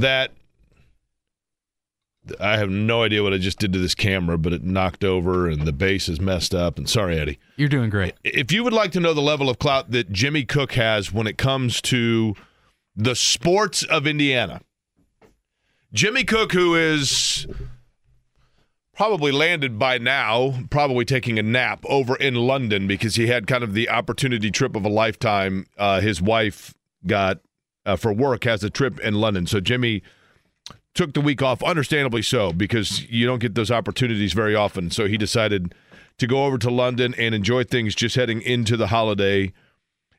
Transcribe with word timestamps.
that 0.00 0.32
I 2.40 2.56
have 2.56 2.70
no 2.70 3.02
idea 3.02 3.22
what 3.22 3.32
I 3.32 3.38
just 3.38 3.58
did 3.58 3.72
to 3.72 3.78
this 3.78 3.94
camera, 3.94 4.36
but 4.36 4.52
it 4.52 4.64
knocked 4.64 5.04
over 5.04 5.48
and 5.48 5.62
the 5.62 5.72
base 5.72 6.08
is 6.08 6.20
messed 6.20 6.54
up. 6.54 6.78
And 6.78 6.88
sorry, 6.88 7.18
Eddie. 7.18 7.38
You're 7.56 7.68
doing 7.68 7.90
great. 7.90 8.14
If 8.24 8.50
you 8.50 8.64
would 8.64 8.72
like 8.72 8.92
to 8.92 9.00
know 9.00 9.14
the 9.14 9.20
level 9.20 9.48
of 9.48 9.58
clout 9.58 9.92
that 9.92 10.10
Jimmy 10.10 10.44
Cook 10.44 10.72
has 10.72 11.12
when 11.12 11.26
it 11.26 11.38
comes 11.38 11.80
to 11.82 12.34
the 12.96 13.14
sports 13.14 13.84
of 13.84 14.06
Indiana, 14.06 14.60
Jimmy 15.92 16.24
Cook, 16.24 16.52
who 16.52 16.74
is 16.74 17.46
probably 18.94 19.30
landed 19.30 19.78
by 19.78 19.98
now, 19.98 20.54
probably 20.70 21.04
taking 21.04 21.38
a 21.38 21.42
nap 21.42 21.84
over 21.88 22.16
in 22.16 22.34
London 22.34 22.86
because 22.86 23.14
he 23.14 23.28
had 23.28 23.46
kind 23.46 23.62
of 23.62 23.74
the 23.74 23.88
opportunity 23.88 24.50
trip 24.50 24.74
of 24.74 24.84
a 24.84 24.88
lifetime. 24.88 25.66
Uh, 25.78 26.00
his 26.00 26.20
wife 26.20 26.74
got 27.06 27.40
uh, 27.86 27.96
for 27.96 28.12
work 28.12 28.44
has 28.44 28.62
a 28.62 28.70
trip 28.70 29.00
in 29.00 29.14
London, 29.14 29.46
so 29.46 29.60
Jimmy 29.60 30.02
took 30.94 31.12
the 31.12 31.20
week 31.20 31.42
off, 31.42 31.62
understandably 31.62 32.22
so, 32.22 32.52
because 32.52 33.08
you 33.08 33.26
don't 33.26 33.38
get 33.38 33.54
those 33.54 33.70
opportunities 33.70 34.32
very 34.32 34.54
often. 34.54 34.90
So 34.90 35.06
he 35.06 35.16
decided 35.16 35.74
to 36.18 36.26
go 36.26 36.44
over 36.44 36.58
to 36.58 36.70
London 36.70 37.14
and 37.18 37.34
enjoy 37.34 37.64
things 37.64 37.94
just 37.94 38.16
heading 38.16 38.40
into 38.40 38.76
the 38.76 38.88
holiday. 38.88 39.52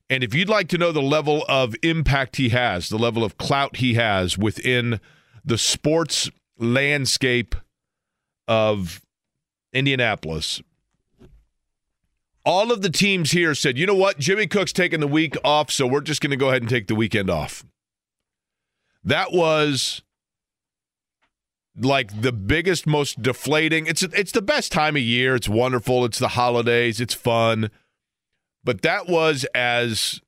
And 0.10 0.24
if 0.24 0.34
you'd 0.34 0.50
like 0.50 0.70
to 0.70 0.78
know 0.78 0.92
the 0.92 1.02
level 1.02 1.44
of 1.50 1.76
impact 1.82 2.38
he 2.38 2.50
has, 2.50 2.90
the 2.90 2.98
level 2.98 3.24
of 3.24 3.38
clout 3.38 3.78
he 3.78 3.96
has 3.96 4.38
within 4.38 5.02
the 5.44 5.58
sports 5.58 6.30
landscape 6.60 7.56
of 8.48 9.02
Indianapolis, 9.74 10.62
all 12.48 12.72
of 12.72 12.82
the 12.82 12.90
teams 12.90 13.32
here 13.32 13.54
said, 13.54 13.78
you 13.78 13.86
know 13.86 13.94
what? 13.94 14.20
Jimmy 14.20 14.48
Cook's 14.48 14.72
taking 14.72 15.02
the 15.02 15.08
week 15.08 15.36
off, 15.44 15.70
so 15.70 15.86
we're 15.86 16.00
just 16.00 16.22
going 16.22 16.32
to 16.32 16.38
go 16.38 16.48
ahead 16.48 16.62
and 16.62 16.70
take 16.70 16.88
the 16.88 16.96
weekend 16.96 17.30
off. 17.30 17.66
That 19.04 19.34
was 19.34 20.02
like 21.78 22.22
the 22.22 22.32
biggest, 22.32 22.88
most 22.88 23.22
deflating. 23.22 23.86
It's 23.86 24.02
it's 24.02 24.32
the 24.32 24.42
best 24.42 24.72
time 24.72 24.96
of 24.96 25.02
year. 25.02 25.36
It's 25.36 25.50
wonderful. 25.50 26.06
It's 26.06 26.20
the 26.20 26.30
holidays. 26.30 27.02
It's 27.02 27.14
fun. 27.14 27.70
But 28.64 28.82
that 28.82 29.10
was 29.10 29.46
as 29.54 30.22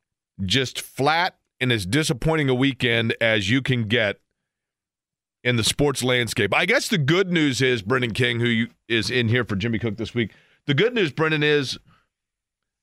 just 0.46 0.82
flat 0.82 1.38
and 1.62 1.72
as 1.72 1.86
disappointing 1.86 2.50
a 2.50 2.54
weekend 2.54 3.16
as 3.22 3.50
you 3.50 3.62
can 3.62 3.86
get 3.86 4.18
in 5.42 5.56
the 5.56 5.64
sports 5.64 6.04
landscape. 6.04 6.54
I 6.54 6.66
guess 6.66 6.90
the 6.90 6.98
good 6.98 7.32
news 7.32 7.62
is 7.62 7.82
Brendan 7.82 8.14
King, 8.14 8.42
who 8.42 8.68
is 8.90 9.10
in 9.10 9.30
here 9.30 9.46
for 9.46 9.56
Jimmy 9.56 9.80
Cook 9.80 9.96
this 9.96 10.14
week. 10.14 10.34
The 10.66 10.74
good 10.74 10.94
news, 10.94 11.14
Brendan, 11.14 11.44
is 11.44 11.80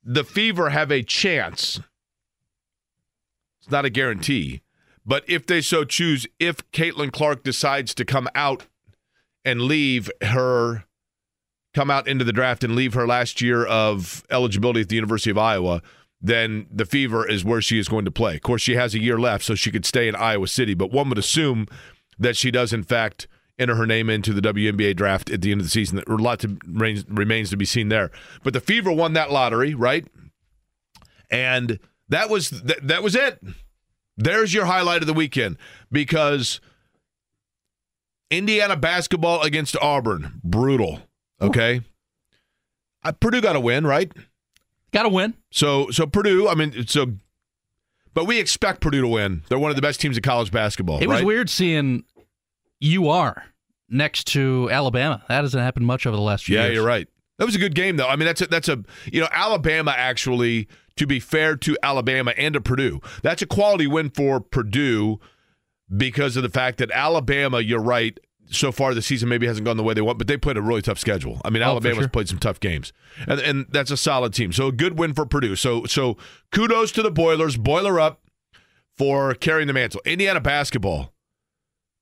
the 0.06 0.24
Fever 0.24 0.70
have 0.70 0.92
a 0.92 1.02
chance. 1.02 1.80
It's 3.60 3.70
not 3.70 3.84
a 3.84 3.90
guarantee, 3.90 4.62
but 5.04 5.24
if 5.28 5.46
they 5.46 5.60
so 5.60 5.84
choose, 5.84 6.26
if 6.38 6.58
Caitlin 6.70 7.12
Clark 7.12 7.42
decides 7.42 7.92
to 7.96 8.04
come 8.04 8.28
out 8.34 8.66
and 9.44 9.62
leave 9.62 10.08
her, 10.22 10.84
come 11.74 11.90
out 11.90 12.06
into 12.06 12.24
the 12.24 12.32
draft 12.32 12.62
and 12.62 12.76
leave 12.76 12.94
her 12.94 13.06
last 13.06 13.40
year 13.40 13.66
of 13.66 14.24
eligibility 14.30 14.82
at 14.82 14.88
the 14.88 14.94
University 14.94 15.30
of 15.30 15.38
Iowa, 15.38 15.82
then 16.20 16.66
the 16.72 16.86
Fever 16.86 17.28
is 17.28 17.44
where 17.44 17.60
she 17.60 17.78
is 17.78 17.88
going 17.88 18.04
to 18.04 18.10
play. 18.12 18.36
Of 18.36 18.42
course, 18.42 18.62
she 18.62 18.76
has 18.76 18.94
a 18.94 19.00
year 19.00 19.18
left, 19.18 19.44
so 19.44 19.56
she 19.56 19.72
could 19.72 19.84
stay 19.84 20.06
in 20.06 20.14
Iowa 20.14 20.46
City, 20.46 20.74
but 20.74 20.92
one 20.92 21.08
would 21.08 21.18
assume 21.18 21.66
that 22.16 22.36
she 22.36 22.52
does, 22.52 22.72
in 22.72 22.84
fact, 22.84 23.26
enter 23.58 23.74
her 23.74 23.86
name 23.86 24.10
into 24.10 24.32
the 24.32 24.40
WNBA 24.40 24.96
draft 24.96 25.30
at 25.30 25.40
the 25.40 25.52
end 25.52 25.60
of 25.60 25.66
the 25.66 25.70
season. 25.70 26.02
A 26.06 26.12
lot 26.12 26.40
to, 26.40 26.58
remains 26.66 27.50
to 27.50 27.56
be 27.56 27.64
seen 27.64 27.88
there. 27.88 28.10
But 28.42 28.52
the 28.52 28.60
Fever 28.60 28.92
won 28.92 29.14
that 29.14 29.30
lottery, 29.30 29.74
right? 29.74 30.06
And 31.30 31.78
that 32.08 32.30
was 32.30 32.50
th- 32.50 32.80
that 32.82 33.02
was 33.02 33.14
it. 33.14 33.40
There's 34.16 34.54
your 34.54 34.66
highlight 34.66 35.02
of 35.02 35.06
the 35.06 35.14
weekend 35.14 35.56
because 35.90 36.60
Indiana 38.30 38.76
basketball 38.76 39.42
against 39.42 39.76
Auburn, 39.78 40.40
brutal. 40.44 41.00
Okay, 41.40 41.80
uh, 43.02 43.12
Purdue 43.12 43.40
got 43.40 43.56
a 43.56 43.60
win, 43.60 43.86
right? 43.86 44.10
Got 44.92 45.02
to 45.02 45.08
win. 45.08 45.34
So 45.50 45.90
so 45.90 46.06
Purdue, 46.06 46.48
I 46.48 46.54
mean, 46.54 46.86
so 46.86 47.14
but 48.14 48.24
we 48.24 48.38
expect 48.38 48.80
Purdue 48.80 49.02
to 49.02 49.08
win. 49.08 49.42
They're 49.48 49.58
one 49.58 49.70
of 49.70 49.76
the 49.76 49.82
best 49.82 50.00
teams 50.00 50.16
in 50.16 50.22
college 50.22 50.50
basketball. 50.50 51.02
It 51.02 51.08
was 51.08 51.22
weird 51.22 51.50
seeing 51.50 52.04
UR 52.84 53.44
next 53.88 54.26
to 54.28 54.68
Alabama. 54.70 55.22
That 55.28 55.42
hasn't 55.44 55.62
happened 55.62 55.86
much 55.86 56.06
over 56.06 56.16
the 56.16 56.22
last 56.22 56.44
few 56.44 56.56
yeah, 56.56 56.64
years. 56.64 56.74
you're 56.76 56.86
right. 56.86 57.08
That 57.38 57.44
was 57.44 57.54
a 57.54 57.58
good 57.58 57.74
game, 57.74 57.96
though. 57.96 58.08
I 58.08 58.16
mean, 58.16 58.26
that's 58.26 58.40
a, 58.40 58.46
that's 58.46 58.68
a 58.68 58.82
you 59.12 59.20
know 59.20 59.28
Alabama 59.32 59.92
actually. 59.96 60.68
To 60.96 61.06
be 61.06 61.20
fair 61.20 61.56
to 61.56 61.76
Alabama 61.82 62.32
and 62.38 62.54
to 62.54 62.60
Purdue, 62.62 63.02
that's 63.22 63.42
a 63.42 63.46
quality 63.46 63.86
win 63.86 64.08
for 64.08 64.40
Purdue 64.40 65.20
because 65.94 66.38
of 66.38 66.42
the 66.42 66.48
fact 66.48 66.78
that 66.78 66.90
Alabama. 66.90 67.60
You're 67.60 67.82
right. 67.82 68.18
So 68.48 68.70
far, 68.72 68.94
the 68.94 69.02
season 69.02 69.28
maybe 69.28 69.46
hasn't 69.46 69.64
gone 69.66 69.76
the 69.76 69.82
way 69.82 69.92
they 69.92 70.00
want, 70.00 70.18
but 70.18 70.26
they 70.28 70.36
played 70.36 70.56
a 70.56 70.62
really 70.62 70.80
tough 70.80 70.98
schedule. 71.00 71.40
I 71.44 71.50
mean, 71.50 71.62
Oh, 71.64 71.66
Alabama's 71.72 71.98
sure. 71.98 72.08
played 72.08 72.28
some 72.28 72.38
tough 72.38 72.60
games, 72.60 72.92
and, 73.26 73.40
and 73.40 73.66
that's 73.70 73.90
a 73.90 73.96
solid 73.96 74.32
team. 74.32 74.52
So 74.52 74.68
a 74.68 74.72
good 74.72 74.98
win 74.98 75.12
for 75.14 75.26
Purdue. 75.26 75.56
So 75.56 75.84
so 75.84 76.16
kudos 76.52 76.92
to 76.92 77.02
the 77.02 77.10
Boilers. 77.10 77.56
Boiler 77.58 78.00
up 78.00 78.22
for 78.96 79.34
carrying 79.34 79.66
the 79.66 79.72
mantle. 79.74 80.00
Indiana 80.06 80.40
basketball. 80.40 81.12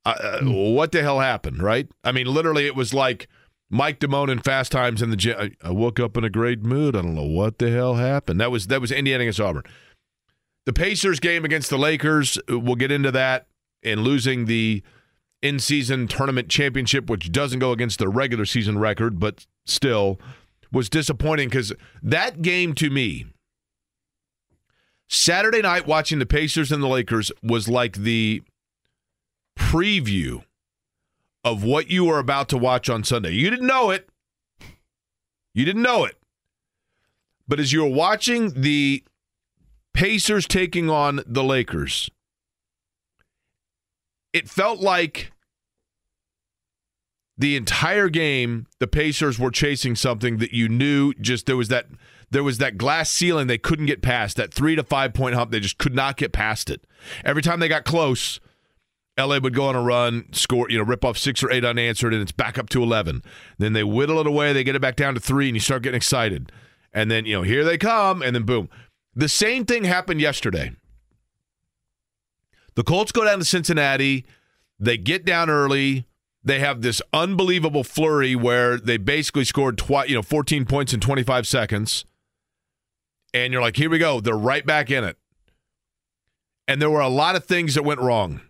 Uh, 0.05 0.11
uh, 0.11 0.41
What 0.45 0.93
the 0.93 1.03
hell 1.03 1.21
happened, 1.21 1.63
right? 1.63 1.89
I 2.03 2.13
mean, 2.13 2.27
literally, 2.27 2.67
it 2.67 2.77
was 2.77 2.93
like 2.93 3.29
Mike 3.71 4.01
Damone 4.01 4.31
in 4.31 4.39
Fast 4.41 4.71
Times 4.73 5.01
in 5.03 5.11
the 5.11 5.17
gym. 5.17 5.37
I, 5.39 5.53
I 5.67 5.71
woke 5.71 5.99
up 5.99 6.17
in 6.17 6.25
a 6.25 6.31
great 6.31 6.63
mood. 6.63 6.95
I 6.95 7.03
don't 7.03 7.15
know 7.15 7.23
what 7.23 7.59
the 7.59 7.71
hell 7.71 7.95
happened. 7.95 8.41
That 8.41 8.51
was 8.51 8.67
that 8.69 8.81
was 8.81 8.93
Indiana 8.93 9.23
against 9.23 9.41
Auburn. 9.41 9.63
The 10.67 10.73
Pacers 10.73 11.21
game 11.21 11.45
against 11.45 11.71
the 11.71 11.79
Lakers. 11.79 12.39
uh, 12.51 12.59
We'll 12.59 12.75
get 12.77 12.91
into 12.93 13.11
that 13.13 13.47
and 13.83 14.03
losing 14.03 14.47
the 14.47 14.83
in-season 15.43 16.09
tournament 16.09 16.49
championship, 16.49 17.11
which 17.11 17.31
doesn't 17.31 17.59
go 17.59 17.71
against 17.73 17.99
the 17.99 18.09
regular 18.09 18.47
season 18.47 18.79
record, 18.79 19.21
but 19.21 19.47
still 19.67 20.19
was 20.73 20.89
disappointing 20.89 21.49
because 21.49 21.73
that 22.03 22.41
game 22.43 22.75
to 22.75 22.89
me. 22.91 23.27
Saturday 25.09 25.61
night 25.63 25.87
watching 25.87 26.19
the 26.19 26.27
Pacers 26.27 26.73
and 26.73 26.83
the 26.83 26.89
Lakers 26.89 27.31
was 27.43 27.69
like 27.69 27.97
the 27.99 28.43
preview 29.59 30.45
of 31.45 31.63
what 31.63 31.91
you 31.91 32.05
were 32.07 32.19
about 32.19 32.49
to 32.49 32.59
watch 32.59 32.89
on 32.89 33.05
Sunday. 33.05 33.33
You 33.33 33.51
didn't 33.51 33.67
know 33.67 33.91
it. 33.91 34.09
You 35.53 35.65
didn't 35.65 35.83
know 35.83 36.05
it. 36.05 36.17
But 37.47 37.61
as 37.61 37.73
you 37.73 37.83
were 37.83 37.91
watching 37.91 38.61
the 38.61 39.05
Pacers 39.93 40.47
taking 40.47 40.89
on 40.89 41.21
the 41.27 41.45
Lakers, 41.45 42.11
it 44.33 44.49
felt 44.49 44.81
like 44.81 45.31
the 47.37 47.57
entire 47.57 48.09
game 48.09 48.67
the 48.79 48.87
Pacers 48.87 49.39
were 49.39 49.51
chasing 49.51 49.95
something 49.95 50.39
that 50.39 50.53
you 50.53 50.69
knew 50.69 51.13
just 51.15 51.47
there 51.47 51.57
was 51.57 51.69
that 51.69 51.87
there 52.31 52.43
was 52.45 52.59
that 52.59 52.79
glass 52.79 53.11
ceiling 53.11 53.47
they 53.47 53.59
couldn't 53.59 53.87
get 53.87 54.03
past 54.03 54.37
that 54.37 54.53
3 54.53 54.77
to 54.77 54.83
5 54.83 55.15
point 55.15 55.35
hump 55.35 55.50
they 55.50 55.61
just 55.61 55.79
could 55.79 55.95
not 55.95 56.17
get 56.17 56.33
past 56.33 56.71
it. 56.71 56.85
Every 57.25 57.43
time 57.43 57.61
they 57.61 57.69
got 57.69 57.85
close, 57.85 58.41
LA 59.19 59.38
would 59.38 59.55
go 59.55 59.66
on 59.66 59.76
a 59.76 59.82
run, 59.82 60.26
score, 60.32 60.69
you 60.69 60.78
know, 60.78 60.84
rip 60.84 61.05
off 61.05 61.16
6 61.16 61.43
or 61.43 61.50
8 61.50 61.64
unanswered 61.64 62.12
and 62.12 62.22
it's 62.22 62.32
back 62.32 62.58
up 62.58 62.69
to 62.70 62.82
11. 62.82 63.22
Then 63.58 63.72
they 63.72 63.84
whittle 63.84 64.19
it 64.19 64.26
away, 64.26 64.52
they 64.52 64.64
get 64.64 64.75
it 64.75 64.82
back 64.82 64.96
down 64.96 65.14
to 65.14 65.20
3 65.20 65.49
and 65.49 65.56
you 65.56 65.61
start 65.61 65.82
getting 65.82 65.96
excited. 65.96 66.50
And 66.93 67.11
then, 67.11 67.25
you 67.25 67.37
know, 67.37 67.43
here 67.43 67.64
they 67.64 67.78
come 67.78 68.22
and 68.22 68.34
then 68.34 68.43
boom. 68.44 68.69
The 69.14 69.28
same 69.28 69.64
thing 69.64 69.84
happened 69.84 70.20
yesterday. 70.20 70.72
The 72.75 72.82
Colts 72.82 73.12
go 73.12 73.25
down 73.25 73.38
to 73.38 73.44
Cincinnati. 73.44 74.25
They 74.81 74.96
get 74.96 75.25
down 75.25 75.49
early. 75.49 76.06
They 76.43 76.58
have 76.58 76.82
this 76.82 77.00
unbelievable 77.12 77.84
flurry 77.84 78.34
where 78.34 78.76
they 78.76 78.96
basically 78.96 79.44
scored 79.44 79.78
twi- 79.78 80.05
you 80.06 80.14
know 80.14 80.22
14 80.22 80.64
points 80.64 80.93
in 80.93 81.00
25 81.00 81.46
seconds. 81.46 82.05
And 83.32 83.52
you're 83.52 83.62
like, 83.62 83.76
here 83.76 83.90
we 83.90 83.99
go. 83.99 84.20
They're 84.20 84.37
right 84.37 84.64
back 84.66 84.90
in 84.90 85.05
it. 85.05 85.16
And 86.66 86.81
there 86.81 86.90
were 86.90 87.00
a 87.00 87.08
lot 87.08 87.37
of 87.37 87.44
things 87.44 87.75
that 87.75 87.82
went 87.82 88.00
wrong. 88.00 88.40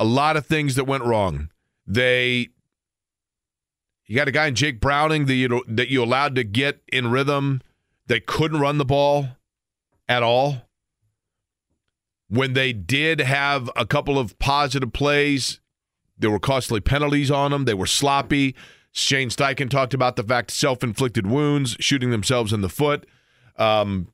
A 0.00 0.04
lot 0.04 0.36
of 0.36 0.46
things 0.46 0.74
that 0.74 0.84
went 0.84 1.04
wrong. 1.04 1.50
They 1.86 2.48
you 4.06 4.16
got 4.16 4.26
a 4.26 4.32
guy 4.32 4.46
in 4.46 4.56
Jake 4.56 4.80
Browning 4.80 5.26
that 5.26 5.34
you 5.34 5.62
that 5.68 5.88
you 5.88 6.02
allowed 6.02 6.34
to 6.34 6.42
get 6.42 6.80
in 6.92 7.12
rhythm. 7.12 7.60
They 8.08 8.18
couldn't 8.18 8.58
run 8.60 8.78
the 8.78 8.84
ball 8.84 9.28
at 10.08 10.24
all. 10.24 10.62
when 12.30 12.52
they 12.52 12.72
did 12.72 13.20
have 13.20 13.68
a 13.74 13.84
couple 13.84 14.16
of 14.18 14.38
positive 14.38 14.92
plays, 14.92 15.60
there 16.16 16.30
were 16.30 16.38
costly 16.38 16.80
penalties 16.80 17.30
on 17.30 17.50
them. 17.50 17.64
They 17.64 17.74
were 17.74 17.86
sloppy. 17.86 18.54
Shane 18.92 19.30
Steichen 19.30 19.68
talked 19.68 19.94
about 19.94 20.16
the 20.16 20.22
fact 20.22 20.52
self-inflicted 20.52 21.26
wounds, 21.26 21.76
shooting 21.80 22.10
themselves 22.10 22.52
in 22.52 22.60
the 22.60 22.68
foot. 22.68 23.06
Um, 23.56 24.12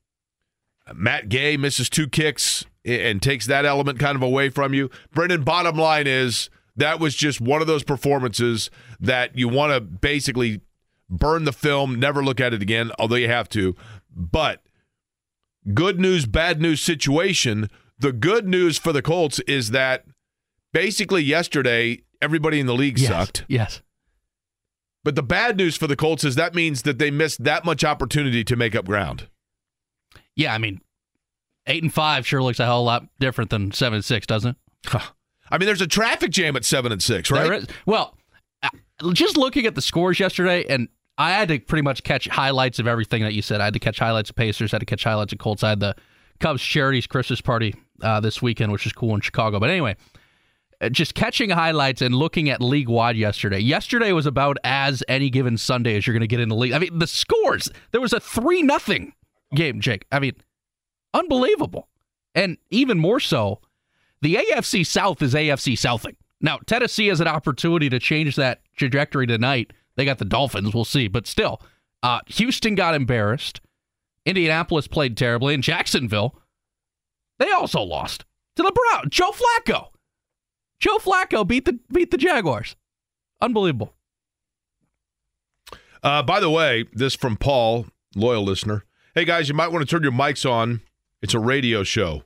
Matt 0.95 1.29
Gay 1.29 1.57
misses 1.57 1.91
two 1.91 2.09
kicks 2.09 2.65
and 2.85 3.21
takes 3.21 3.47
that 3.47 3.65
element 3.65 3.99
kind 3.99 4.17
of 4.17 4.23
away 4.23 4.49
from 4.49 4.73
you. 4.73 4.91
Brendan, 5.13 5.43
bottom 5.43 5.77
line 5.77 6.07
is 6.07 6.49
that 6.77 7.01
was 7.01 7.15
just 7.15 7.41
one 7.41 7.61
of 7.61 7.67
those 7.67 7.83
performances 7.83 8.71
that 9.01 9.37
you 9.37 9.49
want 9.49 9.73
to 9.73 9.81
basically 9.81 10.61
burn 11.09 11.45
the 11.45 11.53
film, 11.53 11.99
never 11.99 12.23
look 12.23 12.41
at 12.41 12.55
it 12.55 12.63
again, 12.63 12.93
although 12.99 13.17
you 13.17 13.29
have 13.29 13.49
to. 13.51 13.75
But 14.15 14.63
good 15.75 15.99
news, 15.99 16.27
bad 16.27 16.61
news 16.61 16.81
situation. 16.81 17.69
The 17.99 18.13
good 18.13 18.47
news 18.47 18.79
for 18.79 18.93
the 18.93 19.03
Colts 19.03 19.41
is 19.41 19.71
that 19.71 20.05
basically 20.73 21.23
yesterday, 21.23 22.03
everybody 22.21 22.61
in 22.61 22.67
the 22.67 22.75
league 22.75 22.99
yes, 22.99 23.09
sucked. 23.09 23.45
Yes. 23.49 23.83
But 25.03 25.15
the 25.15 25.23
bad 25.23 25.57
news 25.57 25.77
for 25.77 25.87
the 25.87 25.97
Colts 25.97 26.25
is 26.25 26.35
that 26.35 26.55
means 26.55 26.83
that 26.83 26.99
they 26.99 27.11
missed 27.11 27.45
that 27.45 27.65
much 27.65 27.85
opportunity 27.85 28.45
to 28.45 28.57
make 28.57 28.75
up 28.75 28.87
ground. 28.87 29.29
Yeah, 30.37 30.55
I 30.55 30.59
mean, 30.59 30.81
eight 31.67 31.83
and 31.83 31.93
five 31.93 32.27
sure 32.27 32.43
looks 32.43 32.61
a 32.61 32.67
whole 32.67 32.85
lot 32.85 33.07
different 33.19 33.51
than 33.51 33.73
seven 33.73 33.97
and 33.97 34.05
six, 34.05 34.27
doesn't 34.27 34.51
it? 34.51 34.57
Huh. 34.87 35.01
I 35.51 35.59
mean, 35.59 35.67
there's 35.67 35.81
a 35.81 35.87
traffic 35.87 36.31
jam 36.31 36.57
at 36.57 36.65
seven 36.65 36.93
and 36.93 37.03
six, 37.03 37.31
right? 37.31 37.45
There 37.45 37.53
is. 37.55 37.67
Well, 37.87 38.17
uh, 38.63 38.69
just 39.13 39.37
looking 39.37 39.67
at 39.67 39.75
the 39.75 39.83
scores 39.83 40.21
yesterday, 40.21 40.65
and 40.69 40.89
I 41.19 41.31
had 41.31 41.49
to 41.49 41.59
pretty 41.59 41.83
much 41.83 42.03
catch 42.03 42.29
highlights 42.29 42.79
of 42.79 42.87
everything 42.87 43.23
that 43.23 43.33
you 43.33 43.43
said. 43.43 43.61
I 43.61 43.65
had 43.65 43.75
to 43.75 43.81
catch 43.81 43.99
highlights 43.99 44.31
of 44.31 44.37
Pacers, 44.37 44.73
I 44.73 44.77
had 44.77 44.81
to 44.81 44.87
catch 44.87 45.05
highlights 45.05 45.33
of 45.33 45.39
Colts. 45.39 45.63
I 45.63 45.71
had 45.71 45.81
the 45.81 45.95
Cubs 46.41 46.63
Charities 46.63 47.07
Christmas 47.07 47.41
party 47.41 47.75
uh, 48.03 48.21
this 48.21 48.43
weekend, 48.43 48.73
which 48.73 48.87
is 48.87 48.93
cool 48.93 49.15
in 49.15 49.21
Chicago. 49.21 49.59
But 49.59 49.71
anyway, 49.71 49.97
uh, 50.81 50.91
just 50.91 51.15
catching 51.15 51.51
highlights 51.51 52.03
and 52.03 52.15
looking 52.15 52.51
at 52.51 52.61
league 52.61 52.89
wide 52.89 53.17
yesterday. 53.17 53.59
Yesterday 53.59 54.13
was 54.13 54.27
about 54.27 54.59
as 54.65 55.03
any 55.09 55.31
given 55.31 55.57
Sunday 55.57 55.97
as 55.97 56.07
you're 56.07 56.15
going 56.15 56.21
to 56.21 56.27
get 56.27 56.41
in 56.41 56.49
the 56.49 56.57
league. 56.57 56.73
I 56.73 56.79
mean, 56.79 56.99
the 56.99 57.07
scores. 57.07 57.71
There 57.93 58.01
was 58.01 58.13
a 58.13 58.21
three 58.21 58.63
nothing 58.63 59.15
game, 59.55 59.81
Jake. 59.81 60.07
I 60.11 60.19
mean, 60.19 60.35
unbelievable, 61.15 61.89
and 62.35 62.59
even 62.71 62.99
more 62.99 63.21
so, 63.21 63.61
the 64.23 64.37
AFC 64.37 64.87
South 64.87 65.23
is 65.23 65.35
AFC 65.35 65.79
Southing. 65.79 66.17
Now, 66.41 66.59
Tennessee 66.67 67.07
has 67.09 67.21
an 67.21 67.29
opportunity 67.29 67.89
to 67.89 67.99
change 67.99 68.37
that 68.37 68.61
trajectory 68.77 69.27
tonight. 69.27 69.73
They 69.97 70.05
got 70.05 70.19
the 70.19 70.25
Dolphins. 70.25 70.75
We'll 70.75 70.85
see, 70.85 71.09
but 71.09 71.27
still, 71.27 71.63
uh, 72.03 72.21
Houston 72.27 72.75
got 72.75 72.95
embarrassed. 72.95 73.61
Indianapolis 74.27 74.89
played 74.89 75.17
terribly, 75.17 75.55
and 75.55 75.63
Jacksonville, 75.63 76.39
they 77.39 77.51
also 77.51 77.81
lost 77.81 78.25
to 78.57 78.63
the 78.63 78.73
Browns. 78.73 79.09
Joe 79.11 79.31
Flacco. 79.31 79.89
Joe 80.79 80.99
Flacco 80.99 81.47
beat 81.47 81.65
the 81.65 81.79
beat 81.91 82.11
the 82.11 82.19
Jaguars. 82.19 82.77
Unbelievable. 83.41 83.95
Uh, 86.03 86.23
by 86.23 86.41
the 86.41 86.51
way, 86.51 86.85
this 86.93 87.15
from 87.15 87.37
Paul, 87.37 87.87
loyal 88.15 88.45
listener. 88.45 88.85
Hey 89.17 89.25
guys, 89.25 89.49
you 89.49 89.55
might 89.55 89.69
want 89.69 89.81
to 89.81 89.91
turn 89.91 90.03
your 90.03 90.13
mics 90.13 90.45
on. 90.45 90.83
It's 91.23 91.33
a 91.33 91.39
radio 91.39 91.83
show. 91.85 92.25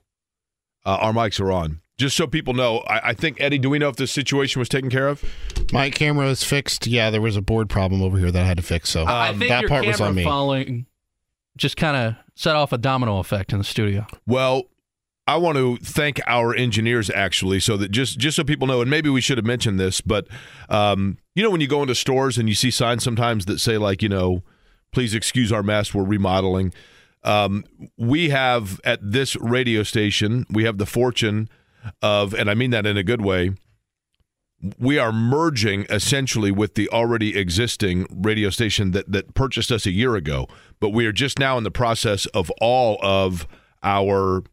Uh, 0.85 0.97
our 0.99 1.13
mics 1.13 1.39
are 1.39 1.49
on. 1.49 1.79
Just 1.97 2.17
so 2.17 2.27
people 2.27 2.53
know, 2.53 2.79
I, 2.79 3.11
I, 3.11 3.13
think 3.13 3.39
Eddie. 3.39 3.59
Do 3.59 3.69
we 3.69 3.79
know 3.79 3.87
if 3.87 3.95
this 3.95 4.11
situation 4.11 4.59
was 4.59 4.67
taken 4.67 4.89
care 4.89 5.07
of? 5.07 5.23
My 5.71 5.89
camera 5.89 6.27
is 6.27 6.43
fixed. 6.43 6.87
Yeah, 6.87 7.09
there 7.09 7.21
was 7.21 7.37
a 7.37 7.41
board 7.41 7.69
problem 7.69 8.01
over 8.01 8.17
here 8.17 8.29
that 8.29 8.43
I 8.43 8.45
had 8.45 8.57
to 8.57 8.63
fix. 8.63 8.89
So 8.89 9.07
um, 9.07 9.39
that 9.39 9.67
part 9.67 9.85
was 9.85 10.01
on 10.01 10.15
me. 10.15 10.25
Following 10.25 10.85
just 11.55 11.77
kind 11.77 11.95
of 11.95 12.15
set 12.35 12.57
off 12.57 12.73
a 12.73 12.77
domino 12.77 13.19
effect 13.19 13.53
in 13.53 13.59
the 13.59 13.63
studio. 13.63 14.05
Well, 14.27 14.63
I 15.27 15.37
want 15.37 15.57
to 15.59 15.77
thank 15.77 16.19
our 16.27 16.53
engineers 16.53 17.09
actually, 17.09 17.61
so 17.61 17.77
that 17.77 17.91
just 17.91 18.19
just 18.19 18.35
so 18.35 18.43
people 18.43 18.67
know, 18.67 18.81
and 18.81 18.89
maybe 18.89 19.09
we 19.09 19.21
should 19.21 19.37
have 19.37 19.45
mentioned 19.45 19.79
this, 19.79 20.01
but 20.01 20.27
um, 20.67 21.19
you 21.35 21.43
know 21.43 21.51
when 21.51 21.61
you 21.61 21.67
go 21.67 21.83
into 21.83 21.95
stores 21.95 22.37
and 22.37 22.49
you 22.49 22.55
see 22.55 22.69
signs 22.69 23.01
sometimes 23.01 23.45
that 23.45 23.59
say 23.59 23.77
like 23.77 24.01
you 24.01 24.09
know, 24.09 24.43
please 24.91 25.13
excuse 25.13 25.51
our 25.51 25.63
mess, 25.63 25.93
we're 25.93 26.03
remodeling. 26.03 26.73
Um, 27.23 27.63
we 27.97 28.29
have 28.29 28.81
at 28.83 28.99
this 29.01 29.35
radio 29.35 29.83
station, 29.83 30.45
we 30.49 30.63
have 30.63 30.77
the 30.77 30.85
fortune 30.85 31.49
of, 32.01 32.33
and 32.33 32.49
I 32.49 32.53
mean 32.53 32.71
that 32.71 32.85
in 32.85 32.97
a 32.97 33.03
good 33.03 33.21
way. 33.21 33.51
We 34.77 34.99
are 34.99 35.11
merging 35.11 35.87
essentially 35.89 36.51
with 36.51 36.75
the 36.75 36.87
already 36.89 37.35
existing 37.35 38.05
radio 38.11 38.51
station 38.51 38.91
that 38.91 39.11
that 39.11 39.33
purchased 39.33 39.71
us 39.71 39.87
a 39.87 39.91
year 39.91 40.15
ago, 40.15 40.47
but 40.79 40.89
we 40.89 41.07
are 41.07 41.11
just 41.11 41.39
now 41.39 41.57
in 41.57 41.63
the 41.63 41.71
process 41.71 42.27
of 42.27 42.51
all 42.61 42.99
of 43.01 43.47
our 43.81 44.43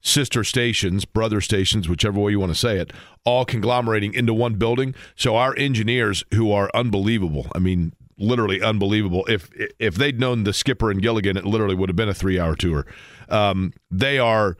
sister 0.00 0.44
stations, 0.44 1.04
brother 1.04 1.40
stations, 1.42 1.88
whichever 1.88 2.18
way 2.20 2.30
you 2.32 2.40
want 2.40 2.52
to 2.52 2.58
say 2.58 2.78
it, 2.78 2.92
all 3.24 3.44
conglomerating 3.44 4.14
into 4.14 4.32
one 4.32 4.54
building. 4.54 4.94
So 5.16 5.36
our 5.36 5.54
engineers, 5.56 6.24
who 6.32 6.50
are 6.50 6.70
unbelievable, 6.72 7.48
I 7.54 7.58
mean, 7.58 7.92
literally 8.18 8.62
unbelievable. 8.62 9.24
If 9.28 9.50
if 9.78 9.94
they'd 9.94 10.18
known 10.20 10.44
the 10.44 10.52
skipper 10.52 10.90
and 10.90 11.00
Gilligan, 11.00 11.36
it 11.36 11.44
literally 11.44 11.74
would 11.74 11.88
have 11.88 11.96
been 11.96 12.08
a 12.08 12.14
three 12.14 12.38
hour 12.38 12.54
tour. 12.54 12.86
Um, 13.28 13.72
they 13.90 14.18
are 14.18 14.56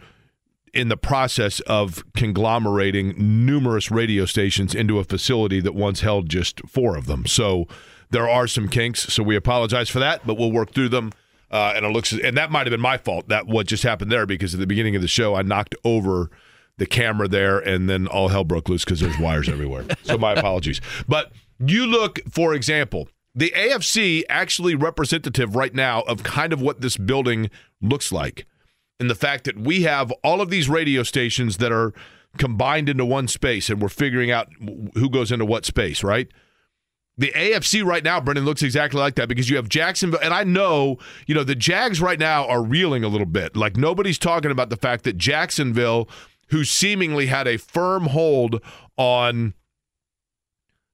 in 0.74 0.88
the 0.88 0.96
process 0.96 1.60
of 1.60 2.04
conglomerating 2.14 3.14
numerous 3.46 3.90
radio 3.90 4.24
stations 4.24 4.74
into 4.74 4.98
a 4.98 5.04
facility 5.04 5.60
that 5.60 5.74
once 5.74 6.00
held 6.00 6.28
just 6.28 6.60
four 6.68 6.96
of 6.96 7.06
them. 7.06 7.26
So 7.26 7.66
there 8.10 8.28
are 8.28 8.46
some 8.46 8.68
kinks. 8.68 9.12
So 9.12 9.22
we 9.22 9.36
apologize 9.36 9.88
for 9.88 9.98
that, 9.98 10.26
but 10.26 10.34
we'll 10.34 10.52
work 10.52 10.72
through 10.72 10.90
them. 10.90 11.12
Uh, 11.50 11.72
and 11.74 11.86
it 11.86 11.88
looks, 11.88 12.12
and 12.12 12.36
that 12.36 12.50
might 12.50 12.66
have 12.66 12.70
been 12.70 12.80
my 12.80 12.98
fault. 12.98 13.28
That 13.28 13.46
what 13.46 13.66
just 13.66 13.82
happened 13.82 14.12
there 14.12 14.26
because 14.26 14.52
at 14.52 14.60
the 14.60 14.66
beginning 14.66 14.96
of 14.96 15.02
the 15.02 15.08
show, 15.08 15.34
I 15.34 15.42
knocked 15.42 15.74
over 15.82 16.30
the 16.76 16.86
camera 16.86 17.26
there, 17.26 17.58
and 17.58 17.88
then 17.88 18.06
all 18.06 18.28
hell 18.28 18.44
broke 18.44 18.68
loose 18.68 18.84
because 18.84 19.00
there's 19.00 19.18
wires 19.18 19.48
everywhere. 19.48 19.84
So 20.04 20.18
my 20.18 20.32
apologies. 20.32 20.80
But 21.08 21.32
you 21.58 21.86
look, 21.86 22.20
for 22.30 22.54
example, 22.54 23.08
the 23.34 23.52
AFC 23.56 24.24
actually 24.28 24.74
representative 24.74 25.54
right 25.54 25.74
now 25.74 26.02
of 26.02 26.22
kind 26.22 26.52
of 26.52 26.60
what 26.60 26.80
this 26.80 26.96
building 26.96 27.50
looks 27.80 28.10
like, 28.10 28.46
and 28.98 29.08
the 29.08 29.14
fact 29.14 29.44
that 29.44 29.58
we 29.58 29.82
have 29.82 30.10
all 30.24 30.40
of 30.40 30.50
these 30.50 30.68
radio 30.68 31.02
stations 31.02 31.58
that 31.58 31.72
are 31.72 31.92
combined 32.36 32.88
into 32.88 33.04
one 33.04 33.28
space, 33.28 33.70
and 33.70 33.80
we're 33.80 33.88
figuring 33.88 34.30
out 34.30 34.48
who 34.94 35.08
goes 35.08 35.30
into 35.30 35.44
what 35.44 35.64
space, 35.64 36.02
right? 36.02 36.28
The 37.16 37.32
AFC 37.32 37.84
right 37.84 38.04
now, 38.04 38.20
Brendan, 38.20 38.44
looks 38.44 38.62
exactly 38.62 39.00
like 39.00 39.16
that 39.16 39.28
because 39.28 39.50
you 39.50 39.56
have 39.56 39.68
Jacksonville. 39.68 40.20
And 40.22 40.32
I 40.32 40.44
know, 40.44 40.98
you 41.26 41.34
know, 41.34 41.42
the 41.42 41.56
Jags 41.56 42.00
right 42.00 42.18
now 42.18 42.46
are 42.46 42.62
reeling 42.62 43.02
a 43.02 43.08
little 43.08 43.26
bit. 43.26 43.56
Like 43.56 43.76
nobody's 43.76 44.18
talking 44.18 44.52
about 44.52 44.70
the 44.70 44.76
fact 44.76 45.02
that 45.02 45.18
Jacksonville, 45.18 46.08
who 46.50 46.64
seemingly 46.64 47.26
had 47.26 47.48
a 47.48 47.56
firm 47.56 48.04
hold 48.04 48.62
on 48.96 49.54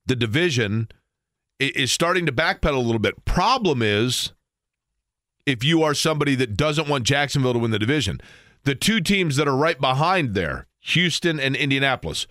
the 0.07 0.17
division, 0.17 0.89
is 1.59 1.93
starting 1.93 2.27
to 2.27 2.33
backpedal 2.33 2.77
a 2.77 2.81
little 2.81 2.99
bit. 2.99 3.25
Problem 3.25 3.83
is, 3.83 4.33
if 5.47 5.63
you 5.63 5.83
are 5.83 5.95
somebody 5.95 6.35
that 6.37 6.57
doesn't 6.57 6.89
want 6.89 7.05
Jacksonville 7.05 7.53
to 7.53 7.59
win 7.59 7.71
the 7.71 7.79
division, 7.79 8.21
the 8.65 8.75
two 8.75 9.01
teams 9.01 9.37
that 9.37 9.47
are 9.47 9.57
right 9.57 9.81
behind 9.81 10.35
there, 10.35 10.67
Houston 10.81 11.39
and 11.39 11.55
Indianapolis, 11.55 12.27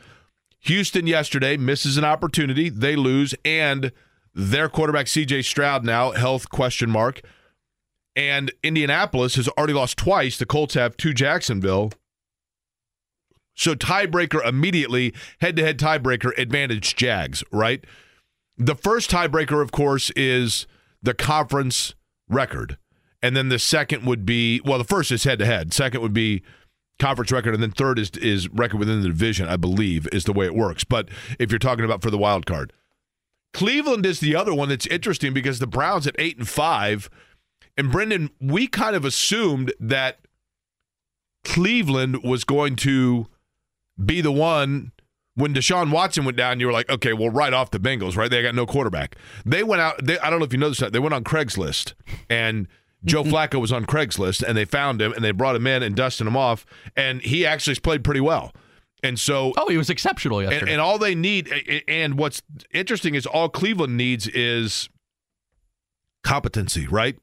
Houston 0.62 1.08
yesterday 1.08 1.58
misses 1.58 1.98
an 1.98 2.06
opportunity. 2.06 2.70
They 2.70 2.96
lose, 2.96 3.36
and 3.44 3.92
their 4.34 4.70
quarterback 4.70 5.08
CJ 5.08 5.46
Stroud 5.46 5.84
now 5.84 6.12
health 6.12 6.50
question 6.50 6.90
mark. 6.90 7.22
And 8.16 8.52
Indianapolis 8.64 9.36
has 9.36 9.48
already 9.50 9.74
lost 9.74 9.98
twice. 9.98 10.38
The 10.38 10.46
Colts 10.46 10.76
have 10.76 10.96
to 10.98 11.14
Jacksonville. 11.14 11.92
So 13.56 13.76
tiebreaker 13.76 14.46
immediately, 14.48 15.14
head 15.40 15.56
to 15.58 15.64
head 15.64 15.78
tiebreaker 15.78 16.32
advantage 16.38 16.96
Jags, 16.96 17.44
right? 17.52 17.84
The 18.58 18.76
first 18.76 19.10
tiebreaker, 19.10 19.62
of 19.62 19.72
course, 19.72 20.12
is 20.12 20.68
the 21.02 21.14
conference 21.14 21.96
record. 22.30 22.78
And 23.22 23.36
then 23.36 23.50
the 23.50 23.60
second 23.60 24.06
would 24.06 24.26
be 24.26 24.62
well, 24.66 24.78
the 24.78 24.84
first 24.84 25.12
is 25.12 25.24
head 25.24 25.40
to 25.40 25.46
head. 25.46 25.74
Second 25.74 26.02
would 26.02 26.14
be 26.14 26.44
conference 27.00 27.32
record, 27.32 27.54
and 27.54 27.62
then 27.62 27.72
third 27.72 28.00
is 28.00 28.12
is 28.12 28.50
record 28.50 28.78
within 28.78 29.02
the 29.02 29.08
division. 29.08 29.48
I 29.48 29.58
believe 29.58 30.08
is 30.12 30.26
the 30.26 30.34
way 30.34 30.46
it 30.46 30.56
works. 30.56 30.84
But 30.84 31.10
if 31.40 31.52
you're 31.52 31.60
talking 31.60 31.86
about 31.86 32.02
for 32.02 32.10
the 32.10 32.18
wild 32.18 32.46
card, 32.46 32.74
Cleveland 33.54 34.06
is 34.06 34.20
the 34.20 34.36
other 34.36 34.54
one 34.54 34.70
that's 34.70 34.88
interesting 34.88 35.34
because 35.34 35.60
the 35.60 35.68
Browns 35.68 36.08
at 36.08 36.16
eight 36.18 36.38
and 36.38 36.48
five, 36.48 37.10
and 37.78 37.92
Brendan, 37.92 38.30
we 38.40 38.68
kind 38.68 38.96
of 38.96 39.06
assumed 39.06 39.74
that 39.80 40.20
Cleveland 41.44 42.24
was 42.24 42.44
going 42.44 42.76
to 42.78 43.28
be 44.04 44.22
the 44.22 44.32
one. 44.32 44.93
When 45.36 45.54
Deshaun 45.54 45.92
Watson 45.92 46.26
went 46.26 46.38
down, 46.38 46.60
you 46.60 46.68
were 46.68 46.74
like, 46.74 46.90
okay, 46.90 47.14
well, 47.14 47.30
right 47.30 47.54
off 47.54 47.72
the 47.72 47.80
Bengals, 47.80 48.16
right? 48.16 48.30
They 48.30 48.44
got 48.44 48.54
no 48.54 48.68
quarterback. 48.68 49.16
They 49.46 49.64
went 49.64 49.82
out. 49.82 50.04
They, 50.06 50.20
I 50.20 50.30
don't 50.30 50.40
know 50.40 50.46
if 50.46 50.54
you 50.54 50.60
know 50.60 50.70
this. 50.70 50.80
They 50.92 51.00
went 51.00 51.14
on 51.14 51.24
Craigslist 51.24 51.94
and 52.30 52.68
Joe 53.04 53.24
Flacco 53.24 53.60
was 53.60 53.72
on 53.72 53.86
Craigslist, 53.86 54.44
and 54.44 54.58
they 54.58 54.66
found 54.66 55.02
him 55.02 55.12
and 55.14 55.24
they 55.24 55.32
brought 55.32 55.56
him 55.56 55.68
in 55.68 55.84
and 55.84 55.96
dusted 55.96 56.28
him 56.28 56.38
off, 56.38 56.66
and 56.96 57.22
he 57.22 57.46
actually 57.46 57.76
played 57.76 58.04
pretty 58.04 58.22
well. 58.22 58.54
And 59.04 59.20
so, 59.20 59.54
oh, 59.58 59.68
he 59.68 59.78
was 59.78 59.90
exceptional 59.90 60.42
yesterday. 60.42 60.62
And, 60.62 60.70
and 60.72 60.82
all 60.82 60.98
they 60.98 61.14
need, 61.14 61.52
and 61.90 62.18
what's 62.18 62.42
interesting 62.72 63.16
is 63.16 63.26
all 63.26 63.50
Cleveland 63.50 63.98
needs 63.98 64.28
is 64.28 64.88
competency, 66.24 66.88
right, 66.88 67.18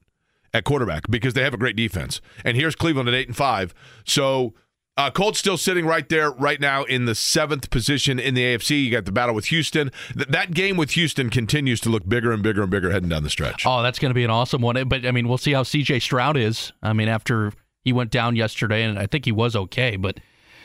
at 0.52 0.64
quarterback 0.64 1.04
because 1.08 1.32
they 1.32 1.42
have 1.42 1.54
a 1.54 1.58
great 1.58 1.76
defense. 1.76 2.20
And 2.44 2.54
here's 2.56 2.74
Cleveland 2.74 3.08
at 3.08 3.14
eight 3.14 3.28
and 3.28 3.36
five. 3.36 3.72
So 4.04 4.52
Uh, 4.96 5.10
Colts 5.10 5.38
still 5.38 5.56
sitting 5.56 5.86
right 5.86 6.08
there 6.08 6.30
right 6.32 6.60
now 6.60 6.84
in 6.84 7.06
the 7.06 7.14
seventh 7.14 7.70
position 7.70 8.18
in 8.18 8.34
the 8.34 8.42
AFC. 8.42 8.84
You 8.84 8.90
got 8.90 9.06
the 9.06 9.12
battle 9.12 9.34
with 9.34 9.46
Houston. 9.46 9.90
Th- 10.14 10.28
that 10.28 10.52
game 10.52 10.76
with 10.76 10.90
Houston 10.90 11.30
continues 11.30 11.80
to 11.80 11.88
look 11.88 12.06
bigger 12.08 12.32
and 12.32 12.42
bigger 12.42 12.62
and 12.62 12.70
bigger 12.70 12.90
heading 12.90 13.08
down 13.08 13.22
the 13.22 13.30
stretch. 13.30 13.64
Oh, 13.64 13.82
that's 13.82 13.98
going 13.98 14.10
to 14.10 14.14
be 14.14 14.24
an 14.24 14.30
awesome 14.30 14.60
one. 14.60 14.88
But 14.88 15.06
I 15.06 15.10
mean, 15.10 15.28
we'll 15.28 15.38
see 15.38 15.52
how 15.52 15.62
CJ 15.62 16.02
Stroud 16.02 16.36
is. 16.36 16.72
I 16.82 16.92
mean, 16.92 17.08
after 17.08 17.52
he 17.82 17.92
went 17.92 18.10
down 18.10 18.36
yesterday, 18.36 18.82
and 18.82 18.98
I 18.98 19.06
think 19.06 19.24
he 19.24 19.32
was 19.32 19.56
okay, 19.56 19.96
but 19.96 20.18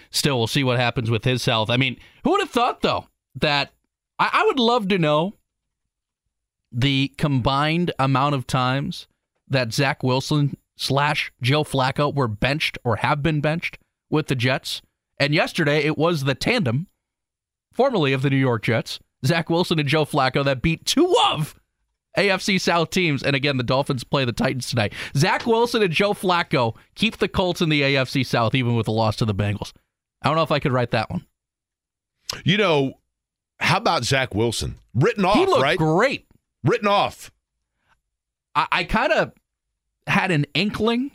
still, 0.09 0.37
we'll 0.37 0.47
see 0.47 0.63
what 0.63 0.79
happens 0.79 1.09
with 1.09 1.23
his 1.23 1.45
health. 1.45 1.69
I 1.69 1.77
mean, 1.77 1.97
who 2.23 2.31
would 2.31 2.41
have 2.41 2.49
thought 2.49 2.81
though 2.81 3.07
that 3.35 3.71
I, 4.19 4.29
I 4.33 4.45
would 4.45 4.59
love 4.59 4.89
to 4.89 4.97
know 4.97 5.33
the 6.71 7.13
combined 7.17 7.91
amount 7.99 8.35
of 8.35 8.47
times 8.47 9.07
that 9.47 9.71
Zach 9.71 10.03
Wilson 10.03 10.57
slash 10.75 11.31
Joe 11.41 11.63
Flacco 11.63 12.13
were 12.13 12.27
benched 12.27 12.77
or 12.83 12.97
have 12.97 13.23
been 13.23 13.39
benched 13.39 13.77
with 14.09 14.27
the 14.27 14.35
Jets. 14.35 14.81
And 15.19 15.33
yesterday 15.33 15.79
it 15.79 15.97
was 15.97 16.23
the 16.23 16.35
tandem, 16.35 16.87
formerly 17.71 18.13
of 18.13 18.21
the 18.21 18.29
New 18.29 18.35
York 18.37 18.63
Jets, 18.63 18.99
Zach 19.25 19.49
Wilson 19.49 19.79
and 19.79 19.87
Joe 19.87 20.05
Flacco, 20.05 20.43
that 20.43 20.61
beat 20.61 20.85
two 20.85 21.15
of 21.29 21.55
AFC 22.17 22.59
South 22.59 22.89
teams. 22.89 23.23
And 23.23 23.35
again, 23.35 23.57
the 23.57 23.63
Dolphins 23.63 24.03
play 24.03 24.25
the 24.25 24.31
Titans 24.31 24.69
tonight. 24.69 24.93
Zach 25.15 25.45
Wilson 25.45 25.81
and 25.81 25.91
Joe 25.91 26.13
Flacco 26.13 26.75
keep 26.95 27.17
the 27.17 27.27
Colts 27.27 27.61
in 27.61 27.69
the 27.69 27.81
AFC 27.81 28.25
South, 28.25 28.55
even 28.55 28.75
with 28.75 28.85
the 28.85 28.91
loss 28.91 29.15
to 29.17 29.25
the 29.25 29.35
Bengals. 29.35 29.73
I 30.21 30.27
don't 30.27 30.35
know 30.35 30.43
if 30.43 30.51
I 30.51 30.59
could 30.59 30.71
write 30.71 30.91
that 30.91 31.09
one. 31.09 31.25
You 32.43 32.57
know, 32.57 32.99
how 33.59 33.77
about 33.77 34.03
Zach 34.03 34.33
Wilson? 34.33 34.75
Written 34.93 35.25
off, 35.25 35.35
he 35.35 35.45
looked 35.45 35.61
right? 35.61 35.77
great. 35.77 36.25
Written 36.63 36.87
off. 36.87 37.31
I, 38.55 38.67
I 38.71 38.83
kind 38.85 39.11
of 39.11 39.33
had 40.07 40.31
an 40.31 40.45
inkling 40.53 41.11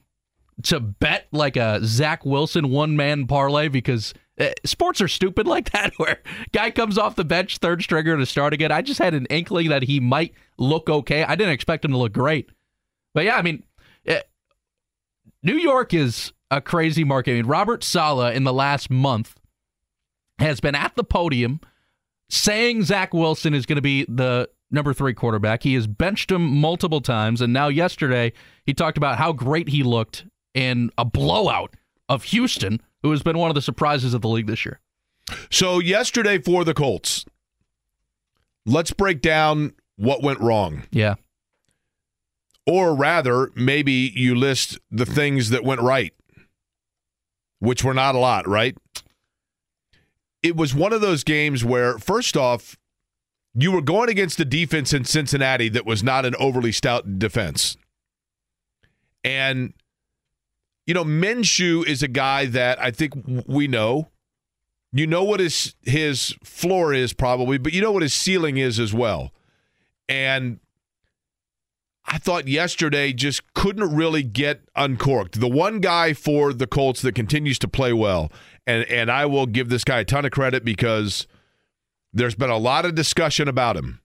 to 0.65 0.81
bet 0.81 1.27
like 1.33 1.57
a 1.57 1.81
Zach 1.85 2.25
Wilson 2.25 2.71
one 2.71 2.97
man 2.97 3.27
parlay 3.27 3.69
because 3.69 4.15
uh, 4.39 4.51
sports 4.65 5.01
are 5.01 5.09
stupid 5.09 5.47
like 5.47 5.71
that, 5.73 5.93
where 5.97 6.19
guy 6.53 6.71
comes 6.71 6.99
off 6.99 7.17
the 7.17 7.25
bench, 7.25 7.59
third 7.59 7.83
stringer 7.83 8.17
to 8.17 8.27
start 8.27 8.53
again. 8.53 8.73
I 8.73 8.83
just 8.83 9.01
had 9.01 9.15
an 9.15 9.27
inkling 9.27 9.69
that 9.69 9.85
he 9.85 10.01
might 10.01 10.35
look 10.59 10.89
okay. 10.89 11.23
I 11.25 11.35
didn't 11.35 11.53
expect 11.53 11.85
him 11.85 11.93
to 11.93 11.99
look 11.99 12.13
great, 12.13 12.51
but 13.15 13.25
yeah, 13.25 13.37
I 13.37 13.43
mean, 13.43 13.63
uh, 14.09 14.21
New 15.43 15.57
York 15.57 15.95
is 15.95 16.33
a 16.51 16.61
crazy 16.61 17.05
market. 17.05 17.33
I 17.33 17.35
mean, 17.35 17.47
Robert 17.47 17.85
Saleh 17.85 18.35
in 18.35 18.45
the 18.45 18.53
last 18.53 18.91
month 18.91 19.37
has 20.39 20.61
been 20.61 20.75
at 20.75 20.97
the 20.97 21.05
podium 21.05 21.61
saying 22.29 22.85
Zach 22.85 23.13
Wilson 23.13 23.55
is 23.55 23.67
going 23.67 23.77
to 23.77 23.83
be 23.83 24.05
the 24.09 24.49
number 24.71 24.95
three 24.95 25.15
quarterback. 25.15 25.63
He 25.63 25.75
has 25.75 25.87
benched 25.87 26.31
him 26.31 26.43
multiple 26.43 27.01
times, 27.01 27.41
and 27.41 27.53
now 27.53 27.69
yesterday 27.69 28.33
he 28.65 28.73
talked 28.73 28.97
about 28.97 29.19
how 29.19 29.33
great 29.33 29.69
he 29.69 29.83
looked 29.83 30.25
in 30.55 30.91
a 30.99 31.05
blowout 31.05 31.75
of 32.09 32.25
Houston, 32.25 32.81
who 33.03 33.11
has 33.11 33.23
been 33.23 33.39
one 33.39 33.51
of 33.51 33.55
the 33.55 33.63
surprises 33.63 34.15
of 34.15 34.21
the 34.21 34.29
league 34.29 34.47
this 34.47 34.65
year. 34.65 34.81
So, 35.51 35.79
yesterday 35.79 36.39
for 36.39 36.65
the 36.65 36.75
Colts, 36.75 37.25
let's 38.67 38.93
break 38.93 39.21
down 39.21 39.75
what 39.97 40.23
went 40.23 40.41
wrong. 40.41 40.85
Yeah. 40.91 41.15
Or 42.67 42.95
rather, 42.95 43.51
maybe 43.55 44.13
you 44.15 44.35
list 44.35 44.79
the 44.91 45.07
things 45.07 45.51
that 45.51 45.65
went 45.65 45.81
right, 45.81 46.13
which 47.59 47.85
were 47.85 47.95
not 47.95 48.15
a 48.15 48.19
lot, 48.19 48.47
right? 48.47 48.77
It 50.43 50.57
was 50.57 50.75
one 50.75 50.93
of 50.93 51.01
those 51.01 51.25
games 51.25 51.65
where, 51.65 51.99
first 51.99 52.37
off, 52.37 52.77
you 53.55 53.73
were 53.73 53.83
going 53.83 54.09
against 54.09 54.41
a 54.41 54.45
defense 54.45 54.93
in 54.93 55.05
Cincinnati 55.05 55.69
that 55.71 55.85
was 55.85 56.03
not 56.03 56.25
an 56.25 56.35
overly 56.37 56.73
stout 56.73 57.19
defense. 57.19 57.77
And, 59.25 59.75
you 60.91 60.95
know, 60.95 61.05
Minshew 61.05 61.87
is 61.87 62.03
a 62.03 62.09
guy 62.09 62.47
that 62.47 62.83
I 62.83 62.91
think 62.91 63.15
we 63.47 63.69
know. 63.69 64.11
You 64.91 65.07
know 65.07 65.23
what 65.23 65.39
his 65.39 65.77
his 65.83 66.35
floor 66.43 66.93
is 66.93 67.13
probably, 67.13 67.59
but 67.59 67.73
you 67.73 67.81
know 67.81 67.93
what 67.93 68.03
his 68.03 68.13
ceiling 68.13 68.57
is 68.57 68.81
as 68.81 68.93
well. 68.93 69.33
And 70.09 70.59
I 72.07 72.19
thought 72.19 72.49
yesterday 72.49 73.13
just 73.13 73.55
couldn't 73.55 73.95
really 73.95 74.25
get 74.25 74.63
uncorked. 74.75 75.39
The 75.39 75.47
one 75.47 75.79
guy 75.79 76.13
for 76.13 76.53
the 76.53 76.67
Colts 76.67 77.03
that 77.03 77.15
continues 77.15 77.61
to 77.61 77.69
play 77.69 77.93
well, 77.93 78.33
and 78.67 78.83
and 78.87 79.13
I 79.13 79.27
will 79.27 79.47
give 79.47 79.69
this 79.69 79.85
guy 79.85 80.01
a 80.01 80.05
ton 80.05 80.25
of 80.25 80.33
credit 80.33 80.65
because 80.65 81.29
there's 82.13 82.35
been 82.35 82.51
a 82.51 82.59
lot 82.59 82.85
of 82.85 82.97
discussion 82.97 83.47
about 83.47 83.77
him. 83.77 84.01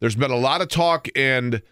There's 0.00 0.16
been 0.16 0.32
a 0.32 0.36
lot 0.36 0.62
of 0.62 0.66
talk 0.66 1.06
and 1.14 1.62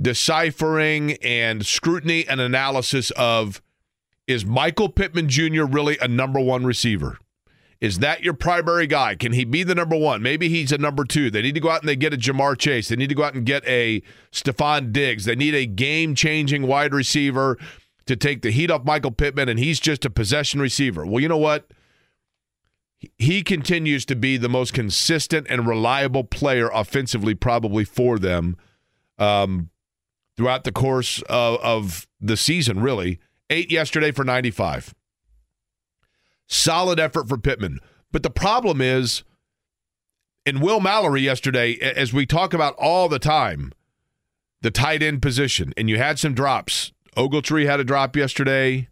deciphering 0.00 1.12
and 1.22 1.64
scrutiny 1.66 2.26
and 2.26 2.40
analysis 2.40 3.10
of 3.12 3.60
is 4.26 4.44
Michael 4.44 4.88
Pittman 4.88 5.28
Jr. 5.28 5.64
really 5.64 5.98
a 6.00 6.08
number 6.08 6.40
one 6.40 6.64
receiver? 6.64 7.18
Is 7.80 7.98
that 8.00 8.22
your 8.22 8.34
primary 8.34 8.86
guy? 8.86 9.14
Can 9.14 9.32
he 9.32 9.44
be 9.44 9.62
the 9.62 9.74
number 9.74 9.96
one? 9.96 10.22
Maybe 10.22 10.50
he's 10.50 10.70
a 10.70 10.78
number 10.78 11.04
two. 11.04 11.30
They 11.30 11.40
need 11.40 11.54
to 11.54 11.60
go 11.60 11.70
out 11.70 11.80
and 11.80 11.88
they 11.88 11.96
get 11.96 12.12
a 12.12 12.18
Ja'Marr 12.18 12.58
Chase. 12.58 12.88
They 12.88 12.96
need 12.96 13.08
to 13.08 13.14
go 13.14 13.24
out 13.24 13.34
and 13.34 13.46
get 13.46 13.66
a 13.66 14.02
Stefon 14.30 14.92
Diggs. 14.92 15.24
They 15.24 15.34
need 15.34 15.54
a 15.54 15.64
game 15.64 16.14
changing 16.14 16.66
wide 16.66 16.92
receiver 16.92 17.58
to 18.04 18.16
take 18.16 18.42
the 18.42 18.50
heat 18.50 18.70
off 18.70 18.84
Michael 18.84 19.12
Pittman, 19.12 19.48
and 19.48 19.58
he's 19.58 19.80
just 19.80 20.04
a 20.04 20.10
possession 20.10 20.60
receiver. 20.60 21.06
Well, 21.06 21.20
you 21.20 21.28
know 21.28 21.38
what? 21.38 21.70
He 23.16 23.42
continues 23.42 24.04
to 24.06 24.16
be 24.16 24.36
the 24.36 24.48
most 24.48 24.74
consistent 24.74 25.46
and 25.48 25.66
reliable 25.66 26.24
player 26.24 26.68
offensively, 26.74 27.34
probably 27.34 27.84
for 27.84 28.18
them 28.18 28.56
um, 29.18 29.70
throughout 30.40 30.64
the 30.64 30.72
course 30.72 31.20
of, 31.28 31.60
of 31.60 32.08
the 32.18 32.34
season, 32.34 32.80
really. 32.80 33.18
Eight 33.50 33.70
yesterday 33.70 34.10
for 34.10 34.24
95. 34.24 34.94
Solid 36.46 36.98
effort 36.98 37.28
for 37.28 37.36
Pittman. 37.36 37.78
But 38.10 38.22
the 38.22 38.30
problem 38.30 38.80
is, 38.80 39.22
in 40.46 40.60
Will 40.60 40.80
Mallory 40.80 41.20
yesterday, 41.20 41.74
as 41.74 42.14
we 42.14 42.24
talk 42.24 42.54
about 42.54 42.74
all 42.78 43.06
the 43.06 43.18
time, 43.18 43.74
the 44.62 44.70
tight 44.70 45.02
end 45.02 45.20
position, 45.20 45.74
and 45.76 45.90
you 45.90 45.98
had 45.98 46.18
some 46.18 46.32
drops. 46.32 46.90
Ogletree 47.18 47.66
had 47.66 47.78
a 47.78 47.84
drop 47.84 48.16
yesterday. 48.16 48.88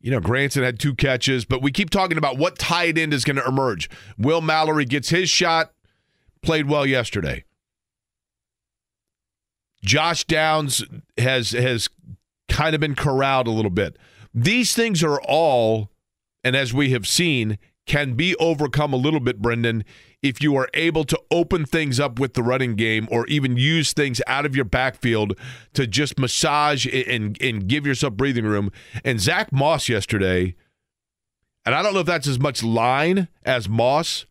You 0.00 0.10
know, 0.10 0.20
Granson 0.20 0.62
had 0.62 0.80
two 0.80 0.94
catches, 0.94 1.44
but 1.44 1.60
we 1.60 1.70
keep 1.70 1.90
talking 1.90 2.16
about 2.16 2.38
what 2.38 2.58
tight 2.58 2.96
end 2.96 3.12
is 3.12 3.24
going 3.24 3.36
to 3.36 3.46
emerge. 3.46 3.90
Will 4.16 4.40
Mallory 4.40 4.86
gets 4.86 5.10
his 5.10 5.28
shot, 5.28 5.74
played 6.40 6.66
well 6.66 6.86
yesterday. 6.86 7.44
Josh 9.84 10.24
Downs 10.24 10.84
has 11.18 11.50
has 11.50 11.88
kind 12.48 12.74
of 12.74 12.80
been 12.80 12.94
corralled 12.94 13.46
a 13.46 13.50
little 13.50 13.70
bit. 13.70 13.96
These 14.34 14.74
things 14.74 15.02
are 15.02 15.20
all, 15.20 15.90
and 16.44 16.54
as 16.56 16.72
we 16.72 16.90
have 16.90 17.06
seen, 17.06 17.58
can 17.86 18.14
be 18.14 18.36
overcome 18.36 18.92
a 18.92 18.96
little 18.96 19.20
bit, 19.20 19.42
Brendan, 19.42 19.84
if 20.22 20.40
you 20.40 20.54
are 20.56 20.68
able 20.72 21.04
to 21.04 21.20
open 21.30 21.64
things 21.64 21.98
up 21.98 22.20
with 22.20 22.34
the 22.34 22.42
running 22.42 22.76
game 22.76 23.08
or 23.10 23.26
even 23.26 23.56
use 23.56 23.92
things 23.92 24.22
out 24.26 24.46
of 24.46 24.54
your 24.54 24.64
backfield 24.64 25.36
to 25.74 25.86
just 25.86 26.18
massage 26.18 26.86
and, 26.86 27.36
and 27.42 27.66
give 27.66 27.86
yourself 27.86 28.14
breathing 28.14 28.44
room. 28.44 28.70
And 29.04 29.20
Zach 29.20 29.52
Moss 29.52 29.88
yesterday, 29.88 30.54
and 31.66 31.74
I 31.74 31.82
don't 31.82 31.92
know 31.92 32.00
if 32.00 32.06
that's 32.06 32.28
as 32.28 32.38
much 32.38 32.62
line 32.62 33.28
as 33.44 33.68
Moss, 33.68 34.26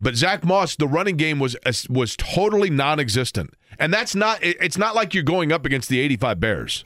but 0.00 0.14
Zach 0.14 0.44
Moss, 0.44 0.76
the 0.76 0.86
running 0.86 1.16
game 1.16 1.38
was 1.38 1.56
was 1.88 2.16
totally 2.16 2.70
non-existent, 2.70 3.54
and 3.78 3.92
that's 3.92 4.14
not. 4.14 4.38
It's 4.42 4.78
not 4.78 4.94
like 4.94 5.12
you're 5.12 5.24
going 5.24 5.52
up 5.52 5.66
against 5.66 5.88
the 5.88 5.98
'85 5.98 6.40
Bears. 6.40 6.84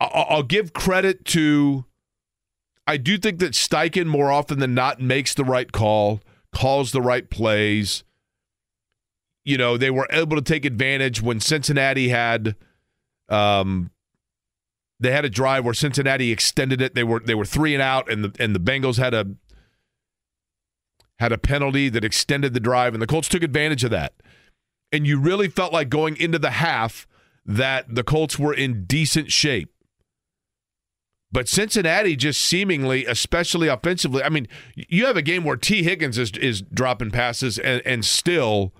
I'll 0.00 0.42
give 0.42 0.72
credit 0.72 1.24
to. 1.26 1.84
I 2.86 2.96
do 2.96 3.18
think 3.18 3.38
that 3.40 3.52
Steichen 3.52 4.06
more 4.06 4.32
often 4.32 4.58
than 4.58 4.74
not 4.74 5.00
makes 5.00 5.34
the 5.34 5.44
right 5.44 5.70
call, 5.70 6.22
calls 6.52 6.92
the 6.92 7.02
right 7.02 7.28
plays. 7.28 8.02
You 9.44 9.58
know, 9.58 9.76
they 9.76 9.90
were 9.90 10.08
able 10.10 10.36
to 10.36 10.42
take 10.42 10.64
advantage 10.64 11.20
when 11.20 11.40
Cincinnati 11.40 12.08
had 12.08 12.56
um 13.28 13.90
they 14.98 15.12
had 15.12 15.24
a 15.24 15.30
drive 15.30 15.64
where 15.64 15.74
Cincinnati 15.74 16.30
extended 16.30 16.80
it. 16.80 16.94
They 16.94 17.04
were 17.04 17.20
they 17.20 17.34
were 17.34 17.44
3 17.44 17.74
and 17.74 17.82
out 17.82 18.10
and 18.10 18.24
the 18.24 18.42
and 18.42 18.54
the 18.54 18.60
Bengals 18.60 18.96
had 18.96 19.12
a 19.12 19.26
had 21.20 21.32
a 21.32 21.38
penalty 21.38 21.90
that 21.90 22.04
extended 22.04 22.54
the 22.54 22.60
drive 22.60 22.94
and 22.94 23.02
the 23.02 23.06
Colts 23.06 23.28
took 23.28 23.42
advantage 23.42 23.84
of 23.84 23.90
that. 23.90 24.14
And 24.90 25.06
you 25.06 25.20
really 25.20 25.48
felt 25.48 25.72
like 25.72 25.90
going 25.90 26.16
into 26.16 26.38
the 26.38 26.52
half 26.52 27.06
that 27.44 27.94
the 27.94 28.02
Colts 28.02 28.38
were 28.38 28.54
in 28.54 28.84
decent 28.86 29.30
shape. 29.30 29.70
But 31.30 31.46
Cincinnati 31.46 32.16
just 32.16 32.40
seemingly, 32.40 33.04
especially 33.04 33.68
offensively, 33.68 34.22
I 34.22 34.30
mean, 34.30 34.48
you 34.74 35.04
have 35.04 35.16
a 35.18 35.22
game 35.22 35.44
where 35.44 35.56
Tee 35.56 35.82
Higgins 35.82 36.16
is, 36.16 36.32
is 36.32 36.62
dropping 36.62 37.10
passes 37.10 37.58
and, 37.58 37.82
and 37.84 38.04
still 38.04 38.72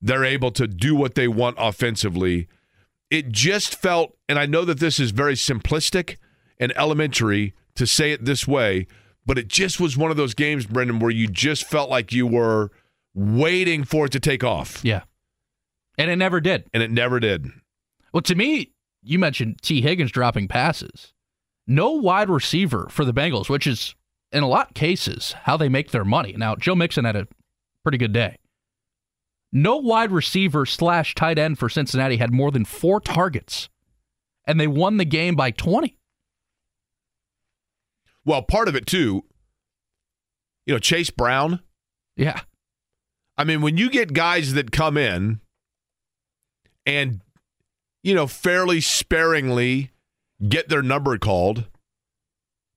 they're 0.00 0.24
able 0.24 0.52
to 0.52 0.68
do 0.68 0.94
what 0.94 1.16
they 1.16 1.26
want 1.26 1.56
offensively. 1.58 2.46
It 3.10 3.32
just 3.32 3.74
felt, 3.74 4.16
and 4.28 4.38
I 4.38 4.46
know 4.46 4.64
that 4.64 4.78
this 4.78 5.00
is 5.00 5.10
very 5.10 5.34
simplistic 5.34 6.18
and 6.58 6.72
elementary 6.76 7.52
to 7.74 7.86
say 7.86 8.12
it 8.12 8.24
this 8.24 8.46
way, 8.46 8.86
but 9.26 9.38
it 9.38 9.48
just 9.48 9.80
was 9.80 9.96
one 9.96 10.10
of 10.10 10.16
those 10.16 10.34
games, 10.34 10.66
Brendan, 10.66 11.00
where 11.00 11.10
you 11.10 11.26
just 11.26 11.64
felt 11.64 11.90
like 11.90 12.12
you 12.12 12.26
were 12.26 12.70
waiting 13.14 13.84
for 13.84 14.06
it 14.06 14.12
to 14.12 14.20
take 14.20 14.44
off. 14.44 14.80
Yeah. 14.84 15.02
And 15.98 16.10
it 16.10 16.16
never 16.16 16.40
did. 16.40 16.64
And 16.72 16.82
it 16.82 16.90
never 16.90 17.18
did. 17.18 17.46
Well, 18.12 18.22
to 18.22 18.34
me, 18.34 18.72
you 19.02 19.18
mentioned 19.18 19.60
Tee 19.62 19.82
Higgins 19.82 20.12
dropping 20.12 20.48
passes. 20.48 21.12
No 21.66 21.90
wide 21.92 22.30
receiver 22.30 22.86
for 22.90 23.04
the 23.04 23.12
Bengals, 23.12 23.48
which 23.48 23.66
is 23.66 23.94
in 24.30 24.42
a 24.42 24.48
lot 24.48 24.68
of 24.68 24.74
cases 24.74 25.34
how 25.42 25.56
they 25.56 25.68
make 25.68 25.90
their 25.90 26.04
money. 26.04 26.34
Now, 26.36 26.54
Joe 26.54 26.74
Mixon 26.74 27.04
had 27.04 27.16
a 27.16 27.26
pretty 27.82 27.98
good 27.98 28.12
day. 28.12 28.36
No 29.52 29.76
wide 29.76 30.12
receiver 30.12 30.66
slash 30.66 31.14
tight 31.14 31.38
end 31.38 31.58
for 31.58 31.68
Cincinnati 31.68 32.18
had 32.18 32.32
more 32.32 32.50
than 32.50 32.64
four 32.64 33.00
targets, 33.00 33.68
and 34.46 34.60
they 34.60 34.66
won 34.66 34.98
the 34.98 35.04
game 35.04 35.34
by 35.34 35.50
20. 35.50 35.96
Well, 38.26 38.42
part 38.42 38.68
of 38.68 38.74
it 38.74 38.86
too, 38.86 39.24
you 40.66 40.74
know, 40.74 40.78
Chase 40.78 41.10
Brown. 41.10 41.60
Yeah. 42.16 42.40
I 43.38 43.44
mean, 43.44 43.62
when 43.62 43.76
you 43.76 43.88
get 43.88 44.12
guys 44.12 44.54
that 44.54 44.72
come 44.72 44.96
in 44.96 45.40
and, 46.84 47.20
you 48.02 48.14
know, 48.14 48.26
fairly 48.26 48.80
sparingly 48.80 49.92
get 50.46 50.68
their 50.68 50.82
number 50.82 51.16
called 51.18 51.66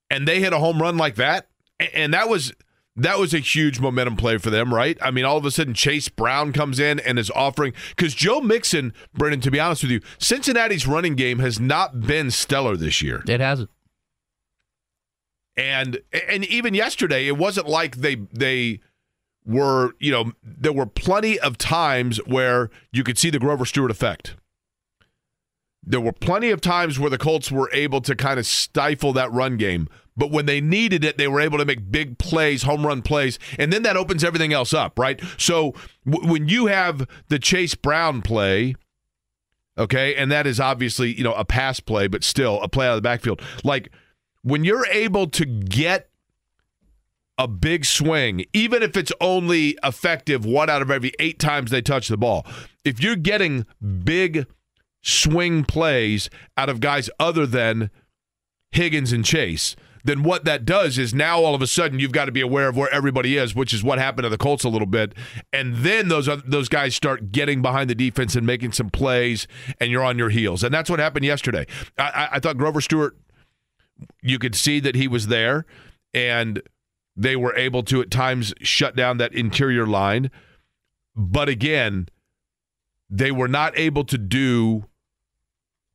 and 0.10 0.28
they 0.28 0.40
hit 0.40 0.54
a 0.54 0.60
home 0.60 0.82
run 0.82 0.98
like 0.98 1.16
that, 1.16 1.48
and 1.94 2.14
that 2.14 2.30
was 2.30 2.54
that 2.96 3.18
was 3.18 3.34
a 3.34 3.40
huge 3.40 3.80
momentum 3.80 4.18
play 4.18 4.38
for 4.38 4.50
them, 4.50 4.74
right? 4.74 4.98
I 5.02 5.10
mean, 5.10 5.24
all 5.24 5.38
of 5.38 5.46
a 5.46 5.52
sudden 5.52 5.74
Chase 5.74 6.10
Brown 6.10 6.52
comes 6.52 6.80
in 6.80 7.00
and 7.00 7.18
is 7.18 7.32
offering 7.32 7.74
because 7.96 8.14
Joe 8.14 8.42
Mixon, 8.42 8.94
Brendan, 9.14 9.40
to 9.42 9.52
be 9.52 9.60
honest 9.60 9.84
with 9.84 9.92
you, 9.92 10.02
Cincinnati's 10.18 10.86
running 10.86 11.16
game 11.16 11.40
has 11.40 11.60
not 11.60 12.02
been 12.02 12.30
stellar 12.30 12.76
this 12.76 13.02
year. 13.02 13.24
It 13.28 13.40
hasn't. 13.40 13.70
And 15.60 16.00
and 16.30 16.46
even 16.46 16.74
yesterday, 16.74 17.28
it 17.28 17.38
wasn't 17.38 17.68
like 17.68 17.98
they 17.98 18.16
they 18.16 18.80
were, 19.46 19.92
you 20.00 20.10
know, 20.10 20.32
there 20.42 20.72
were 20.72 20.86
plenty 20.86 21.38
of 21.38 21.58
times 21.58 22.18
where 22.26 22.70
you 22.94 23.04
could 23.04 23.18
see 23.18 23.30
the 23.30 23.40
Grover 23.40 23.66
Stewart 23.66 23.92
effect. 23.92 24.36
There 25.84 26.00
were 26.00 26.14
plenty 26.14 26.50
of 26.52 26.62
times 26.62 26.98
where 26.98 27.10
the 27.10 27.18
Colts 27.18 27.52
were 27.52 27.70
able 27.74 28.00
to 28.02 28.16
kind 28.16 28.40
of 28.40 28.46
stifle 28.46 29.12
that 29.14 29.32
run 29.34 29.58
game, 29.58 29.90
but 30.16 30.32
when 30.32 30.46
they 30.46 30.62
needed 30.62 31.04
it, 31.04 31.18
they 31.18 31.28
were 31.28 31.42
able 31.42 31.58
to 31.58 31.66
make 31.66 31.92
big 31.92 32.18
plays, 32.18 32.64
home 32.64 32.86
run 32.86 33.02
plays, 33.02 33.38
and 33.58 33.74
then 33.74 33.84
that 33.84 33.98
opens 33.98 34.24
everything 34.24 34.54
else 34.54 34.74
up, 34.74 34.98
right? 34.98 35.22
So 35.38 35.74
w- 36.10 36.32
when 36.32 36.48
you 36.48 36.68
have 36.68 37.06
the 37.28 37.40
Chase 37.40 37.76
Brown 37.76 38.22
play, 38.22 38.76
okay, 39.78 40.16
and 40.16 40.32
that 40.32 40.48
is 40.48 40.60
obviously, 40.60 41.14
you 41.14 41.24
know, 41.24 41.34
a 41.34 41.44
pass 41.44 41.82
play, 41.82 42.08
but 42.08 42.24
still 42.24 42.62
a 42.62 42.70
play 42.70 42.86
out 42.86 42.92
of 42.92 42.98
the 42.98 43.02
backfield, 43.02 43.42
like 43.64 43.90
when 44.50 44.64
you're 44.64 44.86
able 44.88 45.28
to 45.28 45.46
get 45.46 46.10
a 47.38 47.48
big 47.48 47.86
swing, 47.86 48.46
even 48.54 48.84
if 48.84 48.98
it's 48.98 49.14
only 49.22 49.78
effective 49.84 50.46
one 50.46 50.70
out 50.70 50.82
of 50.82 50.92
every 50.92 51.14
eight 51.20 51.40
times 51.40 51.72
they 51.72 51.82
touch 51.82 52.10
the 52.10 52.18
ball, 52.18 52.46
if 52.84 53.02
you're 53.02 53.16
getting 53.16 53.66
big 54.04 54.46
swing 55.02 55.64
plays 55.64 56.30
out 56.58 56.68
of 56.68 56.82
guys 56.82 57.10
other 57.20 57.46
than 57.46 57.90
Higgins 58.72 59.14
and 59.14 59.24
Chase, 59.24 59.76
then 60.04 60.24
what 60.24 60.46
that 60.46 60.66
does 60.66 60.98
is 60.98 61.14
now 61.14 61.42
all 61.42 61.56
of 61.56 61.62
a 61.62 61.68
sudden 61.68 62.00
you've 62.00 62.12
got 62.12 62.26
to 62.26 62.32
be 62.32 62.42
aware 62.42 62.68
of 62.68 62.76
where 62.76 62.94
everybody 62.94 63.38
is, 63.38 63.56
which 63.56 63.74
is 63.74 63.84
what 63.84 64.00
happened 64.00 64.24
to 64.24 64.30
the 64.30 64.38
Colts 64.38 64.64
a 64.64 64.70
little 64.70 64.88
bit, 64.88 65.14
and 65.54 65.78
then 65.78 66.08
those 66.08 66.30
those 66.46 66.70
guys 66.70 66.96
start 66.96 67.32
getting 67.32 67.62
behind 67.62 67.90
the 67.90 67.96
defense 67.96 68.36
and 68.36 68.46
making 68.46 68.72
some 68.72 68.90
plays, 68.90 69.48
and 69.80 69.92
you're 69.92 70.04
on 70.04 70.18
your 70.18 70.30
heels, 70.30 70.64
and 70.64 70.74
that's 70.74 70.90
what 70.90 71.00
happened 71.00 71.26
yesterday. 71.26 71.66
I, 71.98 72.04
I, 72.04 72.30
I 72.34 72.40
thought 72.40 72.58
Grover 72.58 72.82
Stewart, 72.82 73.18
you 74.22 74.40
could 74.40 74.56
see 74.56 74.80
that 74.80 74.96
he 74.96 75.08
was 75.08 75.28
there, 75.28 75.66
and 76.14 76.62
they 77.16 77.36
were 77.36 77.56
able 77.56 77.84
to 77.84 78.02
at 78.02 78.10
times 78.10 78.54
shut 78.62 78.96
down 78.96 79.18
that 79.18 79.34
interior 79.34 79.86
line, 79.86 80.32
but 81.16 81.50
again, 81.50 82.08
they 83.10 83.32
were 83.32 83.48
not 83.48 83.78
able 83.78 84.04
to 84.06 84.18
do 84.18 84.86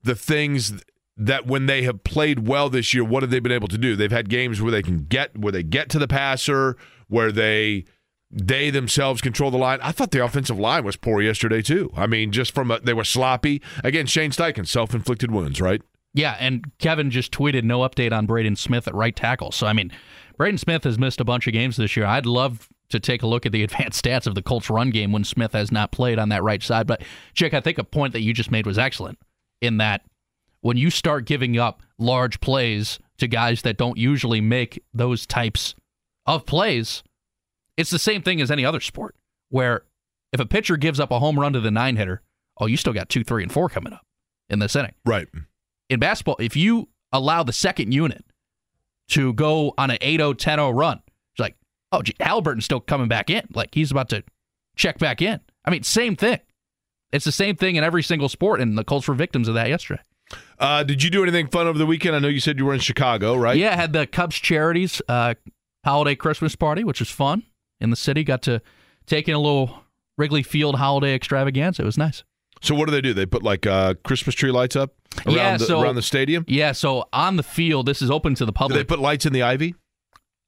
the 0.03 0.15
things 0.15 0.83
that 1.17 1.47
when 1.47 1.67
they 1.67 1.83
have 1.83 2.05
played 2.05 2.47
well 2.47 2.69
this 2.69 2.93
year, 2.93 3.05
what 3.05 3.23
have 3.23 3.31
they 3.31 3.41
been 3.41 3.53
able 3.53 3.69
to 3.69 3.79
do? 3.79 3.97
They've 3.97 4.11
had 4.11 4.29
games 4.29 4.61
where 4.61 4.73
they 4.73 4.83
can 4.83 5.05
get 5.05 5.37
where 5.39 5.53
they 5.53 5.63
get 5.63 5.89
to 5.91 5.99
the 5.99 6.09
passer, 6.09 6.77
where 7.09 7.33
they 7.33 7.85
they 8.31 8.71
themselves 8.71 9.21
control 9.21 9.51
the 9.51 9.59
line. 9.59 9.79
I 9.81 9.93
thought 9.93 10.11
the 10.11 10.25
offensive 10.25 10.59
line 10.59 10.85
was 10.85 10.97
poor 10.97 11.23
yesterday 11.23 11.63
too. 11.63 11.93
I 11.97 12.07
mean, 12.07 12.33
just 12.33 12.53
from 12.53 12.71
a, 12.71 12.81
they 12.81 12.93
were 12.93 13.05
sloppy. 13.05 13.63
Again, 13.85 14.07
Shane 14.07 14.33
Steichen, 14.33 14.67
self-inflicted 14.67 15.31
wounds, 15.31 15.61
right? 15.61 15.83
Yeah, 16.15 16.37
and 16.39 16.71
Kevin 16.79 17.11
just 17.11 17.33
tweeted 17.33 17.65
no 17.65 17.81
update 17.81 18.13
on 18.13 18.27
Braden 18.27 18.57
Smith 18.57 18.87
at 18.87 18.95
right 18.95 19.15
tackle. 19.15 19.53
So 19.53 19.67
I 19.67 19.73
mean, 19.73 19.93
Braden 20.37 20.59
Smith 20.59 20.85
has 20.85 20.99
missed 20.99 21.21
a 21.21 21.25
bunch 21.25 21.47
of 21.47 21.53
games 21.53 21.77
this 21.77 21.97
year. 21.97 22.07
I'd 22.07 22.27
love 22.27 22.69
to 22.91 23.01
take 23.01 23.23
a 23.23 23.27
look 23.27 23.45
at 23.45 23.53
the 23.53 23.63
advanced 23.65 24.05
stats 24.05 24.27
of 24.27 24.35
the 24.35 24.43
Colts 24.43 24.71
run 24.71 24.91
game 24.91 25.13
when 25.13 25.25
Smith 25.25 25.53
has 25.53 25.73
not 25.73 25.93
played 25.93 26.19
on 26.19 26.29
that 26.31 26.43
right 26.43 26.63
side. 26.63 26.87
But 26.87 27.03
Chick, 27.35 27.53
I 27.53 27.61
think 27.61 27.79
a 27.79 27.85
point 27.85 28.13
that 28.13 28.23
you 28.23 28.33
just 28.33 28.51
made 28.51 28.67
was 28.67 28.79
excellent 28.79 29.19
in 29.61 29.79
that 29.79 30.03
when 30.61 30.77
you 30.77 30.91
start 30.91 31.27
giving 31.27 31.59
up 31.59 31.83
large 31.99 32.41
plays 32.41 32.99
to 33.19 33.29
guys 33.29 33.63
that 33.63 33.77
don't 33.77 33.99
usually 33.99 34.41
make 34.41 34.83
those 34.95 35.27
types 35.27 35.75
of 36.27 36.47
plays, 36.47 37.03
it's 37.77 37.91
the 37.91 37.99
same 37.99 38.23
thing 38.23 38.41
as 38.41 38.51
any 38.51 38.65
other 38.65 38.81
sport 38.81 39.15
where 39.51 39.83
if 40.33 40.41
a 40.41 40.47
pitcher 40.47 40.77
gives 40.77 40.99
up 40.99 41.11
a 41.11 41.19
home 41.19 41.39
run 41.39 41.53
to 41.53 41.61
the 41.61 41.71
nine 41.71 41.97
hitter, 41.97 42.23
oh, 42.59 42.67
you 42.67 42.77
still 42.77 42.93
got 42.93 43.09
two, 43.09 43.25
three, 43.25 43.43
and 43.43 43.53
four 43.53 43.69
coming 43.69 43.93
up 43.93 44.07
in 44.49 44.59
this 44.59 44.75
inning. 44.75 44.95
Right. 45.05 45.29
In 45.89 46.01
basketball, 46.01 46.37
if 46.39 46.57
you 46.57 46.89
allow 47.13 47.43
the 47.43 47.53
second 47.53 47.93
unit 47.93 48.25
to 49.09 49.33
go 49.35 49.75
on 49.77 49.91
an 49.91 49.99
8 50.01 50.19
0 50.19 50.33
10 50.35 50.59
0 50.59 50.71
run, 50.71 51.03
it's 51.33 51.41
like, 51.41 51.57
oh, 51.93 52.03
gee, 52.03 52.15
Halliburton's 52.21 52.65
still 52.65 52.81
coming 52.81 53.09
back 53.09 53.31
in. 53.31 53.47
Like 53.55 53.75
he's 53.75 53.91
about 53.91 54.09
to 54.11 54.25
check 54.77 54.99
back 54.99 55.23
in. 55.23 55.41
I 55.65 55.71
mean, 55.71 55.83
same 55.83 56.17
thing. 56.17 56.41
It's 57.13 57.25
the 57.25 57.33
same 57.33 57.57
thing 57.57 57.77
in 57.77 57.85
every 57.85 58.03
single 58.03 58.29
sport, 58.29 58.61
and 58.61 58.77
the 58.77 58.85
Colts 58.85 59.07
were 59.07 59.15
victims 59.15 59.47
of 59.47 59.55
that 59.55 59.69
yesterday. 59.69 60.03
Uh, 60.59 60.83
did 60.83 61.03
you 61.03 61.11
do 61.11 61.23
anything 61.23 61.47
fun 61.47 61.67
over 61.67 61.79
the 61.79 61.87
weekend? 61.87 62.17
I 62.17 62.19
know 62.19 62.29
you 62.29 62.41
said 62.41 62.59
you 62.59 62.65
were 62.65 62.75
in 62.75 62.81
Chicago, 62.81 63.37
right? 63.37 63.57
Yeah, 63.57 63.73
I 63.73 63.77
had 63.77 63.93
the 63.93 64.07
Cubs 64.07 64.37
Charities 64.37 65.01
uh, 65.09 65.35
holiday 65.85 66.17
Christmas 66.17 66.57
party, 66.57 66.83
which 66.83 67.01
was 67.01 67.11
fun 67.11 67.45
in 67.81 67.91
the 67.91 67.97
city. 67.97 68.25
Got 68.25 68.43
to 68.43 68.61
take 69.07 69.29
in 69.29 69.35
a 69.35 69.39
little 69.39 69.85
Wrigley 70.19 70.43
Field 70.43 70.77
holiday 70.77 71.15
extravaganza. 71.15 71.83
It 71.83 71.87
was 71.87 71.99
nice. 71.99 72.25
So 72.65 72.75
what 72.75 72.87
do 72.87 72.93
they 72.93 73.01
do? 73.01 73.13
They 73.15 73.27
put 73.27 73.43
like 73.43 73.67
uh, 73.67 73.95
Christmas 74.05 74.35
tree 74.35 74.51
lights 74.51 74.75
up 74.75 74.95
around, 75.27 75.37
Yeah, 75.37 75.57
the, 75.57 75.65
so- 75.67 75.81
around 75.83 75.95
the 75.97 76.03
stadium. 76.03 76.45
Yeah, 76.49 76.73
so 76.73 77.05
on 77.13 77.37
the 77.37 77.43
field, 77.43 77.87
this 77.87 78.01
is 78.03 78.11
open 78.11 78.35
to 78.37 78.45
the 78.45 78.53
Do 78.53 78.57
public. 78.57 78.79
they 78.79 78.85
put 78.85 78.99
lights 79.01 79.27
in 79.27 79.33
the 79.33 79.43
ivy? 79.43 79.75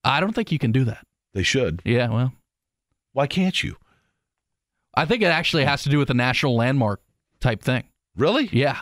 I 0.03 0.21
don't 0.21 0.33
think 0.35 0.51
you 0.51 0.59
can 0.59 0.73
do 0.73 0.85
that. 0.85 1.05
They 1.35 1.43
should. 1.43 1.83
Yeah, 1.85 2.09
well, 2.09 2.33
Why 3.13 3.27
can't 3.27 3.63
you? 3.63 3.77
I 4.95 5.05
think 5.05 5.23
it 5.23 5.27
actually 5.27 5.65
has 5.67 5.83
to 5.83 5.91
do 5.91 5.99
with 5.99 6.09
the 6.09 6.15
national 6.15 6.57
landmark 6.57 7.03
type 7.41 7.63
thing. 7.63 7.85
Really? 8.17 8.49
Yeah, 8.51 8.81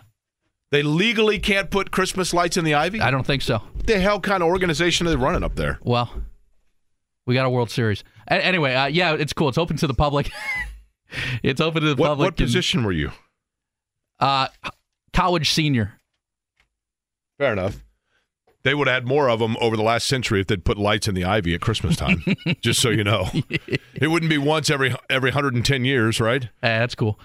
They 0.71 0.83
legally 0.85 1.41
can't 1.41 1.71
put 1.71 1.91
Christmas 1.91 2.33
lights 2.33 2.57
in 2.57 2.65
the 2.65 2.75
ivy? 2.75 3.01
I 3.01 3.11
don't 3.11 3.27
think 3.27 3.43
so. 3.43 3.59
What 3.59 3.87
the 3.89 3.99
hell 3.99 4.21
kind 4.21 4.43
of 4.45 4.49
organization 4.49 5.07
are 5.09 5.11
they 5.11 5.17
running 5.17 5.43
up 5.43 5.57
there? 5.57 5.81
Well, 5.83 6.09
we 7.27 7.35
got 7.35 7.47
a 7.47 7.51
World 7.51 7.71
Series. 7.71 8.05
A- 8.29 8.45
anyway, 8.45 8.75
uh, 8.75 8.87
yeah, 8.87 9.15
it's 9.15 9.33
cool. 9.33 9.49
It's 9.49 9.59
open 9.59 9.77
to 9.79 9.89
the 9.89 9.95
public. 9.95 10.31
it's 11.43 11.61
open 11.61 11.83
to 11.83 11.95
the 11.95 12.01
What, 12.01 12.09
public. 12.11 12.25
what 12.27 12.41
and, 12.41 12.47
position 12.47 12.85
were 12.85 12.93
you? 12.93 13.11
Uh, 14.21 14.49
college 15.13 15.51
senior. 15.51 15.95
Fair 17.39 17.53
enough. 17.53 17.85
They 18.63 18.75
would 18.75 18.89
have 18.89 18.95
had 18.95 19.07
more 19.07 19.29
of 19.29 19.41
them 19.41 19.57
over 19.61 19.77
the 19.77 19.83
last 19.83 20.07
century 20.07 20.41
if 20.41 20.47
they'd 20.47 20.65
put 20.65 20.79
lights 20.79 21.07
in 21.07 21.15
the 21.15 21.25
ivy 21.25 21.55
at 21.55 21.61
Christmas 21.61 21.97
time. 21.97 22.25
just 22.63 22.81
so 22.81 22.89
you 22.89 23.05
know, 23.05 23.29
it 23.95 24.09
wouldn't 24.09 24.31
be 24.31 24.39
once 24.39 24.71
every 24.71 24.95
every 25.11 25.31
110 25.31 25.85
years, 25.85 26.19
right? 26.19 26.45
Eh, 26.45 26.79
that's 26.79 26.95
cool. 26.95 27.21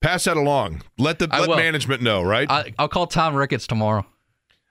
Pass 0.00 0.24
that 0.24 0.36
along. 0.38 0.82
Let 0.96 1.18
the 1.18 1.26
let 1.26 1.50
management 1.50 2.00
know, 2.02 2.22
right? 2.22 2.50
I, 2.50 2.72
I'll 2.78 2.88
call 2.88 3.06
Tom 3.06 3.34
Ricketts 3.34 3.66
tomorrow. 3.66 4.06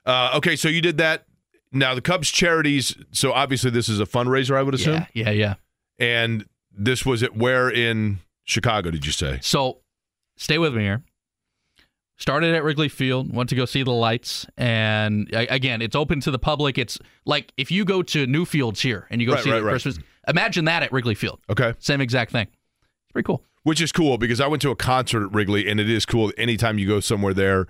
uh, 0.05 0.31
okay, 0.37 0.55
so 0.55 0.67
you 0.67 0.81
did 0.81 0.97
that. 0.97 1.25
Now 1.71 1.93
the 1.93 2.01
Cubs 2.01 2.31
charities. 2.31 2.95
So 3.11 3.33
obviously 3.33 3.69
this 3.69 3.87
is 3.87 3.99
a 3.99 4.05
fundraiser, 4.05 4.55
I 4.55 4.63
would 4.63 4.73
assume. 4.73 5.05
Yeah, 5.13 5.25
yeah, 5.25 5.31
yeah. 5.31 5.53
And 5.99 6.45
this 6.71 7.05
was 7.05 7.21
at 7.21 7.35
where 7.35 7.69
in 7.69 8.19
Chicago? 8.45 8.89
Did 8.89 9.05
you 9.05 9.11
say? 9.11 9.39
So, 9.41 9.81
stay 10.37 10.57
with 10.57 10.73
me 10.73 10.83
here. 10.83 11.03
Started 12.19 12.55
at 12.55 12.63
Wrigley 12.63 12.89
Field, 12.89 13.31
went 13.31 13.47
to 13.49 13.55
go 13.55 13.65
see 13.65 13.83
the 13.83 13.91
lights, 13.91 14.47
and 14.57 15.29
again, 15.31 15.83
it's 15.83 15.95
open 15.95 16.19
to 16.21 16.31
the 16.31 16.39
public. 16.39 16.79
It's 16.79 16.97
like 17.25 17.53
if 17.57 17.69
you 17.69 17.85
go 17.85 18.01
to 18.01 18.25
Newfields 18.25 18.79
here 18.79 19.05
and 19.11 19.21
you 19.21 19.27
go 19.27 19.33
Right, 19.35 19.43
see 19.43 19.51
right, 19.51 19.59
the 19.59 19.65
right. 19.65 19.71
Christmas. 19.71 19.99
Imagine 20.27 20.65
that 20.65 20.81
at 20.81 20.91
Wrigley 20.91 21.13
Field. 21.13 21.39
Okay. 21.47 21.73
Same 21.77 22.01
exact 22.01 22.31
thing. 22.31 22.47
It's 22.47 23.11
pretty 23.13 23.25
cool. 23.25 23.43
Which 23.63 23.79
is 23.81 23.91
cool 23.91 24.17
because 24.17 24.41
I 24.41 24.47
went 24.47 24.61
to 24.63 24.71
a 24.71 24.75
concert 24.75 25.25
at 25.27 25.31
Wrigley, 25.33 25.69
and 25.69 25.79
it 25.79 25.89
is 25.89 26.05
cool 26.07 26.31
anytime 26.37 26.79
you 26.79 26.87
go 26.87 26.99
somewhere 26.99 27.35
there 27.35 27.67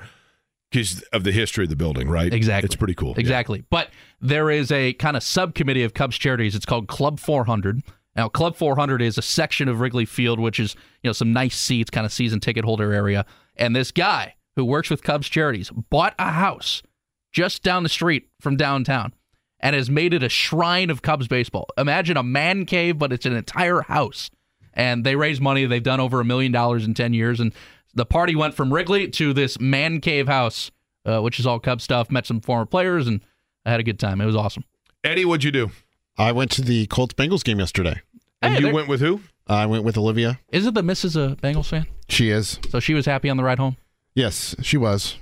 because 0.72 1.02
of 1.12 1.26
the 1.26 1.34
history 1.34 1.66
of 1.66 1.70
the 1.70 1.76
building, 1.76 2.08
right? 2.08 2.34
Exactly. 2.34 2.68
It's 2.68 2.76
pretty 2.76 2.96
cool. 2.96 3.12
Yeah. 3.16 3.20
Exactly. 3.22 3.66
But 3.70 3.90
there 4.22 4.50
is 4.50 4.72
a 4.72 4.94
kind 4.94 5.18
of 5.18 5.24
subcommittee 5.24 5.84
of 5.84 5.94
Cubs 5.94 6.18
charities. 6.18 6.56
It's 6.56 6.66
called 6.66 6.88
Club 6.88 7.20
400. 7.20 7.84
Now, 8.16 8.30
Club 8.30 8.56
400 8.56 9.02
is 9.02 9.18
a 9.18 9.22
section 9.22 9.68
of 9.68 9.82
Wrigley 9.82 10.06
Field, 10.06 10.40
which 10.40 10.60
is 10.60 10.76
you 11.04 11.10
know 11.10 11.14
some 11.14 11.34
nice 11.34 11.58
seats, 11.58 11.90
kind 11.90 12.06
of 12.06 12.14
season 12.14 12.40
ticket 12.40 12.64
holder 12.64 12.94
area. 12.94 13.26
And 13.58 13.76
this 13.76 13.92
guy 13.92 14.36
who 14.58 14.66
works 14.66 14.90
with 14.90 15.02
Cubs 15.04 15.30
charities 15.30 15.70
bought 15.70 16.14
a 16.20 16.32
house 16.32 16.84
just 17.32 17.64
down 17.64 17.84
the 17.84 17.90
street 17.90 18.28
from 18.42 18.58
downtown 18.58 19.14
and 19.62 19.76
has 19.76 19.90
made 19.90 20.14
it 20.14 20.24
a 20.24 20.30
shrine 20.30 20.90
of 20.90 21.02
Cubs 21.02 21.28
baseball. 21.28 21.68
Imagine 21.78 22.18
a 22.18 22.24
man 22.24 22.66
cave, 22.66 22.98
but 22.98 23.14
it's 23.14 23.26
an 23.26 23.34
entire 23.36 23.82
house. 23.84 24.30
And 24.74 25.04
they 25.06 25.16
raise 25.16 25.40
money. 25.40 25.66
They've 25.66 25.82
done 25.82 26.00
over 26.00 26.20
a 26.20 26.26
million 26.26 26.52
dollars 26.52 26.86
in 26.86 26.94
10 26.94 27.14
years. 27.14 27.40
And 27.40 27.54
the 27.94 28.06
party 28.06 28.36
went 28.36 28.54
from 28.56 28.74
Wrigley 28.74 29.08
to 29.12 29.34
this 29.34 29.60
man 29.60 30.02
cave 30.02 30.28
house, 30.28 30.70
uh, 31.06 31.22
which 31.22 31.40
is 31.40 31.46
all 31.48 31.60
Cub 31.60 31.82
stuff. 31.82 32.12
Met 32.12 32.26
some 32.28 32.42
former 32.42 32.66
players, 32.66 33.08
and 33.08 33.22
I 33.66 33.72
had 33.72 33.80
a 33.80 33.84
good 33.84 34.00
time. 34.00 34.22
It 34.22 34.26
was 34.26 34.36
awesome. 34.36 34.64
Eddie, 35.04 35.26
what'd 35.26 35.44
you 35.44 35.52
do? 35.52 35.72
I 36.18 36.32
went 36.32 36.52
to 36.52 36.62
the 36.64 36.86
Colts 36.88 37.14
Bengals 37.14 37.44
game 37.44 37.60
yesterday. 37.60 38.02
And 38.42 38.54
Hey, 38.54 38.60
you 38.60 38.66
there- 38.68 38.74
went 38.76 38.88
with 38.88 39.02
who? 39.02 39.22
I 39.48 39.66
went 39.66 39.84
with 39.84 39.98
Olivia. 39.98 40.40
Is 40.52 40.66
it 40.68 40.74
the 40.74 40.84
missus 40.84 41.16
a 41.16 41.38
Bengals 41.42 41.68
fan? 41.70 41.86
She 42.10 42.30
is. 42.30 42.60
So 42.70 42.80
she 42.80 42.94
was 42.94 43.06
happy 43.06 43.30
on 43.30 43.38
the 43.38 43.44
ride 43.44 43.60
home. 43.60 43.78
Yes, 44.18 44.56
she 44.64 44.78
was. 44.78 45.18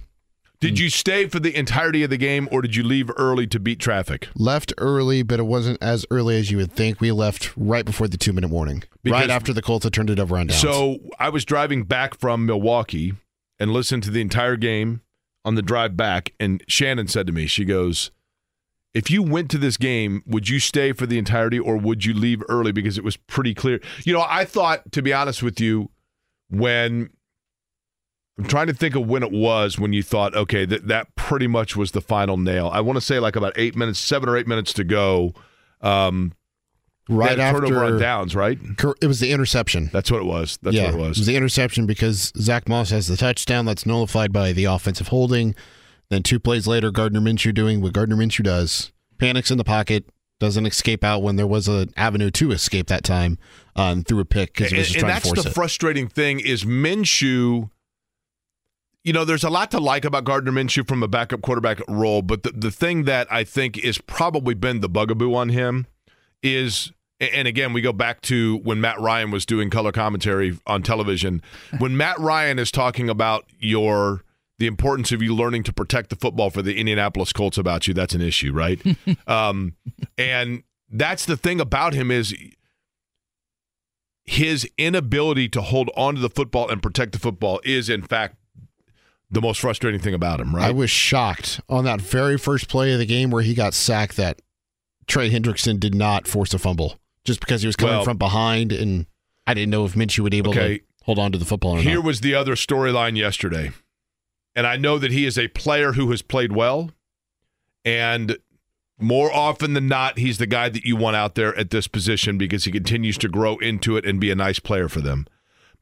Did 0.61 0.75
mm. 0.75 0.79
you 0.79 0.89
stay 0.89 1.27
for 1.27 1.41
the 1.41 1.53
entirety 1.53 2.03
of 2.03 2.09
the 2.09 2.15
game, 2.15 2.47
or 2.49 2.61
did 2.61 2.77
you 2.77 2.83
leave 2.83 3.11
early 3.17 3.45
to 3.47 3.59
beat 3.59 3.77
traffic? 3.77 4.29
Left 4.35 4.71
early, 4.77 5.21
but 5.21 5.37
it 5.37 5.43
wasn't 5.43 5.83
as 5.83 6.05
early 6.09 6.39
as 6.39 6.49
you 6.49 6.55
would 6.55 6.71
think. 6.71 7.01
We 7.01 7.11
left 7.11 7.51
right 7.57 7.83
before 7.83 8.07
the 8.07 8.15
two 8.15 8.31
minute 8.31 8.49
warning, 8.49 8.85
Because- 9.03 9.19
right 9.19 9.29
after 9.29 9.51
the 9.51 9.61
Colts 9.61 9.83
had 9.83 9.91
turned 9.91 10.09
it 10.09 10.17
over 10.17 10.37
on 10.37 10.47
downs. 10.47 10.61
So 10.61 10.99
I 11.19 11.27
was 11.27 11.43
driving 11.43 11.83
back 11.83 12.17
from 12.17 12.45
Milwaukee 12.45 13.15
and 13.59 13.73
listened 13.73 14.03
to 14.03 14.11
the 14.11 14.21
entire 14.21 14.55
game 14.55 15.01
on 15.43 15.55
the 15.55 15.61
drive 15.61 15.97
back. 15.97 16.31
And 16.39 16.63
Shannon 16.69 17.09
said 17.09 17.27
to 17.27 17.33
me, 17.33 17.47
she 17.47 17.65
goes, 17.65 18.11
if 18.93 19.11
you 19.11 19.21
went 19.21 19.51
to 19.51 19.57
this 19.57 19.75
game, 19.75 20.23
would 20.25 20.47
you 20.47 20.59
stay 20.59 20.93
for 20.93 21.05
the 21.05 21.17
entirety 21.17 21.59
or 21.59 21.75
would 21.75 22.05
you 22.05 22.13
leave 22.13 22.41
early 22.47 22.71
because 22.71 22.97
it 22.97 23.03
was 23.03 23.17
pretty 23.17 23.53
clear? 23.53 23.81
You 24.05 24.13
know, 24.13 24.25
I 24.25 24.45
thought, 24.45 24.89
to 24.93 25.01
be 25.01 25.11
honest 25.11 25.43
with 25.43 25.59
you, 25.59 25.91
when 26.49 27.09
I'm 28.37 28.45
trying 28.45 28.67
to 28.67 28.73
think 28.73 28.95
of 28.95 29.07
when 29.07 29.23
it 29.23 29.31
was 29.31 29.79
when 29.79 29.93
you 29.93 30.03
thought, 30.03 30.35
okay, 30.35 30.65
that 30.65 30.87
that 30.87 31.15
pretty 31.15 31.47
much 31.47 31.75
was 31.75 31.91
the 31.91 32.01
final 32.01 32.37
nail. 32.37 32.69
I 32.73 32.81
want 32.81 32.97
to 32.97 33.01
say 33.01 33.19
like 33.19 33.35
about 33.35 33.53
eight 33.55 33.75
minutes, 33.75 33.99
seven 33.99 34.27
or 34.27 34.37
eight 34.37 34.47
minutes 34.47 34.73
to 34.73 34.83
go. 34.83 35.33
Um, 35.81 36.33
right 37.07 37.37
had 37.37 37.55
a 37.55 37.59
turnover 37.59 37.85
on 37.85 37.99
downs, 37.99 38.35
right? 38.35 38.59
it 39.01 39.07
was 39.07 39.19
the 39.19 39.31
interception. 39.31 39.89
That's 39.93 40.11
what 40.11 40.21
it 40.21 40.25
was. 40.25 40.57
That's 40.61 40.75
yeah, 40.75 40.85
what 40.85 40.93
it 40.95 40.97
was. 40.97 41.25
the 41.25 41.35
interception 41.35 41.85
because 41.85 42.33
Zach 42.37 42.67
Moss 42.67 42.89
has 42.89 43.07
the 43.07 43.17
touchdown 43.17 43.65
that's 43.65 43.85
nullified 43.85 44.33
by 44.33 44.51
the 44.51 44.65
offensive 44.65 45.09
holding. 45.09 45.55
Then 46.09 46.23
two 46.23 46.39
plays 46.39 46.67
later, 46.67 46.91
Gardner 46.91 47.21
Minshew 47.21 47.53
doing 47.53 47.81
what 47.81 47.93
Gardner 47.93 48.15
Minshew 48.15 48.43
does, 48.43 48.91
panics 49.17 49.49
in 49.49 49.57
the 49.57 49.63
pocket, 49.63 50.05
doesn't 50.39 50.65
escape 50.65 51.03
out 51.03 51.23
when 51.23 51.35
there 51.35 51.47
was 51.47 51.67
an 51.67 51.91
avenue 51.95 52.29
to 52.29 52.51
escape 52.51 52.87
that 52.87 53.03
time, 53.03 53.37
um, 53.75 54.03
threw 54.03 54.19
a 54.19 54.25
pick 54.25 54.53
because 54.53 54.71
he 54.71 54.77
was 54.77 54.87
and, 54.87 54.93
just 54.93 54.95
and 54.95 54.99
trying 55.01 55.11
to 55.11 55.15
that's 55.15 55.27
force 55.27 55.43
the 55.43 55.49
it. 55.49 55.53
frustrating 55.53 56.07
thing 56.07 56.39
is 56.39 56.63
Minshew. 56.63 57.69
You 59.05 59.13
know, 59.13 59.23
there's 59.23 59.43
a 59.43 59.51
lot 59.51 59.69
to 59.69 59.79
like 59.79 60.03
about 60.03 60.23
Gardner 60.23 60.51
Minshew 60.51 60.87
from 60.87 61.03
a 61.03 61.07
backup 61.07 61.43
quarterback 61.43 61.79
role, 61.87 62.23
but 62.23 62.41
the, 62.41 62.49
the 62.49 62.71
thing 62.71 63.03
that 63.03 63.31
I 63.31 63.43
think 63.43 63.77
is 63.77 63.99
probably 63.99 64.55
been 64.55 64.81
the 64.81 64.89
bugaboo 64.89 65.35
on 65.35 65.49
him 65.49 65.85
is, 66.41 66.91
and 67.19 67.47
again, 67.47 67.71
we 67.71 67.81
go 67.81 67.93
back 67.93 68.21
to 68.21 68.57
when 68.63 68.81
Matt 68.81 68.99
Ryan 68.99 69.29
was 69.29 69.45
doing 69.45 69.69
color 69.69 69.91
commentary 69.91 70.57
on 70.65 70.81
television. 70.81 71.43
When 71.77 71.95
Matt 71.95 72.17
Ryan 72.19 72.57
is 72.57 72.71
talking 72.71 73.07
about 73.07 73.45
your 73.59 74.23
the 74.57 74.65
importance 74.65 75.11
of 75.11 75.21
you 75.21 75.35
learning 75.35 75.61
to 75.63 75.73
protect 75.73 76.09
the 76.09 76.15
football 76.15 76.49
for 76.49 76.63
the 76.63 76.79
Indianapolis 76.79 77.31
Colts 77.31 77.59
about 77.59 77.87
you, 77.87 77.93
that's 77.93 78.15
an 78.15 78.21
issue, 78.21 78.53
right? 78.53 78.81
um, 79.27 79.75
and 80.17 80.63
that's 80.89 81.27
the 81.27 81.37
thing 81.37 81.61
about 81.61 81.93
him 81.93 82.09
is 82.09 82.33
his 84.23 84.67
inability 84.79 85.47
to 85.49 85.61
hold 85.61 85.91
on 85.95 86.15
to 86.15 86.21
the 86.21 86.29
football 86.29 86.67
and 86.69 86.81
protect 86.81 87.11
the 87.11 87.19
football 87.19 87.61
is 87.63 87.87
in 87.89 88.01
fact 88.01 88.37
the 89.31 89.41
most 89.41 89.59
frustrating 89.59 89.99
thing 89.99 90.13
about 90.13 90.39
him, 90.39 90.55
right? 90.55 90.65
I 90.67 90.71
was 90.71 90.89
shocked 90.89 91.59
on 91.67 91.83
that 91.85 91.99
very 92.01 92.37
first 92.37 92.67
play 92.69 92.93
of 92.93 92.99
the 92.99 93.05
game 93.05 93.31
where 93.31 93.41
he 93.43 93.53
got 93.53 93.73
sacked 93.73 94.17
that 94.17 94.41
Trey 95.07 95.29
Hendrickson 95.29 95.79
did 95.79 95.93
not 95.95 96.27
force 96.27 96.53
a 96.53 96.59
fumble 96.59 96.99
just 97.23 97.39
because 97.39 97.61
he 97.61 97.67
was 97.67 97.75
coming 97.75 97.95
Well- 97.95 98.03
from 98.05 98.17
behind, 98.17 98.71
and 98.71 99.07
I 99.47 99.53
didn't 99.53 99.71
know 99.71 99.85
if 99.85 99.93
Minshew 99.93 100.19
would 100.19 100.31
be 100.31 100.37
able 100.37 100.51
Okay. 100.51 100.77
to 100.79 100.83
hold 101.03 101.19
on 101.19 101.31
to 101.31 101.37
the 101.37 101.45
football 101.45 101.77
or 101.77 101.81
Here 101.81 101.95
not. 101.95 102.03
was 102.05 102.21
the 102.21 102.33
other 102.35 102.55
storyline 102.55 103.17
yesterday. 103.17 103.71
And 104.55 104.65
I 104.65 104.77
know 104.77 104.97
that 104.97 105.11
he 105.11 105.25
is 105.25 105.37
a 105.37 105.49
player 105.49 105.93
who 105.93 106.09
has 106.11 106.21
played 106.21 106.51
well 106.53 106.91
and 107.83 108.37
more 108.99 109.31
often 109.33 109.73
than 109.73 109.87
not 109.87 110.17
he's 110.17 110.37
the 110.37 110.47
guy 110.47 110.69
that 110.69 110.85
you 110.85 110.95
want 110.95 111.15
out 111.17 111.35
there 111.35 111.53
at 111.57 111.69
this 111.69 111.87
position 111.87 112.37
because 112.37 112.63
he 112.63 112.71
continues 112.71 113.17
to 113.17 113.27
grow 113.27 113.57
into 113.57 113.97
it 113.97 114.05
and 114.05 114.19
be 114.19 114.31
a 114.31 114.35
nice 114.35 114.59
player 114.59 114.87
for 114.87 115.01
them. 115.01 115.27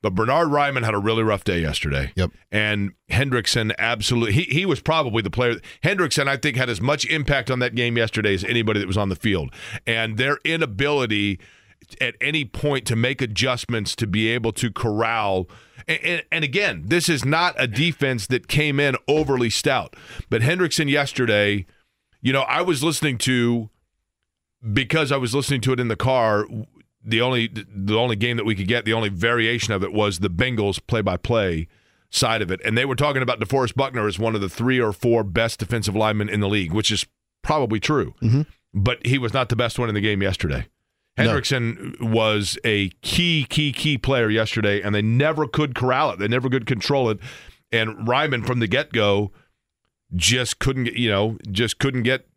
But 0.04 0.14
Bernard 0.14 0.50
Raimann 0.50 0.84
had 0.84 0.94
a 0.94 1.00
really 1.00 1.24
rough 1.24 1.44
day 1.46 1.60
yesterday. 1.60 2.12
Yep. 2.16 2.32
And 2.52 2.92
Hendrickson 3.10 3.74
absolutely 3.80 4.34
he, 4.34 4.44
he 4.44 4.66
was 4.66 4.82
probably 4.82 5.24
the 5.24 5.32
player 5.32 5.56
Hendrickson 5.84 6.28
I 6.28 6.38
think 6.38 6.58
had 6.58 6.70
as 6.70 6.82
much 6.82 7.06
impact 7.06 7.50
on 7.50 7.60
that 7.60 7.74
game 7.74 7.98
yesterday 7.98 8.36
as 8.36 8.44
anybody 8.44 8.82
that 8.82 8.88
was 8.88 8.98
on 8.98 9.10
the 9.10 9.16
field. 9.16 9.52
And 9.88 10.18
their 10.18 10.38
inability 10.44 11.40
at 12.00 12.16
any 12.22 12.44
point 12.46 12.86
to 12.88 12.96
make 12.96 13.22
adjustments 13.22 13.96
to 13.96 14.06
be 14.06 14.28
able 14.28 14.52
to 14.54 14.72
corral 14.72 15.50
and, 15.88 16.00
and, 16.04 16.24
and 16.32 16.44
again, 16.44 16.84
this 16.86 17.10
is 17.10 17.26
not 17.26 17.56
a 17.58 17.68
defense 17.68 18.28
that 18.28 18.48
came 18.48 18.80
in 18.80 18.96
overly 19.08 19.50
stout. 19.50 19.96
But 20.30 20.42
Hendrickson 20.42 20.90
yesterday, 20.90 21.66
you 22.22 22.32
know, 22.32 22.42
I 22.42 22.62
was 22.62 22.84
listening 22.84 23.18
to 23.20 23.70
because 24.72 25.12
I 25.12 25.18
was 25.18 25.36
listening 25.36 25.62
to 25.62 25.74
it 25.74 25.80
in 25.80 25.90
the 25.90 25.98
car. 25.98 26.46
The 27.04 27.22
only 27.22 27.48
the 27.48 27.98
only 27.98 28.16
game 28.16 28.38
that 28.38 28.46
we 28.46 28.56
could 28.56 28.68
get, 28.68 28.86
the 28.86 28.94
only 28.94 29.10
variation 29.10 29.74
of 29.74 29.84
it 29.84 29.92
was 29.92 30.20
the 30.20 30.30
Bengals 30.30 30.80
play 30.86 31.02
by 31.02 31.18
play 31.18 31.68
side 32.10 32.42
of 32.42 32.52
it, 32.52 32.62
and 32.64 32.78
they 32.78 32.86
were 32.86 32.96
talking 32.96 33.22
about 33.22 33.40
DeForest 33.40 33.76
Buckner 33.76 34.08
as 34.08 34.20
one 34.20 34.36
of 34.36 34.42
the 34.42 34.50
three 34.50 34.80
or 34.80 34.94
four 34.94 35.24
best 35.24 35.60
defensive 35.60 35.96
linemen 35.96 36.30
in 36.30 36.40
the 36.40 36.48
league, 36.48 36.72
which 36.72 36.92
is 36.92 37.06
probably 37.42 37.80
true. 37.80 38.14
Mm-hmm. 38.22 38.42
But 38.74 39.06
he 39.06 39.18
was 39.18 39.34
not 39.34 39.50
the 39.50 39.56
best 39.56 39.78
one 39.78 39.90
in 39.90 39.96
the 39.96 40.02
game 40.02 40.22
yesterday. 40.22 40.68
No. 41.18 41.26
Hendrickson 41.26 42.00
was 42.02 42.58
a 42.64 42.90
key, 43.02 43.46
key, 43.50 43.72
key 43.72 43.98
player 43.98 44.30
yesterday, 44.30 44.82
and 44.82 44.96
they 44.96 45.02
never 45.02 45.48
could 45.48 45.76
corral 45.76 46.12
it. 46.12 46.20
They 46.20 46.28
never 46.28 46.50
could 46.50 46.66
control 46.66 47.10
it. 47.10 47.20
And 47.72 48.08
Raimann 48.08 48.46
from 48.46 48.60
the 48.60 48.68
get 48.68 48.92
go 48.92 49.32
just 50.16 50.60
couldn't 50.60 50.86
get, 50.86 50.96
you 50.96 51.10
know, 51.10 51.38
just 51.52 51.80
couldn't 51.80 52.04
get 52.04 52.28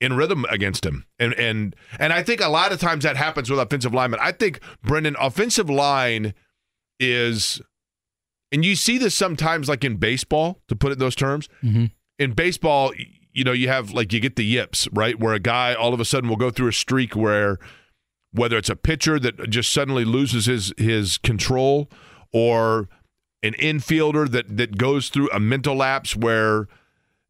in 0.00 0.14
rhythm 0.14 0.44
against 0.50 0.84
him. 0.86 1.04
And 1.18 1.34
and 1.34 1.76
and 1.98 2.12
I 2.12 2.22
think 2.22 2.40
a 2.40 2.48
lot 2.48 2.72
of 2.72 2.80
times 2.80 3.04
that 3.04 3.16
happens 3.16 3.50
with 3.50 3.60
offensive 3.60 3.92
linemen. 3.94 4.20
I 4.22 4.32
think 4.32 4.60
Brendan, 4.82 5.16
offensive 5.20 5.68
line 5.70 6.34
is 6.98 7.60
and 8.52 8.64
you 8.64 8.74
see 8.74 8.98
this 8.98 9.14
sometimes 9.14 9.68
like 9.68 9.84
in 9.84 9.96
baseball, 9.96 10.60
to 10.68 10.74
put 10.74 10.90
it 10.90 10.94
in 10.94 10.98
those 10.98 11.14
terms. 11.14 11.48
Mhm. 11.62 11.92
In 12.18 12.32
baseball, 12.32 12.92
you 13.32 13.44
know, 13.44 13.52
you 13.52 13.68
have 13.68 13.92
like 13.92 14.12
you 14.12 14.20
get 14.20 14.36
the 14.36 14.44
yips, 14.44 14.88
right? 14.92 15.18
Where 15.18 15.34
a 15.34 15.38
guy 15.40 15.74
all 15.74 15.94
of 15.94 16.00
a 16.00 16.04
sudden 16.04 16.28
will 16.28 16.36
go 16.36 16.50
through 16.50 16.68
a 16.68 16.72
streak 16.72 17.14
where 17.14 17.58
whether 18.32 18.56
it's 18.56 18.70
a 18.70 18.76
pitcher 18.76 19.18
that 19.18 19.50
just 19.50 19.72
suddenly 19.72 20.04
loses 20.04 20.46
his 20.46 20.72
his 20.76 21.18
control 21.18 21.90
or 22.32 22.88
an 23.42 23.54
infielder 23.54 24.28
that 24.30 24.56
that 24.56 24.78
goes 24.78 25.08
through 25.08 25.30
a 25.30 25.40
mental 25.40 25.76
lapse 25.76 26.16
where 26.16 26.66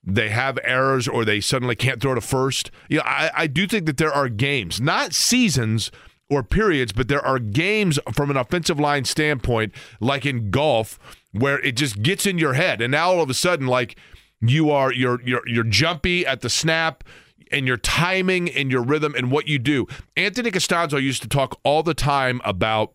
they 0.03 0.31
have 0.31 0.59
errors 0.65 1.07
or 1.07 1.25
they 1.25 1.41
suddenly 1.41 1.77
can't 1.77 2.01
throw 2.01 2.15
to 2.15 2.21
first. 2.21 2.71
You 2.89 2.99
know, 2.99 3.05
I, 3.05 3.31
I 3.35 3.47
do 3.47 3.67
think 3.67 3.87
that 3.87 3.99
there 3.99 4.13
are 4.13 4.29
games, 4.29 4.81
not 4.81 5.15
seasons 5.15 5.91
or 6.31 6.43
periods, 6.43 6.93
but 6.93 7.09
there 7.09 7.25
are 7.25 7.39
games 7.39 7.99
from 8.13 8.31
an 8.31 8.37
offensive 8.37 8.81
line 8.81 9.05
standpoint, 9.05 9.73
like 10.01 10.25
in 10.25 10.51
golf, 10.51 10.99
where 11.33 11.61
it 11.61 11.73
just 11.73 12.03
gets 12.03 12.25
in 12.25 12.39
your 12.39 12.55
head, 12.55 12.81
and 12.81 12.93
now 12.93 13.11
all 13.11 13.21
of 13.21 13.31
a 13.31 13.35
sudden, 13.35 13.67
like 13.67 13.97
you 14.41 14.71
are 14.71 14.93
you're 14.93 15.21
you're 15.23 15.47
you're 15.47 15.65
jumpy 15.65 16.27
at 16.27 16.41
the 16.41 16.51
snap. 16.51 17.05
And 17.53 17.67
your 17.67 17.79
timing 17.79 18.49
and 18.49 18.71
your 18.71 18.81
rhythm 18.81 19.13
and 19.17 19.33
what 19.33 19.49
you 19.49 19.59
do. 19.59 19.89
Anthony 20.17 20.53
Castonzo 20.53 21.03
used 21.03 21.21
to 21.23 21.29
talk 21.29 21.59
all 21.65 21.83
the 21.83 21.95
time 21.95 22.41
about 22.45 22.93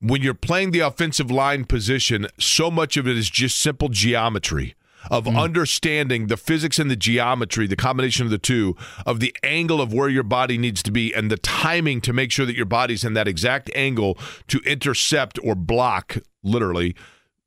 when 0.00 0.22
you're 0.22 0.32
playing 0.32 0.70
the 0.70 0.80
offensive 0.80 1.30
line 1.30 1.66
position, 1.66 2.28
so 2.40 2.70
much 2.70 2.96
of 2.96 3.06
it 3.06 3.18
is 3.18 3.28
just 3.28 3.58
simple 3.58 3.90
geometry 3.90 4.74
of 5.10 5.24
mm. 5.24 5.38
understanding 5.38 6.26
the 6.26 6.36
physics 6.36 6.78
and 6.78 6.90
the 6.90 6.96
geometry, 6.96 7.66
the 7.66 7.76
combination 7.76 8.24
of 8.24 8.30
the 8.30 8.38
two, 8.38 8.76
of 9.06 9.20
the 9.20 9.34
angle 9.42 9.80
of 9.80 9.92
where 9.92 10.08
your 10.08 10.22
body 10.22 10.58
needs 10.58 10.82
to 10.82 10.90
be 10.90 11.14
and 11.14 11.30
the 11.30 11.36
timing 11.36 12.00
to 12.02 12.12
make 12.12 12.30
sure 12.30 12.46
that 12.46 12.56
your 12.56 12.66
body's 12.66 13.04
in 13.04 13.14
that 13.14 13.28
exact 13.28 13.70
angle 13.74 14.18
to 14.48 14.58
intercept 14.60 15.38
or 15.42 15.54
block, 15.54 16.16
literally, 16.42 16.94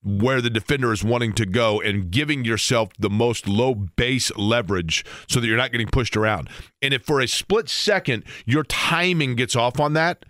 where 0.03 0.41
the 0.41 0.49
defender 0.49 0.93
is 0.93 1.03
wanting 1.03 1.33
to 1.33 1.45
go 1.45 1.81
and 1.81 2.11
giving 2.11 2.45
yourself 2.45 2.89
the 2.97 3.09
most 3.09 3.47
low 3.47 3.75
base 3.75 4.31
leverage 4.37 5.03
so 5.27 5.39
that 5.39 5.47
you're 5.47 5.57
not 5.57 5.71
getting 5.71 5.87
pushed 5.87 6.15
around. 6.15 6.49
And 6.81 6.93
if 6.93 7.03
for 7.03 7.19
a 7.19 7.27
split 7.27 7.67
second 7.69 8.23
your 8.45 8.63
timing 8.63 9.35
gets 9.35 9.55
off 9.55 9.79
on 9.79 9.93
that, 9.93 10.23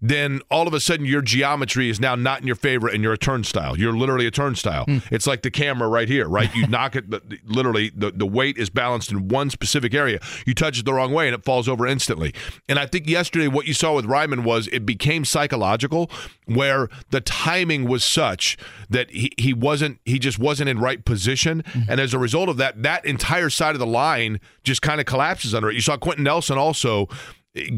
then 0.00 0.40
all 0.50 0.68
of 0.68 0.74
a 0.74 0.80
sudden 0.80 1.06
your 1.06 1.22
geometry 1.22 1.90
is 1.90 1.98
now 1.98 2.14
not 2.14 2.40
in 2.40 2.46
your 2.46 2.56
favor 2.56 2.88
and 2.88 3.02
you're 3.02 3.12
a 3.12 3.18
turnstile. 3.18 3.78
You're 3.78 3.96
literally 3.96 4.26
a 4.26 4.30
turnstile. 4.30 4.84
Hmm. 4.84 4.98
It's 5.10 5.26
like 5.26 5.42
the 5.42 5.50
camera 5.50 5.88
right 5.88 6.08
here, 6.08 6.28
right? 6.28 6.54
You 6.54 6.66
knock 6.66 6.94
it, 6.94 7.06
literally, 7.44 7.90
the, 7.94 8.12
the 8.12 8.26
weight 8.26 8.58
is 8.58 8.70
balanced 8.70 9.10
in 9.10 9.28
one 9.28 9.50
specific 9.50 9.94
area. 9.94 10.20
You 10.46 10.54
touch 10.54 10.78
it 10.78 10.84
the 10.84 10.94
wrong 10.94 11.12
way 11.12 11.26
and 11.26 11.34
it 11.34 11.44
falls 11.44 11.68
over 11.68 11.86
instantly. 11.86 12.32
And 12.68 12.78
I 12.78 12.86
think 12.86 13.08
yesterday 13.08 13.48
what 13.48 13.66
you 13.66 13.74
saw 13.74 13.94
with 13.94 14.06
Raimann 14.06 14.44
was 14.44 14.68
it 14.68 14.86
became 14.86 15.24
psychological 15.24 16.10
where 16.46 16.88
the 17.10 17.20
timing 17.20 17.88
was 17.88 18.04
such 18.04 18.56
that 18.88 19.10
he, 19.10 19.32
he 19.36 19.52
wasn't, 19.52 19.98
he 20.04 20.18
just 20.18 20.38
wasn't 20.38 20.68
in 20.68 20.78
right 20.78 21.04
position. 21.04 21.64
Hmm. 21.66 21.80
And 21.88 22.00
as 22.00 22.14
a 22.14 22.18
result 22.18 22.48
of 22.48 22.56
that, 22.58 22.82
that 22.84 23.04
entire 23.04 23.50
side 23.50 23.74
of 23.74 23.80
the 23.80 23.86
line 23.86 24.38
just 24.62 24.80
kind 24.80 25.00
of 25.00 25.06
collapses 25.06 25.54
under 25.54 25.70
it. 25.70 25.74
You 25.74 25.80
saw 25.80 25.96
Quentin 25.96 26.24
Nelson 26.24 26.56
also 26.56 27.08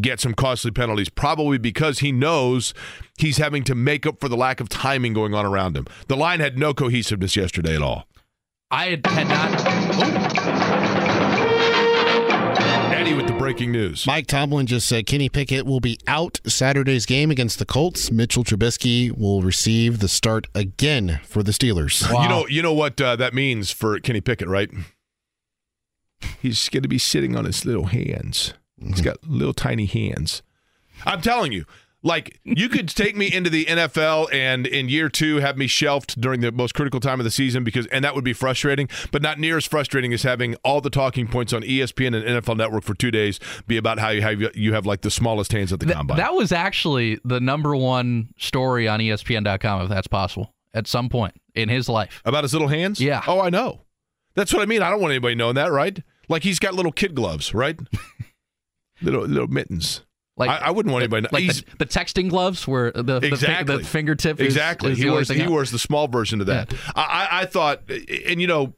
get 0.00 0.20
some 0.20 0.34
costly 0.34 0.70
penalties, 0.70 1.08
probably 1.08 1.58
because 1.58 2.00
he 2.00 2.12
knows 2.12 2.74
he's 3.18 3.38
having 3.38 3.64
to 3.64 3.74
make 3.74 4.06
up 4.06 4.20
for 4.20 4.28
the 4.28 4.36
lack 4.36 4.60
of 4.60 4.68
timing 4.68 5.12
going 5.12 5.34
on 5.34 5.44
around 5.46 5.76
him. 5.76 5.86
The 6.08 6.16
line 6.16 6.40
had 6.40 6.58
no 6.58 6.74
cohesiveness 6.74 7.36
yesterday 7.36 7.76
at 7.76 7.82
all. 7.82 8.06
I 8.70 8.86
had, 8.86 9.06
had 9.06 9.28
not. 9.28 10.60
Eddie 12.94 13.14
with 13.14 13.26
the 13.26 13.32
breaking 13.32 13.72
news. 13.72 14.06
Mike 14.06 14.26
Tomlin 14.26 14.66
just 14.66 14.86
said 14.86 15.06
Kenny 15.06 15.28
Pickett 15.28 15.64
will 15.64 15.80
be 15.80 15.98
out 16.06 16.38
Saturday's 16.46 17.06
game 17.06 17.30
against 17.30 17.58
the 17.58 17.64
Colts. 17.64 18.12
Mitchell 18.12 18.44
Trubisky 18.44 19.10
will 19.16 19.42
receive 19.42 20.00
the 20.00 20.08
start 20.08 20.46
again 20.54 21.18
for 21.24 21.42
the 21.42 21.52
Steelers. 21.52 22.06
You 22.20 22.28
know, 22.28 22.46
you 22.46 22.62
know 22.62 22.74
what 22.74 23.00
uh, 23.00 23.16
that 23.16 23.32
means 23.32 23.70
for 23.70 23.98
Kenny 23.98 24.20
Pickett, 24.20 24.46
right? 24.46 24.70
He's 26.40 26.68
going 26.68 26.82
to 26.82 26.88
be 26.88 26.98
sitting 26.98 27.34
on 27.34 27.46
his 27.46 27.64
little 27.64 27.86
hands. 27.86 28.52
He's 28.80 29.00
got 29.00 29.18
little 29.26 29.54
tiny 29.54 29.86
hands. 29.86 30.42
I'm 31.06 31.20
telling 31.20 31.52
you, 31.52 31.64
like 32.02 32.40
you 32.44 32.70
could 32.70 32.88
take 32.88 33.14
me 33.14 33.30
into 33.30 33.50
the 33.50 33.66
NFL 33.66 34.32
and 34.32 34.66
in 34.66 34.88
year 34.88 35.10
two 35.10 35.36
have 35.36 35.58
me 35.58 35.66
shelved 35.66 36.18
during 36.18 36.40
the 36.40 36.50
most 36.50 36.72
critical 36.74 36.98
time 36.98 37.20
of 37.20 37.24
the 37.24 37.30
season 37.30 37.62
because 37.62 37.84
and 37.88 38.02
that 38.04 38.14
would 38.14 38.24
be 38.24 38.32
frustrating, 38.32 38.88
but 39.12 39.20
not 39.20 39.38
near 39.38 39.58
as 39.58 39.66
frustrating 39.66 40.12
as 40.14 40.22
having 40.22 40.54
all 40.64 40.80
the 40.80 40.88
talking 40.88 41.28
points 41.28 41.52
on 41.52 41.60
ESPN 41.62 42.16
and 42.16 42.42
NFL 42.42 42.56
Network 42.56 42.84
for 42.84 42.94
two 42.94 43.10
days 43.10 43.38
be 43.66 43.76
about 43.76 43.98
how 43.98 44.08
you 44.08 44.22
have 44.22 44.56
you 44.56 44.72
have 44.72 44.86
like 44.86 45.02
the 45.02 45.10
smallest 45.10 45.52
hands 45.52 45.72
at 45.74 45.80
the 45.80 45.86
Th- 45.86 45.96
combine. 45.96 46.16
that 46.16 46.32
was 46.32 46.52
actually 46.52 47.18
the 47.24 47.38
number 47.40 47.76
one 47.76 48.28
story 48.38 48.88
on 48.88 49.00
ESPN.com, 49.00 49.82
if 49.82 49.88
that's 49.90 50.06
possible, 50.06 50.54
at 50.72 50.86
some 50.86 51.10
point 51.10 51.34
in 51.54 51.68
his 51.68 51.86
life. 51.88 52.22
about 52.24 52.44
his 52.44 52.54
little 52.54 52.68
hands? 52.68 52.98
Yeah. 52.98 53.22
Oh, 53.26 53.40
I 53.40 53.50
know. 53.50 53.82
That's 54.36 54.54
what 54.54 54.62
I 54.62 54.66
mean. 54.66 54.80
I 54.80 54.88
don't 54.88 55.00
want 55.02 55.12
anybody 55.12 55.34
knowing 55.34 55.56
that, 55.56 55.70
right? 55.70 56.02
Like 56.30 56.44
he's 56.44 56.58
got 56.60 56.72
little 56.74 56.92
kid 56.92 57.14
gloves, 57.14 57.52
right? 57.52 57.78
little 59.02 59.22
little 59.26 59.48
mittens. 59.48 60.02
Like 60.36 60.48
I, 60.50 60.56
I 60.68 60.70
wouldn't 60.70 60.92
want 60.92 61.02
anybody. 61.02 61.26
like 61.32 61.46
the, 61.54 61.64
the 61.80 61.86
texting 61.86 62.30
gloves 62.30 62.66
where 62.66 62.92
the 62.92 63.02
the, 63.20 63.26
Exactly. 63.26 63.76
the 63.78 63.84
fingertip 63.84 64.40
is, 64.40 64.46
exactly. 64.46 64.92
is 64.92 64.98
he 64.98 65.04
the 65.04 65.10
wears 65.12 65.28
he 65.28 65.42
out. 65.42 65.50
wears 65.50 65.70
the 65.70 65.78
small 65.78 66.08
version 66.08 66.40
of 66.40 66.46
that. 66.46 66.72
I, 66.94 67.02
I 67.02 67.40
I 67.42 67.46
thought, 67.46 67.82
and 68.26 68.40
you 68.40 68.46
know, 68.46 68.72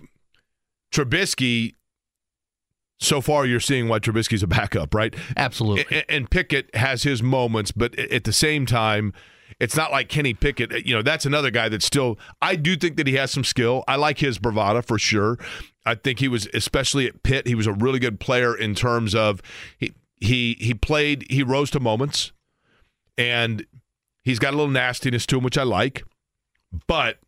Trubisky. 0.92 1.74
So 3.00 3.20
far, 3.20 3.44
you're 3.46 3.58
seeing 3.58 3.88
why 3.88 3.98
Trubisky's 3.98 4.44
a 4.44 4.46
backup, 4.46 4.94
right? 4.94 5.12
Absolutely. 5.36 5.96
And, 5.96 6.04
and 6.08 6.30
Pickett 6.30 6.72
has 6.76 7.02
his 7.02 7.20
moments, 7.20 7.72
but 7.72 7.98
at 7.98 8.22
the 8.22 8.32
same 8.32 8.64
time, 8.64 9.12
it's 9.58 9.76
not 9.76 9.90
like 9.90 10.08
Kenny 10.08 10.34
Pickett. 10.34 10.72
Uh, 10.72 10.76
you 10.84 10.94
know, 10.94 11.02
that's 11.02 11.26
another 11.26 11.50
guy 11.50 11.68
that 11.68 11.82
still. 11.82 12.16
I 12.40 12.54
do 12.54 12.76
think 12.76 12.96
that 12.98 13.08
he 13.08 13.14
has 13.14 13.32
some 13.32 13.42
skill. 13.42 13.82
I 13.88 13.96
like 13.96 14.18
his 14.18 14.38
bravado 14.38 14.82
for 14.82 15.00
sure. 15.00 15.36
I 15.84 15.96
think 15.96 16.20
he 16.20 16.28
was, 16.28 16.48
especially 16.54 17.08
at 17.08 17.24
Pitt, 17.24 17.48
he 17.48 17.56
was 17.56 17.66
a 17.66 17.72
really 17.72 17.98
good 17.98 18.20
player 18.20 18.56
in 18.56 18.76
terms 18.76 19.16
of 19.16 19.42
he 19.78 19.92
he 20.22 20.56
he 20.60 20.74
played. 20.74 21.26
He 21.30 21.42
rose 21.42 21.70
to 21.72 21.80
moments, 21.80 22.32
and 23.18 23.66
he's 24.22 24.38
got 24.38 24.54
a 24.54 24.56
little 24.56 24.70
nastiness 24.70 25.26
to 25.26 25.38
him, 25.38 25.44
which 25.44 25.58
I 25.58 25.64
like. 25.64 26.04
But 26.86 27.18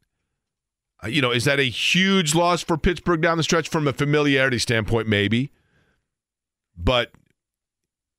uh, 1.03 1.09
you 1.09 1.21
know, 1.21 1.31
is 1.31 1.45
that 1.45 1.59
a 1.59 1.65
huge 1.65 2.35
loss 2.35 2.63
for 2.63 2.79
Pittsburgh 2.79 3.21
down 3.21 3.37
the 3.37 3.43
stretch 3.43 3.69
from 3.69 3.89
a 3.89 3.93
familiarity 3.93 4.59
standpoint? 4.59 5.09
Maybe. 5.09 5.51
But 6.77 7.13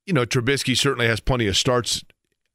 you 0.06 0.14
know, 0.14 0.26
Trubisky 0.26 0.78
certainly 0.78 1.08
has 1.08 1.20
plenty 1.20 1.48
of 1.48 1.58
starts 1.58 2.04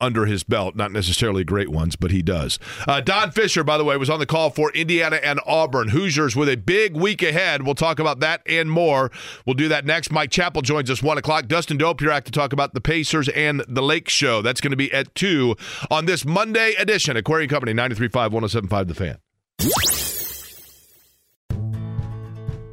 under 0.01 0.27
his 0.27 0.43
belt, 0.43 0.77
not 0.77 0.93
necessarily 0.93 1.45
great 1.45 1.69
ones, 1.69 1.97
but 1.97 2.11
he 2.11 2.23
does. 2.23 2.59
Uh, 2.87 3.01
Don 3.01 3.31
Fischer, 3.31 3.65
by 3.65 3.79
the 3.79 3.85
way, 3.85 3.97
was 3.97 4.11
on 4.11 4.19
the 4.19 4.27
call 4.27 4.51
for 4.51 4.71
Indiana 4.73 5.17
and 5.23 5.41
Auburn. 5.47 5.89
Hoosiers 5.89 6.35
with 6.35 6.49
a 6.49 6.57
big 6.57 6.97
week 6.97 7.23
ahead. 7.23 7.63
We'll 7.63 7.75
talk 7.75 7.99
about 7.99 8.21
that 8.21 8.43
and 8.47 8.71
more. 8.71 9.11
We'll 9.47 9.55
do 9.55 9.69
that 9.69 9.85
next. 9.85 10.11
Mike 10.11 10.31
Chappell 10.31 10.63
joins 10.63 10.91
us 10.91 11.03
1 11.03 11.19
o'clock. 11.19 11.47
Dustin 11.47 11.79
Dopirak 11.79 12.25
to 12.25 12.33
talk 12.33 12.53
about 12.53 12.75
the 12.75 12.81
Pacers 12.81 13.29
and 13.31 13.63
the 13.69 13.83
Lake 13.83 14.09
Show. 14.09 14.43
That's 14.43 14.61
going 14.61 14.73
to 14.73 14.77
be 14.77 14.93
at 14.93 15.15
2 15.15 15.57
on 15.91 16.07
this 16.07 16.25
Monday 16.25 16.75
edition. 16.79 17.17
Aquarium 17.17 17.49
Company, 17.49 17.73
93.5, 17.73 18.31
107.5 18.31 18.89
The 18.89 18.95
Fan. 18.95 19.19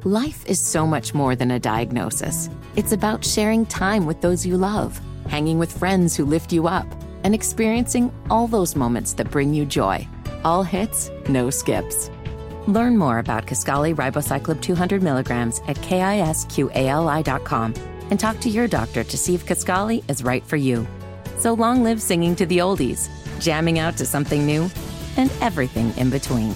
Life 0.04 0.46
is 0.46 0.60
so 0.60 0.86
much 0.86 1.12
more 1.12 1.34
than 1.34 1.50
a 1.50 1.58
diagnosis. 1.58 2.48
It's 2.76 2.92
about 2.92 3.24
sharing 3.24 3.66
time 3.66 4.06
with 4.06 4.20
those 4.20 4.46
you 4.46 4.56
love, 4.56 5.00
hanging 5.28 5.58
with 5.58 5.76
friends 5.76 6.16
who 6.16 6.24
lift 6.24 6.52
you 6.52 6.68
up, 6.68 6.86
and 7.28 7.34
experiencing 7.34 8.10
all 8.30 8.46
those 8.46 8.74
moments 8.74 9.12
that 9.12 9.30
bring 9.30 9.52
you 9.52 9.66
joy. 9.66 10.08
All 10.44 10.62
hits, 10.62 11.10
no 11.28 11.50
skips. 11.50 12.10
Learn 12.66 12.96
more 12.96 13.18
about 13.18 13.44
Kisqali 13.44 13.94
Ribociclib 13.94 14.62
200 14.62 15.02
milligrams 15.02 15.60
at 15.68 15.76
kisqali.com 15.76 17.74
and 18.10 18.18
talk 18.18 18.40
to 18.40 18.48
your 18.48 18.66
doctor 18.66 19.04
to 19.04 19.18
see 19.18 19.34
if 19.34 19.44
Kisqali 19.44 20.02
is 20.08 20.24
right 20.24 20.42
for 20.42 20.56
you. 20.56 20.86
So 21.36 21.52
long 21.52 21.84
live 21.84 22.00
singing 22.00 22.34
to 22.36 22.46
the 22.46 22.60
oldies, 22.60 23.10
jamming 23.40 23.78
out 23.78 23.98
to 23.98 24.06
something 24.06 24.46
new, 24.46 24.70
and 25.18 25.30
everything 25.42 25.94
in 25.98 26.08
between. 26.08 26.54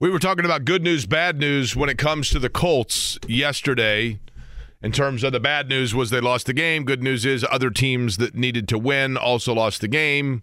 We 0.00 0.08
were 0.08 0.20
talking 0.20 0.46
about 0.46 0.64
good 0.64 0.82
news, 0.82 1.04
bad 1.04 1.36
news 1.38 1.76
when 1.76 1.90
it 1.90 1.98
comes 1.98 2.30
to 2.30 2.38
the 2.38 2.48
Colts 2.48 3.18
yesterday. 3.28 4.20
In 4.82 4.92
terms 4.92 5.24
of 5.24 5.32
the 5.32 5.40
bad 5.40 5.68
news 5.68 5.94
was 5.94 6.10
they 6.10 6.20
lost 6.20 6.46
the 6.46 6.52
game. 6.52 6.84
Good 6.84 7.02
news 7.02 7.24
is 7.24 7.44
other 7.50 7.70
teams 7.70 8.18
that 8.18 8.34
needed 8.34 8.68
to 8.68 8.78
win 8.78 9.16
also 9.16 9.54
lost 9.54 9.80
the 9.80 9.88
game. 9.88 10.42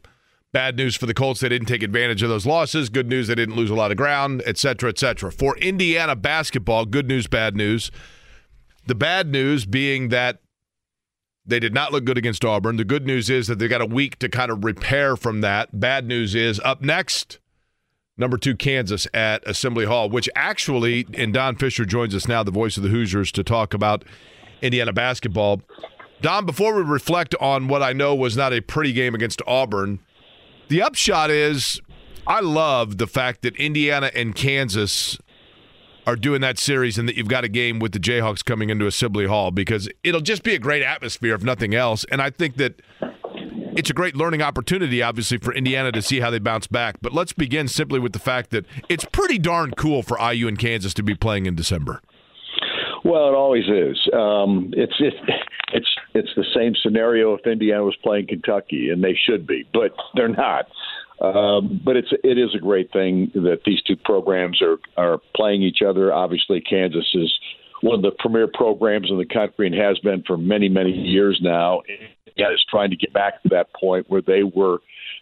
Bad 0.51 0.75
news 0.75 0.95
for 0.95 1.05
the 1.05 1.13
Colts, 1.13 1.39
they 1.39 1.49
didn't 1.49 1.67
take 1.67 1.81
advantage 1.81 2.21
of 2.21 2.29
those 2.29 2.45
losses. 2.45 2.89
Good 2.89 3.07
news, 3.07 3.27
they 3.27 3.35
didn't 3.35 3.55
lose 3.55 3.69
a 3.71 3.75
lot 3.75 3.91
of 3.91 3.97
ground, 3.97 4.43
et 4.45 4.57
cetera, 4.57 4.89
et 4.89 4.99
cetera. 4.99 5.31
For 5.31 5.57
Indiana 5.57 6.15
basketball, 6.15 6.85
good 6.85 7.07
news, 7.07 7.25
bad 7.27 7.55
news. 7.55 7.89
The 8.85 8.95
bad 8.95 9.29
news 9.29 9.65
being 9.65 10.09
that 10.09 10.39
they 11.45 11.59
did 11.59 11.73
not 11.73 11.91
look 11.91 12.05
good 12.05 12.17
against 12.17 12.45
Auburn. 12.45 12.77
The 12.77 12.85
good 12.85 13.05
news 13.05 13.29
is 13.29 13.47
that 13.47 13.59
they 13.59 13.67
got 13.67 13.81
a 13.81 13.85
week 13.85 14.19
to 14.19 14.29
kind 14.29 14.51
of 14.51 14.63
repair 14.63 15.15
from 15.15 15.41
that. 15.41 15.79
Bad 15.79 16.07
news 16.07 16.35
is 16.35 16.59
up 16.59 16.81
next, 16.81 17.39
number 18.17 18.37
two 18.37 18.55
Kansas 18.55 19.07
at 19.13 19.45
Assembly 19.47 19.85
Hall, 19.85 20.09
which 20.09 20.29
actually, 20.35 21.07
and 21.13 21.33
Don 21.33 21.55
Fischer 21.55 21.85
joins 21.85 22.13
us 22.15 22.27
now, 22.27 22.43
the 22.43 22.51
voice 22.51 22.77
of 22.77 22.83
the 22.83 22.89
Hoosiers, 22.89 23.31
to 23.33 23.43
talk 23.43 23.73
about 23.73 24.03
Indiana 24.61 24.93
basketball. 24.93 25.61
Don, 26.21 26.45
before 26.45 26.75
we 26.75 26.81
reflect 26.81 27.35
on 27.41 27.67
what 27.67 27.83
I 27.83 27.91
know 27.93 28.15
was 28.15 28.37
not 28.37 28.53
a 28.53 28.61
pretty 28.61 28.93
game 28.93 29.13
against 29.13 29.41
Auburn, 29.45 29.99
the 30.69 30.81
upshot 30.81 31.29
is 31.29 31.81
I 32.25 32.39
love 32.39 32.97
the 32.97 33.07
fact 33.07 33.41
that 33.41 33.55
Indiana 33.57 34.09
and 34.15 34.33
Kansas 34.33 35.17
are 36.05 36.15
doing 36.15 36.41
that 36.41 36.57
series 36.57 36.97
and 36.97 37.07
that 37.07 37.15
you've 37.15 37.27
got 37.27 37.43
a 37.43 37.49
game 37.49 37.79
with 37.79 37.91
the 37.91 37.99
Jayhawks 37.99 38.43
coming 38.43 38.69
into 38.69 38.87
Assembly 38.87 39.25
Hall 39.25 39.51
because 39.51 39.89
it'll 40.03 40.21
just 40.21 40.43
be 40.43 40.53
a 40.53 40.59
great 40.59 40.83
atmosphere, 40.83 41.35
if 41.35 41.43
nothing 41.43 41.73
else. 41.75 42.05
And 42.11 42.21
I 42.21 42.29
think 42.29 42.57
that 42.57 42.81
it's 43.75 43.89
a 43.89 43.93
great 43.93 44.15
learning 44.15 44.41
opportunity, 44.41 45.01
obviously, 45.01 45.37
for 45.37 45.53
Indiana 45.53 45.91
to 45.91 46.01
see 46.01 46.19
how 46.19 46.29
they 46.29 46.39
bounce 46.39 46.67
back. 46.67 46.97
But 47.01 47.13
let's 47.13 47.33
begin 47.33 47.67
simply 47.67 47.99
with 47.99 48.13
the 48.13 48.19
fact 48.19 48.49
that 48.51 48.65
it's 48.89 49.05
pretty 49.05 49.37
darn 49.37 49.71
cool 49.71 50.03
for 50.03 50.17
IU 50.19 50.47
and 50.47 50.57
Kansas 50.57 50.93
to 50.95 51.03
be 51.03 51.15
playing 51.15 51.45
in 51.45 51.55
December. 51.55 52.01
Well, 53.03 53.27
it 53.27 53.35
always 53.35 53.65
is. 53.65 53.97
Um, 54.13 54.73
it's 54.73 54.95
it, 54.99 55.13
it's 55.73 55.95
it's 56.13 56.29
the 56.35 56.45
same 56.55 56.73
scenario 56.81 57.33
if 57.33 57.45
Indiana 57.45 57.83
was 57.83 57.97
playing 58.01 58.27
Kentucky, 58.27 58.89
and 58.89 59.03
they 59.03 59.17
should 59.27 59.45
be, 59.45 59.65
but 59.73 59.93
they're 60.15 60.29
not. 60.29 60.65
Um, 61.21 61.81
but 61.83 61.97
it's 61.97 62.09
it 62.23 62.37
is 62.37 62.55
a 62.55 62.59
great 62.59 62.91
thing 62.93 63.31
that 63.33 63.61
these 63.65 63.81
two 63.81 63.97
programs 63.97 64.61
are 64.61 64.77
are 64.97 65.19
playing 65.35 65.63
each 65.63 65.79
other. 65.85 66.13
Obviously, 66.13 66.61
Kansas 66.61 67.07
is 67.13 67.33
one 67.81 67.95
of 67.95 68.01
the 68.01 68.15
premier 68.19 68.47
programs 68.51 69.09
in 69.09 69.17
the 69.17 69.25
country 69.25 69.67
and 69.67 69.75
has 69.75 69.99
been 69.99 70.23
for 70.25 70.37
many 70.37 70.69
many 70.69 70.91
years 70.91 71.39
now. 71.41 71.81
Indiana 72.35 72.53
is 72.53 72.65
trying 72.69 72.89
to 72.89 72.95
get 72.95 73.13
back 73.13 73.41
to 73.43 73.49
that 73.49 73.73
point 73.73 74.09
where 74.09 74.21
they 74.21 74.43
were 74.43 74.79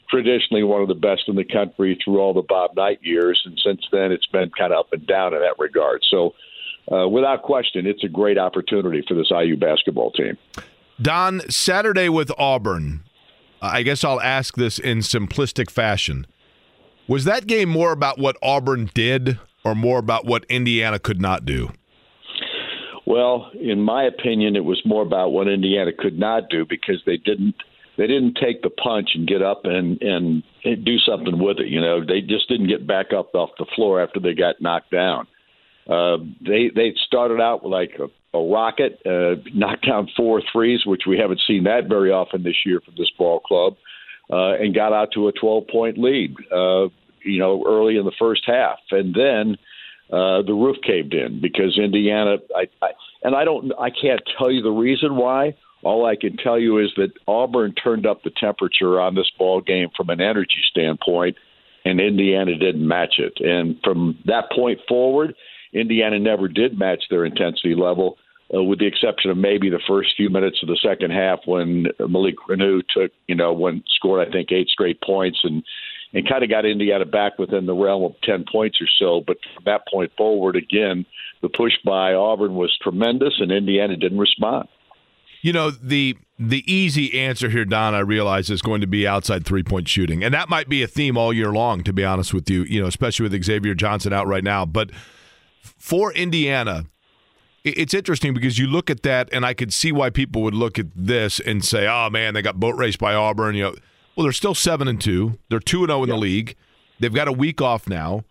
traditionally 0.09 0.63
one 0.63 0.81
of 0.81 0.87
the 0.87 0.95
best 0.95 1.23
in 1.27 1.35
the 1.35 1.43
country 1.43 1.97
through 2.03 2.19
all 2.19 2.33
the 2.33 2.41
Bob 2.41 2.75
Knight 2.75 2.99
years, 3.01 3.41
and 3.45 3.59
since 3.65 3.81
then 3.91 4.11
it's 4.11 4.27
been 4.27 4.51
kind 4.57 4.73
of 4.73 4.79
up 4.79 4.93
and 4.93 5.05
down 5.07 5.33
in 5.33 5.39
that 5.39 5.55
regard. 5.57 6.01
So 6.09 6.33
uh, 6.91 7.07
without 7.07 7.43
question, 7.43 7.85
it's 7.85 8.03
a 8.03 8.09
great 8.09 8.37
opportunity 8.37 9.03
for 9.07 9.13
this 9.13 9.31
IU 9.31 9.57
basketball 9.57 10.11
team. 10.11 10.37
Don, 11.01 11.41
Saturday 11.49 12.09
with 12.09 12.31
Auburn. 12.37 13.03
I 13.61 13.83
guess 13.83 14.03
I'll 14.03 14.21
ask 14.21 14.55
this 14.55 14.79
in 14.79 14.99
simplistic 14.99 15.69
fashion. 15.69 16.25
Was 17.07 17.25
that 17.25 17.47
game 17.47 17.69
more 17.69 17.91
about 17.91 18.17
what 18.17 18.37
Auburn 18.41 18.89
did 18.93 19.39
or 19.63 19.75
more 19.75 19.99
about 19.99 20.25
what 20.25 20.45
Indiana 20.45 20.97
could 20.97 21.21
not 21.21 21.45
do? 21.45 21.71
Well, 23.05 23.51
in 23.59 23.81
my 23.81 24.03
opinion, 24.03 24.55
it 24.55 24.65
was 24.65 24.81
more 24.85 25.01
about 25.01 25.31
what 25.31 25.47
Indiana 25.47 25.91
could 25.97 26.19
not 26.19 26.49
do 26.49 26.65
because 26.67 27.01
they 27.05 27.17
didn't 27.17 27.55
they 27.97 28.07
didn't 28.07 28.37
take 28.41 28.61
the 28.61 28.69
punch 28.69 29.09
and 29.15 29.27
get 29.27 29.41
up 29.41 29.61
and 29.65 30.01
and 30.01 30.43
do 30.63 30.97
something 30.99 31.43
with 31.43 31.59
it. 31.59 31.67
You 31.67 31.81
know, 31.81 32.05
they 32.05 32.21
just 32.21 32.47
didn't 32.47 32.67
get 32.67 32.87
back 32.87 33.07
up 33.13 33.33
off 33.35 33.49
the 33.57 33.65
floor 33.75 34.01
after 34.01 34.19
they 34.19 34.33
got 34.33 34.61
knocked 34.61 34.91
down. 34.91 35.27
Uh, 35.89 36.17
they 36.45 36.71
they 36.73 36.93
started 37.05 37.41
out 37.41 37.65
like 37.65 37.99
a, 37.99 38.37
a 38.37 38.49
rocket, 38.49 38.99
uh, 39.05 39.41
knocked 39.53 39.87
down 39.87 40.07
four 40.15 40.41
threes, 40.51 40.85
which 40.85 41.03
we 41.07 41.17
haven't 41.17 41.41
seen 41.45 41.63
that 41.63 41.89
very 41.89 42.11
often 42.11 42.43
this 42.43 42.65
year 42.65 42.79
from 42.81 42.93
this 42.97 43.11
ball 43.17 43.39
club, 43.39 43.75
uh, 44.31 44.53
and 44.53 44.75
got 44.75 44.93
out 44.93 45.09
to 45.13 45.27
a 45.27 45.31
12 45.33 45.67
point 45.67 45.97
lead. 45.97 46.35
Uh, 46.51 46.87
you 47.23 47.37
know, 47.37 47.63
early 47.67 47.97
in 47.97 48.05
the 48.05 48.11
first 48.17 48.43
half, 48.47 48.79
and 48.89 49.13
then 49.13 49.57
uh, 50.11 50.41
the 50.41 50.53
roof 50.53 50.77
caved 50.85 51.13
in 51.13 51.39
because 51.41 51.79
Indiana. 51.81 52.37
I, 52.55 52.67
I 52.85 52.89
and 53.23 53.35
I 53.35 53.45
don't. 53.45 53.71
I 53.79 53.89
can't 53.89 54.21
tell 54.37 54.51
you 54.51 54.61
the 54.61 54.71
reason 54.71 55.15
why. 55.15 55.55
All 55.83 56.05
I 56.05 56.15
can 56.15 56.37
tell 56.37 56.59
you 56.59 56.77
is 56.77 56.91
that 56.97 57.11
Auburn 57.27 57.73
turned 57.73 58.05
up 58.05 58.21
the 58.23 58.29
temperature 58.29 58.99
on 58.99 59.15
this 59.15 59.31
ball 59.37 59.61
game 59.61 59.87
from 59.97 60.09
an 60.09 60.21
energy 60.21 60.61
standpoint, 60.69 61.37
and 61.85 61.99
Indiana 61.99 62.55
didn't 62.57 62.87
match 62.87 63.15
it. 63.17 63.33
And 63.39 63.77
from 63.83 64.19
that 64.25 64.51
point 64.53 64.79
forward, 64.87 65.33
Indiana 65.73 66.19
never 66.19 66.47
did 66.47 66.77
match 66.77 67.05
their 67.09 67.25
intensity 67.25 67.73
level, 67.73 68.17
uh, 68.53 68.61
with 68.61 68.79
the 68.79 68.85
exception 68.85 69.31
of 69.31 69.37
maybe 69.37 69.69
the 69.69 69.81
first 69.87 70.09
few 70.15 70.29
minutes 70.29 70.59
of 70.61 70.67
the 70.67 70.77
second 70.83 71.11
half 71.11 71.39
when 71.45 71.87
Malik 71.99 72.35
Reneau 72.47 72.81
took, 72.95 73.11
you 73.27 73.35
know, 73.35 73.53
when 73.53 73.83
scored 73.95 74.27
I 74.27 74.31
think 74.31 74.51
eight 74.51 74.67
straight 74.67 75.01
points 75.01 75.39
and 75.43 75.63
and 76.13 76.27
kind 76.27 76.43
of 76.43 76.49
got 76.49 76.65
Indiana 76.65 77.05
back 77.05 77.39
within 77.39 77.65
the 77.65 77.73
realm 77.73 78.03
of 78.03 78.13
10 78.23 78.45
points 78.51 78.79
or 78.81 78.87
so. 78.99 79.23
But 79.25 79.37
from 79.55 79.63
that 79.65 79.81
point 79.91 80.11
forward, 80.17 80.55
again, 80.55 81.05
the 81.41 81.49
push 81.49 81.73
by 81.85 82.13
Auburn 82.13 82.55
was 82.55 82.77
tremendous, 82.81 83.33
and 83.39 83.51
Indiana 83.51 83.95
didn't 83.97 84.19
respond. 84.19 84.67
You 85.41 85.53
know 85.53 85.71
the 85.71 86.17
the 86.37 86.63
easy 86.71 87.19
answer 87.19 87.49
here, 87.49 87.65
Don. 87.65 87.95
I 87.95 87.99
realize 87.99 88.49
is 88.49 88.61
going 88.61 88.81
to 88.81 88.87
be 88.87 89.07
outside 89.07 89.43
three 89.43 89.63
point 89.63 89.87
shooting, 89.87 90.23
and 90.23 90.33
that 90.35 90.49
might 90.49 90.69
be 90.69 90.83
a 90.83 90.87
theme 90.87 91.17
all 91.17 91.33
year 91.33 91.51
long. 91.51 91.83
To 91.83 91.93
be 91.93 92.05
honest 92.05 92.31
with 92.31 92.47
you, 92.49 92.63
you 92.63 92.79
know, 92.79 92.87
especially 92.87 93.27
with 93.27 93.43
Xavier 93.43 93.73
Johnson 93.73 94.13
out 94.13 94.27
right 94.27 94.43
now. 94.43 94.67
But 94.67 94.91
for 95.61 96.13
Indiana, 96.13 96.85
it's 97.63 97.95
interesting 97.95 98.35
because 98.35 98.59
you 98.59 98.67
look 98.67 98.91
at 98.91 99.01
that, 99.01 99.29
and 99.33 99.43
I 99.43 99.55
could 99.55 99.73
see 99.73 99.91
why 99.91 100.11
people 100.11 100.43
would 100.43 100.53
look 100.53 100.77
at 100.77 100.87
this 100.95 101.39
and 101.39 101.65
say, 101.65 101.87
"Oh 101.87 102.11
man, 102.11 102.35
they 102.35 102.43
got 102.43 102.59
boat 102.59 102.75
raced 102.75 102.99
by 102.99 103.15
Auburn." 103.15 103.55
You 103.55 103.63
know, 103.63 103.75
well, 104.15 104.23
they're 104.23 104.31
still 104.31 104.55
seven 104.55 104.87
and 104.87 104.99
two. 104.99 105.39
They're 105.49 105.59
two 105.59 105.79
and 105.79 105.89
zero 105.89 105.99
oh 105.99 106.03
in 106.03 106.09
the 106.09 106.17
league. 106.17 106.55
They've 106.99 107.13
got 107.13 107.27
a 107.27 107.33
week 107.33 107.61
off 107.61 107.87
now. 107.87 108.23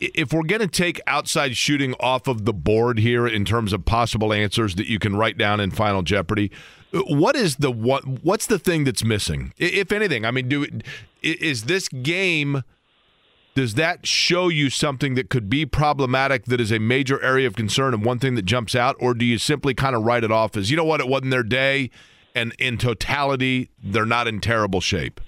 If 0.00 0.32
we're 0.32 0.42
going 0.42 0.60
to 0.60 0.66
take 0.66 1.00
outside 1.06 1.56
shooting 1.56 1.94
off 2.00 2.26
of 2.26 2.44
the 2.44 2.52
board 2.52 2.98
here 2.98 3.26
in 3.26 3.44
terms 3.44 3.72
of 3.72 3.84
possible 3.84 4.32
answers 4.32 4.74
that 4.74 4.86
you 4.86 4.98
can 4.98 5.16
write 5.16 5.38
down 5.38 5.60
in 5.60 5.70
Final 5.70 6.02
Jeopardy, 6.02 6.50
what 6.92 7.36
is 7.36 7.56
the 7.56 7.70
what? 7.70 8.04
What's 8.22 8.46
the 8.46 8.58
thing 8.58 8.84
that's 8.84 9.04
missing, 9.04 9.52
if 9.58 9.92
anything? 9.92 10.24
I 10.24 10.30
mean, 10.30 10.48
do 10.48 10.66
is 11.22 11.64
this 11.64 11.88
game? 11.88 12.62
Does 13.54 13.74
that 13.74 14.04
show 14.04 14.48
you 14.48 14.68
something 14.68 15.14
that 15.14 15.30
could 15.30 15.48
be 15.48 15.64
problematic 15.64 16.46
that 16.46 16.60
is 16.60 16.72
a 16.72 16.80
major 16.80 17.22
area 17.22 17.46
of 17.46 17.54
concern 17.54 17.94
and 17.94 18.04
one 18.04 18.18
thing 18.18 18.34
that 18.34 18.44
jumps 18.44 18.74
out, 18.74 18.96
or 18.98 19.14
do 19.14 19.24
you 19.24 19.38
simply 19.38 19.74
kind 19.74 19.94
of 19.94 20.02
write 20.02 20.24
it 20.24 20.32
off 20.32 20.56
as 20.56 20.72
you 20.72 20.76
know 20.76 20.84
what 20.84 21.00
it 21.00 21.06
wasn't 21.06 21.30
their 21.30 21.44
day? 21.44 21.90
And 22.34 22.54
in 22.58 22.78
totality, 22.78 23.70
they're 23.82 24.06
not 24.06 24.26
in 24.26 24.40
terrible 24.40 24.80
shape? 24.80 25.20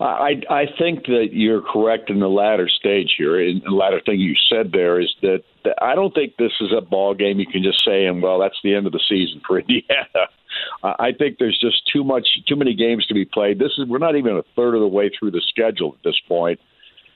I 0.00 0.42
I 0.50 0.64
think 0.78 1.06
that 1.06 1.28
you're 1.32 1.62
correct 1.62 2.10
in 2.10 2.20
the 2.20 2.28
latter 2.28 2.68
stage 2.68 3.14
here. 3.16 3.40
And 3.40 3.62
the 3.62 3.70
latter 3.70 4.00
thing 4.04 4.18
you 4.18 4.34
said 4.50 4.72
there 4.72 5.00
is 5.00 5.14
that, 5.22 5.42
that 5.64 5.76
I 5.80 5.94
don't 5.94 6.12
think 6.14 6.36
this 6.36 6.52
is 6.60 6.72
a 6.76 6.80
ball 6.80 7.14
game 7.14 7.38
you 7.38 7.46
can 7.46 7.62
just 7.62 7.84
say 7.84 8.06
and 8.06 8.22
well 8.22 8.40
that's 8.40 8.58
the 8.64 8.74
end 8.74 8.86
of 8.86 8.92
the 8.92 9.00
season 9.08 9.40
for 9.46 9.58
Indiana. 9.60 10.28
I 10.82 11.12
think 11.16 11.38
there's 11.38 11.58
just 11.58 11.82
too 11.92 12.04
much 12.04 12.26
too 12.48 12.56
many 12.56 12.74
games 12.74 13.06
to 13.06 13.14
be 13.14 13.24
played. 13.24 13.58
This 13.58 13.72
is 13.78 13.88
we're 13.88 13.98
not 13.98 14.16
even 14.16 14.36
a 14.36 14.42
third 14.56 14.74
of 14.74 14.80
the 14.80 14.88
way 14.88 15.10
through 15.16 15.30
the 15.30 15.42
schedule 15.48 15.94
at 15.96 16.02
this 16.04 16.18
point. 16.28 16.60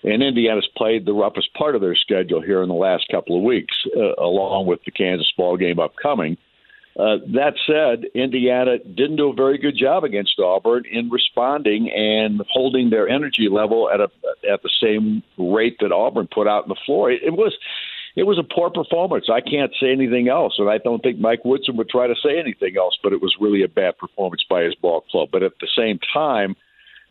And 0.05 0.23
Indiana's 0.23 0.69
played 0.77 1.07
the 1.07 1.13
roughest 1.13 1.53
part 1.55 1.75
of 1.75 1.81
their 1.81 1.97
schedule 1.97 2.41
here 2.41 2.63
in 2.63 2.69
the 2.69 2.75
last 2.75 3.07
couple 3.11 3.37
of 3.37 3.43
weeks, 3.43 3.75
uh, 3.97 4.15
along 4.23 4.67
with 4.67 4.79
the 4.85 4.93
Kansas 4.93 5.31
ball 5.37 5.57
game 5.57 5.81
upcoming. 5.81 6.37
Uh, 6.99 7.19
that 7.33 7.55
said, 7.65 8.11
Indiana 8.13 8.79
didn't 8.79 9.17
do 9.17 9.31
a 9.31 9.33
very 9.33 9.57
good 9.57 9.77
job 9.77 10.03
against 10.03 10.39
Auburn 10.41 10.83
in 10.91 11.09
responding 11.11 11.91
and 11.91 12.43
holding 12.51 12.91
their 12.91 13.09
energy 13.09 13.49
level 13.49 13.89
at 13.89 14.01
a 14.01 14.11
at 14.53 14.63
the 14.63 14.71
same 14.83 15.23
rate 15.39 15.77
that 15.81 15.93
Auburn 15.93 16.29
put 16.33 16.49
out 16.49 16.65
on 16.65 16.69
the 16.69 16.77
floor. 16.85 17.13
It, 17.13 17.23
it 17.23 17.35
was 17.35 17.57
it 18.17 18.25
was 18.25 18.37
a 18.37 18.43
poor 18.43 18.69
performance. 18.71 19.27
I 19.33 19.41
can't 19.41 19.73
say 19.81 19.93
anything 19.93 20.29
else, 20.29 20.55
and 20.59 20.69
I 20.69 20.79
don't 20.79 21.01
think 21.01 21.21
Mike 21.21 21.45
Woodson 21.45 21.77
would 21.77 21.89
try 21.89 22.09
to 22.09 22.17
say 22.21 22.37
anything 22.37 22.77
else. 22.77 22.99
But 23.01 23.13
it 23.13 23.23
was 23.23 23.37
really 23.41 23.63
a 23.63 23.69
bad 23.69 23.97
performance 23.97 24.45
by 24.51 24.65
his 24.65 24.75
ball 24.75 25.03
club. 25.03 25.29
But 25.31 25.45
at 25.45 25.53
the 25.61 25.69
same 25.77 26.01
time, 26.13 26.57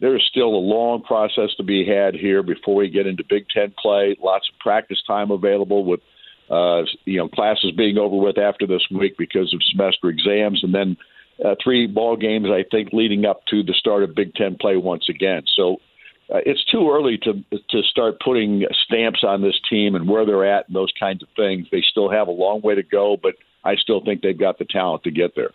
there 0.02 0.17
is 0.17 0.23
still 0.30 0.50
a 0.50 0.67
long 0.76 1.02
process 1.02 1.56
to 1.56 1.63
be 1.63 1.86
had 1.86 2.13
here 2.13 2.43
before 2.43 2.76
we 2.76 2.89
get 2.89 3.08
into 3.08 3.23
Big 3.23 3.47
Ten 3.47 3.73
play. 3.82 4.17
Lots 4.21 4.50
of 4.54 4.60
practice 4.60 5.02
time 5.08 5.32
available 5.32 5.86
with 5.86 6.02
uh, 6.49 6.83
you 7.05 7.17
know, 7.17 7.27
classes 7.27 7.71
being 7.75 7.97
over 7.97 8.15
with 8.15 8.38
after 8.38 8.65
this 8.67 8.86
week 8.91 9.17
because 9.17 9.53
of 9.53 9.62
semester 9.63 10.10
exams, 10.10 10.63
and 10.63 10.73
then 10.73 10.97
uh, 11.43 11.55
three 11.63 11.88
ball 11.88 12.15
games, 12.15 12.47
I 12.49 12.63
think, 12.69 12.89
leading 12.93 13.25
up 13.25 13.45
to 13.47 13.63
the 13.63 13.73
start 13.73 14.03
of 14.03 14.15
Big 14.15 14.33
Ten 14.33 14.57
play 14.60 14.77
once 14.77 15.07
again. 15.10 15.43
So 15.55 15.77
uh, 16.33 16.39
it's 16.45 16.63
too 16.65 16.89
early 16.91 17.17
to 17.19 17.33
to 17.69 17.81
start 17.83 18.19
putting 18.23 18.65
stamps 18.86 19.23
on 19.23 19.41
this 19.41 19.60
team 19.69 19.95
and 19.95 20.10
where 20.10 20.25
they're 20.25 20.45
at 20.45 20.67
and 20.67 20.75
those 20.75 20.91
kinds 20.99 21.21
of 21.21 21.29
things. 21.36 21.67
They 21.71 21.83
still 21.89 22.10
have 22.10 22.27
a 22.27 22.31
long 22.31 22.62
way 22.62 22.75
to 22.75 22.83
go, 22.83 23.17
but 23.21 23.36
I 23.63 23.75
still 23.75 24.03
think 24.03 24.21
they've 24.21 24.38
got 24.38 24.57
the 24.57 24.65
talent 24.65 25.03
to 25.03 25.12
get 25.12 25.36
there. 25.36 25.51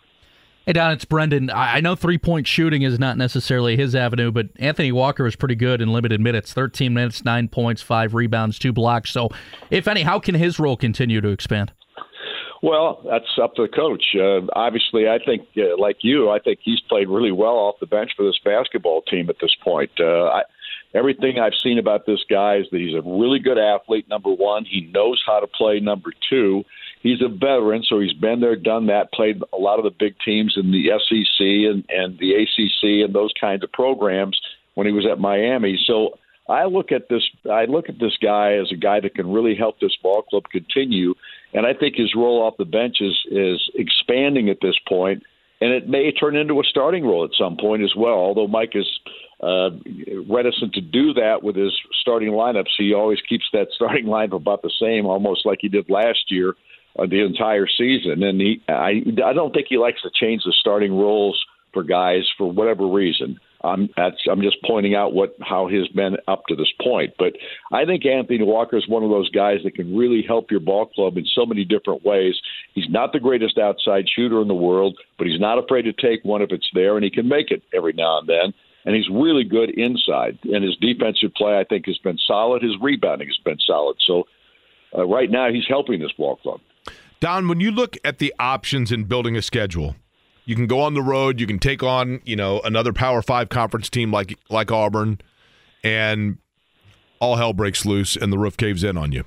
Hey, 0.65 0.71
Don, 0.71 0.93
it's 0.93 1.03
Brendan. 1.03 1.49
I 1.49 1.81
know 1.81 1.93
three 1.93 2.17
point 2.17 2.47
shooting 2.47 2.83
is 2.83 2.97
not 2.97 3.17
necessarily 3.17 3.75
his 3.75 3.93
avenue, 3.93 4.31
but 4.31 4.47
Anthony 4.55 4.93
Walker 4.93 5.27
is 5.27 5.35
pretty 5.35 5.55
good 5.55 5.81
in 5.81 5.91
limited 5.91 6.21
minutes 6.21 6.53
13 6.53 6.93
minutes, 6.93 7.25
nine 7.25 7.49
points, 7.49 7.81
five 7.81 8.13
rebounds, 8.13 8.57
two 8.57 8.71
blocks. 8.71 9.11
So, 9.11 9.27
if 9.71 9.89
any, 9.89 10.03
how 10.03 10.19
can 10.19 10.35
his 10.35 10.59
role 10.59 10.77
continue 10.77 11.19
to 11.19 11.27
expand? 11.27 11.73
Well, 12.61 13.03
that's 13.05 13.25
up 13.41 13.55
to 13.55 13.63
the 13.63 13.67
coach. 13.67 14.05
Uh, 14.15 14.47
obviously, 14.55 15.09
I 15.09 15.19
think, 15.19 15.49
uh, 15.57 15.77
like 15.77 15.97
you, 15.99 16.29
I 16.29 16.39
think 16.39 16.59
he's 16.63 16.79
played 16.87 17.09
really 17.09 17.33
well 17.33 17.55
off 17.55 17.75
the 17.81 17.85
bench 17.85 18.11
for 18.15 18.23
this 18.23 18.39
basketball 18.45 19.01
team 19.01 19.29
at 19.29 19.35
this 19.41 19.53
point. 19.61 19.91
Uh, 19.99 20.27
I, 20.27 20.43
everything 20.93 21.39
I've 21.39 21.59
seen 21.61 21.77
about 21.77 22.05
this 22.05 22.23
guy 22.29 22.59
is 22.59 22.67
that 22.71 22.79
he's 22.79 22.95
a 22.95 23.01
really 23.01 23.39
good 23.39 23.57
athlete, 23.57 24.07
number 24.07 24.31
one. 24.31 24.63
He 24.63 24.89
knows 24.93 25.21
how 25.27 25.41
to 25.41 25.47
play, 25.47 25.81
number 25.81 26.13
two 26.29 26.63
he's 27.03 27.21
a 27.21 27.27
veteran, 27.27 27.83
so 27.87 27.99
he's 27.99 28.13
been 28.13 28.39
there, 28.39 28.55
done 28.55 28.87
that, 28.87 29.11
played 29.13 29.43
a 29.53 29.57
lot 29.57 29.77
of 29.77 29.83
the 29.83 29.91
big 29.91 30.15
teams 30.25 30.55
in 30.57 30.71
the 30.71 30.87
SEC 30.87 31.39
and, 31.39 31.85
and 31.89 32.17
the 32.17 32.33
ACC 32.33 33.05
and 33.05 33.13
those 33.13 33.33
kinds 33.39 33.63
of 33.63 33.71
programs 33.71 34.39
when 34.73 34.87
he 34.87 34.93
was 34.93 35.05
at 35.05 35.19
Miami. 35.19 35.79
So 35.85 36.17
I 36.49 36.65
look 36.65 36.91
at 36.91 37.09
this 37.09 37.23
I 37.49 37.65
look 37.65 37.89
at 37.89 37.99
this 37.99 38.17
guy 38.21 38.53
as 38.53 38.71
a 38.71 38.75
guy 38.75 38.99
that 39.01 39.15
can 39.15 39.31
really 39.31 39.55
help 39.55 39.79
this 39.79 39.95
ball 40.01 40.23
club 40.23 40.43
continue, 40.51 41.13
and 41.53 41.65
I 41.65 41.73
think 41.73 41.95
his 41.95 42.13
role 42.15 42.41
off 42.41 42.55
the 42.57 42.65
bench 42.65 42.97
is 42.99 43.17
is 43.29 43.61
expanding 43.75 44.49
at 44.49 44.57
this 44.61 44.75
point, 44.87 45.23
and 45.61 45.71
it 45.71 45.87
may 45.87 46.11
turn 46.11 46.35
into 46.35 46.59
a 46.59 46.63
starting 46.69 47.05
role 47.05 47.23
at 47.23 47.31
some 47.37 47.55
point 47.55 47.83
as 47.83 47.93
well. 47.95 48.15
Although 48.15 48.47
Mike 48.47 48.73
is 48.75 48.87
uh, 49.41 49.69
reticent 50.29 50.73
to 50.73 50.81
do 50.81 51.13
that 51.13 51.43
with 51.43 51.55
his 51.55 51.73
starting 52.01 52.31
lineups, 52.31 52.71
he 52.77 52.93
always 52.93 53.19
keeps 53.27 53.45
that 53.53 53.67
starting 53.75 54.05
lineup 54.05 54.35
about 54.35 54.63
the 54.63 54.71
same, 54.81 55.05
almost 55.05 55.45
like 55.45 55.59
he 55.61 55.69
did 55.69 55.89
last 55.89 56.29
year 56.29 56.55
uh, 56.97 57.05
the 57.05 57.25
entire 57.25 57.67
season. 57.67 58.23
And 58.23 58.39
he, 58.39 58.61
I, 58.67 59.03
I 59.25 59.33
don't 59.33 59.53
think 59.53 59.67
he 59.69 59.77
likes 59.77 60.01
to 60.03 60.09
change 60.13 60.43
the 60.43 60.53
starting 60.59 60.93
roles 60.93 61.39
for 61.73 61.83
guys 61.83 62.23
for 62.37 62.51
whatever 62.51 62.87
reason. 62.87 63.39
I'm 63.63 63.89
that's 63.95 64.17
I'm 64.29 64.41
just 64.41 64.57
pointing 64.65 64.93
out 64.93 65.13
what 65.13 65.35
how 65.41 65.67
he's 65.67 65.87
been 65.89 66.17
up 66.27 66.43
to 66.49 66.55
this 66.55 66.71
point. 66.81 67.13
But 67.17 67.33
I 67.71 67.85
think 67.85 68.05
Anthony 68.05 68.43
Walker 68.43 68.77
is 68.77 68.87
one 68.89 69.03
of 69.03 69.09
those 69.09 69.29
guys 69.29 69.59
that 69.63 69.75
can 69.75 69.95
really 69.95 70.21
help 70.27 70.51
your 70.51 70.59
ball 70.59 70.87
club 70.87 71.17
in 71.17 71.25
so 71.33 71.45
many 71.45 71.63
different 71.63 72.03
ways. 72.03 72.35
He's 72.73 72.89
not 72.89 73.13
the 73.13 73.21
greatest 73.21 73.57
outside 73.57 74.05
shooter 74.13 74.41
in 74.41 74.49
the 74.49 74.53
world, 74.53 74.97
but 75.17 75.27
he's 75.27 75.39
not 75.39 75.63
afraid 75.63 75.83
to 75.83 75.93
take 75.93 76.25
one 76.25 76.41
if 76.41 76.51
it's 76.51 76.69
there, 76.73 76.95
and 76.95 77.05
he 77.05 77.09
can 77.09 77.27
make 77.27 77.51
it 77.51 77.63
every 77.73 77.93
now 77.93 78.19
and 78.19 78.27
then. 78.27 78.53
And 78.85 78.95
he's 78.95 79.07
really 79.09 79.45
good 79.45 79.69
inside. 79.69 80.39
And 80.43 80.61
his 80.61 80.75
defensive 80.81 81.33
play, 81.35 81.57
I 81.57 81.63
think, 81.63 81.85
has 81.85 81.97
been 81.99 82.17
solid. 82.27 82.61
His 82.61 82.75
rebounding 82.81 83.29
has 83.29 83.39
been 83.45 83.59
solid. 83.65 83.95
So 84.05 84.25
uh, 84.93 85.05
right 85.05 85.31
now, 85.31 85.49
he's 85.49 85.63
helping 85.69 86.01
this 86.01 86.11
ball 86.17 86.35
club. 86.35 86.59
Don, 87.23 87.47
when 87.47 87.61
you 87.61 87.71
look 87.71 87.95
at 88.03 88.17
the 88.17 88.33
options 88.37 88.91
in 88.91 89.05
building 89.05 89.37
a 89.37 89.41
schedule, 89.41 89.95
you 90.43 90.57
can 90.57 90.67
go 90.67 90.81
on 90.81 90.93
the 90.93 91.01
road, 91.01 91.39
you 91.39 91.47
can 91.47 91.57
take 91.57 91.81
on, 91.81 92.19
you 92.25 92.35
know, 92.35 92.59
another 92.65 92.91
Power 92.91 93.21
5 93.21 93.47
conference 93.47 93.89
team 93.89 94.11
like 94.11 94.37
like 94.49 94.73
Auburn 94.73 95.21
and 95.85 96.37
all 97.21 97.37
hell 97.37 97.53
breaks 97.53 97.85
loose 97.85 98.17
and 98.17 98.33
the 98.33 98.37
roof 98.37 98.57
caves 98.57 98.83
in 98.83 98.97
on 98.97 99.13
you. 99.13 99.23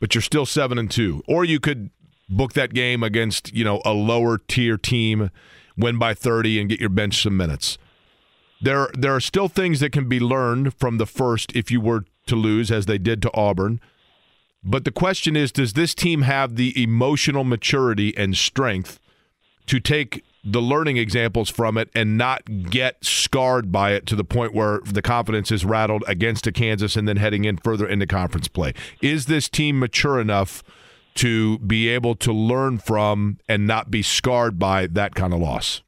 But 0.00 0.14
you're 0.14 0.22
still 0.22 0.46
7 0.46 0.78
and 0.78 0.90
2. 0.90 1.24
Or 1.28 1.44
you 1.44 1.60
could 1.60 1.90
book 2.30 2.54
that 2.54 2.72
game 2.72 3.02
against, 3.02 3.52
you 3.52 3.62
know, 3.62 3.82
a 3.84 3.92
lower 3.92 4.38
tier 4.38 4.78
team, 4.78 5.30
win 5.76 5.98
by 5.98 6.14
30 6.14 6.58
and 6.58 6.70
get 6.70 6.80
your 6.80 6.88
bench 6.88 7.22
some 7.22 7.36
minutes. 7.36 7.76
There 8.62 8.88
there 8.94 9.14
are 9.14 9.20
still 9.20 9.48
things 9.48 9.80
that 9.80 9.92
can 9.92 10.08
be 10.08 10.18
learned 10.18 10.72
from 10.78 10.96
the 10.96 11.04
first 11.04 11.54
if 11.54 11.70
you 11.70 11.82
were 11.82 12.06
to 12.24 12.36
lose 12.36 12.70
as 12.70 12.86
they 12.86 12.96
did 12.96 13.20
to 13.20 13.30
Auburn. 13.34 13.82
But 14.64 14.84
the 14.84 14.90
question 14.90 15.36
is 15.36 15.52
does 15.52 15.74
this 15.74 15.94
team 15.94 16.22
have 16.22 16.56
the 16.56 16.80
emotional 16.80 17.44
maturity 17.44 18.16
and 18.16 18.36
strength 18.36 18.98
to 19.66 19.80
take 19.80 20.24
the 20.44 20.60
learning 20.62 20.96
examples 20.96 21.50
from 21.50 21.76
it 21.76 21.90
and 21.94 22.16
not 22.16 22.70
get 22.70 23.04
scarred 23.04 23.70
by 23.70 23.92
it 23.92 24.06
to 24.06 24.16
the 24.16 24.24
point 24.24 24.54
where 24.54 24.80
the 24.84 25.02
confidence 25.02 25.50
is 25.50 25.64
rattled 25.64 26.04
against 26.06 26.46
a 26.46 26.52
Kansas 26.52 26.96
and 26.96 27.06
then 27.06 27.16
heading 27.16 27.44
in 27.44 27.58
further 27.58 27.86
into 27.86 28.06
conference 28.06 28.48
play? 28.48 28.72
Is 29.02 29.26
this 29.26 29.48
team 29.48 29.78
mature 29.78 30.20
enough 30.20 30.62
to 31.16 31.58
be 31.58 31.88
able 31.88 32.14
to 32.14 32.32
learn 32.32 32.78
from 32.78 33.38
and 33.48 33.66
not 33.66 33.90
be 33.90 34.02
scarred 34.02 34.58
by 34.58 34.86
that 34.86 35.14
kind 35.14 35.34
of 35.34 35.40
loss? 35.40 35.82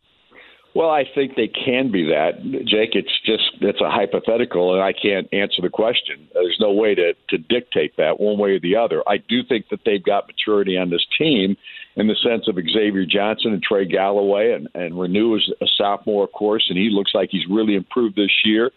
Well, 0.73 0.91
I 0.91 1.05
think 1.15 1.35
they 1.35 1.49
can 1.49 1.91
be 1.91 2.05
that, 2.05 2.43
Jake. 2.65 2.91
It's 2.93 3.21
just 3.27 3.43
it's 3.61 3.81
a 3.81 3.91
hypothetical, 3.91 4.73
and 4.73 4.83
I 4.83 4.93
can't 4.93 5.27
answer 5.33 5.63
the 5.63 5.69
question. 5.69 6.29
There's 6.33 6.59
no 6.61 6.73
way 6.73 6.95
to 6.95 7.13
to 7.31 7.39
dictate 7.39 7.97
that 7.97 8.21
one 8.21 8.39
way 8.39 8.51
or 8.51 8.61
the 8.61 8.77
other. 8.77 9.03
I 9.09 9.17
do 9.17 9.43
think 9.49 9.69
that 9.71 9.81
they've 9.85 10.03
got 10.03 10.29
maturity 10.29 10.77
on 10.77 10.91
this 10.91 11.05
team 11.19 11.57
in 11.97 12.07
the 12.07 12.15
sense 12.23 12.47
of 12.47 12.55
Xavier 12.55 13.05
Johnson 13.05 13.53
and 13.53 13.63
Trey 13.63 13.85
Galloway, 13.85 14.53
and 14.53 14.69
and 14.75 14.95
Reneau 14.95 15.37
is 15.37 15.53
a 15.61 15.67
sophomore, 15.77 16.25
of 16.25 16.33
course, 16.33 16.67
and 16.69 16.79
he 16.79 16.89
looks 16.89 17.15
like 17.15 17.31
he's 17.33 17.47
really 17.51 17.75
improved 17.75 18.15
this 18.15 18.33
year. 18.45 18.71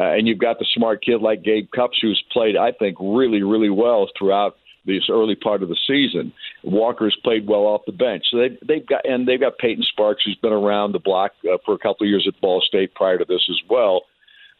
Uh, 0.00 0.14
and 0.14 0.26
you've 0.26 0.38
got 0.38 0.58
the 0.58 0.66
smart 0.74 1.04
kid 1.04 1.20
like 1.20 1.44
Gabe 1.44 1.68
Cupps, 1.72 1.98
who's 2.00 2.20
played, 2.32 2.56
I 2.56 2.72
think, 2.72 2.96
really, 3.00 3.42
really 3.42 3.70
well 3.70 4.08
throughout 4.18 4.56
this 4.86 5.08
early 5.10 5.34
part 5.34 5.62
of 5.62 5.68
the 5.68 5.76
season. 5.86 6.32
Walker's 6.62 7.16
played 7.22 7.46
well 7.46 7.62
off 7.62 7.82
the 7.86 7.92
bench. 7.92 8.24
So 8.30 8.38
they, 8.38 8.58
they've 8.66 8.86
got 8.86 9.08
and 9.08 9.26
they've 9.26 9.40
got 9.40 9.58
Payton 9.58 9.84
Sparks, 9.84 10.22
who's 10.24 10.36
been 10.36 10.52
around 10.52 10.92
the 10.92 10.98
block 10.98 11.32
uh, 11.44 11.58
for 11.64 11.74
a 11.74 11.78
couple 11.78 12.04
of 12.04 12.08
years 12.08 12.26
at 12.28 12.40
Ball 12.40 12.60
State 12.60 12.94
prior 12.94 13.18
to 13.18 13.24
this 13.24 13.46
as 13.48 13.60
well. 13.68 14.02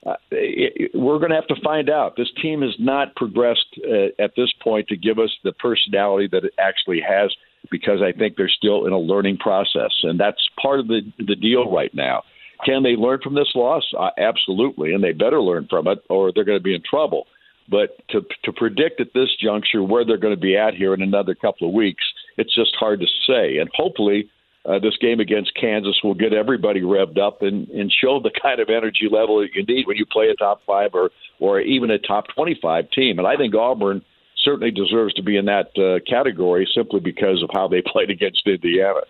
Uh, 0.07 0.17
it, 0.31 0.91
we're 0.95 1.19
going 1.19 1.31
to 1.31 1.37
have 1.37 1.47
to 1.47 1.61
find 1.63 1.89
out. 1.89 2.15
This 2.17 2.31
team 2.43 2.61
has 2.61 2.75
not 2.79 3.17
progressed 3.17 3.79
uh, 3.79 4.23
at 4.23 4.33
this 4.37 4.53
point 4.63 4.89
to 4.89 4.97
give 4.97 5.19
us 5.19 5.31
the 5.45 5.53
personality 5.53 6.29
that 6.31 6.45
it 6.45 6.53
actually 6.59 7.01
has, 7.01 7.35
because 7.71 8.01
I 8.03 8.13
think 8.13 8.37
they're 8.37 8.49
still 8.49 8.87
in 8.87 8.93
a 8.93 8.99
learning 8.99 9.39
process, 9.39 9.93
and 10.03 10.21
that's 10.21 10.49
part 10.61 10.81
of 10.81 10.89
the 10.89 11.01
the 11.19 11.37
deal 11.37 11.71
right 11.71 11.95
now. 11.95 12.23
Can 12.65 12.83
they 12.83 12.97
learn 12.97 13.21
from 13.23 13.35
this 13.35 13.51
loss? 13.55 13.85
Uh, 13.99 14.11
absolutely, 14.19 14.93
and 14.93 15.03
they 15.03 15.13
better 15.13 15.41
learn 15.41 15.67
from 15.69 15.87
it, 15.89 15.99
or 16.09 16.33
they're 16.33 16.45
going 16.45 16.59
to 16.59 16.63
be 16.63 16.75
in 16.75 16.83
trouble. 16.89 17.27
But 17.69 17.97
to 18.11 18.23
to 18.45 18.53
predict 18.53 19.01
at 19.01 19.15
this 19.15 19.31
juncture 19.43 19.83
where 19.83 20.05
they're 20.05 20.19
going 20.19 20.35
to 20.35 20.41
be 20.41 20.57
at 20.57 20.75
here 20.75 20.93
in 20.93 21.03
another 21.03 21.35
couple 21.35 21.67
of 21.67 21.75
weeks, 21.75 22.05
it's 22.37 22.55
just 22.55 22.75
hard 22.79 23.01
to 23.01 23.07
say. 23.27 23.59
And 23.59 23.71
hopefully, 23.75 24.31
uh, 24.67 24.79
this 24.79 24.97
game 25.01 25.21
against 25.21 25.55
Kansas 25.55 25.99
will 26.05 26.15
get 26.15 26.33
everybody 26.33 26.83
revved 26.83 27.19
up 27.19 27.43
and, 27.43 27.69
and 27.69 27.93
show 27.93 28.21
the 28.21 28.31
kind 28.43 28.61
of 28.61 28.69
energy 28.69 29.09
level 29.11 29.41
that 29.41 29.55
you 29.55 29.65
need 29.65 29.87
when 29.87 29.97
you 29.97 30.07
play 30.07 30.29
a 30.29 30.35
top 30.35 30.61
five 30.67 30.91
or 30.95 31.11
or 31.39 31.61
even 31.61 31.91
a 31.91 31.99
top 31.99 32.27
twenty 32.35 32.59
five 32.61 32.91
team. 32.91 33.19
And 33.19 33.27
I 33.27 33.37
think 33.37 33.55
Auburn 33.55 34.03
certainly 34.43 34.71
deserves 34.71 35.15
to 35.15 35.23
be 35.23 35.37
in 35.37 35.47
that 35.47 35.71
uh, 35.79 36.05
category 36.09 36.69
simply 36.75 37.01
because 37.01 37.43
of 37.43 37.51
how 37.55 37.69
they 37.69 37.83
played 37.87 38.11
against 38.11 38.47
Indiana. 38.47 39.01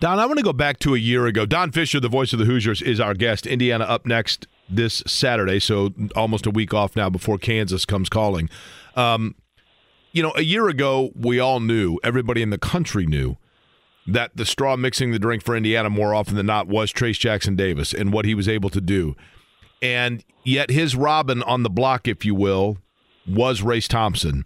Don, 0.00 0.18
I 0.18 0.26
want 0.26 0.38
to 0.38 0.44
go 0.44 0.52
back 0.52 0.80
to 0.80 0.94
a 0.96 0.98
year 0.98 1.26
ago. 1.26 1.46
Don 1.46 1.70
Fischer, 1.70 2.00
the 2.00 2.08
voice 2.08 2.32
of 2.32 2.40
the 2.40 2.44
Hoosiers, 2.44 2.82
is 2.82 2.98
our 2.98 3.14
guest. 3.14 3.46
Indiana 3.46 3.84
up 3.84 4.04
next 4.04 4.48
this 4.68 5.02
Saturday, 5.06 5.58
so 5.60 5.90
almost 6.16 6.46
a 6.46 6.50
week 6.50 6.72
off 6.72 6.96
now 6.96 7.10
before 7.10 7.38
Kansas 7.38 7.84
comes 7.84 8.08
calling. 8.08 8.48
Um, 8.96 9.34
you 10.12 10.22
know, 10.22 10.32
a 10.36 10.42
year 10.42 10.68
ago, 10.68 11.10
we 11.14 11.38
all 11.38 11.60
knew, 11.60 11.98
everybody 12.04 12.42
in 12.42 12.50
the 12.50 12.58
country 12.58 13.06
knew, 13.06 13.36
that 14.06 14.36
the 14.36 14.44
straw 14.44 14.76
mixing 14.76 15.12
the 15.12 15.18
drink 15.18 15.42
for 15.42 15.56
Indiana 15.56 15.88
more 15.88 16.14
often 16.14 16.36
than 16.36 16.46
not 16.46 16.66
was 16.66 16.92
Trayce 16.92 17.18
Jackson 17.18 17.56
Davis 17.56 17.92
and 17.94 18.12
what 18.12 18.24
he 18.24 18.34
was 18.34 18.48
able 18.48 18.70
to 18.70 18.80
do. 18.80 19.16
And 19.80 20.24
yet, 20.44 20.70
his 20.70 20.94
Robin 20.94 21.42
on 21.42 21.62
the 21.62 21.70
block, 21.70 22.06
if 22.06 22.24
you 22.24 22.34
will, 22.34 22.78
was 23.26 23.62
Race 23.62 23.88
Thompson, 23.88 24.44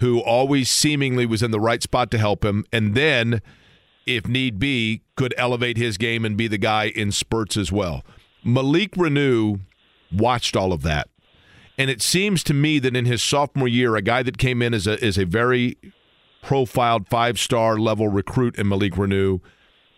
who 0.00 0.20
always 0.20 0.70
seemingly 0.70 1.26
was 1.26 1.42
in 1.42 1.50
the 1.50 1.60
right 1.60 1.82
spot 1.82 2.10
to 2.10 2.18
help 2.18 2.44
him. 2.44 2.64
And 2.72 2.94
then, 2.94 3.40
if 4.06 4.28
need 4.28 4.58
be, 4.58 5.02
could 5.16 5.34
elevate 5.36 5.76
his 5.76 5.98
game 5.98 6.24
and 6.24 6.36
be 6.36 6.46
the 6.46 6.58
guy 6.58 6.84
in 6.84 7.10
spurts 7.10 7.56
as 7.56 7.72
well. 7.72 8.04
Malik 8.46 8.92
Reneau 8.92 9.58
watched 10.12 10.56
all 10.56 10.72
of 10.72 10.82
that. 10.82 11.08
And 11.76 11.90
it 11.90 12.00
seems 12.00 12.44
to 12.44 12.54
me 12.54 12.78
that 12.78 12.96
in 12.96 13.04
his 13.04 13.22
sophomore 13.22 13.68
year, 13.68 13.96
a 13.96 14.02
guy 14.02 14.22
that 14.22 14.38
came 14.38 14.62
in 14.62 14.72
as 14.72 14.86
a, 14.86 15.02
as 15.04 15.18
a 15.18 15.26
very 15.26 15.76
profiled 16.42 17.08
five 17.08 17.38
star 17.40 17.76
level 17.76 18.08
recruit 18.08 18.56
in 18.56 18.68
Malik 18.68 18.94
Reneau 18.94 19.40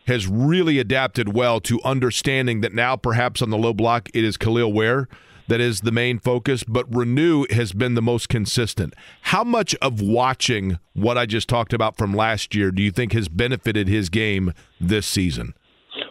has 0.07 0.27
really 0.27 0.79
adapted 0.79 1.35
well 1.35 1.61
to 1.61 1.79
understanding 1.85 2.63
that 2.63 2.73
now 2.73 2.97
perhaps 2.97 3.43
on 3.43 3.51
the 3.51 3.59
low 3.59 3.75
block 3.75 4.09
it 4.15 4.25
is 4.25 4.39
Kel'el 4.39 4.73
Ware 4.73 5.07
that 5.49 5.61
is 5.61 5.81
the 5.81 5.93
main 5.93 6.19
focus, 6.19 6.63
but 6.63 6.91
Reneau 6.91 7.51
has 7.51 7.73
been 7.73 7.95
the 7.95 8.03
most 8.03 8.29
consistent. 8.29 8.95
How 9.23 9.45
much 9.45 9.75
of 9.77 10.01
watching 10.01 10.79
what 10.93 11.19
I 11.19 11.27
just 11.27 11.49
talked 11.49 11.73
about 11.73 11.97
from 11.97 12.15
last 12.15 12.55
year 12.55 12.71
do 12.71 12.83
you 12.83 12.91
think 12.91 13.13
has 13.13 13.29
benefited 13.29 13.89
his 13.89 14.09
game 14.11 14.53
this 14.81 15.07
season? 15.07 15.55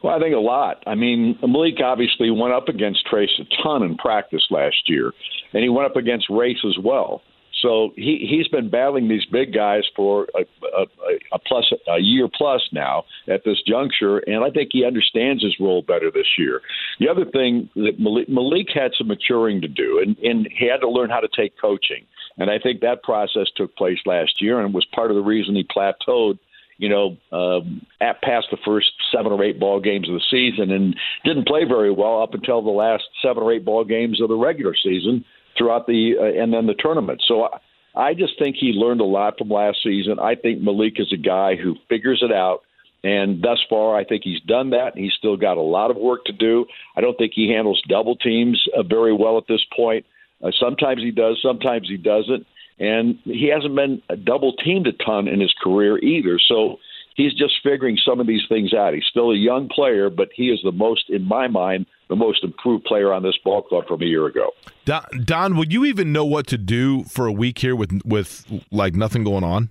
Well, 0.04 0.16
I 0.16 0.20
think 0.20 0.36
a 0.36 0.40
lot. 0.40 0.84
I 0.86 0.96
mean, 0.96 1.38
Malik 1.42 1.76
obviously 1.84 2.32
went 2.32 2.54
up 2.54 2.68
against 2.68 3.08
Trayce 3.12 3.40
a 3.40 3.64
ton 3.64 3.84
in 3.84 3.98
practice 3.98 4.46
last 4.50 4.88
year, 4.88 5.14
and 5.54 5.64
he 5.64 5.70
went 5.70 5.90
up 5.90 5.96
against 5.96 6.30
Race 6.30 6.64
as 6.66 6.78
well. 6.84 7.22
So 7.62 7.92
he 7.96 8.28
he's 8.30 8.48
been 8.48 8.70
battling 8.70 9.08
these 9.08 9.26
big 9.26 9.54
guys 9.54 9.84
for 9.96 10.28
a, 10.36 10.42
a, 10.42 10.86
a 11.34 11.40
plus 11.40 11.72
a 11.88 12.00
year 12.00 12.28
plus 12.32 12.62
now 12.72 13.06
at 13.28 13.44
this 13.46 13.58
juncture, 13.68 14.20
and 14.20 14.44
I 14.44 14.52
think 14.52 14.70
he 14.72 14.86
understands 14.86 15.44
his 15.44 15.56
role 15.60 15.82
better 15.82 16.12
this 16.12 16.28
year. 16.38 16.62
The 17.00 17.10
other 17.10 17.26
thing 17.26 17.70
that 17.76 18.00
Malik, 18.00 18.30
Malik 18.30 18.68
had 18.74 18.92
some 18.98 19.08
maturing 19.08 19.62
to 19.62 19.68
do, 19.68 20.00
and, 20.06 20.18
and 20.20 20.48
he 20.52 20.68
had 20.68 20.82
to 20.82 20.90
learn 20.90 21.10
how 21.10 21.20
to 21.20 21.30
take 21.36 21.60
coaching, 21.60 22.06
and 22.38 22.52
I 22.52 22.60
think 22.60 22.82
that 22.82 23.02
process 23.02 23.48
took 23.56 23.76
place 23.76 24.00
last 24.06 24.40
year, 24.40 24.62
and 24.62 24.74
was 24.74 24.86
part 24.94 25.10
of 25.10 25.16
the 25.16 25.24
reason 25.24 25.56
he 25.56 25.64
plateaued 25.64 26.38
you 26.78 26.89
know, 26.89 27.17
um, 27.32 27.86
at 28.01 28.21
past 28.21 28.47
the 28.51 28.57
first 28.65 28.91
seven 29.11 29.32
or 29.32 29.43
eight 29.43 29.59
ball 29.59 29.80
games 29.80 30.07
of 30.07 30.15
the 30.15 30.21
season, 30.30 30.71
and 30.71 30.95
didn't 31.23 31.47
play 31.47 31.63
very 31.63 31.91
well 31.91 32.21
up 32.21 32.34
until 32.34 32.61
the 32.61 32.69
last 32.69 33.03
seven 33.21 33.43
or 33.43 33.51
eight 33.51 33.65
ball 33.65 33.84
games 33.84 34.21
of 34.21 34.30
the 34.30 34.36
regular 34.36 34.75
season 34.75 35.25
throughout 35.57 35.88
the 35.88 36.15
uh, 36.19 36.41
and 36.41 36.53
then 36.53 36.67
the 36.67 36.75
tournament. 36.75 37.21
So 37.28 37.43
I, 37.43 37.59
I 37.95 38.13
just 38.13 38.38
think 38.38 38.55
he 38.55 38.73
learned 38.73 39.01
a 39.01 39.05
lot 39.05 39.38
from 39.38 39.49
last 39.49 39.80
season. 39.84 40.19
I 40.19 40.36
think 40.36 40.61
Malik 40.61 40.99
is 40.99 41.11
a 41.11 41.17
guy 41.17 41.55
who 41.55 41.75
figures 41.89 42.21
it 42.21 42.32
out. 42.32 42.61
And 43.03 43.41
thus 43.41 43.59
far, 43.69 43.95
I 43.95 44.03
think 44.03 44.23
he's 44.23 44.41
done 44.41 44.71
that. 44.71 44.97
He's 44.97 45.13
still 45.17 45.38
got 45.38 45.57
a 45.57 45.61
lot 45.61 45.91
of 45.91 45.97
work 45.97 46.25
to 46.25 46.34
do. 46.34 46.65
I 46.95 47.01
don't 47.01 47.17
think 47.17 47.34
he 47.36 47.49
handles 47.49 47.82
double 47.88 48.15
teams 48.15 48.61
uh, 48.75 48.84
very 48.84 49.13
well 49.13 49.38
at 49.38 49.45
this 49.47 49.63
point. 49.75 50.05
Uh, 50.43 50.51
sometimes 50.59 51.01
he 51.01 51.11
does, 51.11 51.39
sometimes 51.41 51.88
he 51.88 51.97
doesn't 51.97 52.45
and 52.80 53.17
he 53.23 53.49
hasn't 53.53 53.75
been 53.75 54.01
double 54.23 54.53
teamed 54.53 54.88
a 54.88 54.93
ton 55.03 55.28
in 55.28 55.39
his 55.39 55.53
career 55.61 55.97
either. 55.97 56.39
So 56.47 56.78
he's 57.15 57.34
just 57.34 57.55
figuring 57.63 57.97
some 58.07 58.19
of 58.19 58.28
these 58.28 58.43
things 58.47 58.73
out. 58.73 58.93
He's 58.93 59.05
still 59.09 59.32
a 59.32 59.36
young 59.36 59.67
player, 59.67 60.09
but 60.09 60.30
he 60.36 60.49
is 60.49 60.59
the 60.63 60.71
most, 60.71 61.09
in 61.09 61.23
my 61.23 61.47
mind, 61.47 61.88
the 62.09 62.15
most 62.15 62.43
improved 62.43 62.86
player 62.86 63.11
on 63.11 63.23
this 63.23 63.38
ball 63.43 63.63
club 63.63 63.88
from 63.88 64.01
a 64.01 64.05
year 64.05 64.28
ago. 64.28 64.51
Don, 64.86 65.05
Don 65.25 65.57
would 65.57 65.73
you 65.73 65.84
even 65.86 66.13
know 66.13 66.25
what 66.25 66.47
to 66.47 66.57
do 66.57 67.03
for 67.03 67.28
a 67.28 67.34
week 67.34 67.59
here 67.59 67.75
with 67.75 68.01
with 68.05 68.45
like 68.71 68.95
nothing 68.95 69.23
going 69.23 69.43
on? 69.43 69.69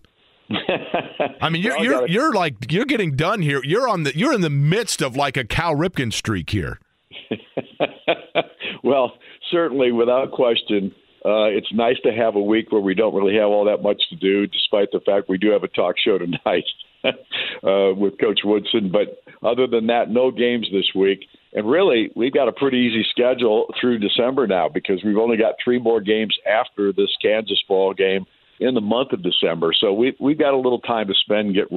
I 1.40 1.48
mean, 1.48 1.62
you're 1.62 1.76
well, 1.76 1.84
you're 1.84 2.08
you're 2.08 2.32
like 2.34 2.70
you're 2.70 2.84
getting 2.84 3.16
done 3.16 3.40
here. 3.40 3.60
You're 3.64 3.88
on 3.88 4.02
the 4.02 4.16
you're 4.16 4.34
in 4.34 4.42
the 4.42 4.50
midst 4.50 5.00
of 5.00 5.16
like 5.16 5.36
a 5.36 5.44
Cal 5.44 5.74
Ripken 5.74 6.12
streak 6.12 6.50
here. 6.50 6.78
well, 8.84 9.14
certainly, 9.50 9.92
without 9.92 10.30
question 10.32 10.94
uh, 11.26 11.50
it's 11.50 11.72
nice 11.72 11.96
to 12.04 12.12
have 12.12 12.36
a 12.36 12.40
week 12.40 12.70
where 12.70 12.80
we 12.80 12.94
don't 12.94 13.14
really 13.14 13.34
have 13.34 13.48
all 13.48 13.64
that 13.64 13.82
much 13.82 14.00
to 14.10 14.16
do, 14.16 14.46
despite 14.46 14.92
the 14.92 15.00
fact 15.00 15.28
we 15.28 15.38
do 15.38 15.50
have 15.50 15.64
a 15.64 15.68
talk 15.68 15.96
show 15.98 16.18
tonight 16.18 16.64
uh, 17.04 17.92
with 17.94 18.18
Coach 18.20 18.40
Woodson. 18.44 18.92
But 18.92 19.22
other 19.42 19.66
than 19.66 19.88
that, 19.88 20.08
no 20.08 20.30
games 20.30 20.68
this 20.72 20.88
week. 20.94 21.26
And 21.52 21.68
really, 21.68 22.12
we've 22.14 22.32
got 22.32 22.46
a 22.46 22.52
pretty 22.52 22.78
easy 22.78 23.04
schedule 23.10 23.66
through 23.80 23.98
December 23.98 24.46
now 24.46 24.68
because 24.68 25.02
we've 25.04 25.16
only 25.16 25.36
got 25.36 25.54
three 25.62 25.80
more 25.80 26.00
games 26.00 26.36
after 26.46 26.92
this 26.92 27.10
Kansas 27.20 27.60
ball 27.66 27.92
game 27.92 28.24
in 28.60 28.74
the 28.74 28.80
month 28.80 29.12
of 29.12 29.22
December. 29.22 29.72
So 29.78 29.92
we 29.92 30.16
we've 30.20 30.38
got 30.38 30.54
a 30.54 30.56
little 30.56 30.80
time 30.80 31.08
to 31.08 31.14
spend, 31.14 31.54
get 31.54 31.68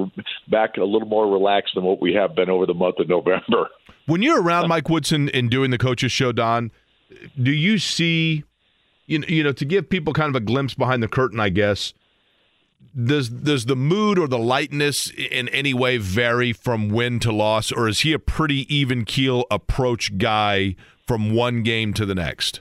back 0.48 0.76
a 0.76 0.84
little 0.84 1.08
more 1.08 1.26
relaxed 1.30 1.74
than 1.74 1.82
what 1.82 2.00
we 2.00 2.14
have 2.14 2.36
been 2.36 2.50
over 2.50 2.66
the 2.66 2.74
month 2.74 3.00
of 3.00 3.08
November. 3.08 3.68
When 4.06 4.22
you're 4.22 4.40
around 4.40 4.68
Mike 4.68 4.88
Woodson 4.88 5.28
and 5.30 5.50
doing 5.50 5.70
the 5.70 5.78
coaches 5.78 6.12
show, 6.12 6.32
Don, 6.32 6.70
do 7.40 7.50
you 7.50 7.78
see 7.78 8.44
you 9.10 9.24
you 9.28 9.42
know 9.42 9.52
to 9.52 9.64
give 9.64 9.90
people 9.90 10.12
kind 10.12 10.28
of 10.28 10.36
a 10.36 10.44
glimpse 10.44 10.74
behind 10.74 11.02
the 11.02 11.08
curtain, 11.08 11.40
I 11.40 11.48
guess. 11.48 11.92
Does 12.94 13.28
does 13.28 13.66
the 13.66 13.76
mood 13.76 14.18
or 14.18 14.26
the 14.26 14.38
lightness 14.38 15.10
in 15.10 15.48
any 15.48 15.74
way 15.74 15.98
vary 15.98 16.52
from 16.52 16.88
win 16.88 17.18
to 17.20 17.32
loss, 17.32 17.70
or 17.72 17.88
is 17.88 18.00
he 18.00 18.12
a 18.12 18.18
pretty 18.18 18.72
even 18.74 19.04
keel 19.04 19.44
approach 19.50 20.16
guy 20.16 20.76
from 21.06 21.34
one 21.34 21.62
game 21.62 21.92
to 21.94 22.06
the 22.06 22.14
next? 22.14 22.60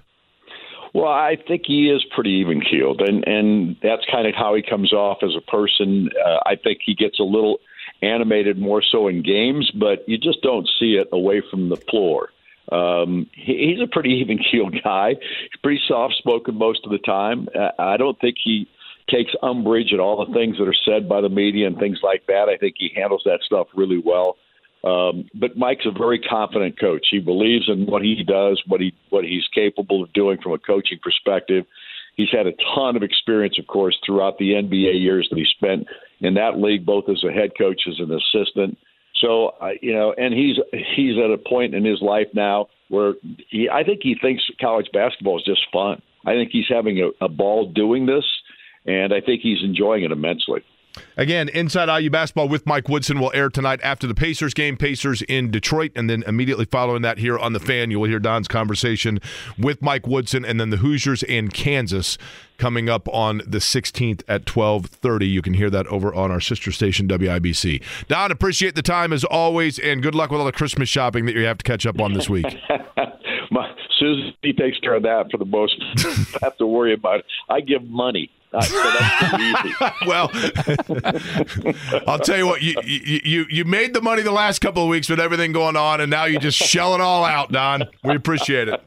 Well, 0.93 1.11
I 1.11 1.37
think 1.47 1.63
he 1.67 1.89
is 1.89 2.03
pretty 2.15 2.31
even 2.31 2.61
keeled, 2.61 3.01
and 3.01 3.25
and 3.27 3.75
that's 3.81 4.03
kind 4.11 4.27
of 4.27 4.33
how 4.35 4.55
he 4.55 4.63
comes 4.63 4.91
off 4.91 5.19
as 5.21 5.35
a 5.37 5.51
person. 5.51 6.09
Uh, 6.25 6.39
I 6.45 6.55
think 6.55 6.79
he 6.83 6.95
gets 6.95 7.19
a 7.19 7.23
little 7.23 7.59
animated 8.01 8.57
more 8.57 8.81
so 8.81 9.07
in 9.07 9.21
games, 9.21 9.71
but 9.77 10.07
you 10.07 10.17
just 10.17 10.41
don't 10.41 10.67
see 10.79 10.93
it 10.93 11.09
away 11.11 11.41
from 11.49 11.69
the 11.69 11.75
floor. 11.75 12.29
Um, 12.71 13.27
he, 13.33 13.71
he's 13.71 13.81
a 13.83 13.87
pretty 13.87 14.19
even 14.21 14.39
keeled 14.39 14.75
guy. 14.83 15.15
He's 15.19 15.61
pretty 15.61 15.81
soft 15.87 16.15
spoken 16.15 16.55
most 16.55 16.81
of 16.85 16.91
the 16.91 16.99
time. 16.99 17.47
I 17.77 17.97
don't 17.97 18.19
think 18.19 18.35
he 18.43 18.67
takes 19.09 19.31
umbrage 19.41 19.93
at 19.93 19.99
all 19.99 20.25
the 20.25 20.33
things 20.33 20.57
that 20.57 20.67
are 20.67 20.75
said 20.85 21.09
by 21.09 21.21
the 21.21 21.29
media 21.29 21.67
and 21.67 21.77
things 21.77 21.99
like 22.03 22.25
that. 22.27 22.47
I 22.47 22.57
think 22.57 22.75
he 22.77 22.91
handles 22.95 23.23
that 23.25 23.39
stuff 23.43 23.67
really 23.73 24.01
well. 24.03 24.37
Um, 24.83 25.25
but 25.33 25.57
Mike's 25.57 25.85
a 25.85 25.91
very 25.91 26.19
confident 26.19 26.79
coach. 26.79 27.07
He 27.11 27.19
believes 27.19 27.67
in 27.67 27.85
what 27.85 28.01
he 28.01 28.23
does, 28.23 28.61
what 28.65 28.79
he 28.79 28.93
what 29.09 29.25
he's 29.25 29.45
capable 29.53 30.03
of 30.03 30.13
doing 30.13 30.39
from 30.41 30.53
a 30.53 30.57
coaching 30.57 30.99
perspective. 31.01 31.65
He's 32.15 32.29
had 32.31 32.47
a 32.47 32.53
ton 32.75 32.95
of 32.95 33.03
experience, 33.03 33.57
of 33.59 33.67
course, 33.67 33.97
throughout 34.05 34.37
the 34.37 34.51
NBA 34.51 35.01
years 35.01 35.27
that 35.29 35.37
he 35.37 35.45
spent 35.45 35.87
in 36.21 36.33
that 36.35 36.59
league, 36.59 36.85
both 36.85 37.05
as 37.09 37.23
a 37.23 37.31
head 37.31 37.51
coach 37.57 37.81
as 37.89 37.99
an 37.99 38.11
assistant. 38.11 38.77
So 39.19 39.53
you 39.81 39.93
know, 39.93 40.13
and 40.17 40.33
he's 40.33 40.57
he's 40.95 41.17
at 41.17 41.31
a 41.31 41.37
point 41.37 41.75
in 41.75 41.83
his 41.83 42.01
life 42.01 42.27
now 42.33 42.67
where 42.87 43.13
he, 43.49 43.69
I 43.69 43.83
think 43.83 43.99
he 44.01 44.15
thinks 44.19 44.43
college 44.59 44.87
basketball 44.93 45.37
is 45.37 45.45
just 45.45 45.61
fun. 45.71 46.01
I 46.25 46.33
think 46.33 46.51
he's 46.51 46.67
having 46.69 46.99
a, 46.99 47.25
a 47.25 47.29
ball 47.29 47.71
doing 47.71 48.05
this, 48.05 48.25
and 48.85 49.13
I 49.13 49.21
think 49.21 49.41
he's 49.41 49.63
enjoying 49.63 50.03
it 50.03 50.11
immensely. 50.11 50.61
Again, 51.17 51.49
Inside 51.49 52.01
IU 52.01 52.09
Basketball 52.09 52.49
with 52.49 52.65
Mike 52.65 52.89
Woodson 52.89 53.19
will 53.19 53.31
air 53.33 53.49
tonight 53.49 53.79
after 53.83 54.07
the 54.07 54.15
Pacers 54.15 54.53
game. 54.53 54.77
Pacers 54.77 55.21
in 55.23 55.51
Detroit, 55.51 55.91
and 55.95 56.09
then 56.09 56.23
immediately 56.25 56.65
following 56.65 57.01
that 57.03 57.17
here 57.17 57.37
on 57.37 57.53
the 57.53 57.59
fan, 57.59 57.91
you 57.91 57.99
will 57.99 58.09
hear 58.09 58.19
Don's 58.19 58.47
conversation 58.47 59.19
with 59.57 59.81
Mike 59.81 60.07
Woodson, 60.07 60.43
and 60.45 60.59
then 60.59 60.69
the 60.69 60.77
Hoosiers 60.77 61.23
and 61.23 61.53
Kansas 61.53 62.17
coming 62.57 62.89
up 62.89 63.07
on 63.09 63.41
the 63.45 63.59
16th 63.59 64.23
at 64.27 64.45
12:30. 64.45 65.27
You 65.29 65.41
can 65.41 65.53
hear 65.53 65.69
that 65.69 65.87
over 65.87 66.13
on 66.13 66.31
our 66.31 66.41
sister 66.41 66.71
station 66.71 67.07
WIBC. 67.07 67.81
Don, 68.07 68.31
appreciate 68.31 68.75
the 68.75 68.81
time 68.81 69.13
as 69.13 69.23
always, 69.23 69.79
and 69.79 70.01
good 70.01 70.15
luck 70.15 70.31
with 70.31 70.39
all 70.39 70.45
the 70.45 70.51
Christmas 70.51 70.89
shopping 70.89 71.25
that 71.25 71.35
you 71.35 71.45
have 71.45 71.57
to 71.57 71.63
catch 71.63 71.85
up 71.85 71.99
on 71.99 72.13
this 72.13 72.29
week. 72.29 72.45
My, 73.51 73.69
Susie 73.99 74.53
takes 74.57 74.77
care 74.79 74.95
of 74.95 75.03
that 75.03 75.31
for 75.31 75.37
the 75.37 75.45
most. 75.45 75.75
I 75.97 76.39
have 76.43 76.57
to 76.57 76.67
worry 76.67 76.93
about 76.93 77.19
it. 77.19 77.25
I 77.49 77.61
give 77.61 77.83
money. 77.83 78.29
Uh, 78.51 78.61
so 78.61 78.91
that's 78.99 79.33
easy. 79.39 79.75
well, 80.07 80.31
I'll 82.07 82.19
tell 82.19 82.37
you 82.37 82.47
what, 82.47 82.61
you, 82.61 82.75
you 82.83 83.19
you 83.23 83.45
you 83.49 83.65
made 83.65 83.93
the 83.93 84.01
money 84.01 84.21
the 84.23 84.31
last 84.31 84.59
couple 84.59 84.83
of 84.83 84.89
weeks 84.89 85.09
with 85.09 85.19
everything 85.19 85.51
going 85.51 85.75
on, 85.75 86.01
and 86.01 86.09
now 86.09 86.25
you 86.25 86.39
just 86.39 86.57
shell 86.57 86.95
it 86.95 87.01
all 87.01 87.23
out, 87.25 87.51
Don. 87.51 87.83
We 88.03 88.15
appreciate 88.15 88.67
it. 88.67 88.81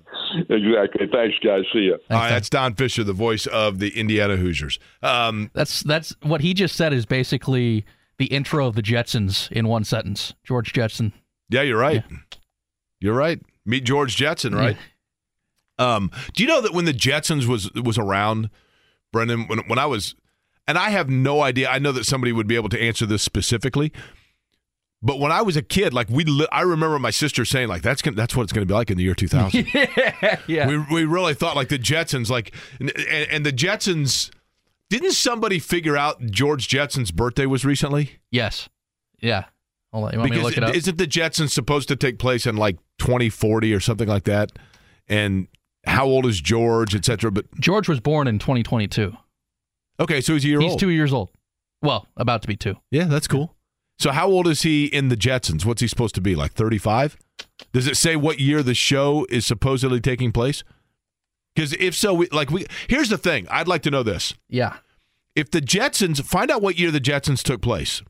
Exactly. 0.48 1.06
Thanks, 1.12 1.36
guys. 1.44 1.62
See 1.72 1.80
you. 1.80 1.98
All 2.10 2.18
right, 2.18 2.28
that's 2.30 2.48
Don 2.48 2.74
Fischer, 2.74 3.04
the 3.04 3.12
voice 3.12 3.46
of 3.46 3.78
the 3.78 3.98
Indiana 3.98 4.36
Hoosiers. 4.36 4.78
Um, 5.02 5.50
That's 5.54 5.82
that's 5.82 6.14
what 6.22 6.40
he 6.40 6.54
just 6.54 6.74
said 6.74 6.92
is 6.92 7.04
basically 7.06 7.84
the 8.18 8.26
intro 8.26 8.66
of 8.66 8.74
the 8.74 8.82
Jetsons 8.82 9.50
in 9.52 9.68
one 9.68 9.84
sentence. 9.84 10.32
George 10.42 10.72
Jetson. 10.72 11.12
yeah, 11.50 11.62
you're 11.62 11.78
right. 11.78 12.02
You're 13.00 13.14
right. 13.14 13.40
Meet 13.66 13.84
George 13.84 14.16
Jetson, 14.16 14.54
right? 14.54 14.76
Um, 15.78 16.10
do 16.34 16.42
you 16.42 16.48
know 16.48 16.60
that 16.60 16.72
when 16.72 16.84
the 16.84 16.92
Jetsons 16.94 17.46
was 17.46 17.70
was 17.74 17.98
around, 17.98 18.48
Brendan, 19.12 19.46
when 19.46 19.58
when 19.68 19.78
I 19.78 19.86
was, 19.86 20.14
and 20.66 20.76
I 20.78 20.90
have 20.90 21.08
no 21.08 21.42
idea. 21.42 21.68
I 21.68 21.78
know 21.78 21.92
that 21.92 22.04
somebody 22.04 22.32
would 22.32 22.46
be 22.46 22.56
able 22.56 22.68
to 22.70 22.80
answer 22.80 23.06
this 23.06 23.22
specifically. 23.22 23.92
But 25.04 25.18
when 25.18 25.32
I 25.32 25.42
was 25.42 25.56
a 25.56 25.62
kid, 25.62 25.92
like 25.92 26.08
we, 26.08 26.22
li- 26.24 26.46
I 26.52 26.60
remember 26.60 26.96
my 27.00 27.10
sister 27.10 27.44
saying, 27.44 27.66
like 27.68 27.82
that's 27.82 28.02
gonna, 28.02 28.16
that's 28.16 28.36
what 28.36 28.44
it's 28.44 28.52
going 28.52 28.66
to 28.66 28.70
be 28.72 28.74
like 28.74 28.88
in 28.88 28.96
the 28.96 29.02
year 29.02 29.16
2000. 29.16 29.66
yeah. 30.46 30.68
We 30.68 30.78
we 30.78 31.04
really 31.04 31.34
thought 31.34 31.56
like 31.56 31.68
the 31.68 31.78
Jetsons, 31.78 32.30
like 32.30 32.54
and, 32.78 32.92
and, 32.96 33.44
the 33.44 33.52
Jetsons. 33.52 34.30
Didn't 34.90 35.12
somebody 35.12 35.58
figure 35.58 35.96
out 35.96 36.20
George 36.26 36.68
Jetson's 36.68 37.10
birthday 37.10 37.46
was 37.46 37.64
recently? 37.64 38.20
yes. 38.30 38.68
Yeah. 39.20 39.44
Hold 39.92 40.06
on. 40.06 40.12
You 40.12 40.18
want 40.18 40.30
me 40.30 40.36
to 40.36 40.40
Because 40.42 40.56
look 40.56 40.58
it 40.58 40.64
up? 40.64 40.74
isn't 40.74 40.98
the 40.98 41.06
Jetsons 41.06 41.50
supposed 41.50 41.88
to 41.88 41.96
take 41.96 42.18
place 42.18 42.46
in 42.46 42.56
like 42.56 42.76
2040 42.98 43.72
or 43.74 43.80
something 43.80 44.08
like 44.08 44.24
that? 44.24 44.52
And 45.08 45.48
how 45.84 46.06
old 46.06 46.26
is 46.26 46.40
George, 46.40 46.94
et 46.94 47.04
cetera? 47.04 47.30
But 47.30 47.46
George 47.58 47.88
was 47.88 48.00
born 48.00 48.26
in 48.28 48.38
2022. 48.38 49.16
okay, 50.00 50.20
so 50.20 50.34
he's 50.34 50.44
a 50.44 50.48
year 50.48 50.60
old? 50.60 50.70
He's 50.72 50.80
two 50.80 50.90
years 50.90 51.12
old. 51.12 51.30
Well, 51.82 52.06
about 52.16 52.42
to 52.42 52.48
be 52.48 52.56
two. 52.56 52.76
yeah, 52.90 53.04
that's 53.04 53.26
cool. 53.26 53.54
So 53.98 54.10
how 54.10 54.28
old 54.28 54.46
is 54.48 54.62
he 54.62 54.86
in 54.86 55.08
the 55.08 55.16
Jetsons? 55.16 55.64
What's 55.64 55.80
he 55.80 55.86
supposed 55.88 56.14
to 56.16 56.20
be? 56.20 56.34
Like 56.34 56.52
35? 56.52 57.16
Does 57.72 57.86
it 57.86 57.96
say 57.96 58.16
what 58.16 58.40
year 58.40 58.62
the 58.62 58.74
show 58.74 59.26
is 59.30 59.46
supposedly 59.46 60.00
taking 60.00 60.32
place? 60.32 60.64
Because 61.54 61.72
if 61.74 61.94
so, 61.94 62.14
we, 62.14 62.28
like 62.30 62.50
we 62.50 62.66
here's 62.88 63.10
the 63.10 63.18
thing. 63.18 63.46
I'd 63.50 63.68
like 63.68 63.82
to 63.82 63.90
know 63.90 64.02
this. 64.02 64.34
Yeah. 64.48 64.76
If 65.36 65.50
the 65.50 65.60
Jetsons 65.60 66.22
find 66.24 66.50
out 66.50 66.62
what 66.62 66.78
year 66.78 66.90
the 66.90 67.00
Jetsons 67.00 67.42
took 67.42 67.60
place, 67.62 68.02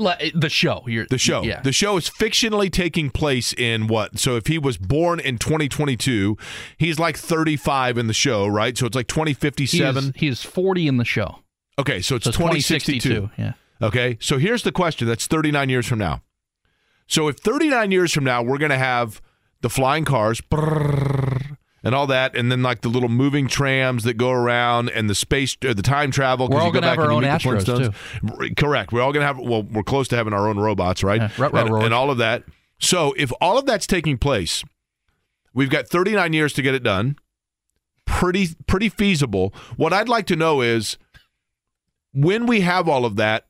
The 0.00 0.48
show. 0.48 0.82
You're, 0.86 1.06
The 1.06 1.18
show. 1.18 1.42
Yeah. 1.42 1.60
The 1.60 1.72
show 1.72 1.96
is 1.96 2.08
fictionally 2.10 2.70
taking 2.72 3.10
place 3.10 3.52
in 3.52 3.86
what? 3.86 4.18
So 4.18 4.36
if 4.36 4.46
he 4.46 4.58
was 4.58 4.76
born 4.76 5.20
in 5.20 5.38
2022, 5.38 6.36
he's 6.78 6.98
like 6.98 7.16
35 7.16 7.98
in 7.98 8.06
the 8.06 8.14
show, 8.14 8.46
right? 8.46 8.76
So 8.76 8.86
it's 8.86 8.96
like 8.96 9.10
he 9.10 9.22
is, 9.30 9.36
2057. 9.38 10.12
he 10.16 10.28
is 10.28 10.42
40 10.42 10.86
in 10.88 10.96
the 10.96 11.04
show. 11.04 11.38
Okay, 11.78 12.00
so 12.02 12.16
it's 12.16 12.24
So 12.24 12.30
2062. 12.32 13.00
2062. 13.08 13.42
Yeah. 13.42 13.86
Okay, 13.86 14.18
so 14.20 14.38
here's 14.38 14.62
the 14.62 14.72
question. 14.72 15.08
That's 15.08 15.26
39 15.26 15.68
years 15.70 15.86
from 15.86 15.98
now. 15.98 16.22
So 17.06 17.28
if 17.28 17.38
39 17.38 17.90
years 17.90 18.12
from 18.12 18.24
now 18.24 18.42
we're 18.42 18.58
going 18.58 18.70
to 18.70 18.78
have 18.78 19.20
the 19.62 19.70
flying 19.70 20.04
cars 20.04 20.40
brrrr, 20.40 21.39
and 21.82 21.94
all 21.94 22.06
that, 22.08 22.36
and 22.36 22.50
then 22.50 22.62
like 22.62 22.82
the 22.82 22.88
little 22.88 23.08
moving 23.08 23.48
trams 23.48 24.04
that 24.04 24.14
go 24.14 24.30
around, 24.30 24.90
and 24.90 25.08
the 25.08 25.14
space, 25.14 25.56
uh, 25.66 25.74
the 25.74 25.82
time 25.82 26.10
travel. 26.10 26.48
We're 26.48 26.60
all 26.60 26.66
you 26.66 26.72
go 26.72 26.80
gonna 26.80 26.90
have 26.90 26.98
our 26.98 27.10
own 27.12 27.22
Astros, 27.22 27.64
Flintstones. 27.64 28.40
R- 28.40 28.48
Correct. 28.56 28.92
We're 28.92 29.02
all 29.02 29.12
going 29.12 29.22
to 29.22 29.26
have. 29.26 29.38
Well, 29.38 29.62
we're 29.62 29.82
close 29.82 30.08
to 30.08 30.16
having 30.16 30.32
our 30.32 30.48
own 30.48 30.58
robots, 30.58 31.02
right? 31.02 31.20
Yeah, 31.20 31.30
right, 31.38 31.52
right, 31.52 31.64
and, 31.64 31.74
right. 31.74 31.84
and 31.84 31.94
all 31.94 32.10
of 32.10 32.18
that. 32.18 32.44
So 32.78 33.14
if 33.16 33.30
all 33.40 33.58
of 33.58 33.66
that's 33.66 33.86
taking 33.86 34.18
place, 34.18 34.64
we've 35.52 35.70
got 35.70 35.88
39 35.88 36.32
years 36.32 36.52
to 36.54 36.62
get 36.62 36.74
it 36.74 36.82
done. 36.82 37.16
Pretty, 38.06 38.48
pretty 38.66 38.88
feasible. 38.88 39.54
What 39.76 39.92
I'd 39.92 40.08
like 40.08 40.26
to 40.26 40.36
know 40.36 40.62
is 40.62 40.98
when 42.12 42.46
we 42.46 42.62
have 42.62 42.88
all 42.88 43.04
of 43.04 43.16
that, 43.16 43.46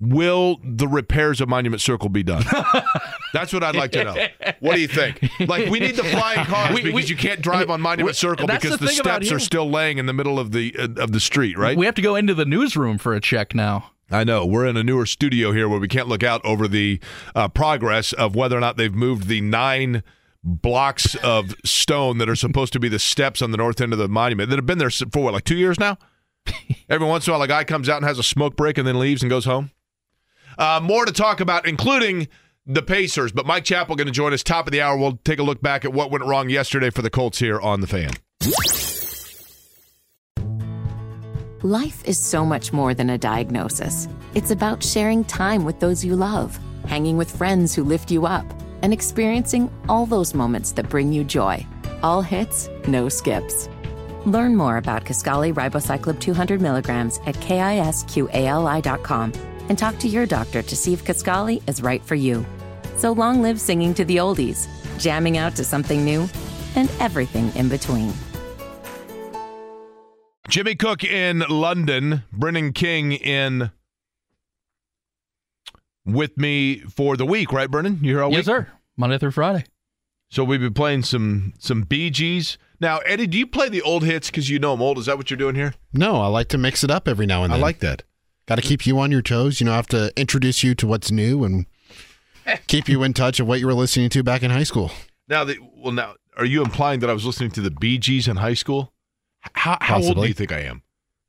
will 0.00 0.60
the 0.64 0.88
repairs 0.88 1.40
of 1.40 1.48
Monument 1.48 1.80
Circle 1.82 2.08
be 2.08 2.22
done? 2.22 2.42
That's 3.32 3.52
what 3.52 3.62
I'd 3.62 3.76
like 3.76 3.92
to 3.92 4.04
know. 4.04 4.26
What 4.60 4.74
do 4.74 4.80
you 4.80 4.88
think? 4.88 5.20
Like, 5.40 5.68
we 5.70 5.78
need 5.78 5.96
the 5.96 6.04
flying 6.04 6.44
cars 6.46 6.74
We- 6.74 6.82
we- 6.84 6.92
because 6.92 7.10
you 7.10 7.16
can't 7.16 7.40
drive 7.40 7.70
on 7.70 7.80
Monument 7.80 8.08
we- 8.08 8.12
Circle 8.14 8.46
because 8.46 8.78
the 8.78 8.86
the, 8.86 8.88
steps 8.92 9.30
are 9.30 9.38
still 9.38 9.70
laying 9.70 9.98
in 9.98 10.06
the 10.06 10.12
middle 10.12 10.38
of 10.38 10.52
the 10.52 10.74
uh, 10.78 10.88
of 11.02 11.12
the 11.12 11.20
street, 11.20 11.56
right? 11.58 11.76
We 11.76 11.86
have 11.86 11.94
to 11.96 12.02
go 12.02 12.16
into 12.16 12.34
the 12.34 12.44
newsroom 12.44 12.98
for 12.98 13.14
a 13.14 13.20
check 13.20 13.54
now. 13.54 13.92
I 14.10 14.24
know 14.24 14.44
we're 14.44 14.66
in 14.66 14.76
a 14.76 14.82
newer 14.82 15.06
studio 15.06 15.52
here 15.52 15.68
where 15.68 15.78
we 15.78 15.86
can't 15.86 16.08
look 16.08 16.24
out 16.24 16.44
over 16.44 16.66
the 16.66 16.98
uh, 17.36 17.46
progress 17.48 18.12
of 18.12 18.34
whether 18.34 18.56
or 18.56 18.60
not 18.60 18.76
they've 18.76 18.92
moved 18.94 19.28
the 19.28 19.40
nine 19.40 20.02
blocks 20.42 21.14
of 21.16 21.54
stone 21.64 22.18
that 22.18 22.28
are 22.28 22.34
supposed 22.34 22.72
to 22.72 22.80
be 22.80 22.88
the 22.88 22.98
steps 22.98 23.40
on 23.40 23.52
the 23.52 23.56
north 23.56 23.80
end 23.80 23.92
of 23.92 23.98
the 24.00 24.08
monument 24.08 24.50
that 24.50 24.56
have 24.56 24.66
been 24.66 24.78
there 24.78 24.90
for 24.90 25.22
what, 25.22 25.32
like 25.34 25.44
two 25.44 25.56
years 25.56 25.78
now. 25.78 25.96
Every 26.88 27.06
once 27.06 27.26
in 27.28 27.30
a 27.30 27.34
while, 27.34 27.42
a 27.42 27.46
guy 27.46 27.62
comes 27.62 27.88
out 27.88 27.98
and 27.98 28.06
has 28.06 28.18
a 28.18 28.22
smoke 28.24 28.56
break 28.56 28.78
and 28.78 28.88
then 28.88 28.98
leaves 28.98 29.22
and 29.22 29.30
goes 29.30 29.44
home. 29.44 29.70
Uh, 30.60 30.78
more 30.78 31.06
to 31.06 31.12
talk 31.12 31.40
about, 31.40 31.66
including 31.66 32.28
the 32.66 32.82
Pacers. 32.82 33.32
But 33.32 33.46
Mike 33.46 33.64
Chappell 33.64 33.96
going 33.96 34.08
to 34.08 34.12
join 34.12 34.34
us 34.34 34.42
top 34.42 34.66
of 34.66 34.72
the 34.72 34.82
hour. 34.82 34.96
We'll 34.96 35.18
take 35.24 35.38
a 35.38 35.42
look 35.42 35.62
back 35.62 35.86
at 35.86 35.94
what 35.94 36.10
went 36.10 36.22
wrong 36.24 36.50
yesterday 36.50 36.90
for 36.90 37.00
the 37.00 37.08
Colts 37.08 37.38
here 37.38 37.58
on 37.58 37.80
the 37.80 37.86
Fan. 37.86 38.10
Life 41.62 42.04
is 42.04 42.18
so 42.18 42.44
much 42.44 42.74
more 42.74 42.92
than 42.92 43.08
a 43.10 43.18
diagnosis. 43.18 44.06
It's 44.34 44.50
about 44.50 44.82
sharing 44.84 45.24
time 45.24 45.64
with 45.64 45.80
those 45.80 46.04
you 46.04 46.14
love, 46.14 46.58
hanging 46.86 47.16
with 47.16 47.34
friends 47.34 47.74
who 47.74 47.82
lift 47.82 48.10
you 48.10 48.26
up, 48.26 48.44
and 48.82 48.92
experiencing 48.92 49.70
all 49.88 50.04
those 50.04 50.34
moments 50.34 50.72
that 50.72 50.90
bring 50.90 51.10
you 51.10 51.24
joy. 51.24 51.66
All 52.02 52.20
hits, 52.20 52.68
no 52.86 53.08
skips. 53.08 53.70
Learn 54.26 54.56
more 54.56 54.76
about 54.76 55.04
Kisqali 55.06 55.54
Ribociclib 55.54 56.20
200 56.20 56.60
milligrams 56.60 57.18
at 57.26 57.34
kisqali.com 57.36 59.32
and 59.70 59.78
talk 59.78 59.96
to 60.00 60.08
your 60.08 60.26
doctor 60.26 60.60
to 60.60 60.76
see 60.76 60.92
if 60.92 61.04
Kisqali 61.04 61.62
is 61.66 61.80
right 61.80 62.02
for 62.04 62.16
you. 62.16 62.44
So 62.96 63.12
long 63.12 63.40
live 63.40 63.58
singing 63.58 63.94
to 63.94 64.04
the 64.04 64.16
oldies, 64.18 64.68
jamming 64.98 65.38
out 65.38 65.56
to 65.56 65.64
something 65.64 66.04
new, 66.04 66.28
and 66.76 66.90
everything 67.00 67.50
in 67.56 67.68
between. 67.70 68.12
Jimmy 70.48 70.74
Cook 70.74 71.04
in 71.04 71.44
London, 71.48 72.24
Brendan 72.32 72.72
King 72.72 73.12
in 73.12 73.70
with 76.04 76.36
me 76.36 76.80
for 76.80 77.16
the 77.16 77.24
week, 77.24 77.52
right, 77.52 77.70
Brendan? 77.70 78.00
You 78.02 78.14
here 78.16 78.22
all 78.24 78.30
Yes, 78.30 78.38
week? 78.38 78.44
sir. 78.46 78.68
Monday 78.96 79.18
through 79.18 79.30
Friday. 79.30 79.64
So 80.30 80.42
we've 80.44 80.60
been 80.60 80.74
playing 80.74 81.04
some 81.04 81.54
some 81.58 81.84
BGs. 81.84 82.56
Now, 82.80 82.98
Eddie, 82.98 83.26
do 83.28 83.38
you 83.38 83.46
play 83.46 83.68
the 83.68 83.82
old 83.82 84.02
hits 84.04 84.28
because 84.30 84.48
you 84.50 84.58
know 84.58 84.72
them 84.72 84.82
old? 84.82 84.98
Is 84.98 85.06
that 85.06 85.16
what 85.16 85.30
you're 85.30 85.36
doing 85.38 85.54
here? 85.54 85.74
No, 85.92 86.20
I 86.20 86.26
like 86.26 86.48
to 86.48 86.58
mix 86.58 86.82
it 86.82 86.90
up 86.90 87.06
every 87.06 87.26
now 87.26 87.44
and 87.44 87.52
then. 87.52 87.56
I 87.56 87.58
then. 87.58 87.62
like 87.62 87.78
that. 87.80 88.02
Got 88.50 88.56
to 88.56 88.62
keep 88.62 88.84
you 88.84 88.98
on 88.98 89.12
your 89.12 89.22
toes. 89.22 89.60
You 89.60 89.66
know, 89.66 89.72
I 89.74 89.76
have 89.76 89.86
to 89.90 90.12
introduce 90.16 90.64
you 90.64 90.74
to 90.74 90.86
what's 90.88 91.12
new 91.12 91.44
and 91.44 91.66
keep 92.66 92.88
you 92.88 93.04
in 93.04 93.14
touch 93.14 93.38
of 93.38 93.46
what 93.46 93.60
you 93.60 93.66
were 93.68 93.74
listening 93.74 94.10
to 94.10 94.24
back 94.24 94.42
in 94.42 94.50
high 94.50 94.64
school. 94.64 94.90
Now, 95.28 95.44
the, 95.44 95.56
well, 95.76 95.92
now, 95.92 96.14
are 96.36 96.44
you 96.44 96.60
implying 96.60 96.98
that 96.98 97.08
I 97.08 97.12
was 97.12 97.24
listening 97.24 97.52
to 97.52 97.60
the 97.60 97.70
Bee 97.70 97.96
Gees 97.96 98.26
in 98.26 98.38
high 98.38 98.54
school? 98.54 98.92
How, 99.52 99.78
how 99.80 100.02
old 100.02 100.16
do 100.16 100.26
you 100.26 100.34
think 100.34 100.50
I 100.50 100.62
am? 100.62 100.82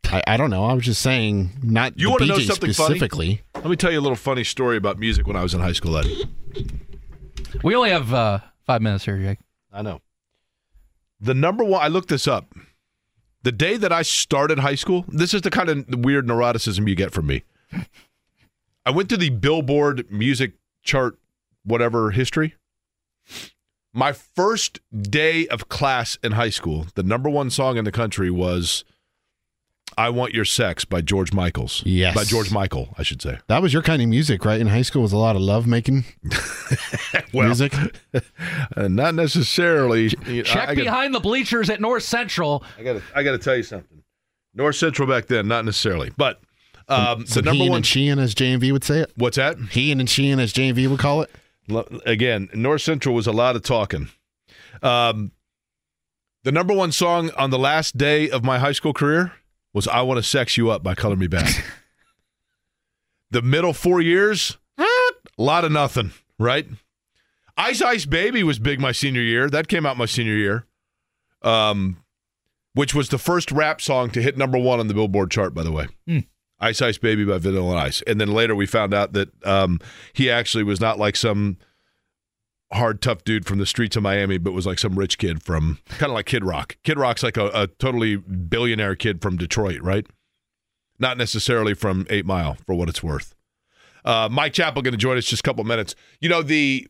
I, 0.05 0.23
I 0.25 0.35
don't 0.35 0.49
know. 0.49 0.65
I 0.65 0.73
was 0.73 0.83
just 0.83 0.99
saying, 1.03 1.51
not 1.61 1.93
You 1.95 2.07
the 2.07 2.11
wanna 2.11 2.25
know 2.25 2.37
Gees 2.37 2.47
something 2.47 2.73
funny? 2.73 2.95
specifically. 2.97 3.43
Let 3.53 3.67
me 3.67 3.75
tell 3.75 3.91
you 3.91 3.99
a 3.99 4.01
little 4.01 4.15
funny 4.15 4.43
story 4.43 4.75
about 4.75 4.97
music 4.97 5.27
when 5.27 5.35
I 5.35 5.43
was 5.43 5.53
in 5.53 5.59
high 5.59 5.73
school, 5.73 5.95
Eddie. 5.97 6.23
We 7.63 7.75
only 7.75 7.91
have 7.91 8.11
uh, 8.15 8.39
five 8.65 8.81
minutes 8.81 9.05
here, 9.05 9.19
Jake. 9.19 9.37
I 9.71 9.83
know. 9.83 10.01
The 11.19 11.35
number 11.35 11.63
one, 11.63 11.83
I 11.83 11.87
looked 11.87 12.09
this 12.09 12.27
up. 12.27 12.51
The 13.43 13.51
day 13.51 13.77
that 13.77 13.91
I 13.91 14.03
started 14.03 14.59
high 14.59 14.75
school, 14.75 15.05
this 15.07 15.33
is 15.33 15.41
the 15.41 15.49
kind 15.49 15.69
of 15.69 15.85
weird 15.89 16.27
neuroticism 16.27 16.87
you 16.87 16.95
get 16.95 17.11
from 17.11 17.27
me. 17.27 17.43
I 18.85 18.91
went 18.91 19.09
to 19.09 19.17
the 19.17 19.29
Billboard 19.29 20.11
music 20.11 20.53
chart, 20.83 21.17
whatever 21.63 22.11
history. 22.11 22.55
My 23.93 24.13
first 24.13 24.79
day 25.01 25.47
of 25.47 25.69
class 25.69 26.17
in 26.23 26.33
high 26.33 26.49
school, 26.49 26.87
the 26.95 27.03
number 27.03 27.29
one 27.29 27.49
song 27.49 27.77
in 27.77 27.85
the 27.85 27.91
country 27.91 28.29
was 28.29 28.83
I 30.01 30.09
Want 30.09 30.33
Your 30.33 30.45
Sex 30.45 30.83
by 30.83 31.01
George 31.01 31.31
Michaels. 31.31 31.83
Yes. 31.85 32.15
By 32.15 32.23
George 32.23 32.51
Michael, 32.51 32.89
I 32.97 33.03
should 33.03 33.21
say. 33.21 33.37
That 33.47 33.61
was 33.61 33.71
your 33.71 33.83
kind 33.83 34.01
of 34.01 34.07
music, 34.07 34.43
right? 34.45 34.59
In 34.59 34.65
high 34.67 34.81
school, 34.81 35.03
was 35.03 35.13
a 35.13 35.17
lot 35.17 35.35
of 35.35 35.41
love 35.43 35.67
making 35.67 36.05
Well, 37.33 37.45
music. 37.47 37.73
uh, 38.75 38.87
not 38.87 39.13
necessarily. 39.15 40.09
Check 40.09 40.55
I, 40.55 40.61
I 40.63 40.65
gotta- 40.75 40.75
behind 40.83 41.13
the 41.13 41.19
bleachers 41.19 41.69
at 41.69 41.79
North 41.79 42.03
Central. 42.03 42.63
I 42.79 42.83
got 42.83 42.93
to 42.93 43.01
I 43.15 43.21
got 43.23 43.31
to 43.33 43.37
tell 43.37 43.55
you 43.55 43.63
something. 43.63 44.01
North 44.55 44.75
Central 44.75 45.07
back 45.07 45.27
then, 45.27 45.47
not 45.47 45.65
necessarily, 45.65 46.11
but 46.17 46.41
um, 46.89 47.21
the 47.21 47.27
Some 47.27 47.45
number 47.45 47.63
he 47.63 47.69
one. 47.69 47.77
and 47.77 47.85
Sheehan, 47.85 48.17
as 48.19 48.33
JMV 48.35 48.71
would 48.71 48.83
say 48.83 48.99
it. 49.01 49.11
what's 49.15 49.37
that? 49.37 49.57
He 49.69 49.91
and 49.91 50.09
Sheehan, 50.09 50.39
as 50.39 50.51
JMV 50.51 50.89
would 50.89 50.99
call 50.99 51.21
it. 51.21 51.29
Again, 52.05 52.49
North 52.53 52.81
Central 52.81 53.13
was 53.15 53.27
a 53.27 53.31
lot 53.31 53.55
of 53.55 53.61
talking. 53.61 54.09
Um, 54.81 55.31
the 56.43 56.51
number 56.51 56.73
one 56.73 56.91
song 56.91 57.29
on 57.37 57.51
the 57.51 57.59
last 57.59 57.97
day 57.97 58.29
of 58.29 58.43
my 58.43 58.57
high 58.59 58.71
school 58.71 58.93
career 58.93 59.31
was 59.73 59.87
"I 59.87 60.01
Want 60.01 60.17
to 60.17 60.23
Sex 60.23 60.57
You 60.57 60.69
Up" 60.69 60.83
by 60.83 60.95
Color 60.95 61.15
Me 61.15 61.27
Badd. 61.27 61.63
the 63.31 63.41
middle 63.41 63.73
four 63.73 64.01
years, 64.01 64.57
a 64.77 65.11
lot 65.37 65.65
of 65.65 65.71
nothing, 65.71 66.11
right? 66.37 66.67
Ice 67.57 67.81
Ice 67.81 68.05
Baby 68.05 68.43
was 68.43 68.59
big 68.59 68.79
my 68.79 68.91
senior 68.91 69.21
year. 69.21 69.49
That 69.49 69.67
came 69.67 69.85
out 69.85 69.97
my 69.97 70.05
senior 70.05 70.35
year, 70.35 70.65
um, 71.41 71.97
which 72.73 72.95
was 72.95 73.09
the 73.09 73.17
first 73.17 73.51
rap 73.51 73.81
song 73.81 74.09
to 74.11 74.21
hit 74.21 74.37
number 74.37 74.57
one 74.57 74.79
on 74.79 74.87
the 74.87 74.93
Billboard 74.93 75.31
chart, 75.31 75.53
by 75.53 75.63
the 75.63 75.71
way. 75.71 75.87
Ice 76.59 76.81
Ice 76.81 76.97
Baby 76.97 77.25
by 77.25 77.37
Vanilla 77.39 77.75
Ice. 77.75 78.01
And 78.07 78.21
then 78.21 78.31
later 78.31 78.55
we 78.55 78.65
found 78.65 78.93
out 78.93 79.13
that 79.13 79.29
um, 79.45 79.79
he 80.13 80.29
actually 80.29 80.63
was 80.63 80.79
not 80.79 80.99
like 80.99 81.15
some 81.15 81.57
hard, 82.73 83.01
tough 83.01 83.23
dude 83.23 83.45
from 83.45 83.59
the 83.59 83.65
streets 83.65 83.95
of 83.95 84.03
Miami, 84.03 84.37
but 84.37 84.53
was 84.53 84.65
like 84.65 84.79
some 84.79 84.97
rich 84.97 85.17
kid 85.17 85.43
from 85.43 85.79
kind 85.87 86.09
of 86.09 86.15
like 86.15 86.25
Kid 86.25 86.43
Rock. 86.43 86.77
Kid 86.83 86.97
Rock's 86.97 87.23
like 87.23 87.37
a, 87.37 87.47
a 87.53 87.67
totally 87.67 88.15
billionaire 88.15 88.95
kid 88.95 89.21
from 89.21 89.37
Detroit, 89.37 89.81
right? 89.81 90.07
Not 90.99 91.17
necessarily 91.17 91.73
from 91.73 92.05
Eight 92.09 92.25
Mile, 92.25 92.57
for 92.65 92.75
what 92.75 92.87
it's 92.87 93.03
worth. 93.03 93.35
Uh, 94.05 94.29
Mike 94.31 94.53
Chappell 94.53 94.81
going 94.81 94.93
to 94.93 94.97
join 94.97 95.17
us 95.17 95.25
just 95.25 95.41
a 95.41 95.43
couple 95.43 95.63
minutes. 95.63 95.95
You 96.19 96.29
know, 96.29 96.41
the 96.41 96.87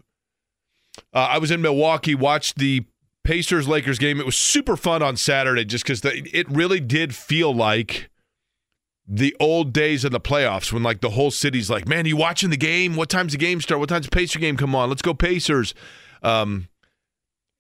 uh, 1.14 1.20
I 1.32 1.38
was 1.40 1.52
in 1.52 1.62
Milwaukee, 1.62 2.16
watched 2.16 2.58
the 2.58 2.86
Pacers 3.24 3.68
Lakers 3.68 4.00
game. 4.00 4.20
It 4.20 4.26
was 4.26 4.38
super 4.38 4.76
fun 4.76 5.02
on 5.02 5.18
Saturday 5.18 5.66
just 5.66 5.84
because 5.86 6.02
it 6.04 6.50
really 6.50 6.80
did 6.80 7.16
feel 7.16 7.54
like 7.54 8.11
the 9.14 9.36
old 9.42 9.74
days 9.74 10.06
of 10.06 10.12
the 10.14 10.22
playoffs 10.22 10.72
when 10.72 10.84
like 10.84 11.02
the 11.02 11.10
whole 11.10 11.32
city's 11.32 11.70
like, 11.70 11.86
man, 11.86 12.06
you 12.06 12.16
watching 12.16 12.50
the 12.50 12.56
game? 12.58 12.96
What 12.96 13.10
time's 13.10 13.34
the 13.34 13.38
game 13.38 13.60
start? 13.60 13.80
What 13.82 13.90
time's 13.90 14.06
the 14.06 14.12
Pacer 14.12 14.40
game 14.40 14.56
come 14.56 14.74
on? 14.74 14.88
Let's 14.88 15.02
go 15.02 15.14
Pacers. 15.14 15.74
Um, 16.24 16.70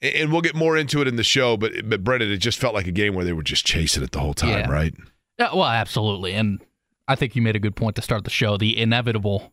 and- 0.01 0.31
we'll 0.31 0.41
get 0.41 0.55
more 0.55 0.77
into 0.77 1.01
it 1.01 1.07
in 1.09 1.17
the 1.17 1.23
show, 1.23 1.57
but 1.57 1.73
but 1.89 2.03
Brendan, 2.05 2.31
it 2.31 2.37
just 2.37 2.57
felt 2.57 2.73
like 2.73 2.87
a 2.87 2.91
game 2.91 3.13
where 3.15 3.25
they 3.25 3.33
were 3.33 3.43
just 3.43 3.65
chasing 3.65 4.01
it 4.01 4.11
the 4.11 4.19
whole 4.19 4.33
time, 4.33 4.49
Yeah. 4.49 4.69
right? 4.71 4.93
Yeah, 5.37 5.49
well, 5.53 5.65
absolutely. 5.65 6.33
And 6.33 6.61
I 7.07 7.15
think 7.15 7.35
you 7.35 7.41
made 7.41 7.55
a 7.55 7.59
good 7.59 7.75
point 7.75 7.95
to 7.97 8.01
start 8.01 8.23
the 8.23 8.29
show. 8.29 8.55
The 8.57 8.77
inevitable 8.77 9.51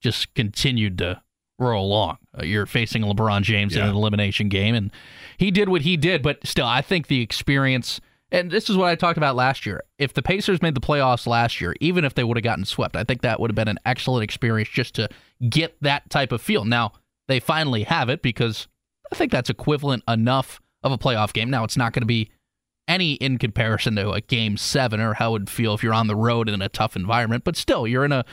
just 0.00 0.32
continued 0.34 0.98
to 0.98 1.22
roll 1.58 1.86
along. 1.86 2.18
Uh, 2.38 2.44
you're 2.44 2.66
facing 2.66 3.02
LeBron 3.02 3.42
James 3.42 3.74
in 3.74 3.82
an 3.82 3.88
elimination 3.96 4.48
game, 4.48 4.74
and 4.74 4.92
he 5.38 5.50
did 5.50 5.68
what 5.70 5.82
he 5.82 5.96
did, 5.96 6.22
but 6.22 6.46
still, 6.46 6.66
I 6.66 6.82
think 6.82 7.08
the 7.08 7.20
experience. 7.22 8.00
And 8.32 8.50
this 8.50 8.68
is 8.68 8.76
what 8.76 8.88
I 8.88 8.96
talked 8.96 9.18
about 9.18 9.36
last 9.36 9.66
year. 9.66 9.84
If 9.98 10.14
the 10.14 10.22
Pacers 10.22 10.60
made 10.60 10.74
the 10.74 10.80
playoffs 10.80 11.26
last 11.26 11.60
year, 11.60 11.74
even 11.80 12.04
if 12.04 12.14
they 12.14 12.24
would 12.24 12.36
have 12.36 12.44
gotten 12.44 12.64
swept, 12.64 12.96
I 12.96 13.04
think 13.04 13.22
that 13.22 13.38
would 13.38 13.50
have 13.50 13.54
been 13.56 13.68
an 13.68 13.78
excellent 13.86 14.24
experience 14.24 14.68
just 14.68 14.94
to 14.96 15.08
get 15.48 15.76
that 15.82 16.10
type 16.10 16.32
of 16.32 16.42
feel. 16.42 16.64
Now, 16.64 16.92
they 17.28 17.38
finally 17.38 17.84
have 17.84 18.08
it 18.08 18.22
because 18.22 18.66
I 19.12 19.14
think 19.14 19.30
that's 19.30 19.50
equivalent 19.50 20.02
enough 20.08 20.60
of 20.82 20.92
a 20.92 20.98
playoff 20.98 21.32
game. 21.32 21.50
Now, 21.50 21.62
it's 21.62 21.76
not 21.76 21.92
going 21.92 22.02
to 22.02 22.06
be 22.06 22.30
any 22.88 23.14
in 23.14 23.38
comparison 23.38 23.96
to 23.96 24.12
a 24.12 24.20
game 24.20 24.56
seven 24.56 25.00
or 25.00 25.14
how 25.14 25.30
it 25.30 25.32
would 25.32 25.50
feel 25.50 25.74
if 25.74 25.82
you're 25.82 25.94
on 25.94 26.06
the 26.06 26.16
road 26.16 26.48
in 26.48 26.62
a 26.62 26.68
tough 26.68 26.96
environment, 26.96 27.44
but 27.44 27.56
still, 27.56 27.86
you're 27.86 28.04
in 28.04 28.12
a 28.12 28.24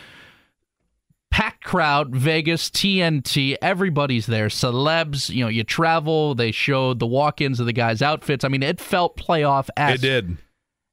packed 1.33 1.63
crowd, 1.63 2.15
Vegas, 2.15 2.69
TNT, 2.69 3.55
everybody's 3.59 4.27
there, 4.27 4.49
celebs, 4.49 5.31
you 5.33 5.43
know, 5.43 5.49
you 5.49 5.63
travel, 5.63 6.35
they 6.35 6.51
showed 6.51 6.99
the 6.99 7.07
walk 7.07 7.41
ins 7.41 7.59
of 7.59 7.65
the 7.65 7.73
guys' 7.73 8.03
outfits. 8.03 8.45
I 8.45 8.49
mean, 8.49 8.61
it 8.61 8.79
felt 8.79 9.17
playoff 9.17 9.67
It 9.75 9.99
did. 9.99 10.37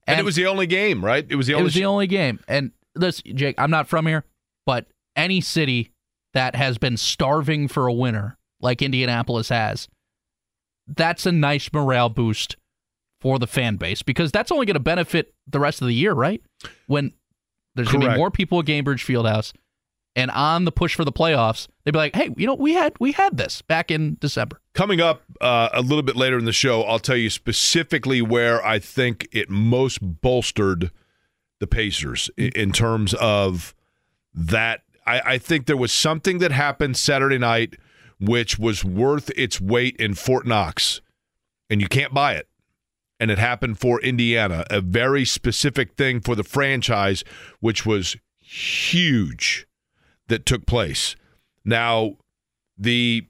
And, 0.07 0.19
it 0.19 0.25
was 0.25 0.37
the 0.37 0.47
only 0.47 0.67
game, 0.67 1.05
right? 1.05 1.27
It 1.29 1.37
was 1.37 1.47
the 1.47 1.53
only. 1.53 1.61
it 1.61 1.65
was 1.65 1.75
the 1.75 1.85
only 1.85 2.07
game. 2.07 2.41
And 2.49 2.73
this, 2.95 3.21
Jake, 3.21 3.55
I'm 3.59 3.71
not 3.71 3.87
from 3.87 4.07
here, 4.07 4.25
but 4.65 4.87
any 5.15 5.43
city 5.43 5.93
that 6.33 6.57
has 6.57 6.79
been 6.79 6.97
starving 6.97 7.69
for 7.69 7.87
a 7.87 7.93
winner, 7.93 8.39
like 8.63 8.81
Indianapolis 8.81 9.51
has, 9.51 9.89
that's 10.87 11.27
a 11.27 11.33
nice 11.33 11.69
morale 11.71 12.09
boost 12.09 12.57
for 13.21 13.39
the 13.39 13.47
fan 13.47 13.77
base 13.77 14.03
because 14.03 14.33
that's 14.33 14.51
only 14.51 14.65
going 14.65 14.73
to 14.73 14.81
benefit 14.81 15.35
the 15.47 15.61
rest 15.61 15.83
of 15.83 15.87
the 15.87 15.95
year, 15.95 16.15
right? 16.15 16.43
When 16.87 17.13
there's 17.75 17.89
going 17.89 18.01
to 18.01 18.13
be 18.13 18.17
more 18.17 18.31
people 18.31 18.59
at 18.61 18.65
Gainbridge 18.65 19.05
Fieldhouse 19.05 19.53
and 20.17 20.31
on 20.33 20.65
the 20.65 20.73
push 20.73 20.95
for 20.95 21.05
the 21.05 21.13
playoffs, 21.13 21.69
they'd 21.85 21.93
be 21.93 21.99
like, 21.99 22.15
"Hey, 22.17 22.31
you 22.37 22.47
know, 22.47 22.55
we 22.55 22.75
had 22.75 22.95
we 23.01 23.13
had 23.13 23.37
this 23.37 23.63
back 23.63 23.91
in 23.91 24.17
December." 24.21 24.61
Coming 24.75 25.01
up 25.01 25.23
uh, 25.41 25.69
a 25.73 25.83
little 25.83 26.03
bit 26.03 26.17
later 26.17 26.39
in 26.39 26.45
the 26.45 26.53
show, 26.53 26.83
I'll 26.83 26.99
tell 26.99 27.17
you 27.17 27.31
specifically 27.31 28.21
where 28.23 28.65
I 28.65 28.79
think 28.79 29.29
it 29.33 29.49
most 29.51 29.99
bolstered 30.01 30.91
the 31.61 31.67
Pacers 31.67 32.31
i- 32.39 32.51
in 32.55 32.73
terms 32.73 33.15
of 33.15 33.75
that. 34.35 34.83
I, 35.07 35.21
I 35.35 35.39
think 35.39 35.67
there 35.67 35.77
was 35.77 35.93
something 35.93 36.39
that 36.39 36.53
happened 36.53 36.97
Saturday 36.97 37.39
night 37.39 37.77
which 38.21 38.59
was 38.59 38.85
worth 38.85 39.31
its 39.35 39.61
weight 39.61 39.97
in 39.97 40.15
Fort 40.15 40.47
Knox, 40.47 41.01
and 41.71 41.81
you 41.81 41.89
can't 41.89 42.13
buy 42.13 42.35
it. 42.35 42.49
And 43.19 43.31
it 43.31 43.39
happened 43.39 43.79
for 43.79 44.01
Indiana, 44.03 44.65
a 44.71 44.81
very 44.83 45.25
specific 45.25 45.95
thing 45.95 46.21
for 46.21 46.35
the 46.35 46.45
franchise, 46.45 47.25
which 47.61 47.87
was 47.87 48.17
huge 48.41 49.67
that 50.31 50.47
took 50.47 50.65
place. 50.67 51.15
Now, 51.65 52.17
the 52.79 53.27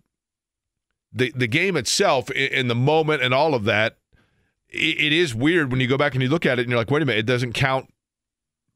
the 1.13 1.33
the 1.35 1.49
game 1.49 1.77
itself 1.77 2.31
in 2.31 2.69
the 2.69 2.75
moment 2.77 3.21
and 3.21 3.35
all 3.35 3.53
of 3.53 3.65
that 3.65 3.97
i 4.73 4.77
it 4.77 5.13
is 5.13 5.35
weird 5.35 5.73
when 5.73 5.81
you 5.81 5.89
go 5.89 5.99
back 5.99 6.15
and 6.15 6.23
you 6.23 6.29
look 6.29 6.47
at 6.47 6.61
it 6.61 6.63
and 6.63 6.71
you're 6.71 6.79
like 6.79 6.89
wait 6.89 7.03
a 7.03 7.05
minute 7.05 7.19
it 7.19 7.27
doesn't 7.27 7.53
count 7.53 7.93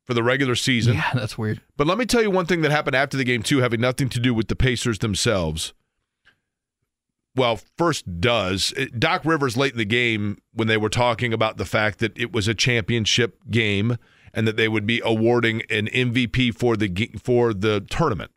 for 0.04 0.14
the 0.14 0.22
regular 0.24 0.56
season 0.56 0.94
Yeah, 0.94 1.12
that's 1.14 1.38
weird. 1.38 1.60
but 1.76 1.86
let 1.86 1.96
me 1.96 2.04
tell 2.06 2.20
you 2.22 2.32
one 2.32 2.46
thing 2.46 2.62
that 2.62 2.72
happened 2.72 2.96
after 2.96 3.16
the 3.16 3.22
game 3.22 3.44
too 3.44 3.58
having 3.60 3.80
nothing 3.80 4.08
to 4.08 4.18
do 4.18 4.34
with 4.34 4.48
the 4.48 4.56
pacers 4.56 4.98
themselves 4.98 5.72
well 7.36 7.60
first 7.78 8.20
does 8.20 8.74
uh, 8.76 8.86
doc 8.98 9.24
rivers 9.24 9.56
late 9.56 9.70
in 9.72 9.78
the 9.78 9.84
game 9.84 10.38
when 10.52 10.66
they 10.66 10.76
were 10.76 10.88
talking 10.88 11.32
about 11.32 11.56
the 11.56 11.64
fact 11.64 12.00
that 12.00 12.18
it 12.18 12.32
was 12.32 12.48
a 12.48 12.54
championship 12.54 13.38
game 13.48 13.96
and 14.34 14.46
that 14.46 14.56
they 14.56 14.68
would 14.68 14.86
be 14.86 15.00
awarding 15.04 15.62
an 15.70 15.86
mvp 15.86 16.54
for 16.54 16.76
the 16.76 17.10
for 17.22 17.54
the 17.54 17.80
tournament 17.88 18.30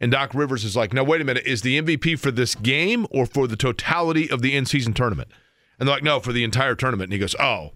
and 0.00 0.10
Doc 0.10 0.32
Rivers 0.32 0.64
is 0.64 0.74
like, 0.74 0.94
now, 0.94 1.04
wait 1.04 1.20
a 1.20 1.24
minute, 1.24 1.44
is 1.44 1.60
the 1.60 1.80
MVP 1.80 2.18
for 2.18 2.30
this 2.30 2.54
game 2.54 3.06
or 3.10 3.26
for 3.26 3.46
the 3.46 3.56
totality 3.56 4.30
of 4.30 4.40
the 4.40 4.56
in 4.56 4.64
season 4.64 4.94
tournament? 4.94 5.30
And 5.78 5.86
they're 5.86 5.96
like, 5.96 6.02
no, 6.02 6.20
for 6.20 6.32
the 6.32 6.42
entire 6.42 6.74
tournament. 6.74 7.08
And 7.08 7.12
he 7.12 7.18
goes, 7.18 7.36
oh, 7.38 7.72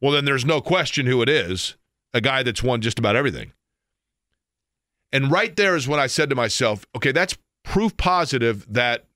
well, 0.00 0.12
then 0.12 0.24
there's 0.24 0.44
no 0.44 0.60
question 0.60 1.06
who 1.06 1.20
it 1.20 1.28
is 1.28 1.76
a 2.12 2.20
guy 2.20 2.44
that's 2.44 2.62
won 2.62 2.80
just 2.80 2.98
about 2.98 3.16
everything. 3.16 3.52
And 5.12 5.30
right 5.30 5.54
there 5.56 5.74
is 5.74 5.88
when 5.88 5.98
I 5.98 6.06
said 6.06 6.30
to 6.30 6.36
myself, 6.36 6.86
okay, 6.94 7.10
that's 7.10 7.36
proof 7.64 7.96
positive 7.96 8.64
that 8.72 9.06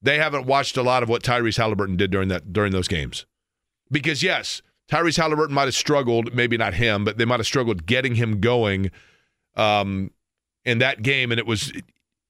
they 0.00 0.18
haven't 0.18 0.46
watched 0.46 0.76
a 0.76 0.82
lot 0.82 1.02
of 1.02 1.08
what 1.08 1.22
Tyrese 1.22 1.56
Halliburton 1.56 1.96
did 1.96 2.10
during 2.10 2.28
that 2.28 2.52
during 2.52 2.70
those 2.70 2.88
games. 2.88 3.26
Because 3.90 4.22
yes, 4.22 4.62
Tyrese 4.90 5.16
Halliburton 5.16 5.54
might 5.54 5.64
have 5.64 5.74
struggled, 5.74 6.34
maybe 6.34 6.56
not 6.56 6.74
him, 6.74 7.04
but 7.04 7.16
they 7.16 7.24
might 7.24 7.40
have 7.40 7.46
struggled 7.46 7.86
getting 7.86 8.14
him 8.14 8.40
going 8.40 8.90
um, 9.56 10.10
in 10.64 10.78
that 10.78 11.02
game, 11.02 11.32
and 11.32 11.38
it 11.38 11.46
was 11.46 11.72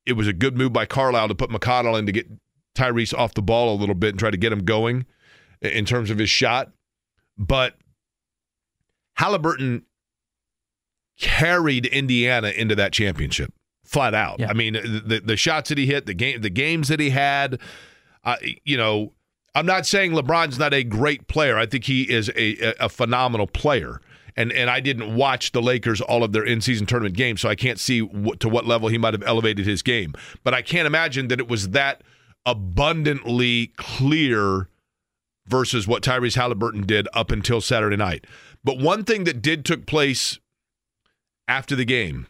it 0.07 0.13
was 0.13 0.29
a 0.29 0.33
good 0.33 0.57
move 0.57 0.73
by 0.73 0.87
Carlisle 0.87 1.29
to 1.29 1.35
put 1.35 1.51
McConnell 1.51 1.99
in 1.99 2.07
to 2.07 2.13
get 2.13 2.29
Tyrese 2.75 3.17
off 3.17 3.35
the 3.35 3.43
ball 3.43 3.75
a 3.75 3.79
little 3.79 3.95
bit 3.95 4.11
and 4.11 4.19
try 4.19 4.31
to 4.31 4.37
get 4.37 4.53
him 4.53 4.65
going 4.65 5.07
in 5.63 5.85
terms 5.85 6.11
of 6.11 6.19
his 6.19 6.31
shot. 6.31 6.73
But 7.37 7.75
Halliburton 9.15 9.85
carried 11.19 11.87
Indiana 11.87 12.49
into 12.49 12.75
that 12.75 12.93
championship 12.93 13.53
flat 13.85 14.15
out. 14.15 14.41
Yeah. 14.41 14.51
I 14.51 14.53
mean, 14.53 14.75
the 14.75 15.23
the 15.25 15.37
shots 15.37 15.69
that 15.71 15.79
he 15.79 15.87
hit, 15.87 16.07
the 16.07 16.15
game, 16.15 16.41
the 16.41 16.51
games 16.51 16.89
that 16.89 17.01
he 17.01 17.11
had. 17.11 17.59
Uh, 18.25 18.37
you 18.65 18.79
know, 18.79 19.13
I'm 19.55 19.67
not 19.67 19.87
saying 19.87 20.13
LeBron's 20.13 20.59
not 20.59 20.75
a 20.75 20.83
great 20.83 21.29
player. 21.29 21.57
I 21.57 21.67
think 21.67 21.85
he 21.85 22.03
is 22.03 22.29
a, 22.31 22.75
a, 22.81 22.89
phenomenal 22.89 23.47
player. 23.47 24.01
And 24.37 24.51
and 24.53 24.69
I 24.69 24.81
didn't 24.81 25.15
watch 25.15 25.53
the 25.53 25.63
Lakers 25.63 26.01
all 26.01 26.25
of 26.25 26.33
their 26.33 26.45
in 26.45 26.61
season 26.61 26.87
tournament 26.87 27.17
games, 27.17 27.41
so 27.41 27.49
I 27.49 27.55
can't 27.55 27.79
see 27.79 28.01
to 28.01 28.49
what 28.49 28.67
level 28.67 28.89
he 28.89 28.99
might 28.99 29.15
have 29.15 29.23
elevated 29.23 29.65
his 29.65 29.81
game. 29.81 30.13
But 30.43 30.55
I 30.55 30.63
can't 30.63 30.89
imagine 30.89 31.29
that 31.29 31.39
it 31.39 31.47
was 31.47 31.69
that 31.71 32.03
abundantly 32.45 33.69
clear 33.77 34.69
versus 35.47 35.87
what 35.87 36.03
Tyrese 36.03 36.35
Halliburton 36.35 36.83
did 36.83 37.07
up 37.15 37.31
until 37.31 37.61
Saturday 37.61 37.97
night. 37.97 38.27
But 38.65 38.79
one 38.79 39.05
thing 39.05 39.23
that 39.25 39.41
did 39.41 39.65
took 39.65 39.87
place 39.87 40.41
after 41.47 41.77
the 41.77 41.85
game 41.85 42.27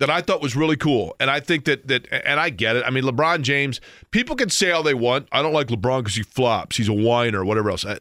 that 0.00 0.10
I 0.10 0.20
thought 0.20 0.42
was 0.42 0.56
really 0.56 0.76
cool, 0.76 1.14
and 1.20 1.30
I 1.30 1.40
think 1.40 1.64
that 1.66 1.86
that 1.88 2.08
and 2.10 2.40
I 2.40 2.50
get 2.50 2.76
it. 2.76 2.84
I 2.86 2.90
mean, 2.90 3.04
LeBron 3.04 3.42
James, 3.42 3.80
people 4.10 4.34
can 4.36 4.50
say 4.50 4.70
all 4.70 4.82
they 4.82 4.94
want. 4.94 5.28
I 5.32 5.40
don't 5.42 5.52
like 5.52 5.68
LeBron 5.68 6.00
because 6.00 6.16
he 6.16 6.22
flops. 6.22 6.76
He's 6.76 6.88
a 6.88 6.92
whiner, 6.92 7.44
whatever 7.44 7.70
else. 7.70 7.84
I- 7.84 8.00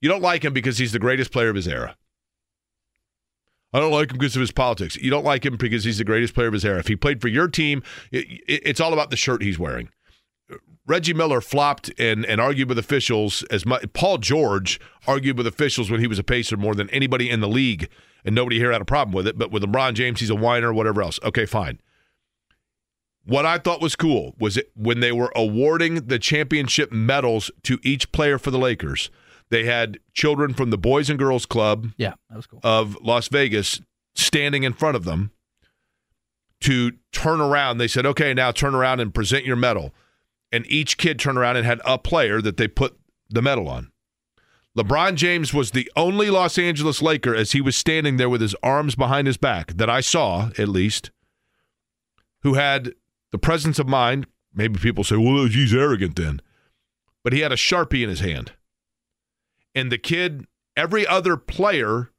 You 0.00 0.08
don't 0.08 0.22
like 0.22 0.44
him 0.44 0.52
because 0.52 0.78
he's 0.78 0.92
the 0.92 0.98
greatest 0.98 1.32
player 1.32 1.48
of 1.48 1.56
his 1.56 1.68
era. 1.68 1.96
I 3.74 3.80
don't 3.80 3.90
like 3.92 4.10
him 4.10 4.18
because 4.18 4.36
of 4.36 4.40
his 4.40 4.52
politics. 4.52 4.96
You 4.96 5.10
don't 5.10 5.24
like 5.24 5.46
him 5.46 5.56
because 5.56 5.84
he's 5.84 5.98
the 5.98 6.04
greatest 6.04 6.34
player 6.34 6.48
of 6.48 6.52
his 6.52 6.64
era. 6.64 6.78
If 6.78 6.88
he 6.88 6.96
played 6.96 7.20
for 7.22 7.28
your 7.28 7.48
team, 7.48 7.82
it, 8.10 8.26
it, 8.46 8.62
it's 8.64 8.80
all 8.80 8.92
about 8.92 9.10
the 9.10 9.16
shirt 9.16 9.42
he's 9.42 9.58
wearing. 9.58 9.88
Reggie 10.86 11.14
Miller 11.14 11.40
flopped 11.40 11.90
and, 11.98 12.26
and 12.26 12.40
argued 12.40 12.68
with 12.68 12.78
officials 12.78 13.44
as 13.44 13.64
much. 13.64 13.84
Paul 13.94 14.18
George 14.18 14.78
argued 15.06 15.38
with 15.38 15.46
officials 15.46 15.90
when 15.90 16.00
he 16.00 16.06
was 16.06 16.18
a 16.18 16.24
Pacer 16.24 16.56
more 16.56 16.74
than 16.74 16.90
anybody 16.90 17.30
in 17.30 17.40
the 17.40 17.48
league, 17.48 17.88
and 18.24 18.34
nobody 18.34 18.58
here 18.58 18.72
had 18.72 18.80
a 18.82 18.86
problem 18.86 19.14
with 19.14 19.26
it. 19.26 19.38
But 19.38 19.50
with 19.50 19.62
LeBron 19.62 19.94
James, 19.94 20.20
he's 20.20 20.30
a 20.30 20.34
whiner, 20.34 20.72
whatever 20.72 21.02
else. 21.02 21.18
Okay, 21.24 21.46
fine. 21.46 21.80
What 23.24 23.46
I 23.46 23.58
thought 23.58 23.80
was 23.80 23.94
cool 23.94 24.34
was 24.38 24.56
it 24.56 24.70
when 24.74 25.00
they 25.00 25.12
were 25.12 25.32
awarding 25.36 26.06
the 26.06 26.18
championship 26.18 26.90
medals 26.90 27.50
to 27.62 27.78
each 27.82 28.10
player 28.10 28.36
for 28.36 28.50
the 28.50 28.58
Lakers, 28.58 29.10
they 29.48 29.64
had 29.64 29.98
children 30.12 30.54
from 30.54 30.70
the 30.70 30.78
Boys 30.78 31.08
and 31.08 31.18
Girls 31.18 31.46
Club 31.46 31.88
Yeah, 31.96 32.14
that 32.30 32.36
was 32.36 32.46
cool. 32.46 32.58
of 32.64 32.96
Las 33.00 33.28
Vegas 33.28 33.80
standing 34.16 34.64
in 34.64 34.72
front 34.72 34.96
of 34.96 35.04
them 35.04 35.30
to 36.62 36.92
turn 37.12 37.40
around. 37.40 37.78
They 37.78 37.86
said, 37.88 38.06
okay, 38.06 38.34
now 38.34 38.50
turn 38.50 38.74
around 38.74 38.98
and 38.98 39.14
present 39.14 39.44
your 39.44 39.56
medal. 39.56 39.94
And 40.50 40.66
each 40.66 40.96
kid 40.98 41.18
turned 41.20 41.38
around 41.38 41.56
and 41.56 41.64
had 41.64 41.80
a 41.84 41.98
player 41.98 42.40
that 42.42 42.56
they 42.56 42.66
put 42.66 42.98
the 43.30 43.40
medal 43.42 43.68
on. 43.68 43.91
LeBron 44.76 45.16
James 45.16 45.52
was 45.52 45.72
the 45.72 45.90
only 45.96 46.30
Los 46.30 46.58
Angeles 46.58 47.02
Laker 47.02 47.34
as 47.34 47.52
he 47.52 47.60
was 47.60 47.76
standing 47.76 48.16
there 48.16 48.28
with 48.28 48.40
his 48.40 48.54
arms 48.62 48.94
behind 48.94 49.26
his 49.26 49.36
back 49.36 49.72
that 49.76 49.90
I 49.90 50.00
saw, 50.00 50.50
at 50.56 50.68
least, 50.68 51.10
who 52.42 52.54
had 52.54 52.94
the 53.32 53.38
presence 53.38 53.78
of 53.78 53.86
mind. 53.86 54.26
Maybe 54.54 54.78
people 54.78 55.04
say, 55.04 55.16
well, 55.16 55.46
he's 55.46 55.74
arrogant 55.74 56.16
then. 56.16 56.40
But 57.22 57.32
he 57.32 57.40
had 57.40 57.52
a 57.52 57.56
Sharpie 57.56 58.02
in 58.02 58.08
his 58.08 58.20
hand. 58.20 58.52
And 59.74 59.92
the 59.92 59.98
kid, 59.98 60.46
every 60.76 61.06
other 61.06 61.36
player 61.36 62.10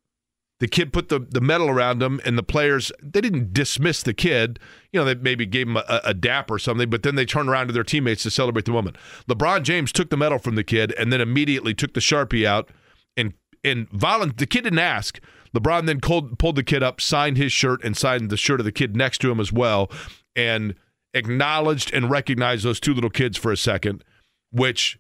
the 0.64 0.68
kid 0.70 0.94
put 0.94 1.10
the, 1.10 1.20
the 1.20 1.42
medal 1.42 1.70
around 1.70 2.02
him, 2.02 2.22
and 2.24 2.38
the 2.38 2.44
players 2.44 2.90
they 3.02 3.20
didn't 3.20 3.52
dismiss 3.52 4.02
the 4.02 4.14
kid. 4.14 4.60
You 4.94 5.00
know, 5.00 5.06
they 5.06 5.16
maybe 5.16 5.46
gave 5.46 5.68
him 5.68 5.78
a, 5.78 6.02
a 6.06 6.14
dap 6.14 6.50
or 6.50 6.60
something, 6.60 6.90
but 6.90 7.04
then 7.04 7.16
they 7.16 7.26
turned 7.26 7.50
around 7.50 7.68
to 7.68 7.74
their 7.74 7.84
teammates 7.84 8.24
to 8.24 8.32
celebrate 8.32 8.66
the 8.66 8.72
moment. 8.72 8.96
LeBron 9.28 9.64
James 9.64 9.92
took 9.92 10.10
the 10.10 10.18
medal 10.18 10.38
from 10.40 10.56
the 10.56 10.64
kid, 10.64 10.94
and 10.98 11.12
then 11.12 11.20
immediately 11.20 11.74
took 11.74 11.94
the 11.94 12.00
sharpie 12.00 12.46
out 12.46 12.70
and 13.18 13.34
and 13.64 13.90
violent. 13.90 14.38
The 14.38 14.46
kid 14.46 14.64
didn't 14.64 14.80
ask. 14.80 15.20
LeBron 15.56 15.88
then 15.88 16.00
pulled 16.00 16.40
pulled 16.40 16.56
the 16.56 16.64
kid 16.64 16.84
up, 16.84 17.02
signed 17.02 17.38
his 17.38 17.52
shirt, 17.52 17.84
and 17.84 17.98
signed 17.98 18.30
the 18.30 18.38
shirt 18.38 18.60
of 18.60 18.66
the 18.66 18.72
kid 18.72 18.96
next 18.96 19.18
to 19.20 19.32
him 19.32 19.40
as 19.40 19.52
well, 19.52 19.92
and 20.36 20.76
acknowledged 21.14 21.94
and 21.94 22.10
recognized 22.10 22.64
those 22.64 22.80
two 22.80 22.94
little 22.94 23.10
kids 23.10 23.38
for 23.38 23.52
a 23.52 23.58
second, 23.58 24.04
which 24.52 25.00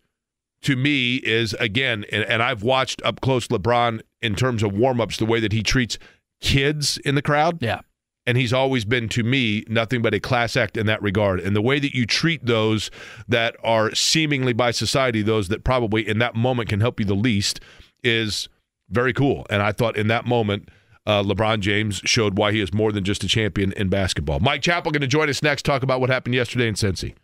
to 0.63 0.75
me 0.75 1.17
is 1.17 1.53
again, 1.55 2.05
and, 2.11 2.23
and 2.23 2.41
I've 2.41 2.63
watched 2.63 3.01
up 3.03 3.21
close 3.21 3.47
LeBron 3.47 4.01
in 4.21 4.35
terms 4.35 4.63
of 4.63 4.71
warmups, 4.71 5.17
the 5.17 5.25
way 5.25 5.39
that 5.39 5.51
he 5.51 5.61
treats 5.61 5.99
kids 6.41 6.97
in 6.99 7.15
the 7.15 7.21
crowd. 7.21 7.61
Yeah. 7.61 7.81
And 8.25 8.37
he's 8.37 8.53
always 8.53 8.85
been 8.85 9.09
to 9.09 9.23
me 9.23 9.65
nothing 9.67 10.01
but 10.01 10.13
a 10.13 10.19
class 10.19 10.55
act 10.55 10.77
in 10.77 10.85
that 10.85 11.01
regard. 11.01 11.41
And 11.41 11.55
the 11.55 11.61
way 11.61 11.79
that 11.79 11.93
you 11.93 12.05
treat 12.05 12.45
those 12.45 12.89
that 13.27 13.55
are 13.63 13.93
seemingly 13.93 14.53
by 14.53 14.71
society, 14.71 15.21
those 15.21 15.49
that 15.49 15.63
probably 15.63 16.07
in 16.07 16.19
that 16.19 16.33
moment 16.35 16.69
can 16.69 16.79
help 16.79 16.99
you 16.99 17.05
the 17.05 17.15
least, 17.15 17.59
is 18.01 18.47
very 18.89 19.13
cool. 19.13 19.45
And 19.49 19.61
I 19.61 19.73
thought 19.73 19.97
in 19.97 20.07
that 20.07 20.25
moment, 20.25 20.69
uh, 21.05 21.21
LeBron 21.21 21.59
James 21.59 22.01
showed 22.05 22.37
why 22.37 22.53
he 22.53 22.61
is 22.61 22.73
more 22.73 22.91
than 22.91 23.03
just 23.03 23.23
a 23.23 23.27
champion 23.27 23.73
in 23.73 23.89
basketball. 23.89 24.39
Mike 24.39 24.61
Chappell 24.61 24.91
going 24.91 25.01
to 25.01 25.07
join 25.07 25.29
us 25.29 25.43
next, 25.43 25.63
talk 25.63 25.83
about 25.83 25.99
what 25.99 26.09
happened 26.09 26.35
yesterday 26.35 26.67
in 26.67 26.75
Cincy. 26.75 27.15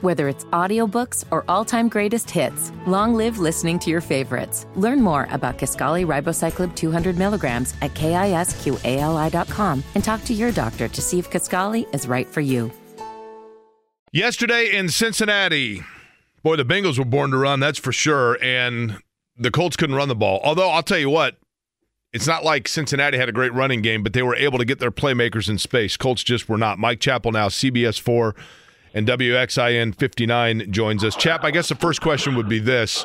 Whether 0.00 0.28
it's 0.28 0.44
audiobooks 0.46 1.24
or 1.32 1.44
all-time 1.48 1.88
greatest 1.88 2.30
hits, 2.30 2.70
long 2.86 3.14
live 3.14 3.38
listening 3.38 3.80
to 3.80 3.90
your 3.90 4.00
favorites. 4.00 4.64
Learn 4.76 5.02
more 5.02 5.26
about 5.32 5.58
Kisqali 5.58 6.06
Ribociclib 6.06 6.76
200 6.76 7.18
milligrams 7.18 7.74
at 7.82 7.94
kisqali.com 7.94 9.82
and 9.96 10.04
talk 10.04 10.22
to 10.24 10.34
your 10.34 10.52
doctor 10.52 10.86
to 10.86 11.02
see 11.02 11.18
if 11.18 11.28
Kisqali 11.30 11.92
is 11.92 12.06
right 12.06 12.28
for 12.28 12.40
you. 12.40 12.70
Yesterday 14.12 14.70
in 14.72 14.88
Cincinnati, 14.88 15.82
boy, 16.44 16.54
the 16.54 16.64
Bengals 16.64 16.96
were 16.96 17.04
born 17.04 17.32
to 17.32 17.36
run, 17.36 17.58
that's 17.58 17.78
for 17.78 17.90
sure. 17.90 18.38
And 18.40 19.02
the 19.36 19.50
Colts 19.50 19.76
couldn't 19.76 19.96
run 19.96 20.08
the 20.08 20.14
ball. 20.14 20.40
Although, 20.44 20.70
I'll 20.70 20.84
tell 20.84 20.98
you 20.98 21.10
what, 21.10 21.36
it's 22.12 22.26
not 22.26 22.44
like 22.44 22.68
Cincinnati 22.68 23.18
had 23.18 23.28
a 23.28 23.32
great 23.32 23.52
running 23.52 23.82
game, 23.82 24.04
but 24.04 24.12
they 24.12 24.22
were 24.22 24.36
able 24.36 24.58
to 24.58 24.64
get 24.64 24.78
their 24.78 24.92
playmakers 24.92 25.48
in 25.48 25.58
space. 25.58 25.96
Colts 25.96 26.22
just 26.22 26.48
were 26.48 26.56
not. 26.56 26.78
Mike 26.78 27.00
Chappell 27.00 27.32
now, 27.32 27.48
CBS 27.48 28.00
4 28.00 28.36
and 28.94 29.06
WXIN 29.06 29.94
59 29.94 30.70
joins 30.72 31.04
us. 31.04 31.16
Chap, 31.16 31.44
I 31.44 31.50
guess 31.50 31.68
the 31.68 31.74
first 31.74 32.00
question 32.00 32.34
would 32.36 32.48
be 32.48 32.58
this. 32.58 33.04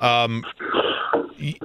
Um, 0.00 0.44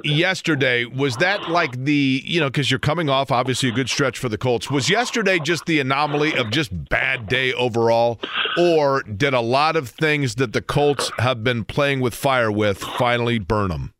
yesterday, 0.03 0.85
was 0.85 1.17
that 1.17 1.49
like 1.49 1.83
the, 1.83 2.21
you 2.25 2.39
know, 2.39 2.47
because 2.47 2.69
you're 2.69 2.79
coming 2.79 3.09
off 3.09 3.31
obviously 3.31 3.69
a 3.69 3.71
good 3.71 3.89
stretch 3.89 4.17
for 4.17 4.29
the 4.29 4.37
Colts. 4.37 4.69
Was 4.69 4.89
yesterday 4.89 5.39
just 5.39 5.65
the 5.65 5.79
anomaly 5.79 6.35
of 6.35 6.49
just 6.51 6.89
bad 6.89 7.27
day 7.27 7.53
overall? 7.53 8.19
Or 8.57 9.03
did 9.03 9.33
a 9.33 9.41
lot 9.41 9.75
of 9.75 9.89
things 9.89 10.35
that 10.35 10.53
the 10.53 10.61
Colts 10.61 11.11
have 11.17 11.43
been 11.43 11.63
playing 11.63 11.99
with 11.99 12.13
fire 12.13 12.51
with 12.51 12.79
finally 12.79 13.39
burn 13.39 13.69
them? 13.69 13.93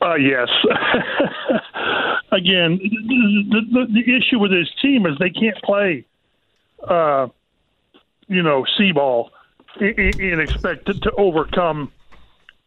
Uh, 0.00 0.14
yes. 0.14 0.48
Again, 2.32 2.78
the, 2.78 3.60
the, 3.72 3.86
the 3.92 4.16
issue 4.16 4.38
with 4.38 4.50
this 4.50 4.68
team 4.82 5.06
is 5.06 5.12
they 5.18 5.30
can't 5.30 5.56
play, 5.62 6.04
uh, 6.86 7.28
you 8.28 8.42
know, 8.42 8.64
c 8.76 8.92
ball 8.92 9.30
and, 9.80 10.40
expect 10.40 10.86
to 10.86 11.10
overcome 11.18 11.92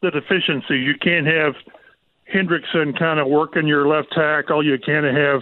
the 0.01 0.11
deficiency. 0.11 0.77
You 0.77 0.93
can't 1.01 1.25
have 1.25 1.55
Hendrickson 2.33 2.97
kind 2.97 3.19
of 3.19 3.27
working 3.27 3.67
your 3.67 3.87
left 3.87 4.11
tackle. 4.13 4.63
You 4.63 4.77
can't 4.77 5.05
have 5.05 5.41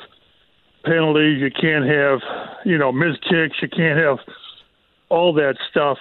penalties. 0.85 1.39
You 1.41 1.51
can't 1.51 1.85
have, 1.85 2.19
you 2.65 2.77
know, 2.77 2.91
missed 2.91 3.21
kicks. 3.23 3.57
You 3.61 3.67
can't 3.67 3.99
have 3.99 4.19
all 5.09 5.33
that 5.33 5.55
stuff. 5.69 5.97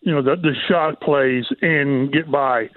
You 0.00 0.14
know, 0.14 0.22
the 0.22 0.36
the 0.36 0.54
shot 0.68 1.00
plays 1.00 1.44
and 1.60 2.12
get 2.12 2.30
by 2.30 2.70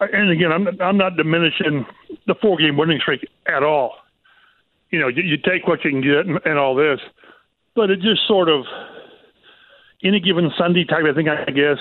and 0.00 0.30
again, 0.30 0.50
I'm 0.52 0.64
not, 0.64 0.80
I'm 0.80 0.96
not 0.96 1.16
diminishing 1.16 1.86
the 2.26 2.34
four 2.40 2.56
game 2.56 2.76
winning 2.76 3.00
streak 3.00 3.26
at 3.46 3.62
all. 3.62 3.94
You 4.90 4.98
know, 4.98 5.08
you, 5.08 5.22
you 5.22 5.36
take 5.36 5.66
what 5.66 5.84
you 5.84 5.90
can 5.90 6.00
get 6.00 6.26
and, 6.26 6.40
and 6.44 6.58
all 6.58 6.74
this, 6.74 7.00
but 7.74 7.90
it 7.90 8.00
just 8.00 8.26
sort 8.26 8.48
of 8.48 8.64
any 10.04 10.20
given 10.20 10.50
Sunday 10.56 10.84
type 10.84 11.04
of 11.04 11.14
thing, 11.14 11.28
I 11.28 11.50
guess. 11.50 11.78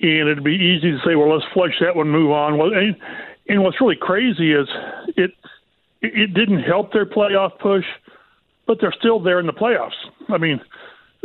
And 0.00 0.28
it'd 0.28 0.44
be 0.44 0.54
easy 0.54 0.90
to 0.90 0.98
say, 1.06 1.14
well, 1.14 1.32
let's 1.32 1.46
flush 1.52 1.74
that 1.80 1.94
one, 1.94 2.08
move 2.08 2.32
on. 2.32 2.58
Well, 2.58 2.72
and, 2.74 2.96
and 3.48 3.62
what's 3.62 3.80
really 3.80 3.96
crazy 4.00 4.52
is 4.52 4.68
it 5.16 5.30
it 6.00 6.34
didn't 6.34 6.62
help 6.64 6.92
their 6.92 7.06
playoff 7.06 7.58
push, 7.60 7.84
but 8.66 8.78
they're 8.80 8.94
still 8.98 9.20
there 9.20 9.38
in 9.38 9.46
the 9.46 9.52
playoffs. 9.52 9.94
I 10.28 10.38
mean, 10.38 10.60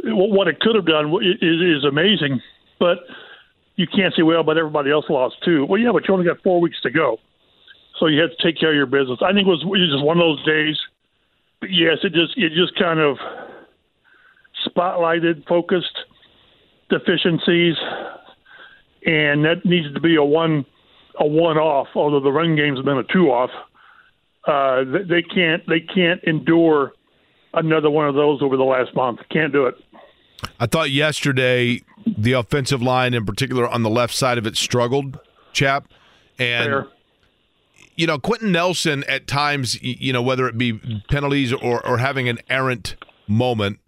what 0.03 0.47
it 0.47 0.59
could 0.59 0.75
have 0.75 0.85
done 0.85 1.11
is, 1.41 1.83
amazing, 1.83 2.41
but 2.79 2.99
you 3.75 3.87
can't 3.87 4.13
say, 4.15 4.21
well, 4.21 4.43
but 4.43 4.57
everybody 4.57 4.91
else 4.91 5.05
lost 5.09 5.37
too. 5.43 5.65
Well, 5.65 5.81
yeah, 5.81 5.91
but 5.91 6.07
you 6.07 6.13
only 6.13 6.27
got 6.27 6.43
four 6.43 6.61
weeks 6.61 6.79
to 6.83 6.91
go, 6.91 7.17
so 7.99 8.05
you 8.05 8.21
have 8.21 8.29
to 8.29 8.43
take 8.43 8.59
care 8.59 8.69
of 8.69 8.75
your 8.75 8.85
business. 8.85 9.17
I 9.23 9.33
think 9.33 9.47
it 9.47 9.49
was, 9.49 9.63
it 9.63 9.67
was 9.67 9.89
just 9.91 10.05
one 10.05 10.17
of 10.17 10.21
those 10.21 10.45
days. 10.45 10.77
Yes, 11.63 11.97
it 12.03 12.13
just 12.13 12.37
it 12.37 12.53
just 12.53 12.77
kind 12.77 12.99
of 12.99 13.17
spotlighted, 14.69 15.47
focused 15.47 15.97
deficiencies, 16.89 17.75
and 19.05 19.45
that 19.45 19.65
needs 19.65 19.93
to 19.93 19.99
be 19.99 20.15
a 20.15 20.23
one 20.23 20.65
a 21.19 21.25
one 21.25 21.57
off. 21.57 21.87
Although 21.95 22.19
the 22.19 22.31
run 22.31 22.55
game's 22.55 22.81
been 22.81 22.97
a 22.97 23.03
two 23.03 23.31
off, 23.31 23.49
uh, 24.45 24.83
they 25.07 25.21
can't 25.21 25.63
they 25.67 25.79
can't 25.79 26.23
endure 26.23 26.93
another 27.53 27.89
one 27.89 28.07
of 28.07 28.15
those 28.15 28.41
over 28.41 28.57
the 28.57 28.63
last 28.63 28.95
month. 28.95 29.19
Can't 29.29 29.51
do 29.51 29.65
it. 29.65 29.75
I 30.59 30.67
thought 30.67 30.91
yesterday 30.91 31.81
the 32.05 32.33
offensive 32.33 32.81
line, 32.81 33.13
in 33.13 33.25
particular 33.25 33.67
on 33.67 33.83
the 33.83 33.89
left 33.89 34.13
side 34.13 34.37
of 34.37 34.45
it, 34.45 34.55
struggled, 34.55 35.19
chap. 35.53 35.87
And 36.39 36.69
Fair. 36.69 36.87
you 37.95 38.05
know, 38.07 38.19
Quenton 38.19 38.51
Nelson 38.51 39.03
at 39.05 39.27
times, 39.27 39.81
you 39.81 40.13
know, 40.13 40.21
whether 40.21 40.47
it 40.47 40.57
be 40.57 40.73
penalties 41.09 41.51
or 41.51 41.85
or 41.85 41.97
having 41.97 42.29
an 42.29 42.39
errant 42.49 42.95
moment, 43.27 43.79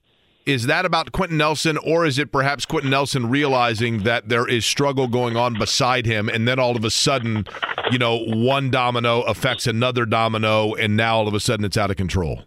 is 0.50 0.66
that 0.66 0.84
about 0.84 1.12
Quenton 1.12 1.38
Nelson, 1.38 1.78
or 1.78 2.06
is 2.06 2.18
it 2.18 2.32
perhaps 2.32 2.66
Quenton 2.66 2.90
Nelson 2.90 3.30
realizing 3.30 4.04
that 4.04 4.30
there 4.30 4.48
is 4.48 4.66
struggle 4.66 5.08
going 5.08 5.38
on 5.38 5.54
beside 5.54 6.08
him, 6.08 6.28
and 6.28 6.48
then 6.48 6.60
all 6.60 6.76
of 6.76 6.84
a 6.84 6.90
sudden, 6.90 7.46
you 7.92 8.00
know, 8.00 8.18
one 8.26 8.72
domino 8.72 9.22
affects 9.22 9.68
another 9.68 10.06
domino, 10.06 10.74
and 10.74 10.98
now 10.98 11.18
all 11.18 11.28
of 11.28 11.36
a 11.36 11.40
sudden 11.40 11.66
it's 11.66 11.78
out 11.78 11.92
of 11.92 11.98
control? 11.98 12.42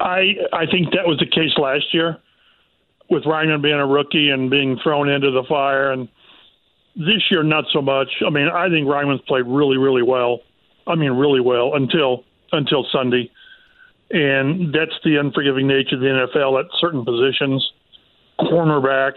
I 0.00 0.34
I 0.52 0.66
think 0.66 0.92
that 0.92 1.06
was 1.06 1.18
the 1.18 1.26
case 1.26 1.56
last 1.56 1.92
year 1.92 2.18
with 3.08 3.24
Raimann 3.24 3.62
being 3.62 3.74
a 3.74 3.86
rookie 3.86 4.28
and 4.28 4.50
being 4.50 4.78
thrown 4.82 5.08
into 5.08 5.30
the 5.30 5.44
fire, 5.48 5.92
and 5.92 6.08
this 6.94 7.22
year 7.30 7.42
not 7.42 7.64
so 7.72 7.80
much. 7.80 8.08
I 8.26 8.30
mean, 8.30 8.48
I 8.48 8.68
think 8.68 8.86
Raimann's 8.86 9.22
played 9.26 9.46
really, 9.46 9.78
really 9.78 10.02
well. 10.02 10.40
I 10.86 10.94
mean, 10.94 11.12
really 11.12 11.40
well 11.40 11.74
until 11.74 12.24
until 12.52 12.86
Sunday, 12.92 13.30
and 14.10 14.74
that's 14.74 14.98
the 15.04 15.16
unforgiving 15.16 15.66
nature 15.66 15.96
of 15.96 16.00
the 16.00 16.28
NFL 16.28 16.60
at 16.60 16.66
certain 16.80 17.04
positions. 17.04 17.66
Cornerback, 18.40 19.12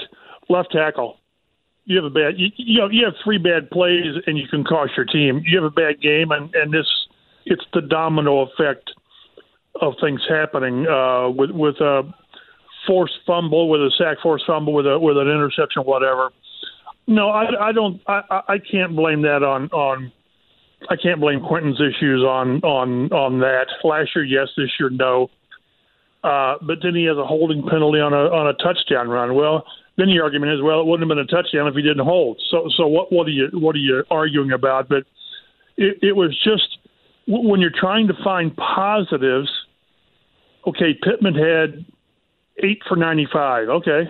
left 0.49 0.71
tackle. 0.71 1.19
you 1.85 1.95
have 1.97 2.05
a 2.05 2.09
bad 2.09 2.33
you, 2.37 2.47
you 2.57 2.79
know 2.79 2.89
you 2.89 3.05
have 3.05 3.13
three 3.23 3.37
bad 3.37 3.69
plays 3.69 4.15
and 4.25 4.37
you 4.37 4.47
can 4.47 4.63
cost 4.63 4.91
your 4.97 5.05
team. 5.05 5.41
You 5.45 5.61
have 5.61 5.71
a 5.71 5.73
bad 5.73 6.01
game 6.01 6.31
and 6.31 6.53
and 6.55 6.73
this 6.73 6.87
it's 7.45 7.63
the 7.73 7.81
domino 7.81 8.41
effect 8.41 8.91
of 9.79 9.93
things 10.01 10.21
happening 10.29 10.87
uh, 10.87 11.29
with 11.29 11.51
with 11.51 11.75
a 11.81 12.03
forced 12.87 13.19
fumble, 13.25 13.69
with 13.69 13.81
a 13.81 13.91
sack 13.97 14.17
forced 14.21 14.45
fumble, 14.45 14.73
with 14.73 14.87
a 14.87 14.99
with 14.99 15.17
an 15.17 15.27
interception, 15.27 15.83
whatever. 15.83 16.31
No, 17.07 17.29
I, 17.29 17.69
I 17.69 17.71
don't. 17.71 18.01
I, 18.07 18.41
I 18.47 18.57
can't 18.59 18.95
blame 18.95 19.21
that 19.23 19.43
on 19.43 19.69
on. 19.69 20.11
I 20.89 20.95
can't 20.95 21.19
blame 21.19 21.41
Quenton's 21.41 21.79
issues 21.79 22.23
on 22.23 22.61
on 22.61 23.11
on 23.11 23.39
that. 23.39 23.67
Last 23.83 24.09
year, 24.15 24.25
yes. 24.25 24.47
This 24.57 24.69
year, 24.79 24.89
no. 24.89 25.29
Uh, 26.23 26.55
but 26.61 26.77
then 26.83 26.95
he 26.95 27.05
has 27.05 27.17
a 27.17 27.25
holding 27.25 27.63
penalty 27.63 27.99
on 27.99 28.13
a 28.13 28.29
on 28.29 28.47
a 28.47 28.53
touchdown 28.53 29.09
run. 29.09 29.35
Well, 29.35 29.65
then 29.97 30.07
the 30.07 30.19
argument 30.21 30.53
is, 30.53 30.61
well, 30.61 30.81
it 30.81 30.85
wouldn't 30.85 31.09
have 31.09 31.15
been 31.15 31.23
a 31.23 31.43
touchdown 31.43 31.67
if 31.67 31.75
he 31.75 31.81
didn't 31.81 32.05
hold. 32.05 32.41
So 32.49 32.69
so 32.77 32.87
what 32.87 33.11
what 33.11 33.27
are 33.27 33.31
you 33.31 33.49
what 33.53 33.75
are 33.75 33.79
you 33.79 34.03
arguing 34.09 34.51
about? 34.51 34.89
But 34.89 35.03
it, 35.77 35.97
it 36.01 36.15
was 36.15 36.37
just 36.43 36.77
when 37.27 37.59
you're 37.59 37.71
trying 37.75 38.07
to 38.07 38.13
find 38.23 38.55
positives. 38.55 39.49
Okay, 40.67 40.93
Pittman 41.01 41.33
had 41.33 41.85
eight 42.63 42.81
for 42.87 42.95
ninety 42.95 43.27
five. 43.31 43.69
Okay, 43.69 44.03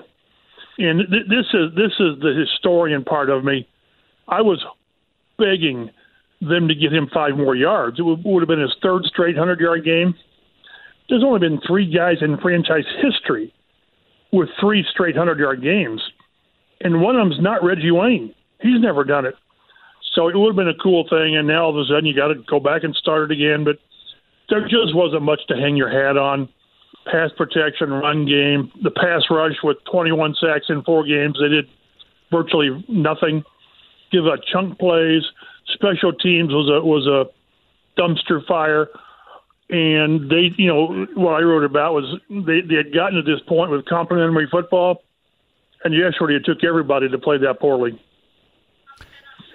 and 0.78 1.00
th- 1.10 1.28
this 1.30 1.46
is 1.54 1.76
this 1.76 1.94
is 2.00 2.20
the 2.20 2.34
historian 2.38 3.04
part 3.04 3.30
of 3.30 3.44
me. 3.44 3.68
I 4.28 4.42
was 4.42 4.64
begging 5.38 5.92
them 6.42 6.68
to 6.68 6.76
get 6.76 6.92
him 6.92 7.10
five 7.14 7.38
more 7.38 7.56
yards. 7.56 8.00
It 8.00 8.04
would, 8.04 8.24
would 8.24 8.42
have 8.42 8.50
been 8.50 8.62
his 8.62 8.76
third 8.82 9.04
straight 9.06 9.38
hundred 9.38 9.60
yard 9.60 9.86
game. 9.86 10.16
There's 11.10 11.24
only 11.24 11.40
been 11.40 11.62
three 11.66 11.92
guys 11.92 12.18
in 12.22 12.38
franchise 12.38 12.86
history 13.02 13.54
with 14.32 14.50
three 14.60 14.86
straight 14.92 15.16
hundred 15.16 15.40
yard 15.40 15.62
games, 15.62 16.02
and 16.82 17.02
one 17.02 17.16
of 17.16 17.28
them's 17.28 17.42
not 17.42 17.64
Reggie 17.64 17.92
Wayne. 17.92 18.34
He's 18.62 18.82
never 18.82 19.04
done 19.04 19.26
it. 19.26 19.36
So 20.14 20.28
it 20.28 20.36
would 20.36 20.50
have 20.50 20.56
been 20.56 20.68
a 20.68 20.84
cool 20.84 21.06
thing, 21.10 21.38
and 21.38 21.48
now 21.48 21.66
all 21.66 21.70
of 21.70 21.78
a 21.78 21.86
sudden 21.86 22.06
you 22.06 22.16
got 22.16 22.28
to 22.28 22.36
go 22.50 22.60
back 22.60 22.84
and 22.84 22.96
start 22.96 23.32
it 23.32 23.34
again. 23.34 23.64
But 23.64 23.78
there 24.50 24.62
just 24.64 24.94
wasn't 24.94 25.24
much 25.24 25.40
to 25.48 25.56
hang 25.56 25.76
your 25.76 25.90
hat 25.90 26.18
on 26.18 26.50
pass 27.06 27.32
protection, 27.38 27.90
run 27.90 28.26
game, 28.26 28.72
the 28.84 28.92
pass 28.92 29.24
rush 29.30 29.56
with 29.64 29.78
21 29.92 30.36
sacks 30.40 30.66
in 30.70 30.84
four 30.84 31.06
games. 31.06 31.38
They 31.42 31.50
did 31.50 31.66
virtually 32.32 32.84
nothing. 32.88 33.44
Give 34.12 34.26
a 34.26 34.38
chunk 34.52 34.78
plays. 34.78 35.24
Special 35.74 36.14
teams 36.14 36.52
was 36.52 36.70
a 36.70 36.86
was 36.86 37.08
a 37.08 38.00
dumpster 38.00 38.46
fire, 38.46 38.90
and 39.70 40.30
they, 40.30 40.52
you 40.58 40.68
know, 40.68 41.06
what 41.16 41.34
I 41.34 41.42
wrote 41.42 41.64
about 41.64 41.94
was 41.94 42.20
they 42.30 42.62
they 42.62 42.76
had 42.76 42.94
gotten 42.94 43.16
to 43.16 43.22
this 43.22 43.42
point 43.48 43.72
with 43.72 43.86
complementary 43.86 44.48
football, 44.50 45.04
and 45.84 45.94
yesterday 45.94 46.36
it 46.36 46.46
took 46.46 46.64
everybody 46.64 47.10
to 47.10 47.18
play 47.18 47.38
that 47.40 47.60
poorly. 47.60 48.00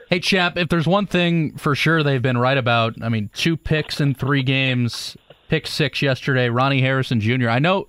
Hey, 0.09 0.21
Chap, 0.21 0.57
if 0.57 0.69
there's 0.69 0.87
one 0.87 1.07
thing 1.07 1.57
for 1.57 1.75
sure 1.75 2.05
they've 2.05 2.23
been 2.23 2.39
right 2.39 2.57
about, 2.57 2.95
I 3.03 3.09
mean, 3.09 3.29
two 3.35 3.57
picks 3.57 4.01
in 4.01 4.15
three 4.15 4.45
games 4.45 5.17
pick 5.49 5.67
six 5.67 6.03
yesterday, 6.03 6.49
Ronnie 6.49 6.81
Harrison 6.81 7.21
Jr. 7.21 7.49
I 7.49 7.59
know 7.59 7.87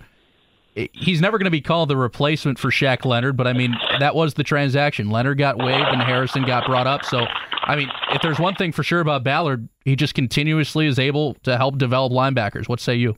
he's 0.93 1.21
never 1.21 1.37
going 1.37 1.45
to 1.45 1.51
be 1.51 1.61
called 1.61 1.89
the 1.89 1.97
replacement 1.97 2.59
for 2.59 2.69
Shaq 2.69 3.05
Leonard, 3.05 3.35
but 3.35 3.47
I 3.47 3.53
mean, 3.53 3.75
that 3.99 4.15
was 4.15 4.35
the 4.35 4.43
transaction. 4.43 5.09
Leonard 5.09 5.37
got 5.37 5.57
waived 5.57 5.87
and 5.87 6.01
Harrison 6.01 6.45
got 6.45 6.65
brought 6.65 6.87
up. 6.87 7.03
So, 7.03 7.25
I 7.67 7.75
mean, 7.75 7.89
if 8.13 8.21
there's 8.21 8.39
one 8.39 8.55
thing 8.55 8.71
for 8.71 8.81
sure 8.81 9.01
about 9.01 9.23
Ballard, 9.23 9.67
he 9.83 9.95
just 9.95 10.13
continuously 10.13 10.87
is 10.87 10.97
able 10.97 11.35
to 11.43 11.57
help 11.57 11.77
develop 11.77 12.13
linebackers. 12.13 12.69
What 12.69 12.79
say 12.79 12.95
you? 12.95 13.17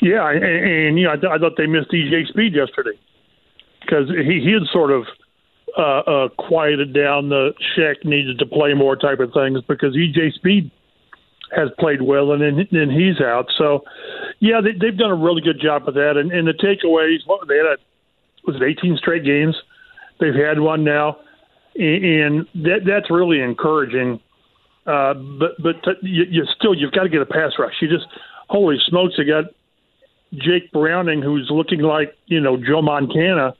Yeah, 0.00 0.30
and, 0.30 0.44
and 0.44 0.98
you 0.98 1.04
know, 1.06 1.12
I, 1.12 1.16
th- 1.16 1.32
I 1.32 1.38
thought 1.38 1.52
they 1.58 1.66
missed 1.66 1.90
EJ 1.92 2.28
Speed 2.28 2.54
yesterday 2.54 2.98
because 3.80 4.08
he, 4.08 4.40
he 4.40 4.52
had 4.52 4.62
sort 4.72 4.92
of 4.92 5.04
uh, 5.76 6.00
uh, 6.00 6.28
quieted 6.38 6.94
down 6.94 7.28
the 7.28 7.52
Shaq 7.76 8.04
needed 8.04 8.38
to 8.38 8.46
play 8.46 8.74
more 8.74 8.96
type 8.96 9.20
of 9.20 9.32
things 9.32 9.60
because 9.68 9.94
EJ 9.96 10.34
Speed 10.34 10.70
has 11.54 11.68
played 11.78 12.02
well, 12.02 12.32
and 12.32 12.42
then, 12.70 12.90
he's 12.90 13.20
out. 13.20 13.46
So, 13.58 13.82
yeah, 14.38 14.60
they, 14.62 14.70
they've 14.70 14.96
done 14.96 15.10
a 15.10 15.16
really 15.16 15.42
good 15.42 15.60
job 15.60 15.84
with 15.84 15.96
that. 15.96 16.16
And, 16.16 16.30
and 16.30 16.46
the 16.46 16.52
takeaways, 16.52 17.26
what, 17.26 17.46
they 17.48 17.56
had 17.56 17.66
a, 17.66 17.76
was 18.46 18.56
it 18.56 18.62
18 18.62 18.96
straight 18.96 19.24
games? 19.24 19.56
They've 20.20 20.34
had 20.34 20.60
one 20.60 20.84
now, 20.84 21.18
and 21.74 22.46
that 22.54 22.80
that's 22.86 23.10
really 23.10 23.40
encouraging. 23.40 24.20
Uh, 24.86 25.14
but 25.14 25.50
but 25.62 25.74
you, 26.02 26.24
you 26.28 26.44
still 26.56 26.74
you've 26.74 26.92
got 26.92 27.04
to 27.04 27.08
get 27.08 27.22
a 27.22 27.26
pass 27.26 27.52
rush. 27.58 27.74
You 27.80 27.88
just 27.88 28.06
holy 28.48 28.76
smokes, 28.86 29.14
you 29.18 29.24
got 29.24 29.44
Jake 30.34 30.72
Browning 30.72 31.22
who's 31.22 31.48
looking 31.50 31.80
like 31.80 32.14
you 32.26 32.40
know 32.40 32.56
Joe 32.56 32.82
Montana, 32.82 33.54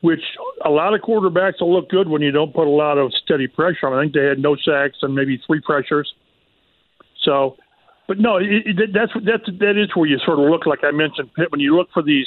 which 0.00 0.20
a 0.64 0.70
lot 0.70 0.94
of 0.94 1.00
quarterbacks 1.00 1.60
will 1.60 1.72
look 1.74 1.88
good 1.88 2.08
when 2.08 2.22
you 2.22 2.30
don't 2.30 2.54
put 2.54 2.66
a 2.66 2.70
lot 2.70 2.98
of 2.98 3.12
steady 3.24 3.48
pressure 3.48 3.86
on. 3.86 3.94
I 3.94 4.02
think 4.02 4.14
they 4.14 4.24
had 4.24 4.38
no 4.38 4.56
sacks 4.56 4.98
and 5.02 5.14
maybe 5.14 5.40
three 5.46 5.60
pressures. 5.60 6.12
So, 7.24 7.56
but 8.06 8.18
no, 8.18 8.36
it, 8.36 8.66
it, 8.66 8.90
that's 8.94 9.12
that's 9.24 9.58
that 9.58 9.76
is 9.76 9.94
where 9.96 10.06
you 10.06 10.18
sort 10.24 10.38
of 10.38 10.50
look 10.50 10.66
like 10.66 10.80
I 10.84 10.90
mentioned 10.90 11.34
Pitt 11.34 11.50
when 11.50 11.60
you 11.60 11.76
look 11.76 11.88
for 11.92 12.02
these. 12.02 12.26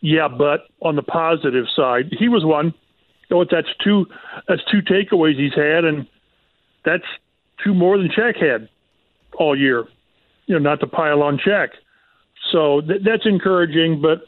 Yeah, 0.00 0.28
but 0.28 0.68
on 0.80 0.94
the 0.94 1.02
positive 1.02 1.64
side, 1.74 2.14
he 2.18 2.28
was 2.28 2.44
one. 2.44 2.72
So 3.28 3.44
that's 3.50 3.68
two 3.84 4.06
that's 4.46 4.62
two 4.70 4.80
takeaways 4.82 5.38
he's 5.38 5.54
had, 5.54 5.84
and 5.84 6.06
that's 6.84 7.04
two 7.62 7.74
more 7.74 7.98
than 7.98 8.08
Shaq 8.08 8.42
had 8.42 8.68
all 9.38 9.58
year. 9.58 9.84
You 10.46 10.54
know, 10.54 10.70
not 10.70 10.80
to 10.80 10.86
pile 10.86 11.22
on 11.22 11.38
Shaq. 11.38 11.68
So 12.52 12.80
th- 12.80 13.02
that's 13.04 13.26
encouraging. 13.26 14.00
But 14.00 14.22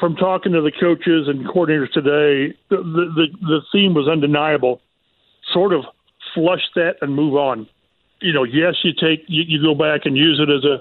from 0.00 0.16
talking 0.16 0.52
to 0.52 0.62
the 0.62 0.72
coaches 0.72 1.28
and 1.28 1.46
coordinators 1.46 1.92
today, 1.92 2.56
the, 2.70 2.76
the 2.76 3.26
the 3.42 3.60
theme 3.72 3.94
was 3.94 4.08
undeniable. 4.08 4.80
Sort 5.52 5.72
of 5.72 5.84
flush 6.34 6.62
that 6.74 6.96
and 7.02 7.14
move 7.14 7.34
on 7.34 7.68
you 8.20 8.32
know, 8.32 8.44
yes, 8.44 8.74
you 8.82 8.92
take 8.92 9.24
you, 9.28 9.42
you 9.46 9.62
go 9.62 9.74
back 9.74 10.02
and 10.04 10.16
use 10.16 10.40
it 10.40 10.50
as 10.50 10.64
a 10.64 10.78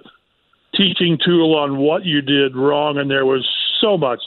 teaching 0.75 1.17
tool 1.23 1.55
on 1.55 1.77
what 1.77 2.05
you 2.05 2.21
did 2.21 2.55
wrong, 2.55 2.97
and 2.97 3.09
there 3.09 3.25
was 3.25 3.47
so 3.81 3.97
much. 3.97 4.19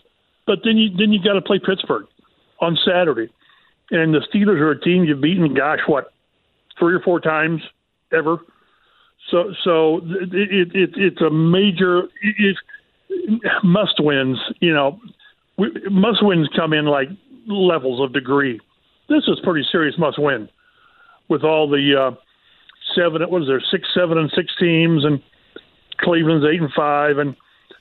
But 0.47 0.61
then 0.65 0.77
you 0.77 0.91
then 0.97 1.13
you 1.13 1.23
got 1.23 1.35
to 1.35 1.43
play 1.43 1.59
Pittsburgh 1.59 2.07
on 2.61 2.79
Saturday, 2.85 3.31
and 3.91 4.15
the 4.15 4.21
Steelers 4.33 4.61
are 4.61 4.73
a 4.73 4.81
team 4.81 5.05
you've 5.05 5.21
beaten. 5.21 5.55
Gosh, 5.55 5.81
what 5.87 6.13
three 6.79 6.95
or 6.95 7.01
four 7.01 7.21
times 7.21 7.63
ever. 8.13 8.39
So 9.31 9.53
so 9.65 10.01
it, 10.05 10.71
it 10.75 10.91
it's 10.97 11.21
a 11.21 11.31
major 11.31 12.05
it, 12.23 12.57
must 13.63 13.95
wins. 13.99 14.39
You 14.61 14.75
know, 14.75 15.01
must 15.91 16.25
wins 16.25 16.49
come 16.57 16.73
in 16.73 16.87
like 16.87 17.09
levels 17.47 18.01
of 18.01 18.13
degree. 18.13 18.61
This 19.09 19.25
is 19.27 19.41
pretty 19.43 19.67
serious 19.71 19.97
must 19.99 20.19
win 20.19 20.49
with 21.29 21.45
all 21.45 21.69
the 21.69 21.95
uh, 21.99 22.15
seven. 22.95 23.23
What 23.23 23.43
is 23.43 23.49
there? 23.49 23.63
Six, 23.71 23.89
seven, 23.95 24.19
and 24.19 24.31
six 24.35 24.53
teams, 24.59 25.05
and 25.05 25.23
Cleveland's 25.99 26.47
eight 26.47 26.61
and 26.61 26.73
five. 26.75 27.19
And 27.19 27.37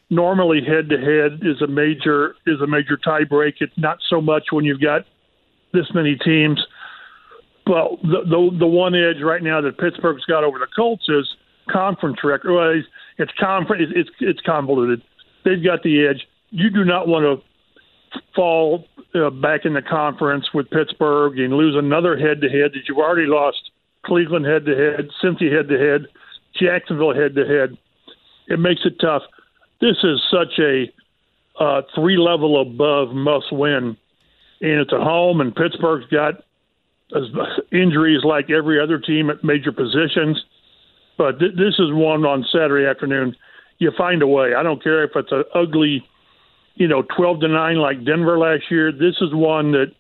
normally, 0.10 0.62
head 0.66 0.89
to 0.89 0.97
head 0.97 1.41
is 1.43 1.62
a 1.62 1.68
major 1.68 2.36
is 2.45 2.62
a 2.62 2.68
major 2.68 2.97
tie 2.97 3.24
break. 3.24 3.55
It's 3.60 3.78
not 3.78 3.99
so 4.10 4.22
much 4.22 4.45
when 4.51 4.66
you've 4.66 4.82
got 4.82 5.01
this 5.74 5.88
many 5.93 6.16
teams. 6.16 6.66
But 7.66 8.01
the 8.01 8.24
the, 8.26 8.58
the 8.60 8.68
one 8.68 8.95
edge 8.95 9.22
right 9.22 9.43
now 9.43 9.62
that 9.62 9.78
Pittsburgh's 9.78 10.26
got 10.26 10.43
over 10.43 10.60
the 10.60 10.68
Colts 10.76 11.08
is 11.10 11.28
conference 11.70 12.18
record. 12.24 12.53
Well, 12.53 12.70
it's, 12.70 12.88
it's 13.18 13.32
conference. 13.39 13.91
It's 13.95 14.10
it's 14.20 14.41
convoluted. 14.41 15.01
They've 15.43 15.64
got 15.64 15.84
the 15.84 16.08
edge. 16.08 16.28
You 16.49 16.70
do 16.70 16.86
not 16.86 17.08
want 17.08 17.24
to 17.24 18.22
fall 18.36 18.86
uh, 19.16 19.30
back 19.30 19.66
in 19.66 19.74
the 19.74 19.82
conference 19.82 20.45
with 20.53 20.70
Pittsburgh 20.70 21.38
and 21.39 21.53
lose 21.53 21.76
another 21.78 22.18
head 22.18 22.41
to 22.41 22.47
head 22.47 22.72
that 22.74 22.88
you've 22.88 22.97
already 22.97 23.28
lost 23.28 23.58
Cleveland 24.05 24.45
head 24.45 24.66
to 24.66 24.76
head, 24.76 25.10
Cincy 25.22 25.51
head 25.51 25.68
to 25.68 25.78
head, 25.78 26.08
Jacksonville 26.60 27.14
head 27.14 27.36
to 27.36 27.45
head. 27.45 27.78
It 28.47 28.60
makes 28.60 28.82
it 28.86 28.95
tough. 29.01 29.24
This 29.80 29.98
is 30.04 30.22
such 30.32 30.60
a 30.60 30.92
uh, 31.60 31.82
three 31.96 32.18
level 32.18 32.62
above 32.62 33.10
must 33.10 33.52
win, 33.52 33.98
and 34.62 34.72
it's 34.80 34.94
at 34.94 35.02
home. 35.02 35.42
And 35.42 35.56
Pittsburgh's 35.56 36.06
got 36.12 36.44
injuries 37.72 38.24
like 38.24 38.50
every 38.50 38.80
other 38.82 39.00
team 39.00 39.30
at 39.30 39.44
major 39.44 39.72
positions. 39.72 40.44
But 41.18 41.40
th- 41.40 41.56
this 41.56 41.76
is 41.80 41.92
one 41.92 42.26
on 42.26 42.46
Saturday 42.52 42.86
afternoon. 42.86 43.36
You 43.80 43.92
find 43.98 44.22
a 44.22 44.28
way. 44.28 44.54
I 44.56 44.64
don't 44.64 44.84
care 44.84 45.04
if 45.04 45.12
it's 45.16 45.32
an 45.32 45.44
ugly, 45.54 46.08
you 46.76 46.88
know, 46.88 47.04
twelve 47.16 47.40
to 47.42 47.48
nine 47.48 47.78
like 47.78 48.04
Denver 48.04 48.38
last 48.38 48.64
year. 48.70 48.92
This 48.92 49.16
is 49.22 49.34
one 49.34 49.72
that 49.74 49.94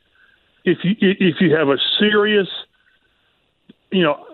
if 0.65 0.79
you 0.83 0.95
if 0.99 1.35
you 1.39 1.55
have 1.55 1.69
a 1.69 1.77
serious 1.99 2.47
you 3.91 4.03
know, 4.03 4.25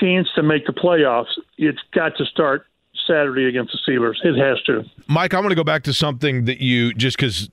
chance 0.00 0.28
to 0.34 0.42
make 0.42 0.66
the 0.66 0.72
playoffs, 0.72 1.38
it's 1.58 1.80
got 1.94 2.16
to 2.16 2.24
start 2.24 2.66
Saturday 3.06 3.46
against 3.46 3.72
the 3.72 3.92
Steelers. 3.92 4.16
It 4.24 4.38
has 4.38 4.62
to. 4.64 4.84
Mike, 5.08 5.34
I 5.34 5.38
want 5.40 5.50
to 5.50 5.56
go 5.56 5.64
back 5.64 5.82
to 5.84 5.92
something 5.92 6.44
that 6.44 6.60
you 6.60 6.92
just 6.94 7.16
because 7.16 7.48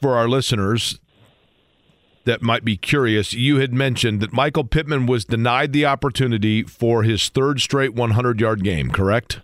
for 0.00 0.16
our 0.16 0.28
listeners 0.28 0.98
that 2.24 2.42
might 2.42 2.64
be 2.64 2.76
curious, 2.76 3.32
you 3.32 3.58
had 3.58 3.72
mentioned 3.72 4.20
that 4.20 4.32
Michael 4.32 4.64
Pittman 4.64 5.06
was 5.06 5.24
denied 5.24 5.72
the 5.72 5.86
opportunity 5.86 6.62
for 6.62 7.02
his 7.02 7.28
third 7.28 7.60
straight 7.60 7.94
100 7.94 8.40
yard 8.40 8.64
game, 8.64 8.90
correct? 8.90 9.40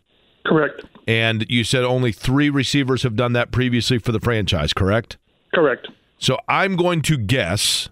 Correct. 0.46 0.84
And 1.06 1.44
you 1.48 1.64
said 1.64 1.84
only 1.84 2.12
three 2.12 2.50
receivers 2.50 3.02
have 3.02 3.16
done 3.16 3.32
that 3.34 3.52
previously 3.52 3.98
for 3.98 4.12
the 4.12 4.20
franchise, 4.20 4.72
correct? 4.72 5.18
Correct. 5.54 5.88
So 6.18 6.38
I'm 6.48 6.76
going 6.76 7.02
to 7.02 7.16
guess 7.16 7.88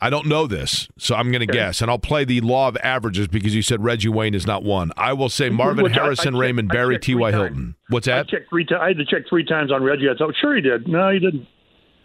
I 0.00 0.10
don't 0.10 0.26
know 0.26 0.46
this, 0.46 0.88
so 0.98 1.14
I'm 1.14 1.30
going 1.30 1.46
to 1.46 1.52
guess, 1.52 1.80
and 1.80 1.90
I'll 1.90 1.98
play 1.98 2.24
the 2.24 2.40
law 2.42 2.68
of 2.68 2.76
averages 2.82 3.26
because 3.28 3.54
you 3.54 3.62
said 3.62 3.82
Reggie 3.82 4.08
Wayne 4.10 4.34
is 4.34 4.46
not 4.46 4.62
one. 4.62 4.92
I 4.98 5.14
will 5.14 5.30
say 5.30 5.48
Marvin 5.48 5.82
Which 5.84 5.94
I- 5.96 6.00
I 6.00 6.02
Harrison, 6.04 6.36
Raymond 6.36 6.70
I 6.70 6.74
checked 6.74 6.84
three 6.86 6.98
T.Y. 6.98 7.30
Hilton. 7.30 7.74
What's 7.88 8.06
I 8.08 8.16
that? 8.16 8.28
checked 8.28 8.50
three. 8.50 8.66
I 8.78 8.88
had 8.88 8.98
to 8.98 9.04
check 9.06 9.22
three 9.28 9.44
times 9.44 9.72
on 9.72 9.82
Reggie. 9.82 10.08
I 10.10 10.14
thought, 10.14 10.34
sure 10.40 10.54
he 10.56 10.60
did. 10.60 10.86
No, 10.88 11.10
he 11.10 11.18
didn't. 11.20 11.46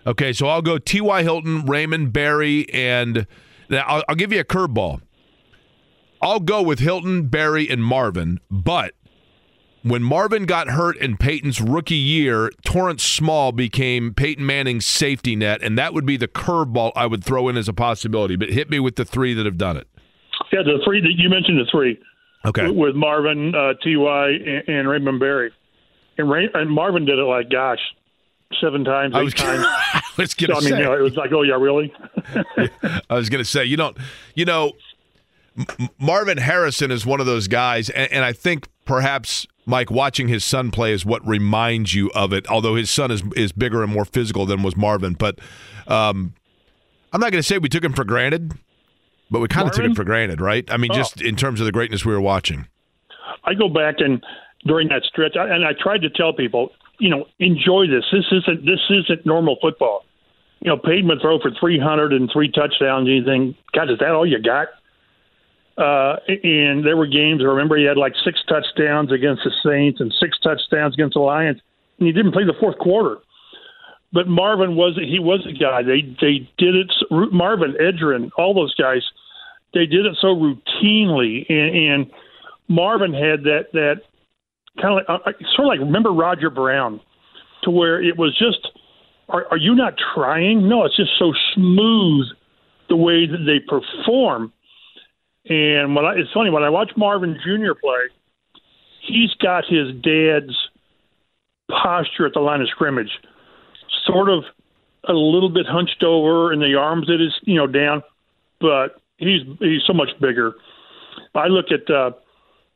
Okay, 0.08 0.32
so 0.32 0.48
I'll 0.48 0.62
go 0.62 0.78
T.Y. 0.78 1.24
Hilton, 1.24 1.66
Raymond 1.66 2.14
Berry, 2.14 2.70
and 2.72 3.28
now 3.70 3.84
I'll, 3.86 4.04
I'll 4.08 4.16
give 4.16 4.32
you 4.32 4.40
a 4.40 4.46
curveball. 4.46 5.02
I'll 6.22 6.40
go 6.40 6.62
with 6.62 6.80
Hilton, 6.80 7.28
Berry, 7.28 7.70
and 7.70 7.84
Marvin, 7.84 8.40
but 8.52 8.94
when 9.84 10.04
Marvin 10.04 10.46
got 10.46 10.70
hurt 10.70 10.98
in 10.98 11.18
Peyton's 11.18 11.62
rookie 11.62 11.96
year, 11.96 12.52
Torrance 12.66 13.04
Small 13.04 13.52
became 13.52 14.14
Peyton 14.14 14.46
Manning's 14.46 14.86
safety 14.86 15.36
net, 15.36 15.62
and 15.62 15.78
that 15.78 15.94
would 15.94 16.06
be 16.06 16.18
the 16.18 16.28
curveball 16.28 16.92
I 16.96 17.06
would 17.06 17.24
throw 17.24 17.48
in 17.50 17.58
as 17.58 17.68
a 17.68 17.74
possibility. 17.74 18.36
But 18.36 18.50
hit 18.50 18.70
me 18.70 18.80
with 18.80 18.96
the 18.96 19.06
three 19.06 19.34
that 19.34 19.46
have 19.46 19.58
done 19.58 19.78
it. 19.78 19.88
Yeah, 20.52 20.64
the 20.64 20.80
three 20.84 21.02
that 21.02 21.14
you 21.16 21.30
mentioned, 21.30 21.60
the 21.60 21.70
three 21.72 22.00
Okay. 22.46 22.70
with 22.70 22.96
Marvin, 22.96 23.54
uh, 23.54 23.74
Ty, 23.84 24.30
and, 24.30 24.64
and 24.68 24.88
Raymond 24.88 25.20
Berry, 25.20 25.52
and, 26.18 26.30
Ray, 26.30 26.50
and 26.54 26.72
Marvin 26.72 27.06
did 27.06 27.20
it 27.20 27.24
like 27.24 27.50
gosh, 27.50 27.80
seven 28.62 28.84
times, 28.84 29.14
I 29.16 29.24
was, 29.24 29.34
times. 29.34 29.66
let's 30.18 30.34
get 30.34 30.50
So, 30.50 30.56
I 30.58 30.62
mean, 30.62 30.78
you 30.78 30.84
know, 30.86 30.94
it 30.94 31.02
was 31.02 31.16
like, 31.16 31.32
oh 31.34 31.44
yeah, 31.44 31.56
really? 31.56 31.94
I 33.10 33.16
was 33.16 33.30
going 33.30 33.44
to 33.44 33.50
say, 33.50 33.66
you 33.66 33.78
don't, 33.78 33.98
you 34.36 34.46
know, 34.46 34.74
M- 35.58 35.90
Marvin 36.00 36.38
Harrison 36.38 36.92
is 36.92 37.06
one 37.06 37.20
of 37.20 37.26
those 37.26 37.48
guys, 37.48 37.90
and, 37.90 38.12
and 38.12 38.26
I 38.26 38.32
think 38.34 38.68
perhaps 38.86 39.46
Mike 39.70 39.91
watching 39.91 40.28
his 40.28 40.43
son 40.43 40.72
play 40.72 40.91
is 40.91 41.05
what 41.05 41.26
reminds 41.26 41.93
you 41.93 42.09
of 42.15 42.34
it. 42.34 42.47
Although 42.49 42.76
his 42.76 42.89
son 42.89 43.11
is 43.11 43.24
is 43.36 43.51
bigger 43.51 43.84
and 43.84 43.93
more 43.93 44.05
physical 44.05 44.45
than 44.45 44.63
was 44.63 44.76
Marvin, 44.76 45.13
but 45.13 45.39
um, 45.88 46.34
I'm 47.13 47.22
not 47.22 47.32
going 47.32 47.41
to 47.41 47.47
say 47.47 47.57
we 47.57 47.70
took 47.70 47.84
him 47.84 47.93
for 47.93 48.03
granted, 48.03 48.53
but 49.30 49.39
we 49.39 49.47
kind 49.47 49.67
of 49.67 49.74
took 49.74 49.86
it 49.86 49.95
for 49.95 50.03
granted, 50.03 50.41
right? 50.41 50.70
I 50.72 50.78
mean, 50.78 50.91
just 50.93 51.22
in 51.22 51.36
terms 51.36 51.59
of 51.59 51.65
the 51.65 51.72
greatness 51.72 52.03
we 52.03 52.13
were 52.13 52.22
watching. 52.22 52.67
I 53.43 53.53
go 53.53 53.70
back 53.70 53.95
and 53.99 54.24
during 54.65 54.89
that 54.89 55.03
stretch, 55.03 55.38
I, 55.38 55.47
and 55.47 55.63
I 55.63 55.72
tried 55.80 56.01
to 56.01 56.09
tell 56.09 56.34
people, 56.34 56.72
you 56.99 57.09
know, 57.09 57.26
enjoy 57.39 57.88
this. 57.88 58.05
This 58.11 58.26
isn't 58.32 58.65
this 58.65 58.80
isn't 58.89 59.26
normal 59.26 59.57
football. 59.61 60.03
You 60.61 60.70
know, 60.70 60.78
Peyton 60.78 61.07
would 61.07 61.22
throw 61.22 61.39
for 61.39 61.51
300 61.57 62.11
and 62.11 62.30
three 62.34 62.51
touchdowns. 62.51 63.07
Anything? 63.07 63.55
God, 63.74 63.89
is 63.89 63.99
that 63.99 64.11
all 64.11 64.26
you 64.26 64.41
got? 64.41 64.67
Uh, 65.80 66.18
and 66.28 66.86
there 66.86 66.98
were 66.98 67.08
games. 67.08 67.42
I 67.42 67.46
remember 67.46 67.78
he 67.78 67.86
had 67.86 67.96
like 67.96 68.14
six 68.26 68.40
touchdowns 68.50 69.14
against 69.14 69.44
the 69.46 69.52
Saints 69.64 70.02
and 70.02 70.14
six 70.20 70.38
touchdowns 70.44 70.94
against 70.94 71.14
the 71.14 71.22
Lions, 71.22 71.62
and 71.98 72.08
he 72.08 72.12
didn't 72.12 72.34
play 72.34 72.44
the 72.44 72.58
fourth 72.60 72.78
quarter. 72.80 73.18
But 74.12 74.28
Marvin 74.28 74.76
was 74.76 75.00
he 75.00 75.20
was 75.20 75.46
a 75.48 75.54
guy. 75.54 75.84
They 75.84 76.02
they 76.20 76.50
did 76.58 76.76
it. 76.76 76.92
Marvin 77.32 77.76
Edgerrin, 77.80 78.30
all 78.38 78.54
those 78.54 78.76
guys, 78.76 79.04
they 79.74 79.86
did 79.86 80.06
it 80.06 80.18
so 80.20 80.36
routinely, 80.36 81.46
and, 81.48 81.76
and 81.76 82.12
Marvin 82.68 83.14
had 83.14 83.44
that 83.44 83.68
that 83.72 84.02
kind 84.82 85.00
of 85.00 85.22
like, 85.26 85.36
uh, 85.36 85.46
sort 85.56 85.68
of 85.68 85.70
like 85.70 85.80
remember 85.80 86.12
Roger 86.12 86.50
Brown, 86.50 87.00
to 87.64 87.72
where 87.72 88.02
it 88.02 88.18
was 88.18 88.38
just, 88.38 88.68
are, 89.30 89.46
are 89.52 89.58
you 89.58 89.76
not 89.76 89.94
trying? 90.14 90.68
No, 90.68 90.86
it's 90.86 90.96
just 90.98 91.12
so 91.18 91.32
smooth 91.54 92.26
the 92.90 92.96
way 92.96 93.28
that 93.28 93.46
they 93.46 93.60
perform. 93.60 94.52
And 95.50 95.95
when 95.95 96.06
I, 96.06 96.14
it's 96.14 96.32
funny 96.32 96.52
when 96.52 96.64
I 96.64 96.70
watch 96.70 96.91
Marvin 96.95 97.38
Jr. 97.43 97.74
play, 97.74 98.08
he's 99.02 99.34
got 99.41 99.66
his 99.66 99.91
dad's 99.95 100.56
posture 101.70 102.28
at 102.28 102.34
the 102.34 102.39
line 102.39 102.62
of 102.62 102.70
scrimmage, 102.70 103.10
sort 104.06 104.30
of 104.30 104.43
a 105.08 105.14
little 105.14 105.50
bit 105.50 105.66
hunched 105.66 106.04
over, 106.04 106.52
and 106.52 106.62
the 106.62 106.76
arms 106.76 107.08
that 107.08 107.24
is 107.24 107.34
you 107.43 107.56
know 107.56 107.68
down, 107.68 108.04
but 108.62 109.02
he's 109.18 109.41
he's 109.60 109.82
so 109.88 109.93
much 109.93 110.10
bigger. 110.22 110.54
I 111.34 111.47
look 111.47 111.68
at 111.72 111.91
uh, 111.93 112.12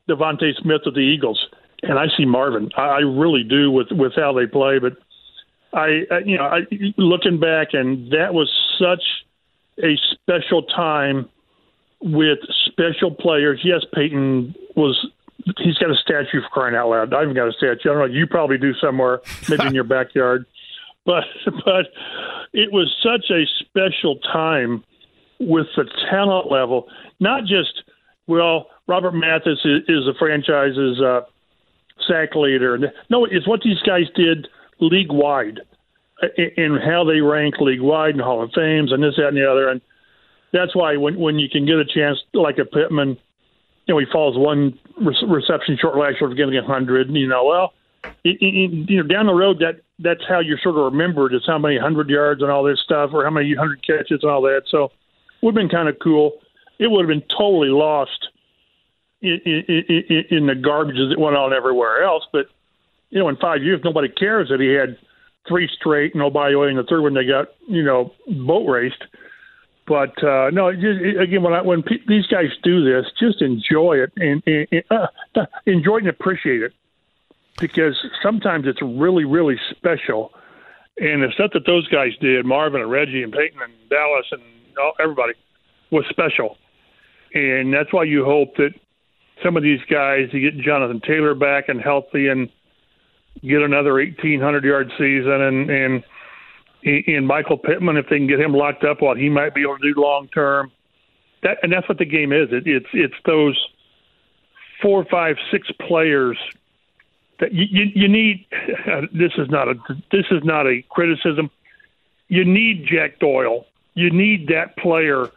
DeVonta 0.10 0.52
Smith 0.62 0.82
of 0.88 0.96
the 0.96 1.02
Eagles, 1.02 1.46
and 1.84 2.00
I 2.00 2.06
see 2.18 2.26
Marvin. 2.26 2.70
I, 2.76 2.82
I 2.82 3.00
really 3.00 3.44
do 3.44 3.70
with 3.70 3.88
with 3.92 4.14
how 4.16 4.34
they 4.34 4.48
play. 4.48 4.80
But 4.80 4.94
I, 5.74 6.06
I 6.10 6.20
you 6.26 6.38
know, 6.38 6.46
I, 6.46 6.62
looking 6.98 7.40
back, 7.40 7.70
and 7.74 8.12
that 8.12 8.34
was 8.34 8.52
such 8.80 9.04
a 9.84 9.96
special 10.14 10.64
time 10.64 11.30
with 12.04 12.40
special 12.66 13.12
players. 13.12 13.62
Yes, 13.64 13.82
Peyton 13.94 14.54
was. 14.76 15.08
He's 15.58 15.78
got 15.78 15.90
a 15.90 15.96
statue 15.96 16.42
for 16.42 16.50
crying 16.52 16.76
out 16.76 16.90
loud. 16.90 17.14
I 17.14 17.24
even 17.24 17.34
got 17.34 17.50
a 17.50 17.54
statue. 17.54 17.90
I 17.90 17.94
don't 17.94 17.98
know. 18.00 18.06
You 18.06 18.28
probably 18.28 18.58
do 18.58 18.74
somewhere, 18.76 19.20
maybe 19.50 19.66
in 19.66 19.74
your 19.74 19.84
backyard. 19.84 20.46
But 21.06 21.26
but 21.66 21.88
it 22.54 22.72
was 22.72 22.96
such 23.04 23.30
a 23.30 23.44
special 23.60 24.20
time 24.20 24.86
with 25.38 25.68
the 25.76 25.84
talent 26.10 26.50
level. 26.50 26.88
Not 27.20 27.42
just 27.42 27.84
well, 28.26 28.68
Robert 28.88 29.12
Mathis 29.12 29.60
is, 29.66 29.82
is 29.90 30.06
the 30.06 30.14
franchise's 30.18 31.02
uh, 31.02 31.22
sack 32.08 32.36
leader. 32.36 32.78
No, 33.10 33.26
it's 33.26 33.46
what 33.46 33.62
these 33.64 33.82
guys 33.86 34.06
did 34.16 34.48
league 34.80 35.12
wide 35.12 35.60
and 36.48 36.82
how 36.82 37.04
they 37.04 37.22
rank 37.22 37.56
league 37.60 37.82
wide 37.82 38.12
and 38.12 38.22
Hall 38.22 38.42
of 38.42 38.52
Fames 38.54 38.92
and 38.92 39.04
this, 39.04 39.16
that, 39.18 39.30
and 39.30 39.38
the 39.38 39.50
other. 39.50 39.70
And 39.70 39.82
that's 40.54 40.76
why 40.76 40.96
when 40.96 41.20
when 41.20 41.40
you 41.40 41.50
can 41.50 41.66
get 41.66 41.76
a 41.76 41.86
chance 41.86 42.20
like 42.34 42.60
a 42.60 42.66
Pittman, 42.66 43.18
you 43.88 43.94
know, 43.94 43.98
he 43.98 44.06
falls 44.12 44.38
one 44.38 44.80
re- 45.02 45.28
reception 45.28 45.78
short 45.82 45.98
last 45.98 46.22
year 46.22 46.30
of 46.30 46.38
getting 46.38 46.56
a 46.56 46.64
hundred. 46.64 47.10
You 47.10 47.28
know, 47.28 47.44
well, 47.44 47.74
it, 48.24 48.38
it, 48.40 48.90
you 48.90 49.02
know, 49.02 49.08
down 49.08 49.26
the 49.26 49.34
road 49.34 49.60
that 49.60 49.82
that's 50.00 50.22
how 50.30 50.40
you're 50.40 50.60
sort 50.60 50.78
of 50.78 50.94
remembered 50.94 51.34
is 51.34 51.42
how 51.46 51.58
many 51.58 51.78
hundred 51.78 52.10
yards 52.10 52.42
and 52.42 52.52
all 52.52 52.64
this 52.64 52.80
stuff, 52.80 53.10
or 53.14 53.24
how 53.24 53.32
many 53.32 53.54
hundred 53.56 53.86
catches 53.86 54.22
and 54.22 54.32
all 54.32 54.44
that. 54.44 54.64
So, 54.70 54.92
would 55.42 55.56
have 55.56 55.62
been 55.62 55.70
kind 55.70 55.90
of 55.90 55.98
cool. 56.02 56.40
It 56.80 56.90
would 56.90 57.02
have 57.02 57.10
been 57.10 57.28
totally 57.30 57.70
lost 57.70 58.30
in, 59.22 59.40
in, 59.46 60.26
in, 60.30 60.48
the 60.48 60.54
garbages 60.54 61.10
that 61.10 61.20
went 61.20 61.36
on 61.36 61.54
everywhere 61.54 62.04
else. 62.04 62.26
But 62.32 62.48
you 63.10 63.20
know, 63.20 63.30
in 63.30 63.38
five 63.38 63.64
years, 63.64 63.82
nobody 63.84 64.10
cares 64.10 64.50
that 64.50 64.60
he 64.60 64.68
had 64.68 64.98
three 65.48 65.70
straight, 65.80 66.14
and 66.14 66.22
oh 66.22 66.30
way, 66.30 66.70
in 66.70 66.78
the 66.78 66.84
third 66.84 67.02
one 67.02 67.14
they 67.16 67.26
got 67.26 67.48
you 67.68 67.84
know 67.84 68.14
boat 68.28 68.68
raced. 68.68 69.04
But 69.86 70.24
uh, 70.24 70.50
no, 70.52 70.72
just, 70.72 71.20
again, 71.20 71.44
when 71.44 71.54
I, 71.54 71.62
when 71.62 71.84
pe- 71.84 72.06
these 72.08 72.26
guys 72.28 72.50
do 72.64 72.84
this, 72.84 73.06
just 73.20 73.42
enjoy 73.42 73.98
it 73.98 74.14
and, 74.16 74.42
and 74.46 74.84
uh, 74.90 75.08
enjoy 75.66 75.98
and 75.98 76.08
appreciate 76.08 76.62
it 76.62 76.74
because 77.60 77.96
sometimes 78.22 78.66
it's 78.66 78.82
really, 78.82 79.26
really 79.26 79.60
special. 79.72 80.32
And 80.98 81.24
the 81.24 81.32
stuff 81.34 81.52
that 81.54 81.66
those 81.66 81.88
guys 81.90 82.12
did, 82.22 82.46
Marvin 82.46 82.82
and 82.82 82.90
Reggie 82.90 83.24
and 83.24 83.34
Peyton 83.34 83.62
and 83.62 83.74
Dallas 83.90 84.26
and 84.32 84.42
all, 84.82 84.94
everybody, 85.00 85.34
was 85.92 86.06
special. 86.10 86.58
And 87.34 87.74
that's 87.74 87.92
why 87.92 88.04
you 88.04 88.24
hope 88.24 88.56
that 88.58 88.72
some 89.44 89.58
of 89.58 89.64
these 89.64 89.82
guys, 89.90 90.30
you 90.32 90.52
get 90.52 90.64
Jonathan 90.64 91.02
Taylor 91.02 91.36
back 91.36 91.68
and 91.68 91.82
healthy 91.82 92.28
and 92.28 92.50
get 93.42 93.62
another 93.62 93.94
1,800 93.94 94.64
yard 94.64 94.92
season, 94.98 95.42
and 95.42 95.70
and 95.70 96.04
and 96.86 97.28
Michael 97.28 97.58
Pittman, 97.58 97.98
if 97.98 98.10
they 98.10 98.18
can 98.18 98.28
get 98.28 98.40
him 98.40 98.54
locked 98.54 98.84
up, 98.84 99.02
what 99.02 99.18
he 99.18 99.30
might 99.30 99.54
be 99.54 99.62
able 99.62 99.78
to 99.78 99.94
do 99.94 100.00
long 100.00 100.28
term. 100.28 100.72
That 101.44 101.58
and 101.64 101.72
that's 101.72 101.88
what 101.88 101.98
the 101.98 102.06
game 102.06 102.32
is. 102.32 102.50
It, 102.52 102.68
it's 102.68 102.88
it's 102.94 103.16
those 103.26 103.58
four, 104.82 105.06
five, 105.06 105.38
six 105.52 105.70
players 105.88 106.38
that 107.40 107.54
you, 107.54 107.66
you, 107.70 107.92
you 107.96 108.08
need. 108.08 108.46
This 109.14 109.32
is 109.38 109.50
not 109.50 109.68
a 109.68 109.76
this 110.12 110.26
is 110.32 110.44
not 110.44 110.68
a 110.68 110.82
criticism. 110.90 111.50
You 112.28 112.46
need 112.46 112.86
Jack 112.86 113.20
Doyle. 113.20 113.66
You 113.94 114.10
need 114.10 114.48
that 114.48 114.76
player 114.78 115.30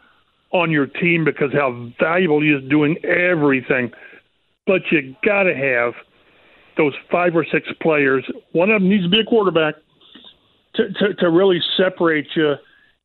on 0.51 0.71
your 0.71 0.87
team 0.87 1.23
because 1.23 1.53
how 1.53 1.91
valuable 1.99 2.41
he 2.41 2.49
is 2.49 2.67
doing 2.69 2.97
everything. 3.05 3.91
But 4.65 4.81
you 4.91 5.15
got 5.23 5.43
to 5.43 5.55
have 5.55 5.93
those 6.75 6.93
five 7.11 7.35
or 7.35 7.45
six 7.45 7.67
players. 7.81 8.25
One 8.51 8.69
of 8.69 8.81
them 8.81 8.89
needs 8.89 9.03
to 9.03 9.09
be 9.09 9.19
a 9.19 9.25
quarterback 9.25 9.75
to, 10.77 10.91
to, 10.93 11.13
to 11.15 11.29
really 11.29 11.59
separate 11.75 12.27
you 12.35 12.55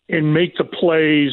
and 0.09 0.33
make 0.33 0.57
the 0.57 0.64
plays 0.64 1.33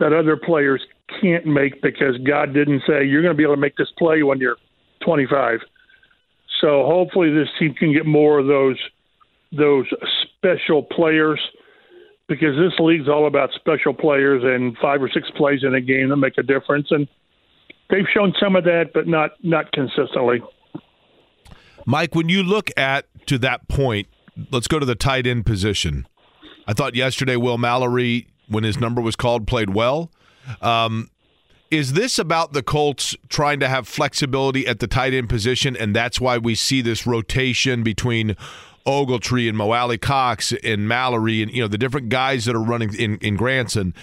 that 0.00 0.12
other 0.12 0.36
players 0.36 0.82
can't 1.20 1.46
make 1.46 1.80
because 1.82 2.16
God 2.26 2.52
didn't 2.54 2.82
say 2.86 3.04
you're 3.04 3.22
going 3.22 3.34
to 3.34 3.36
be 3.36 3.44
able 3.44 3.54
to 3.54 3.60
make 3.60 3.76
this 3.76 3.90
play 3.98 4.22
when 4.22 4.40
you're 4.40 4.56
25. 5.04 5.60
So 6.60 6.84
hopefully 6.86 7.32
this 7.32 7.48
team 7.58 7.74
can 7.74 7.92
get 7.92 8.06
more 8.06 8.38
of 8.38 8.46
those 8.46 8.78
those 9.52 9.86
special 10.24 10.82
players 10.82 11.40
because 12.26 12.56
this 12.56 12.72
league's 12.80 13.08
all 13.08 13.28
about 13.28 13.50
special 13.54 13.94
players 13.94 14.42
and 14.44 14.76
five 14.78 15.00
or 15.00 15.08
six 15.08 15.30
plays 15.36 15.62
in 15.62 15.74
a 15.74 15.80
game 15.80 16.08
that 16.08 16.16
make 16.16 16.36
a 16.38 16.42
difference 16.42 16.88
and 16.90 17.06
they've 17.88 18.06
shown 18.12 18.34
some 18.40 18.56
of 18.56 18.64
that 18.64 18.90
but 18.92 19.06
not 19.06 19.32
not 19.44 19.70
consistently. 19.72 20.42
Mike, 21.86 22.14
when 22.14 22.28
you 22.28 22.42
look 22.42 22.70
at 22.76 23.06
to 23.26 23.38
that 23.38 23.68
point, 23.68 24.08
let's 24.50 24.68
go 24.68 24.78
to 24.78 24.86
the 24.86 24.94
tight 24.94 25.26
end 25.26 25.46
position. 25.46 26.06
I 26.66 26.72
thought 26.72 26.94
yesterday 26.94 27.36
Will 27.36 27.58
Mallory, 27.58 28.28
when 28.48 28.64
his 28.64 28.78
number 28.78 29.00
was 29.00 29.16
called, 29.16 29.46
played 29.46 29.70
well. 29.70 30.10
Um, 30.60 31.10
is 31.70 31.94
this 31.94 32.18
about 32.18 32.52
the 32.52 32.62
Colts 32.62 33.16
trying 33.28 33.60
to 33.60 33.68
have 33.68 33.88
flexibility 33.88 34.66
at 34.66 34.78
the 34.78 34.86
tight 34.86 35.12
end 35.12 35.28
position, 35.28 35.76
and 35.76 35.94
that's 35.94 36.20
why 36.20 36.38
we 36.38 36.54
see 36.54 36.80
this 36.80 37.06
rotation 37.06 37.82
between 37.82 38.36
Ogletree 38.86 39.48
and 39.48 39.56
Mo 39.56 39.72
Alie-Cox 39.72 40.52
and 40.62 40.86
Mallory 40.86 41.42
and 41.42 41.50
you 41.50 41.62
know 41.62 41.68
the 41.68 41.78
different 41.78 42.10
guys 42.10 42.44
that 42.44 42.54
are 42.54 42.62
running 42.62 42.94
in, 42.94 43.16
in 43.18 43.36
Granson? 43.36 43.94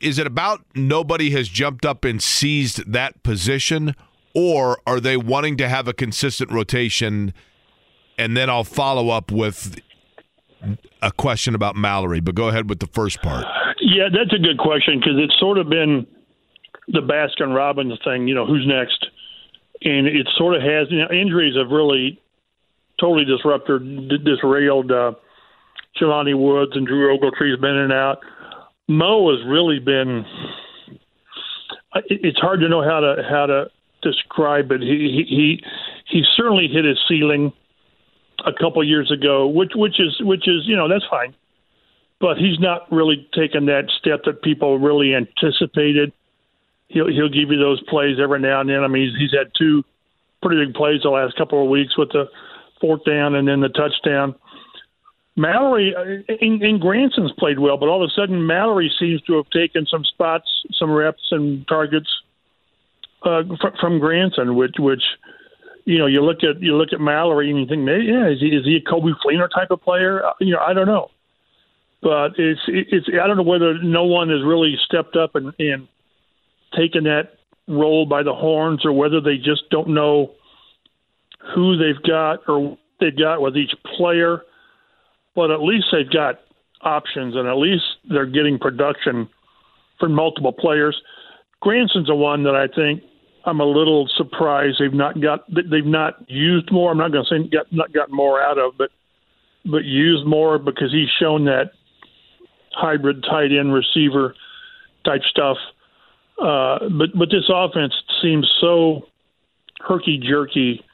is 0.00 0.18
it 0.18 0.26
about 0.26 0.64
nobody 0.74 1.30
has 1.30 1.48
jumped 1.48 1.86
up 1.86 2.04
and 2.04 2.22
seized 2.22 2.90
that 2.90 3.22
position, 3.22 3.94
or 4.34 4.80
are 4.86 5.00
they 5.00 5.16
wanting 5.16 5.56
to 5.56 5.68
have 5.68 5.88
a 5.88 5.92
consistent 5.92 6.50
rotation? 6.50 7.32
And 8.18 8.36
then 8.36 8.50
I'll 8.50 8.64
follow 8.64 9.10
up 9.10 9.30
with 9.30 9.80
a 11.02 11.12
question 11.12 11.54
about 11.54 11.76
Mallory. 11.76 12.20
But 12.20 12.34
go 12.34 12.48
ahead 12.48 12.68
with 12.68 12.80
the 12.80 12.88
first 12.88 13.22
part. 13.22 13.46
Yeah, 13.80 14.08
that's 14.12 14.34
a 14.34 14.42
good 14.42 14.58
question 14.58 14.98
because 14.98 15.14
it's 15.16 15.38
sort 15.38 15.56
of 15.58 15.68
been 15.68 16.06
the 16.88 17.00
Baskin 17.00 17.54
Robbins 17.54 17.98
thing. 18.04 18.26
You 18.28 18.34
know, 18.34 18.46
who's 18.46 18.66
next? 18.66 19.06
And 19.82 20.06
it 20.06 20.28
sort 20.36 20.56
of 20.56 20.62
has 20.62 20.88
you 20.90 20.98
know, 20.98 21.10
injuries 21.10 21.56
have 21.56 21.70
really 21.70 22.20
totally 23.00 23.24
disrupted, 23.24 24.24
disrailed. 24.24 24.90
Uh, 24.90 25.12
Jelani 26.00 26.38
Woods 26.38 26.72
and 26.74 26.86
Drew 26.86 27.16
Ogletree's 27.16 27.60
been 27.60 27.70
in 27.70 27.84
and 27.84 27.92
out. 27.92 28.18
Mo 28.88 29.30
has 29.30 29.46
really 29.46 29.78
been. 29.78 30.24
It's 32.06 32.38
hard 32.38 32.60
to 32.60 32.68
know 32.68 32.82
how 32.82 33.00
to 33.00 33.22
how 33.28 33.46
to 33.46 33.70
describe 34.02 34.70
it. 34.72 34.80
He 34.80 35.24
he 35.28 35.62
he 36.06 36.22
certainly 36.36 36.68
hit 36.68 36.84
his 36.84 36.98
ceiling 37.08 37.52
a 38.44 38.52
couple 38.52 38.82
years 38.84 39.10
ago, 39.10 39.46
which 39.46 39.72
which 39.74 40.00
is 40.00 40.16
which 40.20 40.46
is 40.48 40.66
you 40.66 40.76
know 40.76 40.88
that's 40.88 41.04
fine, 41.10 41.34
but 42.20 42.36
he's 42.36 42.58
not 42.58 42.90
really 42.92 43.28
taken 43.34 43.66
that 43.66 43.90
step 43.98 44.24
that 44.24 44.42
people 44.42 44.78
really 44.78 45.14
anticipated. 45.14 46.12
He'll 46.88 47.08
he'll 47.08 47.28
give 47.28 47.50
you 47.50 47.58
those 47.58 47.82
plays 47.88 48.18
every 48.22 48.40
now 48.40 48.60
and 48.60 48.70
then. 48.70 48.82
I 48.84 48.88
mean, 48.88 49.10
he's, 49.10 49.30
he's 49.30 49.38
had 49.38 49.52
two 49.58 49.84
pretty 50.42 50.64
big 50.64 50.74
plays 50.74 51.02
the 51.02 51.10
last 51.10 51.36
couple 51.36 51.62
of 51.62 51.68
weeks 51.68 51.96
with 51.98 52.10
the 52.12 52.26
fourth 52.80 53.04
down 53.04 53.34
and 53.34 53.48
then 53.48 53.60
the 53.60 53.68
touchdown. 53.68 54.34
Mallory 55.36 55.94
and, 56.28 56.62
and 56.62 56.80
Granson's 56.80 57.32
played 57.38 57.60
well, 57.60 57.76
but 57.76 57.88
all 57.88 58.02
of 58.02 58.08
a 58.08 58.12
sudden 58.12 58.46
Mallory 58.46 58.90
seems 58.98 59.22
to 59.22 59.36
have 59.36 59.48
taken 59.50 59.86
some 59.86 60.04
spots, 60.04 60.48
some 60.72 60.90
reps 60.90 61.28
and 61.30 61.66
targets 61.68 62.08
uh, 63.22 63.42
from 63.80 63.98
Granson, 64.00 64.56
which 64.56 64.76
which 64.78 65.02
you 65.88 65.98
know 65.98 66.06
you 66.06 66.22
look 66.22 66.38
at 66.44 66.60
you 66.62 66.76
look 66.76 66.92
at 66.92 67.00
Mallory 67.00 67.50
and 67.50 67.58
you 67.58 67.66
think, 67.66 67.82
maybe, 67.82 68.04
yeah, 68.04 68.28
is 68.28 68.40
he 68.40 68.48
is 68.48 68.64
he 68.64 68.76
a 68.76 68.90
Coby 68.90 69.12
Fleener 69.24 69.48
type 69.52 69.70
of 69.70 69.80
player? 69.80 70.24
Uh, 70.24 70.32
you 70.40 70.52
know, 70.52 70.60
I 70.60 70.74
don't 70.74 70.86
know, 70.86 71.10
but 72.02 72.32
it's 72.38 72.60
it's 72.66 73.06
I 73.08 73.26
don't 73.26 73.36
know 73.36 73.42
whether 73.42 73.82
no 73.82 74.04
one 74.04 74.28
has 74.28 74.42
really 74.44 74.76
stepped 74.84 75.16
up 75.16 75.34
and, 75.34 75.52
and 75.58 75.88
taken 76.76 77.04
that 77.04 77.38
role 77.66 78.06
by 78.06 78.22
the 78.22 78.34
horns, 78.34 78.84
or 78.84 78.92
whether 78.92 79.20
they 79.20 79.36
just 79.36 79.68
don't 79.70 79.88
know 79.88 80.32
who 81.54 81.76
they've 81.76 82.02
got 82.02 82.40
or 82.48 82.76
they've 83.00 83.16
got 83.16 83.40
with 83.40 83.56
each 83.56 83.72
player 83.96 84.42
but 85.38 85.52
at 85.52 85.62
least 85.62 85.86
they've 85.92 86.10
got 86.10 86.40
options 86.80 87.36
and 87.36 87.46
at 87.46 87.54
least 87.54 87.84
they're 88.10 88.26
getting 88.26 88.58
production 88.58 89.28
from 90.00 90.12
multiple 90.12 90.52
players. 90.52 91.00
Granson's 91.60 92.10
a 92.10 92.14
one 92.14 92.42
that 92.42 92.56
I 92.56 92.66
think 92.66 93.04
I'm 93.48 93.60
a 93.60 93.64
little 93.64 94.08
surprised 94.16 94.76
they've 94.78 94.92
not 94.92 95.20
got 95.20 95.44
they've 95.52 95.84
not 95.84 96.24
used 96.28 96.70
more. 96.70 96.92
I'm 96.92 96.98
not 96.98 97.12
going 97.12 97.24
to 97.24 97.30
say 97.30 97.48
got 97.48 97.72
not 97.72 97.92
got 97.92 98.10
more 98.10 98.40
out 98.40 98.58
of, 98.58 98.76
but 98.76 98.90
but 99.64 99.84
used 99.84 100.26
more 100.26 100.58
because 100.58 100.92
he's 100.92 101.08
shown 101.18 101.44
that 101.46 101.72
hybrid 102.72 103.24
tight 103.24 103.50
end 103.58 103.72
receiver 103.72 104.34
type 105.04 105.22
stuff. 105.30 105.56
Uh, 106.40 106.78
but 106.90 107.08
but 107.18 107.30
this 107.30 107.50
offense 107.52 107.94
seems 108.22 108.48
so 108.60 109.08
herky 109.80 110.18
jerky 110.18 110.84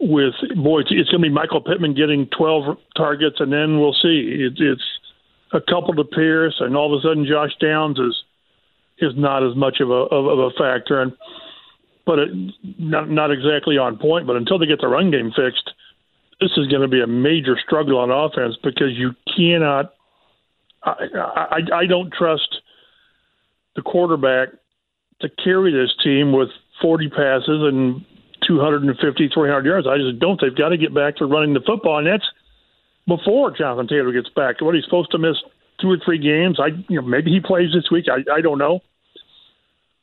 with 0.00 0.34
boy, 0.56 0.80
it's, 0.80 0.90
it's 0.90 1.10
going 1.10 1.22
to 1.22 1.28
be 1.28 1.34
Michael 1.34 1.60
Pittman 1.60 1.94
getting 1.94 2.26
12 2.36 2.78
targets, 2.96 3.36
and 3.38 3.52
then 3.52 3.78
we'll 3.78 3.92
see. 3.92 4.48
It, 4.48 4.54
it's 4.56 4.82
a 5.52 5.60
couple 5.60 5.94
to 5.94 6.04
Pierce, 6.04 6.56
and 6.60 6.76
all 6.76 6.92
of 6.92 6.98
a 6.98 7.02
sudden 7.02 7.26
Josh 7.26 7.52
Downs 7.60 7.98
is 7.98 8.16
is 8.98 9.12
not 9.16 9.46
as 9.46 9.54
much 9.56 9.80
of 9.80 9.90
a 9.90 9.92
of, 9.92 10.26
of 10.26 10.38
a 10.38 10.50
factor, 10.58 11.00
and 11.00 11.12
but 12.06 12.18
it, 12.18 12.30
not 12.78 13.10
not 13.10 13.30
exactly 13.30 13.78
on 13.78 13.98
point. 13.98 14.26
But 14.26 14.36
until 14.36 14.58
they 14.58 14.66
get 14.66 14.80
the 14.80 14.88
run 14.88 15.10
game 15.10 15.32
fixed, 15.34 15.70
this 16.40 16.50
is 16.56 16.66
going 16.68 16.82
to 16.82 16.88
be 16.88 17.02
a 17.02 17.06
major 17.06 17.58
struggle 17.64 17.98
on 17.98 18.10
offense 18.10 18.56
because 18.62 18.92
you 18.96 19.12
cannot. 19.36 19.94
I, 20.82 20.94
I, 21.14 21.58
I 21.74 21.86
don't 21.86 22.12
trust 22.12 22.62
the 23.76 23.82
quarterback 23.82 24.48
to 25.20 25.28
carry 25.44 25.72
this 25.72 25.94
team 26.02 26.32
with 26.32 26.48
40 26.80 27.10
passes 27.10 27.60
and 27.62 28.04
250, 28.46 29.30
300 29.32 29.66
yards. 29.66 29.86
I 29.86 29.98
just 29.98 30.18
don't. 30.18 30.40
They've 30.40 30.56
got 30.56 30.70
to 30.70 30.78
get 30.78 30.94
back 30.94 31.16
to 31.16 31.26
running 31.26 31.52
the 31.52 31.60
football, 31.60 31.98
and 31.98 32.06
that's 32.06 32.24
before 33.06 33.50
Jonathan 33.56 33.88
Taylor 33.88 34.12
gets 34.12 34.30
back. 34.34 34.60
What 34.60 34.74
he's 34.74 34.84
supposed 34.84 35.10
to 35.12 35.18
miss 35.18 35.36
two 35.80 35.90
or 35.90 35.98
three 36.04 36.18
games. 36.18 36.58
I, 36.60 36.68
you 36.88 37.00
know, 37.00 37.06
maybe 37.06 37.30
he 37.30 37.40
plays 37.40 37.70
this 37.74 37.90
week. 37.90 38.06
I, 38.08 38.24
I 38.32 38.40
don't 38.40 38.58
know, 38.58 38.80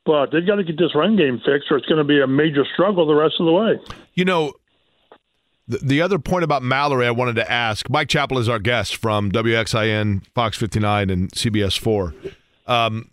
but 0.07 0.31
they've 0.31 0.47
got 0.47 0.55
to 0.55 0.63
get 0.63 0.77
this 0.77 0.95
run 0.95 1.17
game 1.17 1.39
fixed, 1.45 1.69
or 1.69 1.77
it's 1.77 1.85
going 1.85 1.97
to 1.97 2.03
be 2.05 2.21
a 2.21 2.27
major 2.27 2.65
struggle 2.73 3.05
the 3.05 3.13
rest 3.13 3.35
of 3.39 3.45
the 3.45 3.51
way. 3.51 3.79
You 4.13 4.23
know, 4.25 4.53
the, 5.67 5.77
the 5.79 6.01
other 6.01 6.17
point 6.17 6.45
about 6.45 6.63
Mallory, 6.63 7.05
I 7.05 7.11
wanted 7.11 7.35
to 7.35 7.51
ask. 7.51 7.89
Mike 7.89 8.07
Chappell 8.07 8.39
is 8.39 8.47
our 8.47 8.57
guest 8.57 8.95
from 8.95 9.31
WXIN, 9.31 10.25
Fox 10.33 10.57
59, 10.57 11.09
and 11.09 11.29
CBS 11.31 11.77
4. 11.77 12.15
Um, 12.65 13.11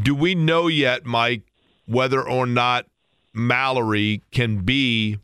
do 0.00 0.14
we 0.14 0.34
know 0.34 0.66
yet, 0.66 1.04
Mike, 1.04 1.42
whether 1.86 2.26
or 2.26 2.46
not 2.46 2.86
Mallory 3.34 4.22
can 4.32 4.58
be. 4.64 5.18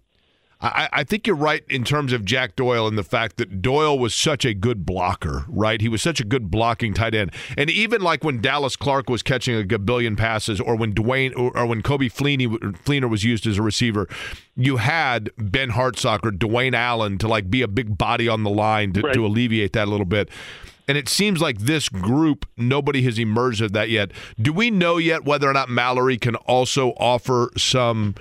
I, 0.62 0.88
I, 0.92 1.04
think 1.04 1.26
you're 1.26 1.36
right 1.36 1.64
in 1.68 1.84
terms 1.84 2.12
of 2.12 2.24
Jack 2.24 2.54
Doyle 2.54 2.86
and 2.86 2.98
the 2.98 3.02
fact 3.02 3.38
that 3.38 3.62
Doyle 3.62 3.98
was 3.98 4.14
such 4.14 4.44
a 4.44 4.52
good 4.52 4.84
blocker, 4.84 5.46
right? 5.48 5.80
He 5.80 5.88
was 5.88 6.02
such 6.02 6.20
a 6.20 6.24
good 6.24 6.50
blocking 6.50 6.92
tight 6.92 7.14
end. 7.14 7.32
And 7.56 7.70
even 7.70 8.02
like 8.02 8.22
when 8.22 8.42
Dallas 8.42 8.76
Clark 8.76 9.08
was 9.08 9.22
catching 9.22 9.58
a 9.58 9.78
billion 9.78 10.16
passes, 10.16 10.60
or 10.60 10.76
when 10.76 10.94
Dwayne 10.94 11.34
or, 11.34 11.56
or 11.56 11.64
when 11.64 11.82
Coby 11.82 12.12
Fleeney, 12.12 12.46
Fleener 12.84 13.08
was 13.08 13.24
used 13.24 13.46
as 13.46 13.56
a 13.56 13.62
receiver, 13.62 14.06
you 14.54 14.76
had 14.76 15.30
Ben 15.38 15.70
Hartsock, 15.70 16.26
or 16.26 16.30
Dwayne 16.30 16.74
Allen 16.74 17.16
to 17.18 17.28
like 17.28 17.50
be 17.50 17.62
a 17.62 17.68
big 17.68 17.96
body 17.96 18.28
on 18.28 18.42
the 18.42 18.50
line 18.50 18.92
to, 18.92 19.00
right. 19.00 19.14
to 19.14 19.24
alleviate 19.24 19.72
that 19.72 19.88
a 19.88 19.90
little 19.90 20.04
bit. 20.04 20.28
And 20.88 20.98
it 20.98 21.08
seems 21.08 21.40
like 21.40 21.58
this 21.60 21.88
group, 21.88 22.46
nobody 22.56 23.00
has 23.02 23.18
emerged 23.18 23.62
of 23.62 23.72
that 23.72 23.88
yet. 23.90 24.10
Do 24.40 24.52
we 24.52 24.70
know 24.70 24.98
yet 24.98 25.24
whether 25.24 25.48
or 25.48 25.52
not 25.52 25.70
Mallory 25.70 26.18
can 26.18 26.34
also 26.34 26.90
offer 26.98 27.50
some 27.56 28.16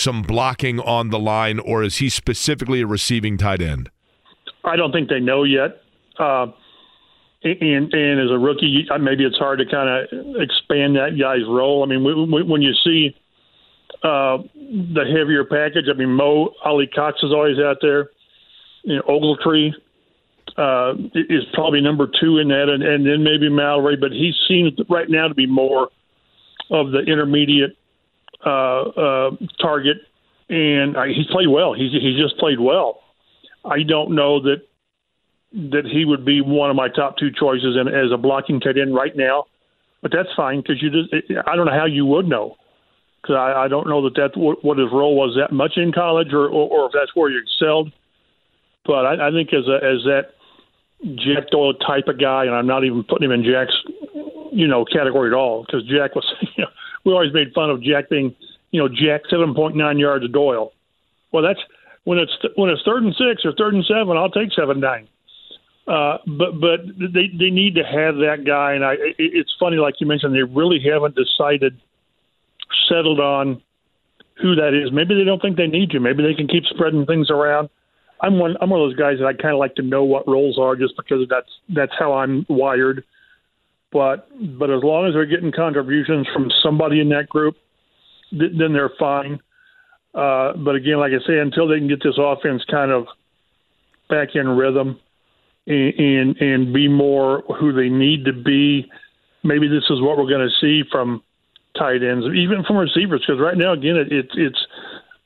some 0.00 0.22
blocking 0.22 0.80
on 0.80 1.10
the 1.10 1.18
line, 1.18 1.58
or 1.58 1.82
is 1.82 1.98
he 1.98 2.08
specifically 2.08 2.80
a 2.80 2.86
receiving 2.86 3.36
tight 3.36 3.60
end? 3.60 3.90
I 4.64 4.76
don't 4.76 4.92
think 4.92 5.08
they 5.08 5.20
know 5.20 5.44
yet. 5.44 5.82
Uh, 6.18 6.46
and 7.42 7.92
and 7.94 8.20
as 8.20 8.30
a 8.30 8.38
rookie, 8.38 8.86
maybe 9.00 9.24
it's 9.24 9.38
hard 9.38 9.60
to 9.60 9.64
kind 9.64 9.88
of 9.88 10.36
expand 10.40 10.96
that 10.96 11.18
guy's 11.18 11.46
role. 11.48 11.82
I 11.82 11.86
mean, 11.86 12.04
when 12.04 12.60
you 12.60 12.72
see 12.84 13.16
uh, 14.02 14.38
the 14.54 15.04
heavier 15.06 15.44
package, 15.44 15.86
I 15.92 15.96
mean, 15.96 16.12
Mo 16.12 16.52
Alie-Cox 16.64 17.22
is 17.22 17.32
always 17.32 17.58
out 17.58 17.78
there. 17.80 18.10
You 18.82 18.96
know, 18.96 19.02
Ogletree 19.08 19.72
uh, 20.56 20.94
is 21.14 21.44
probably 21.54 21.80
number 21.80 22.08
two 22.20 22.38
in 22.38 22.48
that, 22.48 22.68
and, 22.68 22.82
and 22.82 23.06
then 23.06 23.24
maybe 23.24 23.48
Mallory, 23.48 23.96
but 23.96 24.12
he 24.12 24.32
seems 24.48 24.72
right 24.88 25.08
now 25.08 25.28
to 25.28 25.34
be 25.34 25.46
more 25.46 25.88
of 26.70 26.92
the 26.92 27.00
intermediate 27.00 27.70
uh, 27.70 27.78
uh, 27.78 27.79
target, 28.44 29.98
and 30.48 30.96
uh, 30.96 31.04
he's 31.04 31.26
played 31.26 31.48
well. 31.48 31.74
He's 31.74 31.92
he's 31.92 32.18
just 32.18 32.38
played 32.38 32.60
well. 32.60 33.00
I 33.64 33.82
don't 33.82 34.14
know 34.14 34.40
that 34.42 34.62
that 35.52 35.84
he 35.84 36.04
would 36.04 36.24
be 36.24 36.40
one 36.40 36.70
of 36.70 36.76
my 36.76 36.88
top 36.88 37.16
two 37.18 37.30
choices 37.30 37.76
in, 37.76 37.88
as 37.88 38.12
a 38.12 38.16
blocking 38.16 38.60
tight 38.60 38.78
end 38.78 38.94
right 38.94 39.16
now, 39.16 39.46
but 40.00 40.12
that's 40.12 40.28
fine 40.36 40.60
because 40.60 40.82
you 40.82 40.90
just 40.90 41.12
I 41.46 41.56
don't 41.56 41.66
know 41.66 41.72
how 41.72 41.86
you 41.86 42.06
would 42.06 42.26
know 42.26 42.56
because 43.20 43.36
I, 43.36 43.64
I 43.64 43.68
don't 43.68 43.88
know 43.88 44.02
that 44.04 44.14
that's 44.16 44.34
what, 44.36 44.78
his 44.78 44.88
role 44.92 45.14
was 45.14 45.36
that 45.38 45.54
much 45.54 45.72
in 45.76 45.92
college 45.92 46.32
or, 46.32 46.46
or, 46.46 46.68
or 46.70 46.86
if 46.86 46.92
that's 46.92 47.14
where 47.14 47.30
he 47.30 47.38
excelled. 47.38 47.92
But 48.86 49.04
I, 49.04 49.28
I 49.28 49.30
think 49.30 49.52
as 49.52 49.68
a, 49.68 49.76
as 49.76 50.02
that 50.04 50.32
Jack 51.16 51.50
Doyle 51.50 51.74
type 51.74 52.08
of 52.08 52.18
guy, 52.18 52.44
and 52.44 52.54
I'm 52.54 52.66
not 52.66 52.84
even 52.84 53.04
putting 53.04 53.30
him 53.30 53.32
in 53.32 53.44
Jack's, 53.44 53.76
you 54.52 54.66
know, 54.66 54.84
category 54.84 55.30
at 55.30 55.34
all 55.34 55.64
because 55.64 55.84
Jack 55.84 56.14
was, 56.14 56.24
you 56.56 56.64
know, 56.64 56.70
we 57.04 57.12
always 57.12 57.32
made 57.32 57.52
fun 57.54 57.70
of 57.70 57.82
Jack 57.82 58.10
being, 58.10 58.34
you 58.70 58.80
know, 58.80 58.88
Jack 58.88 59.22
7.9 59.30 59.98
yards 59.98 60.24
of 60.24 60.32
Doyle. 60.32 60.72
Well, 61.32 61.42
that's 61.42 61.60
when 62.04 62.18
it's 62.18 62.32
when 62.56 62.70
it's 62.70 62.82
third 62.84 63.02
and 63.02 63.14
six 63.14 63.44
or 63.44 63.52
third 63.52 63.74
and 63.74 63.84
seven, 63.84 64.16
I'll 64.16 64.30
take 64.30 64.52
seven 64.52 64.80
nine. 64.80 65.08
Uh, 65.86 66.18
but 66.26 66.60
but 66.60 66.80
they 66.98 67.28
they 67.38 67.50
need 67.50 67.74
to 67.74 67.84
have 67.84 68.16
that 68.16 68.44
guy, 68.46 68.74
and 68.74 68.84
I. 68.84 68.94
It, 68.94 69.16
it's 69.18 69.54
funny, 69.58 69.76
like 69.76 69.94
you 70.00 70.06
mentioned, 70.06 70.34
they 70.34 70.42
really 70.42 70.80
haven't 70.80 71.14
decided, 71.14 71.80
settled 72.88 73.20
on 73.20 73.62
who 74.40 74.54
that 74.56 74.74
is. 74.74 74.92
Maybe 74.92 75.14
they 75.14 75.24
don't 75.24 75.40
think 75.40 75.56
they 75.56 75.66
need 75.66 75.90
to. 75.90 76.00
Maybe 76.00 76.22
they 76.22 76.34
can 76.34 76.48
keep 76.48 76.64
spreading 76.64 77.06
things 77.06 77.30
around. 77.30 77.68
I'm 78.20 78.38
one. 78.38 78.56
I'm 78.60 78.70
one 78.70 78.80
of 78.80 78.88
those 78.88 78.96
guys 78.96 79.18
that 79.18 79.26
I 79.26 79.32
kind 79.32 79.54
of 79.54 79.58
like 79.58 79.74
to 79.76 79.82
know 79.82 80.04
what 80.04 80.28
roles 80.28 80.58
are, 80.58 80.76
just 80.76 80.94
because 80.96 81.26
that's 81.28 81.50
that's 81.68 81.92
how 81.98 82.14
I'm 82.14 82.46
wired. 82.48 83.04
But 83.92 84.28
but 84.58 84.70
as 84.70 84.82
long 84.82 85.08
as 85.08 85.14
they're 85.14 85.26
getting 85.26 85.52
contributions 85.52 86.26
from 86.32 86.50
somebody 86.62 87.00
in 87.00 87.08
that 87.10 87.28
group, 87.28 87.56
th- 88.30 88.52
then 88.56 88.72
they're 88.72 88.92
fine. 88.98 89.40
Uh, 90.14 90.52
but 90.56 90.74
again, 90.74 90.98
like 90.98 91.12
I 91.12 91.26
say, 91.26 91.38
until 91.38 91.68
they 91.68 91.78
can 91.78 91.88
get 91.88 92.02
this 92.02 92.18
offense 92.18 92.62
kind 92.70 92.90
of 92.90 93.06
back 94.08 94.34
in 94.34 94.48
rhythm 94.48 94.98
and, 95.66 95.94
and 95.98 96.36
and 96.36 96.74
be 96.74 96.88
more 96.88 97.42
who 97.58 97.72
they 97.72 97.88
need 97.88 98.24
to 98.26 98.32
be, 98.32 98.90
maybe 99.42 99.68
this 99.68 99.84
is 99.90 100.00
what 100.00 100.18
we're 100.18 100.28
going 100.28 100.48
to 100.48 100.60
see 100.60 100.88
from 100.90 101.22
tight 101.76 102.02
ends, 102.02 102.26
even 102.34 102.64
from 102.64 102.76
receivers. 102.76 103.22
Because 103.26 103.40
right 103.40 103.56
now, 103.56 103.72
again, 103.72 103.96
it, 103.96 104.12
it, 104.12 104.30
it's 104.34 104.66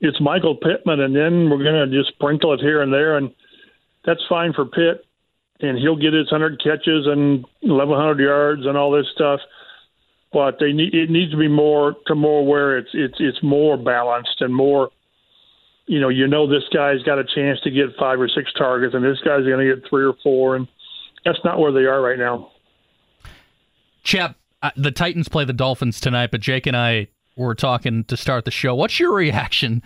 it's 0.01 0.21
Michael 0.21 0.57
Pittman, 0.57 1.01
and 1.01 1.15
then 1.15 1.51
we're 1.51 1.63
going 1.63 1.91
to 1.91 1.97
just 1.97 2.15
sprinkle 2.15 2.53
it 2.53 2.61
here 2.61 2.83
and 2.83 2.93
there, 2.93 3.17
and 3.17 3.31
that's 4.05 4.21
fine 4.29 4.53
for 4.53 4.65
Pitt, 4.65 5.04
and 5.61 5.79
he'll 5.79 5.97
get 5.97 6.13
his 6.13 6.29
hundred 6.29 6.63
catches 6.63 7.07
and 7.07 7.45
eleven 7.63 7.97
hundred 7.97 8.21
yards 8.21 8.67
and 8.67 8.77
all 8.77 8.91
this 8.91 9.07
stuff. 9.15 9.41
But 10.33 10.59
they 10.59 10.73
need 10.73 10.95
it 10.95 11.11
needs 11.11 11.31
to 11.33 11.39
be 11.39 11.49
more 11.49 11.95
to 12.07 12.15
more 12.15 12.45
where 12.45 12.79
it's 12.79 12.91
it's 12.93 13.17
it's 13.19 13.43
more 13.43 13.77
balanced 13.77 14.41
and 14.41 14.55
more. 14.55 14.91
You 15.87 16.01
know, 16.01 16.09
you 16.09 16.27
know 16.27 16.49
this 16.49 16.65
guy's 16.73 17.03
got 17.03 17.19
a 17.19 17.25
chance 17.25 17.61
to 17.61 17.71
get 17.71 17.95
five 17.99 18.19
or 18.19 18.29
six 18.29 18.51
targets, 18.57 18.95
and 18.95 19.05
this 19.05 19.19
guy's 19.19 19.45
going 19.45 19.67
to 19.67 19.75
get 19.75 19.89
three 19.89 20.05
or 20.05 20.15
four, 20.23 20.57
and 20.57 20.67
that's 21.25 21.39
not 21.45 21.59
where 21.59 21.73
they 21.73 21.85
are 21.85 22.01
right 22.01 22.19
now. 22.19 22.51
Chap, 24.03 24.37
uh, 24.63 24.71
the 24.77 24.91
Titans 24.91 25.29
play 25.29 25.45
the 25.45 25.53
Dolphins 25.53 26.01
tonight, 26.01 26.31
but 26.31 26.41
Jake 26.41 26.67
and 26.67 26.77
I 26.77 27.09
were 27.37 27.55
talking 27.55 28.05
to 28.05 28.17
start 28.17 28.45
the 28.45 28.51
show. 28.51 28.75
What's 28.75 28.99
your 28.99 29.13
reaction 29.13 29.83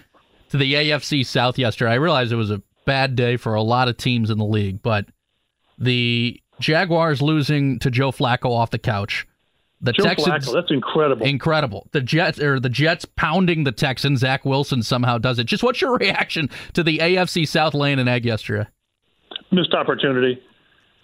to 0.51 0.57
the 0.57 0.75
AFC 0.75 1.27
South 1.27 1.59
yesterday? 1.59 1.93
I 1.93 1.97
realize 1.97 2.31
it 2.31 2.37
was 2.37 2.51
a 2.51 2.63
bad 2.85 3.17
day 3.17 3.37
for 3.37 3.55
a 3.55 3.63
lot 3.63 3.89
of 3.89 3.97
teams 3.97 4.31
in 4.31 4.39
the 4.39 4.45
league, 4.45 4.83
but 4.83 5.07
the 5.79 6.41
Jaguars 6.61 7.23
losing 7.23 7.79
to 7.81 7.91
Joe 7.91 8.11
Flacco 8.13 8.51
off 8.51 8.71
the 8.71 8.79
couch. 8.79 9.27
The 9.81 9.93
Joe 9.93 10.03
Texans, 10.03 10.49
Flacco, 10.49 10.55
that's 10.55 10.71
incredible. 10.73 11.25
incredible. 11.25 11.87
The 11.93 12.01
Jets 12.01 12.41
or 12.41 12.59
the 12.59 12.69
Jets 12.69 13.05
pounding 13.05 13.63
the 13.63 13.71
Texans. 13.71 14.21
Zach 14.21 14.45
Wilson 14.45 14.83
somehow 14.83 15.19
does 15.19 15.39
it. 15.39 15.45
Just 15.45 15.63
what's 15.63 15.81
your 15.81 15.97
reaction 15.99 16.51
to 16.73 16.83
the 16.83 16.99
AFC 16.99 17.47
South 17.47 17.75
laying 17.75 17.99
an 18.01 18.09
egg 18.09 18.25
yesterday? 18.25 18.67
missed 19.53 19.73
opportunity, 19.73 20.43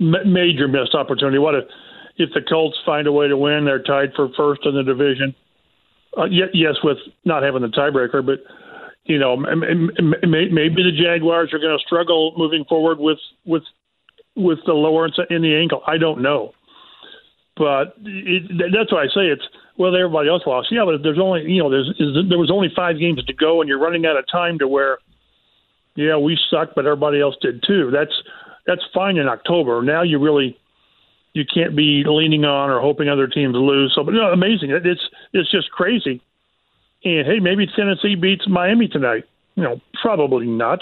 M- 0.01 0.33
major 0.33 0.67
missed 0.69 0.95
opportunity. 0.95 1.39
What 1.39 1.55
if 1.55 1.65
if 2.17 2.31
the 2.35 2.43
Colts 2.43 2.77
find 2.85 3.07
a 3.07 3.13
way 3.13 3.29
to 3.29 3.37
win? 3.37 3.65
They're 3.65 3.83
tied 3.83 4.13
for 4.17 4.29
first 4.37 4.63
in 4.67 4.75
the 4.75 4.83
division. 4.83 5.35
Uh, 6.17 6.25
yes, 6.27 6.75
with 6.83 6.99
not 7.25 7.43
having 7.43 7.63
the 7.63 7.69
tiebreaker, 7.69 8.25
but 8.27 8.41
you 9.05 9.19
know 9.21 9.35
m- 9.35 9.63
m- 9.63 9.91
m- 9.99 10.15
maybe 10.31 10.83
the 10.83 10.93
Jaguars 11.01 11.53
are 11.53 11.59
going 11.61 11.77
to 11.79 11.85
struggle 11.87 12.35
moving 12.37 12.65
forward 12.69 12.99
with 12.99 13.19
with 13.45 13.63
with 14.37 14.59
the 14.67 14.73
lower 14.73 15.07
in 15.31 15.43
the 15.43 15.55
ankle. 15.55 15.83
I 15.87 15.99
don't 15.99 16.23
know, 16.23 16.53
but 17.57 17.95
it, 18.05 18.73
that's 18.73 18.93
why 18.93 19.05
I 19.05 19.07
say 19.07 19.27
it's 19.29 19.45
well. 19.77 19.95
Everybody 19.95 20.29
else 20.29 20.43
lost, 20.47 20.69
yeah, 20.71 20.85
but 20.85 21.03
there's 21.03 21.19
only 21.21 21.43
you 21.43 21.63
know 21.63 21.71
there's 21.71 21.89
is, 21.99 22.29
there 22.29 22.39
was 22.39 22.51
only 22.51 22.69
five 22.75 22.99
games 22.99 23.25
to 23.25 23.33
go, 23.33 23.61
and 23.61 23.69
you're 23.69 23.79
running 23.79 24.07
out 24.07 24.17
of 24.17 24.25
time 24.31 24.59
to 24.59 24.69
where 24.69 24.99
yeah, 25.97 26.17
we 26.17 26.39
suck, 26.51 26.71
but 26.75 26.87
everybody 26.87 27.21
else 27.21 27.37
did 27.41 27.63
too. 27.67 27.91
That's 27.91 28.13
that's 28.67 28.83
fine 28.93 29.17
in 29.17 29.29
October. 29.29 29.83
Now 29.83 30.03
you 30.03 30.19
really 30.19 30.59
you 31.35 31.45
can't 31.53 31.77
be 31.77 32.05
leaning 32.07 32.45
on 32.45 32.71
or 32.71 32.81
hoping 32.81 33.09
other 33.09 33.27
teams 33.27 33.55
lose. 33.55 33.93
So, 33.95 34.05
but 34.05 34.15
no, 34.15 34.33
amazing. 34.33 34.71
It's 34.71 35.09
it's 35.33 35.51
just 35.51 35.71
crazy. 35.71 36.21
And 37.05 37.27
hey, 37.27 37.39
maybe 37.41 37.67
Tennessee 37.67 38.15
beats 38.15 38.49
Miami 38.49 38.89
tonight. 38.89 39.25
You 39.55 39.63
know, 39.63 39.81
probably 40.03 40.47
not. 40.47 40.81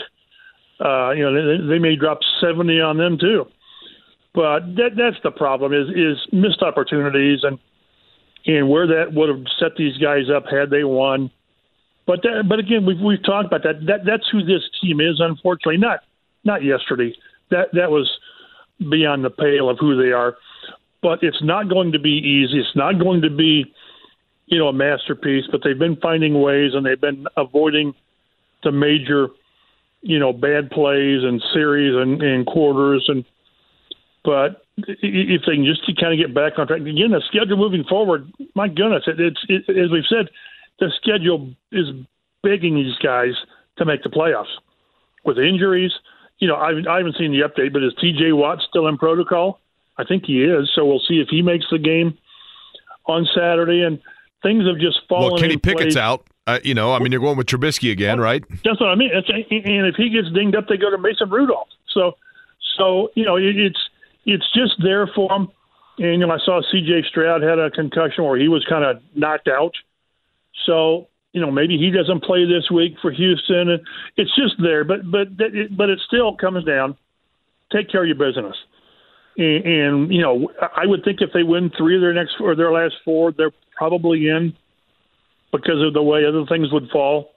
Uh, 0.82 1.12
you 1.12 1.22
know, 1.22 1.32
they, 1.32 1.74
they 1.74 1.78
may 1.78 1.94
drop 1.96 2.18
seventy 2.40 2.80
on 2.80 2.96
them 2.96 3.18
too. 3.18 3.44
But 4.34 4.60
that 4.76 4.90
that's 4.96 5.22
the 5.22 5.30
problem 5.30 5.72
is 5.72 5.88
is 5.90 6.18
missed 6.32 6.62
opportunities 6.62 7.40
and 7.42 7.58
and 8.46 8.68
where 8.68 8.86
that 8.86 9.12
would 9.12 9.28
have 9.28 9.44
set 9.60 9.76
these 9.76 9.96
guys 9.98 10.24
up 10.34 10.44
had 10.50 10.70
they 10.70 10.84
won. 10.84 11.30
But 12.06 12.22
that, 12.22 12.44
but 12.48 12.58
again, 12.58 12.84
we've 12.84 12.98
we've 12.98 13.22
talked 13.22 13.46
about 13.46 13.62
that. 13.62 13.86
That 13.86 14.00
that's 14.04 14.28
who 14.32 14.44
this 14.44 14.62
team 14.80 15.00
is. 15.00 15.20
Unfortunately, 15.20 15.76
not 15.76 16.00
not 16.44 16.64
yesterday. 16.64 17.14
That 17.50 17.68
that 17.74 17.90
was 17.90 18.10
beyond 18.78 19.24
the 19.24 19.30
pale 19.30 19.70
of 19.70 19.78
who 19.78 20.02
they 20.02 20.12
are. 20.12 20.36
But 21.02 21.22
it's 21.22 21.42
not 21.42 21.68
going 21.68 21.92
to 21.92 21.98
be 21.98 22.10
easy. 22.10 22.58
It's 22.60 22.76
not 22.76 22.98
going 22.98 23.22
to 23.22 23.30
be, 23.30 23.72
you 24.46 24.58
know, 24.58 24.68
a 24.68 24.72
masterpiece. 24.72 25.44
But 25.50 25.60
they've 25.64 25.78
been 25.78 25.96
finding 25.96 26.40
ways, 26.40 26.72
and 26.74 26.86
they've 26.86 27.00
been 27.00 27.26
avoiding 27.36 27.94
the 28.62 28.70
major, 28.72 29.28
you 30.02 30.18
know, 30.18 30.32
bad 30.32 30.70
plays 30.70 31.22
and 31.22 31.42
series 31.54 31.94
and, 31.96 32.22
and 32.22 32.46
quarters. 32.46 33.04
And 33.08 33.24
but 34.24 34.64
if 34.76 35.42
they 35.46 35.54
can 35.54 35.64
just 35.64 35.82
kind 35.98 36.12
of 36.12 36.18
get 36.18 36.34
back 36.34 36.58
on 36.58 36.66
track 36.66 36.80
again, 36.80 37.10
the 37.10 37.22
schedule 37.28 37.56
moving 37.56 37.84
forward, 37.84 38.30
my 38.54 38.68
goodness, 38.68 39.04
it, 39.06 39.20
it's 39.20 39.40
it, 39.48 39.68
as 39.70 39.90
we've 39.90 40.06
said, 40.08 40.28
the 40.78 40.90
schedule 41.00 41.54
is 41.70 41.86
begging 42.42 42.74
these 42.74 42.96
guys 43.02 43.34
to 43.78 43.84
make 43.84 44.02
the 44.02 44.10
playoffs 44.10 44.52
with 45.24 45.38
injuries. 45.38 45.92
You 46.38 46.48
know, 46.48 46.56
I, 46.56 46.70
I 46.90 46.98
haven't 46.98 47.16
seen 47.16 47.32
the 47.32 47.46
update, 47.46 47.72
but 47.72 47.84
is 47.84 47.94
T.J. 48.00 48.32
Watt 48.32 48.58
still 48.68 48.88
in 48.88 48.98
protocol? 48.98 49.60
I 49.96 50.04
think 50.04 50.24
he 50.26 50.42
is. 50.42 50.70
So 50.74 50.84
we'll 50.84 51.02
see 51.06 51.20
if 51.20 51.28
he 51.28 51.42
makes 51.42 51.66
the 51.70 51.78
game 51.78 52.18
on 53.06 53.28
Saturday. 53.34 53.82
And 53.82 54.00
things 54.42 54.66
have 54.66 54.78
just 54.78 55.00
fallen. 55.08 55.32
Well, 55.32 55.40
Kenny 55.40 55.56
Pickett's 55.56 55.94
place. 55.94 55.96
out. 55.96 56.26
Uh, 56.46 56.58
you 56.64 56.74
know, 56.74 56.92
I 56.92 56.98
mean, 56.98 57.12
you're 57.12 57.20
going 57.20 57.36
with 57.36 57.46
Trubisky 57.46 57.92
again, 57.92 58.18
right? 58.18 58.42
That's 58.64 58.80
what 58.80 58.88
I 58.88 58.96
mean. 58.96 59.10
It's, 59.12 59.28
and 59.28 59.86
if 59.86 59.94
he 59.94 60.10
gets 60.10 60.28
dinged 60.32 60.56
up, 60.56 60.66
they 60.68 60.76
go 60.76 60.90
to 60.90 60.98
Mason 60.98 61.30
Rudolph. 61.30 61.68
So, 61.94 62.16
so 62.76 63.10
you 63.14 63.24
know, 63.24 63.36
it, 63.36 63.56
it's 63.56 63.78
it's 64.24 64.44
just 64.52 64.74
there 64.82 65.06
for 65.06 65.30
him. 65.30 65.48
And 65.98 66.20
you 66.20 66.26
know, 66.26 66.32
I 66.32 66.38
saw 66.38 66.60
C.J. 66.72 67.04
Stroud 67.08 67.42
had 67.42 67.60
a 67.60 67.70
concussion 67.70 68.24
where 68.24 68.38
he 68.38 68.48
was 68.48 68.64
kind 68.68 68.84
of 68.84 69.00
knocked 69.14 69.46
out. 69.46 69.72
So 70.66 71.08
you 71.32 71.40
know, 71.40 71.50
maybe 71.50 71.78
he 71.78 71.90
doesn't 71.90 72.24
play 72.24 72.44
this 72.44 72.70
week 72.70 72.96
for 73.00 73.10
Houston. 73.12 73.70
And 73.70 73.80
it's 74.16 74.34
just 74.34 74.54
there, 74.60 74.82
but 74.84 75.08
but 75.08 75.28
it, 75.38 75.76
but 75.76 75.90
it 75.90 76.00
still 76.06 76.36
comes 76.36 76.64
down. 76.64 76.96
Take 77.70 77.88
care 77.88 78.02
of 78.02 78.08
your 78.08 78.16
business. 78.16 78.56
And, 79.38 79.64
and 79.64 80.12
you 80.12 80.22
know, 80.22 80.50
I 80.76 80.86
would 80.86 81.04
think 81.04 81.20
if 81.20 81.30
they 81.32 81.44
win 81.44 81.70
three 81.78 81.94
of 81.94 82.02
their 82.02 82.12
next 82.12 82.34
or 82.40 82.56
their 82.56 82.72
last 82.72 82.96
four, 83.04 83.30
they're 83.30 83.52
probably 83.76 84.28
in 84.28 84.54
because 85.52 85.82
of 85.82 85.92
the 85.92 86.02
way 86.02 86.24
other 86.26 86.44
things 86.48 86.72
would 86.72 86.88
fall. 86.90 87.32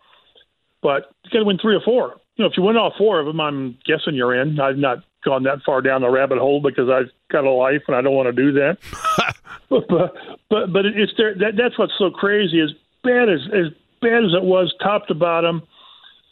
But 0.82 1.12
you 1.26 1.32
got 1.32 1.40
to 1.40 1.46
win 1.46 1.60
three 1.60 1.76
or 1.76 1.82
four. 1.82 2.16
You 2.36 2.44
know, 2.44 2.50
if 2.50 2.58
you 2.58 2.64
win 2.64 2.78
all 2.78 2.94
four 2.98 3.20
of 3.20 3.26
them, 3.26 3.40
I'm 3.40 3.78
guessing 3.86 4.16
you're 4.16 4.40
in. 4.40 4.60
I've 4.60 4.78
not 4.78 5.04
gone 5.24 5.44
that 5.44 5.64
far 5.66 5.82
down 5.82 6.02
the 6.02 6.10
rabbit 6.10 6.38
hole 6.38 6.62
because 6.62 6.90
I've 6.90 7.12
got 7.32 7.44
a 7.44 7.52
life 7.52 7.82
and 7.88 7.96
I 7.96 8.02
don't 8.02 8.14
want 8.14 8.34
to 8.34 8.42
do 8.42 8.52
that. 8.54 8.78
but, 9.70 9.88
but 9.88 10.14
but 10.50 10.72
but 10.72 10.86
it's 10.86 11.14
there. 11.18 11.34
That, 11.34 11.54
that's 11.58 11.78
what's 11.78 11.98
so 11.98 12.10
crazy. 12.12 12.62
As 12.62 12.72
bad 13.04 13.30
as 13.30 13.42
as 13.52 13.74
bad 14.02 14.24
as 14.24 14.34
it 14.34 14.44
was, 14.44 14.74
top 14.82 15.08
to 15.08 15.16
bottom, 15.16 15.64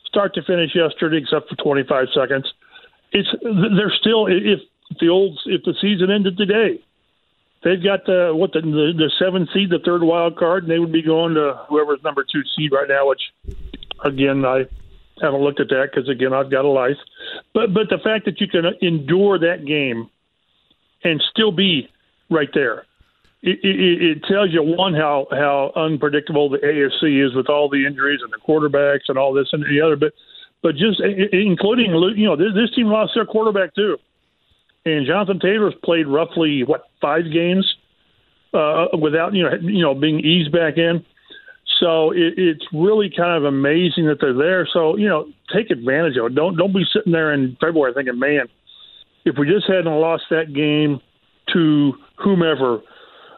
start 0.06 0.36
to 0.36 0.44
finish 0.44 0.76
yesterday, 0.76 1.18
except 1.18 1.50
for 1.50 1.56
25 1.56 2.08
seconds. 2.14 2.54
It's 3.12 3.30
they're 3.42 3.94
still 4.00 4.28
if 4.28 4.60
the 5.00 5.10
old 5.10 5.40
if 5.46 5.64
the 5.64 5.74
season 5.82 6.12
ended 6.12 6.38
today, 6.38 6.80
they've 7.64 7.84
got 7.84 8.06
the 8.06 8.32
what 8.34 8.54
the 8.54 8.62
the, 8.62 8.94
the 8.96 9.12
seventh 9.20 9.50
seed, 9.54 9.70
the 9.70 9.80
third 9.84 10.04
wild 10.04 10.38
card, 10.38 10.64
and 10.64 10.72
they 10.72 10.80
would 10.80 10.92
be 10.92 11.02
going 11.02 11.34
to 11.36 11.60
whoever's 11.70 12.04
number 12.04 12.24
two 12.24 12.42
seed 12.56 12.72
right 12.72 12.88
now. 12.88 13.08
Which, 13.08 13.22
again, 14.04 14.46
I 14.46 14.66
haven't 15.22 15.42
looked 15.42 15.60
at 15.60 15.70
that 15.70 15.90
because 15.92 16.10
again 16.10 16.34
I've 16.34 16.52
got 16.52 16.66
a 16.66 16.70
life. 16.70 16.98
But 17.54 17.74
but 17.74 17.90
the 17.90 18.00
fact 18.04 18.26
that 18.26 18.40
you 18.42 18.48
can 18.48 18.66
endure 18.82 19.40
that 19.40 19.66
game 19.66 20.10
and 21.04 21.22
still 21.32 21.52
be 21.52 21.90
right 22.30 22.50
there, 22.54 22.86
it, 23.42 23.60
it, 23.64 24.02
it 24.02 24.24
tells 24.24 24.52
you 24.52 24.64
one 24.64 24.94
how 24.94 25.28
how 25.32 25.72
unpredictable 25.76 26.50
the 26.50 26.58
AFC 26.58 27.26
is 27.26 27.36
with 27.36 27.50
all 27.50 27.70
the 27.70 27.86
injuries 27.86 28.20
and 28.24 28.32
the 28.32 28.38
quarterbacks 28.38 29.10
and 29.10 29.18
all 29.18 29.34
this 29.34 29.50
and 29.52 29.64
the 29.64 29.82
other. 29.82 29.96
But 29.96 30.14
but 30.62 30.76
just 30.76 31.00
including 31.02 31.92
you 32.16 32.26
know 32.26 32.36
this, 32.36 32.54
this 32.56 32.74
team 32.76 32.88
lost 32.88 33.12
their 33.16 33.26
quarterback 33.26 33.76
too, 33.76 33.98
and 34.86 35.08
Jonathan 35.08 35.40
Taylor's 35.40 35.76
played 35.84 36.08
roughly 36.08 36.64
what 36.64 36.84
five 37.02 37.24
games 37.32 37.66
uh, 38.54 38.88
without 39.00 39.34
you 39.34 39.44
know 39.44 39.52
you 39.62 39.82
know 39.82 39.96
being 39.96 40.20
eased 40.20 40.52
back 40.52 40.78
in. 40.78 41.06
So 41.80 42.12
it, 42.12 42.34
it's 42.38 42.66
really 42.74 43.12
kind 43.16 43.38
of 43.38 43.46
amazing 43.46 44.08
that 44.08 44.18
they're 44.22 44.34
there. 44.34 44.68
So 44.72 44.98
you 44.98 45.08
know, 45.08 45.28
take 45.54 45.72
advantage 45.72 46.18
of 46.18 46.28
it. 46.28 46.36
Don't 46.36 46.58
don't 46.58 46.74
be 46.74 46.86
sitting 46.94 47.12
there 47.12 47.34
in 47.34 47.58
February 47.60 47.94
thinking, 47.94 48.20
man, 48.20 48.48
if 49.26 49.36
we 49.38 49.48
just 49.48 49.68
hadn't 49.68 49.86
lost 49.86 50.24
that 50.30 50.54
game 50.54 51.00
to 51.54 51.94
whomever, 52.18 52.82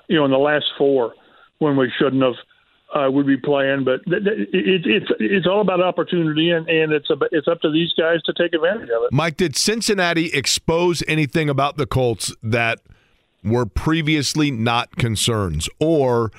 you 0.07 0.17
know, 0.17 0.25
in 0.25 0.31
the 0.31 0.37
last 0.37 0.65
four 0.77 1.13
when 1.59 1.77
we 1.77 1.91
shouldn't 1.97 2.21
have, 2.21 2.33
uh, 2.93 3.09
would 3.11 3.27
be 3.27 3.37
playing. 3.37 3.83
But 3.83 4.03
th- 4.05 4.23
th- 4.23 4.49
it, 4.53 4.85
it's 4.85 5.11
it's 5.19 5.47
all 5.47 5.61
about 5.61 5.81
opportunity, 5.81 6.51
and, 6.51 6.67
and 6.67 6.91
it's 6.91 7.09
a, 7.09 7.17
it's 7.31 7.47
up 7.47 7.61
to 7.61 7.71
these 7.71 7.93
guys 7.97 8.21
to 8.23 8.33
take 8.33 8.53
advantage 8.53 8.89
of 8.89 9.03
it. 9.03 9.11
Mike, 9.11 9.37
did 9.37 9.55
Cincinnati 9.55 10.27
expose 10.27 11.03
anything 11.07 11.49
about 11.49 11.77
the 11.77 11.85
Colts 11.85 12.33
that 12.43 12.79
were 13.43 13.65
previously 13.65 14.51
not 14.51 14.95
concerns, 14.95 15.69
or? 15.79 16.31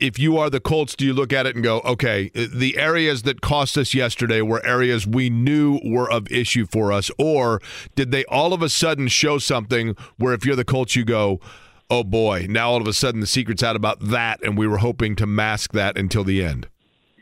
if 0.00 0.18
you 0.18 0.38
are 0.38 0.48
the 0.48 0.60
Colts, 0.60 0.96
do 0.96 1.04
you 1.04 1.12
look 1.12 1.32
at 1.32 1.46
it 1.46 1.54
and 1.54 1.62
go, 1.62 1.80
okay, 1.80 2.30
the 2.30 2.78
areas 2.78 3.22
that 3.22 3.42
cost 3.42 3.76
us 3.76 3.92
yesterday 3.92 4.40
were 4.40 4.64
areas 4.64 5.06
we 5.06 5.28
knew 5.28 5.80
were 5.84 6.10
of 6.10 6.30
issue 6.32 6.66
for 6.66 6.90
us? 6.90 7.10
Or 7.18 7.60
did 7.94 8.10
they 8.10 8.24
all 8.24 8.54
of 8.54 8.62
a 8.62 8.70
sudden 8.70 9.08
show 9.08 9.38
something 9.38 9.96
where 10.16 10.32
if 10.32 10.46
you're 10.46 10.56
the 10.56 10.64
Colts, 10.64 10.96
you 10.96 11.04
go, 11.04 11.40
oh 11.90 12.04
boy, 12.04 12.46
now 12.48 12.70
all 12.70 12.80
of 12.80 12.86
a 12.86 12.92
sudden 12.92 13.20
the 13.20 13.26
secret's 13.26 13.62
out 13.62 13.76
about 13.76 14.00
that, 14.00 14.42
and 14.42 14.56
we 14.56 14.66
were 14.66 14.78
hoping 14.78 15.16
to 15.16 15.26
mask 15.26 15.72
that 15.72 15.96
until 15.98 16.24
the 16.24 16.42
end? 16.44 16.68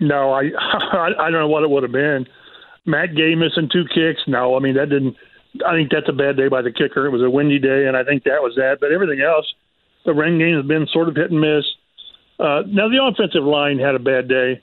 No, 0.01 0.32
I 0.32 0.43
I 0.93 1.30
don't 1.30 1.40
know 1.40 1.48
what 1.48 1.62
it 1.62 1.70
would 1.70 1.82
have 1.82 1.93
been. 1.93 2.26
Matt 2.84 3.14
Gay 3.14 3.34
missing 3.34 3.68
two 3.72 3.84
kicks. 3.94 4.22
No, 4.26 4.56
I 4.56 4.60
mean 4.60 4.74
that 4.74 4.89
didn't. 4.89 5.16
I 5.66 5.74
think 5.74 5.90
that's 5.90 6.09
a 6.09 6.12
bad 6.12 6.36
day 6.36 6.48
by 6.48 6.62
the 6.62 6.72
kicker. 6.72 7.06
It 7.06 7.10
was 7.10 7.22
a 7.22 7.30
windy 7.30 7.59
day, 7.59 7.86
and 7.86 7.97
I 7.97 8.05
think 8.05 8.24
that 8.24 8.43
was 8.43 8.55
that. 8.56 8.78
But 8.80 8.90
everything 8.90 9.20
else, 9.20 9.47
The 10.06 10.14
run 10.14 10.39
game 10.39 10.56
has 10.56 10.66
been 10.66 10.86
sort 10.93 11.09
of 11.09 11.16
hit 11.16 11.30
and 11.30 11.40
miss. 11.40 11.64
Uh, 12.40 12.62
now 12.66 12.89
the 12.89 12.98
offensive 13.02 13.44
line 13.44 13.78
had 13.78 13.94
a 13.94 13.98
bad 14.01 14.28
day, 14.28 14.60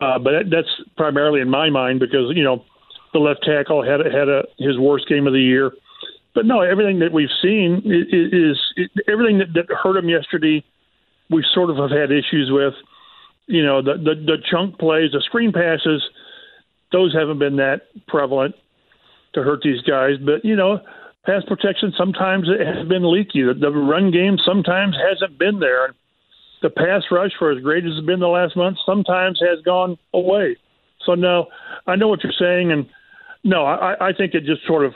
uh, 0.00 0.18
but 0.18 0.32
that, 0.32 0.50
that's 0.50 0.68
primarily 0.96 1.40
in 1.40 1.48
my 1.48 1.70
mind 1.70 2.00
because 2.00 2.32
you 2.34 2.42
know 2.42 2.64
the 3.12 3.20
left 3.20 3.44
tackle 3.44 3.82
had 3.82 4.00
had 4.04 4.28
a, 4.28 4.42
his 4.58 4.78
worst 4.78 5.08
game 5.08 5.26
of 5.26 5.32
the 5.32 5.40
year. 5.40 5.72
But 6.36 6.44
no, 6.44 6.60
everything 6.60 6.98
that 6.98 7.14
we've 7.14 7.32
seen 7.40 7.80
is, 7.86 8.58
is, 8.76 8.88
everything 9.08 9.38
that, 9.38 9.54
that 9.54 9.74
hurt 9.74 9.96
him 9.96 10.10
yesterday. 10.10 10.62
We 11.30 11.42
sort 11.54 11.70
of 11.70 11.78
have 11.78 11.90
had 11.90 12.12
issues 12.12 12.50
with, 12.52 12.74
you 13.46 13.64
know, 13.64 13.80
the, 13.80 13.94
the 13.94 14.14
the 14.14 14.36
chunk 14.48 14.78
plays, 14.78 15.10
the 15.12 15.22
screen 15.24 15.50
passes. 15.50 16.04
Those 16.92 17.14
haven't 17.14 17.38
been 17.38 17.56
that 17.56 17.88
prevalent 18.06 18.54
to 19.32 19.42
hurt 19.42 19.62
these 19.64 19.80
guys. 19.80 20.18
But 20.24 20.44
you 20.44 20.54
know, 20.54 20.78
pass 21.24 21.42
protection 21.48 21.94
sometimes 21.96 22.48
it 22.48 22.64
has 22.64 22.86
been 22.86 23.10
leaky. 23.10 23.42
The, 23.42 23.54
the 23.54 23.70
run 23.70 24.10
game 24.10 24.36
sometimes 24.44 24.94
hasn't 24.94 25.38
been 25.38 25.58
there. 25.58 25.94
The 26.60 26.68
pass 26.68 27.02
rush, 27.10 27.32
for 27.38 27.50
as 27.50 27.62
great 27.62 27.84
as 27.86 27.92
it's 27.96 28.06
been 28.06 28.20
the 28.20 28.28
last 28.28 28.56
month, 28.56 28.76
sometimes 28.84 29.40
has 29.40 29.64
gone 29.64 29.96
away. 30.12 30.58
So 31.06 31.14
no, 31.14 31.46
I 31.86 31.96
know 31.96 32.08
what 32.08 32.22
you're 32.22 32.32
saying, 32.38 32.72
and 32.72 32.86
no, 33.42 33.64
I, 33.64 34.08
I 34.08 34.12
think 34.12 34.34
it 34.34 34.44
just 34.44 34.66
sort 34.66 34.84
of 34.84 34.92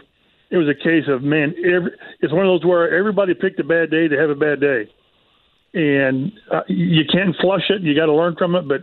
it 0.50 0.56
was 0.56 0.68
a 0.68 0.74
case 0.74 1.04
of 1.08 1.22
man. 1.22 1.54
Every, 1.58 1.92
it's 2.20 2.32
one 2.32 2.46
of 2.46 2.50
those 2.50 2.64
where 2.66 2.96
everybody 2.96 3.34
picked 3.34 3.60
a 3.60 3.64
bad 3.64 3.90
day 3.90 4.08
to 4.08 4.16
have 4.18 4.30
a 4.30 4.34
bad 4.34 4.60
day, 4.60 4.90
and 5.74 6.32
uh, 6.52 6.62
you 6.68 7.04
can't 7.10 7.34
flush 7.40 7.70
it. 7.70 7.82
You 7.82 7.94
got 7.94 8.06
to 8.06 8.14
learn 8.14 8.36
from 8.36 8.54
it. 8.56 8.66
But 8.66 8.82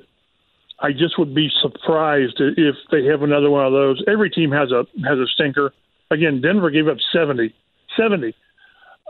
I 0.80 0.92
just 0.92 1.18
would 1.18 1.34
be 1.36 1.50
surprised 1.62 2.36
if 2.40 2.76
they 2.92 3.06
have 3.06 3.22
another 3.22 3.50
one 3.50 3.66
of 3.66 3.74
those. 3.74 4.04
Every 4.08 4.30
team 4.30 4.52
has 4.52 4.72
a 4.72 4.86
has 5.08 5.20
a 5.20 5.28
stinker. 5.34 5.74
Again, 6.10 6.42
Denver 6.42 6.70
gave 6.70 6.88
up 6.88 6.98
70. 7.12 7.54
70. 7.98 8.34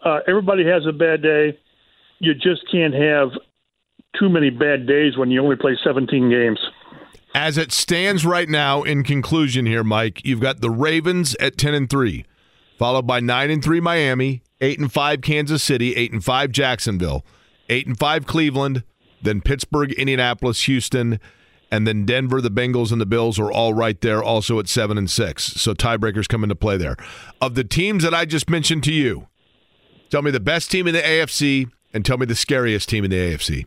Uh, 0.03 0.19
everybody 0.27 0.65
has 0.65 0.85
a 0.87 0.91
bad 0.91 1.21
day. 1.21 1.57
You 2.19 2.33
just 2.33 2.63
can't 2.71 2.93
have 2.93 3.29
too 4.19 4.29
many 4.29 4.49
bad 4.49 4.87
days 4.87 5.17
when 5.17 5.29
you 5.29 5.43
only 5.43 5.55
play 5.55 5.77
17 5.83 6.29
games. 6.29 6.59
As 7.35 7.57
it 7.57 7.71
stands 7.71 8.25
right 8.25 8.49
now, 8.49 8.83
in 8.83 9.03
conclusion 9.03 9.65
here, 9.65 9.83
Mike, 9.83 10.25
you've 10.25 10.39
got 10.39 10.61
the 10.61 10.71
Ravens 10.71 11.35
at 11.39 11.57
10 11.57 11.73
and 11.73 11.89
3, 11.89 12.25
followed 12.77 13.07
by 13.07 13.19
9 13.19 13.49
and 13.49 13.63
3 13.63 13.79
Miami, 13.79 14.41
8 14.61 14.79
and 14.79 14.91
5 14.91 15.21
Kansas 15.21 15.63
City, 15.63 15.95
8 15.95 16.13
and 16.13 16.23
5 16.23 16.51
Jacksonville, 16.51 17.25
8 17.69 17.87
and 17.87 17.99
5 17.99 18.25
Cleveland, 18.25 18.83
then 19.21 19.41
Pittsburgh, 19.41 19.91
Indianapolis, 19.93 20.63
Houston, 20.63 21.19
and 21.71 21.85
then 21.85 22.05
Denver, 22.05 22.39
the 22.41 22.51
Bengals, 22.51 22.91
and 22.91 23.01
the 23.01 23.05
Bills 23.05 23.39
are 23.39 23.51
all 23.51 23.73
right 23.73 23.99
there, 24.01 24.23
also 24.23 24.59
at 24.59 24.67
seven 24.67 24.97
and 24.97 25.09
six. 25.09 25.45
So 25.45 25.73
tiebreakers 25.73 26.27
come 26.27 26.43
into 26.43 26.55
play 26.55 26.77
there. 26.77 26.95
Of 27.41 27.55
the 27.55 27.63
teams 27.63 28.03
that 28.03 28.13
I 28.13 28.25
just 28.25 28.49
mentioned 28.49 28.83
to 28.85 28.93
you, 28.93 29.27
tell 30.09 30.21
me 30.21 30.31
the 30.31 30.39
best 30.39 30.71
team 30.71 30.87
in 30.87 30.93
the 30.93 31.01
AFC 31.01 31.69
and 31.93 32.05
tell 32.05 32.17
me 32.17 32.25
the 32.25 32.35
scariest 32.35 32.87
team 32.89 33.03
in 33.03 33.11
the 33.11 33.17
AFC. 33.17 33.65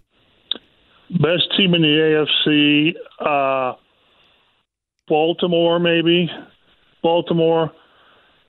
Best 1.10 1.54
team 1.56 1.74
in 1.74 1.82
the 1.82 2.24
AFC, 2.48 2.94
uh, 3.20 3.76
Baltimore, 5.08 5.78
maybe. 5.78 6.30
Baltimore, 7.02 7.72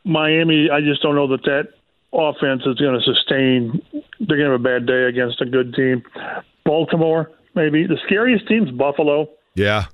Miami. 0.03 0.69
I 0.69 0.81
just 0.81 1.01
don't 1.01 1.15
know 1.15 1.27
that 1.27 1.43
that 1.43 1.69
offense 2.13 2.63
is 2.65 2.75
going 2.75 2.99
to 2.99 3.01
sustain. 3.01 3.81
They're 4.19 4.37
going 4.37 4.49
to 4.49 4.51
have 4.51 4.61
a 4.61 4.63
bad 4.63 4.85
day 4.85 5.03
against 5.03 5.41
a 5.41 5.45
good 5.45 5.73
team. 5.73 6.03
Baltimore, 6.65 7.31
maybe. 7.55 7.87
The 7.87 7.97
scariest 8.05 8.47
team's 8.47 8.71
Buffalo. 8.71 9.29
Yeah. 9.55 9.85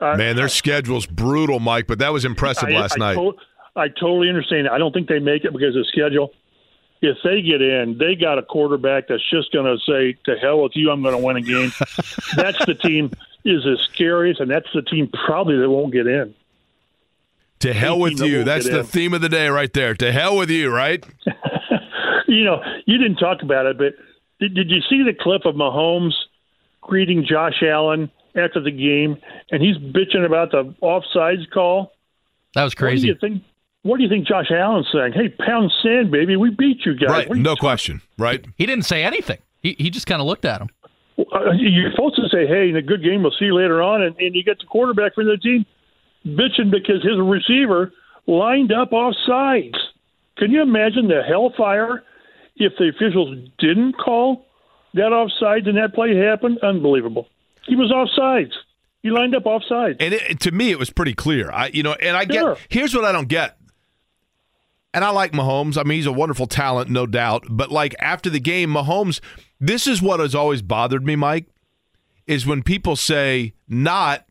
Uh, 0.00 0.16
Man, 0.16 0.36
their 0.36 0.48
schedule's 0.48 1.06
brutal, 1.06 1.58
Mike, 1.58 1.86
but 1.86 1.98
that 2.00 2.12
was 2.12 2.24
impressive 2.24 2.68
I, 2.68 2.72
last 2.72 2.96
I 2.96 2.98
night. 2.98 3.14
To- 3.14 3.36
I 3.76 3.88
totally 3.88 4.28
understand. 4.28 4.68
I 4.68 4.78
don't 4.78 4.92
think 4.92 5.08
they 5.08 5.18
make 5.18 5.44
it 5.44 5.52
because 5.52 5.76
of 5.76 5.86
schedule. 5.86 6.32
If 7.02 7.18
they 7.22 7.42
get 7.42 7.60
in, 7.60 7.98
they 7.98 8.14
got 8.14 8.38
a 8.38 8.42
quarterback 8.42 9.08
that's 9.08 9.22
just 9.30 9.52
going 9.52 9.66
to 9.66 9.78
say, 9.84 10.16
"To 10.24 10.38
hell 10.38 10.62
with 10.62 10.72
you! 10.74 10.90
I'm 10.90 11.02
going 11.02 11.16
to 11.16 11.22
win 11.22 11.36
a 11.36 11.42
game." 11.42 11.70
that's 12.36 12.64
the 12.64 12.74
team 12.74 13.12
is 13.44 13.64
the 13.64 13.78
scariest, 13.92 14.40
and 14.40 14.50
that's 14.50 14.68
the 14.74 14.80
team 14.80 15.10
probably 15.26 15.58
that 15.58 15.68
won't 15.68 15.92
get 15.92 16.06
in. 16.06 16.34
To 17.60 17.72
hell 17.72 17.98
with 17.98 18.20
you! 18.20 18.44
That's 18.44 18.66
the 18.66 18.80
in. 18.80 18.86
theme 18.86 19.14
of 19.14 19.22
the 19.22 19.28
day, 19.28 19.48
right 19.48 19.72
there. 19.72 19.94
To 19.94 20.12
hell 20.12 20.36
with 20.36 20.50
you! 20.50 20.70
Right? 20.70 21.04
you 22.28 22.44
know, 22.44 22.62
you 22.86 22.98
didn't 22.98 23.16
talk 23.16 23.42
about 23.42 23.66
it, 23.66 23.78
but 23.78 23.94
did, 24.40 24.54
did 24.54 24.70
you 24.70 24.80
see 24.88 25.02
the 25.02 25.14
clip 25.18 25.46
of 25.46 25.54
Mahomes 25.54 26.12
greeting 26.82 27.24
Josh 27.28 27.62
Allen 27.62 28.10
after 28.36 28.60
the 28.60 28.70
game, 28.70 29.16
and 29.50 29.62
he's 29.62 29.76
bitching 29.76 30.24
about 30.24 30.50
the 30.50 30.74
offsides 30.82 31.50
call. 31.52 31.92
That 32.54 32.64
was 32.64 32.74
crazy. 32.74 33.10
What 33.10 33.20
do 33.20 33.26
you 33.26 33.34
think? 33.34 33.44
What 33.82 33.96
do 33.98 34.02
you 34.02 34.08
think 34.08 34.26
Josh 34.26 34.50
Allen's 34.50 34.88
saying? 34.92 35.12
Hey, 35.12 35.28
pound 35.28 35.72
sand, 35.82 36.10
baby, 36.10 36.36
we 36.36 36.50
beat 36.50 36.84
you 36.84 36.96
guys. 36.96 37.08
Right, 37.08 37.28
you 37.28 37.36
no 37.36 37.54
question. 37.54 38.02
Right. 38.18 38.44
He 38.56 38.66
didn't 38.66 38.84
say 38.84 39.04
anything. 39.04 39.38
He 39.62 39.76
he 39.78 39.90
just 39.90 40.06
kind 40.06 40.20
of 40.20 40.26
looked 40.26 40.44
at 40.44 40.60
him. 40.60 40.68
Uh, 41.18 41.52
you're 41.52 41.90
supposed 41.92 42.16
to 42.16 42.28
say, 42.28 42.46
"Hey, 42.46 42.68
in 42.68 42.76
a 42.76 42.82
good 42.82 43.02
game, 43.02 43.22
we'll 43.22 43.32
see 43.38 43.46
you 43.46 43.54
later 43.54 43.82
on," 43.82 44.02
and, 44.02 44.16
and 44.18 44.34
you 44.34 44.42
get 44.42 44.58
the 44.58 44.66
quarterback 44.66 45.14
from 45.14 45.26
the 45.26 45.36
team 45.36 45.64
bitching 46.26 46.70
because 46.70 47.02
his 47.02 47.18
receiver 47.18 47.92
lined 48.26 48.72
up 48.72 48.92
off 48.92 49.14
sides. 49.26 49.76
Can 50.36 50.50
you 50.50 50.62
imagine 50.62 51.08
the 51.08 51.22
hellfire 51.22 52.02
if 52.56 52.72
the 52.78 52.88
officials 52.88 53.48
didn't 53.58 53.94
call 53.94 54.46
that 54.94 55.12
offsides 55.12 55.68
and 55.68 55.78
that 55.78 55.94
play 55.94 56.16
happened? 56.16 56.58
Unbelievable. 56.62 57.28
He 57.66 57.76
was 57.76 57.90
offsides. 57.90 58.52
He 59.02 59.10
lined 59.10 59.34
up 59.34 59.44
offsides. 59.44 59.96
And 60.00 60.14
it, 60.14 60.40
to 60.40 60.50
me, 60.50 60.70
it 60.70 60.78
was 60.78 60.90
pretty 60.90 61.14
clear. 61.14 61.50
I, 61.50 61.68
you 61.68 61.82
know, 61.82 61.92
and 61.92 62.16
I 62.16 62.24
get. 62.24 62.58
Here's 62.68 62.94
what 62.94 63.04
I 63.04 63.12
don't 63.12 63.28
get. 63.28 63.56
And 64.92 65.04
I 65.04 65.10
like 65.10 65.32
Mahomes. 65.32 65.78
I 65.78 65.82
mean, 65.82 65.96
he's 65.96 66.06
a 66.06 66.12
wonderful 66.12 66.46
talent, 66.46 66.90
no 66.90 67.06
doubt. 67.06 67.44
But 67.48 67.70
like 67.70 67.94
after 68.00 68.30
the 68.30 68.40
game, 68.40 68.70
Mahomes. 68.70 69.20
This 69.60 69.86
is 69.86 70.02
what 70.02 70.20
has 70.20 70.34
always 70.34 70.60
bothered 70.60 71.04
me, 71.04 71.16
Mike. 71.16 71.46
Is 72.26 72.46
when 72.46 72.62
people 72.62 72.96
say 72.96 73.54
not 73.68 74.26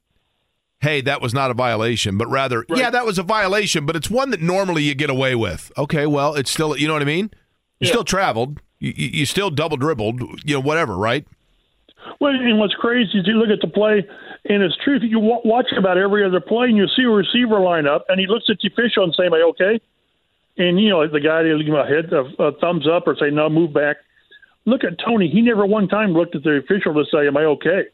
hey, 0.85 1.01
that 1.01 1.19
was 1.19 1.33
not 1.33 1.49
a 1.49 1.55
violation, 1.55 2.15
but 2.15 2.27
rather, 2.27 2.63
right. 2.69 2.77
yeah, 2.77 2.89
that 2.91 3.05
was 3.05 3.17
a 3.17 3.23
violation, 3.23 3.87
but 3.87 3.95
it's 3.95 4.09
one 4.09 4.29
that 4.29 4.39
normally 4.39 4.83
you 4.83 4.93
get 4.93 5.09
away 5.09 5.33
with. 5.33 5.71
Okay, 5.77 6.05
well, 6.05 6.35
it's 6.35 6.51
still, 6.51 6.77
you 6.77 6.87
know 6.87 6.93
what 6.93 7.01
I 7.01 7.05
mean? 7.05 7.31
You 7.79 7.87
yeah. 7.87 7.89
still 7.89 8.03
traveled, 8.03 8.61
you, 8.77 8.93
you, 8.95 9.25
still 9.25 9.49
double 9.49 9.77
dribbled, 9.77 10.21
you 10.45 10.53
know, 10.53 10.59
whatever, 10.59 10.95
right? 10.95 11.25
Well, 12.19 12.33
and 12.33 12.59
what's 12.59 12.75
crazy 12.75 13.17
is 13.17 13.25
you 13.25 13.33
look 13.33 13.49
at 13.49 13.61
the 13.61 13.67
play, 13.67 14.05
and 14.45 14.61
it's 14.61 14.77
true. 14.83 14.99
You 15.01 15.19
watch 15.19 15.71
about 15.75 15.97
every 15.97 16.23
other 16.23 16.39
play, 16.39 16.67
and 16.67 16.77
you 16.77 16.87
see 16.95 17.03
a 17.03 17.09
receiver 17.09 17.59
line 17.59 17.87
up, 17.87 18.05
and 18.07 18.19
he 18.19 18.27
looks 18.27 18.45
at 18.49 18.57
the 18.61 18.67
official 18.67 19.03
and 19.03 19.13
say, 19.17 19.25
"Am 19.25 19.33
I 19.33 19.41
okay?" 19.41 19.81
And 20.57 20.79
you 20.79 20.89
know, 20.89 21.05
the 21.07 21.19
guy 21.19 21.41
will 21.41 21.57
give 21.57 21.73
him 21.73 21.75
a 21.75 21.87
head, 21.87 22.13
a, 22.13 22.43
a 22.43 22.51
thumbs 22.59 22.87
up, 22.87 23.07
or 23.07 23.15
say, 23.19 23.31
"No, 23.31 23.49
move 23.49 23.73
back." 23.73 23.97
Look 24.65 24.83
at 24.83 24.99
Toney. 24.99 25.29
He 25.29 25.41
never 25.41 25.65
one 25.65 25.87
time 25.87 26.13
looked 26.13 26.35
at 26.35 26.43
the 26.43 26.57
official 26.57 26.93
to 26.93 27.05
say, 27.11 27.25
"Am 27.27 27.35
I 27.37 27.45
okay?" 27.57 27.85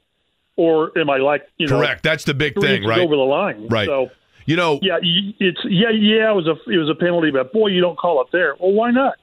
Or 0.58 0.98
am 0.98 1.10
I 1.10 1.18
like 1.18 1.48
you 1.58 1.68
know? 1.68 1.80
Correct. 1.80 2.04
That's 2.04 2.24
the 2.24 2.34
big 2.34 2.60
thing, 2.60 2.84
right? 2.84 3.00
Over 3.00 3.16
the 3.16 3.22
line, 3.22 3.68
right? 3.68 3.88
So 3.88 4.10
you 4.46 4.56
know, 4.56 4.80
yeah, 4.82 4.98
it's 5.02 5.60
yeah, 5.66 5.90
yeah. 5.90 6.32
It 6.32 6.36
was 6.36 6.48
a 6.48 6.70
it 6.70 6.78
was 6.78 6.90
a 6.90 6.96
penalty, 6.96 7.32
but 7.32 7.54
boy, 7.54 7.68
you 7.68 7.82
don't 7.82 7.98
call 7.98 8.22
it 8.22 8.28
there. 8.32 8.56
Well, 8.60 8.72
why 8.74 8.92
not? 8.92 9.16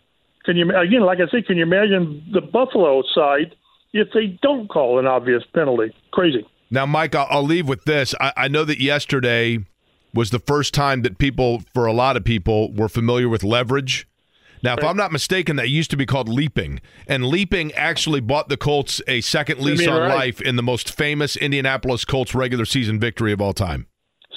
Can 0.45 0.57
you 0.57 0.75
again, 0.75 1.03
like 1.03 1.19
I 1.19 1.31
said, 1.31 1.47
can 1.47 1.57
you 1.57 1.63
imagine 1.63 2.25
the 2.33 2.41
Buffalo 2.41 3.03
side 3.15 3.55
if 3.93 4.09
they 4.15 4.39
don't 4.43 4.69
call 4.69 4.99
an 4.99 5.07
obvious 5.07 5.43
penalty? 5.55 5.95
Crazy. 6.13 6.47
Now, 6.71 6.87
Mike, 6.87 7.15
I'll, 7.15 7.27
I'll 7.31 7.43
leave 7.43 7.69
with 7.69 7.85
this. 7.85 8.15
I, 8.21 8.33
I 8.37 8.49
know 8.49 8.65
that 8.65 8.81
yesterday 8.81 9.59
was 10.15 10.31
the 10.31 10.39
first 10.39 10.75
time 10.75 11.03
that 11.03 11.19
people, 11.19 11.63
for 11.75 11.87
a 11.87 11.93
lot 11.93 12.17
of 12.17 12.25
people, 12.25 12.73
were 12.73 12.89
familiar 12.89 13.29
with 13.29 13.43
leverage 13.43 14.08
now, 14.63 14.75
if 14.75 14.85
I'm 14.85 14.97
not 14.97 15.13
mistaken, 15.13 15.57
that 15.57 15.69
used 15.69 15.91
to 15.91 15.97
be 15.97 16.07
called 16.07 16.29
leaping, 16.29 16.81
and 17.07 17.27
leaping 17.27 17.73
actually 17.73 18.21
bought 18.21 18.49
the 18.49 18.57
Colts 18.57 19.01
a 19.07 19.21
second 19.21 19.61
lease 19.61 19.87
on 19.87 20.01
right. 20.01 20.15
life 20.15 20.41
in 20.41 20.57
the 20.57 20.63
most 20.63 20.91
famous 20.91 21.37
Indianapolis 21.37 22.05
Colts 22.05 22.35
regular 22.35 22.65
season 22.65 22.99
victory 22.99 23.33
of 23.33 23.41
all 23.41 23.53
time. 23.53 23.87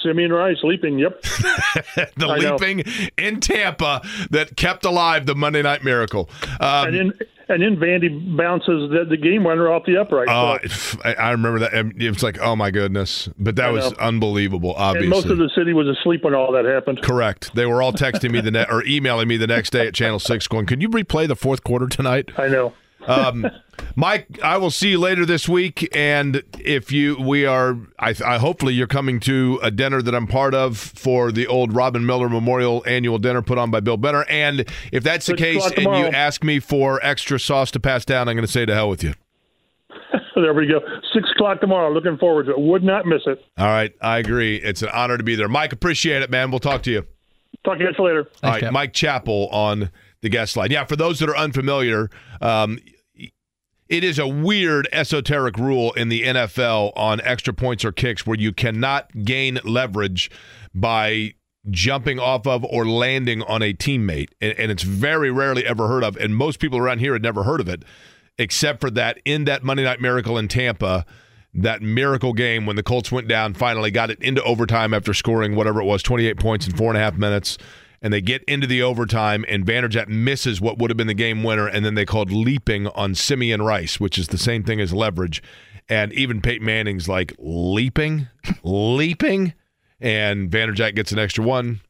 Simeon 0.02 0.32
Rice 0.32 0.58
leaping, 0.62 0.98
yep. 0.98 1.20
the 1.22 2.26
I 2.28 2.36
leaping 2.38 2.78
know. 2.78 3.08
in 3.18 3.40
Tampa 3.40 4.02
that 4.30 4.56
kept 4.56 4.84
alive 4.84 5.26
the 5.26 5.34
Monday 5.34 5.62
Night 5.62 5.84
Miracle. 5.84 6.28
Um, 6.60 6.88
and 6.88 6.94
then 6.96 7.12
and 7.48 7.62
then 7.62 7.76
Vandy 7.76 8.36
bounces 8.36 8.90
the, 8.90 9.04
the 9.08 9.16
game 9.16 9.44
winner 9.44 9.70
off 9.70 9.84
the 9.84 9.96
upright. 9.98 10.28
Oh, 10.30 10.58
so. 10.66 10.98
I 11.02 11.30
remember 11.32 11.58
that. 11.60 11.74
It 11.74 12.08
was 12.08 12.22
like, 12.22 12.38
oh 12.40 12.56
my 12.56 12.70
goodness, 12.70 13.28
but 13.38 13.56
that 13.56 13.72
was 13.72 13.92
unbelievable. 13.94 14.74
Obviously, 14.74 15.06
and 15.06 15.10
most 15.10 15.26
of 15.26 15.38
the 15.38 15.50
city 15.54 15.72
was 15.72 15.86
asleep 15.88 16.24
when 16.24 16.34
all 16.34 16.52
that 16.52 16.64
happened. 16.64 17.02
Correct. 17.02 17.54
They 17.54 17.66
were 17.66 17.82
all 17.82 17.92
texting 17.92 18.30
me 18.30 18.40
the 18.40 18.50
net 18.50 18.68
or 18.70 18.84
emailing 18.84 19.28
me 19.28 19.36
the 19.36 19.46
next 19.46 19.70
day 19.70 19.86
at 19.86 19.94
Channel 19.94 20.18
Six, 20.18 20.48
going, 20.48 20.66
"Can 20.66 20.80
you 20.80 20.88
replay 20.88 21.28
the 21.28 21.36
fourth 21.36 21.62
quarter 21.64 21.88
tonight?" 21.88 22.30
I 22.38 22.48
know. 22.48 22.72
Um, 23.06 23.46
Mike, 23.96 24.38
I 24.42 24.56
will 24.56 24.70
see 24.70 24.90
you 24.90 24.98
later 24.98 25.26
this 25.26 25.48
week, 25.48 25.88
and 25.94 26.42
if 26.58 26.92
you, 26.92 27.16
we 27.20 27.44
are, 27.44 27.76
I, 27.98 28.14
I, 28.24 28.38
hopefully 28.38 28.74
you're 28.74 28.86
coming 28.86 29.20
to 29.20 29.58
a 29.62 29.70
dinner 29.70 30.00
that 30.02 30.14
I'm 30.14 30.26
part 30.26 30.54
of 30.54 30.78
for 30.78 31.30
the 31.32 31.46
old 31.46 31.74
Robin 31.74 32.06
Miller 32.06 32.28
Memorial 32.28 32.82
Annual 32.86 33.18
Dinner 33.18 33.42
put 33.42 33.58
on 33.58 33.70
by 33.70 33.80
Bill 33.80 33.96
Benner. 33.96 34.24
And 34.28 34.68
if 34.92 35.02
that's 35.02 35.26
the 35.26 35.36
case, 35.36 35.64
and 35.76 35.84
you 35.84 36.06
ask 36.06 36.42
me 36.42 36.58
for 36.58 37.04
extra 37.04 37.38
sauce 37.38 37.70
to 37.72 37.80
pass 37.80 38.04
down, 38.04 38.28
I'm 38.28 38.36
going 38.36 38.46
to 38.46 38.52
say 38.52 38.64
to 38.64 38.74
hell 38.74 38.88
with 38.88 39.02
you. 39.02 39.14
there 40.34 40.54
we 40.54 40.66
go. 40.66 40.80
Six 41.12 41.28
o'clock 41.34 41.60
tomorrow. 41.60 41.90
Looking 41.92 42.16
forward 42.18 42.46
to 42.46 42.52
it. 42.52 42.60
Would 42.60 42.82
not 42.82 43.06
miss 43.06 43.22
it. 43.26 43.42
All 43.58 43.66
right, 43.66 43.92
I 44.00 44.18
agree. 44.18 44.56
It's 44.56 44.82
an 44.82 44.90
honor 44.92 45.18
to 45.18 45.24
be 45.24 45.34
there, 45.34 45.48
Mike. 45.48 45.72
Appreciate 45.72 46.22
it, 46.22 46.30
man. 46.30 46.50
We'll 46.50 46.60
talk 46.60 46.82
to 46.84 46.90
you. 46.90 47.06
Talk 47.64 47.78
to 47.78 47.84
you 47.84 47.90
guys 47.90 47.98
later. 47.98 48.28
All 48.42 48.50
right, 48.50 48.72
Mike 48.72 48.92
Chappell 48.92 49.48
on 49.48 49.90
the 50.22 50.28
guest 50.28 50.56
line. 50.56 50.70
Yeah, 50.70 50.84
for 50.84 50.96
those 50.96 51.18
that 51.18 51.28
are 51.28 51.36
unfamiliar, 51.36 52.08
um, 52.40 52.78
It 53.88 54.04
is 54.04 54.18
a 54.18 54.26
weird 54.26 54.88
esoteric 54.90 55.58
rule 55.58 55.92
in 55.92 56.08
the 56.08 56.22
NFL 56.22 56.92
on 56.96 57.20
extra 57.20 57.52
points 57.52 57.84
or 57.84 57.92
kicks 57.92 58.26
where 58.26 58.38
you 58.38 58.50
cannot 58.50 59.24
gain 59.24 59.58
leverage 59.64 60.30
by 60.74 61.34
jumping 61.70 62.18
off 62.18 62.46
of 62.46 62.64
or 62.64 62.86
landing 62.86 63.42
on 63.42 63.60
a 63.60 63.74
teammate. 63.74 64.30
And, 64.40 64.58
and, 64.58 64.70
it's 64.70 64.82
very 64.82 65.30
rarely 65.30 65.66
ever 65.66 65.88
heard 65.88 66.04
of. 66.04 66.16
And 66.16 66.34
most 66.34 66.58
people 66.58 66.78
around 66.78 67.00
here 67.00 67.12
had 67.12 67.22
never 67.22 67.42
heard 67.42 67.60
of 67.60 67.68
it, 67.68 67.84
except 68.38 68.80
for 68.80 68.90
that 68.92 69.18
in 69.26 69.44
that 69.44 69.62
Monday 69.62 69.84
Night 69.84 70.00
Miracle 70.00 70.38
in 70.38 70.48
Tampa, 70.48 71.04
that 71.54 71.82
miracle 71.82 72.32
game 72.32 72.64
when 72.64 72.76
the 72.76 72.82
Colts 72.82 73.12
went 73.12 73.28
down, 73.28 73.52
finally 73.52 73.90
got 73.90 74.10
it 74.10 74.20
into 74.22 74.42
overtime 74.42 74.94
after 74.94 75.12
scoring 75.12 75.54
whatever 75.54 75.80
it 75.80 75.84
was, 75.84 76.02
28 76.02 76.38
points 76.38 76.66
in 76.66 76.74
four 76.74 76.88
and 76.88 76.96
a 76.96 77.00
half 77.00 77.16
minutes. 77.16 77.58
And 78.02 78.12
they 78.12 78.20
get 78.20 78.42
into 78.44 78.66
the 78.66 78.82
overtime, 78.82 79.44
and 79.48 79.64
Vanderjagt 79.64 80.08
misses 80.08 80.60
what 80.60 80.76
would 80.78 80.90
have 80.90 80.96
been 80.96 81.06
the 81.06 81.14
game 81.14 81.44
winner. 81.44 81.68
And 81.68 81.84
then 81.84 81.94
they 81.94 82.04
called 82.04 82.32
leaping 82.32 82.88
on 82.88 83.14
Simeon 83.14 83.62
Rice, 83.62 84.00
which 84.00 84.18
is 84.18 84.28
the 84.28 84.38
same 84.38 84.64
thing 84.64 84.80
as 84.80 84.92
leverage. 84.92 85.42
And 85.88 86.12
even 86.12 86.40
Peyton 86.40 86.66
Manning's 86.66 87.08
like, 87.08 87.32
leaping? 87.38 88.28
leaping? 88.62 89.54
and 90.02 90.50
Vanderjagt 90.50 90.96
gets 90.96 91.12
an 91.12 91.18
extra 91.20 91.44
one, 91.44 91.80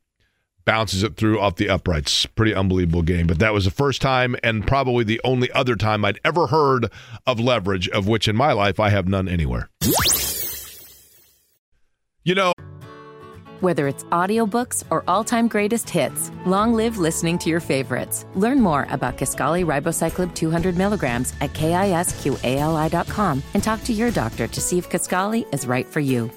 bounces 0.64 1.02
it 1.02 1.16
through 1.16 1.40
off 1.40 1.56
the 1.56 1.70
uprights. 1.70 2.26
Pretty 2.26 2.54
unbelievable 2.54 3.02
game. 3.02 3.26
But 3.26 3.38
that 3.38 3.54
was 3.54 3.64
the 3.64 3.70
first 3.70 4.02
time 4.02 4.36
and 4.44 4.66
probably 4.66 5.02
the 5.02 5.20
only 5.24 5.50
other 5.52 5.74
time 5.74 6.04
I'd 6.04 6.20
ever 6.24 6.48
heard 6.48 6.92
of 7.26 7.40
leverage, 7.40 7.88
of 7.88 8.06
which 8.06 8.28
in 8.28 8.36
my 8.36 8.52
life 8.52 8.78
I 8.78 8.90
have 8.90 9.08
none 9.08 9.28
anywhere. 9.28 9.70
You 12.22 12.36
know, 12.36 12.52
whether 13.62 13.88
it's 13.88 14.04
audiobooks 14.04 14.84
or 14.90 15.04
all-time 15.08 15.48
greatest 15.48 15.88
hits, 15.88 16.30
long 16.44 16.74
live 16.74 16.98
listening 16.98 17.38
to 17.38 17.48
your 17.48 17.60
favorites. 17.60 18.26
Learn 18.34 18.60
more 18.60 18.86
about 18.90 19.16
Kisqali 19.16 19.64
Ribociclib 19.64 20.34
200 20.34 20.76
milligrams 20.76 21.32
at 21.40 21.52
kisqali.com 21.54 23.42
and 23.54 23.62
talk 23.62 23.82
to 23.84 23.92
your 23.92 24.10
doctor 24.10 24.46
to 24.46 24.60
see 24.60 24.78
if 24.78 24.90
Kisqali 24.90 25.46
is 25.54 25.66
right 25.66 25.86
for 25.86 26.00
you. 26.00 26.30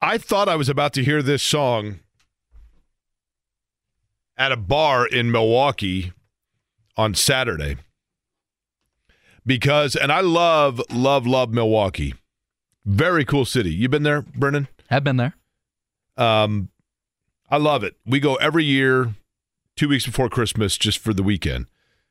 I 0.00 0.18
thought 0.18 0.48
I 0.48 0.56
was 0.56 0.68
about 0.68 0.92
to 0.92 1.04
hear 1.04 1.22
this 1.22 1.42
song 1.42 2.00
at 4.36 4.52
a 4.52 4.56
bar 4.56 5.06
in 5.06 5.32
Milwaukee 5.32 6.12
on 6.96 7.14
Saturday 7.14 7.76
because, 9.44 9.96
and 9.96 10.12
I 10.12 10.20
love, 10.20 10.80
love, 10.92 11.26
love 11.26 11.52
Milwaukee. 11.52 12.14
Very 12.84 13.24
cool 13.24 13.44
city. 13.44 13.70
You 13.70 13.88
been 13.88 14.02
there, 14.04 14.22
Brendan? 14.22 14.68
Have 14.88 15.04
been 15.04 15.16
there. 15.16 15.34
Um, 16.16 16.70
I 17.50 17.56
love 17.56 17.84
it. 17.84 17.96
We 18.04 18.20
go 18.20 18.34
every 18.36 18.64
year, 18.64 19.14
two 19.76 19.88
weeks 19.88 20.04
before 20.04 20.28
Christmas, 20.28 20.76
just 20.76 20.98
for 20.98 21.14
the 21.14 21.22
weekend, 21.22 21.66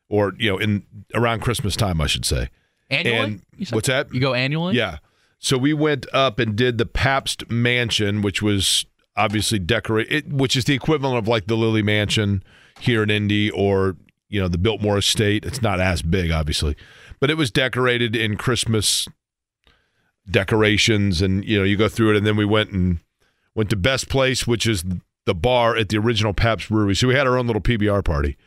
or 0.10 0.34
you 0.38 0.52
know, 0.52 0.58
in 0.58 0.84
around 1.14 1.42
Christmas 1.42 1.76
time, 1.76 2.02
I 2.02 2.08
should 2.08 2.26
say. 2.26 2.50
Annually? 2.90 3.20
And 3.20 3.70
what's 3.72 3.88
that? 3.88 4.14
You 4.14 4.20
go 4.20 4.34
annually? 4.34 4.76
Yeah. 4.76 4.98
So 5.40 5.58
we 5.58 5.74
went 5.74 6.06
up 6.14 6.40
and 6.40 6.56
did 6.56 6.78
the 6.78 6.86
Pabst 6.86 7.50
Mansion, 7.50 8.22
which 8.22 8.42
was 8.42 8.86
obviously 9.16 9.60
decorated, 9.60 10.32
which 10.32 10.56
is 10.56 10.66
the 10.66 10.74
equivalent 10.74 11.18
of 11.18 11.28
like 11.28 11.48
the 11.48 11.56
Lilly 11.56 11.84
Mansion 11.84 12.44
here 12.80 13.04
in 13.04 13.10
Indy 13.10 13.52
or, 13.52 13.98
you 14.30 14.40
know, 14.40 14.48
the 14.48 14.58
Biltmore 14.58 14.98
Estate. 14.98 15.46
It's 15.46 15.62
not 15.62 15.80
as 15.80 16.02
big, 16.02 16.32
obviously, 16.32 16.76
but 17.20 17.30
it 17.30 17.38
was 17.38 17.52
decorated 17.52 18.16
in 18.16 18.38
Christmas 18.38 19.08
decorations. 20.30 21.22
And, 21.22 21.44
you 21.46 21.58
know, 21.58 21.64
you 21.64 21.78
go 21.78 21.90
through 21.90 22.12
it. 22.12 22.18
And 22.18 22.26
then 22.26 22.36
we 22.36 22.46
went 22.46 22.72
and 22.72 23.00
went 23.56 23.70
to 23.72 23.76
Best 23.76 24.10
Place, 24.10 24.46
which 24.46 24.68
is 24.68 24.84
the 25.26 25.36
bar 25.36 25.76
at 25.76 25.90
the 25.90 25.98
original 25.98 26.34
Pabst 26.34 26.70
Brewery. 26.70 26.96
So 26.96 27.08
we 27.08 27.16
had 27.16 27.28
our 27.28 27.38
own 27.38 27.48
little 27.48 27.62
PBR 27.62 28.04
party. 28.04 28.38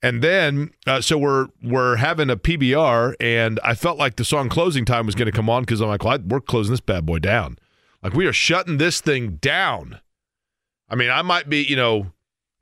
And 0.00 0.22
then, 0.22 0.70
uh, 0.86 1.00
so 1.00 1.18
we're 1.18 1.48
we're 1.60 1.96
having 1.96 2.30
a 2.30 2.36
PBR, 2.36 3.14
and 3.18 3.58
I 3.64 3.74
felt 3.74 3.98
like 3.98 4.14
the 4.14 4.24
song 4.24 4.48
"Closing 4.48 4.84
Time" 4.84 5.06
was 5.06 5.16
going 5.16 5.26
to 5.26 5.32
come 5.32 5.50
on 5.50 5.62
because 5.62 5.80
I'm 5.80 5.88
like, 5.88 6.04
well, 6.04 6.18
we're 6.24 6.40
closing 6.40 6.72
this 6.72 6.80
bad 6.80 7.04
boy 7.04 7.18
down. 7.18 7.58
Like 8.00 8.14
we 8.14 8.24
are 8.26 8.32
shutting 8.32 8.78
this 8.78 9.00
thing 9.00 9.38
down. 9.40 9.98
I 10.88 10.94
mean, 10.94 11.10
I 11.10 11.22
might 11.22 11.48
be, 11.48 11.64
you 11.64 11.74
know, 11.74 12.12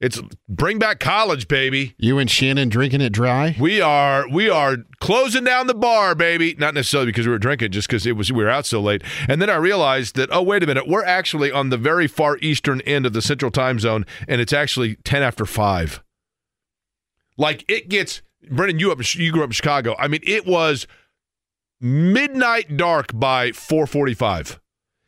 it's 0.01 0.21
bring 0.49 0.79
back 0.79 1.01
college, 1.01 1.49
baby. 1.49 1.95
You 1.97 2.19
and 2.19 2.31
Shannon 2.31 2.69
drinking 2.69 3.01
it 3.01 3.13
dry. 3.13 3.57
We 3.59 3.81
are 3.81 4.29
we 4.29 4.51
are 4.51 4.77
closing 5.01 5.45
down 5.45 5.69
the 5.69 5.75
bar, 5.75 6.15
baby. 6.15 6.55
Not 6.59 6.75
necessarily 6.75 7.07
because 7.07 7.27
we 7.27 7.33
were 7.33 7.39
drinking, 7.39 7.73
just 7.73 7.89
because 7.89 8.07
it 8.07 8.13
was 8.13 8.31
we 8.31 8.45
were 8.45 8.51
out 8.51 8.67
so 8.67 8.81
late. 8.81 9.03
And 9.29 9.41
then 9.41 9.49
I 9.49 9.57
realized 9.57 10.17
that 10.17 10.29
oh 10.31 10.43
wait 10.43 10.63
a 10.63 10.67
minute, 10.67 10.87
we're 10.87 11.05
actually 11.05 11.51
on 11.51 11.71
the 11.71 11.79
very 11.79 12.07
far 12.07 12.37
eastern 12.39 12.83
end 12.83 13.07
of 13.07 13.15
the 13.15 13.23
Central 13.23 13.51
Time 13.51 13.79
Zone, 13.79 14.05
and 14.29 14.41
it's 14.41 14.53
actually 14.53 14.97
ten 14.97 15.23
after 15.23 15.47
five. 15.47 16.03
Like 17.39 17.65
it 17.67 17.89
gets 17.89 18.21
Brendan, 18.51 18.79
you 18.79 18.93
up 18.93 19.15
you 19.15 19.33
grew 19.33 19.43
up 19.43 19.49
in 19.49 19.53
Chicago. 19.53 19.97
I 19.99 20.09
mean, 20.09 20.21
it 20.25 20.47
was 20.47 20.87
midnight 21.81 22.77
dark 22.77 23.19
by 23.19 23.51
4:45. 23.51 24.59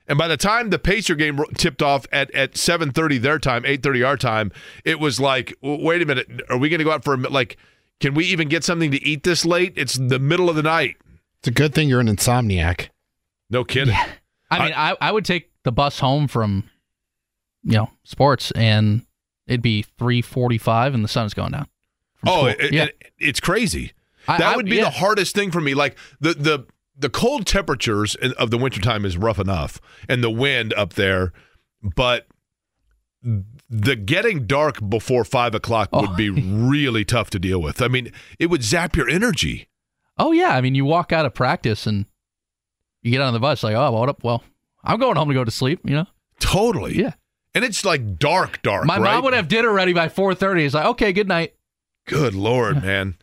And 0.09 0.19
by 0.19 0.27
the 0.27 0.37
time 0.37 0.71
the 0.71 0.79
Pacer 0.79 1.15
game 1.15 1.39
tipped 1.57 1.83
off 1.83 2.07
at, 2.11 2.31
at 2.35 2.55
7:30 2.55 3.21
their 3.21 3.39
time, 3.39 3.63
8:30 3.65 4.07
our 4.07 4.17
time, 4.17 4.53
it 4.85 4.99
was 4.99 5.21
like, 5.21 5.55
wait 5.63 6.03
a 6.03 6.07
minute, 6.07 6.29
are 6.49 6.57
we 6.59 6.69
going 6.69 6.79
to 6.79 6.85
go 6.85 6.93
out 6.93 7.05
for 7.05 7.15
a 7.15 7.17
like 7.17 7.57
can 8.01 8.15
we 8.15 8.25
even 8.27 8.49
get 8.49 8.65
something 8.65 8.91
to 8.93 9.03
eat 9.05 9.25
this 9.25 9.45
late? 9.45 9.73
It's 9.77 9.95
the 9.95 10.21
middle 10.21 10.49
of 10.49 10.57
the 10.57 10.63
night. 10.63 10.97
It's 11.41 11.49
a 11.49 11.53
good 11.53 11.75
thing 11.75 11.89
you're 11.89 12.01
an 12.01 12.07
insomniac. 12.07 12.89
No 13.51 13.65
kidding. 13.65 13.95
Yeah. 13.95 14.09
I 14.51 14.65
mean, 14.65 14.75
I, 14.77 14.97
I 15.01 15.13
would 15.13 15.25
take 15.25 15.51
the 15.65 15.73
bus 15.73 15.99
home 15.99 16.27
from 16.29 16.71
you 17.65 17.77
know, 17.77 17.91
sports 18.05 18.51
and 18.53 19.05
it'd 19.47 19.63
be 19.63 19.85
3:45 19.99 20.95
and 20.95 21.05
the 21.05 21.09
sun's 21.09 21.35
going 21.35 21.53
down. 21.53 21.67
Oh, 22.27 22.47
it, 22.47 22.73
yeah. 22.73 22.85
It, 22.85 23.13
it's 23.19 23.41
crazy. 23.41 23.93
I, 24.27 24.39
that 24.39 24.57
would 24.57 24.67
be 24.67 24.77
yeah. 24.77 24.85
the 24.85 24.91
hardest 24.91 25.35
thing 25.35 25.51
for 25.51 25.61
me. 25.61 25.75
Like 25.75 25.97
the 26.21 26.35
the 26.35 26.67
the 26.99 27.09
cold 27.09 27.47
temperatures 27.47 28.17
of 28.17 28.51
the 28.51 28.59
wintertime 28.59 29.05
is 29.05 29.17
rough 29.17 29.39
enough, 29.39 29.81
and 30.09 30.23
the 30.23 30.31
wind 30.31 30.75
up 30.75 30.95
there, 30.95 31.33
but 31.83 32.27
the 33.23 33.97
getting 33.97 34.47
dark 34.47 34.87
before 34.89 35.25
five 35.25 35.55
o'clock 35.55 35.91
would 35.93 36.11
oh. 36.11 36.17
be 36.17 36.31
really 36.31 37.05
tough 37.05 37.31
to 37.31 37.39
deal 37.39 37.61
with. 37.63 37.81
I 37.81 37.89
mean, 37.89 38.13
it 38.39 38.47
would 38.47 38.63
zap 38.63 38.97
your 38.97 39.09
energy. 39.09 39.69
Oh 40.19 40.33
yeah, 40.33 40.51
I 40.51 40.61
mean, 40.61 40.75
you 40.75 40.85
walk 40.85 41.13
out 41.13 41.25
of 41.25 41.35
practice 41.35 41.87
and 41.87 42.07
you 43.03 43.13
get 43.13 43.21
on 43.21 43.33
the 43.33 43.39
bus 43.41 43.63
like, 43.63 43.77
oh, 43.77 43.93
what 43.93 44.09
up? 44.09 44.25
Well, 44.25 44.43
I'm 44.83 44.99
going 44.99 45.17
home 45.17 45.29
to 45.29 45.35
go 45.35 45.45
to 45.45 45.51
sleep. 45.51 45.81
You 45.85 45.97
know, 45.97 46.07
totally. 46.41 46.99
Yeah, 46.99 47.15
and 47.55 47.65
it's 47.65 47.85
like 47.85 48.19
dark, 48.19 48.63
dark. 48.63 48.87
My 48.87 48.99
right? 48.99 49.15
mom 49.15 49.25
would 49.25 49.35
have 49.35 49.49
dinner 49.49 49.73
ready 49.73 49.93
by 49.93 50.09
four 50.09 50.35
thirty. 50.35 50.65
It's 50.65 50.75
like, 50.75 50.87
okay, 50.87 51.13
good 51.13 51.29
night. 51.29 51.55
Good 52.07 52.35
lord, 52.35 52.83
man. 52.83 53.17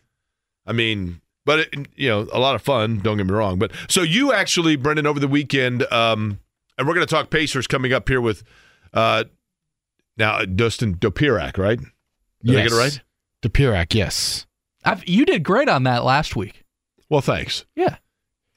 I 0.64 0.72
mean, 0.72 1.20
but 1.46 1.60
it, 1.60 1.88
you 1.96 2.10
know, 2.10 2.28
a 2.32 2.38
lot 2.38 2.54
of 2.54 2.60
fun. 2.60 2.98
Don't 2.98 3.16
get 3.16 3.26
me 3.26 3.32
wrong. 3.32 3.58
But 3.58 3.72
so 3.88 4.02
you 4.02 4.34
actually, 4.34 4.76
Brendan, 4.76 5.06
over 5.06 5.18
the 5.18 5.28
weekend, 5.28 5.90
um, 5.90 6.40
and 6.76 6.86
we're 6.86 6.92
going 6.92 7.06
to 7.06 7.10
talk 7.10 7.30
Pacers 7.30 7.66
coming 7.66 7.94
up 7.94 8.06
here 8.06 8.20
with 8.20 8.42
uh, 8.92 9.24
now 10.18 10.44
Dustin 10.44 10.96
Dopirak, 10.96 11.56
right? 11.56 11.78
Did 11.78 11.88
yes. 12.42 12.58
I 12.58 12.62
get 12.64 12.72
it 12.72 12.76
right? 12.76 13.00
Dopirak, 13.42 13.94
yes. 13.94 14.46
I've, 14.84 15.08
you 15.08 15.24
did 15.24 15.42
great 15.42 15.68
on 15.68 15.84
that 15.84 16.04
last 16.04 16.36
week. 16.36 16.64
Well, 17.08 17.22
thanks. 17.22 17.64
Yeah. 17.74 17.96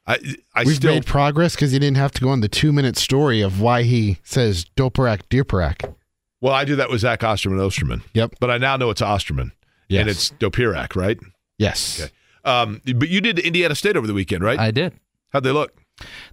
I, 0.07 0.17
I 0.55 0.63
We've 0.63 0.75
still, 0.75 0.95
made 0.95 1.05
progress 1.05 1.55
because 1.55 1.71
he 1.71 1.79
didn't 1.79 1.97
have 1.97 2.11
to 2.13 2.21
go 2.21 2.29
on 2.29 2.41
the 2.41 2.49
two 2.49 2.73
minute 2.73 2.97
story 2.97 3.41
of 3.41 3.61
why 3.61 3.83
he 3.83 4.17
says 4.23 4.65
Dopirak, 4.75 5.21
Dopirak. 5.29 5.93
Well, 6.41 6.53
I 6.53 6.65
do 6.65 6.75
that 6.77 6.89
with 6.89 7.01
Zach 7.01 7.23
Osterman 7.23 7.59
Osterman. 7.59 8.01
Yep. 8.13 8.35
But 8.39 8.49
I 8.49 8.57
now 8.57 8.77
know 8.77 8.89
it's 8.89 9.01
Osterman. 9.01 9.51
Yes. 9.87 10.01
And 10.01 10.09
it's 10.09 10.29
Dopirak, 10.31 10.95
right? 10.95 11.19
Yes. 11.59 12.01
Okay. 12.01 12.11
Um, 12.45 12.81
but 12.95 13.09
you 13.09 13.21
did 13.21 13.39
Indiana 13.39 13.75
State 13.75 13.97
over 13.97 14.07
the 14.07 14.13
weekend, 14.13 14.43
right? 14.43 14.59
I 14.59 14.71
did. 14.71 14.93
How'd 15.29 15.43
they 15.43 15.51
look? 15.51 15.81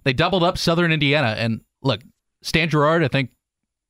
They 0.03 0.13
doubled 0.13 0.43
up 0.43 0.57
Southern 0.57 0.91
Indiana. 0.91 1.35
And 1.37 1.61
look, 1.81 2.01
Stan 2.41 2.69
Gouard, 2.69 3.03
I 3.03 3.07
think 3.07 3.31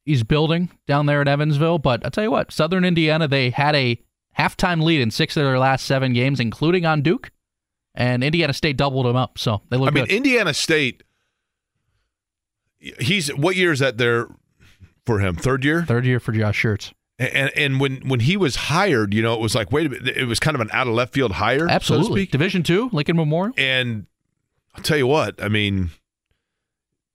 he's 0.06 0.24
building 0.24 0.70
down 0.88 1.06
there 1.06 1.22
at 1.22 1.28
Evansville. 1.28 1.80
But 1.80 2.04
I'll 2.04 2.12
tell 2.12 2.24
you 2.24 2.32
what, 2.32 2.52
Southern 2.52 2.84
Indiana, 2.84 3.28
they 3.28 3.52
had 3.52 3.76
a 3.76 4.02
halftime 4.38 4.82
lead 4.84 5.02
in 5.02 5.12
six 5.12 5.38
of 5.38 5.44
their 5.44 5.60
last 5.60 5.86
seven 5.86 6.14
games, 6.14 6.40
including 6.40 6.86
on 6.86 7.02
Duke. 7.02 7.32
And 7.94 8.24
Indiana 8.24 8.54
State 8.54 8.78
doubled 8.78 9.06
them 9.06 9.16
up. 9.16 9.40
So 9.40 9.62
they 9.70 9.78
look 9.78 9.90
I 9.90 9.92
good. 9.92 10.08
mean, 10.08 10.18
Indiana 10.18 10.54
State, 10.54 11.04
he's, 12.80 13.30
what 13.30 13.56
year 13.56 13.72
is 13.72 13.80
that 13.80 13.98
there 13.98 14.28
for 15.06 15.20
him? 15.20 15.36
Third 15.36 15.64
year? 15.64 15.84
Third 15.86 16.06
year 16.06 16.20
for 16.20 16.32
Josh 16.32 16.64
Schertz. 16.64 16.94
And 17.20 17.52
and 17.56 17.80
when 17.80 18.08
when 18.08 18.20
he 18.20 18.38
was 18.38 18.56
hired, 18.56 19.12
you 19.14 19.24
know, 19.24 19.34
it 19.34 19.40
was 19.40 19.56
like, 19.56 19.72
wait 19.72 19.88
a 19.88 19.90
minute, 19.90 20.16
it 20.16 20.26
was 20.26 20.40
kind 20.40 20.54
of 20.54 20.62
an 20.62 20.70
out 20.72 20.88
of 20.88 20.94
left 20.94 21.14
field 21.14 21.32
hire, 21.34 21.68
absolutely. 21.68 22.26
So 22.26 22.32
Division 22.32 22.62
two, 22.62 22.90
Lincoln 22.94 23.16
Memorial. 23.16 23.56
And 23.58 24.06
I'll 24.76 24.84
tell 24.84 24.98
you 24.98 25.08
what, 25.08 25.42
I 25.42 25.48
mean, 25.48 25.90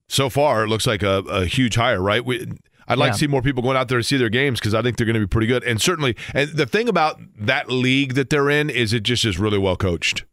so 0.08 0.28
far 0.28 0.64
it 0.64 0.66
looks 0.66 0.88
like 0.88 1.04
a, 1.04 1.18
a 1.28 1.44
huge 1.46 1.76
hire, 1.76 2.02
right? 2.02 2.24
We, 2.24 2.50
I'd 2.88 2.98
like 2.98 3.10
yeah. 3.10 3.12
to 3.12 3.18
see 3.18 3.26
more 3.28 3.42
people 3.42 3.62
going 3.62 3.76
out 3.76 3.86
there 3.86 3.98
to 3.98 4.04
see 4.04 4.16
their 4.16 4.28
games 4.28 4.58
because 4.58 4.74
I 4.74 4.82
think 4.82 4.96
they're 4.96 5.06
going 5.06 5.14
to 5.14 5.20
be 5.20 5.28
pretty 5.28 5.46
good. 5.46 5.62
And 5.62 5.80
certainly, 5.80 6.16
and 6.34 6.50
the 6.50 6.66
thing 6.66 6.88
about 6.88 7.20
that 7.38 7.70
league 7.70 8.14
that 8.14 8.28
they're 8.28 8.50
in 8.50 8.70
is 8.70 8.92
it 8.92 9.04
just 9.04 9.24
is 9.24 9.38
really 9.38 9.58
well 9.58 9.76
coached. 9.76 10.24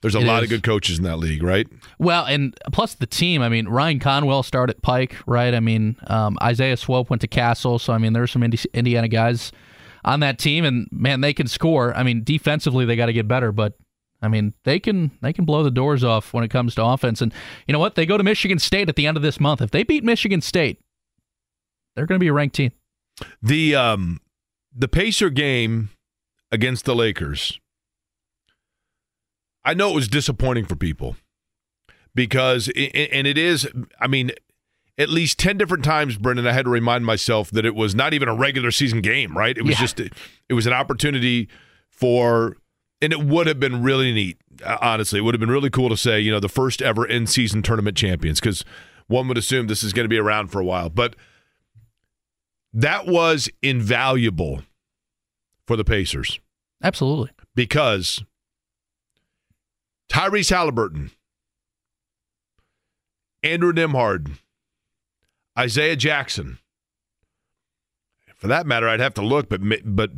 There's 0.00 0.14
a 0.14 0.20
it 0.20 0.26
lot 0.26 0.42
is. 0.42 0.44
of 0.44 0.50
good 0.50 0.62
coaches 0.62 0.98
in 0.98 1.04
that 1.04 1.18
league, 1.18 1.42
right? 1.42 1.66
Well, 1.98 2.24
and 2.24 2.56
plus 2.72 2.94
the 2.94 3.06
team. 3.06 3.42
I 3.42 3.48
mean, 3.48 3.66
Ryan 3.66 3.98
Conwell 3.98 4.42
started 4.44 4.76
at 4.76 4.82
Pike, 4.82 5.16
right? 5.26 5.52
I 5.52 5.60
mean, 5.60 5.96
um, 6.06 6.38
Isaiah 6.40 6.76
Swope 6.76 7.10
went 7.10 7.20
to 7.22 7.26
Castle, 7.26 7.78
so 7.78 7.92
I 7.92 7.98
mean, 7.98 8.12
there's 8.12 8.30
some 8.30 8.42
Indi- 8.42 8.70
Indiana 8.72 9.08
guys 9.08 9.50
on 10.04 10.20
that 10.20 10.38
team, 10.38 10.64
and 10.64 10.86
man, 10.92 11.20
they 11.20 11.34
can 11.34 11.48
score. 11.48 11.96
I 11.96 12.04
mean, 12.04 12.22
defensively 12.22 12.84
they 12.84 12.94
got 12.94 13.06
to 13.06 13.12
get 13.12 13.26
better, 13.26 13.50
but 13.50 13.74
I 14.22 14.28
mean, 14.28 14.54
they 14.64 14.78
can 14.78 15.10
they 15.20 15.32
can 15.32 15.44
blow 15.44 15.62
the 15.64 15.70
doors 15.70 16.04
off 16.04 16.32
when 16.32 16.44
it 16.44 16.48
comes 16.48 16.74
to 16.76 16.84
offense. 16.84 17.20
And 17.20 17.32
you 17.66 17.72
know 17.72 17.78
what? 17.80 17.96
They 17.96 18.06
go 18.06 18.16
to 18.16 18.24
Michigan 18.24 18.58
State 18.60 18.88
at 18.88 18.96
the 18.96 19.06
end 19.06 19.16
of 19.16 19.22
this 19.22 19.40
month. 19.40 19.60
If 19.60 19.72
they 19.72 19.82
beat 19.82 20.04
Michigan 20.04 20.40
State, 20.40 20.80
they're 21.94 22.06
going 22.06 22.18
to 22.18 22.22
be 22.22 22.28
a 22.28 22.32
ranked 22.32 22.54
team. 22.54 22.70
The 23.42 23.74
um 23.74 24.20
the 24.72 24.86
Pacer 24.88 25.30
game 25.30 25.90
against 26.52 26.84
the 26.84 26.94
Lakers. 26.94 27.58
I 29.64 29.74
know 29.74 29.90
it 29.90 29.94
was 29.94 30.08
disappointing 30.08 30.64
for 30.64 30.76
people 30.76 31.16
because 32.14 32.68
and 32.68 33.26
it 33.26 33.36
is 33.38 33.68
I 34.00 34.06
mean 34.06 34.30
at 34.96 35.08
least 35.08 35.38
10 35.38 35.56
different 35.58 35.84
times 35.84 36.16
Brendan 36.16 36.46
I 36.46 36.52
had 36.52 36.64
to 36.64 36.70
remind 36.70 37.04
myself 37.06 37.50
that 37.52 37.64
it 37.64 37.74
was 37.74 37.94
not 37.94 38.14
even 38.14 38.28
a 38.28 38.34
regular 38.34 38.70
season 38.70 39.00
game, 39.00 39.36
right? 39.36 39.56
It 39.56 39.62
was 39.62 39.72
Yeah. 39.76 39.80
just 39.86 40.00
it 40.00 40.54
was 40.54 40.66
an 40.66 40.72
opportunity 40.72 41.48
for 41.88 42.56
and 43.00 43.12
it 43.12 43.22
would 43.22 43.46
have 43.46 43.60
been 43.60 43.82
really 43.82 44.12
neat 44.12 44.38
uh, 44.64 44.78
honestly. 44.80 45.18
It 45.20 45.22
would 45.22 45.34
have 45.34 45.40
been 45.40 45.50
really 45.50 45.70
cool 45.70 45.88
to 45.88 45.96
say, 45.96 46.18
you 46.20 46.30
know, 46.32 46.40
the 46.40 46.48
first 46.48 46.82
ever 46.82 47.06
in-season 47.06 47.62
tournament 47.62 47.96
champions 47.96 48.40
cuz 48.40 48.64
one 49.06 49.28
would 49.28 49.38
assume 49.38 49.66
this 49.68 49.82
is 49.82 49.92
going 49.92 50.04
to 50.04 50.08
be 50.08 50.18
around 50.18 50.48
for 50.48 50.60
a 50.60 50.64
while, 50.64 50.90
but 50.90 51.14
that 52.72 53.06
was 53.06 53.48
invaluable 53.62 54.62
for 55.66 55.76
the 55.76 55.84
Pacers 55.84 56.40
Absolutely. 56.82 57.30
because 57.54 58.22
Tyrese 60.08 60.50
Halliburton, 60.50 61.10
Andrew 63.42 63.72
Nembhard, 63.72 64.38
Isaiah 65.58 65.96
Jackson. 65.96 66.58
For 68.36 68.46
that 68.46 68.66
matter, 68.66 68.88
I'd 68.88 69.00
have 69.00 69.14
to 69.14 69.22
look, 69.22 69.48
but 69.48 69.60
but 69.84 70.10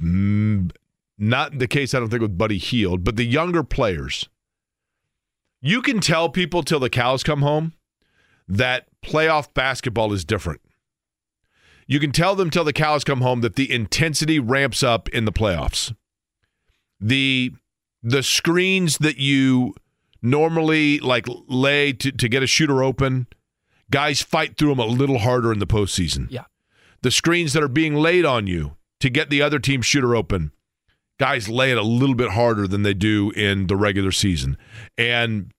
mm, 0.00 0.70
not 1.18 1.58
the 1.58 1.68
case. 1.68 1.94
I 1.94 2.00
don't 2.00 2.08
think 2.08 2.22
with 2.22 2.38
Buddy 2.38 2.58
Hield, 2.58 3.04
but 3.04 3.16
the 3.16 3.26
younger 3.26 3.62
players. 3.62 4.28
You 5.60 5.82
can 5.82 6.00
tell 6.00 6.28
people 6.28 6.62
till 6.62 6.78
the 6.78 6.88
cows 6.88 7.22
come 7.22 7.42
home 7.42 7.74
that 8.46 8.86
playoff 9.04 9.52
basketball 9.54 10.12
is 10.12 10.24
different. 10.24 10.60
You 11.86 11.98
can 12.00 12.12
tell 12.12 12.36
them 12.36 12.50
till 12.50 12.64
the 12.64 12.72
cows 12.72 13.02
come 13.02 13.22
home 13.22 13.40
that 13.40 13.56
the 13.56 13.72
intensity 13.72 14.38
ramps 14.38 14.82
up 14.82 15.08
in 15.08 15.24
the 15.24 15.32
playoffs. 15.32 15.94
The 17.00 17.52
the 18.02 18.22
screens 18.22 18.98
that 18.98 19.18
you 19.18 19.74
normally 20.22 20.98
like 20.98 21.26
lay 21.46 21.92
to, 21.92 22.12
to 22.12 22.28
get 22.28 22.42
a 22.42 22.46
shooter 22.46 22.82
open, 22.82 23.26
guys 23.90 24.22
fight 24.22 24.56
through 24.56 24.70
them 24.70 24.78
a 24.78 24.86
little 24.86 25.18
harder 25.18 25.52
in 25.52 25.58
the 25.58 25.66
postseason. 25.66 26.26
Yeah. 26.30 26.44
The 27.02 27.10
screens 27.10 27.52
that 27.52 27.62
are 27.62 27.68
being 27.68 27.94
laid 27.94 28.24
on 28.24 28.46
you 28.46 28.76
to 29.00 29.08
get 29.08 29.30
the 29.30 29.42
other 29.42 29.58
team 29.58 29.82
shooter 29.82 30.16
open, 30.16 30.52
guys 31.18 31.48
lay 31.48 31.70
it 31.70 31.78
a 31.78 31.82
little 31.82 32.14
bit 32.14 32.30
harder 32.30 32.66
than 32.66 32.82
they 32.82 32.94
do 32.94 33.30
in 33.30 33.66
the 33.68 33.76
regular 33.76 34.12
season. 34.12 34.56
And 34.96 35.52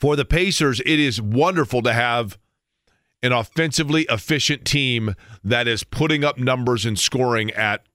for 0.00 0.16
the 0.16 0.24
Pacers, 0.24 0.80
it 0.80 0.98
is 0.98 1.20
wonderful 1.20 1.82
to 1.82 1.92
have 1.92 2.38
an 3.22 3.32
offensively 3.32 4.02
efficient 4.08 4.64
team 4.64 5.14
that 5.44 5.68
is 5.68 5.84
putting 5.84 6.24
up 6.24 6.38
numbers 6.38 6.84
and 6.84 6.98
scoring 6.98 7.50
at 7.52 7.86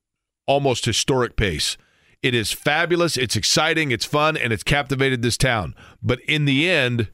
almost 0.45 0.85
historic 0.85 1.35
pace. 1.35 1.76
It 2.23 2.34
is 2.34 2.52
fabulous, 2.52 3.15
it's 3.15 3.35
exciting, 3.35 3.91
it's 3.91 4.06
fun, 4.06 4.35
and 4.35 4.52
it's 4.52 4.64
captivated 4.64 5.22
this 5.22 5.38
town. 5.38 5.76
But 6.02 6.19
in 6.22 6.45
the 6.45 6.69
end, 6.69 7.10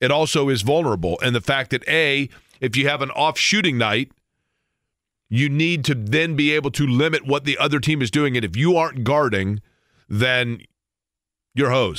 it 0.00 0.10
also 0.10 0.48
is 0.48 0.62
vulnerable. 0.62 1.18
And 1.22 1.34
the 1.34 1.40
fact 1.40 1.70
that, 1.70 1.86
A, 1.88 2.28
if 2.60 2.76
you 2.76 2.88
have 2.88 3.00
an 3.02 3.10
off 3.12 3.38
shooting 3.38 3.78
night, 3.78 4.10
you 5.28 5.48
need 5.48 5.84
to 5.86 5.94
then 5.94 6.36
be 6.36 6.52
able 6.52 6.70
to 6.72 6.86
limit 6.86 7.26
what 7.26 7.44
the 7.44 7.56
other 7.56 7.80
team 7.80 8.02
is 8.02 8.10
doing. 8.10 8.36
And 8.36 8.44
if 8.44 8.56
you 8.56 8.76
aren't 8.76 9.04
guarding, 9.04 9.60
then 10.08 10.60
you're. 11.54 11.94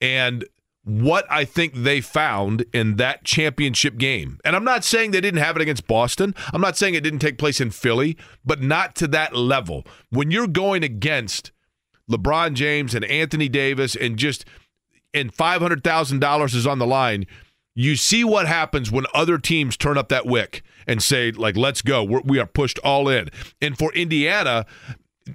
And 0.00 0.44
what 0.86 1.26
I 1.28 1.44
think 1.44 1.74
they 1.74 2.00
found 2.00 2.64
in 2.72 2.94
that 2.94 3.24
championship 3.24 3.96
game, 3.98 4.38
and 4.44 4.54
I'm 4.54 4.62
not 4.62 4.84
saying 4.84 5.10
they 5.10 5.20
didn't 5.20 5.40
have 5.42 5.56
it 5.56 5.62
against 5.62 5.88
Boston, 5.88 6.32
I'm 6.52 6.60
not 6.60 6.76
saying 6.76 6.94
it 6.94 7.02
didn't 7.02 7.18
take 7.18 7.38
place 7.38 7.60
in 7.60 7.72
Philly, 7.72 8.16
but 8.44 8.62
not 8.62 8.94
to 8.96 9.08
that 9.08 9.34
level. 9.34 9.84
When 10.10 10.30
you're 10.30 10.46
going 10.46 10.84
against 10.84 11.50
LeBron 12.08 12.54
James 12.54 12.94
and 12.94 13.04
Anthony 13.06 13.48
Davis 13.48 13.96
and 13.96 14.16
just 14.16 14.44
and 15.12 15.34
$500,000 15.34 16.54
is 16.54 16.66
on 16.68 16.78
the 16.78 16.86
line, 16.86 17.26
you 17.74 17.96
see 17.96 18.22
what 18.22 18.46
happens 18.46 18.92
when 18.92 19.06
other 19.12 19.38
teams 19.38 19.76
turn 19.76 19.98
up 19.98 20.08
that 20.10 20.24
wick 20.24 20.62
and 20.86 21.02
say 21.02 21.32
like 21.32 21.56
let's 21.56 21.82
go. 21.82 22.04
We're, 22.04 22.20
we 22.20 22.38
are 22.38 22.46
pushed 22.46 22.78
all 22.84 23.08
in. 23.08 23.28
And 23.60 23.76
for 23.76 23.92
Indiana, 23.92 24.66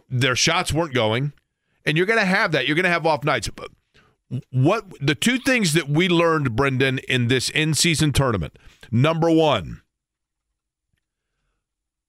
their 0.09 0.37
shots 0.37 0.71
weren't 0.71 0.93
going, 0.93 1.33
and 1.85 1.97
you're 1.97 2.05
going 2.05 2.19
to 2.19 2.25
have 2.25 2.53
that. 2.53 2.67
You're 2.67 2.75
going 2.75 2.85
to 2.85 2.89
have 2.89 3.05
off 3.05 3.25
nights. 3.25 3.49
What 4.51 4.85
the 4.99 5.15
two 5.15 5.37
things 5.39 5.73
that 5.73 5.89
we 5.89 6.07
learned, 6.07 6.55
Brendan, 6.55 6.99
in 6.99 7.27
this 7.27 7.49
in-season 7.49 8.13
tournament. 8.13 8.57
Number 8.91 9.29
one, 9.29 9.81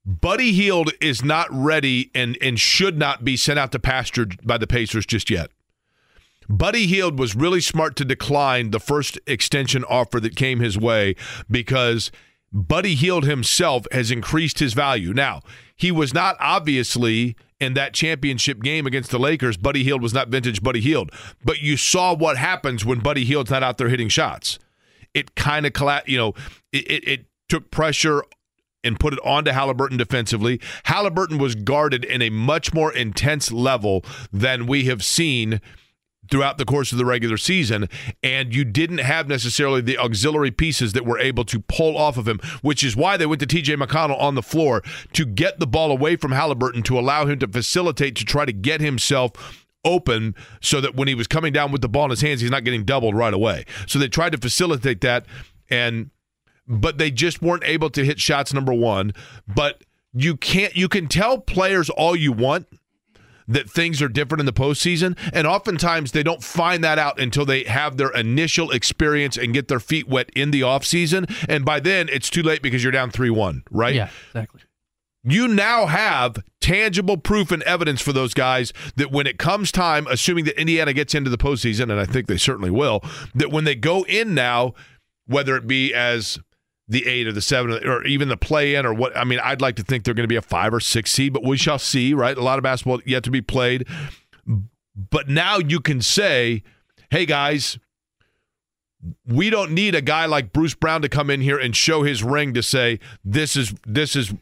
Buddy 0.05 0.53
Hield 0.53 0.93
is 1.01 1.24
not 1.24 1.49
ready 1.51 2.11
and 2.15 2.36
and 2.40 2.59
should 2.59 2.99
not 2.99 3.24
be 3.24 3.36
sent 3.36 3.59
out 3.59 3.73
to 3.73 3.78
pasture 3.78 4.27
by 4.44 4.59
the 4.59 4.66
Pacers 4.66 5.07
just 5.07 5.31
yet. 5.31 5.51
Buddy 6.49 6.86
Hield 6.86 7.19
was 7.19 7.36
really 7.36 7.61
smart 7.61 7.97
to 7.97 8.05
decline 8.05 8.70
the 8.70 8.81
first 8.81 9.19
extension 9.27 9.85
offer 9.85 10.20
that 10.20 10.36
came 10.36 10.61
his 10.61 10.77
way 10.77 11.15
because 11.51 12.11
Buddy 12.53 12.94
Hield 12.94 13.24
himself 13.24 13.86
has 13.93 14.11
increased 14.11 14.59
his 14.59 14.74
value. 14.74 15.15
Now, 15.15 15.40
he 15.82 15.90
was 15.90 16.14
not 16.14 16.36
obviously 16.38 17.34
in 17.59 17.74
that 17.74 17.92
championship 17.92 18.62
game 18.62 18.86
against 18.86 19.10
the 19.10 19.18
Lakers. 19.18 19.56
Buddy 19.56 19.82
Hield 19.82 20.00
was 20.00 20.14
not 20.14 20.28
vintage 20.28 20.62
Buddy 20.62 20.80
Hield, 20.80 21.10
but 21.44 21.60
you 21.60 21.76
saw 21.76 22.14
what 22.14 22.36
happens 22.36 22.84
when 22.84 23.00
Buddy 23.00 23.24
Hield's 23.24 23.50
not 23.50 23.64
out 23.64 23.78
there 23.78 23.88
hitting 23.88 24.09
shots. 24.09 24.60
It 25.12 25.34
kind 25.34 25.66
of 25.66 25.72
colla- 25.72 26.04
you 26.06 26.16
know, 26.16 26.34
it, 26.72 26.88
it, 26.88 27.09
it 27.09 27.24
took 27.48 27.72
pressure 27.72 28.22
and 28.84 29.00
put 29.00 29.12
it 29.12 29.18
onto 29.24 29.50
Halliburton 29.50 29.98
defensively. 29.98 30.60
Halliburton 30.84 31.38
was 31.38 31.56
guarded 31.56 32.04
in 32.04 32.22
a 32.22 32.30
much 32.30 32.72
more 32.72 32.92
intense 32.92 33.50
level 33.50 34.04
than 34.32 34.66
we 34.66 34.84
have 34.84 35.04
seen 35.04 35.60
throughout 36.31 36.57
the 36.57 36.65
course 36.65 36.93
of 36.93 36.99
the 36.99 37.05
regular 37.05 37.36
season, 37.36 37.89
and 38.23 38.55
you 38.55 38.65
didn't 38.65 38.99
have 38.99 39.28
necessarily 39.28 39.81
the 39.81 39.99
auxiliary 39.99 40.51
pieces 40.51 40.93
that 40.93 41.05
were 41.05 41.19
able 41.19 41.44
to 41.44 41.61
pull 41.61 41.97
off 41.97 42.16
of 42.16 42.28
him, 42.28 42.39
which 42.62 42.85
is 42.85 42.97
why 42.97 43.16
they 43.16 43.27
went 43.27 43.40
to 43.40 43.47
TJ 43.47 43.82
McConnell 43.82 44.20
on 44.20 44.35
the 44.35 44.43
floor 44.43 44.82
to 45.12 45.24
get 45.27 45.59
the 45.59 45.66
ball 45.66 45.90
away 45.90 46.16
from 46.16 46.32
Halliburton 46.32 46.82
to 46.85 46.99
allow 46.99 47.27
him 47.27 47.39
to 47.40 47.49
facilitate 47.49 48.16
to 48.16 48.24
try 48.24 48.44
to 48.44 48.53
get 48.53 48.81
himself 48.81 49.32
open 49.85 50.35
so 50.61 50.81
that 50.81 50.94
when 50.94 51.09
he 51.09 51.15
was 51.15 51.27
coming 51.27 51.53
down 51.53 51.73
with 51.73 51.82
the 51.82 51.89
ball 51.89 52.05
in 52.05 52.11
his 52.11 52.20
hands, 52.20 52.40
he's 52.40 52.51
not 52.51 52.65
getting 52.65 52.85
doubled 52.85 53.16
right 53.16 53.35
away. 53.35 53.65
So 53.86 53.99
they 53.99 54.09
tried 54.09 54.32
to 54.32 54.39
facilitate 54.39 55.01
that 55.01 55.27
and 55.69 56.11
but 56.69 56.97
they 56.97 57.11
just 57.11 57.43
weren't 57.43 57.65
able 57.65 57.90
to 57.90 58.05
hit 58.05 58.20
shots 58.20 58.55
number 58.55 58.73
1, 58.73 59.12
but 59.49 59.82
you 60.12 60.36
can't 60.36 60.77
you 60.77 60.89
can 60.89 61.09
tell 61.09 61.39
players 61.39 61.90
all 61.90 62.15
you 62.15 62.32
want 62.32 62.66
that 63.48 63.70
things 63.70 64.01
are 64.02 64.09
different 64.09 64.40
in 64.40 64.47
the 64.47 64.52
postseason. 64.52 65.16
And 65.32 65.47
oftentimes 65.47 66.12
they 66.12 66.23
don't 66.23 66.43
find 66.43 66.82
that 66.85 66.98
out 66.98 67.20
until 67.20 67.44
they 67.44 67.64
have 67.64 67.97
their 67.97 68.10
initial 68.10 68.70
experience 68.70 69.36
and 69.36 69.52
get 69.55 69.69
their 69.69 69.81
feet 69.81 70.09
wet 70.09 70.31
in 70.35 70.51
the 70.51 70.62
offseason. 70.62 71.31
And 71.48 71.64
by 71.64 71.81
then 71.81 72.09
it's 72.09 72.31
too 72.31 72.43
late 72.43 72.62
because 72.62 72.82
you're 72.82 72.93
down 72.93 73.10
3 73.10 73.31
1, 73.31 73.64
right? 73.70 73.94
Yeah, 73.94 74.10
exactly. 74.28 74.62
You 75.24 75.47
now 75.47 75.86
have 75.86 76.43
tangible 76.60 77.16
proof 77.16 77.52
and 77.52 77.62
evidence 77.62 78.01
for 78.01 78.12
those 78.12 78.35
guys 78.35 78.73
that 78.97 79.12
when 79.12 79.28
it 79.28 79.39
comes 79.39 79.70
time, 79.70 80.09
assuming 80.10 80.47
that 80.47 80.60
Indiana 80.60 80.93
gets 80.93 81.14
into 81.14 81.31
the 81.31 81.39
postseason, 81.39 81.82
and 81.82 82.01
I 82.01 82.06
think 82.06 82.27
they 82.27 82.36
certainly 82.36 82.70
will, 82.70 83.05
that 83.35 83.52
when 83.52 83.62
they 83.62 83.77
go 83.77 84.05
in 84.06 84.35
now, 84.35 84.74
whether 85.27 85.56
it 85.56 85.69
be 85.69 85.94
as 85.94 86.40
the 86.93 87.06
eight 87.06 87.27
or 87.27 87.32
the 87.32 87.43
seven 87.43 87.73
or 87.86 88.05
even 88.05 88.28
the 88.28 88.36
play 88.36 88.74
in 88.74 88.85
or 88.86 88.93
what 88.93 89.16
I 89.16 89.24
mean, 89.24 89.40
I'd 89.43 89.60
like 89.60 89.77
to 89.77 89.82
think 89.82 90.05
they're 90.05 90.14
going 90.14 90.24
to 90.24 90.28
be 90.28 90.36
a 90.36 90.43
five 90.43 90.73
or 90.73 90.81
six 90.81 91.10
seed, 91.10 91.32
but 91.32 91.43
we 91.43 91.56
shall 91.56 91.78
see, 91.78 92.14
right? 92.14 92.36
A 92.36 92.43
lot 92.43 92.59
of 92.59 92.62
basketball 92.62 93.01
yet 93.06 93.24
to 93.24 93.31
be 93.31 93.40
played. 93.40 93.86
But 94.94 95.28
now 95.28 95.59
you 95.59 95.81
can 95.81 96.02
say, 96.02 96.62
hey 97.10 97.24
guys, 97.24 97.78
we 99.27 99.48
don't 99.51 99.73
need 99.73 99.94
a 99.94 100.02
guy 100.02 100.27
like 100.27 100.52
Bruce 100.52 100.74
Brown 100.74 101.02
to 101.02 101.09
come 101.09 101.31
in 101.31 101.40
here 101.40 101.59
and 101.59 101.74
show 101.74 102.02
his 102.02 102.23
ring 102.23 102.52
to 102.55 102.62
say 102.62 103.01
this 103.24 103.56
is 103.56 103.74
this 103.86 104.14
is 104.14 104.32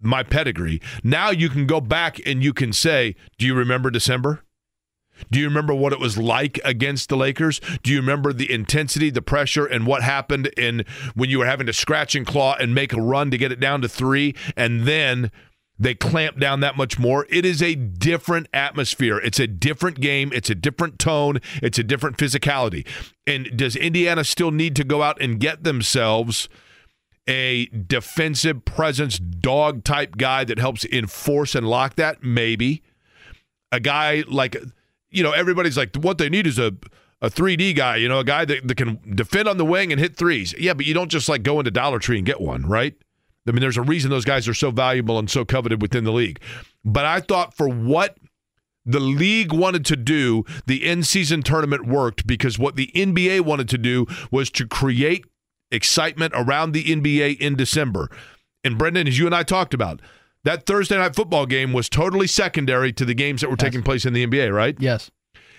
my 0.00 0.22
pedigree. 0.22 0.80
Now 1.04 1.30
you 1.30 1.48
can 1.48 1.66
go 1.66 1.80
back 1.80 2.20
and 2.26 2.42
you 2.42 2.54
can 2.54 2.72
say, 2.72 3.16
do 3.36 3.46
you 3.46 3.54
remember 3.54 3.90
December? 3.90 4.42
Do 5.30 5.38
you 5.38 5.46
remember 5.46 5.74
what 5.74 5.92
it 5.92 6.00
was 6.00 6.18
like 6.18 6.60
against 6.64 7.08
the 7.08 7.16
Lakers? 7.16 7.60
Do 7.82 7.90
you 7.90 7.98
remember 7.98 8.32
the 8.32 8.50
intensity, 8.50 9.10
the 9.10 9.22
pressure, 9.22 9.66
and 9.66 9.86
what 9.86 10.02
happened 10.02 10.48
in 10.56 10.84
when 11.14 11.30
you 11.30 11.38
were 11.38 11.46
having 11.46 11.66
to 11.66 11.72
scratch 11.72 12.14
and 12.14 12.26
claw 12.26 12.56
and 12.58 12.74
make 12.74 12.92
a 12.92 13.00
run 13.00 13.30
to 13.30 13.38
get 13.38 13.52
it 13.52 13.60
down 13.60 13.82
to 13.82 13.88
three, 13.88 14.34
and 14.56 14.82
then 14.82 15.30
they 15.78 15.94
clamp 15.94 16.38
down 16.38 16.60
that 16.60 16.76
much 16.76 16.98
more? 16.98 17.26
It 17.30 17.44
is 17.44 17.62
a 17.62 17.74
different 17.74 18.48
atmosphere. 18.52 19.18
It's 19.18 19.40
a 19.40 19.46
different 19.46 20.00
game. 20.00 20.30
It's 20.32 20.50
a 20.50 20.54
different 20.54 20.98
tone. 20.98 21.40
It's 21.62 21.78
a 21.78 21.84
different 21.84 22.16
physicality. 22.16 22.86
And 23.26 23.56
does 23.56 23.76
Indiana 23.76 24.24
still 24.24 24.50
need 24.50 24.76
to 24.76 24.84
go 24.84 25.02
out 25.02 25.20
and 25.20 25.38
get 25.40 25.64
themselves? 25.64 26.48
a 27.28 27.66
defensive 27.66 28.64
presence 28.64 29.18
dog 29.18 29.84
type 29.84 30.16
guy 30.16 30.44
that 30.44 30.58
helps 30.58 30.86
enforce 30.86 31.54
and 31.54 31.68
lock 31.68 31.94
that 31.96 32.22
maybe 32.22 32.82
a 33.70 33.78
guy 33.78 34.24
like 34.28 34.56
you 35.10 35.22
know 35.22 35.32
everybody's 35.32 35.76
like 35.76 35.94
what 35.96 36.18
they 36.18 36.28
need 36.28 36.46
is 36.46 36.58
a 36.58 36.72
a 37.20 37.28
3D 37.28 37.74
guy, 37.74 37.96
you 37.96 38.08
know, 38.08 38.20
a 38.20 38.24
guy 38.24 38.44
that, 38.44 38.68
that 38.68 38.76
can 38.76 39.00
defend 39.16 39.48
on 39.48 39.56
the 39.56 39.64
wing 39.64 39.90
and 39.90 40.00
hit 40.00 40.16
threes. 40.16 40.54
Yeah, 40.56 40.74
but 40.74 40.86
you 40.86 40.94
don't 40.94 41.10
just 41.10 41.28
like 41.28 41.42
go 41.42 41.58
into 41.58 41.72
Dollar 41.72 41.98
Tree 41.98 42.16
and 42.16 42.24
get 42.24 42.40
one, 42.40 42.64
right? 42.64 42.94
I 43.46 43.50
mean, 43.50 43.60
there's 43.60 43.76
a 43.76 43.82
reason 43.82 44.10
those 44.10 44.24
guys 44.24 44.46
are 44.46 44.54
so 44.54 44.70
valuable 44.70 45.18
and 45.18 45.30
so 45.30 45.44
coveted 45.44 45.80
within 45.80 46.04
the 46.04 46.12
league. 46.12 46.40
But 46.84 47.06
I 47.06 47.20
thought 47.20 47.54
for 47.54 47.68
what 47.68 48.18
the 48.84 49.00
league 49.00 49.52
wanted 49.52 49.84
to 49.86 49.96
do, 49.96 50.44
the 50.66 50.86
in 50.86 51.02
season 51.02 51.42
tournament 51.42 51.86
worked 51.86 52.26
because 52.26 52.58
what 52.58 52.76
the 52.76 52.90
NBA 52.94 53.40
wanted 53.40 53.68
to 53.70 53.78
do 53.78 54.06
was 54.30 54.50
to 54.52 54.66
create 54.66 55.24
excitement 55.70 56.32
around 56.36 56.72
the 56.72 56.84
NBA 56.84 57.38
in 57.38 57.56
December. 57.56 58.10
And 58.64 58.78
Brendan, 58.78 59.08
as 59.08 59.18
you 59.18 59.26
and 59.26 59.34
I 59.34 59.42
talked 59.42 59.74
about, 59.74 60.00
that 60.44 60.66
Thursday 60.66 60.96
night 60.96 61.14
football 61.14 61.46
game 61.46 61.72
was 61.72 61.88
totally 61.88 62.26
secondary 62.26 62.92
to 62.92 63.04
the 63.04 63.14
games 63.14 63.40
that 63.40 63.50
were 63.50 63.56
taking 63.56 63.82
place 63.82 64.04
in 64.04 64.12
the 64.12 64.26
NBA, 64.26 64.54
right? 64.54 64.76
Yes. 64.78 65.10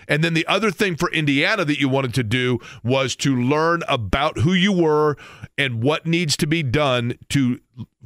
And 0.08 0.24
then 0.24 0.34
the 0.34 0.46
other 0.46 0.72
thing 0.72 0.96
for 0.96 1.10
Indiana 1.12 1.64
that 1.64 1.78
you 1.78 1.88
wanted 1.88 2.12
to 2.14 2.24
do 2.24 2.58
was 2.82 3.14
to 3.16 3.34
learn 3.34 3.82
about 3.88 4.38
who 4.38 4.52
you 4.52 4.72
were 4.72 5.16
and 5.56 5.82
what 5.82 6.04
needs 6.04 6.36
to 6.38 6.46
be 6.46 6.64
done 6.64 7.14
to 7.30 7.60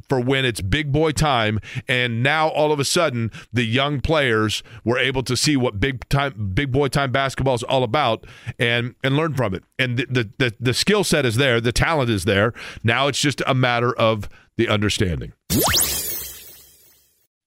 for 0.07 0.21
when 0.21 0.45
it's 0.45 0.61
big 0.61 0.93
boy 0.93 1.13
time. 1.13 1.59
And 1.89 2.23
now 2.23 2.49
all 2.49 2.73
of 2.73 2.79
a 2.79 2.85
sudden 2.85 3.31
the 3.55 3.65
young 3.65 4.03
players 4.03 4.63
were 4.85 4.99
able 4.99 5.23
to 5.23 5.35
see 5.35 5.57
what 5.57 5.81
big 5.81 6.07
time 6.11 6.53
big 6.55 6.71
boy 6.71 6.89
time 6.89 7.11
basketball 7.11 7.55
is 7.55 7.63
all 7.63 7.83
about 7.83 8.27
and 8.59 8.95
and 9.03 9.17
learn 9.17 9.33
from 9.33 9.55
it. 9.55 9.65
And 9.79 9.97
the 9.97 10.07
the, 10.11 10.31
the, 10.37 10.55
the 10.61 10.75
skill 10.75 11.05
set 11.05 11.25
is 11.25 11.37
there. 11.37 11.59
The 11.59 11.73
talent 11.73 12.11
is 12.11 12.27
there. 12.27 12.53
Now 12.83 13.09
it's 13.09 13.21
just 13.21 13.41
a 13.47 13.55
matter 13.55 13.97
of 13.97 14.29
the 14.59 14.69
understanding 14.69 15.33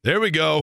there 0.08 0.22
we 0.22 0.32
go 0.32 0.62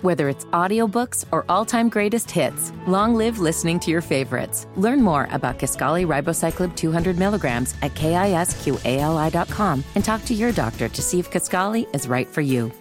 Whether 0.00 0.30
it's 0.30 0.46
audiobooks 0.46 1.26
or 1.30 1.44
all-time 1.50 1.90
greatest 1.90 2.30
hits, 2.30 2.72
long 2.86 3.14
live 3.14 3.38
listening 3.38 3.78
to 3.80 3.90
your 3.90 4.00
favorites. 4.00 4.66
Learn 4.76 5.02
more 5.02 5.28
about 5.30 5.58
Kisqali 5.58 6.06
Ribociclib 6.06 6.74
200 6.74 7.18
milligrams 7.18 7.74
at 7.82 7.92
kisqali.com 7.92 9.84
and 9.94 10.02
talk 10.02 10.24
to 10.24 10.32
your 10.32 10.52
doctor 10.52 10.88
to 10.88 11.02
see 11.02 11.18
if 11.18 11.30
Kaskali 11.30 11.84
is 11.94 12.08
right 12.08 12.26
for 12.26 12.40
you. 12.40 12.72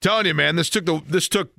telling 0.00 0.26
you, 0.26 0.34
man, 0.34 0.56
this 0.56 0.70
took 0.70 0.86
the 0.86 1.02
this 1.06 1.28
took 1.28 1.52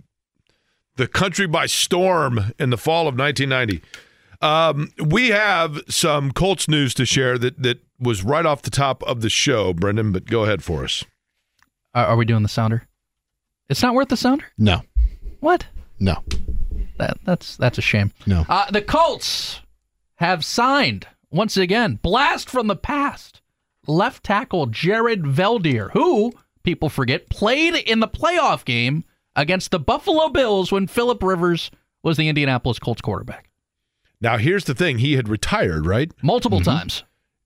the 0.95 1.07
country 1.07 1.45
by 1.45 1.68
storm 1.68 2.53
in 2.57 2.72
the 2.72 2.77
fall 2.77 3.07
of 3.07 3.15
1990. 3.15 3.84
Um, 4.43 4.89
we 5.03 5.29
have 5.29 5.79
some 5.87 6.31
Colts 6.31 6.67
news 6.67 6.93
to 6.95 7.05
share 7.05 7.37
that 7.37 7.61
that 7.63 7.79
was 7.99 8.23
right 8.23 8.45
off 8.45 8.61
the 8.61 8.69
top 8.69 9.01
of 9.03 9.21
the 9.21 9.29
show, 9.29 9.73
Brendan. 9.73 10.11
But 10.11 10.25
go 10.25 10.43
ahead 10.43 10.63
for 10.63 10.83
us. 10.83 11.03
Are, 11.95 12.07
are 12.07 12.15
we 12.17 12.25
doing 12.25 12.43
the 12.43 12.49
sounder? 12.49 12.85
It's 13.69 13.81
not 13.81 13.93
worth 13.95 14.09
the 14.09 14.17
sounder. 14.17 14.45
No, 14.57 14.81
What? 15.39 15.65
no, 15.99 16.21
That 16.97 17.17
that's 17.23 17.55
that's 17.55 17.77
a 17.77 17.81
shame. 17.81 18.11
no. 18.25 18.45
Uh, 18.49 18.69
the 18.69 18.81
Colts 18.81 19.61
have 20.15 20.43
signed 20.43 21.07
once 21.31 21.55
again. 21.55 21.97
Blast 22.01 22.49
from 22.49 22.67
the 22.67 22.75
past. 22.75 23.39
Left 23.87 24.23
tackle 24.23 24.65
Jared 24.67 25.23
Veldheer, 25.23 25.91
who 25.91 26.33
people 26.63 26.89
forget 26.89 27.29
played 27.29 27.75
in 27.75 27.99
the 28.01 28.07
playoff 28.07 28.65
game 28.65 29.05
against 29.35 29.71
the 29.71 29.79
Buffalo 29.79 30.27
Bills 30.29 30.71
when 30.71 30.87
Philip 30.87 31.23
Rivers 31.23 31.71
was 32.03 32.17
the 32.17 32.27
Indianapolis 32.27 32.79
Colts 32.79 33.01
quarterback. 33.01 33.49
Now, 34.23 34.37
here's 34.37 34.63
the 34.63 34.73
thing: 34.73 34.97
he 34.99 35.13
had 35.13 35.27
retired, 35.29 35.85
right, 35.85 36.11
Multiple 36.23 36.61
times. 36.61 37.03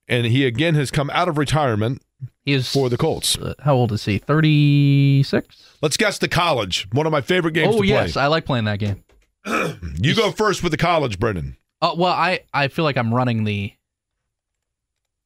and 0.07 0.25
he 0.27 0.45
again 0.45 0.75
has 0.75 0.91
come 0.91 1.09
out 1.09 1.27
of 1.27 1.37
retirement 1.37 2.01
He 2.45 2.53
is 2.53 2.71
for 2.71 2.87
the 2.89 2.97
Colts. 2.97 3.35
uh, 3.37 3.55
how 3.63 3.73
old 3.75 3.91
is 3.91 4.05
he? 4.05 4.19
Thirty 4.19 5.23
six. 5.23 5.75
Let's 5.81 5.97
guess 5.97 6.17
the 6.19 6.27
college. 6.29 6.87
One 6.93 7.05
of 7.05 7.11
my 7.11 7.21
favorite 7.21 7.53
games 7.53 7.75
Oh 7.75 7.81
to 7.81 7.87
yes, 7.87 8.13
play. 8.13 8.21
I 8.21 8.27
like 8.27 8.45
playing 8.45 8.65
that 8.65 8.79
game. 8.79 9.03
You 9.99 10.13
go 10.15 10.31
first 10.31 10.61
with 10.63 10.71
the 10.71 10.77
college, 10.77 11.19
Brendan. 11.19 11.57
Uh, 11.81 11.93
well, 11.97 12.13
I 12.13 12.41
I 12.53 12.67
feel 12.67 12.85
like 12.85 12.97
I'm 12.97 13.13
running 13.13 13.43
the 13.43 13.73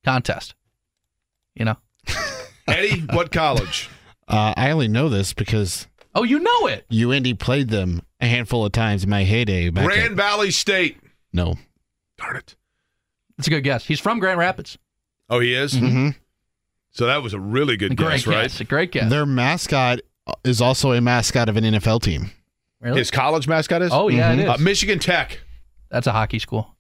contest. 0.06 0.56
You 1.56 1.66
know. 1.66 1.76
Eddie, 2.68 3.02
what 3.12 3.32
college? 3.32 3.90
Uh, 4.28 4.54
I 4.56 4.72
only 4.72 4.88
know 4.88 5.10
this 5.10 5.34
because 5.34 5.88
Oh, 6.16 6.24
you 6.24 6.40
know 6.40 6.68
it. 6.68 6.86
UND 6.92 7.40
played 7.40 7.70
them 7.70 8.02
a 8.20 8.28
handful 8.28 8.66
of 8.66 8.72
times 8.72 9.04
in 9.04 9.10
my 9.10 9.24
heyday. 9.24 9.70
Back 9.70 9.86
Grand 9.86 10.12
at- 10.12 10.18
Valley 10.18 10.52
State. 10.52 10.98
No. 11.34 11.56
Darn 12.18 12.36
it. 12.38 12.56
It's 13.38 13.48
a 13.48 13.50
good 13.50 13.62
guess. 13.64 13.86
He's 13.86 14.00
from 14.00 14.20
Grand 14.20 14.38
Rapids. 14.40 14.78
Oh, 15.30 15.40
he 15.40 15.54
is. 15.56 15.74
hmm 15.74 16.10
So 16.92 17.06
that 17.08 17.24
was 17.24 17.34
a 17.34 17.40
really 17.40 17.78
good 17.78 17.96
Great 17.98 18.18
guess, 18.18 18.28
right? 18.28 18.42
guess. 18.44 18.60
A 18.60 18.64
great 18.66 18.92
guess. 18.92 19.10
Their 19.10 19.26
mascot 19.26 20.02
is 20.44 20.62
also 20.62 20.92
a 20.92 21.02
mascot 21.02 21.50
of 21.50 21.58
an 21.58 21.64
NFL 21.64 22.02
team. 22.04 22.32
Really? 22.82 23.00
His 23.00 23.10
college 23.12 23.48
mascot 23.48 23.82
is? 23.82 23.92
Oh 23.94 24.08
yeah, 24.10 24.34
it 24.34 24.40
is. 24.40 24.50
Uh, 24.50 24.58
Michigan 24.60 25.00
Tech. 25.00 25.40
That's 25.90 26.08
a 26.08 26.12
hockey 26.12 26.40
school. 26.40 26.76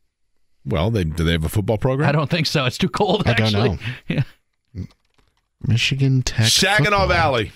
Well, 0.65 0.91
they 0.91 1.03
do 1.03 1.23
they 1.23 1.32
have 1.32 1.44
a 1.45 1.49
football 1.49 1.78
program? 1.78 2.07
I 2.10 2.11
don't 2.11 2.30
think 2.30 2.45
so. 2.48 2.65
It's 2.65 2.78
too 2.78 2.90
cold. 2.90 3.28
I 3.28 3.34
don't 3.34 3.53
know. 3.53 3.78
Yeah. 4.07 4.23
Michigan 5.68 6.23
Tech. 6.23 6.48
Saginaw 6.48 7.02
football. 7.02 7.07
Valley. 7.07 7.52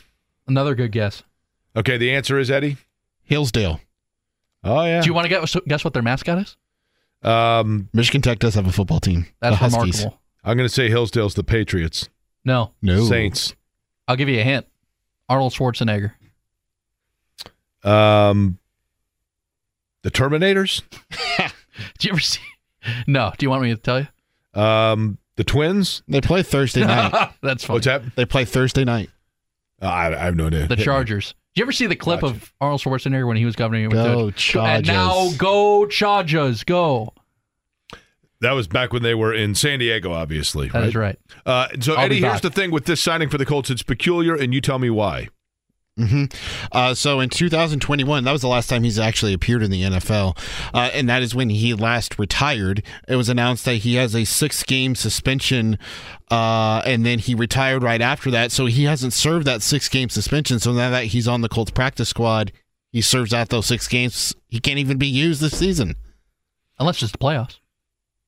Another 0.48 0.76
good 0.76 0.92
guess. 0.92 1.24
Okay, 1.76 1.98
the 1.98 2.14
answer 2.14 2.38
is 2.38 2.52
Eddie. 2.52 2.78
Hillsdale. 3.24 3.80
Oh 4.64 4.84
yeah. 4.86 5.02
Do 5.02 5.08
you 5.08 5.14
want 5.14 5.26
to 5.26 5.30
guess, 5.30 5.56
guess 5.68 5.84
what 5.84 5.94
their 5.94 6.04
mascot 6.04 6.38
is? 6.40 6.56
Um, 7.26 7.90
Michigan 7.94 8.22
Tech 8.22 8.40
does 8.40 8.56
have 8.56 8.68
a 8.68 8.72
football 8.72 9.00
team. 9.00 9.26
That's 9.42 9.54
the 9.54 9.70
Huskies. 9.70 10.00
remarkable. 10.00 10.22
I'm 10.44 10.58
going 10.58 10.68
to 10.70 10.74
say 10.74 10.90
Hillsdale's 10.90 11.34
the 11.34 11.44
Patriots. 11.44 12.08
No, 12.44 12.74
No. 12.82 13.04
Saints. 13.06 13.56
I'll 14.08 14.16
give 14.16 14.30
you 14.30 14.40
a 14.40 14.44
hint. 14.44 14.68
Arnold 15.28 15.54
Schwarzenegger. 15.54 16.12
Um, 17.84 18.60
the 20.04 20.12
Terminators. 20.12 20.84
Did 21.38 22.04
you 22.04 22.12
ever 22.12 22.20
see? 22.20 22.40
No. 23.08 23.32
Do 23.38 23.46
you 23.46 23.50
want 23.50 23.64
me 23.64 23.70
to 23.70 23.78
tell 23.78 24.00
you? 24.02 24.62
Um, 24.62 25.18
the 25.36 25.44
Twins. 25.44 26.04
They 26.08 26.22
play 26.22 26.44
Thursday 26.44 26.86
night. 26.86 27.32
That's 27.42 27.66
funny. 27.66 27.78
What's 27.78 27.86
that? 27.88 28.16
They 28.16 28.26
play 28.26 28.46
Thursday 28.46 28.84
night. 28.86 29.10
Uh, 29.82 29.88
I, 29.88 30.08
I 30.22 30.26
have 30.26 30.36
no 30.36 30.48
idea. 30.48 30.68
The 30.68 30.76
Chargers. 30.76 31.34
Did 31.56 31.62
you 31.62 31.66
ever 31.66 31.72
see 31.72 31.88
the 31.88 31.96
clip 31.96 32.20
Gotcha. 32.20 32.36
of 32.36 32.54
Arnold 32.60 32.82
Schwarzenegger 32.82 33.26
when 33.26 33.38
he 33.38 33.46
was 33.46 33.56
governing? 33.56 33.88
Go 33.88 34.26
And 34.26 34.36
Chargers. 34.36 34.88
now 34.88 35.30
go 35.38 35.86
Chargers, 35.86 36.66
go. 36.66 37.14
That 38.42 38.52
was 38.52 38.68
back 38.68 38.92
when 38.92 39.04
they 39.04 39.16
were 39.16 39.34
in 39.34 39.56
San 39.56 39.80
Diego, 39.80 40.12
obviously. 40.12 40.68
That 40.68 40.84
is 40.84 40.96
right. 40.96 41.18
Uh, 41.46 41.70
so, 41.80 41.94
I'll 41.94 42.06
Eddie, 42.06 42.20
here's 42.20 42.42
the 42.42 42.50
thing 42.50 42.72
with 42.72 42.86
this 42.86 43.02
signing 43.02 43.30
for 43.30 43.38
the 43.38 43.46
Colts. 43.46 43.70
It's 43.70 43.84
peculiar, 43.84 44.36
and 44.36 44.54
you 44.54 44.60
tell 44.60 44.80
me 44.80 44.90
why. 44.90 45.30
Hmm 45.98 46.26
Uh, 46.74 46.94
so 46.94 47.22
in 47.22 47.30
2021, 47.30 48.24
that 48.26 48.32
was 48.32 48.42
the 48.42 48.48
last 48.50 48.68
time 48.70 48.84
he's 48.84 49.00
actually 49.00 49.32
appeared 49.34 49.64
in 49.64 49.72
the 49.72 49.84
NFL, 49.84 50.38
uh, 50.74 50.90
and 50.94 51.08
that 51.08 51.22
is 51.24 51.34
when 51.34 51.50
he 51.50 51.74
last 51.74 52.20
retired. 52.20 52.84
It 53.08 53.16
was 53.16 53.30
announced 53.30 53.64
that 53.66 53.76
he 53.78 53.96
has 53.96 54.14
a 54.14 54.26
six-game 54.26 54.96
suspension, 54.96 55.80
uh, 56.30 56.82
and 56.86 57.06
then 57.06 57.20
he 57.20 57.34
retired 57.34 57.82
right 57.82 58.02
after 58.02 58.30
that. 58.32 58.52
So 58.52 58.66
he 58.66 58.84
hasn't 58.84 59.14
served 59.14 59.48
that 59.48 59.62
six-game 59.62 60.10
suspension. 60.10 60.60
So 60.60 60.74
now 60.74 60.90
that 60.90 61.06
he's 61.06 61.28
on 61.30 61.40
the 61.42 61.50
Colts 61.50 61.72
practice 61.72 62.10
squad, 62.10 62.52
he 62.92 63.02
serves 63.02 63.34
out 63.34 63.50
those 63.50 63.66
six 63.66 63.88
games. 63.88 64.36
He 64.50 64.60
can't 64.60 64.80
even 64.80 64.98
be 64.98 65.08
used 65.08 65.42
this 65.42 65.58
season. 65.58 65.96
Unless 66.78 67.02
it's 67.04 67.12
the 67.14 67.18
playoffs. 67.18 67.60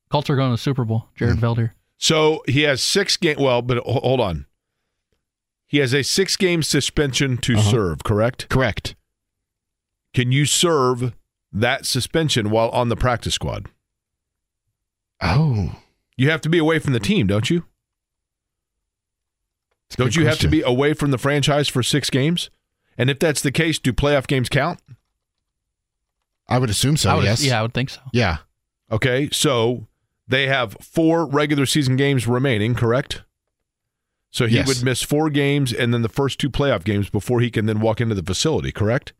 Colts 0.09 0.29
are 0.29 0.35
going 0.37 0.49
to 0.49 0.53
the 0.53 0.57
Super 0.57 0.85
Bowl. 0.85 1.09
Jared 1.15 1.39
Hmm. 1.39 1.45
Veldheer. 1.45 1.71
So 1.97 2.43
he 2.47 2.61
has 2.61 2.81
six 2.81 3.17
game. 3.17 3.37
Well, 3.39 3.61
but 3.61 3.79
hold 3.79 4.21
on. 4.21 4.45
He 5.67 5.79
has 5.79 5.93
a 5.93 6.01
six 6.03 6.37
game 6.37 6.63
suspension 6.63 7.37
to 7.39 7.53
Uh-huh. 7.57 7.71
serve. 7.71 8.03
Correct? 8.03 8.47
Correct. 8.49 8.95
Can 10.13 10.31
you 10.31 10.45
serve 10.45 11.13
that 11.51 11.85
suspension 11.85 12.49
while 12.49 12.69
on 12.69 12.89
the 12.89 12.95
practice 12.95 13.33
squad? 13.35 13.67
Oh, 15.21 15.75
You 16.15 16.29
have 16.31 16.41
to 16.41 16.49
be 16.49 16.57
away 16.57 16.79
from 16.79 16.93
the 16.93 16.99
team, 16.99 17.27
don't 17.27 17.49
you? 17.49 17.65
that's 19.89 19.95
Don't 19.97 20.07
good 20.07 20.15
you 20.15 20.25
have 20.27 20.39
to 20.39 20.47
be 20.47 20.61
away 20.61 20.93
from 20.93 21.11
the 21.11 21.17
franchise 21.17 21.67
for 21.67 21.81
six 21.83 22.09
games? 22.09 22.49
And 22.97 23.09
if 23.09 23.19
that's 23.19 23.41
the 23.41 23.51
case, 23.51 23.77
do 23.79 23.93
playoff 23.93 24.25
games 24.27 24.49
count? 24.49 24.79
I 26.47 26.57
would 26.59 26.69
assume 26.69 26.97
so. 26.97 27.09
I 27.11 27.15
would, 27.15 27.23
yes. 27.25 27.43
Yeah, 27.45 27.59
I 27.59 27.61
would 27.61 27.73
think 27.73 27.89
so. 27.89 28.01
Yeah. 28.13 28.37
Okay, 28.91 29.29
so 29.31 29.87
they 30.27 30.47
have 30.47 30.73
four 30.81 31.25
regular 31.25 31.65
season 31.65 31.95
games 31.97 32.25
remaining, 32.27 32.73
correct? 32.73 33.21
So 34.31 34.45
he 34.45 34.55
Yes. 34.55 34.67
would 34.67 34.83
miss 34.83 35.01
four 35.03 35.29
games 35.29 35.71
and 35.73 35.93
then 35.93 36.01
the 36.01 36.09
first 36.09 36.37
two 36.39 36.49
playoff 36.49 36.83
games 36.83 37.09
before 37.09 37.39
he 37.41 37.49
can 37.49 37.65
then 37.65 37.79
walk 37.79 38.01
into 38.01 38.13
the 38.15 38.23
facility, 38.23 38.71
correct? 38.71 39.13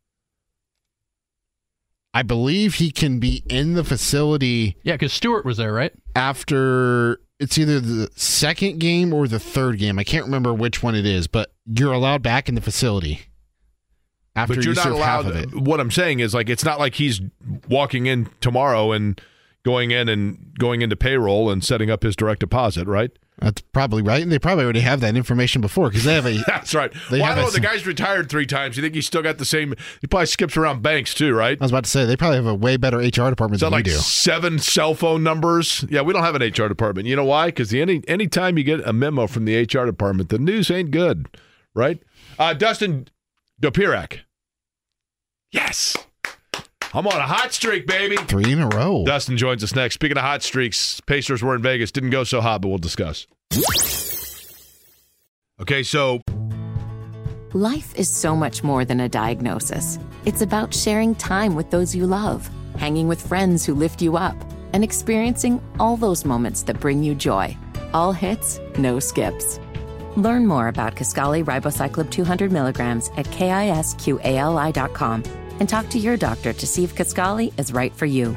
I 2.14 2.24
believe 2.24 2.76
he 2.76 2.90
can 2.92 3.20
be 3.20 3.44
in 3.50 3.74
the 3.74 3.84
facility 3.84 4.76
Yeah, 4.84 4.94
because 4.96 5.14
Stewart 5.14 5.46
was 5.46 5.58
there, 5.58 5.74
right? 5.74 5.94
after 6.16 7.20
it's 7.40 7.58
either 7.60 7.80
the 7.80 8.10
second 8.16 8.80
game 8.80 9.14
or 9.14 9.28
the 9.28 9.40
third 9.40 9.78
game. 9.78 10.00
I 10.00 10.04
can't 10.04 10.26
remember 10.26 10.52
which 10.54 10.82
one 10.82 10.96
it 10.96 11.06
is, 11.06 11.28
but 11.28 11.54
you're 11.68 11.94
allowed 11.94 12.24
back 12.24 12.50
in 12.50 12.56
the 12.56 12.62
facility 12.62 13.22
after 14.36 14.56
but 14.56 14.64
you're 14.66 14.72
you 14.72 14.76
not 14.76 14.84
serve 14.86 14.94
allowed. 14.94 15.26
half 15.26 15.34
of 15.34 15.36
it. 15.36 15.54
What 15.62 15.80
I'm 15.80 15.92
saying 15.92 16.20
is, 16.20 16.34
like, 16.34 16.50
it's 16.50 16.66
not 16.66 16.80
like 16.80 16.96
he's 16.96 17.22
walking 17.70 18.08
in 18.08 18.30
tomorrow 18.42 18.92
and 18.92 19.22
going 19.64 19.92
in 19.92 20.10
and 20.10 20.56
going 20.58 20.82
into 20.82 20.96
payroll 20.96 21.52
and 21.52 21.64
setting 21.64 21.92
up 21.92 22.02
his 22.02 22.16
direct 22.16 22.40
deposit, 22.40 22.88
right? 22.88 23.12
That's 23.40 23.62
probably 23.62 24.02
right. 24.02 24.24
And 24.24 24.32
they 24.32 24.40
probably 24.40 24.64
already 24.64 24.80
have 24.80 25.00
that 25.02 25.16
information 25.16 25.62
before 25.62 25.90
because 25.90 26.04
they 26.06 26.16
have 26.16 26.26
a. 26.26 26.38
That's 26.48 26.74
right. 26.74 26.92
They 27.12 27.20
Well, 27.20 27.26
I 27.26 27.36
have 27.36 27.38
know. 27.38 27.48
a- 27.50 27.52
The 27.52 27.60
guy's 27.60 27.86
retired 27.86 28.30
three 28.30 28.48
times. 28.48 28.78
You 28.78 28.82
think 28.84 28.96
he's 28.96 29.06
still 29.06 29.22
got 29.22 29.38
the 29.38 29.46
same? 29.46 29.76
He 30.02 30.08
probably 30.08 30.26
skips 30.26 30.58
around 30.58 30.82
banks 30.82 31.14
too, 31.14 31.34
right? 31.36 31.56
I 31.62 31.64
was 31.64 31.70
about 31.72 31.84
to 31.84 31.90
say 31.90 32.06
they 32.06 32.18
probably 32.18 32.38
have 32.38 32.48
a 32.48 32.56
way 32.56 32.78
better 32.78 32.98
HR 32.98 33.30
department 33.30 33.60
than 33.60 33.72
like 33.72 33.86
we 33.86 33.92
do. 33.92 33.98
seven 33.98 34.58
cell 34.58 34.96
phone 34.96 35.22
numbers? 35.22 35.86
Yeah, 35.88 36.02
we 36.02 36.14
don't 36.14 36.24
have 36.24 36.34
an 36.36 36.42
HR 36.42 36.68
department. 36.68 37.08
You 37.08 37.16
know 37.16 37.26
why? 37.26 37.48
Because 37.48 37.72
any 37.76 38.02
anytime 38.08 38.58
you 38.58 38.64
get 38.64 38.80
a 38.88 38.92
memo 38.94 39.28
from 39.28 39.46
the 39.46 39.56
HR 39.62 39.86
department, 39.86 40.30
the 40.30 40.40
news 40.40 40.72
ain't 40.72 40.90
good, 40.90 41.28
right? 41.76 42.02
Uh, 42.40 42.54
Dustin 42.56 43.08
Dopirak. 43.62 44.22
Yes, 45.52 45.96
I'm 46.94 47.06
on 47.06 47.14
a 47.18 47.28
hot 47.28 47.52
streak, 47.54 47.86
baby. 47.86 48.16
Three 48.16 48.52
in 48.52 48.60
a 48.60 48.68
row. 48.70 49.04
Dustin 49.06 49.38
joins 49.38 49.64
us 49.64 49.76
next. 49.76 49.96
Speaking 49.96 50.18
of 50.18 50.24
hot 50.24 50.42
streaks, 50.42 51.02
Pacers 51.02 51.44
were 51.44 51.56
in 51.56 51.62
Vegas. 51.62 51.92
Didn't 51.92 52.12
go 52.12 52.24
so 52.24 52.40
hot, 52.42 52.62
but 52.62 52.70
we'll 52.70 52.78
discuss. 52.78 53.28
Okay, 55.60 55.84
so 55.84 56.22
Life 57.54 57.96
is 57.96 58.10
so 58.10 58.36
much 58.36 58.64
more 58.64 58.86
than 58.86 59.00
a 59.00 59.10
diagnosis. 59.10 60.00
It's 60.26 60.42
about 60.42 60.74
sharing 60.74 61.16
time 61.16 61.56
with 61.56 61.72
those 61.72 61.96
you 61.96 62.06
love, 62.06 62.50
hanging 62.78 63.08
with 63.08 63.26
friends 63.26 63.66
who 63.66 63.74
lift 63.74 64.02
you 64.02 64.18
up, 64.18 64.36
and 64.74 64.84
experiencing 64.84 65.62
all 65.80 65.98
those 65.98 66.26
moments 66.26 66.64
that 66.64 66.80
bring 66.80 67.04
you 67.04 67.16
joy. 67.16 67.58
All 67.94 68.12
hits, 68.12 68.60
no 68.78 69.00
skips. 69.00 69.60
Learn 70.16 70.46
more 70.46 70.68
about 70.68 70.96
Kisqali 70.96 71.44
Ribociclib 71.44 72.12
200 72.12 72.52
milligrams 72.52 73.10
at 73.18 73.26
kisqali.com 73.28 73.84
and 75.60 75.68
talk 75.68 75.90
to 75.90 76.00
your 76.00 76.18
doctor 76.18 76.54
to 76.54 76.68
see 76.68 76.84
if 76.84 76.96
Kisqali 76.96 77.58
is 77.60 77.74
right 77.74 77.94
for 77.96 78.06
you. 78.06 78.36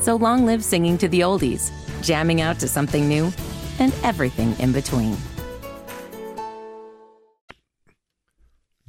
So 0.00 0.16
long 0.16 0.46
live 0.46 0.64
singing 0.64 0.98
to 0.98 1.08
the 1.08 1.20
oldies, 1.20 1.70
jamming 2.02 2.40
out 2.40 2.58
to 2.60 2.68
something 2.68 3.08
new, 3.08 3.32
and 3.78 3.94
everything 4.02 4.58
in 4.58 4.72
between. 4.72 5.16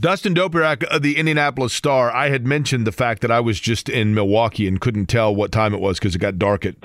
Dustin 0.01 0.33
Dopirak 0.33 0.83
of 0.85 1.03
the 1.03 1.15
Indianapolis 1.15 1.73
Star, 1.73 2.11
I 2.11 2.29
had 2.29 2.43
mentioned 2.43 2.87
the 2.87 2.91
fact 2.91 3.21
that 3.21 3.29
I 3.29 3.39
was 3.39 3.59
just 3.59 3.87
in 3.87 4.15
Milwaukee 4.15 4.67
and 4.67 4.81
couldn't 4.81 5.05
tell 5.05 5.33
what 5.35 5.51
time 5.51 5.75
it 5.75 5.79
was 5.79 5.99
because 5.99 6.15
it 6.15 6.17
got 6.19 6.39
dark 6.39 6.65
at 6.65 6.75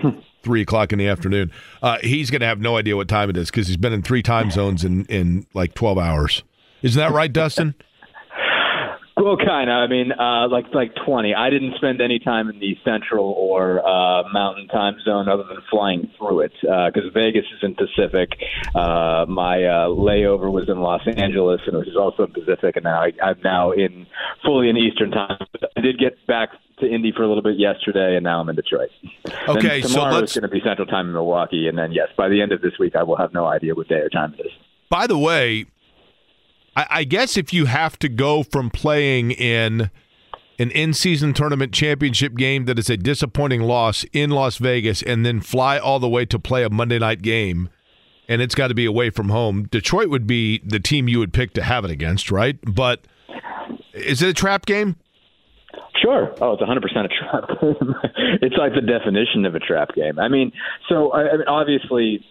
three 0.43 0.61
o'clock 0.61 0.93
in 0.93 0.99
the 0.99 1.09
afternoon. 1.09 1.51
Uh, 1.81 1.97
he's 2.03 2.31
going 2.31 2.43
to 2.43 2.47
have 2.47 2.61
no 2.61 2.77
idea 2.77 2.95
what 2.95 3.09
time 3.09 3.31
it 3.31 3.39
is 3.39 3.51
because 3.51 3.69
he's 3.69 3.79
been 3.79 3.95
in 3.95 4.03
three 4.03 4.23
time 4.23 4.51
zones 4.51 4.85
in, 4.85 5.07
in 5.07 5.47
like 5.55 5.73
12 5.73 5.97
hours. 5.97 6.43
Isn't 6.83 7.01
that 7.01 7.13
right, 7.13 7.33
Dustin? 7.33 7.75
Well, 9.19 9.39
kind 9.39 9.71
of. 9.71 9.77
I 9.77 9.87
mean, 9.87 10.13
uh, 10.13 10.47
like 10.49 10.67
like 10.75 10.95
twenty. 11.07 11.35
I 11.35 11.49
didn't 11.49 11.75
spend 11.77 12.03
any 12.03 12.19
time 12.19 12.51
in 12.51 12.59
the 12.59 12.77
central 12.85 13.25
or 13.33 13.81
uh, 13.81 14.29
mountain 14.31 14.69
time 14.69 14.97
zone 15.07 15.27
other 15.27 15.43
than 15.45 15.57
flying 15.71 16.11
through 16.19 16.41
it 16.41 16.53
because 16.61 17.11
Vegas 17.15 17.47
is 17.57 17.61
in 17.63 17.75
Pacific. 17.77 18.33
Uh, 18.75 19.25
my 19.27 19.65
uh, 19.65 19.89
layover 19.89 20.53
was 20.53 20.69
in 20.69 20.81
Los 20.81 21.01
Angeles, 21.07 21.63
and 21.67 21.75
it 21.77 21.79
was 21.87 21.97
also 21.99 22.25
in 22.25 22.33
Pacific, 22.33 22.77
and 22.77 22.85
now 22.85 23.01
I, 23.01 23.13
I'm 23.23 23.41
now 23.43 23.71
in 23.73 24.07
fully 24.45 24.69
in 24.69 24.77
Eastern 24.77 25.11
time. 25.13 25.39
But 25.51 25.71
I 25.77 25.81
did 25.81 25.99
get 25.99 26.25
back 26.27 26.51
to 26.81 26.87
Indy 26.87 27.11
for 27.17 27.23
a 27.23 27.27
little 27.27 27.43
bit 27.43 27.57
yesterday, 27.59 28.17
and 28.17 28.25
now 28.25 28.41
I'm 28.41 28.51
in 28.51 28.57
Detroit. 28.57 28.91
Okay, 29.49 29.81
then 29.81 29.91
tomorrow 29.91 30.13
let's- 30.17 30.25
it's 30.25 30.39
going 30.39 30.43
to 30.51 30.55
be 30.55 30.61
Central 30.63 30.87
Time 30.87 31.07
in 31.07 31.15
Milwaukee, 31.15 31.69
and 31.69 31.79
then 31.79 31.91
yes, 31.93 32.09
by 32.19 32.29
the 32.29 32.43
end 32.43 32.53
of 32.53 32.61
this 32.61 32.73
week, 32.79 32.95
I 32.95 33.03
will 33.03 33.17
have 33.17 33.33
no 33.33 33.47
idea 33.47 33.75
what 33.75 33.89
day 33.89 33.95
or 34.01 34.11
time 34.11 34.35
it 34.39 34.43
is. 34.45 34.53
By 34.91 35.07
the 35.07 35.17
way, 35.19 35.65
I, 36.77 36.87
I 36.91 37.05
guess 37.05 37.37
if 37.37 37.53
you 37.53 37.65
have 37.65 37.99
to 38.01 38.09
go 38.09 38.43
from 38.43 38.71
playing 38.71 39.33
in 39.33 39.91
an 40.59 40.71
in-season 40.71 41.35
tournament 41.35 41.73
championship 41.73 42.35
game 42.35 42.67
that 42.67 42.79
is 42.79 42.89
a 42.89 42.97
disappointing 42.97 43.63
loss 43.63 44.05
in 44.13 44.31
Las 44.31 44.59
Vegas 44.59 45.03
and 45.03 45.27
then 45.27 45.41
fly 45.41 45.79
all 45.79 45.99
the 45.99 46.09
way 46.09 46.25
to 46.27 46.39
play 46.39 46.63
a 46.63 46.71
Monday 46.71 46.99
night 46.99 47.23
game 47.23 47.69
and 48.29 48.43
it's 48.43 48.55
got 48.55 48.69
to 48.69 48.75
be 48.75 48.85
away 48.85 49.11
from 49.11 49.29
home, 49.29 49.65
Detroit 49.71 50.09
would 50.09 50.27
be 50.27 50.61
the 50.65 50.81
team 50.81 51.09
you 51.09 51.19
would 51.19 51.33
pick 51.33 51.53
to 51.55 51.63
have 51.63 51.85
it 51.85 51.91
against, 51.91 52.31
right? 52.31 52.59
But 52.63 53.07
is 53.93 54.23
it 54.23 54.29
a 54.29 54.35
trap 54.35 54.67
game? 54.67 54.97
Sure. 56.03 56.35
Oh, 56.41 56.53
it's 56.53 56.63
100% 56.63 56.77
a 56.83 57.09
trap 57.09 57.61
game. 57.61 57.95
it's 58.43 58.57
like 58.57 58.73
the 58.75 58.81
definition 58.81 59.47
of 59.47 59.55
a 59.55 59.59
trap 59.59 59.95
game. 59.95 60.19
I 60.19 60.29
mean, 60.29 60.53
so 60.89 61.11
I, 61.11 61.29
I 61.29 61.37
mean, 61.37 61.49
obviously 61.49 62.25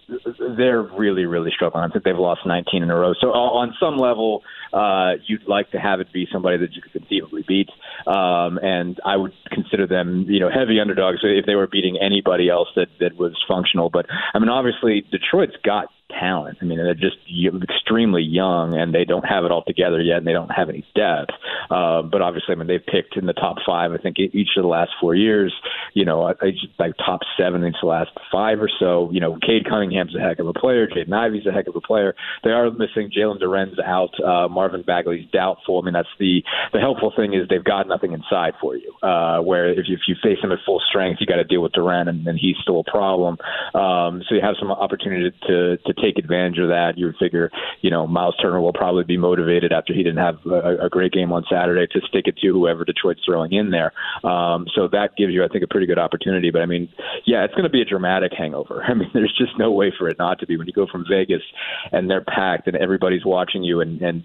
they're 0.58 0.82
really, 0.82 1.26
really 1.26 1.52
struggling. 1.54 1.84
I 1.84 1.88
think 1.90 2.04
they've 2.04 2.18
lost 2.18 2.42
19 2.46 2.84
in 2.84 2.90
a 2.90 2.96
row. 2.96 3.14
So 3.20 3.30
uh, 3.30 3.34
on 3.34 3.74
some 3.80 3.98
level, 3.98 4.44
uh, 4.72 5.14
you'd 5.28 5.48
like 5.48 5.72
to 5.72 5.80
have 5.80 6.00
it 6.00 6.14
be 6.14 6.28
somebody 6.32 6.58
that 6.58 6.74
you 6.74 6.82
could 6.82 6.94
conceivably 6.94 7.44
beat. 7.48 7.70
Um, 8.06 8.60
and 8.62 9.00
I 9.04 9.18
would 9.18 9.34
consider 9.52 9.88
them, 9.88 10.26
you 10.28 10.40
know, 10.40 10.50
heavy 10.50 10.80
underdogs 10.80 11.20
if 11.24 11.46
they 11.46 11.56
were 11.56 11.68
beating 11.68 11.98
anybody 12.02 12.50
else 12.50 12.68
that 12.76 12.88
that 13.00 13.18
was 13.18 13.34
functional. 13.48 13.90
But 13.90 14.06
I 14.34 14.40
mean, 14.40 14.50
obviously 14.50 15.06
Detroit's 15.12 15.56
got 15.64 15.88
talent. 16.20 16.58
I 16.62 16.66
mean, 16.66 16.78
they're 16.78 16.94
just 16.94 17.18
extremely 17.64 18.22
young, 18.22 18.78
and 18.78 18.94
they 18.94 19.06
don't 19.06 19.26
have 19.26 19.46
it 19.46 19.52
all 19.52 19.64
together 19.64 20.02
yet, 20.02 20.18
and 20.18 20.28
they 20.28 20.34
don't 20.34 20.50
have 20.50 20.70
any 20.70 20.86
depth. 20.96 21.32
Uh, 21.70 22.02
but 22.02 22.22
obviously, 22.22 22.54
I 22.54 22.56
mean, 22.56 22.68
they've 22.68 22.86
picked 22.86 23.18
in 23.18 23.26
the 23.26 23.34
top 23.34 23.58
five. 23.66 23.92
I 23.92 23.98
think 23.98 24.18
each 24.20 24.50
of 24.58 24.64
the 24.64 24.70
last 24.70 24.92
four 25.00 25.16
years. 25.16 25.54
You 25.94 26.06
know, 26.06 26.34
just- 26.42 26.68
like 26.80 26.94
top 26.98 27.22
seven 27.38 27.64
in 27.64 27.74
the 27.80 27.88
last 27.88 28.12
five 28.32 28.62
or 28.62 28.70
so. 28.80 29.10
You 29.12 29.20
know, 29.20 29.38
Cade 29.42 29.68
Cunningham's 29.68 30.16
a 30.16 30.20
heck 30.20 30.40
of 30.40 30.48
a 30.48 30.54
player. 30.54 30.88
Jaden 30.88 31.14
Ivey's 31.14 31.46
a 31.46 31.52
heck 31.52 31.68
of 31.68 31.76
a 31.76 31.82
player. 31.82 32.16
They 32.44 32.52
are 32.52 32.70
missing 32.72 33.12
Jalen 33.16 33.42
Duren's 33.42 33.80
out. 33.80 34.12
Uh, 34.20 34.48
Marvin 34.48 34.84
Bagley's 34.84 35.30
doubtful. 35.32 35.80
I 35.82 35.86
mean, 35.86 35.94
that's 35.94 36.08
the 36.20 36.44
the 36.74 36.80
helpful 36.80 37.12
thing 37.16 37.34
is 37.34 37.48
they've 37.50 37.64
got 37.64 37.88
nothing 37.88 38.14
inside 38.14 38.54
for 38.62 38.76
you. 38.76 38.94
Uh, 39.02 39.40
where 39.42 39.70
if 39.70 39.88
you, 39.88 39.96
if 39.96 40.02
you 40.08 40.16
face 40.22 40.38
him 40.44 40.52
at 40.52 40.60
full 40.66 40.82
strength, 40.90 41.20
you 41.22 41.28
got 41.28 41.36
to 41.38 41.44
deal 41.44 41.62
with 41.62 41.72
Duren, 41.74 42.08
and, 42.10 42.28
and 42.28 42.38
he's 42.40 42.56
still 42.62 42.80
a 42.80 42.92
problem. 42.92 43.38
Um, 43.74 44.24
so 44.28 44.36
you 44.36 44.42
have 44.42 44.56
some 44.60 44.72
opportunity 44.72 45.32
to 45.48 45.78
to 45.78 45.94
take 45.94 46.05
advantage 46.18 46.60
of 46.60 46.70
that. 46.70 46.94
You 46.98 47.12
figure, 47.20 47.50
you 47.82 47.90
know, 47.90 48.06
Miles 48.08 48.36
Turner 48.42 48.62
will 48.62 48.74
probably 48.74 49.04
be 49.04 49.18
motivated 49.18 49.72
after 49.72 49.94
he 49.94 50.04
didn't 50.04 50.24
have 50.24 50.38
a, 50.46 50.86
a 50.86 50.90
great 50.90 51.12
game 51.12 51.32
on 51.32 51.44
Saturday 51.50 51.88
to 51.92 52.00
stick 52.08 52.28
it 52.28 52.38
to 52.38 52.54
whoever 52.54 52.86
Detroit's 52.86 53.22
throwing 53.26 53.54
in 53.54 53.72
there. 53.72 53.92
Um, 54.24 54.68
so 54.76 54.88
that 54.92 55.16
gives 55.18 55.34
you, 55.34 55.44
I 55.44 55.48
think, 55.48 55.64
a 55.64 55.68
pretty 55.68 55.88
good 55.88 56.00
opportunity. 56.00 56.52
But 56.52 56.62
I 56.62 56.66
mean, 56.66 56.90
yeah, 57.26 57.44
it's 57.44 57.54
going 57.54 57.64
to 57.64 57.70
be 57.70 57.82
a 57.82 57.86
dramatic 57.86 58.32
hangover. 58.38 58.84
I 58.88 58.94
mean, 58.94 59.10
there's 59.14 59.36
just 59.38 59.58
no 59.58 59.72
way 59.72 59.92
for 59.98 60.08
it 60.08 60.18
not 60.20 60.40
to 60.40 60.48
be 60.48 60.58
when 60.58 60.68
you 60.68 60.74
go 60.74 60.88
from 60.92 61.06
Vegas 61.10 61.44
and 61.92 62.10
they're 62.10 62.24
packed 62.24 62.68
and 62.68 62.78
everybody's 62.78 63.26
watching 63.26 63.64
you 63.64 63.82
and 63.82 64.02
and 64.02 64.24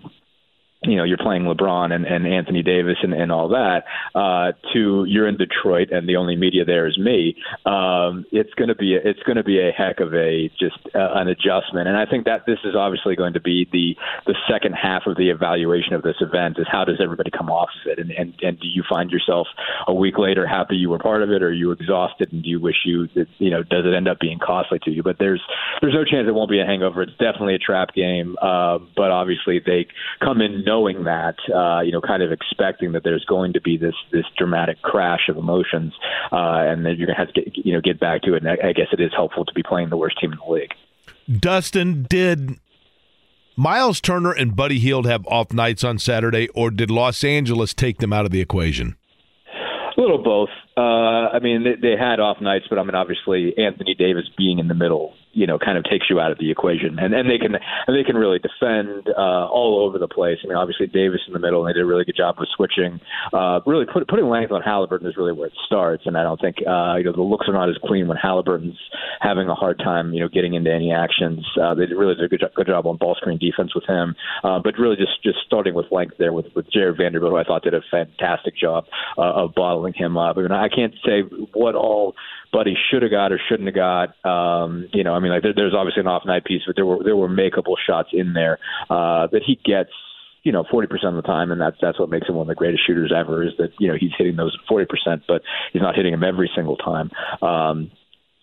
you 0.82 0.97
know 0.97 1.05
you're 1.05 1.19
playing 1.19 1.43
LeBron 1.43 1.93
and, 1.93 2.07
and 2.07 2.27
Anthony 2.27 2.62
Davis 2.62 2.97
and, 3.02 3.12
and 3.12 3.31
all 3.31 3.48
that 3.48 3.85
uh, 4.15 4.52
to 4.73 5.05
you're 5.07 5.28
in 5.28 5.36
Detroit 5.36 5.89
and 5.93 6.09
the 6.09 6.16
only 6.16 6.36
media 6.36 6.65
there 6.65 6.86
is 6.86 6.98
me. 6.98 7.36
Um, 7.66 8.24
it's 8.32 8.55
going 8.55 8.69
to 8.69 8.74
be 8.74 8.97
a, 8.97 9.01
it's 9.02 9.23
going 9.24 9.36
to 9.36 9.44
be 9.44 9.61
a 9.61 9.70
heck 9.73 10.01
of 10.01 10.15
a 10.15 10.48
just 10.59 10.78
uh, 10.94 11.12
an 11.15 11.28
adjustment, 11.28 11.89
and 11.89 11.97
I 11.97 12.07
think 12.07 12.24
that 12.24 12.47
this 12.47 12.59
is 12.65 12.74
obviously 12.74 13.15
going 13.15 13.35
to 13.35 13.40
be 13.40 13.69
the 13.70 13.94
the 14.27 14.36
second 14.51 14.73
half 14.73 15.02
of 15.07 15.16
the 15.16 15.28
evaluation 15.28 15.93
of 15.93 16.02
this 16.02 16.16
event 16.20 16.57
is 16.59 16.66
how 16.70 16.85
does 16.85 17.01
everybody 17.02 17.31
come 17.31 17.51
off 17.51 17.69
of 17.85 17.93
it, 17.93 17.98
and 17.98 18.11
and, 18.11 18.35
and 18.40 18.59
do 18.59 18.66
you 18.66 18.82
find 18.89 19.11
yourself 19.11 19.48
a 19.86 19.94
week 19.94 20.16
later 20.16 20.47
happy 20.47 20.77
you 20.77 20.89
were 20.89 20.98
part 20.98 21.23
of 21.23 21.31
it, 21.31 21.43
or 21.43 21.48
are 21.48 21.52
you 21.52 21.73
exhausted 21.73 22.32
and 22.32 22.43
do 22.43 22.48
you 22.48 22.61
wish 22.61 22.86
you 22.86 23.07
that 23.15 23.27
you 23.39 23.51
know 23.51 23.62
does 23.62 23.85
it 23.85 23.94
end 23.94 24.09
up 24.09 24.19
being 24.19 24.39
costly 24.39 24.78
to 24.85 24.90
you? 24.90 25.02
But 25.02 25.16
there's 25.19 25.43
there's 25.82 25.94
no 25.94 26.05
chance 26.05 26.27
it 26.27 26.32
won't 26.35 26.51
be 26.51 26.61
a 26.61 26.65
hangover. 26.65 27.02
It's 27.02 27.12
definitely 27.12 27.55
a 27.55 27.59
trap 27.59 27.94
game, 27.94 28.36
uh, 28.40 28.78
but 28.97 29.11
obviously 29.11 29.61
they 29.65 29.86
come 30.20 30.40
in 30.40 30.65
knowing 30.70 31.02
that, 31.02 31.34
uh, 31.52 31.80
you 31.80 31.90
know, 31.90 32.01
kind 32.01 32.22
of 32.22 32.30
expecting 32.30 32.92
that 32.92 33.02
there's 33.02 33.24
going 33.24 33.55
to 33.55 33.60
be 33.60 33.76
this 33.76 33.94
this 34.12 34.24
dramatic 34.38 34.80
crash 34.82 35.28
of 35.28 35.36
emotions, 35.36 35.92
uh, 36.30 36.62
and 36.70 36.86
then 36.86 36.94
you're 36.97 37.09
gonna 37.09 37.18
have 37.18 37.32
to 37.32 37.42
get 37.42 37.66
you 37.66 37.72
know 37.72 37.80
get 37.80 37.98
back 37.98 38.22
to 38.22 38.34
it. 38.34 38.42
And 38.44 38.48
I, 38.48 38.68
I 38.68 38.72
guess 38.72 38.86
it 38.92 39.01
is 39.01 39.10
helpful 39.14 39.44
to 39.44 39.52
be 39.52 39.64
playing 39.64 39.90
the 39.90 39.97
worst 39.97 40.20
team 40.20 40.32
in 40.32 40.38
the 40.38 40.52
league. 40.52 40.72
Dustin, 41.40 42.06
did 42.09 42.60
Miles 43.56 44.01
Turner 44.01 44.32
and 44.32 44.55
Buddy 44.55 44.78
Hield 44.78 45.06
have 45.06 45.26
off 45.26 45.52
nights 45.52 45.82
on 45.82 45.98
Saturday, 45.98 46.48
or 46.55 46.70
did 46.70 46.90
Los 46.90 47.24
Angeles 47.24 47.74
take 47.74 47.98
them 47.98 48.12
out 48.12 48.24
of 48.24 48.30
the 48.30 48.40
equation? 48.40 48.97
A 49.97 50.01
little 50.01 50.22
both. 50.22 50.51
Uh, 50.76 51.34
I 51.34 51.40
mean, 51.40 51.64
they, 51.64 51.74
they 51.88 51.97
had 51.97 52.20
off 52.20 52.40
nights, 52.40 52.66
but 52.70 52.78
I 52.78 52.84
mean, 52.84 52.94
obviously 52.94 53.55
Anthony 53.59 53.94
Davis 53.94 54.24
being 54.38 54.60
in 54.60 54.68
the 54.68 54.74
middle, 54.74 55.14
you 55.32 55.47
know, 55.47 55.59
kind 55.59 55.78
of 55.78 55.85
takes 55.85 56.11
you 56.11 56.19
out 56.19 56.32
of 56.32 56.39
the 56.39 56.51
equation, 56.51 56.98
and 56.98 57.15
and 57.15 57.31
they 57.31 57.39
can 57.39 57.55
and 57.55 57.97
they 57.97 58.02
can 58.02 58.16
really 58.16 58.39
defend 58.39 59.09
uh, 59.16 59.47
all 59.47 59.85
over 59.86 59.98
the 59.98 60.09
place. 60.09 60.39
I 60.44 60.48
mean, 60.48 60.57
obviously 60.57 60.86
Davis 60.86 61.20
in 61.27 61.32
the 61.32 61.39
middle, 61.39 61.65
and 61.65 61.70
they 61.70 61.78
did 61.78 61.82
a 61.82 61.86
really 61.86 62.05
good 62.05 62.16
job 62.16 62.36
of 62.39 62.48
switching. 62.57 63.01
Uh, 63.32 63.61
really, 63.65 63.86
put, 63.86 64.07
putting 64.09 64.28
length 64.28 64.51
on 64.51 64.62
Halliburton 64.62 65.07
is 65.07 65.16
really 65.16 65.32
where 65.32 65.47
it 65.47 65.52
starts, 65.66 66.02
and 66.07 66.16
I 66.16 66.23
don't 66.23 66.40
think 66.40 66.57
uh, 66.66 66.97
you 66.97 67.05
know 67.05 67.12
the 67.12 67.23
looks 67.23 67.47
are 67.48 67.52
not 67.52 67.69
as 67.69 67.77
clean 67.85 68.09
when 68.09 68.16
Halliburton's 68.16 68.78
having 69.20 69.48
a 69.48 69.55
hard 69.55 69.78
time, 69.78 70.12
you 70.12 70.20
know, 70.20 70.28
getting 70.28 70.55
into 70.55 70.73
any 70.73 70.93
actions. 70.93 71.47
Uh, 71.61 71.74
they 71.74 71.86
really 71.86 72.15
did 72.15 72.24
a 72.24 72.28
good, 72.28 72.43
good 72.55 72.66
job 72.66 72.86
on 72.86 72.97
ball 72.97 73.15
screen 73.15 73.39
defense 73.39 73.74
with 73.74 73.85
him, 73.86 74.16
uh, 74.43 74.59
but 74.62 74.78
really 74.78 74.97
just 74.97 75.23
just 75.23 75.39
starting 75.47 75.74
with 75.74 75.86
length 75.93 76.15
there 76.19 76.32
with 76.32 76.47
with 76.57 76.70
Jarred 76.73 76.97
Vanderbilt, 76.97 77.32
who 77.32 77.39
I 77.39 77.44
thought 77.44 77.62
did 77.62 77.74
a 77.74 77.82
fantastic 77.90 78.57
job 78.57 78.85
uh, 79.16 79.44
of 79.47 79.55
bottling 79.55 79.94
him 79.94 80.16
up. 80.16 80.36
I 80.36 80.43
mean, 80.43 80.52
I 80.52 80.69
can't 80.69 80.94
say 81.05 81.20
what 81.52 81.74
all 81.74 82.15
Buddy 82.52 82.77
should 82.90 83.02
have 83.02 83.10
got 83.10 83.32
or 83.32 83.40
shouldn't 83.48 83.68
have 83.68 83.74
got. 83.74 84.27
Um, 84.27 84.89
you 84.93 85.05
know, 85.05 85.14
I 85.14 85.20
mean, 85.20 85.31
like 85.31 85.43
there, 85.43 85.55
there's 85.55 85.74
obviously 85.74 86.01
an 86.01 86.09
off 86.09 86.22
night 86.27 86.44
piece, 86.44 86.62
but 86.66 86.77
there 86.77 86.86
were 86.86 87.02
there 87.05 87.16
were 87.16 87.28
makeable 87.28 87.77
shots 87.86 88.10
in 88.12 88.32
there 88.32 88.59
uh, 88.89 89.27
that 89.28 89.43
he 89.44 89.59
gets. 89.64 89.90
You 90.43 90.52
know, 90.52 90.64
forty 90.70 90.89
percent 90.89 91.16
of 91.16 91.22
the 91.22 91.27
time, 91.28 91.52
and 91.52 91.60
that's 91.60 91.77
that's 91.82 92.01
what 92.01 92.09
makes 92.09 92.27
him 92.27 92.35
one 92.35 92.44
of 92.44 92.48
the 92.48 92.55
greatest 92.55 92.86
shooters 92.86 93.12
ever. 93.14 93.44
Is 93.47 93.52
that 93.59 93.72
you 93.78 93.89
know 93.89 93.94
he's 94.01 94.12
hitting 94.16 94.36
those 94.36 94.56
forty 94.66 94.86
percent, 94.86 95.24
but 95.28 95.43
he's 95.70 95.82
not 95.82 95.94
hitting 95.94 96.12
them 96.12 96.24
every 96.24 96.51
single 96.56 96.77
time. 96.77 97.10
Um, 97.43 97.90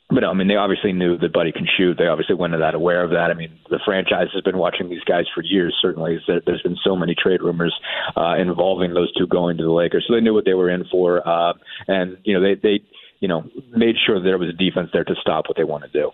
but 0.09 0.21
no, 0.21 0.29
I 0.29 0.33
mean, 0.33 0.47
they 0.47 0.55
obviously 0.55 0.93
knew 0.93 1.17
that 1.17 1.33
Buddy 1.33 1.51
can 1.51 1.67
shoot. 1.77 1.97
They 1.97 2.07
obviously 2.07 2.35
went 2.35 2.53
into 2.53 2.63
that 2.63 2.75
aware 2.75 3.03
of 3.03 3.09
that. 3.11 3.29
I 3.29 3.33
mean, 3.33 3.59
the 3.69 3.79
franchise 3.83 4.27
has 4.33 4.41
been 4.41 4.57
watching 4.57 4.89
these 4.89 5.03
guys 5.03 5.25
for 5.35 5.43
years. 5.43 5.75
Certainly, 5.81 6.19
there's 6.27 6.61
been 6.61 6.77
so 6.81 6.95
many 6.95 7.13
trade 7.13 7.41
rumors 7.41 7.75
uh, 8.15 8.35
involving 8.39 8.93
those 8.93 9.11
two 9.15 9.27
going 9.27 9.57
to 9.57 9.63
the 9.63 9.71
Lakers, 9.71 10.05
so 10.07 10.13
they 10.13 10.21
knew 10.21 10.33
what 10.33 10.45
they 10.45 10.53
were 10.53 10.69
in 10.69 10.85
for. 10.89 11.27
Uh, 11.27 11.53
and 11.89 12.17
you 12.23 12.33
know, 12.33 12.41
they 12.41 12.55
they 12.55 12.79
you 13.19 13.27
know 13.27 13.49
made 13.71 13.95
sure 14.05 14.21
there 14.21 14.37
was 14.37 14.49
a 14.49 14.53
defense 14.53 14.89
there 14.93 15.03
to 15.03 15.15
stop 15.21 15.47
what 15.47 15.57
they 15.57 15.63
want 15.63 15.83
to 15.83 15.89
do. 15.89 16.11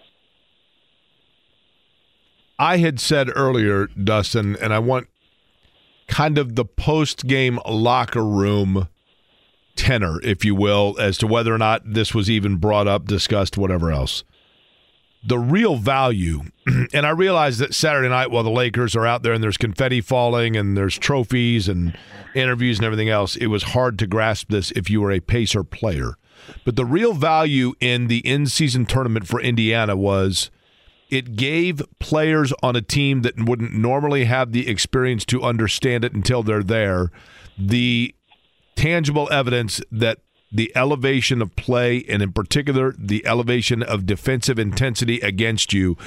I 2.60 2.78
had 2.78 3.00
said 3.00 3.30
earlier, 3.36 3.88
Dustin, 3.88 4.56
and 4.62 4.74
I 4.74 4.80
want 4.80 5.08
kind 6.08 6.38
of 6.38 6.56
the 6.56 6.66
post 6.66 7.26
game 7.26 7.60
locker 7.66 8.24
room 8.24 8.88
tenor, 9.76 10.20
if 10.22 10.46
you 10.46 10.56
will, 10.56 10.96
as 11.00 11.18
to 11.20 11.28
whether 11.28 11.54
or 11.54 11.58
not 11.58 11.82
this 11.86 12.14
was 12.14 12.30
even 12.30 12.58
brought 12.58 12.88
up, 12.88 13.06
discussed, 13.06 13.58
whatever 13.58 13.92
else. 13.92 14.24
The 15.26 15.40
real 15.40 15.78
value, 15.78 16.44
and 16.94 17.06
I 17.06 17.10
realize 17.10 17.58
that 17.58 17.74
Saturday 17.74 18.10
night 18.10 18.30
while 18.30 18.44
the 18.44 18.50
Lakers 18.50 18.96
are 18.96 19.08
out 19.08 19.24
there 19.24 19.34
and 19.34 19.44
there's 19.44 19.58
confetti 19.58 20.02
falling 20.02 20.56
and 20.56 20.78
there's 20.78 20.98
trophies 20.98 21.68
and 21.68 21.98
interviews 22.36 22.78
and 22.78 22.86
everything 22.86 23.10
else, 23.10 23.36
it 23.38 23.48
was 23.48 23.64
hard 23.64 23.98
to 24.00 24.08
grasp 24.08 24.50
this 24.50 24.72
if 24.72 24.90
you 24.90 25.02
were 25.02 25.12
a 25.12 25.20
Pacer 25.20 25.64
player. 25.64 26.18
But 26.66 26.76
the 26.76 26.86
real 26.86 27.14
value 27.14 27.74
in 27.80 28.08
the 28.08 28.20
in 28.20 28.48
season 28.48 28.86
tournament 28.86 29.28
for 29.28 29.42
Indiana 29.42 29.96
was 29.96 30.50
it 31.10 31.36
gave 31.36 31.82
players 32.00 32.54
on 32.64 32.76
a 32.76 32.82
team 32.82 33.22
that 33.22 33.38
wouldn't 33.38 33.74
normally 33.74 34.26
have 34.26 34.52
the 34.52 34.68
experience 34.68 35.26
to 35.26 35.44
understand 35.44 36.04
it 36.04 36.14
until 36.14 36.42
they're 36.42 36.64
there 36.64 37.12
the 37.58 38.16
tangible 38.76 39.30
evidence 39.32 39.80
that 39.92 40.20
the 40.52 40.72
elevation 40.76 41.42
of 41.42 41.56
play 41.56 42.04
and 42.08 42.22
in 42.22 42.32
particular 42.32 42.94
the 42.98 43.26
elevation 43.26 43.84
of 43.84 44.06
defensive 44.06 44.60
intensity 44.60 45.20
against 45.20 45.74
you 45.74 45.98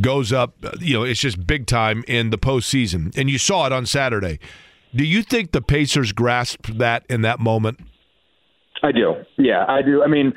goes 0.00 0.32
up 0.32 0.54
you 0.80 0.94
know 0.94 1.02
it's 1.02 1.20
just 1.20 1.46
big 1.46 1.66
time 1.66 2.04
in 2.06 2.30
the 2.30 2.38
postseason. 2.38 3.16
And 3.16 3.30
you 3.30 3.38
saw 3.38 3.66
it 3.66 3.72
on 3.72 3.86
saturday. 3.86 4.38
Do 4.94 5.04
you 5.04 5.22
think 5.22 5.52
the 5.52 5.62
pacers 5.62 6.12
grasped 6.12 6.78
that 6.78 7.04
in 7.08 7.22
that 7.22 7.40
moment 7.40 7.80
i 8.82 8.92
do 8.92 9.14
yeah 9.38 9.64
i 9.68 9.82
do 9.82 10.02
i 10.02 10.06
mean 10.06 10.32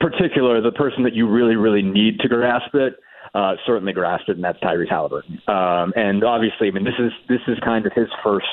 particular 0.00 0.60
the 0.60 0.72
person 0.72 1.02
that 1.02 1.14
you 1.14 1.28
really 1.28 1.56
really 1.56 1.82
need 1.82 2.18
to 2.20 2.28
grasp 2.28 2.74
it 2.74 2.94
uh, 3.34 3.54
certainly 3.64 3.92
grasped 3.92 4.28
it, 4.28 4.36
and 4.36 4.44
that's 4.44 4.58
Tyrese 4.58 4.90
Halliburton. 4.90 5.40
Um, 5.46 5.92
and 5.94 6.24
obviously, 6.24 6.66
I 6.68 6.70
mean, 6.72 6.84
this 6.84 6.98
is 6.98 7.12
this 7.28 7.40
is 7.46 7.58
kind 7.64 7.86
of 7.86 7.92
his 7.92 8.08
first 8.24 8.46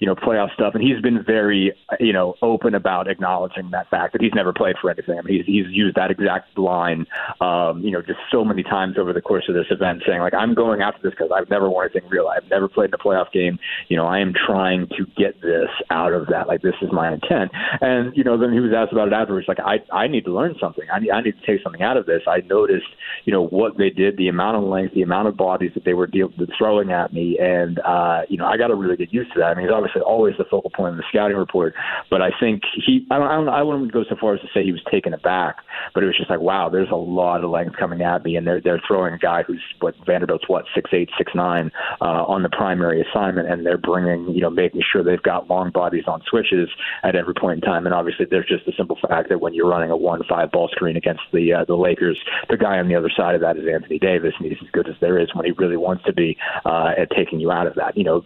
you 0.00 0.06
know, 0.06 0.14
playoff 0.14 0.52
stuff. 0.54 0.74
And 0.74 0.82
he's 0.82 1.00
been 1.00 1.22
very, 1.22 1.72
you 2.00 2.12
know, 2.12 2.34
open 2.42 2.74
about 2.74 3.08
acknowledging 3.08 3.70
that 3.70 3.88
fact 3.90 4.14
that 4.14 4.22
he's 4.22 4.34
never 4.34 4.52
played 4.52 4.76
for 4.80 4.90
anything. 4.90 5.18
I 5.18 5.22
mean, 5.22 5.36
he's, 5.36 5.46
he's 5.46 5.66
used 5.68 5.96
that 5.96 6.10
exact 6.10 6.58
line, 6.58 7.06
um, 7.40 7.82
you 7.82 7.90
know, 7.90 8.00
just 8.00 8.18
so 8.32 8.44
many 8.44 8.62
times 8.62 8.96
over 8.98 9.12
the 9.12 9.20
course 9.20 9.44
of 9.48 9.54
this 9.54 9.66
event, 9.70 10.02
saying 10.06 10.20
like, 10.20 10.34
I'm 10.34 10.54
going 10.54 10.80
after 10.80 11.02
this 11.02 11.12
because 11.12 11.30
I've 11.34 11.50
never 11.50 11.68
won 11.68 11.84
anything 11.84 12.08
real. 12.08 12.28
I've 12.28 12.48
never 12.48 12.66
played 12.66 12.88
in 12.88 12.94
a 12.94 12.98
playoff 12.98 13.30
game. 13.30 13.58
You 13.88 13.98
know, 13.98 14.06
I 14.06 14.20
am 14.20 14.32
trying 14.32 14.88
to 14.96 15.04
get 15.16 15.40
this 15.42 15.68
out 15.90 16.14
of 16.14 16.28
that. 16.28 16.48
Like, 16.48 16.62
this 16.62 16.74
is 16.80 16.88
my 16.92 17.12
intent. 17.12 17.52
And 17.80 18.16
you 18.16 18.24
know, 18.24 18.38
then 18.38 18.52
he 18.52 18.60
was 18.60 18.72
asked 18.74 18.92
about 18.92 19.08
it 19.08 19.12
afterwards. 19.12 19.48
Like, 19.48 19.60
I, 19.60 19.78
I 19.92 20.06
need 20.08 20.24
to 20.24 20.32
learn 20.32 20.54
something. 20.58 20.84
I 20.92 21.00
need, 21.00 21.10
I 21.10 21.20
need 21.20 21.34
to 21.38 21.46
take 21.46 21.62
something 21.62 21.82
out 21.82 21.98
of 21.98 22.06
this. 22.06 22.22
I 22.26 22.40
noticed, 22.48 22.88
you 23.26 23.32
know, 23.32 23.46
what 23.46 23.76
they 23.76 23.90
did, 23.90 24.16
the 24.16 24.28
amount 24.28 24.56
of 24.56 24.64
length, 24.64 24.94
the 24.94 25.02
amount 25.02 25.28
of 25.28 25.36
bodies 25.36 25.72
that 25.74 25.84
they 25.84 25.94
were 25.94 26.06
deal- 26.06 26.32
throwing 26.56 26.90
at 26.90 27.12
me, 27.12 27.38
and 27.38 27.78
uh, 27.80 28.22
you 28.28 28.38
know, 28.38 28.46
I 28.46 28.56
got 28.56 28.68
to 28.68 28.74
really 28.74 28.96
get 28.96 29.12
used 29.12 29.32
to 29.34 29.40
that. 29.40 29.46
I 29.46 29.54
mean, 29.54 29.66
he's 29.66 29.72
obviously 29.72 29.89
always 29.96 30.36
the 30.38 30.44
focal 30.44 30.70
point 30.70 30.92
of 30.92 30.96
the 30.96 31.04
scouting 31.08 31.36
report. 31.36 31.74
But 32.10 32.22
I 32.22 32.30
think 32.38 32.62
he, 32.74 33.06
I 33.10 33.18
don't, 33.18 33.26
I, 33.28 33.34
don't, 33.36 33.48
I 33.48 33.62
wouldn't 33.62 33.92
go 33.92 34.04
so 34.08 34.16
far 34.20 34.34
as 34.34 34.40
to 34.40 34.48
say 34.52 34.64
he 34.64 34.72
was 34.72 34.82
taken 34.90 35.14
aback, 35.14 35.56
but 35.94 36.02
it 36.02 36.06
was 36.06 36.16
just 36.16 36.30
like, 36.30 36.40
wow, 36.40 36.68
there's 36.68 36.90
a 36.90 36.96
lot 36.96 37.44
of 37.44 37.50
length 37.50 37.76
coming 37.76 38.02
at 38.02 38.24
me, 38.24 38.36
and 38.36 38.46
they're 38.46 38.60
they're 38.60 38.82
throwing 38.86 39.14
a 39.14 39.18
guy 39.18 39.42
who's 39.42 39.62
what 39.80 39.94
Vanderbilt's 40.06 40.48
what 40.48 40.64
six 40.74 40.90
eight 40.92 41.10
six 41.16 41.32
nine 41.34 41.70
uh, 42.00 42.24
on 42.24 42.42
the 42.42 42.48
primary 42.48 43.02
assignment, 43.02 43.50
and 43.50 43.64
they're 43.64 43.78
bringing 43.78 44.34
you 44.34 44.40
know 44.40 44.50
making 44.50 44.82
sure 44.90 45.02
they've 45.02 45.22
got 45.22 45.48
long 45.48 45.70
bodies 45.70 46.04
on 46.06 46.22
switches 46.28 46.68
at 47.02 47.16
every 47.16 47.34
point 47.34 47.62
in 47.62 47.68
time. 47.68 47.86
And 47.86 47.94
obviously, 47.94 48.26
there's 48.30 48.46
just 48.46 48.66
the 48.66 48.72
simple 48.76 48.98
fact 49.08 49.28
that 49.28 49.40
when 49.40 49.54
you're 49.54 49.68
running 49.68 49.90
a 49.90 49.96
one 49.96 50.22
five 50.28 50.50
ball 50.50 50.68
screen 50.68 50.96
against 50.96 51.22
the 51.32 51.52
uh, 51.52 51.64
the 51.64 51.76
Lakers, 51.76 52.18
the 52.48 52.56
guy 52.56 52.78
on 52.78 52.88
the 52.88 52.94
other 52.94 53.10
side 53.14 53.34
of 53.34 53.40
that 53.40 53.56
is 53.56 53.64
Anthony 53.72 53.98
Davis, 53.98 54.34
and 54.38 54.46
he's 54.46 54.58
as 54.62 54.70
good 54.70 54.88
as 54.88 54.94
there 55.00 55.18
is 55.18 55.34
when 55.34 55.44
he 55.44 55.52
really 55.52 55.76
wants 55.76 56.04
to 56.04 56.12
be 56.12 56.36
uh, 56.64 56.92
at 56.98 57.10
taking 57.10 57.40
you 57.40 57.50
out 57.50 57.66
of 57.66 57.74
that. 57.76 57.96
You 57.96 58.04
know, 58.04 58.24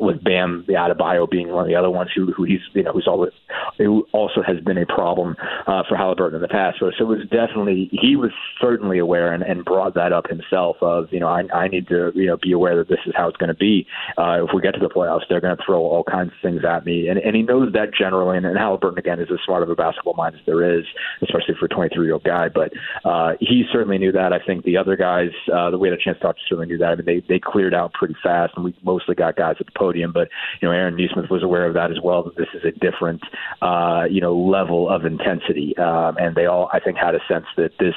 with 0.00 0.22
Bam 0.22 0.64
the 0.66 0.76
Adebayo 0.88 1.28
being 1.28 1.48
one 1.48 1.62
of 1.62 1.68
the 1.68 1.74
other 1.74 1.90
ones 1.90 2.10
who, 2.14 2.32
who 2.32 2.44
he's 2.44 2.60
you 2.74 2.82
know 2.82 2.92
who's 2.92 3.06
always 3.06 3.32
who 3.76 4.06
also 4.12 4.42
has 4.42 4.58
been 4.60 4.78
a 4.78 4.86
problem 4.86 5.36
uh, 5.66 5.82
for 5.88 5.96
Halliburton 5.96 6.36
in 6.36 6.42
the 6.42 6.48
past. 6.48 6.78
So, 6.80 6.90
so 6.98 7.04
it 7.04 7.08
was 7.08 7.28
definitely 7.30 7.88
he 7.92 8.16
was 8.16 8.30
certainly 8.60 8.98
aware 8.98 9.32
and, 9.32 9.42
and 9.42 9.64
brought 9.64 9.94
that 9.94 10.12
up 10.12 10.28
himself. 10.28 10.76
Of 10.80 11.12
you 11.12 11.20
know 11.20 11.28
I, 11.28 11.42
I 11.54 11.68
need 11.68 11.88
to 11.88 12.12
you 12.14 12.26
know 12.26 12.36
be 12.36 12.52
aware 12.52 12.76
that 12.76 12.88
this 12.88 13.00
is 13.06 13.12
how 13.16 13.28
it's 13.28 13.36
going 13.36 13.48
to 13.48 13.54
be. 13.54 13.86
Uh, 14.16 14.44
if 14.44 14.50
we 14.54 14.60
get 14.60 14.74
to 14.74 14.80
the 14.80 14.88
playoffs, 14.88 15.22
they're 15.28 15.40
going 15.40 15.56
to 15.56 15.62
throw 15.64 15.80
all 15.80 16.04
kinds 16.04 16.32
of 16.32 16.38
things 16.42 16.62
at 16.64 16.84
me, 16.84 17.08
and 17.08 17.18
and 17.18 17.36
he 17.36 17.42
knows 17.42 17.72
that 17.72 17.94
generally. 17.94 18.36
And, 18.36 18.46
and 18.46 18.58
Halliburton 18.58 18.98
again 18.98 19.20
is 19.20 19.28
as 19.32 19.38
smart 19.44 19.62
of 19.62 19.70
a 19.70 19.74
basketball 19.74 20.14
mind 20.14 20.34
as 20.34 20.40
there 20.46 20.78
is, 20.78 20.84
especially 21.22 21.54
for 21.58 21.66
a 21.66 21.68
23 21.68 22.06
year 22.06 22.14
old 22.14 22.24
guy. 22.24 22.48
But 22.48 22.72
uh, 23.04 23.32
he 23.40 23.64
certainly 23.72 23.98
knew 23.98 24.12
that. 24.12 24.32
I 24.32 24.38
think 24.44 24.64
the 24.64 24.76
other 24.76 24.96
guys 24.96 25.30
uh, 25.52 25.70
that 25.70 25.78
we 25.78 25.88
had 25.88 25.98
a 25.98 26.02
chance 26.02 26.18
to 26.18 26.22
talk 26.22 26.36
to 26.36 26.42
certainly 26.48 26.66
knew 26.66 26.78
that. 26.78 26.92
I 26.92 26.94
mean 26.96 27.06
they 27.06 27.22
they 27.28 27.40
cleared 27.40 27.74
out 27.74 27.92
pretty 27.92 28.16
fast, 28.22 28.52
and 28.56 28.64
we 28.64 28.74
mostly 28.82 29.14
got 29.14 29.36
guys 29.36 29.56
at 29.60 29.66
the 29.66 29.72
podium. 29.76 30.12
But 30.12 30.28
you 30.60 30.67
know 30.67 30.67
Aaron 30.72 30.96
Nesmith 30.96 31.30
was 31.30 31.42
aware 31.42 31.66
of 31.66 31.74
that 31.74 31.90
as 31.90 31.98
well. 32.02 32.22
That 32.24 32.36
this 32.36 32.48
is 32.54 32.64
a 32.64 32.72
different, 32.72 33.22
uh, 33.62 34.04
you 34.10 34.20
know, 34.20 34.36
level 34.36 34.88
of 34.88 35.04
intensity, 35.04 35.76
um, 35.78 36.16
and 36.18 36.34
they 36.34 36.46
all, 36.46 36.68
I 36.72 36.80
think, 36.80 36.96
had 36.96 37.14
a 37.14 37.20
sense 37.28 37.46
that 37.56 37.72
this 37.78 37.94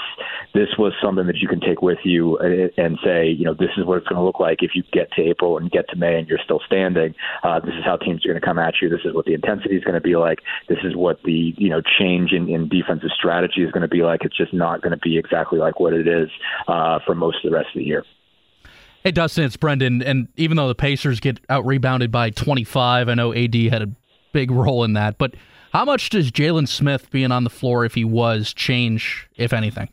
this 0.54 0.70
was 0.78 0.94
something 1.02 1.28
that 1.28 1.38
you 1.38 1.48
can 1.48 1.60
take 1.60 1.82
with 1.82 2.00
you 2.04 2.38
and 2.40 2.98
say, 3.04 3.28
you 3.28 3.46
know, 3.46 3.54
this 3.54 3.72
is 3.78 3.86
what 3.86 3.98
it's 3.98 4.08
going 4.08 4.20
to 4.20 4.24
look 4.24 4.40
like 4.40 4.60
if 4.62 4.72
you 4.76 4.84
get 4.92 5.12
to 5.14 5.22
April 5.22 5.58
and 5.58 5.72
get 5.72 5.90
to 5.90 5.96
May 5.96 6.20
and 6.20 6.28
you're 6.28 6.40
still 6.44 6.62
standing. 6.66 7.16
Uh, 7.44 7.60
this 7.60 7.74
is 7.76 7.84
how 7.84 7.98
teams 7.98 8.26
are 8.26 8.30
going 8.30 8.40
to 8.40 8.46
come 8.46 8.60
at 8.60 8.76
you. 8.82 8.90
This 8.90 9.06
is 9.06 9.14
what 9.14 9.26
the 9.26 9.34
intensity 9.34 9.76
is 9.76 9.84
going 9.84 9.96
to 9.96 10.02
be 10.02 10.16
like. 10.16 10.40
This 10.68 10.80
is 10.84 10.96
what 10.96 11.22
the 11.24 11.54
you 11.58 11.70
know 11.70 11.82
change 11.82 12.32
in, 12.32 12.50
in 12.50 12.68
defensive 12.70 13.12
strategy 13.16 13.62
is 13.64 13.72
going 13.72 13.82
to 13.82 13.88
be 13.88 14.04
like. 14.04 14.24
It's 14.24 14.38
just 14.38 14.54
not 14.54 14.82
going 14.82 14.92
to 14.92 14.98
be 14.98 15.18
exactly 15.18 15.60
like 15.60 15.80
what 15.80 15.94
it 15.94 16.08
is 16.08 16.30
uh, 16.68 17.00
for 17.06 17.16
most 17.16 17.44
of 17.44 17.52
the 17.52 17.58
rest 17.58 17.70
of 17.74 17.80
the 17.80 17.86
year. 17.86 18.04
Hey, 19.04 19.10
Dustin, 19.10 19.46
it's 19.46 19.58
Brendan. 19.58 20.04
And 20.04 20.28
even 20.38 20.58
though 20.58 20.68
the 20.68 20.76
Pacers 20.76 21.20
get 21.20 21.40
out 21.50 21.66
rebounded 21.66 22.12
by 22.12 22.30
25, 22.30 23.10
I 23.10 23.14
know 23.16 23.34
AD 23.34 23.56
had 23.56 23.82
a 23.82 23.90
big 24.32 24.52
role 24.52 24.84
in 24.84 24.94
that. 24.94 25.18
But 25.18 25.34
how 25.74 25.86
much 25.86 26.12
does 26.12 26.32
Jalen 26.32 26.68
Smith 26.68 27.10
being 27.10 27.32
on 27.32 27.44
the 27.44 27.50
floor, 27.50 27.84
if 27.84 27.96
he 27.96 28.06
was, 28.06 28.54
change, 28.54 29.28
if 29.38 29.54
anything? 29.54 29.90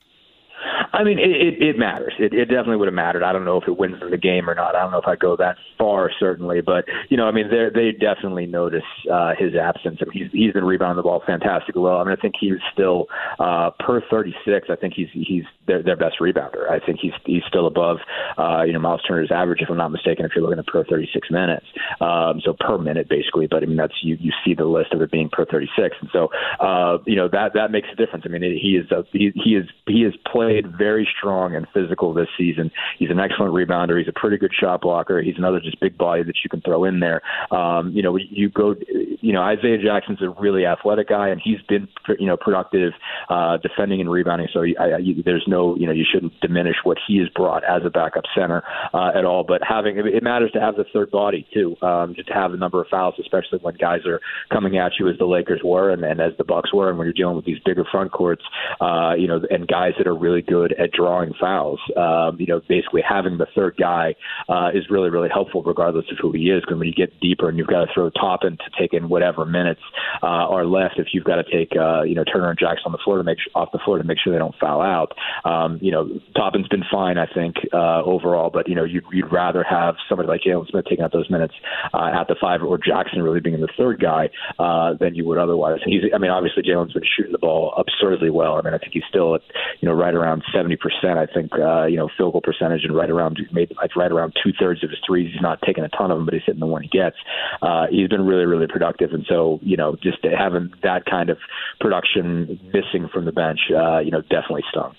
I 0.98 1.04
mean, 1.04 1.20
it, 1.20 1.30
it, 1.30 1.62
it 1.62 1.78
matters. 1.78 2.12
It, 2.18 2.34
it 2.34 2.46
definitely 2.46 2.76
would 2.76 2.88
have 2.88 2.94
mattered. 2.94 3.22
I 3.22 3.32
don't 3.32 3.44
know 3.44 3.56
if 3.56 3.68
it 3.68 3.78
wins 3.78 4.00
them 4.00 4.10
the 4.10 4.16
game 4.18 4.50
or 4.50 4.54
not. 4.56 4.74
I 4.74 4.80
don't 4.80 4.90
know 4.90 4.98
if 4.98 5.06
I 5.06 5.14
go 5.14 5.36
that 5.36 5.56
far, 5.78 6.10
certainly, 6.18 6.60
but 6.60 6.86
you 7.08 7.16
know, 7.16 7.28
I 7.28 7.30
mean, 7.30 7.46
they 7.48 7.68
they 7.72 7.92
definitely 7.92 8.46
notice 8.46 8.82
uh, 9.08 9.30
his 9.38 9.54
absence. 9.54 10.00
I 10.02 10.06
mean, 10.06 10.24
he's 10.24 10.32
he's 10.32 10.52
been 10.52 10.64
rebounding 10.64 10.96
the 10.96 11.04
ball 11.04 11.22
fantastically 11.24 11.82
well. 11.82 11.98
I 11.98 12.04
mean, 12.04 12.16
I 12.18 12.20
think 12.20 12.34
he's 12.40 12.58
still 12.72 13.06
uh, 13.38 13.70
per 13.78 14.02
36. 14.10 14.66
I 14.68 14.74
think 14.74 14.94
he's 14.94 15.06
he's 15.12 15.44
their 15.68 15.84
their 15.84 15.96
best 15.96 16.16
rebounder. 16.20 16.68
I 16.68 16.84
think 16.84 16.98
he's 17.00 17.14
he's 17.24 17.44
still 17.46 17.68
above 17.68 17.98
uh, 18.36 18.64
you 18.64 18.72
know 18.72 18.80
Miles 18.80 19.02
Turner's 19.06 19.30
average, 19.30 19.62
if 19.62 19.70
I'm 19.70 19.76
not 19.76 19.92
mistaken. 19.92 20.24
If 20.24 20.32
you're 20.34 20.42
looking 20.42 20.58
at 20.58 20.66
per 20.66 20.82
36 20.82 21.30
minutes, 21.30 21.66
um, 22.00 22.40
so 22.44 22.56
per 22.58 22.76
minute 22.76 23.08
basically. 23.08 23.46
But 23.46 23.62
I 23.62 23.66
mean, 23.66 23.76
that's 23.76 23.94
you 24.02 24.16
you 24.18 24.32
see 24.44 24.54
the 24.54 24.64
list 24.64 24.92
of 24.92 25.00
it 25.00 25.12
being 25.12 25.30
per 25.30 25.46
36, 25.46 25.94
and 26.00 26.10
so 26.12 26.26
uh, 26.58 26.98
you 27.06 27.14
know 27.14 27.28
that 27.30 27.52
that 27.54 27.70
makes 27.70 27.86
a 27.92 27.94
difference. 27.94 28.24
I 28.26 28.30
mean, 28.30 28.42
it, 28.42 28.58
he 28.58 28.74
is 28.74 28.90
a, 28.90 29.04
he 29.12 29.30
he 29.44 29.54
is 29.54 29.66
he 29.86 30.02
has 30.02 30.14
played 30.26 30.66
very 30.76 30.87
strong 31.18 31.54
and 31.54 31.66
physical 31.74 32.14
this 32.14 32.28
season. 32.36 32.70
He's 32.98 33.10
an 33.10 33.18
excellent 33.18 33.52
rebounder. 33.52 33.98
He's 33.98 34.08
a 34.08 34.18
pretty 34.18 34.36
good 34.36 34.52
shot 34.58 34.80
blocker. 34.82 35.20
He's 35.20 35.36
another 35.36 35.60
just 35.60 35.80
big 35.80 35.98
body 35.98 36.22
that 36.22 36.36
you 36.44 36.50
can 36.50 36.60
throw 36.60 36.84
in 36.84 37.00
there. 37.00 37.22
Um, 37.50 37.92
you 37.92 38.02
know, 38.02 38.16
you 38.16 38.48
go, 38.50 38.74
you 39.20 39.32
know, 39.32 39.42
Isaiah 39.42 39.78
Jackson's 39.78 40.22
a 40.22 40.30
really 40.40 40.64
athletic 40.66 41.08
guy, 41.08 41.28
and 41.28 41.40
he's 41.42 41.60
been, 41.68 41.88
you 42.18 42.26
know, 42.26 42.36
productive 42.36 42.92
uh, 43.28 43.56
defending 43.58 44.00
and 44.00 44.10
rebounding. 44.10 44.48
So 44.52 44.62
I, 44.62 44.96
I, 44.96 45.00
there's 45.24 45.44
no, 45.46 45.76
you 45.76 45.86
know, 45.86 45.92
you 45.92 46.04
shouldn't 46.10 46.38
diminish 46.40 46.76
what 46.84 46.98
he 47.06 47.18
has 47.18 47.28
brought 47.34 47.64
as 47.64 47.82
a 47.84 47.90
backup 47.90 48.24
center 48.34 48.62
uh, 48.94 49.10
at 49.14 49.24
all. 49.24 49.44
But 49.46 49.62
having 49.66 49.98
it 49.98 50.22
matters 50.22 50.50
to 50.52 50.60
have 50.60 50.76
the 50.76 50.84
third 50.92 51.10
body 51.10 51.46
too, 51.52 51.76
um, 51.82 52.14
just 52.14 52.28
to 52.28 52.34
have 52.34 52.52
a 52.52 52.56
number 52.56 52.80
of 52.80 52.88
fouls, 52.88 53.14
especially 53.20 53.58
when 53.60 53.74
guys 53.74 54.00
are 54.06 54.20
coming 54.52 54.78
at 54.78 54.92
you 54.98 55.08
as 55.08 55.18
the 55.18 55.26
Lakers 55.26 55.60
were 55.64 55.90
and, 55.90 56.04
and 56.04 56.20
as 56.20 56.32
the 56.38 56.44
Bucks 56.44 56.72
were, 56.72 56.88
and 56.88 56.98
when 56.98 57.06
you're 57.06 57.12
dealing 57.12 57.36
with 57.36 57.44
these 57.44 57.58
bigger 57.64 57.84
front 57.90 58.12
courts, 58.12 58.42
uh, 58.80 59.14
you 59.16 59.26
know, 59.26 59.40
and 59.50 59.66
guys 59.66 59.92
that 59.98 60.06
are 60.06 60.16
really 60.16 60.42
good 60.42 60.74
at, 60.78 60.92
drawing 60.92 61.32
fouls. 61.40 61.80
Um, 61.96 62.36
you 62.40 62.46
know, 62.46 62.60
basically 62.68 63.02
having 63.06 63.38
the 63.38 63.46
third 63.54 63.76
guy 63.78 64.14
uh, 64.48 64.70
is 64.74 64.84
really 64.90 65.10
really 65.10 65.28
helpful 65.28 65.62
regardless 65.62 66.06
of 66.10 66.18
who 66.20 66.32
he 66.32 66.50
is. 66.50 66.62
Because 66.62 66.78
when 66.78 66.88
you 66.88 66.94
get 66.94 67.18
deeper 67.20 67.48
and 67.48 67.58
you've 67.58 67.68
got 67.68 67.84
to 67.84 67.92
throw 67.92 68.10
Toppin 68.10 68.56
to 68.56 68.80
take 68.80 68.92
in 68.92 69.08
whatever 69.08 69.44
minutes 69.44 69.80
uh, 70.22 70.26
are 70.26 70.64
left, 70.64 70.98
if 70.98 71.08
you've 71.12 71.24
got 71.24 71.36
to 71.36 71.44
take 71.44 71.76
uh, 71.76 72.02
you 72.02 72.14
know 72.14 72.24
Turner 72.24 72.50
and 72.50 72.58
Jackson 72.58 72.86
on 72.86 72.92
the 72.92 72.98
floor 73.04 73.18
to 73.18 73.24
make 73.24 73.38
off 73.54 73.70
the 73.72 73.78
floor 73.84 73.98
to 73.98 74.04
make 74.04 74.18
sure 74.22 74.32
they 74.32 74.38
don't 74.38 74.54
foul 74.60 74.80
out. 74.82 75.12
Um, 75.44 75.78
you 75.80 75.90
know, 75.90 76.08
Toppin's 76.36 76.68
been 76.68 76.84
fine, 76.90 77.18
I 77.18 77.26
think, 77.26 77.56
uh, 77.72 78.02
overall, 78.02 78.50
but 78.50 78.68
you 78.68 78.74
know, 78.74 78.84
you'd, 78.84 79.04
you'd 79.12 79.32
rather 79.32 79.64
have 79.68 79.96
somebody 80.08 80.28
like 80.28 80.40
Jalen 80.46 80.68
Smith 80.68 80.84
taking 80.88 81.04
out 81.04 81.12
those 81.12 81.30
minutes 81.30 81.54
uh, 81.92 82.10
at 82.14 82.28
the 82.28 82.36
five 82.40 82.62
or 82.62 82.78
Jackson 82.78 83.22
really 83.22 83.40
being 83.40 83.60
the 83.60 83.68
third 83.76 84.00
guy 84.00 84.30
uh, 84.58 84.94
than 84.94 85.14
you 85.14 85.26
would 85.26 85.38
otherwise. 85.38 85.80
And 85.84 85.92
he's, 85.92 86.02
I 86.14 86.18
mean, 86.18 86.30
obviously 86.30 86.62
Jalen's 86.62 86.92
been 86.92 87.02
shooting 87.04 87.32
the 87.32 87.38
ball 87.38 87.74
absurdly 87.76 88.30
well. 88.30 88.56
I 88.56 88.62
mean, 88.62 88.74
I 88.74 88.78
think 88.78 88.92
he's 88.92 89.04
still 89.08 89.34
at, 89.34 89.42
you 89.80 89.88
know, 89.88 89.94
right 89.94 90.14
around 90.14 90.42
70%, 90.68 91.16
I 91.16 91.26
think, 91.32 91.52
uh, 91.52 91.86
you 91.86 91.96
know, 91.96 92.08
field 92.16 92.32
goal 92.32 92.40
percentage 92.40 92.84
and 92.84 92.94
right 92.94 93.10
around, 93.10 93.38
maybe 93.52 93.74
like 93.76 93.96
right 93.96 94.10
around 94.10 94.34
two 94.42 94.52
thirds 94.58 94.82
of 94.84 94.90
his 94.90 94.98
threes. 95.06 95.30
He's 95.32 95.42
not 95.42 95.60
taking 95.66 95.84
a 95.84 95.88
ton 95.88 96.10
of 96.10 96.18
them, 96.18 96.24
but 96.24 96.34
he's 96.34 96.42
hitting 96.46 96.60
the 96.60 96.66
one 96.66 96.82
he 96.82 96.88
gets. 96.88 97.16
Uh, 97.62 97.86
he's 97.90 98.08
been 98.08 98.26
really, 98.26 98.46
really 98.46 98.66
productive. 98.66 99.12
And 99.12 99.24
so, 99.28 99.58
you 99.62 99.76
know, 99.76 99.96
just 100.02 100.18
having 100.24 100.72
that 100.82 101.04
kind 101.06 101.30
of 101.30 101.38
production 101.80 102.60
missing 102.72 103.08
from 103.12 103.24
the 103.24 103.32
bench, 103.32 103.60
uh, 103.74 103.98
you 103.98 104.10
know, 104.10 104.22
definitely 104.22 104.64
stung. 104.70 104.94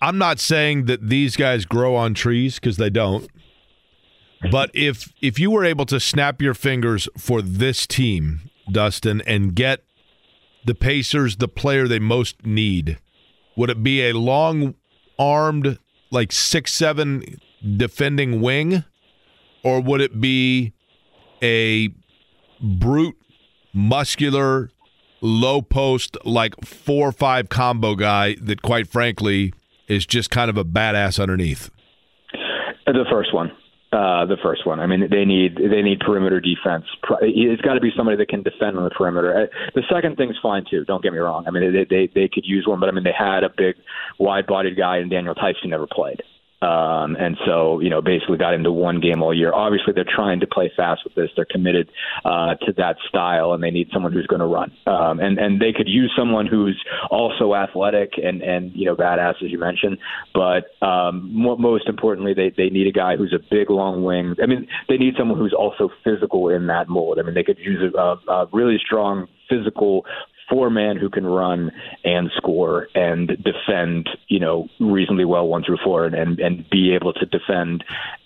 I'm 0.00 0.18
not 0.18 0.40
saying 0.40 0.86
that 0.86 1.08
these 1.08 1.36
guys 1.36 1.64
grow 1.64 1.94
on 1.94 2.14
trees 2.14 2.56
because 2.56 2.76
they 2.76 2.90
don't. 2.90 3.28
But 4.50 4.70
if 4.74 5.12
if 5.20 5.38
you 5.38 5.52
were 5.52 5.64
able 5.64 5.86
to 5.86 6.00
snap 6.00 6.42
your 6.42 6.54
fingers 6.54 7.08
for 7.16 7.40
this 7.40 7.86
team, 7.86 8.50
Dustin, 8.70 9.22
and 9.22 9.54
get 9.54 9.84
the 10.64 10.74
Pacers 10.74 11.36
the 11.36 11.46
player 11.48 11.86
they 11.86 12.00
most 12.00 12.44
need, 12.44 12.98
would 13.56 13.70
it 13.70 13.82
be 13.82 14.08
a 14.08 14.12
long 14.12 14.74
armed 15.18 15.78
like 16.10 16.32
six 16.32 16.72
seven 16.72 17.40
defending 17.76 18.40
wing, 18.40 18.84
or 19.62 19.80
would 19.80 20.00
it 20.00 20.20
be 20.20 20.72
a 21.42 21.90
brute, 22.60 23.16
muscular, 23.72 24.70
low 25.20 25.62
post 25.62 26.16
like 26.24 26.54
four 26.64 27.08
or 27.08 27.12
five 27.12 27.48
combo 27.48 27.94
guy 27.94 28.36
that 28.40 28.62
quite 28.62 28.86
frankly 28.86 29.52
is 29.88 30.06
just 30.06 30.30
kind 30.30 30.50
of 30.50 30.56
a 30.56 30.64
badass 30.64 31.20
underneath? 31.20 31.70
The 32.86 33.04
first 33.10 33.32
one. 33.32 33.50
Uh, 33.92 34.24
the 34.24 34.38
first 34.42 34.66
one. 34.66 34.80
I 34.80 34.86
mean, 34.86 35.06
they 35.10 35.26
need 35.26 35.56
they 35.56 35.82
need 35.82 36.00
perimeter 36.00 36.40
defense. 36.40 36.86
It's 37.20 37.60
got 37.60 37.74
to 37.74 37.80
be 37.80 37.90
somebody 37.94 38.16
that 38.16 38.30
can 38.30 38.42
defend 38.42 38.78
on 38.78 38.84
the 38.84 38.90
perimeter. 38.90 39.42
Uh, 39.42 39.70
the 39.74 39.82
second 39.92 40.16
thing's 40.16 40.36
fine 40.42 40.64
too. 40.64 40.86
Don't 40.86 41.02
get 41.02 41.12
me 41.12 41.18
wrong. 41.18 41.44
I 41.46 41.50
mean, 41.50 41.74
they 41.74 41.84
they 41.84 42.10
they 42.14 42.28
could 42.32 42.46
use 42.46 42.66
one, 42.66 42.80
but 42.80 42.88
I 42.88 42.92
mean, 42.92 43.04
they 43.04 43.12
had 43.12 43.44
a 43.44 43.50
big, 43.54 43.76
wide-bodied 44.18 44.78
guy 44.78 44.96
in 44.96 45.10
Daniel 45.10 45.34
who 45.34 45.68
never 45.68 45.86
played. 45.86 46.22
Um, 46.62 47.16
and 47.16 47.36
so, 47.44 47.80
you 47.80 47.90
know, 47.90 48.00
basically 48.00 48.38
got 48.38 48.54
into 48.54 48.70
one 48.70 49.00
game 49.00 49.20
all 49.22 49.34
year. 49.34 49.52
Obviously, 49.52 49.92
they're 49.92 50.04
trying 50.04 50.40
to 50.40 50.46
play 50.46 50.70
fast 50.76 51.02
with 51.02 51.14
this. 51.14 51.28
They're 51.34 51.44
committed 51.44 51.90
uh, 52.24 52.54
to 52.66 52.72
that 52.76 52.96
style, 53.08 53.52
and 53.52 53.62
they 53.62 53.70
need 53.70 53.88
someone 53.92 54.12
who's 54.12 54.28
going 54.28 54.40
to 54.40 54.46
run. 54.46 54.72
Um, 54.86 55.18
and 55.18 55.38
and 55.38 55.60
they 55.60 55.72
could 55.72 55.88
use 55.88 56.12
someone 56.16 56.46
who's 56.46 56.80
also 57.10 57.54
athletic 57.54 58.12
and 58.22 58.42
and 58.42 58.70
you 58.74 58.86
know 58.86 58.94
badass 58.94 59.42
as 59.42 59.50
you 59.50 59.58
mentioned. 59.58 59.98
But 60.32 60.70
um, 60.86 61.30
most 61.32 61.88
importantly, 61.88 62.32
they 62.34 62.52
they 62.56 62.70
need 62.70 62.86
a 62.86 62.92
guy 62.92 63.16
who's 63.16 63.34
a 63.34 63.42
big 63.50 63.68
long 63.68 64.04
wing. 64.04 64.36
I 64.40 64.46
mean, 64.46 64.68
they 64.88 64.96
need 64.96 65.14
someone 65.18 65.38
who's 65.38 65.54
also 65.56 65.90
physical 66.04 66.48
in 66.48 66.68
that 66.68 66.88
mold. 66.88 67.18
I 67.18 67.22
mean, 67.22 67.34
they 67.34 67.44
could 67.44 67.58
use 67.58 67.92
a, 67.94 68.30
a 68.30 68.48
really 68.52 68.78
strong 68.78 69.26
physical 69.48 70.06
four 70.52 70.68
man 70.68 70.96
who 70.98 71.08
can 71.08 71.26
run 71.26 71.72
and 72.04 72.30
score 72.36 72.88
and 72.94 73.28
defend, 73.28 74.08
you 74.28 74.38
know, 74.38 74.68
reasonably 74.78 75.24
well 75.24 75.48
one 75.48 75.64
through 75.64 75.78
four 75.82 76.04
and, 76.04 76.14
and, 76.14 76.38
and 76.40 76.68
be 76.68 76.94
able 76.94 77.14
to 77.14 77.24
defend 77.24 77.82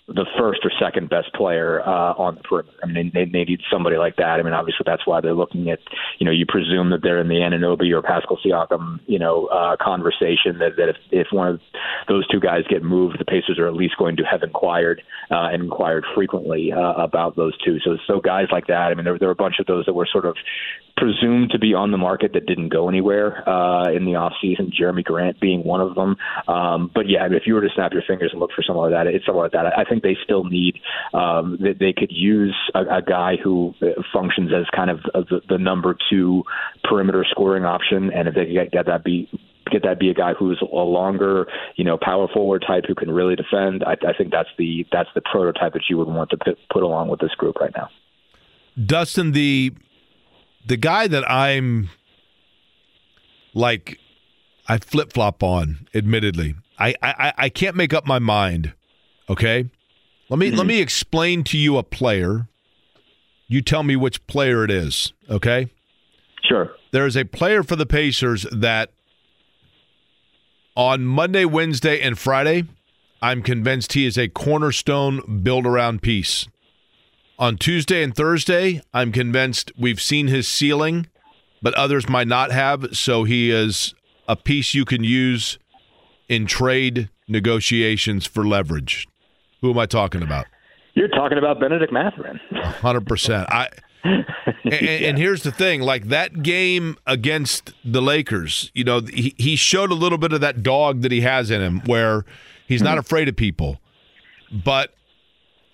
the 0.07 0.25
first 0.37 0.61
or 0.63 0.71
second 0.79 1.09
best 1.09 1.33
player 1.33 1.81
uh, 1.81 2.13
on 2.13 2.35
the 2.35 2.41
perimeter. 2.41 2.77
I 2.81 2.87
mean, 2.87 3.11
they, 3.13 3.25
they 3.25 3.43
need 3.43 3.61
somebody 3.71 3.97
like 3.97 4.15
that. 4.17 4.39
I 4.39 4.43
mean, 4.43 4.53
obviously 4.53 4.83
that's 4.85 5.05
why 5.05 5.19
they're 5.19 5.33
looking 5.33 5.69
at, 5.69 5.79
you 6.17 6.25
know, 6.25 6.31
you 6.31 6.45
presume 6.45 6.91
that 6.91 7.01
they're 7.01 7.19
in 7.19 7.27
the 7.27 7.35
Anunoby 7.35 7.91
or 7.91 8.01
Pascal 8.01 8.37
Siakam, 8.45 8.99
you 9.05 9.19
know, 9.19 9.47
uh, 9.47 9.75
conversation 9.81 10.59
that, 10.59 10.77
that 10.77 10.89
if, 10.89 10.95
if 11.11 11.27
one 11.31 11.47
of 11.49 11.61
those 12.07 12.25
two 12.27 12.39
guys 12.39 12.63
get 12.69 12.83
moved, 12.83 13.19
the 13.19 13.25
Pacers 13.25 13.59
are 13.59 13.67
at 13.67 13.73
least 13.73 13.97
going 13.97 14.15
to 14.17 14.23
have 14.23 14.43
inquired 14.43 15.01
uh, 15.29 15.49
and 15.51 15.63
inquired 15.63 16.05
frequently 16.15 16.71
uh, 16.71 16.93
about 16.93 17.35
those 17.35 17.57
two. 17.57 17.79
So, 17.83 17.97
so 18.07 18.21
guys 18.21 18.47
like 18.49 18.67
that, 18.67 18.91
I 18.91 18.93
mean, 18.93 19.03
there, 19.03 19.19
there 19.19 19.27
are 19.29 19.33
a 19.33 19.35
bunch 19.35 19.59
of 19.59 19.65
those 19.65 19.85
that 19.87 19.93
were 19.93 20.07
sort 20.09 20.25
of 20.25 20.37
presumed 20.97 21.51
to 21.51 21.59
be 21.59 21.73
on 21.73 21.91
the 21.91 21.97
market 21.97 22.33
that 22.33 22.45
didn't 22.47 22.69
go 22.69 22.89
anywhere 22.89 23.47
uh, 23.47 23.89
in 23.91 24.03
the 24.05 24.15
off 24.15 24.33
season. 24.41 24.71
Jerami 24.77 25.03
Grant 25.03 25.39
being 25.39 25.63
one 25.63 25.79
of 25.79 25.95
them. 25.95 26.17
Um, 26.47 26.91
but 26.93 27.07
yeah, 27.07 27.27
if 27.29 27.43
you 27.45 27.53
were 27.53 27.61
to 27.61 27.69
snap 27.75 27.93
your 27.93 28.01
fingers 28.07 28.31
and 28.31 28.39
look 28.39 28.51
for 28.55 28.63
someone 28.63 28.91
like 28.91 29.05
that, 29.05 29.13
it's 29.13 29.25
someone 29.25 29.45
like 29.45 29.51
that. 29.53 29.77
I 29.77 29.83
think 29.83 30.03
they 30.03 30.17
still 30.23 30.43
need 30.43 30.79
um, 31.13 31.57
that 31.61 31.75
they 31.79 31.93
could 31.93 32.11
use 32.11 32.55
a, 32.73 32.97
a 32.97 33.01
guy 33.01 33.35
who 33.41 33.73
uh, 33.81 34.01
functions 34.11 34.51
as 34.53 34.65
kind 34.75 34.89
of 34.89 34.99
the, 35.29 35.41
the 35.47 35.57
number 35.57 35.95
two 36.09 36.43
perimeter 36.83 37.25
scoring 37.29 37.63
option, 37.63 38.11
and 38.11 38.27
if 38.27 38.35
they 38.35 38.45
could 38.45 38.53
get, 38.53 38.71
get 38.71 38.85
that 38.87 39.03
be 39.03 39.29
get 39.69 39.83
that 39.83 39.99
be 39.99 40.09
a 40.09 40.13
guy 40.13 40.33
who's 40.33 40.61
a 40.61 40.65
longer, 40.65 41.45
you 41.75 41.83
know, 41.83 41.97
power 42.01 42.27
forward 42.33 42.63
type 42.65 42.85
who 42.87 42.95
can 42.95 43.11
really 43.11 43.35
defend. 43.35 43.83
I, 43.83 43.93
I 44.07 44.13
think 44.17 44.31
that's 44.31 44.49
the 44.57 44.85
that's 44.91 45.09
the 45.13 45.21
prototype 45.21 45.73
that 45.73 45.83
you 45.89 45.97
would 45.97 46.07
want 46.07 46.29
to 46.31 46.37
put, 46.37 46.57
put 46.71 46.83
along 46.83 47.09
with 47.09 47.19
this 47.19 47.31
group 47.35 47.57
right 47.57 47.73
now. 47.75 47.89
Dustin, 48.85 49.31
the 49.31 49.73
the 50.67 50.77
guy 50.77 51.07
that 51.07 51.29
I'm 51.29 51.89
like 53.53 53.99
I 54.67 54.77
flip 54.77 55.13
flop 55.13 55.41
on, 55.41 55.87
admittedly. 55.95 56.55
I, 56.79 56.93
I 57.01 57.33
I 57.37 57.49
can't 57.49 57.75
make 57.75 57.93
up 57.93 58.05
my 58.05 58.19
mind. 58.19 58.73
Okay? 59.29 59.69
Let 60.29 60.39
me 60.39 60.49
mm-hmm. 60.49 60.57
let 60.57 60.67
me 60.67 60.81
explain 60.81 61.43
to 61.45 61.57
you 61.57 61.77
a 61.77 61.83
player. 61.83 62.47
You 63.47 63.61
tell 63.61 63.83
me 63.83 63.95
which 63.95 64.25
player 64.27 64.65
it 64.65 64.71
is, 64.71 65.13
okay? 65.29 65.69
Sure. 66.43 66.71
There 66.91 67.05
is 67.05 67.15
a 67.15 67.23
player 67.23 67.63
for 67.63 67.77
the 67.77 67.85
Pacers 67.85 68.45
that 68.51 68.91
on 70.75 71.05
Monday, 71.05 71.45
Wednesday, 71.45 72.01
and 72.01 72.19
Friday, 72.19 72.65
I'm 73.21 73.41
convinced 73.41 73.93
he 73.93 74.05
is 74.05 74.17
a 74.17 74.27
cornerstone 74.27 75.41
build 75.43 75.65
around 75.65 76.01
piece. 76.01 76.47
On 77.39 77.55
Tuesday 77.55 78.01
and 78.01 78.15
Thursday, 78.15 78.81
I'm 78.95 79.11
convinced 79.11 79.71
we've 79.77 80.01
seen 80.01 80.27
his 80.27 80.47
ceiling, 80.47 81.05
but 81.61 81.75
others 81.75 82.09
might 82.09 82.27
not 82.27 82.51
have. 82.51 82.97
So 82.97 83.25
he 83.25 83.51
is 83.51 83.93
a 84.27 84.35
piece 84.35 84.73
you 84.73 84.85
can 84.85 85.03
use 85.03 85.59
in 86.27 86.47
trade 86.47 87.09
negotiations 87.27 88.25
for 88.25 88.43
leverage. 88.43 89.07
Who 89.61 89.69
am 89.69 89.77
I 89.77 89.85
talking 89.85 90.23
about? 90.23 90.47
You're 90.95 91.09
talking 91.09 91.37
about 91.37 91.59
Bennedict 91.59 91.93
Mathurin. 91.93 92.39
Hundred 92.55 93.05
percent. 93.05 93.47
I. 93.51 93.69
and, 94.03 94.73
and, 94.73 95.17
here's 95.17 95.43
the 95.43 95.51
thing: 95.51 95.81
like 95.81 96.07
that 96.07 96.41
game 96.41 96.97
against 97.05 97.73
the 97.83 98.01
Lakers, 98.01 98.71
you 98.73 98.83
know, 98.83 99.01
he, 99.01 99.35
he 99.37 99.55
showed 99.55 99.91
a 99.91 99.95
little 99.95 100.17
bit 100.17 100.33
of 100.33 100.41
that 100.41 100.63
dog 100.63 101.01
that 101.01 101.11
he 101.11 101.21
has 101.21 101.51
in 101.51 101.61
him, 101.61 101.81
where 101.81 102.25
he's 102.67 102.81
not 102.81 102.91
mm-hmm. 102.91 102.99
afraid 102.99 103.27
of 103.27 103.35
people. 103.35 103.79
But 104.51 104.93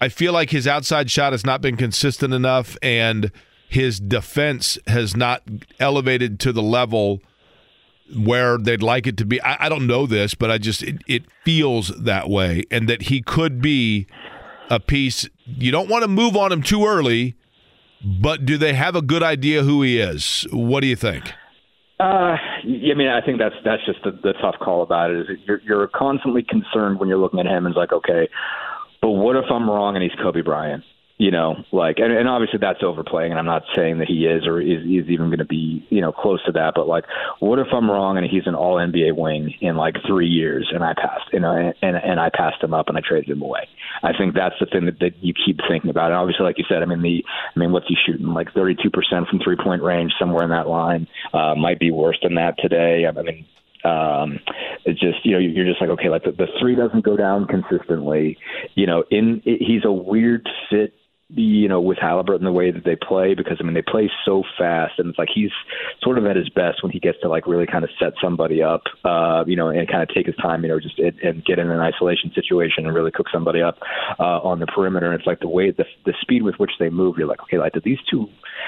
I 0.03 0.09
feel 0.09 0.34
like 0.34 0.49
his 0.49 0.67
outside 0.67 1.09
shot 1.09 1.31
has 1.31 1.45
not 1.45 1.61
been 1.61 1.77
consistent 1.77 2.34
enough, 2.34 2.75
and 2.81 3.31
his 3.69 4.01
defense 4.01 4.77
has 4.85 5.15
not 5.15 5.43
elevated 5.80 6.41
to 6.41 6.51
the 6.51 6.61
level 6.61 7.21
where 8.13 8.57
they'd 8.57 8.84
like 8.84 9.07
it 9.07 9.15
to 9.15 9.25
be. 9.25 9.41
I, 9.41 9.67
I 9.67 9.69
don't 9.69 9.88
know 9.88 10.05
this, 10.05 10.35
but 10.35 10.51
I 10.51 10.57
just 10.57 10.84
it, 10.84 10.97
it 11.07 11.23
feels 11.45 11.88
that 11.88 12.30
way, 12.30 12.65
and 12.69 12.89
that 12.89 13.03
he 13.03 13.21
could 13.21 13.61
be 13.61 14.05
a 14.69 14.77
piece. 14.77 15.30
You 15.45 15.71
don't 15.71 15.88
want 15.88 16.01
to 16.01 16.09
move 16.09 16.35
on 16.35 16.51
him 16.51 16.63
too 16.63 16.85
early, 16.85 17.38
but 18.03 18.45
do 18.45 18.57
they 18.57 18.73
have 18.73 18.97
a 18.97 19.01
good 19.01 19.23
idea 19.23 19.63
who 19.63 19.84
he 19.84 20.01
is? 20.01 20.45
What 20.51 20.81
do 20.81 20.88
you 20.88 20.97
think? 20.97 21.31
Uh, 21.97 22.35
I 22.35 22.65
mean, 22.65 23.07
I 23.07 23.21
think 23.25 23.39
that's 23.39 23.55
that's 23.63 23.85
just 23.85 24.03
the, 24.03 24.11
the 24.11 24.34
tough 24.41 24.55
call 24.59 24.84
about 24.84 25.11
it. 25.11 25.30
Is 25.30 25.38
you're 25.45 25.61
you're 25.61 25.88
constantly 25.88 26.43
concerned 26.43 26.99
when 26.99 27.07
you're 27.07 27.17
looking 27.17 27.39
at 27.39 27.45
him 27.45 27.65
and 27.65 27.67
it's 27.67 27.77
like, 27.77 27.93
okay, 27.93 28.27
but 29.03 29.11
what 29.11 29.35
if 29.35 29.43
I'm 29.51 29.69
wrong 29.69 29.97
and 29.97 30.01
he's 30.01 30.15
Kobe 30.15 30.39
Bryant? 30.39 30.85
You 31.17 31.30
know, 31.30 31.57
like, 31.73 31.99
and, 31.99 32.11
and 32.11 32.27
obviously 32.27 32.59
that's 32.59 32.81
overplaying, 32.81 33.31
and 33.31 33.39
I'm 33.39 33.45
not 33.45 33.63
saying 33.75 33.99
that 33.99 34.07
he 34.07 34.25
is 34.25 34.47
or 34.47 34.61
is, 34.61 34.80
is 34.80 35.09
even 35.09 35.27
going 35.27 35.39
to 35.39 35.45
be, 35.45 35.85
you 35.89 35.99
know, 35.99 36.13
close 36.13 36.43
to 36.45 36.53
that. 36.53 36.71
But 36.73 36.88
like, 36.88 37.03
what 37.39 37.59
if 37.59 37.67
I'm 37.71 37.91
wrong 37.91 38.17
and 38.17 38.25
he's 38.25 38.47
an 38.47 38.55
All 38.55 38.77
NBA 38.77 39.15
wing 39.15 39.53
in 39.59 39.75
like 39.75 39.95
three 40.07 40.27
years, 40.27 40.71
and 40.73 40.84
I 40.84 40.93
passed, 40.93 41.31
you 41.34 41.41
know, 41.41 41.73
and 41.81 41.95
and 41.97 42.19
I 42.19 42.30
passed 42.30 42.63
him 42.63 42.73
up 42.73 42.88
and 42.88 42.97
I 42.97 43.01
traded 43.07 43.30
him 43.30 43.41
away? 43.41 43.67
I 44.01 44.17
think 44.17 44.35
that's 44.35 44.55
the 44.59 44.65
thing 44.65 44.85
that, 44.85 44.99
that 44.99 45.21
you 45.21 45.34
keep 45.34 45.59
thinking 45.69 45.89
about. 45.89 46.07
And 46.07 46.15
obviously, 46.15 46.45
like 46.45 46.57
you 46.57 46.65
said, 46.67 46.81
I 46.81 46.85
mean, 46.85 47.01
the, 47.01 47.23
I 47.55 47.59
mean, 47.59 47.73
what's 47.73 47.88
he 47.88 47.95
shooting? 48.05 48.27
Like 48.27 48.53
32% 48.53 48.89
from 49.30 49.39
three 49.43 49.57
point 49.61 49.84
range, 49.84 50.13
somewhere 50.17 50.43
in 50.43 50.49
that 50.49 50.67
line. 50.67 51.07
Uh, 51.34 51.55
might 51.55 51.80
be 51.80 51.91
worse 51.91 52.17
than 52.23 52.35
that 52.35 52.55
today. 52.57 53.05
I 53.05 53.11
mean, 53.11 53.45
um, 53.84 54.39
it's 54.85 54.99
just 54.99 55.26
you 55.26 55.34
know 55.34 55.39
you're 55.39 55.65
just 55.65 55.81
like 55.81 55.89
okay, 55.91 56.10
like 56.10 56.23
the, 56.23 56.31
the 56.31 56.47
three 56.60 56.76
doesn't 56.76 57.03
go 57.03 57.18
down 57.18 57.47
consistently. 57.47 58.38
You 58.76 58.88
know, 58.88 59.03
in 59.10 59.41
it, 59.45 59.61
he's 59.61 59.85
a 59.85 59.91
weird 59.91 60.47
fit 60.69 60.93
you 61.29 61.67
know, 61.67 61.81
with 61.81 61.97
Halliburton 61.99 62.45
the 62.45 62.51
way 62.51 62.69
that 62.69 62.83
they 62.83 62.95
play 62.95 63.33
because 63.33 63.57
I 63.59 63.63
mean 63.63 63.73
they 63.73 63.81
play 63.81 64.11
so 64.25 64.43
fast 64.57 64.99
and 64.99 65.09
it's 65.09 65.17
like 65.17 65.29
he's 65.33 65.51
sort 66.01 66.17
of 66.17 66.25
at 66.25 66.35
his 66.35 66.49
best 66.49 66.83
when 66.83 66.91
he 66.91 66.99
gets 66.99 67.19
to 67.21 67.29
like 67.29 67.47
really 67.47 67.65
kind 67.65 67.83
of 67.83 67.89
set 67.99 68.13
somebody 68.21 68.61
up, 68.61 68.83
uh, 69.03 69.43
you 69.47 69.55
know, 69.55 69.69
and 69.69 69.87
kind 69.89 70.03
of 70.03 70.13
take 70.13 70.27
his 70.27 70.35
time, 70.35 70.63
you 70.63 70.69
know, 70.69 70.79
just 70.79 70.99
and, 70.99 71.17
and 71.19 71.45
get 71.45 71.59
in 71.59 71.71
an 71.71 71.79
isolation 71.79 72.31
situation 72.35 72.85
and 72.85 72.93
really 72.93 73.11
cook 73.11 73.27
somebody 73.31 73.61
up 73.61 73.79
uh, 74.19 74.39
on 74.41 74.59
the 74.59 74.67
perimeter. 74.67 75.07
And 75.09 75.19
it's 75.19 75.27
like 75.27 75.39
the 75.39 75.47
way 75.47 75.71
the 75.71 75.85
the 76.05 76.13
speed 76.21 76.43
with 76.43 76.55
which 76.55 76.71
they 76.79 76.89
move, 76.89 77.15
you're 77.17 77.27
like, 77.27 77.41
okay, 77.43 77.57
like 77.57 77.73
these 77.83 77.99
two, 78.11 78.27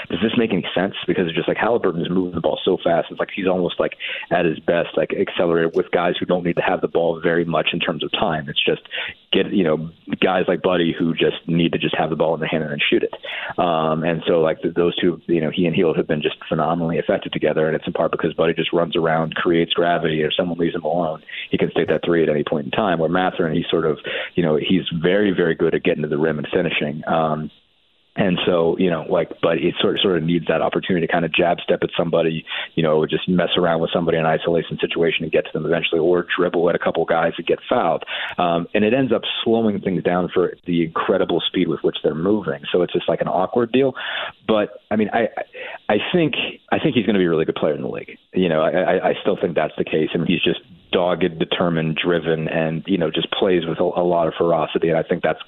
does 0.10 0.20
this 0.24 0.34
make 0.38 0.52
any 0.52 0.66
sense? 0.74 0.96
Because 1.06 1.28
it's 1.28 1.36
just 1.36 1.48
like 1.48 1.58
Halliburton 1.58 2.02
is 2.02 2.10
moving 2.10 2.36
the 2.36 2.42
ball 2.42 2.60
so 2.64 2.78
fast. 2.84 3.08
It's 3.12 3.20
like 3.20 3.30
he's 3.36 3.48
almost 3.48 3.80
like 3.80 3.94
at 4.32 4.46
his 4.46 4.60
best, 4.60 4.90
like 4.98 5.14
accelerated 5.14 5.76
with 5.76 5.92
guys 5.92 6.16
who 6.20 6.26
don't 6.26 6.44
need 6.44 6.56
to 6.56 6.64
have 6.64 6.82
the 6.82 6.88
ball 6.88 7.20
very 7.22 7.46
much 7.46 7.70
in 7.74 7.80
terms 7.80 8.04
of 8.04 8.12
time. 8.12 8.50
It's 8.50 8.64
just 8.64 8.82
get 9.36 9.54
you 9.54 9.64
know 9.64 9.90
guys 10.20 10.46
like 10.48 10.62
Buddy 10.62 10.96
who 10.98 11.14
just 11.14 11.38
need 11.48 11.74
to 11.74 11.78
just 11.78 11.96
have 11.96 12.10
the 12.10 12.16
ball 12.16 12.34
in 12.34 12.40
their 12.40 12.50
hand 12.50 12.64
and 12.64 12.82
shoot 12.82 13.04
it. 13.04 13.14
Um, 13.60 14.04
and 14.04 14.24
so 14.28 14.42
like 14.42 14.60
those 14.62 14.96
two, 14.96 15.22
you 15.28 15.42
know, 15.42 15.52
he 15.54 15.66
and 15.66 15.76
Hield 15.76 15.98
have 15.98 16.08
been 16.08 16.22
just 16.22 16.38
phenomenally 16.48 16.98
effective 16.98 17.32
together, 17.32 17.68
and 17.68 17.76
it's 17.76 17.88
in 17.88 17.94
part 17.94 18.12
because 18.12 18.34
Buddy 18.34 18.54
just 18.54 18.74
runs 18.74 18.96
around, 18.96 19.36
creates 19.36 19.74
gravity. 19.74 20.24
or 20.24 20.32
someone 20.32 20.58
leaves 20.58 20.76
him 20.76 20.84
alone, 20.84 21.22
he 21.52 21.58
can 21.58 21.72
state 21.72 21.90
that 21.90 22.02
three 22.06 22.24
at 22.24 22.30
any 22.30 22.44
point 22.44 22.66
in 22.66 22.72
time. 22.72 23.00
Where 23.00 23.10
Mathurin, 23.10 23.56
he's 23.56 23.70
sort 23.70 23.86
of, 23.86 24.00
you 24.36 24.44
know, 24.44 24.56
he's 24.56 24.84
very 25.02 25.32
very 25.32 25.56
good 25.56 25.76
at 25.76 25.84
getting 25.84 26.04
to 26.04 26.10
the 26.10 26.18
rim 26.18 26.38
and 26.38 26.48
finishing. 26.54 27.04
Um, 27.08 27.52
and 28.16 28.40
so, 28.46 28.78
you 28.78 28.90
know, 28.90 29.06
like, 29.10 29.30
but 29.42 29.58
it 29.58 29.76
sort 29.82 29.96
of, 29.96 30.02
sort 30.02 30.18
of 30.18 30.24
needs 30.24 30.46
that 30.48 30.62
opportunity 30.62 31.06
to 31.06 31.12
kind 31.12 31.26
of 31.26 31.34
jab 31.34 31.60
step 31.60 31.80
at 31.84 31.90
somebody, 31.98 32.46
you 32.76 32.84
know, 32.84 33.06
just 33.06 33.28
mess 33.28 33.50
around 33.58 33.82
with 33.82 33.92
somebody 33.94 34.18
in 34.18 34.26
an 34.26 34.32
isolation 34.32 34.78
situation 34.80 35.24
and 35.24 35.32
get 35.32 35.46
to 35.46 35.52
them 35.54 35.66
eventually, 35.66 36.00
or 36.00 36.26
dribble 36.38 36.70
at 36.70 36.76
a 36.76 36.80
couple 36.80 37.04
guys 37.06 37.34
that 37.38 37.46
get 37.46 37.60
fouled. 37.70 38.04
Um, 38.38 38.68
and 38.74 38.86
it 38.86 38.94
ends 38.94 39.12
up 39.12 39.24
slowing 39.44 39.82
things 39.82 40.04
down 40.04 40.30
for 40.34 40.56
the 40.66 40.84
incredible 40.84 41.42
speed 41.46 41.68
with 41.68 41.82
which 41.82 41.98
they're 42.04 42.16
moving. 42.16 42.62
So 42.72 42.82
it's 42.82 42.94
just 42.94 43.10
like 43.10 43.22
an 43.22 43.28
awkward 43.28 43.72
deal. 43.72 43.96
But 44.48 44.82
I 44.90 44.96
mean, 44.96 45.10
I, 45.12 45.28
I 45.90 45.98
think, 46.14 46.36
I 46.72 46.80
think 46.80 46.96
he's 46.96 47.06
going 47.06 47.16
to 47.16 47.20
be 47.20 47.26
a 47.26 47.30
really 47.30 47.46
good 47.46 47.56
player 47.56 47.76
in 47.76 47.82
the 47.82 47.90
league. 47.90 48.18
You 48.34 48.50
know, 48.50 48.62
I, 48.62 49.10
I 49.10 49.14
still 49.22 49.38
think 49.40 49.56
that's 49.56 49.76
the 49.78 49.84
case. 49.84 50.10
I 50.14 50.18
mean, 50.18 50.28
he's 50.28 50.44
just 50.44 50.60
dogged, 50.96 51.38
determined, 51.38 52.00
driven, 52.02 52.48
and 52.48 52.82
you 52.88 52.98
know 52.98 53.12
just 53.12 53.30
plays 53.32 53.64
with 53.68 53.80
a, 53.80 53.84
a, 53.84 54.06
lot 54.06 54.28
of 54.28 54.34
ferocity. 54.38 54.88
And 54.88 54.98
I 54.98 55.04
think 55.04 55.24
that's 55.24 55.42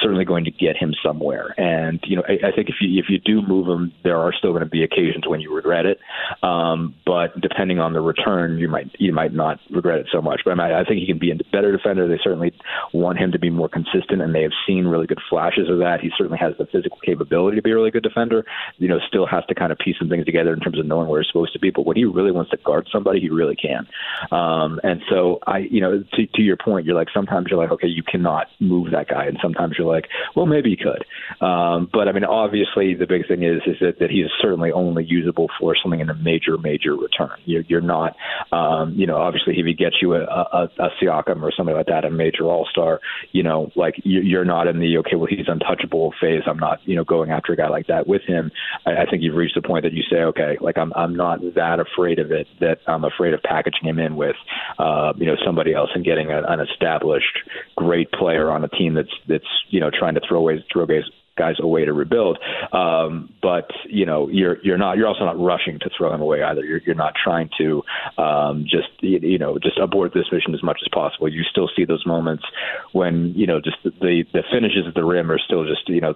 certainly 0.00 0.24
going 0.24 0.44
to 0.44 0.52
get 0.52 0.76
him 0.76 0.94
somewhere. 1.04 1.52
And 1.58 1.98
you 2.04 2.14
know, 2.14 2.22
I, 2.28 2.48
I 2.48 2.52
think 2.54 2.68
if 2.68 2.76
you 2.80 3.00
if 3.00 3.06
you 3.08 3.18
do 3.18 3.42
move 3.44 3.66
him, 3.66 3.92
there 4.04 4.16
are 4.18 4.32
still 4.32 4.50
going 4.50 4.62
to 4.62 4.70
be 4.70 4.84
occasions 4.84 5.26
when 5.26 5.40
you 5.40 5.52
regret 5.52 5.86
it. 5.86 5.98
Um, 6.44 6.94
but 7.04 7.40
depending 7.40 7.80
on 7.80 7.94
the 7.94 8.00
return, 8.00 8.58
you 8.58 8.68
might 8.68 8.92
you 9.00 9.12
might 9.12 9.34
not 9.34 9.58
regret 9.70 9.98
it 9.98 10.06
so 10.12 10.22
much. 10.22 10.42
But 10.44 10.52
I, 10.52 10.54
mean, 10.54 10.76
I 10.76 10.84
think 10.84 11.00
he 11.00 11.06
can 11.06 11.18
be 11.18 11.32
a 11.32 11.36
better 11.50 11.76
defender. 11.76 12.06
They 12.06 12.20
certainly 12.22 12.52
want 12.92 13.18
him 13.18 13.32
to 13.32 13.40
be 13.40 13.50
more 13.50 13.68
consistent, 13.68 14.22
and 14.22 14.32
they 14.32 14.42
have 14.42 14.54
seen 14.68 14.86
really 14.86 15.08
good 15.08 15.20
flashes 15.28 15.68
of 15.68 15.78
that. 15.78 15.98
He 16.00 16.10
certainly 16.16 16.38
has 16.38 16.54
the 16.58 16.66
physical 16.66 16.98
capability 17.04 17.56
to 17.56 17.62
be 17.62 17.72
a 17.72 17.74
really 17.74 17.90
good 17.90 18.04
defender. 18.04 18.44
You 18.78 18.86
know, 18.86 19.00
still 19.08 19.26
has 19.26 19.44
to 19.46 19.54
kind 19.56 19.72
of 19.72 19.78
piece 19.78 19.96
some 19.98 20.08
things 20.08 20.26
together 20.26 20.52
in 20.52 20.60
terms 20.60 20.78
of 20.78 20.86
knowing 20.86 21.08
where 21.08 21.20
he's 21.20 21.28
supposed 21.28 21.54
to 21.54 21.58
be. 21.58 21.70
But 21.70 21.86
when 21.86 21.96
he 21.96 22.04
really 22.04 22.30
wants 22.30 22.52
to 22.52 22.56
guard 22.58 22.86
somebody, 22.92 23.18
he 23.18 23.30
really 23.30 23.56
can. 23.56 23.88
Um, 24.30 24.78
and 24.84 24.91
and 24.92 25.00
so 25.08 25.38
I, 25.46 25.58
you 25.70 25.80
know, 25.80 26.04
to, 26.12 26.26
to 26.34 26.42
your 26.42 26.58
point, 26.62 26.84
you're 26.84 26.94
like 26.94 27.08
sometimes 27.14 27.46
you're 27.48 27.58
like, 27.58 27.70
okay, 27.72 27.86
you 27.86 28.02
cannot 28.02 28.48
move 28.60 28.90
that 28.92 29.08
guy, 29.08 29.24
and 29.24 29.38
sometimes 29.40 29.76
you're 29.78 29.90
like, 29.90 30.04
well, 30.36 30.44
maybe 30.44 30.68
you 30.68 30.76
could. 30.76 31.02
Um, 31.44 31.88
but 31.90 32.08
I 32.08 32.12
mean, 32.12 32.24
obviously, 32.24 32.94
the 32.94 33.06
big 33.06 33.26
thing 33.26 33.42
is 33.42 33.62
is 33.66 33.76
that, 33.80 34.00
that 34.00 34.10
he 34.10 34.18
is 34.20 34.30
certainly 34.42 34.70
only 34.70 35.04
usable 35.04 35.48
for 35.58 35.74
something 35.82 36.00
in 36.00 36.10
a 36.10 36.14
major, 36.14 36.58
major 36.58 36.94
return. 36.94 37.38
You're, 37.46 37.62
you're 37.68 37.80
not, 37.80 38.16
um, 38.52 38.92
you 38.94 39.06
know, 39.06 39.16
obviously, 39.16 39.58
if 39.58 39.64
he 39.64 39.72
gets 39.72 39.96
you 40.02 40.14
a, 40.14 40.24
a, 40.24 40.68
a 40.78 40.88
Siakam 41.00 41.42
or 41.42 41.52
something 41.56 41.74
like 41.74 41.86
that, 41.86 42.04
a 42.04 42.10
major 42.10 42.44
All 42.44 42.68
Star, 42.70 43.00
you 43.32 43.42
know, 43.42 43.72
like 43.74 43.94
you're 44.04 44.44
not 44.44 44.66
in 44.66 44.78
the 44.78 44.98
okay, 44.98 45.16
well, 45.16 45.26
he's 45.26 45.48
untouchable 45.48 46.12
phase. 46.20 46.42
I'm 46.46 46.58
not, 46.58 46.80
you 46.84 46.96
know, 46.96 47.04
going 47.04 47.30
after 47.30 47.54
a 47.54 47.56
guy 47.56 47.68
like 47.68 47.86
that 47.86 48.06
with 48.06 48.22
him. 48.26 48.50
I, 48.84 49.02
I 49.02 49.06
think 49.10 49.22
you've 49.22 49.36
reached 49.36 49.54
the 49.54 49.62
point 49.62 49.84
that 49.84 49.94
you 49.94 50.02
say, 50.10 50.18
okay, 50.18 50.58
like 50.60 50.76
I'm, 50.76 50.92
I'm 50.92 51.16
not 51.16 51.40
that 51.54 51.80
afraid 51.80 52.18
of 52.18 52.30
it 52.30 52.46
that 52.60 52.78
I'm 52.86 53.04
afraid 53.04 53.32
of 53.32 53.42
packaging 53.42 53.88
him 53.88 53.98
in 53.98 54.16
with 54.16 54.36
uh, 54.82 55.12
you 55.16 55.26
know 55.26 55.36
somebody 55.44 55.72
else 55.74 55.90
and 55.94 56.04
getting 56.04 56.30
a, 56.30 56.42
an 56.42 56.60
established 56.60 57.38
great 57.76 58.10
player 58.12 58.50
on 58.50 58.64
a 58.64 58.68
team 58.68 58.94
that's 58.94 59.14
that's 59.28 59.52
you 59.68 59.80
know 59.80 59.90
trying 59.90 60.14
to 60.14 60.20
throw 60.28 60.38
away 60.38 60.64
throw 60.72 60.86
guys 60.86 61.04
guys 61.36 61.56
away 61.60 61.84
to 61.84 61.92
rebuild. 61.92 62.38
Um, 62.72 63.32
but 63.40 63.70
you 63.86 64.06
know, 64.06 64.28
you're 64.28 64.58
you're 64.62 64.78
not 64.78 64.96
you're 64.96 65.06
also 65.06 65.24
not 65.24 65.38
rushing 65.38 65.78
to 65.80 65.90
throw 65.96 66.12
him 66.12 66.20
away 66.20 66.42
either. 66.42 66.64
You're 66.64 66.80
you're 66.84 66.94
not 66.94 67.14
trying 67.22 67.48
to 67.58 67.82
um, 68.18 68.64
just 68.64 68.88
you 69.00 69.38
know 69.38 69.58
just 69.58 69.78
abort 69.78 70.12
this 70.14 70.26
mission 70.32 70.54
as 70.54 70.62
much 70.62 70.80
as 70.82 70.88
possible. 70.92 71.28
You 71.28 71.42
still 71.44 71.70
see 71.74 71.84
those 71.84 72.04
moments 72.06 72.44
when 72.92 73.32
you 73.34 73.46
know 73.46 73.60
just 73.60 73.76
the 73.84 74.24
the 74.32 74.42
finishes 74.50 74.86
at 74.86 74.94
the 74.94 75.04
rim 75.04 75.30
are 75.30 75.38
still 75.38 75.64
just 75.64 75.88
you 75.88 76.00
know 76.00 76.14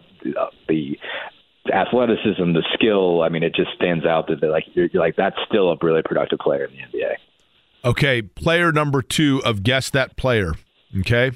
the 0.69 0.99
athleticism, 1.73 2.53
the 2.53 2.65
skill. 2.75 3.23
I 3.23 3.29
mean, 3.29 3.43
it 3.43 3.55
just 3.55 3.73
stands 3.75 4.05
out 4.05 4.29
that 4.29 4.43
like 4.43 4.65
you're, 4.75 4.87
you're 4.93 5.03
like 5.03 5.17
that's 5.17 5.37
still 5.49 5.71
a 5.71 5.77
really 5.81 6.03
productive 6.03 6.39
player 6.39 6.65
in 6.65 6.73
the 6.73 6.99
NBA. 6.99 7.15
Okay, 7.87 8.21
player 8.21 8.73
number 8.73 9.01
two 9.01 9.41
of 9.45 9.63
Guess 9.63 9.91
That 9.91 10.17
Player. 10.17 10.55
Okay. 10.99 11.31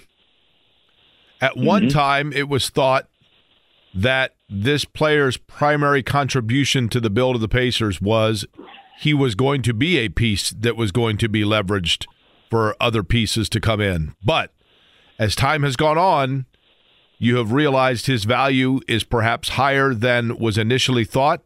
At 1.41 1.53
mm-hmm. 1.53 1.65
one 1.65 1.89
time, 1.89 2.33
it 2.33 2.49
was 2.49 2.69
thought 2.71 3.09
that 3.95 4.35
this 4.49 4.85
player's 4.85 5.37
primary 5.37 6.03
contribution 6.03 6.89
to 6.89 7.01
the 7.01 7.09
build 7.09 7.37
of 7.37 7.41
the 7.41 7.49
Pacers 7.49 8.01
was 8.01 8.45
he 8.99 9.15
was 9.15 9.37
going 9.37 9.63
to 9.63 9.73
be 9.73 9.99
a 9.99 10.09
piece 10.09 10.51
that 10.51 10.77
was 10.77 10.91
going 10.91 11.19
to 11.19 11.29
be 11.29 11.43
leveraged 11.43 12.07
for 12.51 12.75
other 12.81 13.05
pieces 13.05 13.49
to 13.51 13.61
come 13.61 13.81
in. 13.81 14.17
But 14.25 14.53
as 15.21 15.37
time 15.37 15.63
has 15.63 15.77
gone 15.77 15.99
on, 15.99 16.47
you 17.17 17.37
have 17.37 17.53
realized 17.53 18.07
his 18.07 18.25
value 18.25 18.81
is 18.89 19.05
perhaps 19.05 19.51
higher 19.51 19.95
than 19.95 20.37
was 20.37 20.59
initially 20.59 21.05
thought. 21.05 21.43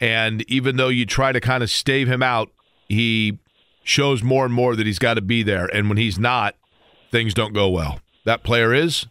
And 0.00 0.42
even 0.50 0.76
though 0.76 0.88
you 0.88 1.06
try 1.06 1.30
to 1.30 1.40
kind 1.40 1.62
of 1.62 1.70
stave 1.70 2.08
him 2.08 2.22
out, 2.22 2.50
he 2.88 3.38
shows 3.82 4.22
more 4.22 4.44
and 4.44 4.54
more 4.54 4.76
that 4.76 4.86
he's 4.86 4.98
got 4.98 5.14
to 5.14 5.20
be 5.20 5.42
there. 5.42 5.66
And 5.66 5.88
when 5.88 5.98
he's 5.98 6.18
not, 6.18 6.54
things 7.10 7.34
don't 7.34 7.52
go 7.52 7.68
well. 7.68 8.00
That 8.24 8.42
player 8.42 8.72
is? 8.74 9.06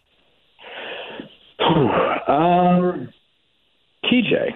Um, 1.60 3.12
TJ. 4.04 4.54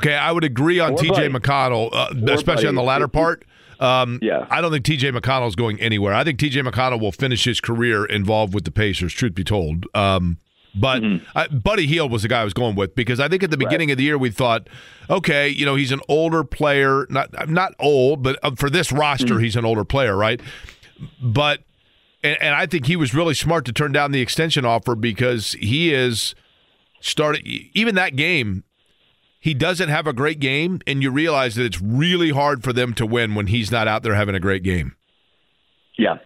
Okay, 0.00 0.14
I 0.14 0.32
would 0.32 0.44
agree 0.44 0.80
on 0.80 0.94
TJ 0.94 1.34
McConnell, 1.34 1.90
uh, 1.92 2.08
especially 2.32 2.54
buddy. 2.54 2.66
on 2.68 2.74
the 2.76 2.82
latter 2.82 3.08
part. 3.08 3.44
Um, 3.80 4.18
yeah. 4.22 4.46
I 4.50 4.60
don't 4.60 4.72
think 4.72 4.84
TJ 4.84 5.16
McConnell 5.16 5.48
is 5.48 5.54
going 5.54 5.80
anywhere. 5.80 6.14
I 6.14 6.24
think 6.24 6.38
TJ 6.38 6.66
McConnell 6.66 7.00
will 7.00 7.12
finish 7.12 7.44
his 7.44 7.60
career 7.60 8.04
involved 8.04 8.54
with 8.54 8.64
the 8.64 8.70
Pacers, 8.70 9.12
truth 9.12 9.34
be 9.34 9.44
told. 9.44 9.86
Um, 9.94 10.38
but 10.74 11.02
mm-hmm. 11.02 11.38
I, 11.38 11.48
Buddy 11.48 11.86
Hield 11.86 12.12
was 12.12 12.22
the 12.22 12.28
guy 12.28 12.40
I 12.40 12.44
was 12.44 12.54
going 12.54 12.76
with 12.76 12.94
because 12.94 13.20
I 13.20 13.28
think 13.28 13.42
at 13.42 13.50
the 13.50 13.56
beginning 13.56 13.88
right. 13.88 13.92
of 13.92 13.98
the 13.98 14.04
year 14.04 14.18
we 14.18 14.30
thought, 14.30 14.68
okay, 15.08 15.48
you 15.48 15.64
know, 15.64 15.74
he's 15.74 15.92
an 15.92 16.00
older 16.08 16.44
player, 16.44 17.06
not 17.10 17.48
not 17.48 17.74
old, 17.78 18.22
but 18.22 18.38
uh, 18.42 18.52
for 18.56 18.70
this 18.70 18.92
roster, 18.92 19.34
mm-hmm. 19.34 19.44
he's 19.44 19.56
an 19.56 19.64
older 19.64 19.84
player, 19.84 20.16
right? 20.16 20.40
But 21.20 21.62
and, 22.22 22.36
and, 22.40 22.54
I 22.54 22.66
think 22.66 22.86
he 22.86 22.96
was 22.96 23.14
really 23.14 23.34
smart 23.34 23.64
to 23.66 23.72
turn 23.72 23.92
down 23.92 24.12
the 24.12 24.20
extension 24.20 24.64
offer 24.64 24.94
because 24.94 25.52
he 25.52 25.92
is 25.92 26.34
started 27.00 27.46
even 27.46 27.94
that 27.94 28.16
game. 28.16 28.64
He 29.40 29.54
doesn't 29.54 29.88
have 29.88 30.08
a 30.08 30.12
great 30.12 30.40
game, 30.40 30.80
and 30.86 31.00
you 31.00 31.12
realize 31.12 31.54
that 31.54 31.64
it's 31.64 31.80
really 31.80 32.30
hard 32.30 32.64
for 32.64 32.72
them 32.72 32.92
to 32.94 33.06
win 33.06 33.36
when 33.36 33.46
he's 33.46 33.70
not 33.70 33.86
out 33.86 34.02
there 34.02 34.14
having 34.14 34.34
a 34.34 34.40
great 34.40 34.64
game. 34.64 34.96
Yeah, 35.96 36.18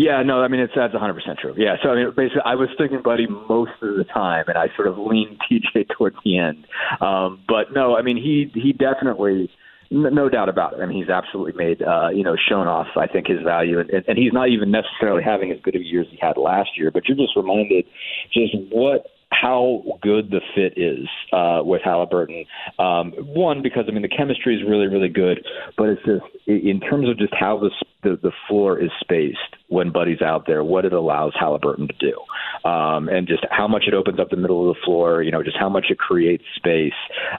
yeah, 0.00 0.22
no, 0.22 0.40
I 0.42 0.48
mean 0.48 0.60
it's 0.60 0.72
that's 0.74 0.94
100 0.94 1.14
percent 1.14 1.38
true. 1.38 1.54
Yeah, 1.56 1.76
so 1.82 1.90
I 1.90 1.96
mean 1.96 2.12
basically 2.16 2.42
I 2.44 2.54
was 2.54 2.68
thinking 2.78 3.02
Buddy 3.02 3.26
most 3.26 3.72
of 3.82 3.96
the 3.96 4.04
time, 4.04 4.44
and 4.48 4.56
I 4.56 4.68
sort 4.74 4.88
of 4.88 4.96
leaned 4.98 5.38
TJ 5.50 5.88
towards 5.96 6.16
the 6.24 6.38
end. 6.38 6.66
Um, 7.00 7.42
but 7.46 7.72
no, 7.72 7.96
I 7.96 8.02
mean 8.02 8.16
he 8.16 8.50
he 8.54 8.72
definitely 8.72 9.50
no 9.90 10.28
doubt 10.28 10.48
about 10.48 10.74
it. 10.74 10.80
I 10.80 10.86
mean, 10.86 10.96
he's 10.96 11.10
absolutely 11.10 11.52
made, 11.52 11.82
uh, 11.82 12.10
you 12.10 12.22
know, 12.22 12.36
shown 12.48 12.68
off, 12.68 12.86
I 12.96 13.08
think, 13.08 13.26
his 13.26 13.42
value. 13.42 13.80
And, 13.80 13.90
and 13.90 14.16
he's 14.16 14.32
not 14.32 14.48
even 14.48 14.70
necessarily 14.70 15.24
having 15.24 15.50
as 15.50 15.58
good 15.64 15.74
of 15.74 15.82
a 15.82 15.84
year 15.84 16.02
as 16.02 16.06
he 16.10 16.18
had 16.20 16.36
last 16.36 16.70
year, 16.76 16.92
but 16.92 17.08
you're 17.08 17.16
just 17.16 17.34
reminded 17.34 17.86
just 18.32 18.54
what 18.70 19.06
how 19.30 19.82
good 20.02 20.30
the 20.30 20.40
fit 20.54 20.74
is 20.76 21.08
uh, 21.32 21.60
with 21.64 21.82
Halliburton. 21.84 22.44
Um, 22.78 23.12
one, 23.18 23.62
because 23.62 23.84
I 23.88 23.92
mean 23.92 24.02
the 24.02 24.08
chemistry 24.08 24.56
is 24.56 24.62
really, 24.68 24.86
really 24.86 25.08
good, 25.08 25.44
but 25.76 25.88
it's 25.88 26.02
just 26.04 26.24
in 26.46 26.80
terms 26.80 27.08
of 27.08 27.18
just 27.18 27.34
how 27.38 27.58
the 27.58 27.70
the, 28.02 28.18
the 28.22 28.32
floor 28.48 28.78
is 28.78 28.90
spaced 29.00 29.38
when 29.68 29.92
Buddy's 29.92 30.22
out 30.22 30.46
there, 30.46 30.64
what 30.64 30.84
it 30.84 30.92
allows 30.92 31.32
Halliburton 31.38 31.88
to 31.88 31.94
do, 31.98 32.68
um, 32.68 33.08
and 33.08 33.28
just 33.28 33.44
how 33.50 33.68
much 33.68 33.84
it 33.86 33.94
opens 33.94 34.18
up 34.18 34.30
the 34.30 34.36
middle 34.36 34.68
of 34.68 34.74
the 34.74 34.80
floor. 34.84 35.22
You 35.22 35.30
know, 35.30 35.42
just 35.42 35.58
how 35.58 35.68
much 35.68 35.86
it 35.90 35.98
creates 35.98 36.44
space. 36.56 36.92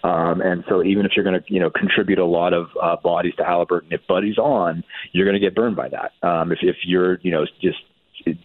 Um, 0.03 0.41
and 0.41 0.63
so 0.69 0.83
even 0.83 1.05
if 1.05 1.11
you're 1.15 1.25
going 1.25 1.41
to 1.41 1.53
you 1.53 1.59
know 1.59 1.69
contribute 1.69 2.19
a 2.19 2.25
lot 2.25 2.53
of 2.53 2.67
uh, 2.81 2.95
bodies 3.03 3.33
to 3.37 3.43
Halliburton, 3.43 3.91
if 3.91 4.01
Buddy's 4.07 4.37
on, 4.37 4.83
you're 5.11 5.25
going 5.25 5.39
to 5.39 5.45
get 5.45 5.55
burned 5.55 5.75
by 5.75 5.89
that. 5.89 6.11
Um, 6.27 6.51
if 6.51 6.59
if 6.61 6.77
you're 6.85 7.19
you 7.21 7.31
know 7.31 7.45
just 7.61 7.79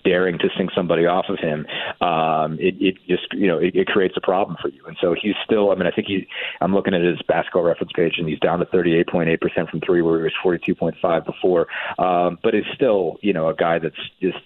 daring 0.04 0.38
to 0.38 0.48
sink 0.56 0.70
somebody 0.74 1.06
off 1.06 1.26
of 1.28 1.38
him, 1.38 1.66
um, 2.00 2.58
it, 2.60 2.74
it 2.80 2.96
just 3.08 3.32
you 3.32 3.46
know 3.46 3.58
it, 3.58 3.74
it 3.74 3.86
creates 3.86 4.14
a 4.16 4.20
problem 4.20 4.56
for 4.60 4.68
you. 4.68 4.84
And 4.86 4.96
so 5.00 5.14
he's 5.20 5.34
still. 5.44 5.70
I 5.70 5.74
mean, 5.74 5.86
I 5.86 5.90
think 5.90 6.08
he. 6.08 6.26
I'm 6.60 6.74
looking 6.74 6.94
at 6.94 7.02
his 7.02 7.20
basketball 7.22 7.62
reference 7.62 7.92
page, 7.92 8.14
and 8.18 8.28
he's 8.28 8.40
down 8.40 8.58
to 8.58 8.66
38.8 8.66 9.40
percent 9.40 9.70
from 9.70 9.80
three, 9.80 10.02
where 10.02 10.18
he 10.18 10.24
was 10.24 10.32
42.5 10.44 11.24
before. 11.24 11.66
Um, 11.98 12.38
but 12.42 12.54
it's 12.54 12.68
still 12.74 13.18
you 13.22 13.32
know 13.32 13.48
a 13.48 13.54
guy 13.54 13.78
that's 13.78 13.96
just 14.20 14.38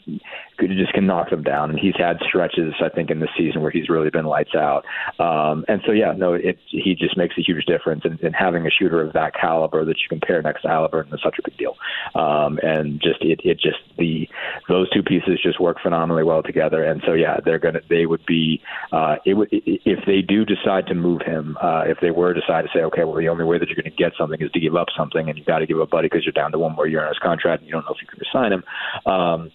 could 0.60 0.70
just 0.76 0.92
can 0.92 1.06
knock 1.06 1.30
them 1.30 1.42
down. 1.42 1.70
And 1.70 1.78
he's 1.78 1.96
had 1.96 2.18
stretches, 2.26 2.74
I 2.84 2.88
think, 2.88 3.10
in 3.10 3.20
the 3.20 3.28
season 3.36 3.62
where 3.62 3.70
he's 3.70 3.88
really 3.88 4.10
been 4.10 4.26
lights 4.26 4.54
out. 4.54 4.84
Um, 5.18 5.64
and 5.68 5.80
so 5.86 5.92
yeah, 5.92 6.12
no, 6.12 6.34
it 6.34 6.58
he 6.68 6.94
just 6.94 7.16
makes 7.16 7.36
a 7.38 7.42
huge 7.42 7.64
difference. 7.64 8.02
And, 8.04 8.20
and 8.20 8.34
having 8.34 8.66
a 8.66 8.70
shooter 8.70 9.00
of 9.00 9.12
that 9.14 9.34
caliber 9.34 9.84
that 9.84 9.96
you 9.98 10.08
compare 10.08 10.40
next 10.42 10.62
to 10.62 10.68
Halliburton 10.68 11.14
is 11.14 11.20
such 11.22 11.38
a 11.38 11.42
big 11.42 11.56
deal. 11.56 11.76
Um, 12.14 12.58
and 12.62 13.00
just 13.00 13.22
it 13.22 13.40
it 13.44 13.58
just 13.60 13.78
the 13.98 14.28
those 14.68 14.90
two 14.90 15.02
pieces 15.02 15.19
just 15.42 15.60
work 15.60 15.78
phenomenally 15.82 16.24
well 16.24 16.42
together. 16.42 16.82
And 16.82 17.02
so 17.06 17.12
yeah, 17.12 17.38
they're 17.44 17.58
gonna 17.58 17.80
they 17.88 18.06
would 18.06 18.24
be 18.26 18.60
uh, 18.92 19.16
it 19.24 19.34
would 19.34 19.48
if 19.50 20.04
they 20.06 20.22
do 20.22 20.44
decide 20.44 20.86
to 20.88 20.94
move 20.94 21.22
him, 21.22 21.56
uh, 21.60 21.84
if 21.86 21.98
they 22.00 22.10
were 22.10 22.34
to 22.34 22.40
decide 22.40 22.62
to 22.62 22.68
say 22.74 22.80
okay, 22.84 23.04
well 23.04 23.16
the 23.16 23.28
only 23.28 23.44
way 23.44 23.58
that 23.58 23.68
you're 23.68 23.76
going 23.76 23.90
to 23.90 23.96
get 23.96 24.12
something 24.18 24.40
is 24.40 24.50
to 24.52 24.60
give 24.60 24.76
up 24.76 24.88
something, 24.96 25.28
and 25.28 25.38
you 25.38 25.44
got 25.44 25.58
to 25.58 25.66
give 25.66 25.80
up 25.80 25.90
Buddy 25.90 26.06
because 26.06 26.24
you're 26.24 26.32
down 26.32 26.52
to 26.52 26.58
one 26.58 26.74
more 26.74 26.86
year 26.86 27.02
on 27.02 27.08
his 27.08 27.18
contract, 27.18 27.60
and 27.60 27.68
you 27.68 27.72
don't 27.72 27.84
know 27.84 27.94
if 27.94 28.02
you 28.02 28.08
can 28.08 28.20
resign 28.20 28.52
him. 28.52 28.64
Um, 29.06 29.52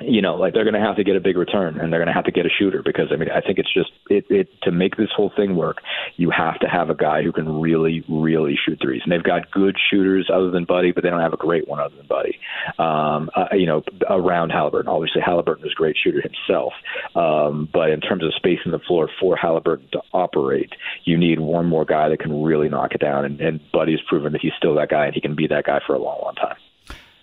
you 0.00 0.20
know, 0.20 0.34
like 0.34 0.52
they're 0.52 0.64
going 0.64 0.74
to 0.74 0.80
have 0.80 0.96
to 0.96 1.04
get 1.04 1.16
a 1.16 1.20
big 1.20 1.38
return 1.38 1.80
and 1.80 1.90
they're 1.90 2.00
going 2.00 2.08
to 2.08 2.12
have 2.12 2.24
to 2.24 2.30
get 2.30 2.44
a 2.44 2.50
shooter 2.50 2.82
because 2.84 3.08
I 3.10 3.16
mean, 3.16 3.30
I 3.30 3.40
think 3.40 3.58
it's 3.58 3.72
just 3.72 3.90
it, 4.10 4.26
it 4.28 4.48
to 4.62 4.70
make 4.70 4.96
this 4.96 5.08
whole 5.16 5.32
thing 5.34 5.56
work, 5.56 5.78
you 6.16 6.30
have 6.30 6.58
to 6.60 6.66
have 6.66 6.90
a 6.90 6.94
guy 6.94 7.22
who 7.22 7.32
can 7.32 7.60
really, 7.60 8.04
really 8.06 8.58
shoot 8.62 8.78
threes. 8.82 9.00
And 9.04 9.12
they've 9.12 9.22
got 9.22 9.50
good 9.50 9.74
shooters 9.90 10.28
other 10.32 10.50
than 10.50 10.64
Buddy, 10.64 10.92
but 10.92 11.02
they 11.02 11.08
don't 11.08 11.20
have 11.20 11.32
a 11.32 11.38
great 11.38 11.66
one 11.66 11.80
other 11.80 11.96
than 11.96 12.06
Buddy. 12.06 12.38
Um, 12.78 13.30
uh, 13.34 13.46
you 13.52 13.64
know, 13.64 13.82
around 14.10 14.50
Halliburton, 14.50 14.88
obviously 14.88 15.22
Halliburton 15.22 15.64
is 15.64 15.72
a 15.72 15.76
great 15.76 15.96
shooter 16.02 16.20
himself, 16.20 16.74
um, 17.14 17.68
but 17.72 17.88
in 17.88 18.00
terms 18.02 18.22
of 18.22 18.34
spacing 18.34 18.72
the 18.72 18.80
floor 18.80 19.08
for 19.18 19.34
Halliburton 19.34 19.88
to 19.92 20.02
operate, 20.12 20.72
you 21.04 21.16
need 21.16 21.40
one 21.40 21.66
more 21.66 21.86
guy 21.86 22.10
that 22.10 22.20
can 22.20 22.42
really 22.42 22.68
knock 22.68 22.92
it 22.92 23.00
down. 23.00 23.24
And, 23.24 23.40
and 23.40 23.60
Buddy's 23.72 24.00
proven 24.06 24.32
that 24.32 24.42
he's 24.42 24.52
still 24.58 24.74
that 24.74 24.90
guy 24.90 25.06
and 25.06 25.14
he 25.14 25.22
can 25.22 25.34
be 25.34 25.46
that 25.46 25.64
guy 25.64 25.80
for 25.86 25.94
a 25.94 25.98
long, 25.98 26.20
long 26.22 26.34
time. 26.34 26.56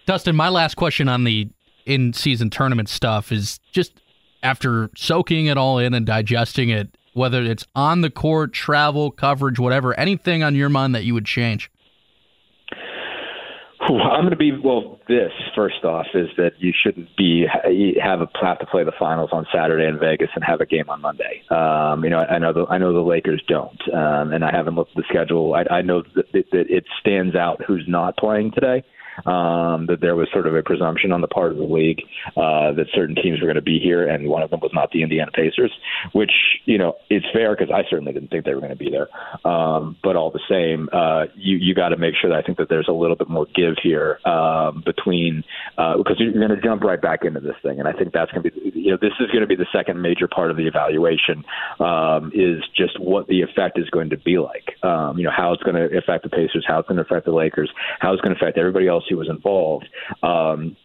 Dustin, 0.08 0.36
my 0.36 0.50
last 0.50 0.76
question 0.76 1.08
on 1.08 1.24
the 1.24 1.50
in 1.86 2.14
season 2.14 2.50
tournament 2.50 2.90
stuff 2.90 3.32
is 3.32 3.60
just 3.72 4.02
after 4.42 4.90
soaking 4.96 5.48
it 5.48 5.58
all 5.58 5.80
in 5.80 5.94
and 5.94 6.06
digesting 6.06 6.70
it, 6.70 6.98
whether 7.14 7.42
it's 7.42 7.66
on 7.76 8.02
the 8.02 8.10
court, 8.10 8.54
travel, 8.54 9.12
coverage, 9.12 9.60
whatever, 9.60 9.98
anything 10.00 10.44
on 10.44 10.56
your 10.56 10.70
mind 10.70 10.94
that 10.96 11.04
you 11.04 11.14
would 11.14 11.26
change? 11.26 11.70
I'm 13.84 14.22
going 14.22 14.32
to 14.32 14.38
be 14.38 14.52
well. 14.52 15.00
This 15.10 15.32
first 15.56 15.84
off 15.84 16.06
is 16.14 16.30
that 16.38 16.52
you 16.60 16.72
shouldn't 16.72 17.10
be 17.18 17.46
have 18.02 18.22
a 18.22 18.28
have 18.42 18.60
to 18.60 18.66
play 18.66 18.86
the 18.86 18.94
finals 18.98 19.32
on 19.34 19.46
Saturday 19.54 19.86
in 19.86 20.00
Vegas 20.00 20.30
and 20.36 20.44
have 20.44 20.62
a 20.62 20.66
game 20.66 20.90
on 20.90 21.02
Monday. 21.02 21.44
Um, 21.50 22.04
you 22.04 22.10
know, 22.10 22.20
I 22.20 22.40
know 22.40 22.54
the 22.54 22.66
I 22.70 22.78
know 22.78 22.94
the 22.94 23.02
Lakers 23.02 23.44
don't, 23.48 23.82
um, 23.94 24.32
and 24.32 24.46
I 24.46 24.52
haven't 24.56 24.76
looked 24.76 24.92
at 24.92 24.98
the 24.98 25.04
schedule. 25.10 25.54
I, 25.54 25.66
I 25.70 25.82
know 25.82 26.04
that, 26.16 26.32
that 26.32 26.46
it 26.70 26.86
stands 27.02 27.36
out 27.36 27.62
who's 27.68 27.84
not 27.86 28.16
playing 28.16 28.52
today 28.52 28.84
um, 29.26 29.88
that 29.88 30.00
there 30.02 30.16
was 30.16 30.28
sort 30.32 30.48
of 30.48 30.56
a 30.56 30.64
presumption 30.64 31.12
on 31.12 31.22
the 31.22 31.28
part 31.28 31.52
of 31.52 31.58
the 31.58 31.64
league 31.64 32.02
uh, 32.38 32.72
that 32.74 32.88
certain 32.94 33.16
teams 33.16 33.42
were 33.42 33.48
going 33.48 33.56
to 33.56 33.62
be 33.62 33.80
here, 33.80 34.08
and 34.08 34.28
one 34.28 34.44
of 34.44 34.50
them 34.50 34.60
was 34.60 34.72
not 34.74 34.92
the 34.92 35.04
Indiana 35.04 35.32
Pacers, 35.32 35.72
which 36.14 36.32
you 36.66 36.78
know 36.78 36.96
it's 37.10 37.26
fair 37.34 37.56
because 37.56 37.72
I 37.74 37.84
certainly 37.90 38.14
didn't 38.14 38.30
think 38.30 38.46
they 38.46 38.54
were 38.54 38.62
going 38.62 38.72
to 38.72 38.78
be 38.78 38.92
there. 38.92 39.08
Um, 39.48 39.98
but 40.04 40.16
all 40.16 40.32
the 40.32 40.44
same, 40.50 40.90
uh, 40.92 41.26
you 41.36 41.58
you 41.58 41.76
got 41.76 41.90
to 41.90 41.98
make 41.98 42.16
sure 42.20 42.30
that 42.30 42.38
I 42.38 42.42
think 42.42 42.58
that 42.58 42.70
there's 42.70 42.88
a 42.88 42.94
little 42.94 43.16
bit 43.16 43.30
more 43.30 43.48
give 43.56 43.76
here 43.82 44.20
um, 44.26 44.84
between 44.86 45.44
uh, 45.78 45.98
because 45.98 46.18
you're 46.20 46.34
going 46.34 46.50
to 46.50 46.62
jump 46.62 46.84
right 46.84 47.02
back 47.02 47.24
into 47.24 47.40
this 47.40 47.56
thing, 47.62 47.80
and 47.80 47.88
I 47.88 47.94
think 47.94 48.14
that's 48.14 48.32
going 48.32 48.44
to 48.44 48.52
be 48.52 48.72
you 48.80 48.92
know 48.92 48.98
this 49.02 49.14
is 49.20 49.28
going 49.28 49.42
to 49.42 49.48
be 49.48 49.56
the 49.56 49.68
second 49.74 50.02
major 50.02 50.28
part 50.28 50.52
of 50.52 50.58
the 50.58 50.68
evaluation 50.68 51.44
um, 51.80 52.32
is 52.34 52.64
just 52.76 53.00
what 53.00 53.28
the 53.28 53.42
effect 53.42 53.78
is 53.78 53.90
going 53.90 54.10
to 54.10 54.18
be 54.18 54.38
like. 54.38 54.78
Um, 54.84 55.18
you 55.18 55.24
know 55.24 55.34
how 55.36 55.54
it's 55.54 55.64
going 55.64 55.76
to 55.76 55.98
affect 55.98 56.24
the 56.24 56.30
Pacers, 56.30 56.66
how 56.68 56.80
it's 56.80 56.88
going 56.88 56.98
to 56.98 57.04
affect 57.04 57.26
the 57.26 57.32
Lakers, 57.32 57.72
how 58.00 58.14
it's 58.14 58.22
going 58.22 58.36
to 58.36 58.40
affect 58.42 58.58
everybody 58.58 58.88
else 58.88 59.03
else 59.04 59.10
who 59.10 59.18
was 59.18 59.30
involved. 59.30 59.88
Um, 60.22 60.76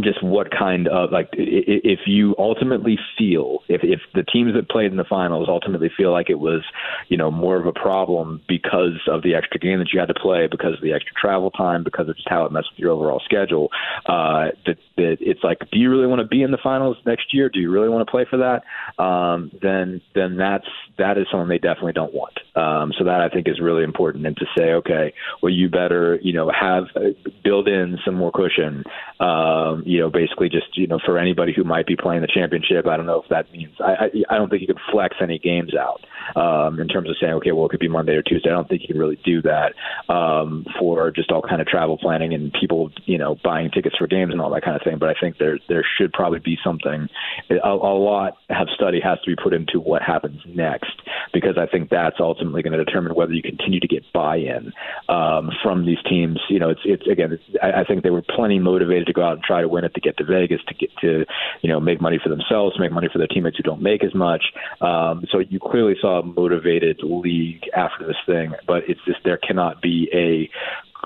just 0.00 0.22
what 0.22 0.50
kind 0.56 0.86
of 0.86 1.10
like 1.10 1.28
if 1.32 2.00
you 2.06 2.34
ultimately 2.38 2.96
feel 3.18 3.58
if 3.68 3.80
if 3.82 4.00
the 4.14 4.22
teams 4.22 4.54
that 4.54 4.68
played 4.68 4.90
in 4.92 4.96
the 4.96 5.04
finals 5.04 5.48
ultimately 5.50 5.90
feel 5.94 6.12
like 6.12 6.30
it 6.30 6.38
was 6.38 6.62
you 7.08 7.16
know 7.16 7.30
more 7.30 7.56
of 7.56 7.66
a 7.66 7.72
problem 7.72 8.40
because 8.48 9.00
of 9.08 9.22
the 9.22 9.34
extra 9.34 9.58
game 9.58 9.80
that 9.80 9.92
you 9.92 9.98
had 9.98 10.06
to 10.06 10.14
play 10.14 10.46
because 10.46 10.74
of 10.74 10.80
the 10.80 10.92
extra 10.92 11.12
travel 11.20 11.50
time 11.50 11.82
because 11.82 12.08
of 12.08 12.14
just 12.14 12.28
how 12.28 12.46
it 12.46 12.52
messed 12.52 12.68
with 12.70 12.78
your 12.78 12.92
overall 12.92 13.20
schedule 13.24 13.68
uh 14.06 14.50
that 14.64 14.78
that 15.00 15.16
it's 15.20 15.42
like 15.42 15.58
do 15.70 15.78
you 15.78 15.90
really 15.90 16.06
want 16.06 16.20
to 16.20 16.26
be 16.26 16.42
in 16.42 16.50
the 16.50 16.58
finals 16.62 16.96
next 17.06 17.34
year 17.34 17.48
do 17.48 17.58
you 17.58 17.70
really 17.70 17.88
want 17.88 18.06
to 18.06 18.10
play 18.10 18.26
for 18.28 18.38
that 18.38 18.62
um 19.02 19.50
then 19.62 20.00
then 20.14 20.36
that's 20.36 20.68
that 20.98 21.18
is 21.18 21.26
something 21.30 21.48
they 21.48 21.58
definitely 21.58 21.92
don't 21.92 22.14
want 22.14 22.38
um 22.56 22.92
so 22.98 23.04
that 23.04 23.20
I 23.20 23.28
think 23.28 23.48
is 23.48 23.60
really 23.60 23.84
important 23.84 24.26
and 24.26 24.36
to 24.36 24.46
say 24.56 24.72
okay 24.72 25.12
well 25.42 25.52
you 25.52 25.68
better 25.68 26.18
you 26.22 26.32
know 26.32 26.50
have 26.50 26.84
uh, 26.96 27.10
build 27.42 27.68
in 27.68 27.98
some 28.04 28.14
more 28.14 28.32
cushion 28.32 28.84
um 29.18 29.82
you 29.84 30.00
know, 30.00 30.10
basically 30.10 30.48
just 30.48 30.76
you 30.76 30.86
know 30.86 30.98
for 31.04 31.18
anybody 31.18 31.52
who 31.54 31.64
might 31.64 31.86
be 31.86 31.96
playing 31.96 32.22
the 32.22 32.28
championship. 32.28 32.86
I 32.86 32.96
don't 32.96 33.06
know 33.06 33.22
if 33.22 33.28
that 33.28 33.50
means 33.52 33.74
I 33.80 33.90
I, 34.30 34.34
I 34.34 34.38
don't 34.38 34.48
think 34.48 34.62
you 34.62 34.68
can 34.68 34.82
flex 34.90 35.16
any 35.20 35.38
games 35.38 35.72
out 35.74 36.00
um, 36.36 36.80
in 36.80 36.88
terms 36.88 37.08
of 37.08 37.16
saying 37.20 37.34
okay, 37.34 37.52
well 37.52 37.66
it 37.66 37.70
could 37.70 37.80
be 37.80 37.88
Monday 37.88 38.14
or 38.14 38.22
Tuesday. 38.22 38.50
I 38.50 38.54
don't 38.54 38.68
think 38.68 38.82
you 38.82 38.88
can 38.88 38.98
really 38.98 39.20
do 39.24 39.42
that 39.42 39.74
um, 40.12 40.66
for 40.78 41.10
just 41.10 41.30
all 41.30 41.42
kind 41.42 41.60
of 41.60 41.66
travel 41.66 41.98
planning 41.98 42.34
and 42.34 42.52
people 42.52 42.90
you 43.04 43.18
know 43.18 43.36
buying 43.42 43.70
tickets 43.70 43.96
for 43.96 44.06
games 44.06 44.32
and 44.32 44.40
all 44.40 44.50
that 44.50 44.62
kind 44.64 44.76
of 44.76 44.82
thing. 44.82 44.89
But 44.98 45.10
I 45.10 45.14
think 45.20 45.38
there 45.38 45.58
there 45.68 45.84
should 45.98 46.12
probably 46.12 46.38
be 46.38 46.58
something. 46.62 47.08
A, 47.50 47.68
a 47.68 47.94
lot 47.94 48.38
have 48.48 48.68
study 48.74 49.00
has 49.00 49.18
to 49.24 49.34
be 49.34 49.36
put 49.40 49.52
into 49.52 49.80
what 49.80 50.02
happens 50.02 50.40
next 50.46 51.00
because 51.32 51.56
I 51.58 51.66
think 51.66 51.90
that's 51.90 52.16
ultimately 52.20 52.62
going 52.62 52.76
to 52.76 52.84
determine 52.84 53.14
whether 53.14 53.32
you 53.32 53.42
continue 53.42 53.80
to 53.80 53.88
get 53.88 54.04
buy-in 54.12 54.72
um, 55.08 55.50
from 55.62 55.86
these 55.86 56.02
teams. 56.08 56.40
You 56.48 56.58
know, 56.58 56.70
it's 56.70 56.80
it's 56.84 57.06
again, 57.06 57.32
it's, 57.32 57.42
I, 57.62 57.80
I 57.80 57.84
think 57.84 58.02
they 58.02 58.10
were 58.10 58.22
plenty 58.22 58.58
motivated 58.58 59.06
to 59.06 59.12
go 59.12 59.22
out 59.22 59.34
and 59.34 59.42
try 59.42 59.60
to 59.60 59.68
win 59.68 59.84
it 59.84 59.94
to 59.94 60.00
get 60.00 60.16
to 60.18 60.24
Vegas 60.24 60.60
to 60.68 60.74
get 60.74 60.90
to 61.00 61.24
you 61.62 61.68
know 61.68 61.80
make 61.80 62.00
money 62.00 62.18
for 62.22 62.28
themselves, 62.28 62.78
make 62.78 62.92
money 62.92 63.08
for 63.12 63.18
their 63.18 63.28
teammates 63.28 63.56
who 63.56 63.62
don't 63.62 63.82
make 63.82 64.04
as 64.04 64.14
much. 64.14 64.44
Um, 64.80 65.24
so 65.30 65.38
you 65.38 65.58
clearly 65.60 65.94
saw 66.00 66.20
a 66.20 66.22
motivated 66.24 67.00
league 67.02 67.68
after 67.74 68.06
this 68.06 68.16
thing, 68.26 68.52
but 68.66 68.82
it's 68.88 69.00
just 69.06 69.18
there 69.24 69.38
cannot 69.38 69.80
be 69.82 70.08
a 70.12 70.50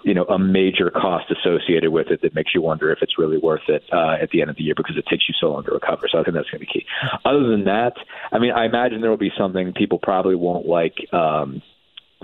you 0.05 0.15
know 0.15 0.25
a 0.25 0.39
major 0.39 0.91
cost 0.91 1.27
associated 1.31 1.91
with 1.91 2.09
it 2.09 2.21
that 2.23 2.35
makes 2.35 2.55
you 2.55 2.63
wonder 2.63 2.93
if 2.93 2.99
it's 3.03 3.19
really 3.19 3.39
worth 3.39 3.69
it 3.69 3.83
uh, 3.93 4.17
at 4.23 4.31
the 4.31 4.41
end 4.41 4.51
of 4.51 4.57
the 4.57 4.63
year 4.63 4.75
because 4.77 4.97
it 4.97 5.05
takes 5.11 5.25
you 5.29 5.35
so 5.41 5.51
long 5.51 5.65
to 5.65 5.73
recover. 5.73 6.07
So 6.11 6.19
I 6.19 6.23
think 6.23 6.35
that's 6.35 6.49
going 6.51 6.61
to 6.61 6.67
be 6.67 6.73
key. 6.73 6.87
Other 7.25 7.49
than 7.49 7.65
that, 7.65 7.95
I 8.31 8.39
mean, 8.39 8.53
I 8.53 8.67
imagine 8.67 9.01
there 9.01 9.11
will 9.11 9.17
be 9.17 9.33
something 9.37 9.73
people 9.73 9.99
probably 9.99 10.35
won't 10.35 10.67
like. 10.67 10.95
Um, 11.13 11.63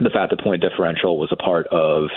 the 0.00 0.10
fact 0.10 0.30
that 0.30 0.42
point 0.42 0.62
differential 0.62 1.18
was 1.18 1.30
a 1.32 1.36
part 1.36 1.66
of 1.68 2.08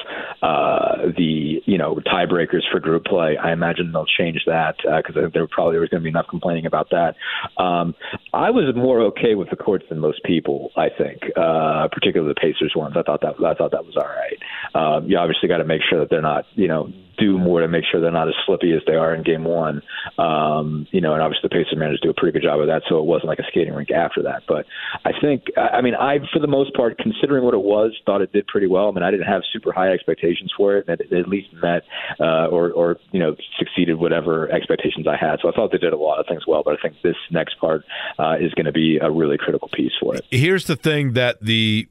uh, 0.41 1.11
the 1.15 1.61
you 1.65 1.77
know 1.77 1.95
tiebreakers 2.05 2.63
for 2.71 2.79
group 2.79 3.05
play. 3.05 3.37
I 3.37 3.51
imagine 3.51 3.91
they'll 3.91 4.05
change 4.05 4.41
that 4.45 4.75
because 4.77 5.15
uh, 5.15 5.29
there 5.33 5.47
probably 5.47 5.79
was 5.79 5.89
going 5.89 6.01
to 6.01 6.03
be 6.03 6.09
enough 6.09 6.27
complaining 6.29 6.65
about 6.65 6.89
that. 6.91 7.15
Um, 7.61 7.95
I 8.33 8.49
was 8.51 8.73
more 8.75 9.01
okay 9.01 9.35
with 9.35 9.49
the 9.49 9.55
courts 9.55 9.85
than 9.89 9.99
most 9.99 10.23
people. 10.23 10.71
I 10.75 10.89
think, 10.89 11.21
uh, 11.35 11.87
particularly 11.91 12.33
the 12.33 12.39
Pacers 12.39 12.73
ones. 12.75 12.95
I 12.97 13.03
thought 13.03 13.21
that 13.21 13.35
I 13.45 13.53
thought 13.53 13.71
that 13.71 13.85
was 13.85 13.97
all 13.97 14.09
right. 14.09 14.39
Um, 14.75 15.09
you 15.09 15.17
obviously 15.17 15.49
got 15.49 15.57
to 15.57 15.65
make 15.65 15.81
sure 15.89 15.99
that 15.99 16.09
they're 16.09 16.21
not 16.21 16.45
you 16.55 16.67
know 16.67 16.91
do 17.17 17.37
more 17.37 17.61
to 17.61 17.67
make 17.67 17.83
sure 17.91 18.01
they're 18.01 18.11
not 18.11 18.27
as 18.27 18.33
slippy 18.45 18.73
as 18.73 18.81
they 18.85 18.95
are 18.95 19.13
in 19.13 19.23
game 19.23 19.43
one. 19.43 19.81
Um, 20.17 20.87
you 20.91 21.01
know, 21.01 21.13
and 21.13 21.21
obviously 21.21 21.49
the 21.49 21.55
Pacers 21.55 21.77
managed 21.77 22.01
to 22.03 22.07
do 22.07 22.11
a 22.11 22.13
pretty 22.13 22.37
good 22.37 22.45
job 22.45 22.59
of 22.59 22.67
that, 22.67 22.83
so 22.89 22.99
it 22.99 23.05
wasn't 23.05 23.27
like 23.27 23.39
a 23.39 23.47
skating 23.49 23.73
rink 23.73 23.91
after 23.91 24.23
that. 24.23 24.43
But 24.47 24.65
I 25.05 25.11
think, 25.19 25.43
I 25.57 25.81
mean, 25.81 25.95
I 25.95 26.19
for 26.31 26.39
the 26.39 26.47
most 26.47 26.73
part, 26.75 26.97
considering 26.97 27.43
what 27.43 27.53
it 27.53 27.61
was, 27.61 27.91
thought 28.05 28.21
it 28.21 28.31
did 28.31 28.47
pretty 28.47 28.67
well. 28.67 28.89
I 28.89 28.91
mean, 28.91 29.03
I 29.03 29.11
didn't 29.11 29.27
have 29.27 29.41
super 29.51 29.71
high 29.71 29.89
expectations 29.89 30.51
for 30.55 30.77
it, 30.77 30.85
and 30.87 30.99
it 30.99 31.11
at 31.13 31.27
least 31.27 31.53
met 31.53 31.83
uh, 32.19 32.47
or 32.47 32.71
or 32.71 32.97
you 33.11 33.19
know 33.19 33.35
succeeded 33.59 33.95
whatever 33.95 34.51
expectations 34.51 35.07
I 35.07 35.17
had. 35.17 35.39
So 35.41 35.49
I 35.49 35.51
thought 35.51 35.71
they 35.71 35.77
did 35.77 35.93
a 35.93 35.97
lot 35.97 36.19
of 36.19 36.25
things 36.27 36.43
well. 36.47 36.63
But 36.63 36.77
I 36.79 36.81
think 36.81 37.01
this 37.03 37.15
next 37.31 37.59
part 37.59 37.83
uh, 38.19 38.35
is 38.39 38.53
going 38.53 38.65
to 38.65 38.71
be 38.71 38.99
a 39.01 39.09
really 39.09 39.37
critical 39.37 39.69
piece 39.69 39.93
for 40.01 40.15
it. 40.15 40.25
Here's 40.29 40.65
the 40.65 40.75
thing 40.75 41.13
that 41.13 41.41
the 41.41 41.87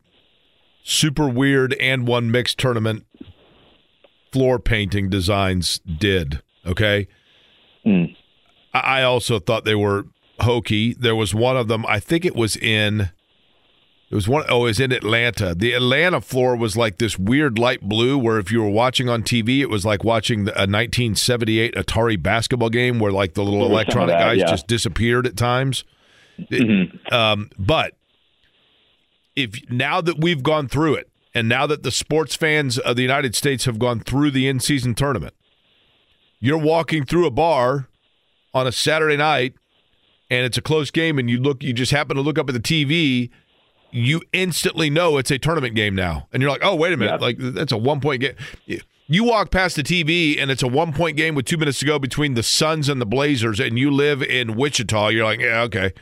super 0.84 1.28
weird 1.28 1.74
and 1.74 2.06
one 2.06 2.30
mixed 2.30 2.58
tournament 2.58 3.06
floor 4.32 4.58
painting 4.58 5.08
designs 5.10 5.80
did. 5.80 6.42
Okay. 6.66 7.08
Mm. 7.86 8.16
I 8.74 9.02
also 9.02 9.38
thought 9.38 9.64
they 9.64 9.74
were 9.74 10.06
hokey. 10.40 10.94
There 10.94 11.16
was 11.16 11.34
one 11.34 11.56
of 11.56 11.68
them, 11.68 11.84
I 11.86 12.00
think 12.00 12.24
it 12.24 12.34
was 12.34 12.56
in. 12.56 13.10
It 14.10 14.14
was 14.14 14.28
one 14.28 14.44
oh, 14.50 14.60
it 14.60 14.64
was 14.64 14.80
in 14.80 14.92
Atlanta. 14.92 15.54
The 15.54 15.72
Atlanta 15.72 16.20
floor 16.20 16.54
was 16.54 16.76
like 16.76 16.98
this 16.98 17.18
weird 17.18 17.58
light 17.58 17.80
blue 17.80 18.18
where 18.18 18.38
if 18.38 18.52
you 18.52 18.62
were 18.62 18.68
watching 18.68 19.08
on 19.08 19.22
TV, 19.22 19.60
it 19.60 19.70
was 19.70 19.86
like 19.86 20.04
watching 20.04 20.40
a 20.40 20.68
1978 20.68 21.74
Atari 21.74 22.22
basketball 22.22 22.68
game 22.68 22.98
where 22.98 23.10
like 23.10 23.32
the 23.32 23.42
little 23.42 23.64
electronic 23.64 24.14
that, 24.14 24.20
guys 24.20 24.38
yeah. 24.40 24.50
just 24.50 24.66
disappeared 24.66 25.26
at 25.26 25.34
times. 25.34 25.84
Mm-hmm. 26.38 26.94
It, 26.94 27.12
um, 27.12 27.48
but 27.58 27.94
if 29.34 29.58
now 29.70 30.02
that 30.02 30.18
we've 30.18 30.42
gone 30.42 30.68
through 30.68 30.96
it, 30.96 31.08
and 31.34 31.48
now 31.48 31.66
that 31.66 31.82
the 31.82 31.90
sports 31.90 32.34
fans 32.36 32.78
of 32.78 32.96
the 32.96 33.02
United 33.02 33.34
States 33.34 33.64
have 33.64 33.78
gone 33.78 34.00
through 34.00 34.30
the 34.30 34.46
in 34.48 34.60
season 34.60 34.94
tournament, 34.94 35.34
you're 36.40 36.58
walking 36.58 37.04
through 37.04 37.26
a 37.26 37.30
bar 37.30 37.88
on 38.54 38.66
a 38.66 38.72
Saturday 38.72 39.16
night 39.16 39.54
and 40.30 40.44
it's 40.44 40.58
a 40.58 40.62
close 40.62 40.90
game 40.90 41.18
and 41.18 41.30
you 41.30 41.38
look 41.40 41.62
you 41.62 41.72
just 41.72 41.92
happen 41.92 42.16
to 42.16 42.22
look 42.22 42.38
up 42.38 42.48
at 42.48 42.54
the 42.54 42.60
TV, 42.60 43.30
you 43.90 44.22
instantly 44.32 44.90
know 44.90 45.18
it's 45.18 45.30
a 45.30 45.38
tournament 45.38 45.74
game 45.74 45.94
now. 45.94 46.26
And 46.32 46.42
you're 46.42 46.50
like, 46.50 46.64
"Oh, 46.64 46.74
wait 46.74 46.92
a 46.92 46.96
minute. 46.96 47.20
Yeah. 47.20 47.26
Like 47.26 47.36
that's 47.38 47.72
a 47.72 47.76
one-point 47.78 48.20
game." 48.20 48.34
You 49.08 49.24
walk 49.24 49.50
past 49.50 49.76
the 49.76 49.82
TV 49.82 50.40
and 50.40 50.50
it's 50.50 50.62
a 50.62 50.68
one-point 50.68 51.16
game 51.18 51.34
with 51.34 51.44
2 51.44 51.58
minutes 51.58 51.78
to 51.80 51.86
go 51.86 51.98
between 51.98 52.32
the 52.34 52.42
Suns 52.42 52.88
and 52.88 53.00
the 53.00 53.06
Blazers 53.06 53.60
and 53.60 53.78
you 53.78 53.90
live 53.90 54.22
in 54.22 54.54
Wichita, 54.56 55.08
you're 55.08 55.24
like, 55.24 55.40
"Yeah, 55.40 55.62
okay." 55.62 55.92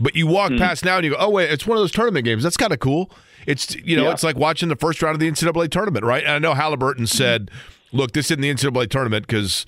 But 0.00 0.14
you 0.16 0.26
walk 0.26 0.50
Hmm. 0.52 0.58
past 0.58 0.84
now 0.84 0.96
and 0.96 1.04
you 1.04 1.12
go, 1.12 1.16
"Oh, 1.18 1.30
wait, 1.30 1.50
it's 1.50 1.66
one 1.66 1.78
of 1.78 1.82
those 1.82 1.92
tournament 1.92 2.24
games. 2.24 2.42
That's 2.42 2.56
kind 2.56 2.72
of 2.72 2.80
cool." 2.80 3.10
It's 3.46 3.74
you 3.76 3.96
know, 3.96 4.04
Yeah. 4.04 4.12
it's 4.12 4.22
like 4.22 4.36
watching 4.36 4.68
the 4.68 4.76
first 4.76 5.02
round 5.02 5.14
of 5.14 5.20
the 5.20 5.28
NCAA 5.30 5.68
tournament, 5.70 6.04
right? 6.04 6.22
And 6.24 6.32
I 6.32 6.38
know 6.38 6.54
Halliburton 6.54 7.06
said, 7.06 7.50
"Look, 7.92 8.12
this 8.12 8.26
isn't 8.30 8.40
the 8.40 8.50
NCAA 8.50 8.86
tournament 8.90 9.26
because 9.26 9.66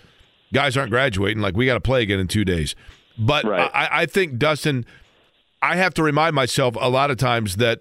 guys 0.52 0.76
aren't 0.76 0.90
graduating. 0.90 1.40
Like 1.42 1.56
we 1.56 1.66
got 1.66 1.74
to 1.74 1.80
play 1.80 2.02
again 2.02 2.18
in 2.18 2.28
two 2.28 2.44
days." 2.44 2.74
But 3.18 3.44
Right. 3.44 3.70
I, 3.74 4.02
I 4.02 4.06
think 4.06 4.38
Dustin, 4.38 4.84
I 5.62 5.76
have 5.76 5.92
to 5.94 6.02
remind 6.02 6.34
myself 6.34 6.76
a 6.80 6.88
lot 6.88 7.10
of 7.10 7.16
times 7.16 7.56
that 7.56 7.80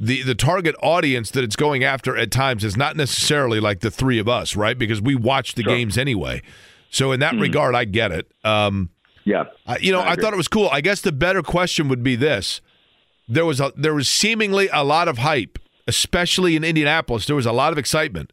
the 0.00 0.22
the 0.22 0.34
target 0.34 0.74
audience 0.82 1.30
that 1.32 1.44
it's 1.44 1.54
going 1.56 1.84
after 1.84 2.16
at 2.16 2.30
times 2.32 2.64
is 2.64 2.76
not 2.76 2.96
necessarily 2.96 3.60
like 3.60 3.80
the 3.80 3.90
three 3.90 4.18
of 4.18 4.28
us, 4.28 4.56
right? 4.56 4.76
Because 4.76 5.00
we 5.00 5.14
watch 5.14 5.54
the 5.54 5.62
games 5.62 5.96
anyway. 5.96 6.42
So 6.90 7.12
in 7.12 7.20
that 7.20 7.34
regard, 7.36 7.74
I 7.74 7.84
get 7.84 8.10
it. 8.12 8.26
Um, 8.44 8.90
Yeah. 9.24 9.44
I- 9.66 9.78
you 9.78 9.90
know, 9.92 10.00
I, 10.00 10.12
agree. 10.12 10.22
thought 10.22 10.32
it 10.32 10.36
was 10.36 10.48
cool. 10.48 10.68
I 10.70 10.80
guess 10.80 11.00
the 11.00 11.12
better 11.12 11.42
question 11.42 11.88
would 11.88 12.02
be 12.02 12.14
this: 12.16 12.60
there 13.28 13.44
was 13.44 13.60
a 13.60 13.72
there 13.76 13.94
was 13.94 14.08
seemingly 14.08 14.68
a 14.72 14.84
lot 14.84 15.08
of 15.08 15.18
hype, 15.18 15.58
especially 15.86 16.56
in 16.56 16.64
Indianapolis. 16.64 17.26
There 17.26 17.36
was 17.36 17.46
a 17.46 17.52
lot 17.52 17.72
of 17.72 17.78
excitement. 17.78 18.32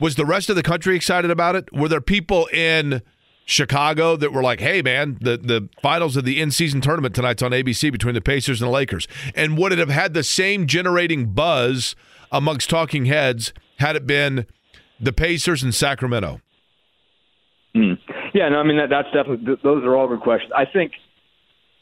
Was 0.00 0.16
the 0.16 0.26
rest 0.26 0.50
of 0.50 0.56
the 0.56 0.62
country 0.62 0.96
excited 0.96 1.30
about 1.30 1.54
it? 1.54 1.72
Were 1.72 1.88
there 1.88 2.00
people 2.00 2.46
in 2.52 3.02
Chicago 3.44 4.16
that 4.16 4.32
were 4.32 4.42
like, 4.42 4.60
"Hey, 4.60 4.82
man, 4.82 5.18
the 5.20 5.36
the 5.36 5.68
finals 5.82 6.16
of 6.16 6.24
the 6.24 6.40
in 6.40 6.50
season 6.50 6.80
tournament 6.80 7.14
tonight's 7.14 7.42
on 7.42 7.52
ABC 7.52 7.90
between 7.90 8.14
the 8.14 8.20
Pacers 8.20 8.60
and 8.60 8.68
the 8.68 8.72
Lakers," 8.72 9.08
and 9.34 9.56
would 9.58 9.72
it 9.72 9.78
have 9.78 9.90
had 9.90 10.14
the 10.14 10.22
same 10.22 10.66
generating 10.66 11.32
buzz 11.32 11.94
amongst 12.30 12.70
talking 12.70 13.06
heads 13.06 13.52
had 13.78 13.96
it 13.96 14.06
been 14.06 14.46
the 15.00 15.12
Pacers 15.12 15.62
and 15.62 15.74
Sacramento? 15.74 16.40
Mm. 17.74 17.98
Yeah, 18.34 18.48
no, 18.48 18.60
I 18.60 18.62
mean 18.62 18.76
that, 18.76 18.90
that's 18.90 19.08
definitely 19.12 19.56
those 19.62 19.84
are 19.84 19.96
all 19.96 20.08
good 20.08 20.20
questions. 20.20 20.52
I 20.56 20.64
think 20.64 20.92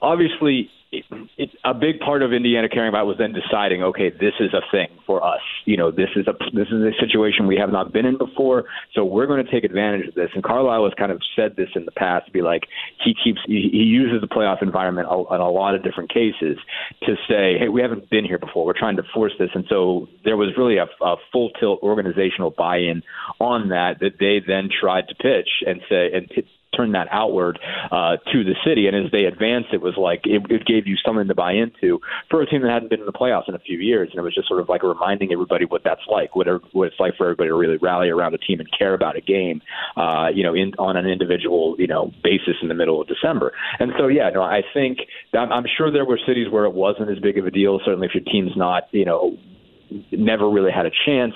obviously 0.00 0.70
it, 0.92 1.04
it, 1.38 1.50
a 1.64 1.72
big 1.72 2.00
part 2.00 2.22
of 2.22 2.32
Indiana 2.32 2.68
caring 2.68 2.88
about 2.88 3.06
was 3.06 3.16
then 3.16 3.32
deciding, 3.32 3.82
okay, 3.82 4.10
this 4.10 4.34
is 4.40 4.52
a 4.52 4.60
thing 4.72 4.88
for 5.06 5.24
us. 5.24 5.40
You 5.64 5.76
know, 5.76 5.92
this 5.92 6.08
is 6.16 6.26
a 6.26 6.32
this 6.52 6.66
is 6.66 6.82
a 6.82 6.90
situation 6.98 7.46
we 7.46 7.56
have 7.56 7.70
not 7.70 7.92
been 7.92 8.06
in 8.06 8.18
before, 8.18 8.64
so 8.94 9.04
we're 9.04 9.26
going 9.26 9.44
to 9.44 9.50
take 9.50 9.62
advantage 9.62 10.08
of 10.08 10.14
this. 10.14 10.30
And 10.34 10.42
Carlisle 10.42 10.84
has 10.84 10.92
kind 10.98 11.12
of 11.12 11.20
said 11.36 11.54
this 11.56 11.68
in 11.76 11.84
the 11.84 11.92
past, 11.92 12.26
to 12.26 12.32
be 12.32 12.42
like 12.42 12.62
he 13.04 13.14
keeps 13.14 13.38
he, 13.46 13.68
he 13.70 13.84
uses 13.84 14.20
the 14.20 14.26
playoff 14.26 14.62
environment 14.62 15.06
in 15.08 15.40
a 15.40 15.50
lot 15.50 15.76
of 15.76 15.84
different 15.84 16.10
cases 16.10 16.58
to 17.02 17.14
say, 17.28 17.56
hey, 17.58 17.68
we 17.68 17.80
haven't 17.80 18.10
been 18.10 18.24
here 18.24 18.38
before. 18.38 18.66
We're 18.66 18.78
trying 18.78 18.96
to 18.96 19.04
force 19.14 19.32
this, 19.38 19.50
and 19.54 19.64
so 19.68 20.08
there 20.24 20.36
was 20.36 20.50
really 20.58 20.78
a, 20.78 20.86
a 21.04 21.16
full 21.30 21.50
tilt 21.50 21.80
organizational 21.84 22.50
buy-in 22.50 23.02
on 23.38 23.68
that 23.68 24.00
that 24.00 24.18
they 24.18 24.42
then 24.44 24.68
tried 24.68 25.06
to 25.08 25.14
pitch 25.14 25.48
and 25.66 25.80
say 25.88 26.10
and. 26.12 26.30
Turn 26.76 26.92
that 26.92 27.08
outward 27.10 27.58
uh, 27.90 28.16
to 28.32 28.44
the 28.44 28.54
city. 28.64 28.86
And 28.86 28.96
as 28.96 29.10
they 29.10 29.24
advanced, 29.24 29.70
it 29.72 29.80
was 29.80 29.96
like 29.96 30.20
it, 30.24 30.42
it 30.50 30.64
gave 30.64 30.86
you 30.86 30.96
something 31.04 31.26
to 31.28 31.34
buy 31.34 31.52
into 31.52 32.00
for 32.30 32.40
a 32.42 32.46
team 32.46 32.62
that 32.62 32.70
hadn't 32.70 32.90
been 32.90 33.00
in 33.00 33.06
the 33.06 33.12
playoffs 33.12 33.48
in 33.48 33.54
a 33.54 33.58
few 33.58 33.78
years. 33.78 34.08
And 34.10 34.18
it 34.18 34.22
was 34.22 34.34
just 34.34 34.48
sort 34.48 34.60
of 34.60 34.68
like 34.68 34.82
reminding 34.82 35.32
everybody 35.32 35.64
what 35.64 35.82
that's 35.84 36.06
like, 36.08 36.36
what, 36.36 36.46
what 36.72 36.88
it's 36.88 37.00
like 37.00 37.16
for 37.16 37.24
everybody 37.24 37.48
to 37.48 37.54
really 37.54 37.76
rally 37.76 38.08
around 38.08 38.34
a 38.34 38.38
team 38.38 38.60
and 38.60 38.68
care 38.76 38.94
about 38.94 39.16
a 39.16 39.20
game, 39.20 39.62
uh, 39.96 40.28
you 40.32 40.42
know, 40.42 40.54
in, 40.54 40.72
on 40.78 40.96
an 40.96 41.06
individual, 41.06 41.74
you 41.78 41.86
know, 41.86 42.12
basis 42.22 42.56
in 42.62 42.68
the 42.68 42.74
middle 42.74 43.00
of 43.00 43.08
December. 43.08 43.52
And 43.78 43.92
so, 43.98 44.06
yeah, 44.06 44.30
no, 44.30 44.42
I 44.42 44.62
think 44.72 44.98
I'm 45.34 45.66
sure 45.76 45.90
there 45.90 46.04
were 46.04 46.18
cities 46.26 46.48
where 46.50 46.64
it 46.64 46.74
wasn't 46.74 47.10
as 47.10 47.18
big 47.18 47.38
of 47.38 47.46
a 47.46 47.50
deal. 47.50 47.80
Certainly, 47.84 48.08
if 48.08 48.14
your 48.14 48.24
team's 48.24 48.56
not, 48.56 48.84
you 48.92 49.04
know, 49.04 49.36
never 50.12 50.48
really 50.48 50.72
had 50.72 50.86
a 50.86 50.90
chance. 51.06 51.34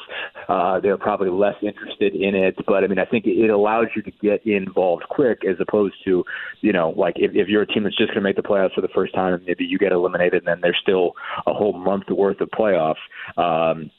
Uh, 0.48 0.80
they're 0.80 0.98
probably 0.98 1.30
less 1.30 1.56
interested 1.62 2.14
in 2.14 2.34
it, 2.34 2.56
but 2.66 2.84
I 2.84 2.86
mean, 2.86 2.98
I 2.98 3.04
think 3.04 3.26
it 3.26 3.50
allows 3.50 3.86
you 3.96 4.02
to 4.02 4.10
get 4.22 4.46
involved 4.46 5.04
quick 5.08 5.42
as 5.48 5.56
opposed 5.60 5.94
to, 6.04 6.24
you 6.60 6.72
know, 6.72 6.90
like 6.96 7.14
if, 7.16 7.32
if 7.34 7.48
you're 7.48 7.62
a 7.62 7.66
team 7.66 7.84
that's 7.84 7.96
just 7.96 8.08
going 8.08 8.22
to 8.22 8.22
make 8.22 8.36
the 8.36 8.42
playoffs 8.42 8.74
for 8.74 8.80
the 8.80 8.88
first 8.94 9.14
time 9.14 9.34
and 9.34 9.44
maybe 9.44 9.64
you 9.64 9.78
get 9.78 9.92
eliminated 9.92 10.34
and 10.34 10.46
then 10.46 10.60
there's 10.60 10.78
still 10.82 11.12
a 11.46 11.52
whole 11.52 11.72
month 11.72 12.04
worth 12.10 12.40
of 12.40 12.48
playoffs. 12.50 12.94
Um, 13.36 13.90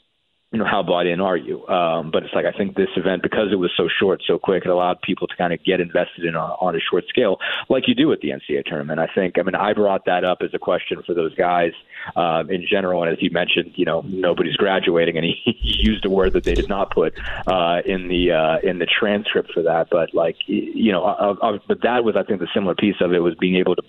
you 0.56 0.64
know 0.64 0.68
how 0.70 0.82
bought 0.82 1.06
in 1.06 1.20
are 1.20 1.36
you? 1.36 1.68
Um, 1.68 2.10
but 2.10 2.22
it's 2.22 2.32
like 2.32 2.46
I 2.46 2.56
think 2.56 2.76
this 2.76 2.88
event 2.96 3.22
because 3.22 3.52
it 3.52 3.56
was 3.56 3.70
so 3.76 3.88
short, 4.00 4.22
so 4.26 4.38
quick, 4.38 4.62
it 4.64 4.70
allowed 4.70 5.02
people 5.02 5.26
to 5.26 5.36
kind 5.36 5.52
of 5.52 5.62
get 5.62 5.82
invested 5.82 6.24
in 6.24 6.34
on, 6.34 6.56
on 6.62 6.74
a 6.74 6.78
short 6.80 7.04
scale, 7.10 7.36
like 7.68 7.86
you 7.86 7.94
do 7.94 8.10
at 8.10 8.20
the 8.20 8.30
NCAA 8.30 8.64
tournament. 8.64 8.98
I 8.98 9.06
think. 9.14 9.38
I 9.38 9.42
mean, 9.42 9.54
I 9.54 9.74
brought 9.74 10.06
that 10.06 10.24
up 10.24 10.38
as 10.40 10.48
a 10.54 10.58
question 10.58 11.02
for 11.04 11.12
those 11.12 11.34
guys 11.34 11.72
um, 12.16 12.50
in 12.50 12.64
general, 12.66 13.02
and 13.02 13.12
as 13.12 13.18
you 13.20 13.28
mentioned, 13.30 13.72
you 13.74 13.84
know, 13.84 14.00
nobody's 14.06 14.56
graduating, 14.56 15.18
and 15.18 15.26
he, 15.26 15.34
he 15.60 15.76
used 15.82 16.06
a 16.06 16.10
word 16.10 16.32
that 16.32 16.44
they 16.44 16.54
did 16.54 16.70
not 16.70 16.90
put 16.90 17.12
uh, 17.46 17.82
in 17.84 18.08
the 18.08 18.32
uh, 18.32 18.66
in 18.66 18.78
the 18.78 18.86
transcript 18.86 19.52
for 19.52 19.62
that. 19.62 19.88
But 19.90 20.14
like, 20.14 20.36
you 20.46 20.90
know, 20.90 21.04
uh, 21.04 21.34
uh, 21.42 21.58
but 21.68 21.82
that 21.82 22.02
was 22.02 22.16
I 22.16 22.22
think 22.22 22.40
the 22.40 22.48
similar 22.54 22.74
piece 22.74 22.96
of 23.02 23.12
it 23.12 23.18
was 23.18 23.34
being 23.38 23.56
able 23.56 23.76
to 23.76 23.82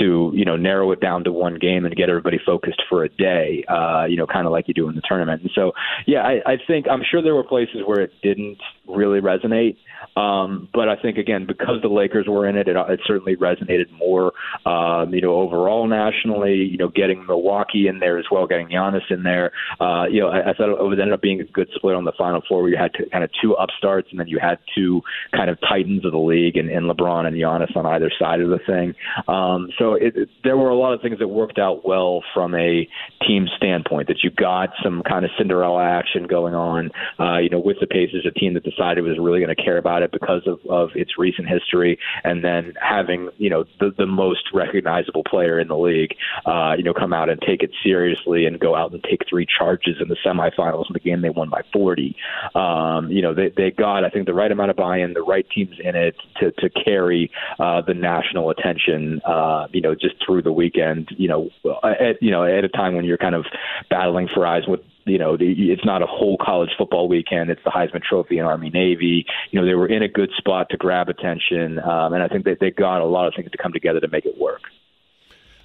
to 0.00 0.32
you 0.34 0.46
know 0.46 0.56
narrow 0.56 0.92
it 0.92 1.00
down 1.02 1.24
to 1.24 1.32
one 1.32 1.58
game 1.58 1.84
and 1.84 1.94
get 1.94 2.08
everybody 2.08 2.38
focused 2.44 2.82
for 2.88 3.04
a 3.04 3.10
day. 3.10 3.64
Uh, 3.68 4.06
you 4.08 4.16
know, 4.16 4.26
kind 4.26 4.46
of 4.46 4.52
like 4.52 4.66
you 4.68 4.72
do 4.72 4.88
in 4.88 4.94
the 4.94 5.02
tournament. 5.06 5.42
And 5.42 5.50
so, 5.54 5.72
yeah, 6.06 6.22
I, 6.22 6.52
I 6.52 6.56
think 6.66 6.86
I'm 6.88 7.02
sure 7.08 7.20
there 7.20 7.34
were 7.34 7.44
places 7.44 7.82
where 7.84 8.00
it 8.00 8.12
didn't 8.22 8.58
really 8.86 9.20
resonate. 9.20 9.76
Um, 10.16 10.68
but 10.72 10.88
I 10.88 10.96
think 10.96 11.18
again 11.18 11.46
because 11.46 11.82
the 11.82 11.88
Lakers 11.88 12.26
were 12.28 12.48
in 12.48 12.56
it, 12.56 12.68
it, 12.68 12.76
it 12.76 13.00
certainly 13.06 13.36
resonated 13.36 13.90
more. 13.98 14.32
Um, 14.64 15.12
you 15.12 15.20
know, 15.20 15.34
overall 15.34 15.86
nationally, 15.86 16.54
you 16.54 16.78
know, 16.78 16.88
getting 16.88 17.26
Milwaukee 17.26 17.86
in 17.88 17.98
there 17.98 18.18
as 18.18 18.24
well, 18.30 18.46
getting 18.46 18.68
Giannis 18.68 19.10
in 19.10 19.22
there. 19.22 19.52
Uh, 19.80 20.04
you 20.10 20.20
know, 20.20 20.28
I, 20.28 20.50
I 20.50 20.54
thought 20.54 20.70
it 20.70 20.82
would 20.82 21.00
end 21.00 21.12
up 21.12 21.20
being 21.20 21.40
a 21.40 21.44
good 21.44 21.68
split 21.74 21.94
on 21.94 22.04
the 22.04 22.12
Final 22.16 22.42
Four, 22.48 22.62
where 22.62 22.70
you 22.70 22.76
had 22.76 22.92
to, 22.94 23.08
kind 23.10 23.24
of 23.24 23.30
two 23.42 23.54
upstarts, 23.54 24.08
and 24.10 24.20
then 24.20 24.28
you 24.28 24.38
had 24.40 24.58
two 24.74 25.02
kind 25.32 25.50
of 25.50 25.58
titans 25.60 26.04
of 26.04 26.12
the 26.12 26.18
league, 26.18 26.56
and, 26.56 26.70
and 26.70 26.90
LeBron 26.90 27.26
and 27.26 27.36
Giannis 27.36 27.76
on 27.76 27.86
either 27.86 28.10
side 28.18 28.40
of 28.40 28.48
the 28.48 28.58
thing. 28.66 28.94
Um, 29.28 29.68
so 29.78 29.94
it, 29.94 30.16
it, 30.16 30.28
there 30.44 30.56
were 30.56 30.70
a 30.70 30.76
lot 30.76 30.94
of 30.94 31.02
things 31.02 31.18
that 31.18 31.28
worked 31.28 31.58
out 31.58 31.86
well 31.86 32.22
from 32.34 32.54
a 32.54 32.88
team 33.26 33.46
standpoint. 33.56 34.08
That 34.08 34.22
you 34.22 34.30
got 34.30 34.70
some 34.82 35.02
kind 35.02 35.24
of 35.24 35.30
Cinderella 35.38 35.84
action 35.84 36.26
going 36.26 36.54
on. 36.54 36.90
Uh, 37.18 37.38
you 37.38 37.50
know, 37.50 37.60
with 37.60 37.76
the 37.80 37.86
Pacers, 37.86 38.26
a 38.26 38.38
team 38.38 38.54
that 38.54 38.64
decided 38.64 39.02
was 39.02 39.18
really 39.18 39.40
going 39.40 39.54
to 39.54 39.62
care 39.62 39.78
about 39.78 39.85
it 40.02 40.12
because 40.12 40.46
of, 40.46 40.58
of 40.68 40.90
its 40.94 41.18
recent 41.18 41.48
history, 41.48 41.98
and 42.24 42.44
then 42.44 42.74
having 42.80 43.30
you 43.38 43.50
know 43.50 43.64
the, 43.80 43.92
the 43.96 44.06
most 44.06 44.50
recognizable 44.52 45.22
player 45.24 45.58
in 45.58 45.68
the 45.68 45.76
league, 45.76 46.14
uh, 46.44 46.74
you 46.76 46.82
know, 46.82 46.94
come 46.94 47.12
out 47.12 47.28
and 47.28 47.40
take 47.40 47.62
it 47.62 47.70
seriously 47.82 48.46
and 48.46 48.60
go 48.60 48.74
out 48.74 48.92
and 48.92 49.02
take 49.04 49.22
three 49.28 49.46
charges 49.46 49.96
in 50.00 50.08
the 50.08 50.16
semifinals 50.24 50.86
in 50.88 50.92
the 50.92 51.00
game 51.00 51.20
they 51.22 51.30
won 51.30 51.48
by 51.48 51.62
40. 51.72 52.16
Um, 52.54 53.10
you 53.10 53.22
know, 53.22 53.34
they 53.34 53.50
they 53.56 53.70
got 53.70 54.04
I 54.04 54.10
think 54.10 54.26
the 54.26 54.34
right 54.34 54.50
amount 54.50 54.70
of 54.70 54.76
buy-in, 54.76 55.14
the 55.14 55.22
right 55.22 55.46
teams 55.48 55.76
in 55.82 55.94
it 55.96 56.16
to 56.40 56.52
to 56.52 56.70
carry 56.70 57.30
uh, 57.58 57.82
the 57.82 57.94
national 57.94 58.50
attention. 58.50 59.20
Uh, 59.24 59.66
you 59.72 59.80
know, 59.80 59.94
just 59.94 60.14
through 60.24 60.42
the 60.42 60.52
weekend. 60.52 61.08
You 61.16 61.28
know, 61.28 61.50
at 61.82 62.22
you 62.22 62.30
know 62.30 62.44
at 62.44 62.64
a 62.64 62.68
time 62.68 62.94
when 62.94 63.04
you're 63.04 63.18
kind 63.18 63.34
of 63.34 63.46
battling 63.90 64.28
for 64.34 64.46
eyes 64.46 64.64
with 64.66 64.80
you 65.06 65.18
know, 65.18 65.36
the, 65.36 65.70
it's 65.72 65.84
not 65.84 66.02
a 66.02 66.06
whole 66.06 66.36
college 66.40 66.70
football 66.76 67.08
weekend. 67.08 67.48
It's 67.48 67.62
the 67.64 67.70
Heisman 67.70 68.02
Trophy 68.02 68.38
and 68.38 68.46
Army 68.46 68.70
Navy. 68.70 69.24
You 69.50 69.60
know, 69.60 69.66
they 69.66 69.74
were 69.74 69.86
in 69.86 70.02
a 70.02 70.08
good 70.08 70.30
spot 70.36 70.68
to 70.70 70.76
grab 70.76 71.08
attention, 71.08 71.78
um, 71.78 72.12
and 72.12 72.22
I 72.22 72.28
think 72.28 72.44
that 72.44 72.58
they 72.60 72.70
got 72.72 73.00
a 73.00 73.06
lot 73.06 73.28
of 73.28 73.34
things 73.34 73.50
to 73.52 73.58
come 73.58 73.72
together 73.72 74.00
to 74.00 74.08
make 74.08 74.26
it 74.26 74.36
work. 74.38 74.62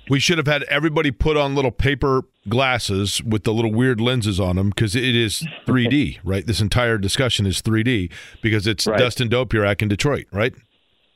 We 0.09 0.19
should 0.19 0.38
have 0.38 0.47
had 0.47 0.63
everybody 0.63 1.11
put 1.11 1.38
on 1.38 1.55
little 1.55 1.72
paper 1.72 2.23
glasses 2.49 3.22
with 3.23 3.43
the 3.43 3.53
little 3.53 3.72
weird 3.72 4.01
lenses 4.01 4.39
on 4.39 4.57
them 4.57 4.69
because 4.69 4.95
it 4.95 5.15
is 5.15 5.45
3D, 5.65 6.19
right? 6.23 6.45
This 6.45 6.59
entire 6.59 6.97
discussion 6.97 7.45
is 7.45 7.61
3D 7.61 8.11
because 8.41 8.68
it's 8.68 8.88
Right. 8.88 8.99
Dustin 8.99 9.30
Dopirak 9.30 9.81
in 9.81 9.88
Detroit, 9.88 10.26
right? 10.34 10.53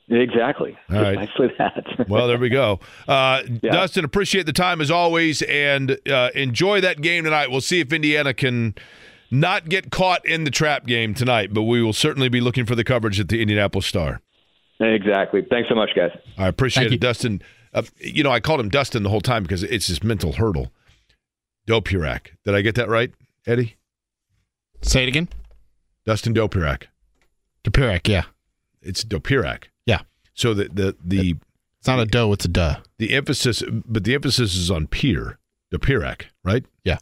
Exactly. 0.08 0.76
All 0.90 1.02
right. 1.02 1.16
Precisely 1.16 1.48
that. 1.58 1.84
Well, 2.08 2.28
there 2.28 2.38
we 2.38 2.48
go. 2.48 2.78
Uh, 3.08 3.42
Yeah. 3.62 3.72
Dustin, 3.72 4.04
appreciate 4.04 4.46
the 4.46 4.52
time 4.52 4.80
as 4.80 4.90
always 4.90 5.42
and 5.42 5.98
uh, 6.08 6.30
enjoy 6.34 6.80
that 6.80 7.00
game 7.00 7.24
tonight. 7.24 7.50
We'll 7.50 7.60
see 7.60 7.80
if 7.80 7.92
Indiana 7.92 8.32
can 8.32 8.74
not 9.30 9.68
get 9.68 9.90
caught 9.90 10.24
in 10.24 10.44
the 10.44 10.50
trap 10.50 10.86
game 10.86 11.12
tonight, 11.14 11.52
but 11.52 11.62
we 11.62 11.82
will 11.82 11.92
certainly 11.92 12.28
be 12.28 12.40
looking 12.40 12.64
for 12.66 12.76
the 12.76 12.84
coverage 12.84 13.18
at 13.18 13.28
the 13.28 13.42
Indianapolis 13.42 13.86
Star. 13.86 14.20
exactly. 14.78 15.42
Thanks 15.50 15.68
so 15.68 15.74
much, 15.74 15.90
guys. 15.96 16.12
I 16.38 16.46
appreciate 16.46 16.84
Thank 16.84 16.92
it, 16.92 16.94
you. 16.94 16.98
Dustin. 17.00 17.42
Uh, 17.74 17.82
you 17.98 18.22
know, 18.22 18.30
I 18.30 18.38
called 18.40 18.60
him 18.60 18.68
Dustin 18.68 19.02
the 19.02 19.10
whole 19.10 19.20
time 19.20 19.42
because 19.42 19.64
it's 19.64 19.88
this 19.88 20.02
mental 20.04 20.32
hurdle. 20.32 20.72
Dopirak. 21.68 22.28
Did 22.44 22.54
I 22.54 22.62
get 22.62 22.76
that 22.76 22.88
right, 22.88 23.12
Eddie? 23.46 23.76
Say 24.82 25.02
it 25.02 25.08
again. 25.08 25.28
Dustin 26.04 26.32
Dopirak. 26.32 26.84
Topirak, 27.64 28.06
yeah. 28.06 28.24
It's 28.80 29.04
Dopirak. 29.04 29.64
So 30.36 30.54
the 30.54 30.68
the 30.72 30.96
the 31.04 31.36
It's 31.80 31.88
not 31.88 31.98
a 31.98 32.04
dough, 32.06 32.32
it's 32.32 32.44
a 32.44 32.48
duh. 32.48 32.76
the 32.98 33.14
emphasis, 33.14 33.62
but 33.68 34.04
the 34.04 34.14
emphasis 34.14 34.54
is 34.54 34.70
on 34.70 34.86
peer. 34.86 35.38
the 35.70 35.78
Dopirak, 35.78 36.26
right? 36.44 36.64
Yeah. 36.84 36.98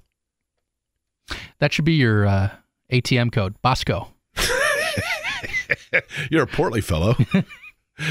That 1.58 1.72
should 1.72 1.84
be 1.84 1.94
your 1.94 2.26
uh, 2.26 2.50
ATM 2.92 3.32
code, 3.32 3.60
Bosco. 3.60 4.12
You're 6.30 6.44
a 6.44 6.46
portly 6.46 6.80
fellow. 6.80 7.16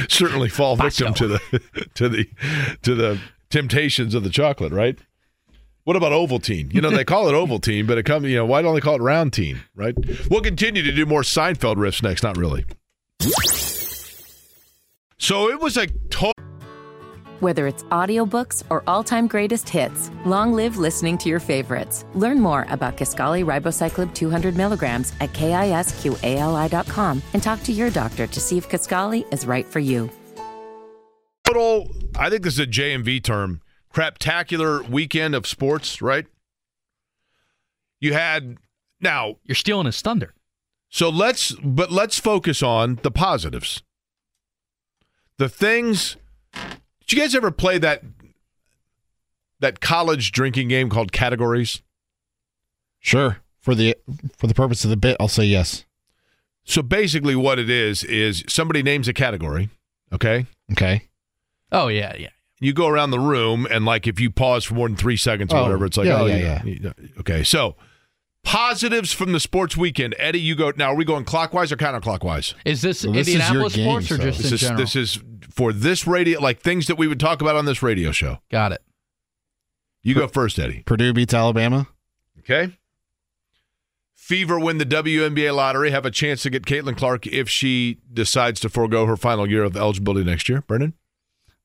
certainly 0.10 0.50
fall 0.50 0.76
victim 0.76 1.14
to 1.16 1.28
the 1.28 1.40
to 1.96 2.10
the 2.10 2.28
to 2.84 2.96
the 2.96 3.20
temptations 3.50 4.16
of 4.16 4.24
the 4.24 4.30
chocolate, 4.30 4.72
right? 4.72 4.98
What 5.84 5.98
about 5.98 6.14
Ovaltine? 6.14 6.74
You 6.74 6.80
know, 6.80 6.90
they 6.90 7.04
call 7.04 7.28
it 7.28 7.34
Ovaltine, 7.34 7.86
but 7.86 7.98
it 7.98 8.04
comes, 8.04 8.26
you 8.28 8.38
know, 8.38 8.46
why 8.46 8.62
don't 8.62 8.74
they 8.74 8.80
call 8.80 8.96
it 8.96 9.02
Roundtine, 9.02 9.60
right? 9.76 9.94
We'll 10.30 10.40
continue 10.42 10.82
to 10.82 10.94
do 10.94 11.06
more 11.06 11.24
Seinfeld 11.24 11.76
riffs 11.76 12.02
next, 12.02 12.24
not 12.24 12.38
really. 12.38 12.64
So 15.24 15.50
it 15.50 15.58
was 15.58 15.78
a 15.78 15.88
total 16.10 16.34
Whether 17.40 17.66
it's 17.66 17.84
audiobooks 17.84 18.62
or 18.70 18.84
all-time 18.88 19.28
greatest 19.28 19.70
hits, 19.70 20.12
long 20.26 20.52
live 20.52 20.76
listening 20.76 21.18
to 21.20 21.30
your 21.30 21.40
favorites. 21.40 22.04
Learn 22.14 22.42
more 22.42 22.66
about 22.70 22.98
Kisqali 22.98 23.46
Ribociclib 23.46 24.14
200 24.14 24.58
milligrams 24.58 25.14
at 25.22 25.32
kisqali.com 25.32 27.22
and 27.34 27.42
talk 27.42 27.64
to 27.64 27.72
your 27.72 27.90
doctor 27.90 28.28
to 28.28 28.40
see 28.42 28.58
if 28.58 28.68
Kisqali 28.68 29.26
is 29.34 29.46
right 29.46 29.66
for 29.66 29.80
you. 29.80 30.10
total, 31.46 31.88
I 32.18 32.30
think 32.30 32.44
this 32.44 32.56
is 32.56 32.60
a 32.60 32.68
JMV 32.68 33.24
term, 33.24 33.62
craptacular 33.94 34.90
weekend 34.90 35.36
of 35.36 35.48
sports, 35.48 36.02
right? 36.02 36.26
You 38.02 38.12
had 38.12 38.58
now, 39.00 39.38
You're 39.46 39.56
stealing 39.56 39.86
his 39.86 40.02
thunder. 40.02 40.34
so 40.90 41.08
let's 41.08 41.54
but 41.64 41.94
let's 41.94 42.20
focus 42.20 42.62
on 42.62 43.00
the 43.04 43.12
positives. 43.12 43.84
The 45.38 45.50
things 45.50 46.18
Did 46.54 47.12
you 47.12 47.18
guys 47.20 47.36
ever 47.36 47.52
play 47.52 47.78
that 47.80 48.04
that 49.60 49.80
college 49.80 50.32
drinking 50.32 50.68
game 50.68 50.90
called 50.90 51.12
categories? 51.12 51.82
Sure. 53.00 53.38
For 53.60 53.76
the 53.76 53.96
for 54.38 54.48
the 54.48 54.54
purpose 54.54 54.84
of 54.84 54.90
the 54.90 54.98
bit, 54.98 55.18
I'll 55.20 55.28
say 55.28 55.46
yes. 55.46 55.86
So 56.66 56.82
basically 56.82 57.36
what 57.36 57.60
it 57.60 57.70
is 57.70 58.04
is 58.04 58.44
somebody 58.48 58.84
names 58.84 59.08
a 59.08 59.14
category, 59.14 59.70
okay? 60.14 60.46
Okay. 60.72 61.08
Oh 61.72 61.88
yeah, 61.88 62.16
yeah. 62.18 62.30
you 62.60 62.72
go 62.74 62.88
around 62.88 63.12
the 63.12 63.20
room 63.20 63.68
and 63.70 63.84
like 63.86 64.06
if 64.08 64.20
you 64.20 64.30
pause 64.30 64.64
for 64.64 64.74
more 64.76 64.88
than 64.88 64.96
three 64.98 65.18
seconds 65.18 65.54
or 65.54 65.58
Oh, 65.58 65.64
whatever, 65.64 65.86
it's 65.86 65.98
like 65.98 66.08
yeah, 66.08 66.22
oh 66.22 66.26
yeah, 66.26 66.62
yeah, 66.66 66.76
yeah. 66.82 66.94
Okay, 67.20 67.44
so 67.44 67.76
positives 68.44 69.12
from 69.14 69.32
the 69.32 69.40
sports 69.40 69.76
weekend. 69.78 70.16
Eddie, 70.20 70.40
you 70.40 70.56
go 70.56 70.72
now. 70.76 70.88
Are 70.92 70.96
we 70.96 71.06
going 71.06 71.26
clockwise 71.26 71.72
or 71.72 71.78
counterclockwise? 71.78 72.54
Is 72.66 72.82
this 72.82 73.04
Well, 73.04 73.14
this 73.14 73.28
is 73.28 73.34
your 73.36 73.42
Indianapolis 73.44 73.76
game, 73.76 73.86
sports 73.90 74.12
or 74.12 74.18
so- 74.18 74.24
just 74.24 74.38
This 74.40 74.48
in 74.50 74.54
is 74.56 74.62
general? 74.62 74.80
this 74.82 74.96
is 74.96 75.20
for 75.52 75.74
this 75.74 76.08
radio, 76.08 76.40
like 76.40 76.60
things 76.60 76.88
that 76.88 76.98
we 76.98 77.08
would 77.08 77.20
talk 77.20 77.42
about 77.42 77.56
on 77.56 77.66
this 77.66 77.82
radio 77.84 78.12
show. 78.12 78.40
Got 78.52 78.72
it. 78.74 78.82
You 80.04 80.16
go 80.16 80.28
first, 80.28 80.60
Eddie. 80.60 80.84
Purdue 80.86 81.14
beats 81.14 81.34
Alabama. 81.34 81.88
Okay. 82.40 82.78
Fever 84.16 84.60
win 84.60 84.78
the 84.78 84.86
WNBA 84.86 85.54
lottery. 85.56 85.92
Have 85.92 86.06
a 86.06 86.12
chance 86.12 86.44
to 86.44 86.50
get 86.50 86.66
Caitlin 86.66 86.98
Clark 86.98 87.28
if 87.28 87.50
she 87.50 88.00
decides 88.12 88.60
to 88.62 88.70
forego 88.70 89.06
her 89.06 89.16
final 89.18 89.50
year 89.50 89.64
of 89.64 89.76
eligibility 89.78 90.26
next 90.26 90.48
year. 90.50 90.62
Brendan. 90.62 90.94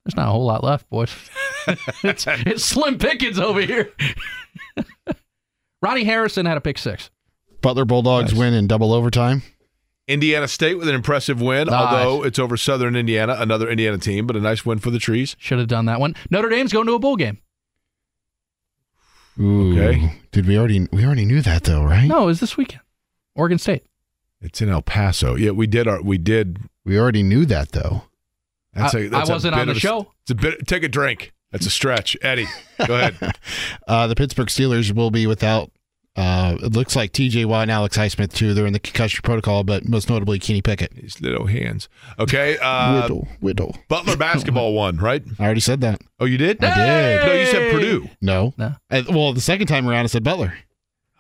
There's 0.05 0.17
not 0.17 0.29
a 0.29 0.33
whole 0.33 0.45
lot 0.47 0.65
left, 0.65 0.89
boys. 0.91 1.15
it's, 2.03 2.27
it's 2.29 2.65
slim 2.65 2.99
pickings 2.99 3.39
over 3.39 3.61
here. 3.61 3.93
Ronnie 5.83 6.05
Harrison 6.05 6.47
had 6.47 6.57
a 6.57 6.61
pick 6.61 6.79
six. 6.79 7.11
Butler 7.61 7.85
Bulldogs 7.85 8.33
Nice. 8.33 8.39
win 8.39 8.55
in 8.55 8.67
double 8.67 8.93
overtime. 8.93 9.43
Indiana 10.07 10.49
State 10.49 10.77
with 10.79 10.89
an 10.89 10.95
impressive 10.95 11.41
win, 11.43 11.67
Nice. 11.67 11.75
although 11.75 12.25
it's 12.25 12.39
over 12.39 12.57
Southern 12.57 12.97
Indiana, 12.97 13.37
another 13.39 13.69
Indiana 13.69 13.99
team, 13.99 14.27
but 14.27 14.37
a 14.37 14.41
nice 14.41 14.65
win 14.65 14.79
for 14.79 14.91
the 14.91 14.99
trees. 14.99 15.37
Should 15.39 15.59
have 15.59 15.69
done 15.69 15.85
that 15.87 16.01
one. 16.01 16.15
Notre 16.31 16.49
Dame's 16.49 16.73
going 16.73 16.87
to 16.87 16.95
a 16.95 16.99
bowl 16.99 17.17
game. 17.17 17.39
Ooh. 19.41 19.73
Okay. 19.81 20.13
Did 20.33 20.47
we 20.47 20.59
already 20.59 20.89
we 20.93 21.05
already 21.05 21.25
knew 21.25 21.41
that 21.43 21.65
though, 21.65 21.83
right? 21.85 22.07
No, 22.07 22.25
it 22.25 22.27
was 22.27 22.41
this 22.41 22.57
weekend. 22.57 22.83
Oregon 23.37 23.59
State. 23.59 23.85
It's 24.41 24.61
in 24.61 24.69
El 24.69 24.83
Paso. 24.83 25.35
Yeah, 25.37 25.51
we 25.53 25.67
did 25.67 25.87
our 25.87 26.03
we 26.03 26.19
did. 26.19 26.59
We 26.85 26.99
already 26.99 27.23
knew 27.23 27.45
that 27.47 27.73
though. 27.73 28.03
That's 28.73 28.95
I- 28.95 28.99
a, 29.01 29.09
that's 29.09 29.29
I 29.31 29.33
a 29.33 29.37
wasn't 29.37 29.55
bit 29.55 29.61
on 29.61 29.67
the 29.67 29.71
of 29.73 29.77
a- 29.77 29.81
show. 29.81 30.13
It's 30.23 30.31
a 30.31 30.35
bit. 30.35 30.67
Take 30.67 30.83
a 30.83 30.89
drink. 30.89 31.33
That's 31.53 31.67
a 31.67 31.71
stretch. 31.71 32.17
Eddie, 32.23 32.47
go 32.87 32.95
ahead. 32.97 33.37
Uh, 33.89 34.07
the 34.07 34.15
Pittsburgh 34.15 34.49
Steelers 34.49 34.93
will 34.93 35.11
be 35.11 35.27
without. 35.27 35.71
Uh, 36.15 36.57
it 36.63 36.73
looks 36.73 36.95
like 36.97 37.13
T.J. 37.13 37.45
Watt 37.47 37.63
and 37.63 37.71
Alex 37.71 37.97
Highsmith 37.97 38.35
too. 38.35 38.53
They're 38.53 38.67
in 38.67 38.73
the 38.75 38.79
concussion 38.81 39.21
protocol, 39.23 39.63
but 39.65 39.89
most 39.89 40.11
notably 40.11 40.39
Kenny 40.39 40.61
Pickett. 40.61 40.93
His 40.93 41.21
little 41.23 41.47
hands. 41.47 41.89
Okay. 42.19 42.59
Uh, 42.61 43.01
Whittle, 43.03 43.29
Whittle. 43.41 43.77
Butler 43.89 44.17
basketball 44.19 44.75
won, 44.75 44.97
right? 44.97 45.23
I 45.39 45.45
already 45.45 45.61
said 45.61 45.81
that. 45.83 46.01
Oh, 46.21 46.25
you 46.27 46.37
did? 46.37 46.63
I 46.63 46.75
did. 46.77 47.27
No, 47.27 47.33
you 47.35 47.47
said 47.47 47.73
Purdue. 47.73 48.09
No. 48.21 48.53
No. 48.59 48.75
Uh, 48.91 49.03
well, 49.09 49.33
the 49.33 49.41
second 49.41 49.69
time 49.69 49.89
around, 49.89 50.05
I 50.05 50.09
said 50.09 50.25
Butler. 50.25 50.55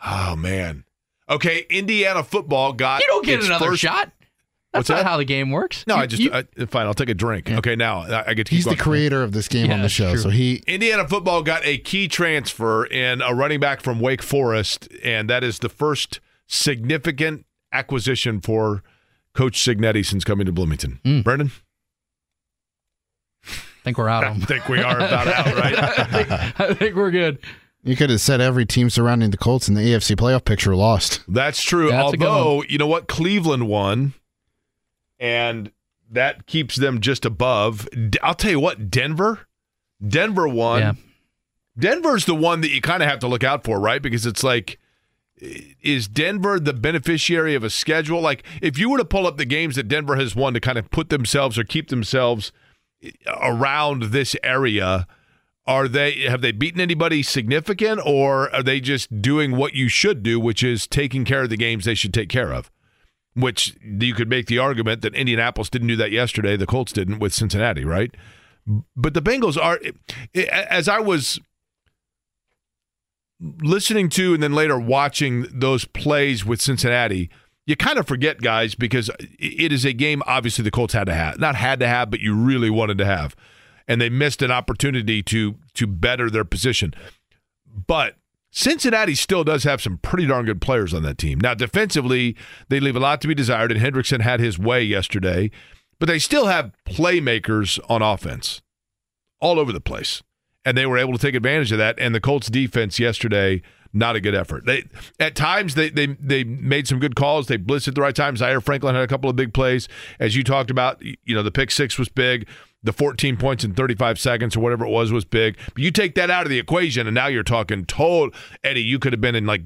Oh 0.05 0.37
man. 0.37 0.85
Okay, 1.31 1.65
Indiana 1.71 2.23
football 2.25 2.73
got. 2.73 3.01
You 3.01 3.07
don't 3.07 3.25
get 3.25 3.39
its 3.39 3.47
another 3.47 3.67
first- 3.69 3.81
shot. 3.83 4.11
That's 4.73 4.81
What's 4.81 4.89
not 4.91 4.97
that? 4.99 5.07
how 5.07 5.17
the 5.17 5.25
game 5.25 5.51
works. 5.51 5.87
No, 5.87 5.97
You- 5.97 6.01
I 6.03 6.07
just 6.07 6.23
you- 6.23 6.31
I, 6.33 6.43
fine. 6.67 6.87
I'll 6.87 6.93
take 6.95 7.09
a 7.09 7.15
drink. 7.15 7.51
Okay, 7.51 7.75
now 7.75 8.01
I, 8.01 8.31
I 8.31 8.35
get 8.35 8.47
to. 8.49 8.55
He's 8.55 8.65
keep 8.65 8.73
the 8.73 8.77
going. 8.77 8.91
creator 8.91 9.23
of 9.23 9.33
this 9.33 9.49
game 9.49 9.67
Yeah, 9.69 9.75
on 9.77 9.83
the 9.83 9.89
show, 9.89 10.11
true. 10.13 10.21
so 10.21 10.29
he 10.29 10.63
Indiana 10.67 11.09
football 11.09 11.43
got 11.43 11.65
a 11.65 11.79
key 11.79 12.07
transfer 12.07 12.85
in 12.85 13.23
a 13.23 13.35
running 13.35 13.61
back 13.61 13.81
from 13.81 13.99
Wake 13.99 14.23
Forest, 14.23 14.87
and 15.03 15.31
that 15.31 15.43
is 15.43 15.61
the 15.61 15.71
first 15.71 16.21
significant 16.47 17.47
acquisition 17.73 18.41
for 18.43 18.83
Coach 19.35 19.59
Cignetti 19.59 20.05
since 20.05 20.23
coming 20.23 20.45
to 20.45 20.53
Bloomington. 20.53 21.01
Mm. 21.03 21.25
Brendan, 21.25 21.51
I 23.47 23.51
think 23.85 23.97
we're 23.99 24.09
out 24.09 24.25
I 24.25 24.35
think 24.35 24.69
we 24.69 24.81
are 24.83 24.97
about 24.99 25.29
out, 25.29 25.47
right? 25.57 25.75
I, 25.79 26.05
think, 26.05 26.61
I 26.61 26.75
think 26.75 26.95
we're 26.97 27.11
good. 27.11 27.39
you 27.85 27.97
could 27.97 28.11
have 28.11 28.21
said 28.21 28.41
every 28.41 28.67
team 28.67 28.91
surrounding 28.91 29.31
the 29.31 29.37
Colts 29.39 29.69
in 29.69 29.75
the 29.75 29.81
AFC 29.81 30.15
playoff 30.17 30.45
picture 30.45 30.77
lost. 30.77 31.23
That's 31.29 31.63
true. 31.63 31.91
That's 31.91 32.05
Although, 32.05 32.65
you 32.69 32.77
know 32.79 32.87
what? 32.87 33.09
Cleveland 33.09 33.67
won, 33.69 34.13
and 35.19 35.73
that 36.11 36.47
keeps 36.47 36.77
them 36.77 37.01
just 37.01 37.25
above. 37.25 37.89
I'll 38.23 38.35
tell 38.35 38.51
you 38.51 38.61
what, 38.61 38.91
Denver. 38.91 39.47
Denver 40.07 40.49
won. 40.49 40.81
Yeah. 40.81 40.93
Denver's 41.79 42.25
the 42.25 42.35
one 42.35 42.61
that 42.63 42.71
you 42.71 42.81
kind 42.81 43.03
of 43.03 43.09
have 43.09 43.21
to 43.21 43.29
look 43.29 43.45
out 43.45 43.65
for, 43.65 43.79
right? 43.79 44.03
Because 44.03 44.27
it's 44.27 44.43
like, 44.43 44.79
is 45.41 46.09
Denver 46.09 46.59
the 46.59 46.73
beneficiary 46.73 47.55
of 47.55 47.63
a 47.63 47.71
schedule? 47.71 48.21
Like, 48.21 48.43
if 48.61 48.79
you 48.79 48.91
were 48.91 48.99
to 48.99 49.05
pull 49.05 49.27
up 49.27 49.37
the 49.37 49.45
games 49.45 49.77
that 49.77 49.87
Denver 49.87 50.17
has 50.17 50.35
won 50.35 50.55
to 50.55 50.61
kind 50.61 50.79
of 50.79 50.91
put 50.91 51.11
themselves 51.11 51.59
or 51.59 51.65
keep 51.65 51.89
themselves 51.89 52.51
around 53.41 54.05
this 54.05 54.35
area, 54.43 55.07
are 55.67 55.87
they 55.87 56.23
have 56.23 56.41
they 56.41 56.51
beaten 56.51 56.81
anybody 56.81 57.23
significant, 57.23 58.01
or 58.05 58.53
are 58.55 58.63
they 58.63 58.81
just 58.81 59.23
doing 59.23 59.55
what 59.55 59.75
you 59.75 59.89
should 59.89 60.23
do, 60.23 60.41
which 60.41 60.65
is 60.65 60.87
taking 60.87 61.25
care 61.25 61.43
of 61.43 61.51
the 61.51 61.57
games 61.57 61.85
they 61.85 61.95
should 61.95 62.15
take 62.15 62.29
care 62.29 62.53
of? 62.53 62.71
Which 63.39 63.77
you 63.83 64.15
could 64.15 64.29
make 64.29 64.47
the 64.47 64.59
argument 64.59 65.03
that 65.03 65.15
Indianapolis 65.15 65.71
didn't 65.71 65.89
do 65.89 65.97
that 65.97 66.11
yesterday, 66.11 66.57
the 66.57 66.67
Colts 66.67 66.93
didn't 66.93 67.21
with 67.21 67.33
Cincinnati, 67.33 67.85
right? 67.85 68.13
But 68.97 69.15
the 69.15 69.23
Bengals 69.23 69.57
are, 69.57 69.79
as 70.51 70.89
I 70.89 70.99
was 70.99 71.39
listening 73.41 74.09
to 74.11 74.35
and 74.35 74.43
then 74.43 74.53
later 74.55 74.79
watching 74.79 75.47
those 75.53 75.85
plays 75.85 76.45
with 76.45 76.61
Cincinnati, 76.61 77.31
you 77.67 77.77
kind 77.77 77.99
of 77.99 78.09
forget, 78.09 78.41
guys, 78.41 78.75
because 78.75 79.11
it 79.39 79.73
is 79.73 79.85
a 79.85 79.93
game 79.93 80.23
obviously 80.27 80.65
the 80.65 80.71
Colts 80.71 80.95
had 80.95 81.05
to 81.05 81.15
have. 81.15 81.39
Not 81.39 81.55
had 81.55 81.79
to 81.81 81.87
have, 81.87 82.11
but 82.11 82.21
you 82.21 82.35
really 82.35 82.71
wanted 82.71 82.99
to 82.99 83.05
have. 83.05 83.37
And 83.87 84.01
they 84.01 84.09
missed 84.09 84.43
an 84.43 84.51
opportunity 84.51 85.23
to 85.25 85.55
to 85.75 85.87
better 85.87 86.29
their 86.29 86.45
position. 86.45 86.95
But 87.87 88.17
Cincinnati 88.59 89.15
still 89.15 89.45
does 89.45 89.63
have 89.63 89.81
some 89.81 89.99
pretty 89.99 90.27
darn 90.27 90.45
good 90.45 90.61
players 90.61 90.93
on 90.93 91.05
that 91.05 91.17
team. 91.17 91.39
Now, 91.39 91.55
defensively, 91.55 92.35
they 92.69 92.81
leave 92.81 92.97
a 92.97 92.99
lot 92.99 93.21
to 93.21 93.29
be 93.29 93.35
desired, 93.35 93.71
and 93.71 93.81
Hendrickson 93.81 94.21
had 94.21 94.41
his 94.41 94.59
way 94.59 94.83
yesterday, 94.83 95.53
but 96.01 96.07
they 96.07 96.19
still 96.19 96.47
have 96.47 96.73
playmakers 96.85 97.79
on 97.89 98.03
offense 98.03 98.61
all 99.41 99.61
over 99.61 99.71
the 99.71 99.81
place. 99.81 100.25
And 100.65 100.77
they 100.77 100.87
were 100.87 100.99
able 100.99 101.13
to 101.13 101.21
take 101.21 101.37
advantage 101.37 101.71
of 101.71 101.79
that. 101.79 102.01
And 102.01 102.13
the 102.13 102.21
Colts 102.21 102.51
defense 102.51 102.99
yesterday, 102.99 103.63
not 103.93 104.17
a 104.17 104.21
good 104.21 104.35
effort. 104.35 104.67
They 104.67 104.87
at 105.21 105.37
times 105.37 105.77
they 105.77 105.89
they 105.89 106.07
they 106.07 106.43
made 106.43 106.89
some 106.89 106.99
good 106.99 107.15
calls. 107.15 107.47
They 107.47 107.59
blitzed 107.59 107.87
at 107.87 107.95
the 107.95 108.01
right 108.01 108.15
times. 108.15 108.41
Zaire 108.41 108.61
Franklin 108.61 108.97
had 108.97 109.05
a 109.05 109.09
couple 109.09 109.31
of 109.31 109.37
big 109.37 109.55
plays. 109.55 109.89
As 110.19 110.35
you 110.35 110.43
talked 110.43 110.73
about, 110.73 111.01
you 111.01 111.35
know, 111.35 111.45
the 111.45 111.53
pick 111.53 111.71
six 111.71 111.97
was 111.97 112.09
big. 112.09 112.49
The 112.83 112.93
14 112.93 113.37
points 113.37 113.65
in 113.65 113.75
35 113.75 114.21
seconds 114.21 114.57
or 114.57 114.61
whatever 114.61 114.85
it 114.85 114.91
was 114.91 115.11
was 115.11 115.25
big. 115.25 115.59
But 115.75 115.83
you 115.83 115.91
take 115.91 116.15
that 116.15 116.31
out 116.31 116.45
of 116.45 116.51
the 116.51 116.59
equation, 116.59 117.09
and 117.09 117.15
now 117.15 117.27
you're 117.27 117.43
talking 117.43 117.85
total 117.85 118.31
Eddie, 118.63 118.83
you 118.83 118.99
could 118.99 119.13
have 119.13 119.21
been 119.21 119.35
in 119.35 119.47
like 119.47 119.63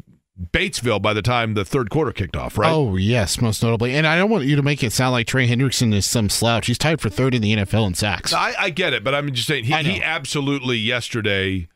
Batesville 0.51 1.01
by 1.03 1.13
the 1.13 1.23
time 1.23 1.55
the 1.55 1.65
third 1.65 1.91
quarter 1.91 2.11
kicked 2.11 2.37
off, 2.37 2.57
right? 2.57 2.73
Oh 2.73 2.97
yes, 2.97 3.41
most 3.41 3.63
notably. 3.63 3.95
And 3.95 4.07
I 4.07 4.17
don't 4.17 4.31
want 4.31 4.45
you 4.45 4.57
to 4.57 4.63
make 4.63 4.83
it 4.83 4.93
sound 4.93 5.13
like 5.13 5.27
Trey 5.27 5.47
Hendrickson 5.47 5.93
is 5.95 6.07
some 6.07 6.29
slouch. 6.31 6.67
He's 6.67 6.79
tied 6.79 7.01
for 7.01 7.11
third 7.11 7.35
in 7.35 7.43
the 7.43 7.55
NFL 7.55 7.87
in 7.87 7.95
sacks. 7.95 8.33
I, 8.33 8.55
I 8.59 8.71
get 8.71 8.93
it, 8.93 9.05
but 9.05 9.15
I'm 9.15 9.33
just 9.33 9.47
saying 9.47 9.65
he, 9.65 9.75
he 9.75 10.03
absolutely 10.03 10.79
yesterday. 10.79 11.69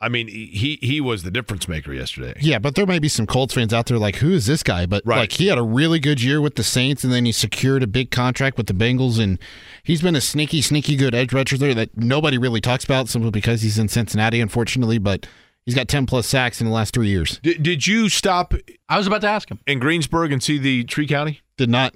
I 0.00 0.08
mean, 0.08 0.28
he 0.28 0.78
he 0.80 1.00
was 1.00 1.24
the 1.24 1.30
difference 1.30 1.66
maker 1.66 1.92
yesterday. 1.92 2.34
Yeah, 2.40 2.58
but 2.60 2.76
there 2.76 2.86
may 2.86 2.98
be 3.00 3.08
some 3.08 3.26
Colts 3.26 3.54
fans 3.54 3.72
out 3.74 3.86
there 3.86 3.98
like, 3.98 4.16
who 4.16 4.30
is 4.32 4.46
this 4.46 4.62
guy? 4.62 4.86
But 4.86 5.02
Right. 5.04 5.18
like, 5.18 5.32
he 5.32 5.48
had 5.48 5.58
a 5.58 5.62
really 5.62 5.98
good 5.98 6.22
year 6.22 6.40
with 6.40 6.54
the 6.54 6.62
Saints, 6.62 7.02
and 7.02 7.12
then 7.12 7.24
he 7.24 7.32
secured 7.32 7.82
a 7.82 7.86
big 7.88 8.10
contract 8.12 8.56
with 8.56 8.68
the 8.68 8.74
Bengals, 8.74 9.18
and 9.18 9.38
he's 9.82 10.00
been 10.00 10.14
a 10.14 10.20
sneaky, 10.20 10.62
sneaky 10.62 10.94
good 10.94 11.14
edge 11.16 11.32
rusher 11.32 11.58
there 11.58 11.74
that 11.74 11.96
nobody 11.96 12.38
really 12.38 12.60
talks 12.60 12.84
about 12.84 13.08
simply 13.08 13.30
because 13.32 13.62
he's 13.62 13.78
in 13.78 13.88
Cincinnati, 13.88 14.40
unfortunately. 14.40 14.98
But 14.98 15.26
he's 15.66 15.74
got 15.74 15.88
ten 15.88 16.06
plus 16.06 16.28
sacks 16.28 16.60
in 16.60 16.66
the 16.68 16.72
last 16.72 16.94
three 16.94 17.08
years. 17.08 17.40
Did, 17.42 17.62
did 17.64 17.86
you 17.88 18.08
stop 18.08 18.54
I 18.88 18.98
was 18.98 19.08
about 19.08 19.22
to 19.22 19.28
ask 19.28 19.50
him. 19.50 19.58
in 19.66 19.80
Greensburg 19.80 20.30
and 20.30 20.40
see 20.42 20.58
the 20.58 20.84
Tree 20.84 21.08
County? 21.08 21.40
Did 21.56 21.70
not. 21.70 21.94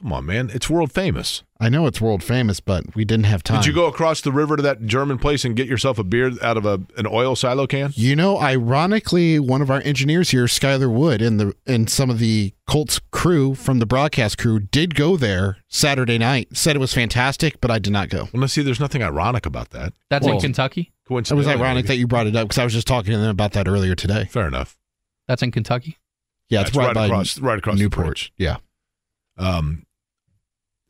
Come 0.00 0.12
on, 0.12 0.26
man. 0.26 0.50
It's 0.52 0.68
world 0.68 0.92
famous. 0.92 1.42
I 1.60 1.68
know 1.68 1.86
it's 1.86 2.00
world 2.00 2.22
famous, 2.22 2.60
but 2.60 2.94
we 2.94 3.04
didn't 3.04 3.24
have 3.24 3.42
time. 3.42 3.60
Did 3.60 3.66
you 3.68 3.72
go 3.72 3.86
across 3.86 4.20
the 4.20 4.32
river 4.32 4.56
to 4.56 4.62
that 4.62 4.84
German 4.84 5.18
place 5.18 5.44
and 5.44 5.56
get 5.56 5.66
yourself 5.66 5.98
a 5.98 6.04
beer 6.04 6.32
out 6.42 6.56
of 6.56 6.66
a 6.66 6.82
an 6.96 7.06
oil 7.06 7.36
silo 7.36 7.66
can? 7.66 7.92
You 7.94 8.16
know, 8.16 8.38
ironically, 8.38 9.38
one 9.38 9.62
of 9.62 9.70
our 9.70 9.80
engineers 9.82 10.30
here, 10.30 10.44
Skylar 10.44 10.92
Wood, 10.92 11.22
and 11.22 11.38
the 11.40 11.54
and 11.66 11.88
some 11.88 12.10
of 12.10 12.18
the 12.18 12.52
Colts 12.66 13.00
crew 13.12 13.54
from 13.54 13.78
the 13.78 13.86
broadcast 13.86 14.36
crew 14.36 14.58
did 14.60 14.94
go 14.94 15.16
there 15.16 15.58
Saturday 15.68 16.18
night. 16.18 16.48
Said 16.56 16.76
it 16.76 16.80
was 16.80 16.92
fantastic, 16.92 17.60
but 17.60 17.70
I 17.70 17.78
did 17.78 17.92
not 17.92 18.08
go. 18.08 18.28
Well, 18.32 18.40
let's 18.42 18.52
see. 18.52 18.62
There's 18.62 18.80
nothing 18.80 19.02
ironic 19.02 19.46
about 19.46 19.70
that. 19.70 19.92
That's 20.10 20.26
Well, 20.26 20.34
in 20.36 20.40
Kentucky. 20.40 20.80
It 20.80 21.12
was 21.12 21.28
Coincidentally, 21.28 21.54
ironic 21.62 21.86
that 21.86 21.96
you 21.96 22.06
brought 22.06 22.26
it 22.26 22.34
up 22.34 22.48
because 22.48 22.58
I 22.58 22.64
was 22.64 22.72
just 22.72 22.86
talking 22.86 23.12
to 23.12 23.18
them 23.18 23.30
about 23.30 23.52
that 23.52 23.68
earlier 23.68 23.94
today. 23.94 24.24
Fair 24.30 24.48
enough. 24.48 24.76
That's 25.28 25.42
in 25.42 25.52
Kentucky. 25.52 25.98
Yeah, 26.48 26.60
Yeah, 26.60 26.66
it's, 26.66 26.76
right, 26.76 26.94
by 26.94 27.06
across, 27.06 27.38
right 27.38 27.58
across 27.58 27.76
the 27.76 27.82
Newport. 27.82 28.30
Yeah, 28.36 28.56
Um, 29.38 29.84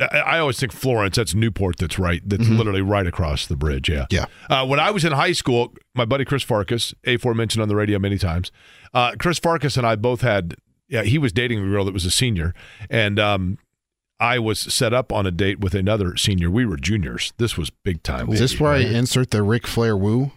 I, 0.01 0.19
I 0.19 0.39
always 0.41 0.59
think 0.59 0.73
Florence. 0.73 1.17
That's 1.17 1.35
Newport. 1.35 1.77
That's 1.79 1.99
right. 1.99 2.21
That's 2.25 2.45
Mhm. 2.49 2.59
literally 2.59 2.83
right 2.83 3.07
across 3.07 3.47
the 3.47 3.57
bridge. 3.57 3.89
Yeah. 3.89 4.07
Yeah. 4.11 4.27
Uh, 4.51 4.67
when 4.67 4.81
I 4.81 4.91
was 4.91 5.05
in 5.05 5.13
high 5.13 5.33
school, 5.33 5.73
my 5.95 6.05
buddy 6.05 6.25
Chris 6.25 6.43
Farkas, 6.43 6.95
aforementioned 7.07 7.63
on 7.63 7.69
the 7.69 7.77
radio 7.77 7.99
many 7.99 8.19
times, 8.19 8.51
uh, 8.93 9.13
Chris 9.19 9.39
Farkas 9.39 9.77
and 9.77 9.87
I 9.87 9.97
both 9.97 10.21
had. 10.23 10.57
Yeah, 10.89 11.03
he 11.03 11.17
was 11.17 11.33
dating 11.33 11.61
a 11.65 11.69
girl 11.69 11.85
that 11.87 11.95
was 11.95 12.05
a 12.05 12.11
senior, 12.11 12.55
and 12.91 13.19
um, 13.19 13.59
I 14.21 14.39
was 14.39 14.59
set 14.59 14.93
up 14.93 15.13
on 15.13 15.27
a 15.27 15.31
date 15.31 15.59
with 15.61 15.75
another 15.75 16.17
senior. 16.17 16.51
We 16.51 16.67
were 16.67 16.77
juniors. 16.77 17.33
This 17.39 17.57
was 17.57 17.71
big 17.71 18.03
time. 18.03 18.29
is 18.31 18.39
this 18.39 18.61
where 18.61 18.73
right? 18.73 18.87
I 18.87 18.91
insert 18.91 19.31
the 19.31 19.43
Ric 19.43 19.67
Flair 19.67 19.97
woo? 19.97 20.33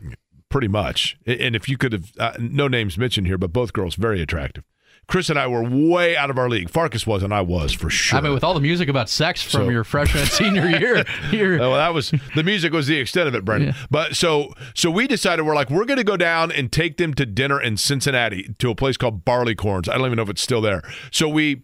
pretty 0.49 0.69
much. 0.69 1.17
And 1.27 1.53
if 1.57 1.67
you 1.67 1.77
could 1.77 1.91
have, 1.91 2.11
uh, 2.17 2.31
no 2.39 2.69
names 2.69 2.97
mentioned 2.97 3.27
here, 3.27 3.37
but 3.37 3.51
both 3.51 3.73
girls 3.73 3.95
very 3.95 4.21
attractive. 4.21 4.63
Chris 5.07 5.29
and 5.29 5.39
I 5.39 5.47
were 5.47 5.63
way 5.63 6.17
out 6.17 6.29
of 6.29 6.37
our 6.37 6.49
league. 6.49 6.69
Farkas 6.69 7.07
was, 7.07 7.23
and 7.23 7.33
I 7.33 7.39
was 7.41 7.71
for 7.73 7.89
sure. 7.89 8.19
I 8.19 8.21
mean, 8.21 8.33
with 8.33 8.43
all 8.43 8.53
the 8.53 8.59
music 8.59 8.89
about 8.89 9.07
sex 9.09 9.41
from 9.41 9.51
So- 9.65 9.69
your 9.69 9.83
freshman 9.85 10.23
and 10.23 10.31
senior 10.31 10.67
year, 10.67 11.05
you're, 11.31 11.55
Oh, 11.55 11.69
well, 11.71 11.77
that 11.77 11.93
was 11.93 12.11
the 12.35 12.43
music 12.43 12.73
was 12.73 12.87
the 12.87 12.97
extent 12.97 13.27
of 13.29 13.33
it, 13.35 13.45
Brendan. 13.45 13.69
Yeah. 13.69 13.85
But 13.89 14.15
so 14.17 14.53
so 14.73 14.91
we 14.91 15.07
decided 15.07 15.43
we're 15.43 15.55
like 15.55 15.69
we're 15.69 15.85
going 15.85 15.97
to 15.97 16.03
go 16.03 16.17
down 16.17 16.51
and 16.51 16.71
take 16.71 16.97
them 16.97 17.13
to 17.13 17.25
dinner 17.25 17.61
in 17.61 17.77
Cincinnati 17.77 18.53
to 18.59 18.69
a 18.69 18.75
place 18.75 18.97
called 18.97 19.23
Barleycorns. 19.23 19.87
I 19.87 19.97
don't 19.97 20.05
even 20.07 20.17
know 20.17 20.23
if 20.23 20.29
it's 20.29 20.41
still 20.41 20.61
there. 20.61 20.81
So 21.11 21.29
we 21.29 21.63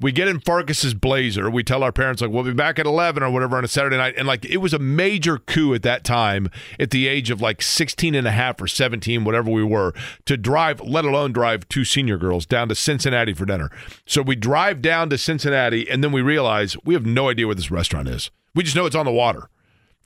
we 0.00 0.10
get 0.10 0.26
in 0.28 0.40
Farkas's 0.40 0.92
blazer. 0.94 1.48
We 1.48 1.62
tell 1.62 1.82
our 1.82 1.92
parents 1.92 2.20
like 2.20 2.30
we'll 2.30 2.42
be 2.42 2.52
back 2.52 2.78
at 2.78 2.86
11 2.86 3.22
or 3.22 3.30
whatever 3.30 3.56
on 3.56 3.64
a 3.64 3.68
Saturday 3.68 3.96
night 3.96 4.14
and 4.16 4.26
like 4.26 4.44
it 4.44 4.56
was 4.58 4.74
a 4.74 4.78
major 4.78 5.38
coup 5.38 5.72
at 5.74 5.82
that 5.82 6.04
time 6.04 6.50
at 6.80 6.90
the 6.90 7.06
age 7.06 7.30
of 7.30 7.40
like 7.40 7.62
16 7.62 8.14
and 8.14 8.26
a 8.26 8.32
half 8.32 8.60
or 8.60 8.66
17 8.66 9.24
whatever 9.24 9.50
we 9.50 9.62
were 9.62 9.94
to 10.26 10.36
drive 10.36 10.80
let 10.80 11.04
alone 11.04 11.32
drive 11.32 11.68
two 11.68 11.84
senior 11.84 12.18
girls 12.18 12.44
down 12.44 12.68
to 12.68 12.74
Cincinnati 12.74 13.34
for 13.34 13.46
dinner. 13.46 13.70
So 14.04 14.20
we 14.20 14.36
drive 14.36 14.82
down 14.82 15.10
to 15.10 15.18
Cincinnati 15.18 15.88
and 15.88 16.02
then 16.02 16.12
we 16.12 16.22
realize 16.22 16.76
we 16.84 16.94
have 16.94 17.06
no 17.06 17.28
idea 17.28 17.46
where 17.46 17.54
this 17.54 17.70
restaurant 17.70 18.08
is. 18.08 18.30
We 18.54 18.64
just 18.64 18.76
know 18.76 18.86
it's 18.86 18.96
on 18.96 19.06
the 19.06 19.12
water 19.12 19.48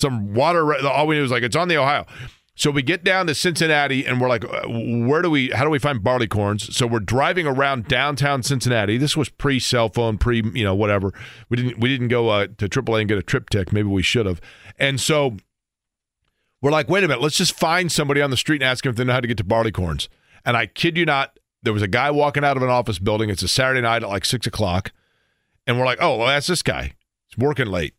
some 0.01 0.35
water. 0.35 0.75
All 0.87 1.07
we 1.07 1.17
knew 1.17 1.23
was 1.23 1.31
like 1.31 1.43
it's 1.43 1.57
on 1.57 1.69
the 1.69 1.77
Ohio. 1.77 2.07
So 2.59 2.73
we 2.73 2.83
get 2.83 3.05
down 3.05 3.29
to 3.29 3.37
Cincinnati 3.37 4.05
and 4.05 4.21
we're 4.21 4.29
like, 4.29 4.45
uh, 4.45 4.63
where 4.67 5.23
do 5.23 5.31
we? 5.31 5.51
How 5.51 5.63
do 5.63 5.71
we 5.71 5.79
find 5.79 6.01
barleycorns? 6.01 6.73
So 6.75 6.89
we're 6.89 6.99
driving 6.99 7.47
around 7.47 7.87
downtown 7.87 8.43
Cincinnati. 8.43 8.99
This 8.99 9.17
was 9.17 9.29
pre 9.29 9.61
cell 9.61 9.89
phone, 9.89 10.19
pre 10.19 10.43
you 10.53 10.65
know 10.65 10.75
whatever. 10.75 11.13
We 11.49 11.57
didn't 11.57 11.79
we 11.79 11.89
didn't 11.89 12.09
go 12.09 12.31
uh, 12.31 12.49
to 12.59 12.69
AAA 12.69 13.01
and 13.03 13.09
get 13.09 13.17
a 13.17 13.23
TripTik. 13.23 13.73
Maybe 13.73 13.87
we 13.87 14.03
should 14.03 14.27
have. 14.27 14.41
And 14.77 15.01
so 15.01 15.37
we're 16.61 16.73
like, 16.73 16.89
wait 16.89 17.05
a 17.05 17.09
minute, 17.09 17.23
let's 17.23 17.37
just 17.37 17.57
find 17.57 17.93
somebody 17.93 18.21
on 18.21 18.31
the 18.31 18.37
street 18.37 18.61
and 18.61 18.69
ask 18.69 18.83
them 18.83 18.91
if 18.91 18.97
they 18.97 19.05
know 19.05 19.13
how 19.13 19.21
to 19.21 19.29
get 19.29 19.37
to 19.37 19.45
barleycorns. 19.45 20.09
And 20.45 20.57
I 20.57 20.67
kid 20.67 20.97
you 20.97 21.05
not, 21.05 21.39
there 21.63 21.73
was 21.73 21.83
a 21.83 21.89
guy 21.89 22.11
walking 22.11 22.45
out 22.45 22.57
of 22.57 22.65
an 22.65 22.71
office 22.71 22.99
building. 22.99 23.31
It's 23.31 23.45
a 23.45 23.49
Saturday 23.49 23.83
night 23.83 24.03
at 24.03 24.09
like 24.09 24.25
six 24.25 24.49
o'clock, 24.49 24.91
and 25.65 25.79
we're 25.79 25.87
like, 25.87 25.99
oh, 26.01 26.17
well, 26.17 26.27
that's 26.27 26.49
this 26.49 26.63
guy. 26.63 26.95
He's 27.29 27.39
working 27.39 27.67
late. 27.67 27.95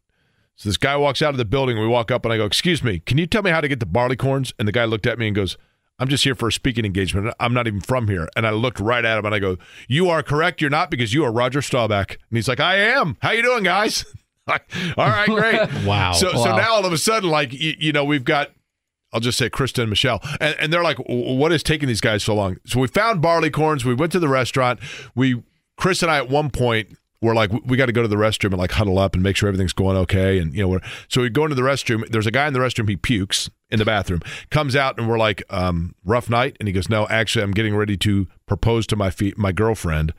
So 0.60 0.68
this 0.68 0.76
guy 0.76 0.98
walks 0.98 1.22
out 1.22 1.30
of 1.30 1.38
the 1.38 1.46
building. 1.46 1.80
We 1.80 1.88
walk 1.88 2.12
up 2.12 2.26
and 2.26 2.34
I 2.34 2.38
go, 2.38 2.44
Excuse 2.44 2.84
me, 2.84 3.00
can 3.00 3.18
you 3.18 3.26
tell 3.26 3.42
me 3.42 3.50
how 3.50 3.62
to 3.62 3.68
get 3.70 3.80
to 3.80 3.86
Barleycorns? 3.86 4.52
And 4.60 4.68
the 4.68 4.74
guy 4.74 4.84
looked 4.84 5.08
at 5.08 5.18
me 5.18 5.28
and 5.28 5.36
goes, 5.36 5.58
I'm 5.98 6.10
just 6.10 6.26
here 6.26 6.36
for 6.36 6.50
a 6.50 6.52
speaking 6.52 6.84
engagement. 6.84 7.34
I'm 7.40 7.54
not 7.54 7.66
even 7.66 7.80
from 7.80 8.10
here. 8.10 8.28
And 8.36 8.46
I 8.46 8.50
looked 8.52 8.80
right 8.80 9.04
at 9.06 9.18
him 9.18 9.26
and 9.26 9.34
I 9.34 9.40
go, 9.40 9.58
You 9.88 10.10
are 10.10 10.22
correct. 10.22 10.60
You're 10.60 10.70
not 10.70 10.92
because 10.92 11.14
you 11.14 11.24
are 11.24 11.32
Roger 11.32 11.62
Staubach. 11.62 12.12
And 12.12 12.38
he's 12.38 12.50
like, 12.50 12.60
I 12.60 12.76
am. 12.76 13.16
How 13.22 13.32
you 13.32 13.42
doing, 13.42 13.64
guys? 13.64 14.04
All 14.50 14.58
right, 14.98 15.28
great. 15.28 15.70
Wow. 15.86 16.12
So 16.12 16.32
so 16.32 16.56
now 16.58 16.74
all 16.74 16.86
of 16.86 16.92
a 16.92 16.98
sudden, 16.98 17.30
like 17.30 17.54
you, 17.54 17.76
you 17.78 17.92
know, 17.94 18.04
we've 18.04 18.24
got 18.26 18.50
I'll 19.14 19.22
just 19.22 19.38
say 19.38 19.50
Krista 19.50 19.80
and 19.80 19.90
Michelle. 19.90 20.20
And, 20.42 20.56
and 20.60 20.74
they're 20.74 20.84
like, 20.84 20.98
what 21.08 21.52
is 21.54 21.64
taking 21.64 21.88
these 21.88 22.02
guys 22.02 22.24
so 22.24 22.36
long? 22.36 22.58
So 22.66 22.80
we 22.80 22.88
found 22.88 23.24
Barleycorns. 23.24 23.86
We 23.86 23.94
went 23.94 24.12
to 24.12 24.20
the 24.20 24.28
restaurant. 24.28 24.80
We, 25.16 25.42
Chris 25.78 26.04
and 26.04 26.12
I 26.12 26.18
at 26.18 26.30
one 26.30 26.50
point 26.50 26.98
were 27.22 27.36
like, 27.36 27.52
we 27.66 27.76
got 27.78 27.88
to 27.88 27.92
go 27.92 28.02
to 28.02 28.08
the 28.08 28.16
restroom 28.16 28.52
and 28.52 28.58
like 28.58 28.72
huddle 28.72 28.98
up 28.98 29.14
and 29.14 29.22
make 29.22 29.36
sure 29.36 29.50
everything's 29.50 29.74
going 29.74 29.98
okay. 29.98 30.40
And, 30.40 30.54
you 30.54 30.62
know, 30.62 30.70
we're, 30.70 30.82
so 31.08 31.22
we 31.22 31.30
go 31.30 31.44
into 31.44 31.56
the 31.56 31.62
restroom. 31.62 32.08
There's 32.10 32.28
a 32.28 32.32
guy 32.32 32.48
in 32.48 32.54
the 32.54 32.60
restroom. 32.60 32.88
He 32.88 32.96
pukes 32.96 33.50
in 33.70 33.80
the 33.80 33.86
bathroom, 33.86 34.22
comes 34.50 34.76
out 34.76 34.98
and 34.98 35.08
we're 35.10 35.18
like, 35.18 35.44
um, 35.50 35.96
rough 36.06 36.30
night. 36.30 36.56
And 36.60 36.68
he 36.68 36.74
goes, 36.74 36.90
no, 36.90 37.08
actually, 37.10 37.44
I'm 37.44 37.52
getting 37.52 37.76
ready 37.76 37.98
to 37.98 38.28
propose 38.46 38.88
to 38.88 38.96
my 38.96 39.10
fe- 39.10 39.34
my 39.38 39.52
girlfriend 39.52 40.14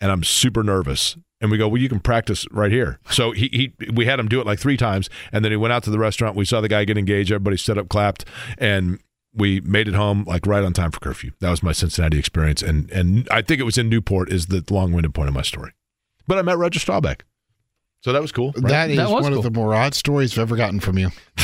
and 0.00 0.10
I'm 0.10 0.24
super 0.24 0.62
nervous. 0.62 1.16
And 1.40 1.50
we 1.52 1.58
go, 1.58 1.68
well, 1.68 1.80
you 1.80 1.88
can 1.88 2.00
practice 2.00 2.46
right 2.50 2.72
here. 2.72 2.98
So 3.10 3.30
he, 3.30 3.72
he 3.78 3.90
we 3.92 4.06
had 4.06 4.18
him 4.18 4.26
do 4.26 4.40
it 4.40 4.46
like 4.46 4.58
three 4.58 4.76
times, 4.76 5.08
and 5.30 5.44
then 5.44 5.52
he 5.52 5.56
went 5.56 5.72
out 5.72 5.84
to 5.84 5.90
the 5.90 5.98
restaurant. 5.98 6.34
We 6.34 6.44
saw 6.44 6.60
the 6.60 6.68
guy 6.68 6.84
get 6.84 6.98
engaged. 6.98 7.30
Everybody 7.30 7.56
stood 7.56 7.78
up, 7.78 7.88
clapped, 7.88 8.24
and 8.58 8.98
we 9.32 9.60
made 9.60 9.86
it 9.86 9.94
home 9.94 10.24
like 10.24 10.48
right 10.48 10.64
on 10.64 10.72
time 10.72 10.90
for 10.90 10.98
curfew. 10.98 11.30
That 11.38 11.50
was 11.50 11.62
my 11.62 11.70
Cincinnati 11.70 12.18
experience, 12.18 12.60
and 12.60 12.90
and 12.90 13.28
I 13.30 13.42
think 13.42 13.60
it 13.60 13.64
was 13.64 13.78
in 13.78 13.88
Newport 13.88 14.32
is 14.32 14.46
the 14.46 14.64
long-winded 14.68 15.14
point 15.14 15.28
of 15.28 15.34
my 15.34 15.42
story. 15.42 15.70
But 16.28 16.38
I 16.38 16.42
met 16.42 16.56
Roger 16.58 16.78
Staubach, 16.78 17.24
so 18.02 18.12
that 18.12 18.22
was 18.22 18.30
cool. 18.30 18.52
right? 18.56 18.68
That 18.68 18.90
is 18.90 18.96
That 18.98 19.10
was 19.10 19.22
one 19.24 19.32
cool. 19.32 19.38
of 19.38 19.44
the 19.44 19.50
more 19.58 19.74
odd 19.74 19.94
stories 19.94 20.34
I've 20.34 20.42
ever 20.42 20.54
gotten 20.56 20.78
from 20.78 20.96
you. 20.98 21.10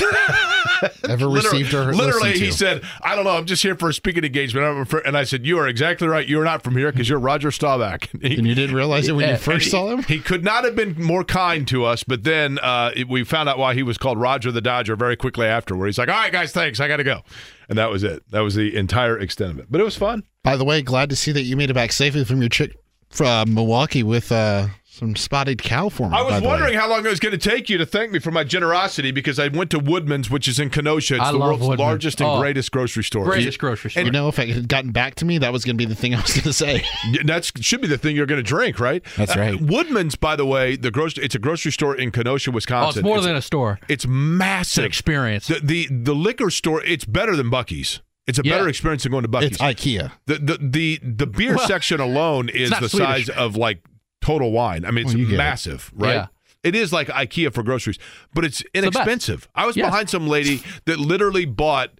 ever 1.08 1.26
Literally- 1.26 1.62
received 1.62 1.74
or 1.74 1.92
literally, 1.94 2.30
listened 2.30 2.34
he 2.34 2.46
to. 2.46 2.52
said, 2.52 2.82
"I 3.02 3.14
don't 3.14 3.24
know. 3.24 3.30
I'm 3.36 3.46
just 3.46 3.62
here 3.62 3.74
for 3.74 3.88
a 3.88 3.94
speaking 3.94 4.24
engagement." 4.24 4.66
I'm 4.66 4.84
for, 4.84 4.98
and 5.00 5.16
I 5.16 5.24
said, 5.24 5.46
"You 5.46 5.58
are 5.58 5.66
exactly 5.68 6.06
right. 6.08 6.26
You're 6.28 6.44
not 6.44 6.62
from 6.62 6.76
here 6.76 6.90
because 6.92 7.08
you're 7.08 7.18
Roger 7.18 7.50
Staubach." 7.50 8.08
He- 8.20 8.36
and 8.36 8.46
you 8.46 8.54
didn't 8.54 8.74
realize 8.76 9.08
it 9.08 9.12
when 9.12 9.24
Yeah, 9.26 9.32
you 9.32 9.38
first 9.38 9.70
saw 9.70 9.88
him? 9.90 10.02
He 10.02 10.18
could 10.20 10.44
not 10.44 10.64
have 10.64 10.76
been 10.76 11.00
more 11.02 11.24
kind 11.24 11.66
to 11.68 11.84
us, 11.84 12.02
but 12.02 12.24
then 12.24 12.58
uh, 12.58 12.92
we 13.08 13.24
found 13.24 13.48
out 13.48 13.58
why 13.58 13.74
he 13.74 13.82
was 13.82 13.98
called 13.98 14.18
Roger 14.18 14.50
the 14.52 14.60
Dodger 14.60 14.96
very 14.96 15.16
quickly 15.16 15.46
after, 15.46 15.76
where 15.76 15.86
he's 15.86 15.98
like, 15.98 16.08
"All 16.08 16.14
right, 16.14 16.32
guys, 16.32 16.52
thanks, 16.52 16.80
I 16.80 16.88
got 16.88 16.98
to 16.98 17.04
go," 17.04 17.22
and 17.68 17.78
that 17.78 17.90
was 17.90 18.02
it. 18.02 18.22
That 18.30 18.40
was 18.40 18.54
the 18.54 18.76
entire 18.76 19.18
extent 19.18 19.52
of 19.52 19.58
it. 19.60 19.66
But 19.70 19.80
it 19.80 19.84
was 19.84 19.96
fun. 19.96 20.24
By 20.42 20.56
the 20.56 20.64
way, 20.64 20.82
glad 20.82 21.08
to 21.10 21.16
see 21.16 21.32
that 21.32 21.42
you 21.42 21.56
made 21.56 21.70
it 21.70 21.74
back 21.74 21.92
safely 21.92 22.24
from 22.24 22.40
your 22.40 22.50
chick 22.50 22.76
from 23.14 23.54
Milwaukee 23.54 24.02
with 24.02 24.30
uh, 24.32 24.66
some 24.84 25.16
spotted 25.16 25.62
cow 25.62 25.88
for 25.88 26.08
me. 26.08 26.16
I 26.16 26.22
was 26.22 26.30
by 26.34 26.40
the 26.40 26.44
way. 26.46 26.50
wondering 26.52 26.74
how 26.74 26.88
long 26.88 27.04
it 27.04 27.08
was 27.08 27.18
going 27.20 27.36
to 27.36 27.50
take 27.50 27.68
you 27.68 27.78
to 27.78 27.86
thank 27.86 28.12
me 28.12 28.18
for 28.18 28.30
my 28.30 28.44
generosity 28.44 29.10
because 29.12 29.38
I 29.38 29.48
went 29.48 29.70
to 29.72 29.78
Woodman's, 29.78 30.30
which 30.30 30.46
is 30.48 30.58
in 30.60 30.70
Kenosha. 30.70 31.14
It's 31.16 31.24
I 31.24 31.32
the 31.32 31.38
love 31.38 31.48
world's 31.48 31.62
Woodman's. 31.62 31.80
largest 31.80 32.20
and 32.20 32.30
Oh. 32.30 32.40
greatest 32.40 32.70
grocery 32.72 33.02
store. 33.04 33.24
greatest 33.24 33.58
grocery 33.58 33.90
store. 33.90 34.02
You 34.04 34.10
know, 34.10 34.28
if 34.28 34.38
it 34.38 34.48
had 34.50 34.68
gotten 34.68 34.90
back 34.92 35.14
to 35.16 35.24
me, 35.24 35.38
that 35.38 35.52
was 35.52 35.64
going 35.64 35.76
to 35.76 35.78
be 35.78 35.84
the 35.84 35.94
thing 35.96 36.14
I 36.14 36.20
was 36.20 36.32
going 36.32 36.42
to 36.44 36.52
say. 36.52 36.84
That 37.24 37.50
should 37.60 37.80
be 37.80 37.88
the 37.88 37.98
thing 37.98 38.14
you're 38.16 38.26
going 38.26 38.38
to 38.42 38.48
drink, 38.48 38.78
right? 38.80 39.02
That's 39.16 39.36
Uh, 39.36 39.40
right. 39.40 39.60
Woodman's, 39.60 40.14
by 40.16 40.36
the 40.36 40.46
way, 40.46 40.76
the 40.76 40.90
grocery 40.90 41.24
it's 41.24 41.34
a 41.34 41.38
grocery 41.38 41.72
store 41.72 41.94
in 41.96 42.10
Kenosha, 42.10 42.50
oh, 42.50 42.54
Wisconsin. 42.54 43.00
it's 43.00 43.04
more 43.04 43.20
than 43.20 43.34
a 43.36 43.42
store. 43.42 43.78
it's 43.88 44.04
It's 44.04 44.04
an 44.04 44.36
massive. 44.38 44.84
experience. 44.84 45.46
The, 45.48 45.60
the 45.62 45.88
the 45.90 46.14
liquor 46.14 46.50
store, 46.50 46.82
it's 46.84 47.04
better 47.04 47.34
than 47.36 47.50
Buc-ee's. 47.50 48.00
It's 48.26 48.38
a 48.38 48.42
Yeah. 48.44 48.54
better 48.56 48.68
experience 48.68 49.02
than 49.02 49.12
going 49.12 49.22
to 49.24 49.28
Buc-ee's. 49.28 49.52
it's 49.52 49.58
IKEA. 49.58 50.12
the, 50.26 50.34
the 50.38 50.58
the 50.60 51.00
the 51.02 51.26
beer 51.26 51.56
Well, 51.56 51.66
section 51.66 52.00
alone 52.00 52.48
is 52.48 52.70
the 52.70 52.88
Swedish. 52.88 53.26
size 53.26 53.28
of 53.28 53.56
like 53.56 53.84
total 54.22 54.50
wine. 54.52 54.84
I 54.84 54.90
mean, 54.90 55.04
it's 55.04 55.12
Well, 55.14 55.20
you 55.20 55.26
get 55.26 55.34
it. 55.34 55.38
massive, 55.38 55.90
right? 55.94 56.14
Yeah. 56.14 56.26
It 56.62 56.74
is 56.74 56.92
like 56.94 57.08
IKEA 57.08 57.52
for 57.52 57.62
groceries, 57.62 57.98
but 58.32 58.42
it's 58.44 58.62
inexpensive. 58.72 59.48
I 59.54 59.66
was 59.66 59.76
Yes. 59.76 59.86
behind 59.88 60.08
some 60.08 60.26
lady 60.26 60.62
that 60.86 60.98
literally 60.98 61.44
bought 61.44 61.90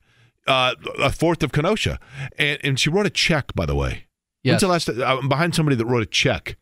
uh, 0.47 0.75
a 0.99 1.11
fourth 1.11 1.43
of 1.43 1.53
Kenosha, 1.53 1.99
and, 2.39 2.59
and 2.63 2.79
she 2.81 2.89
wrote 2.91 3.07
a 3.07 3.11
check. 3.11 3.55
By 3.55 3.65
the 3.67 3.75
way, 3.75 4.05
Yes. 4.43 4.63
when's 4.63 4.85
the 4.87 4.93
last? 4.93 5.01
I'm 5.21 5.29
behind 5.29 5.55
somebody 5.55 5.77
that 5.77 5.85
wrote 5.87 6.03
a 6.03 6.07
check. 6.07 6.57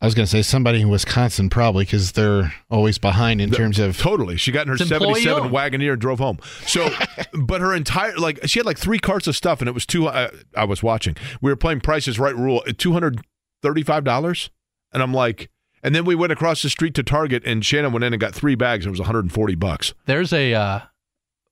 I 0.00 0.04
was 0.04 0.14
going 0.14 0.26
to 0.26 0.30
say 0.30 0.42
somebody 0.42 0.82
in 0.82 0.90
Wisconsin 0.90 1.48
probably 1.48 1.84
because 1.84 2.12
they're 2.12 2.52
always 2.70 2.98
behind 2.98 3.40
in 3.40 3.50
terms 3.50 3.78
of. 3.78 3.96
Totally. 3.96 4.36
She 4.36 4.52
got 4.52 4.62
in 4.62 4.68
her 4.68 4.76
77 4.76 5.44
owned. 5.44 5.54
Wagoneer 5.54 5.92
and 5.92 6.00
drove 6.00 6.18
home. 6.18 6.38
So, 6.66 6.90
but 7.32 7.62
her 7.62 7.74
entire, 7.74 8.14
like, 8.16 8.40
she 8.44 8.58
had 8.58 8.66
like 8.66 8.78
three 8.78 8.98
carts 8.98 9.26
of 9.26 9.34
stuff 9.34 9.60
and 9.60 9.68
it 9.68 9.72
was 9.72 9.86
two, 9.86 10.06
uh, 10.06 10.30
I 10.54 10.64
was 10.64 10.82
watching. 10.82 11.16
We 11.40 11.50
were 11.50 11.56
playing 11.56 11.80
Prices 11.80 12.18
Right 12.18 12.36
rule 12.36 12.62
at 12.68 12.76
$235. 12.76 14.50
And 14.92 15.02
I'm 15.02 15.14
like, 15.14 15.50
and 15.82 15.94
then 15.94 16.04
we 16.04 16.14
went 16.14 16.32
across 16.32 16.60
the 16.60 16.68
street 16.68 16.94
to 16.94 17.02
Target 17.02 17.42
and 17.46 17.64
Shannon 17.64 17.92
went 17.92 18.04
in 18.04 18.12
and 18.12 18.20
got 18.20 18.34
three 18.34 18.54
bags. 18.54 18.84
And 18.84 18.90
it 18.90 18.92
was 18.92 19.00
140 19.00 19.54
bucks. 19.54 19.94
There's 20.04 20.32
a 20.32 20.52
uh, 20.52 20.80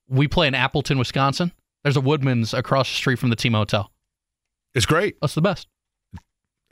we 0.08 0.28
play 0.28 0.48
in 0.48 0.54
Appleton, 0.54 0.98
Wisconsin. 0.98 1.52
There's 1.82 1.96
a 1.96 2.00
Woodman's 2.00 2.52
across 2.52 2.90
the 2.90 2.96
street 2.96 3.18
from 3.18 3.30
the 3.30 3.36
team 3.36 3.54
hotel. 3.54 3.90
It's 4.74 4.86
great. 4.86 5.16
That's 5.20 5.34
the 5.34 5.42
best. 5.42 5.68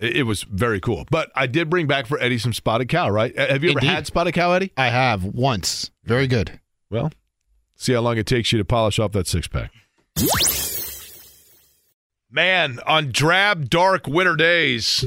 It, 0.03 0.27
was 0.27 0.43
very 0.43 0.81
cool. 0.81 1.07
But 1.11 1.31
I 1.37 1.47
did 1.47 1.71
bring 1.71 1.87
back 1.87 2.07
for 2.07 2.21
Eddie 2.21 2.39
some 2.39 2.53
spotted 2.53 2.89
cow, 2.89 3.09
right? 3.09 3.37
Have 3.39 3.63
you 3.63 3.71
ever 3.71 3.79
Indeed. 3.79 3.87
had 3.87 4.07
spotted 4.07 4.33
cow, 4.33 4.51
Eddie? 4.53 4.73
I 4.77 4.89
have 4.89 5.25
once. 5.25 5.93
Very 6.05 6.27
good. 6.27 6.59
Well, 6.91 7.13
see 7.77 7.93
how 7.93 8.01
long 8.01 8.19
it 8.19 8.27
takes 8.27 8.51
you 8.53 8.59
to 8.59 8.65
polish 8.65 8.99
off 8.99 9.13
that 9.13 9.29
six 9.29 9.47
pack. 9.47 9.71
Man, 12.31 12.81
on 12.87 13.11
drab, 13.13 13.71
dark 13.71 14.07
winter 14.07 14.35
days, 14.35 15.05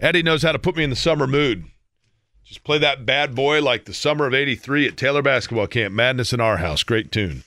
Eddie 0.00 0.22
knows 0.22 0.42
how 0.42 0.52
to 0.52 0.58
put 0.58 0.74
me 0.74 0.82
in 0.82 0.90
the 0.90 0.96
summer 0.96 1.26
mood. 1.26 1.64
Just 2.44 2.64
play 2.64 2.78
that 2.78 3.06
bad 3.06 3.34
boy 3.34 3.62
like 3.62 3.84
the 3.84 3.94
summer 3.94 4.26
of 4.26 4.34
'83 4.34 4.88
at 4.88 4.96
Taylor 4.96 5.22
Basketball 5.22 5.68
Camp. 5.68 5.94
Madness 5.94 6.32
in 6.32 6.40
our 6.40 6.56
house. 6.56 6.82
Great 6.82 7.12
tune. 7.12 7.44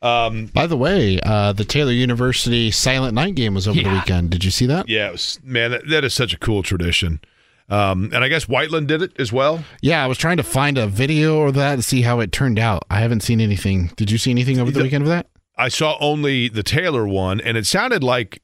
Um, 0.00 0.46
By 0.46 0.66
the 0.66 0.76
way, 0.76 1.18
uh, 1.24 1.52
the 1.52 1.64
Taylor 1.64 1.90
University 1.92 2.70
Silent 2.70 3.14
Night 3.14 3.34
game 3.34 3.54
was 3.54 3.66
over 3.66 3.82
the 3.82 3.88
weekend. 3.90 4.30
Did 4.30 4.44
you 4.44 4.50
see 4.50 4.66
that? 4.66 4.88
yeah, 4.88 5.08
it 5.08 5.12
was, 5.12 5.40
man, 5.42 5.72
that, 5.72 5.88
that 5.88 6.04
is 6.04 6.14
such 6.14 6.32
a 6.32 6.38
cool 6.38 6.62
tradition. 6.62 7.20
Um, 7.68 8.10
and 8.14 8.24
I 8.24 8.28
guess 8.28 8.48
Whiteland 8.48 8.88
did 8.88 9.02
it 9.02 9.12
as 9.18 9.32
well. 9.32 9.64
Yeah, 9.82 10.02
I 10.02 10.06
was 10.06 10.16
trying 10.16 10.38
to 10.38 10.42
find 10.42 10.78
a 10.78 10.86
video 10.86 11.42
of 11.42 11.54
that 11.54 11.74
and 11.74 11.84
see 11.84 12.02
how 12.02 12.20
it 12.20 12.32
turned 12.32 12.58
out. 12.58 12.84
I 12.88 13.00
haven't 13.00 13.22
seen 13.22 13.40
anything. 13.40 13.90
Did 13.96 14.10
you 14.10 14.16
see 14.18 14.30
anything 14.30 14.58
over 14.58 14.70
the 14.70 14.78
The- 14.78 14.84
weekend 14.84 15.02
of 15.02 15.08
that? 15.08 15.26
I 15.56 15.68
saw 15.68 15.96
only 16.00 16.48
the 16.48 16.62
Taylor 16.62 17.06
one, 17.06 17.40
and 17.40 17.56
it 17.56 17.66
sounded 17.66 18.04
like, 18.04 18.40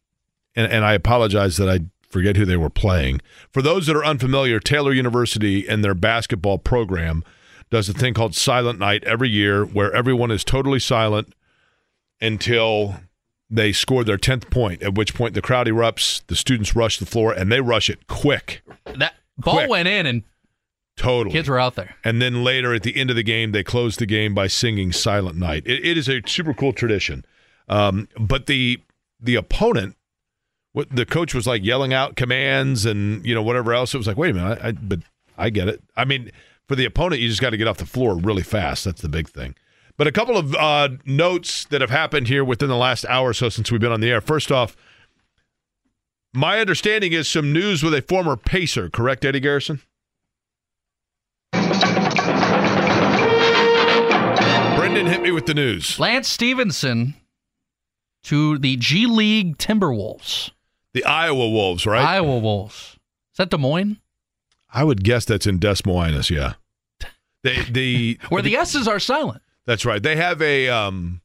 and, 0.57 0.71
and 0.71 0.85
I 0.85 0.95
apologize 0.95 1.57
that 1.59 1.69
I 1.71 1.81
forget 2.11 2.37
who 2.37 2.45
they 2.45 2.57
were 2.57 2.69
playing. 2.71 3.21
For 3.53 3.63
those 3.63 3.87
that 3.87 3.95
are 3.95 4.05
unfamiliar, 4.05 4.59
Taylor 4.59 4.93
University 4.93 5.67
and 5.69 5.85
their 5.85 5.95
basketball 5.95 6.59
program 6.59 7.23
does 7.71 7.89
a 7.89 7.93
thing 7.93 8.15
called 8.15 8.35
Silent 8.35 8.81
Night 8.81 9.05
every 9.05 9.31
year 9.31 9.65
where 9.65 9.93
everyone 9.95 10.33
is 10.33 10.43
totally 10.43 10.81
silent 10.81 11.33
until 12.21 12.97
they 13.51 13.73
score 13.73 14.05
their 14.05 14.19
10th 14.19 14.51
point, 14.51 14.83
at 14.83 14.95
which 14.95 15.15
point 15.15 15.35
the 15.35 15.43
crowd 15.43 15.67
erupts, 15.67 16.23
the 16.27 16.37
students 16.37 16.75
rush 16.75 16.99
the 16.99 17.07
floor, 17.07 17.33
and 17.33 17.53
they 17.53 17.61
rush 17.61 17.89
it 17.91 18.07
quick. 18.07 18.63
That 18.97 19.15
ball 19.39 19.55
Quick. 19.57 19.69
went 19.71 19.89
in 19.89 20.07
and 20.07 20.23
Totally. 20.97 21.33
kids 21.33 21.49
were 21.49 21.59
out 21.59 21.75
there. 21.75 21.97
And 22.05 22.23
then 22.23 22.45
later 22.45 22.73
at 22.73 22.83
the 22.85 22.97
end 22.97 23.11
of 23.11 23.17
the 23.17 23.23
game, 23.23 23.53
they 23.53 23.63
closed 23.65 23.99
the 23.99 24.07
game 24.07 24.35
by 24.35 24.47
singing 24.47 24.93
Silent 24.93 25.37
Night. 25.37 25.65
It, 25.67 25.85
it 25.85 25.99
is 25.99 26.09
a 26.09 26.23
super 26.27 26.55
cool 26.55 26.73
tradition. 26.73 27.25
Um, 27.69 28.09
but 28.19 28.47
the 28.47 28.81
the 29.21 29.35
opponent, 29.37 29.97
what 30.73 30.95
the 30.95 31.07
coach 31.07 31.35
was 31.35 31.47
like 31.47 31.65
yelling 31.65 31.93
out 31.93 32.15
commands 32.15 32.85
and 32.85 33.25
you 33.27 33.35
know 33.35 33.43
whatever 33.43 33.73
else. 33.75 33.95
It 33.95 33.99
was 33.99 34.07
like, 34.07 34.17
wait 34.17 34.31
a 34.31 34.35
minute, 34.35 34.59
I, 34.63 34.69
I, 34.69 34.73
but 34.73 35.01
I 35.37 35.51
get 35.51 35.67
it. 35.69 35.83
I 35.97 36.05
mean, 36.05 36.31
for 36.69 36.77
the 36.77 36.85
opponent, 36.85 37.21
you 37.23 37.29
just 37.29 37.41
got 37.41 37.51
to 37.51 37.57
get 37.57 37.67
off 37.67 37.79
the 37.79 37.87
floor 37.87 38.17
really 38.17 38.43
fast. 38.43 38.85
That's 38.85 39.01
the 39.01 39.09
big 39.09 39.29
thing. 39.29 39.55
But 39.97 40.07
a 40.09 40.13
couple 40.13 40.37
of 40.37 40.55
uh, 40.57 40.89
notes 41.05 41.65
that 41.67 41.81
have 41.81 41.91
happened 41.91 42.27
here 42.27 42.45
within 42.45 42.69
the 42.69 42.77
last 42.77 43.05
hour 43.07 43.29
or 43.29 43.35
so 43.35 43.49
since 43.49 43.71
we've 43.71 43.81
been 43.81 43.93
on 43.93 44.01
the 44.01 44.11
air. 44.11 44.21
First 44.21 44.51
off, 44.51 44.77
my 46.33 46.59
understanding 46.59 47.13
is 47.13 47.29
some 47.29 47.53
news 47.53 47.83
with 47.85 47.95
a 47.95 48.03
former 48.03 48.37
Pacer, 48.37 48.91
correct, 48.91 49.25
Eddie 49.25 49.39
Garrison? 49.39 49.81
Brendan 54.77 55.07
hit 55.07 55.23
me 55.23 55.31
with 55.31 55.47
the 55.47 55.55
news. 55.55 55.99
Lance 56.01 56.27
Stephenson 56.29 57.15
to 58.25 58.59
the 58.59 58.77
G 58.77 59.07
League 59.07 59.59
Timberwolves, 59.59 60.51
The 60.93 61.05
Iowa 61.05 61.49
Wolves, 61.49 61.87
right? 61.87 62.05
Iowa 62.05 62.39
Wolves. 62.39 62.99
Is 63.33 63.37
that 63.39 63.51
Des 63.51 63.59
Moines? 63.59 63.99
I 64.73 64.83
would 64.83 65.05
guess 65.05 65.25
that's 65.25 65.47
in 65.47 65.61
Des 65.61 65.77
Moines, 65.87 66.31
yeah. 66.31 66.55
They, 67.45 67.63
the 67.63 68.19
Where 68.29 68.43
the 68.43 68.57
S's 68.57 68.89
are 68.89 68.99
silent. 68.99 69.43
That's 69.67 69.85
right. 69.85 70.03
They 70.03 70.17
have 70.17 70.41
a 70.43 70.69
um, 70.69 71.21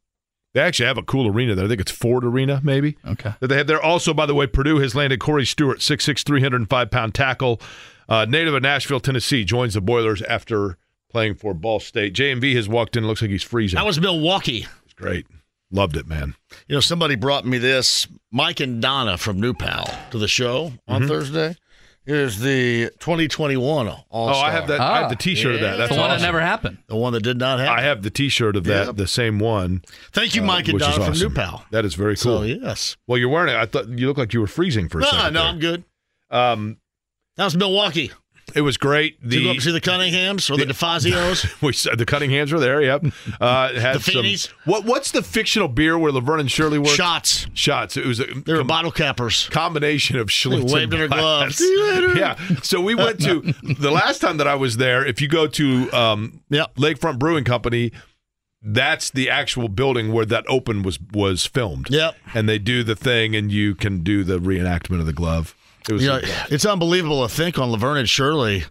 they 0.53 0.61
actually 0.61 0.87
have 0.87 0.97
a 0.97 1.03
cool 1.03 1.27
arena 1.27 1.55
there. 1.55 1.65
I 1.65 1.67
think 1.67 1.81
it's 1.81 1.91
Ford 1.91 2.23
Arena, 2.25 2.59
maybe. 2.63 2.97
Okay. 3.05 3.33
that 3.39 3.47
they 3.47 3.57
have 3.57 3.67
there. 3.67 3.81
Also, 3.81 4.13
by 4.13 4.25
the 4.25 4.33
way, 4.33 4.47
Purdue 4.47 4.79
has 4.79 4.95
landed 4.95 5.19
Corey 5.19 5.45
Stewart, 5.45 5.79
6'6", 5.79 6.23
305 6.23 6.91
pound 6.91 7.13
tackle, 7.13 7.61
uh, 8.07 8.25
native 8.27 8.53
of 8.53 8.63
Nashville, 8.63 8.99
Tennessee, 8.99 9.43
joins 9.43 9.75
the 9.75 9.81
Boilers 9.81 10.21
after 10.23 10.77
playing 11.11 11.35
for 11.35 11.53
Ball 11.53 11.79
State. 11.79 12.13
JMV 12.13 12.55
has 12.55 12.67
walked 12.67 12.95
in. 12.95 13.05
Looks 13.05 13.21
like 13.21 13.31
he's 13.31 13.43
freezing. 13.43 13.77
That 13.77 13.85
was 13.85 13.99
Milwaukee. 13.99 14.65
It's 14.85 14.93
great. 14.93 15.27
Loved 15.71 15.95
it, 15.95 16.07
man. 16.07 16.33
You 16.67 16.75
know, 16.75 16.79
somebody 16.79 17.15
brought 17.15 17.45
me 17.45 17.59
this. 17.59 18.07
Mike 18.31 18.59
and 18.59 18.81
Donna 18.81 19.17
from 19.19 19.39
New 19.39 19.53
Pal 19.53 19.85
to 20.09 20.17
the 20.17 20.27
show 20.27 20.73
on 20.87 21.07
Thursday. 21.07 21.55
Here's 22.09 22.39
the 22.39 22.89
2021 23.01 23.87
All 23.87 23.93
Star. 23.93 24.03
Oh, 24.09 24.29
I 24.39 24.49
have 24.49 24.67
that. 24.69 24.79
I 24.81 25.01
have 25.01 25.09
the 25.11 25.15
T-shirt 25.15 25.53
of 25.53 25.61
that. 25.61 25.77
That's 25.77 25.91
the 25.93 25.99
one 25.99 26.09
awesome. 26.09 26.21
that 26.21 26.25
never 26.25 26.41
happened. 26.41 26.79
The 26.87 26.95
one 26.95 27.13
that 27.13 27.21
did 27.21 27.37
not 27.37 27.59
happen. 27.59 27.77
I 27.77 27.81
have 27.83 28.01
the 28.01 28.09
T-shirt 28.09 28.55
of 28.55 28.63
that, 28.63 28.87
Yep. 28.87 28.95
the 28.95 29.05
same 29.05 29.37
one. 29.37 29.83
Thank 30.11 30.33
you, 30.33 30.41
uh, 30.41 30.45
Mike 30.45 30.65
and 30.69 30.73
which 30.73 30.87
is 30.87 30.95
from 30.95 31.03
awesome. 31.03 31.27
New 31.29 31.35
Pal. 31.35 31.63
That 31.69 31.85
is 31.85 31.93
very 31.93 32.17
So 32.17 32.37
cool. 32.39 32.47
yes. 32.47 32.97
Well, 33.05 33.19
you're 33.19 33.29
wearing 33.29 33.53
it. 33.53 33.57
I 33.59 33.67
thought 33.67 33.89
you 33.89 34.07
looked 34.07 34.17
like 34.17 34.33
you 34.33 34.41
were 34.41 34.47
freezing 34.47 34.89
for 34.89 34.97
a 34.97 35.01
No, 35.01 35.07
second. 35.11 35.33
no, 35.35 35.39
there. 35.41 35.49
I'm 35.51 35.59
good. 35.59 35.83
Um, 36.31 36.77
That 37.37 37.43
was 37.45 37.55
Milwaukee. 37.55 38.11
It 38.55 38.61
was 38.61 38.77
great. 38.77 39.21
Did 39.21 39.33
you 39.33 39.39
go 39.41 39.45
up 39.49 39.51
The 39.53 39.57
and 39.57 39.63
see 39.63 39.71
the 39.71 39.81
Cunninghams 39.81 40.49
or 40.49 40.57
the, 40.57 40.65
the- 40.65 40.73
DeFazios? 40.73 41.61
we 41.61 41.73
saw- 41.73 41.95
the 41.95 42.05
Cunninghams 42.05 42.51
were 42.51 42.59
there. 42.59 42.81
Yep. 42.81 43.05
Uh, 43.39 43.73
had 43.79 43.95
The 43.97 43.99
some. 43.99 44.23
Feeneys? 44.23 44.47
What 44.65 44.85
What's 44.85 45.11
the 45.11 45.21
fictional 45.23 45.67
beer 45.67 45.97
where 45.97 46.11
Laverne 46.11 46.39
and 46.41 46.51
Shirley 46.51 46.79
were? 46.79 46.85
Shots. 46.87 47.47
Shots. 47.53 47.97
It 47.97 48.05
was 48.05 48.19
a 48.19 48.25
They 48.25 48.53
were 48.53 48.59
com- 48.59 48.67
bottle 48.67 48.91
cappers. 48.91 49.47
combination 49.49 50.17
of 50.17 50.27
Schlitz 50.27 50.71
waved 50.71 50.93
and 50.93 50.93
in 50.93 50.99
her 50.99 51.07
gloves. 51.07 51.57
See 51.57 51.63
you 51.71 51.83
later. 51.91 52.15
Yeah. 52.17 52.37
So 52.63 52.81
we 52.81 52.95
went 52.95 53.21
to 53.23 53.41
the 53.63 53.91
last 53.91 54.19
time 54.19 54.37
that 54.37 54.47
I 54.47 54.55
was 54.55 54.77
there. 54.77 55.05
If 55.05 55.21
you 55.21 55.27
go 55.27 55.47
to 55.47 55.91
um, 55.91 56.41
Yep. 56.49 56.75
Lakefront 56.75 57.19
Brewing 57.19 57.43
Company, 57.43 57.91
that's 58.61 59.09
the 59.09 59.29
actual 59.29 59.69
building 59.69 60.11
where 60.11 60.25
that 60.25 60.43
open 60.49 60.83
was 60.83 60.99
was 61.13 61.45
filmed. 61.45 61.87
Yep. 61.89 62.15
And 62.33 62.49
they 62.49 62.59
do 62.59 62.83
the 62.83 62.95
thing, 62.95 63.33
and 63.35 63.51
you 63.51 63.73
can 63.73 64.03
do 64.03 64.23
the 64.25 64.37
reenactment 64.39 64.99
of 64.99 65.05
the 65.05 65.13
glove. 65.13 65.55
It 65.89 65.93
was 65.93 66.03
You 66.03 66.09
know, 66.09 66.21
it's 66.49 66.65
unbelievable 66.65 67.27
to 67.27 67.33
think 67.33 67.57
on 67.59 67.71
Laverne 67.71 67.97
and 67.97 68.09
Shirley. 68.09 68.63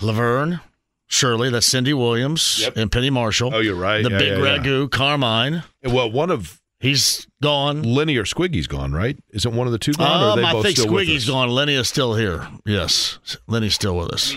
Laverne, 0.00 0.60
Shirley, 1.06 1.50
that's 1.50 1.66
Cindy 1.66 1.94
Williams 1.94 2.60
Yep. 2.62 2.76
and 2.76 2.90
Penny 2.92 3.10
Marshall. 3.10 3.54
Oh, 3.54 3.60
you're 3.60 3.74
right. 3.76 4.02
The 4.02 4.10
Yeah, 4.10 4.18
big 4.18 4.38
yeah, 4.38 4.44
yeah. 4.54 4.58
ragu, 4.58 4.90
Carmine. 4.90 5.62
well, 5.84 6.10
one 6.10 6.30
of 6.30 6.60
He's 6.80 7.26
gone. 7.40 7.82
Lenny 7.82 8.16
or 8.18 8.24
Squiggy's 8.24 8.66
gone, 8.66 8.92
right? 8.92 9.16
Isn't 9.32 9.54
one 9.54 9.66
of 9.66 9.72
the 9.72 9.78
two 9.78 9.92
gone? 9.94 10.22
or 10.22 10.30
Um, 10.32 10.38
they 10.40 10.44
I 10.44 10.52
both 10.52 10.64
think 10.66 10.76
still 10.76 10.92
Squiggy's 10.92 11.24
gone. 11.26 11.48
Lenny 11.48 11.74
is 11.74 11.88
still 11.88 12.14
here. 12.14 12.46
Yes, 12.66 13.18
Lenny's 13.46 13.72
still 13.74 13.96
with 13.96 14.10
us. 14.12 14.36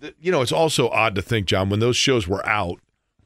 th- 0.00 0.14
you 0.20 0.32
know, 0.32 0.40
it's 0.42 0.50
also 0.50 0.88
odd 0.88 1.14
to 1.14 1.22
think, 1.22 1.46
John, 1.46 1.68
when 1.68 1.78
those 1.78 1.96
shows 1.96 2.26
were 2.26 2.44
out, 2.48 2.80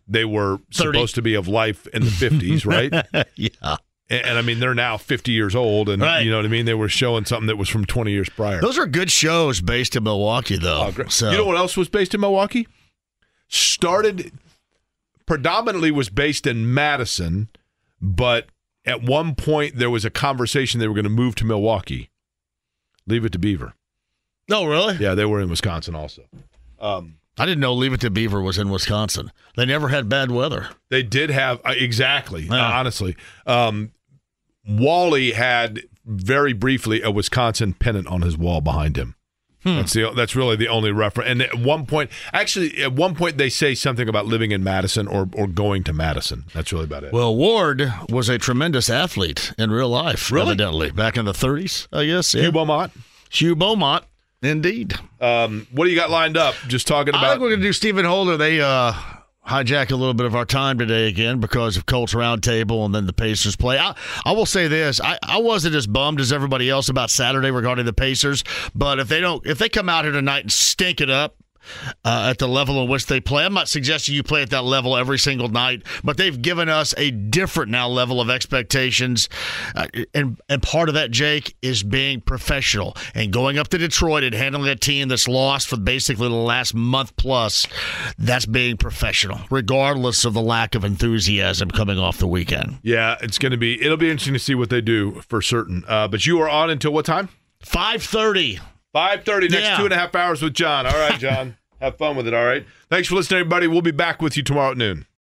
they 0.06 0.24
were 0.26 0.58
30. 0.74 0.98
supposed 0.98 1.14
to 1.14 1.22
be 1.22 1.32
of 1.34 1.48
life 1.48 1.86
in 1.94 2.02
the 2.04 2.10
50s, 2.10 2.66
right? 3.14 3.26
Yeah, 3.36 3.76
and 4.10 4.38
I 4.38 4.42
mean, 4.42 4.58
they're 4.60 4.74
now 4.74 4.96
50 4.96 5.32
years 5.32 5.54
old, 5.54 5.88
and 5.88 6.00
Right. 6.02 6.20
you 6.24 6.30
know 6.30 6.36
what 6.38 6.44
I 6.46 6.48
mean? 6.48 6.64
They 6.66 6.74
were 6.74 6.88
showing 6.88 7.24
something 7.26 7.46
that 7.46 7.56
was 7.56 7.68
from 7.68 7.84
20 7.84 8.10
years 8.10 8.28
prior. 8.28 8.60
those 8.60 8.78
are 8.78 8.86
good 8.86 9.10
shows 9.10 9.60
based 9.60 9.94
in 9.96 10.02
Milwaukee, 10.04 10.56
though. 10.56 10.92
Oh. 10.98 11.04
So 11.08 11.30
You 11.30 11.36
know 11.38 11.44
what 11.46 11.56
else 11.56 11.76
was 11.76 11.88
based 11.88 12.14
in 12.14 12.20
Milwaukee? 12.20 12.66
Started 13.48 14.32
predominantly 15.26 15.90
was 15.90 16.08
based 16.08 16.46
in 16.46 16.72
Madison, 16.72 17.48
but 18.00 18.46
at 18.84 19.02
one 19.02 19.34
point 19.34 19.76
there 19.76 19.90
was 19.90 20.04
a 20.04 20.10
conversation 20.10 20.80
they 20.80 20.88
were 20.88 20.94
going 20.94 21.04
to 21.04 21.10
move 21.10 21.34
to 21.36 21.44
Milwaukee. 21.44 22.10
Leave 23.06 23.24
it 23.24 23.32
to 23.32 23.38
Beaver. 23.38 23.74
No, 24.48 24.64
really? 24.64 24.96
Yeah, 24.96 25.14
they 25.14 25.24
were 25.26 25.40
in 25.40 25.50
Wisconsin 25.50 25.94
also. 25.94 26.22
Um, 26.80 27.16
I 27.38 27.44
didn't 27.46 27.60
know 27.60 27.74
Leave 27.74 27.92
It 27.92 28.00
to 28.00 28.10
Beaver 28.10 28.40
was 28.40 28.58
in 28.58 28.70
Wisconsin. 28.70 29.30
They 29.56 29.66
never 29.66 29.88
had 29.88 30.08
bad 30.08 30.30
weather. 30.30 30.68
They 30.88 31.02
did 31.02 31.30
have 31.30 31.60
uh, 31.64 31.74
exactly. 31.76 32.48
uh, 32.48 32.56
honestly, 32.56 33.16
um, 33.46 33.92
Wally 34.68 35.32
had 35.32 35.80
very 36.04 36.52
briefly 36.52 37.02
a 37.02 37.10
Wisconsin 37.10 37.72
pennant 37.72 38.06
on 38.08 38.22
his 38.22 38.36
wall 38.36 38.60
behind 38.60 38.96
him. 38.96 39.14
That's 39.64 39.92
the 39.92 40.10
that's 40.16 40.34
really 40.34 40.56
the 40.56 40.68
only 40.68 40.92
reference. 40.92 41.28
And 41.28 41.42
at 41.42 41.58
one 41.58 41.84
point, 41.84 42.10
actually, 42.32 42.82
at 42.82 42.94
one 42.94 43.14
point 43.14 43.36
they 43.36 43.50
say 43.50 43.74
something 43.74 44.08
about 44.08 44.24
living 44.24 44.50
in 44.50 44.64
Madison 44.64 45.06
or 45.06 45.28
or 45.34 45.46
going 45.46 45.84
to 45.84 45.92
Madison. 45.92 46.44
That's 46.54 46.72
really 46.72 46.84
about 46.86 47.04
it. 47.04 47.12
Well, 47.12 47.36
Ward 47.36 47.92
was 48.08 48.30
a 48.30 48.38
tremendous 48.38 48.88
athlete 48.88 49.52
in 49.58 49.70
real 49.70 49.90
life, 49.90 50.30
Really? 50.32 50.52
evidently, 50.52 50.90
back 50.90 51.18
in 51.18 51.26
the 51.26 51.32
30s, 51.32 51.86
I 51.92 52.06
guess. 52.06 52.32
yeah. 52.34 52.42
Hugh 52.44 52.52
Beaumont, 52.52 52.92
Hugh 53.28 53.54
Beaumont, 53.56 54.04
indeed. 54.42 54.94
um, 55.20 55.66
what 55.72 55.84
do 55.84 55.90
you 55.90 55.96
got 55.96 56.08
lined 56.08 56.38
up? 56.38 56.54
Just 56.68 56.86
talking 56.86 57.10
about. 57.10 57.24
I 57.24 57.30
think 57.30 57.42
we're 57.42 57.48
going 57.50 57.60
to 57.60 57.66
do 57.66 57.72
Stephen 57.74 58.06
Holder. 58.06 58.38
They 58.38 58.62
uh, 58.62 58.94
hijack 59.48 59.90
a 59.90 59.96
little 59.96 60.14
bit 60.14 60.26
of 60.26 60.34
our 60.34 60.44
time 60.44 60.78
today 60.78 61.08
again 61.08 61.40
because 61.40 61.76
of 61.76 61.86
Colts 61.86 62.14
Roundtable 62.14 62.84
and 62.84 62.94
then 62.94 63.06
the 63.06 63.12
Pacers 63.12 63.56
play. 63.56 63.78
I, 63.78 63.94
I 64.24 64.32
will 64.32 64.46
say 64.46 64.68
this: 64.68 65.00
I, 65.00 65.18
I 65.22 65.38
wasn't 65.38 65.74
as 65.74 65.86
bummed 65.86 66.20
as 66.20 66.32
everybody 66.32 66.68
else 66.68 66.88
about 66.88 67.10
Saturday 67.10 67.50
regarding 67.50 67.86
the 67.86 67.92
Pacers, 67.92 68.44
but 68.74 68.98
if 68.98 69.08
they 69.08 69.20
don't, 69.20 69.44
if 69.46 69.58
they 69.58 69.68
come 69.68 69.88
out 69.88 70.04
here 70.04 70.12
tonight 70.12 70.42
and 70.42 70.52
stink 70.52 71.00
it 71.00 71.10
up. 71.10 71.36
Uh, 72.04 72.28
at 72.30 72.38
the 72.38 72.48
level 72.48 72.82
in 72.82 72.88
which 72.88 73.06
they 73.06 73.20
play. 73.20 73.44
I'm 73.44 73.54
not 73.54 73.68
suggesting 73.68 74.14
you 74.14 74.22
play 74.22 74.42
at 74.42 74.50
that 74.50 74.64
level 74.64 74.96
every 74.96 75.18
single 75.18 75.48
night, 75.48 75.82
but 76.02 76.16
they've 76.16 76.40
given 76.40 76.68
us 76.68 76.94
a 76.96 77.10
different 77.10 77.70
now 77.70 77.88
level 77.88 78.20
of 78.20 78.30
expectations. 78.30 79.28
Uh, 79.74 79.86
and, 80.14 80.40
and 80.48 80.62
part 80.62 80.88
of 80.88 80.94
that, 80.94 81.10
Jake, 81.10 81.56
is 81.62 81.82
being 81.82 82.20
professional 82.20 82.96
and 83.14 83.32
going 83.32 83.58
up 83.58 83.68
to 83.68 83.78
Detroit 83.78 84.24
and 84.24 84.34
handling 84.34 84.68
a 84.68 84.76
team 84.76 85.08
that's 85.08 85.28
lost 85.28 85.68
for 85.68 85.76
basically 85.76 86.28
the 86.28 86.34
last 86.34 86.74
month 86.74 87.16
plus. 87.16 87.66
That's 88.18 88.46
being 88.46 88.76
professional, 88.76 89.40
regardless 89.50 90.24
of 90.24 90.34
the 90.34 90.42
lack 90.42 90.74
of 90.74 90.84
enthusiasm 90.84 91.70
coming 91.70 91.98
off 91.98 92.18
the 92.18 92.26
weekend. 92.28 92.78
yeah, 92.82 93.16
it's 93.20 93.38
going 93.38 93.52
to 93.52 93.58
be. 93.58 93.82
It'll 93.82 93.96
be 93.96 94.10
interesting 94.10 94.34
to 94.34 94.40
see 94.40 94.54
what 94.54 94.70
they 94.70 94.80
do 94.80 95.20
for 95.28 95.42
certain. 95.42 95.84
Uh, 95.86 96.08
but 96.08 96.26
you 96.26 96.40
are 96.40 96.48
on 96.48 96.70
until 96.70 96.92
what 96.92 97.04
time? 97.04 97.28
530. 97.60 98.60
Five 98.92 99.24
thirty. 99.24 99.48
Next 99.48 99.62
Yeah. 99.64 99.76
two 99.76 99.84
and 99.84 99.92
a 99.92 99.96
half 99.98 100.14
hours 100.14 100.42
with 100.42 100.54
John. 100.54 100.86
All 100.86 100.92
right, 100.98 101.18
John. 101.18 101.56
Have 101.80 101.96
fun 101.98 102.16
with 102.16 102.26
it. 102.26 102.34
All 102.34 102.44
right. 102.44 102.66
Thanks 102.90 103.08
for 103.08 103.14
listening, 103.14 103.40
everybody. 103.40 103.66
We'll 103.68 103.82
be 103.82 103.90
back 103.92 104.20
with 104.20 104.36
you 104.36 104.42
tomorrow 104.42 104.72
at 104.72 104.76
noon. 104.76 105.06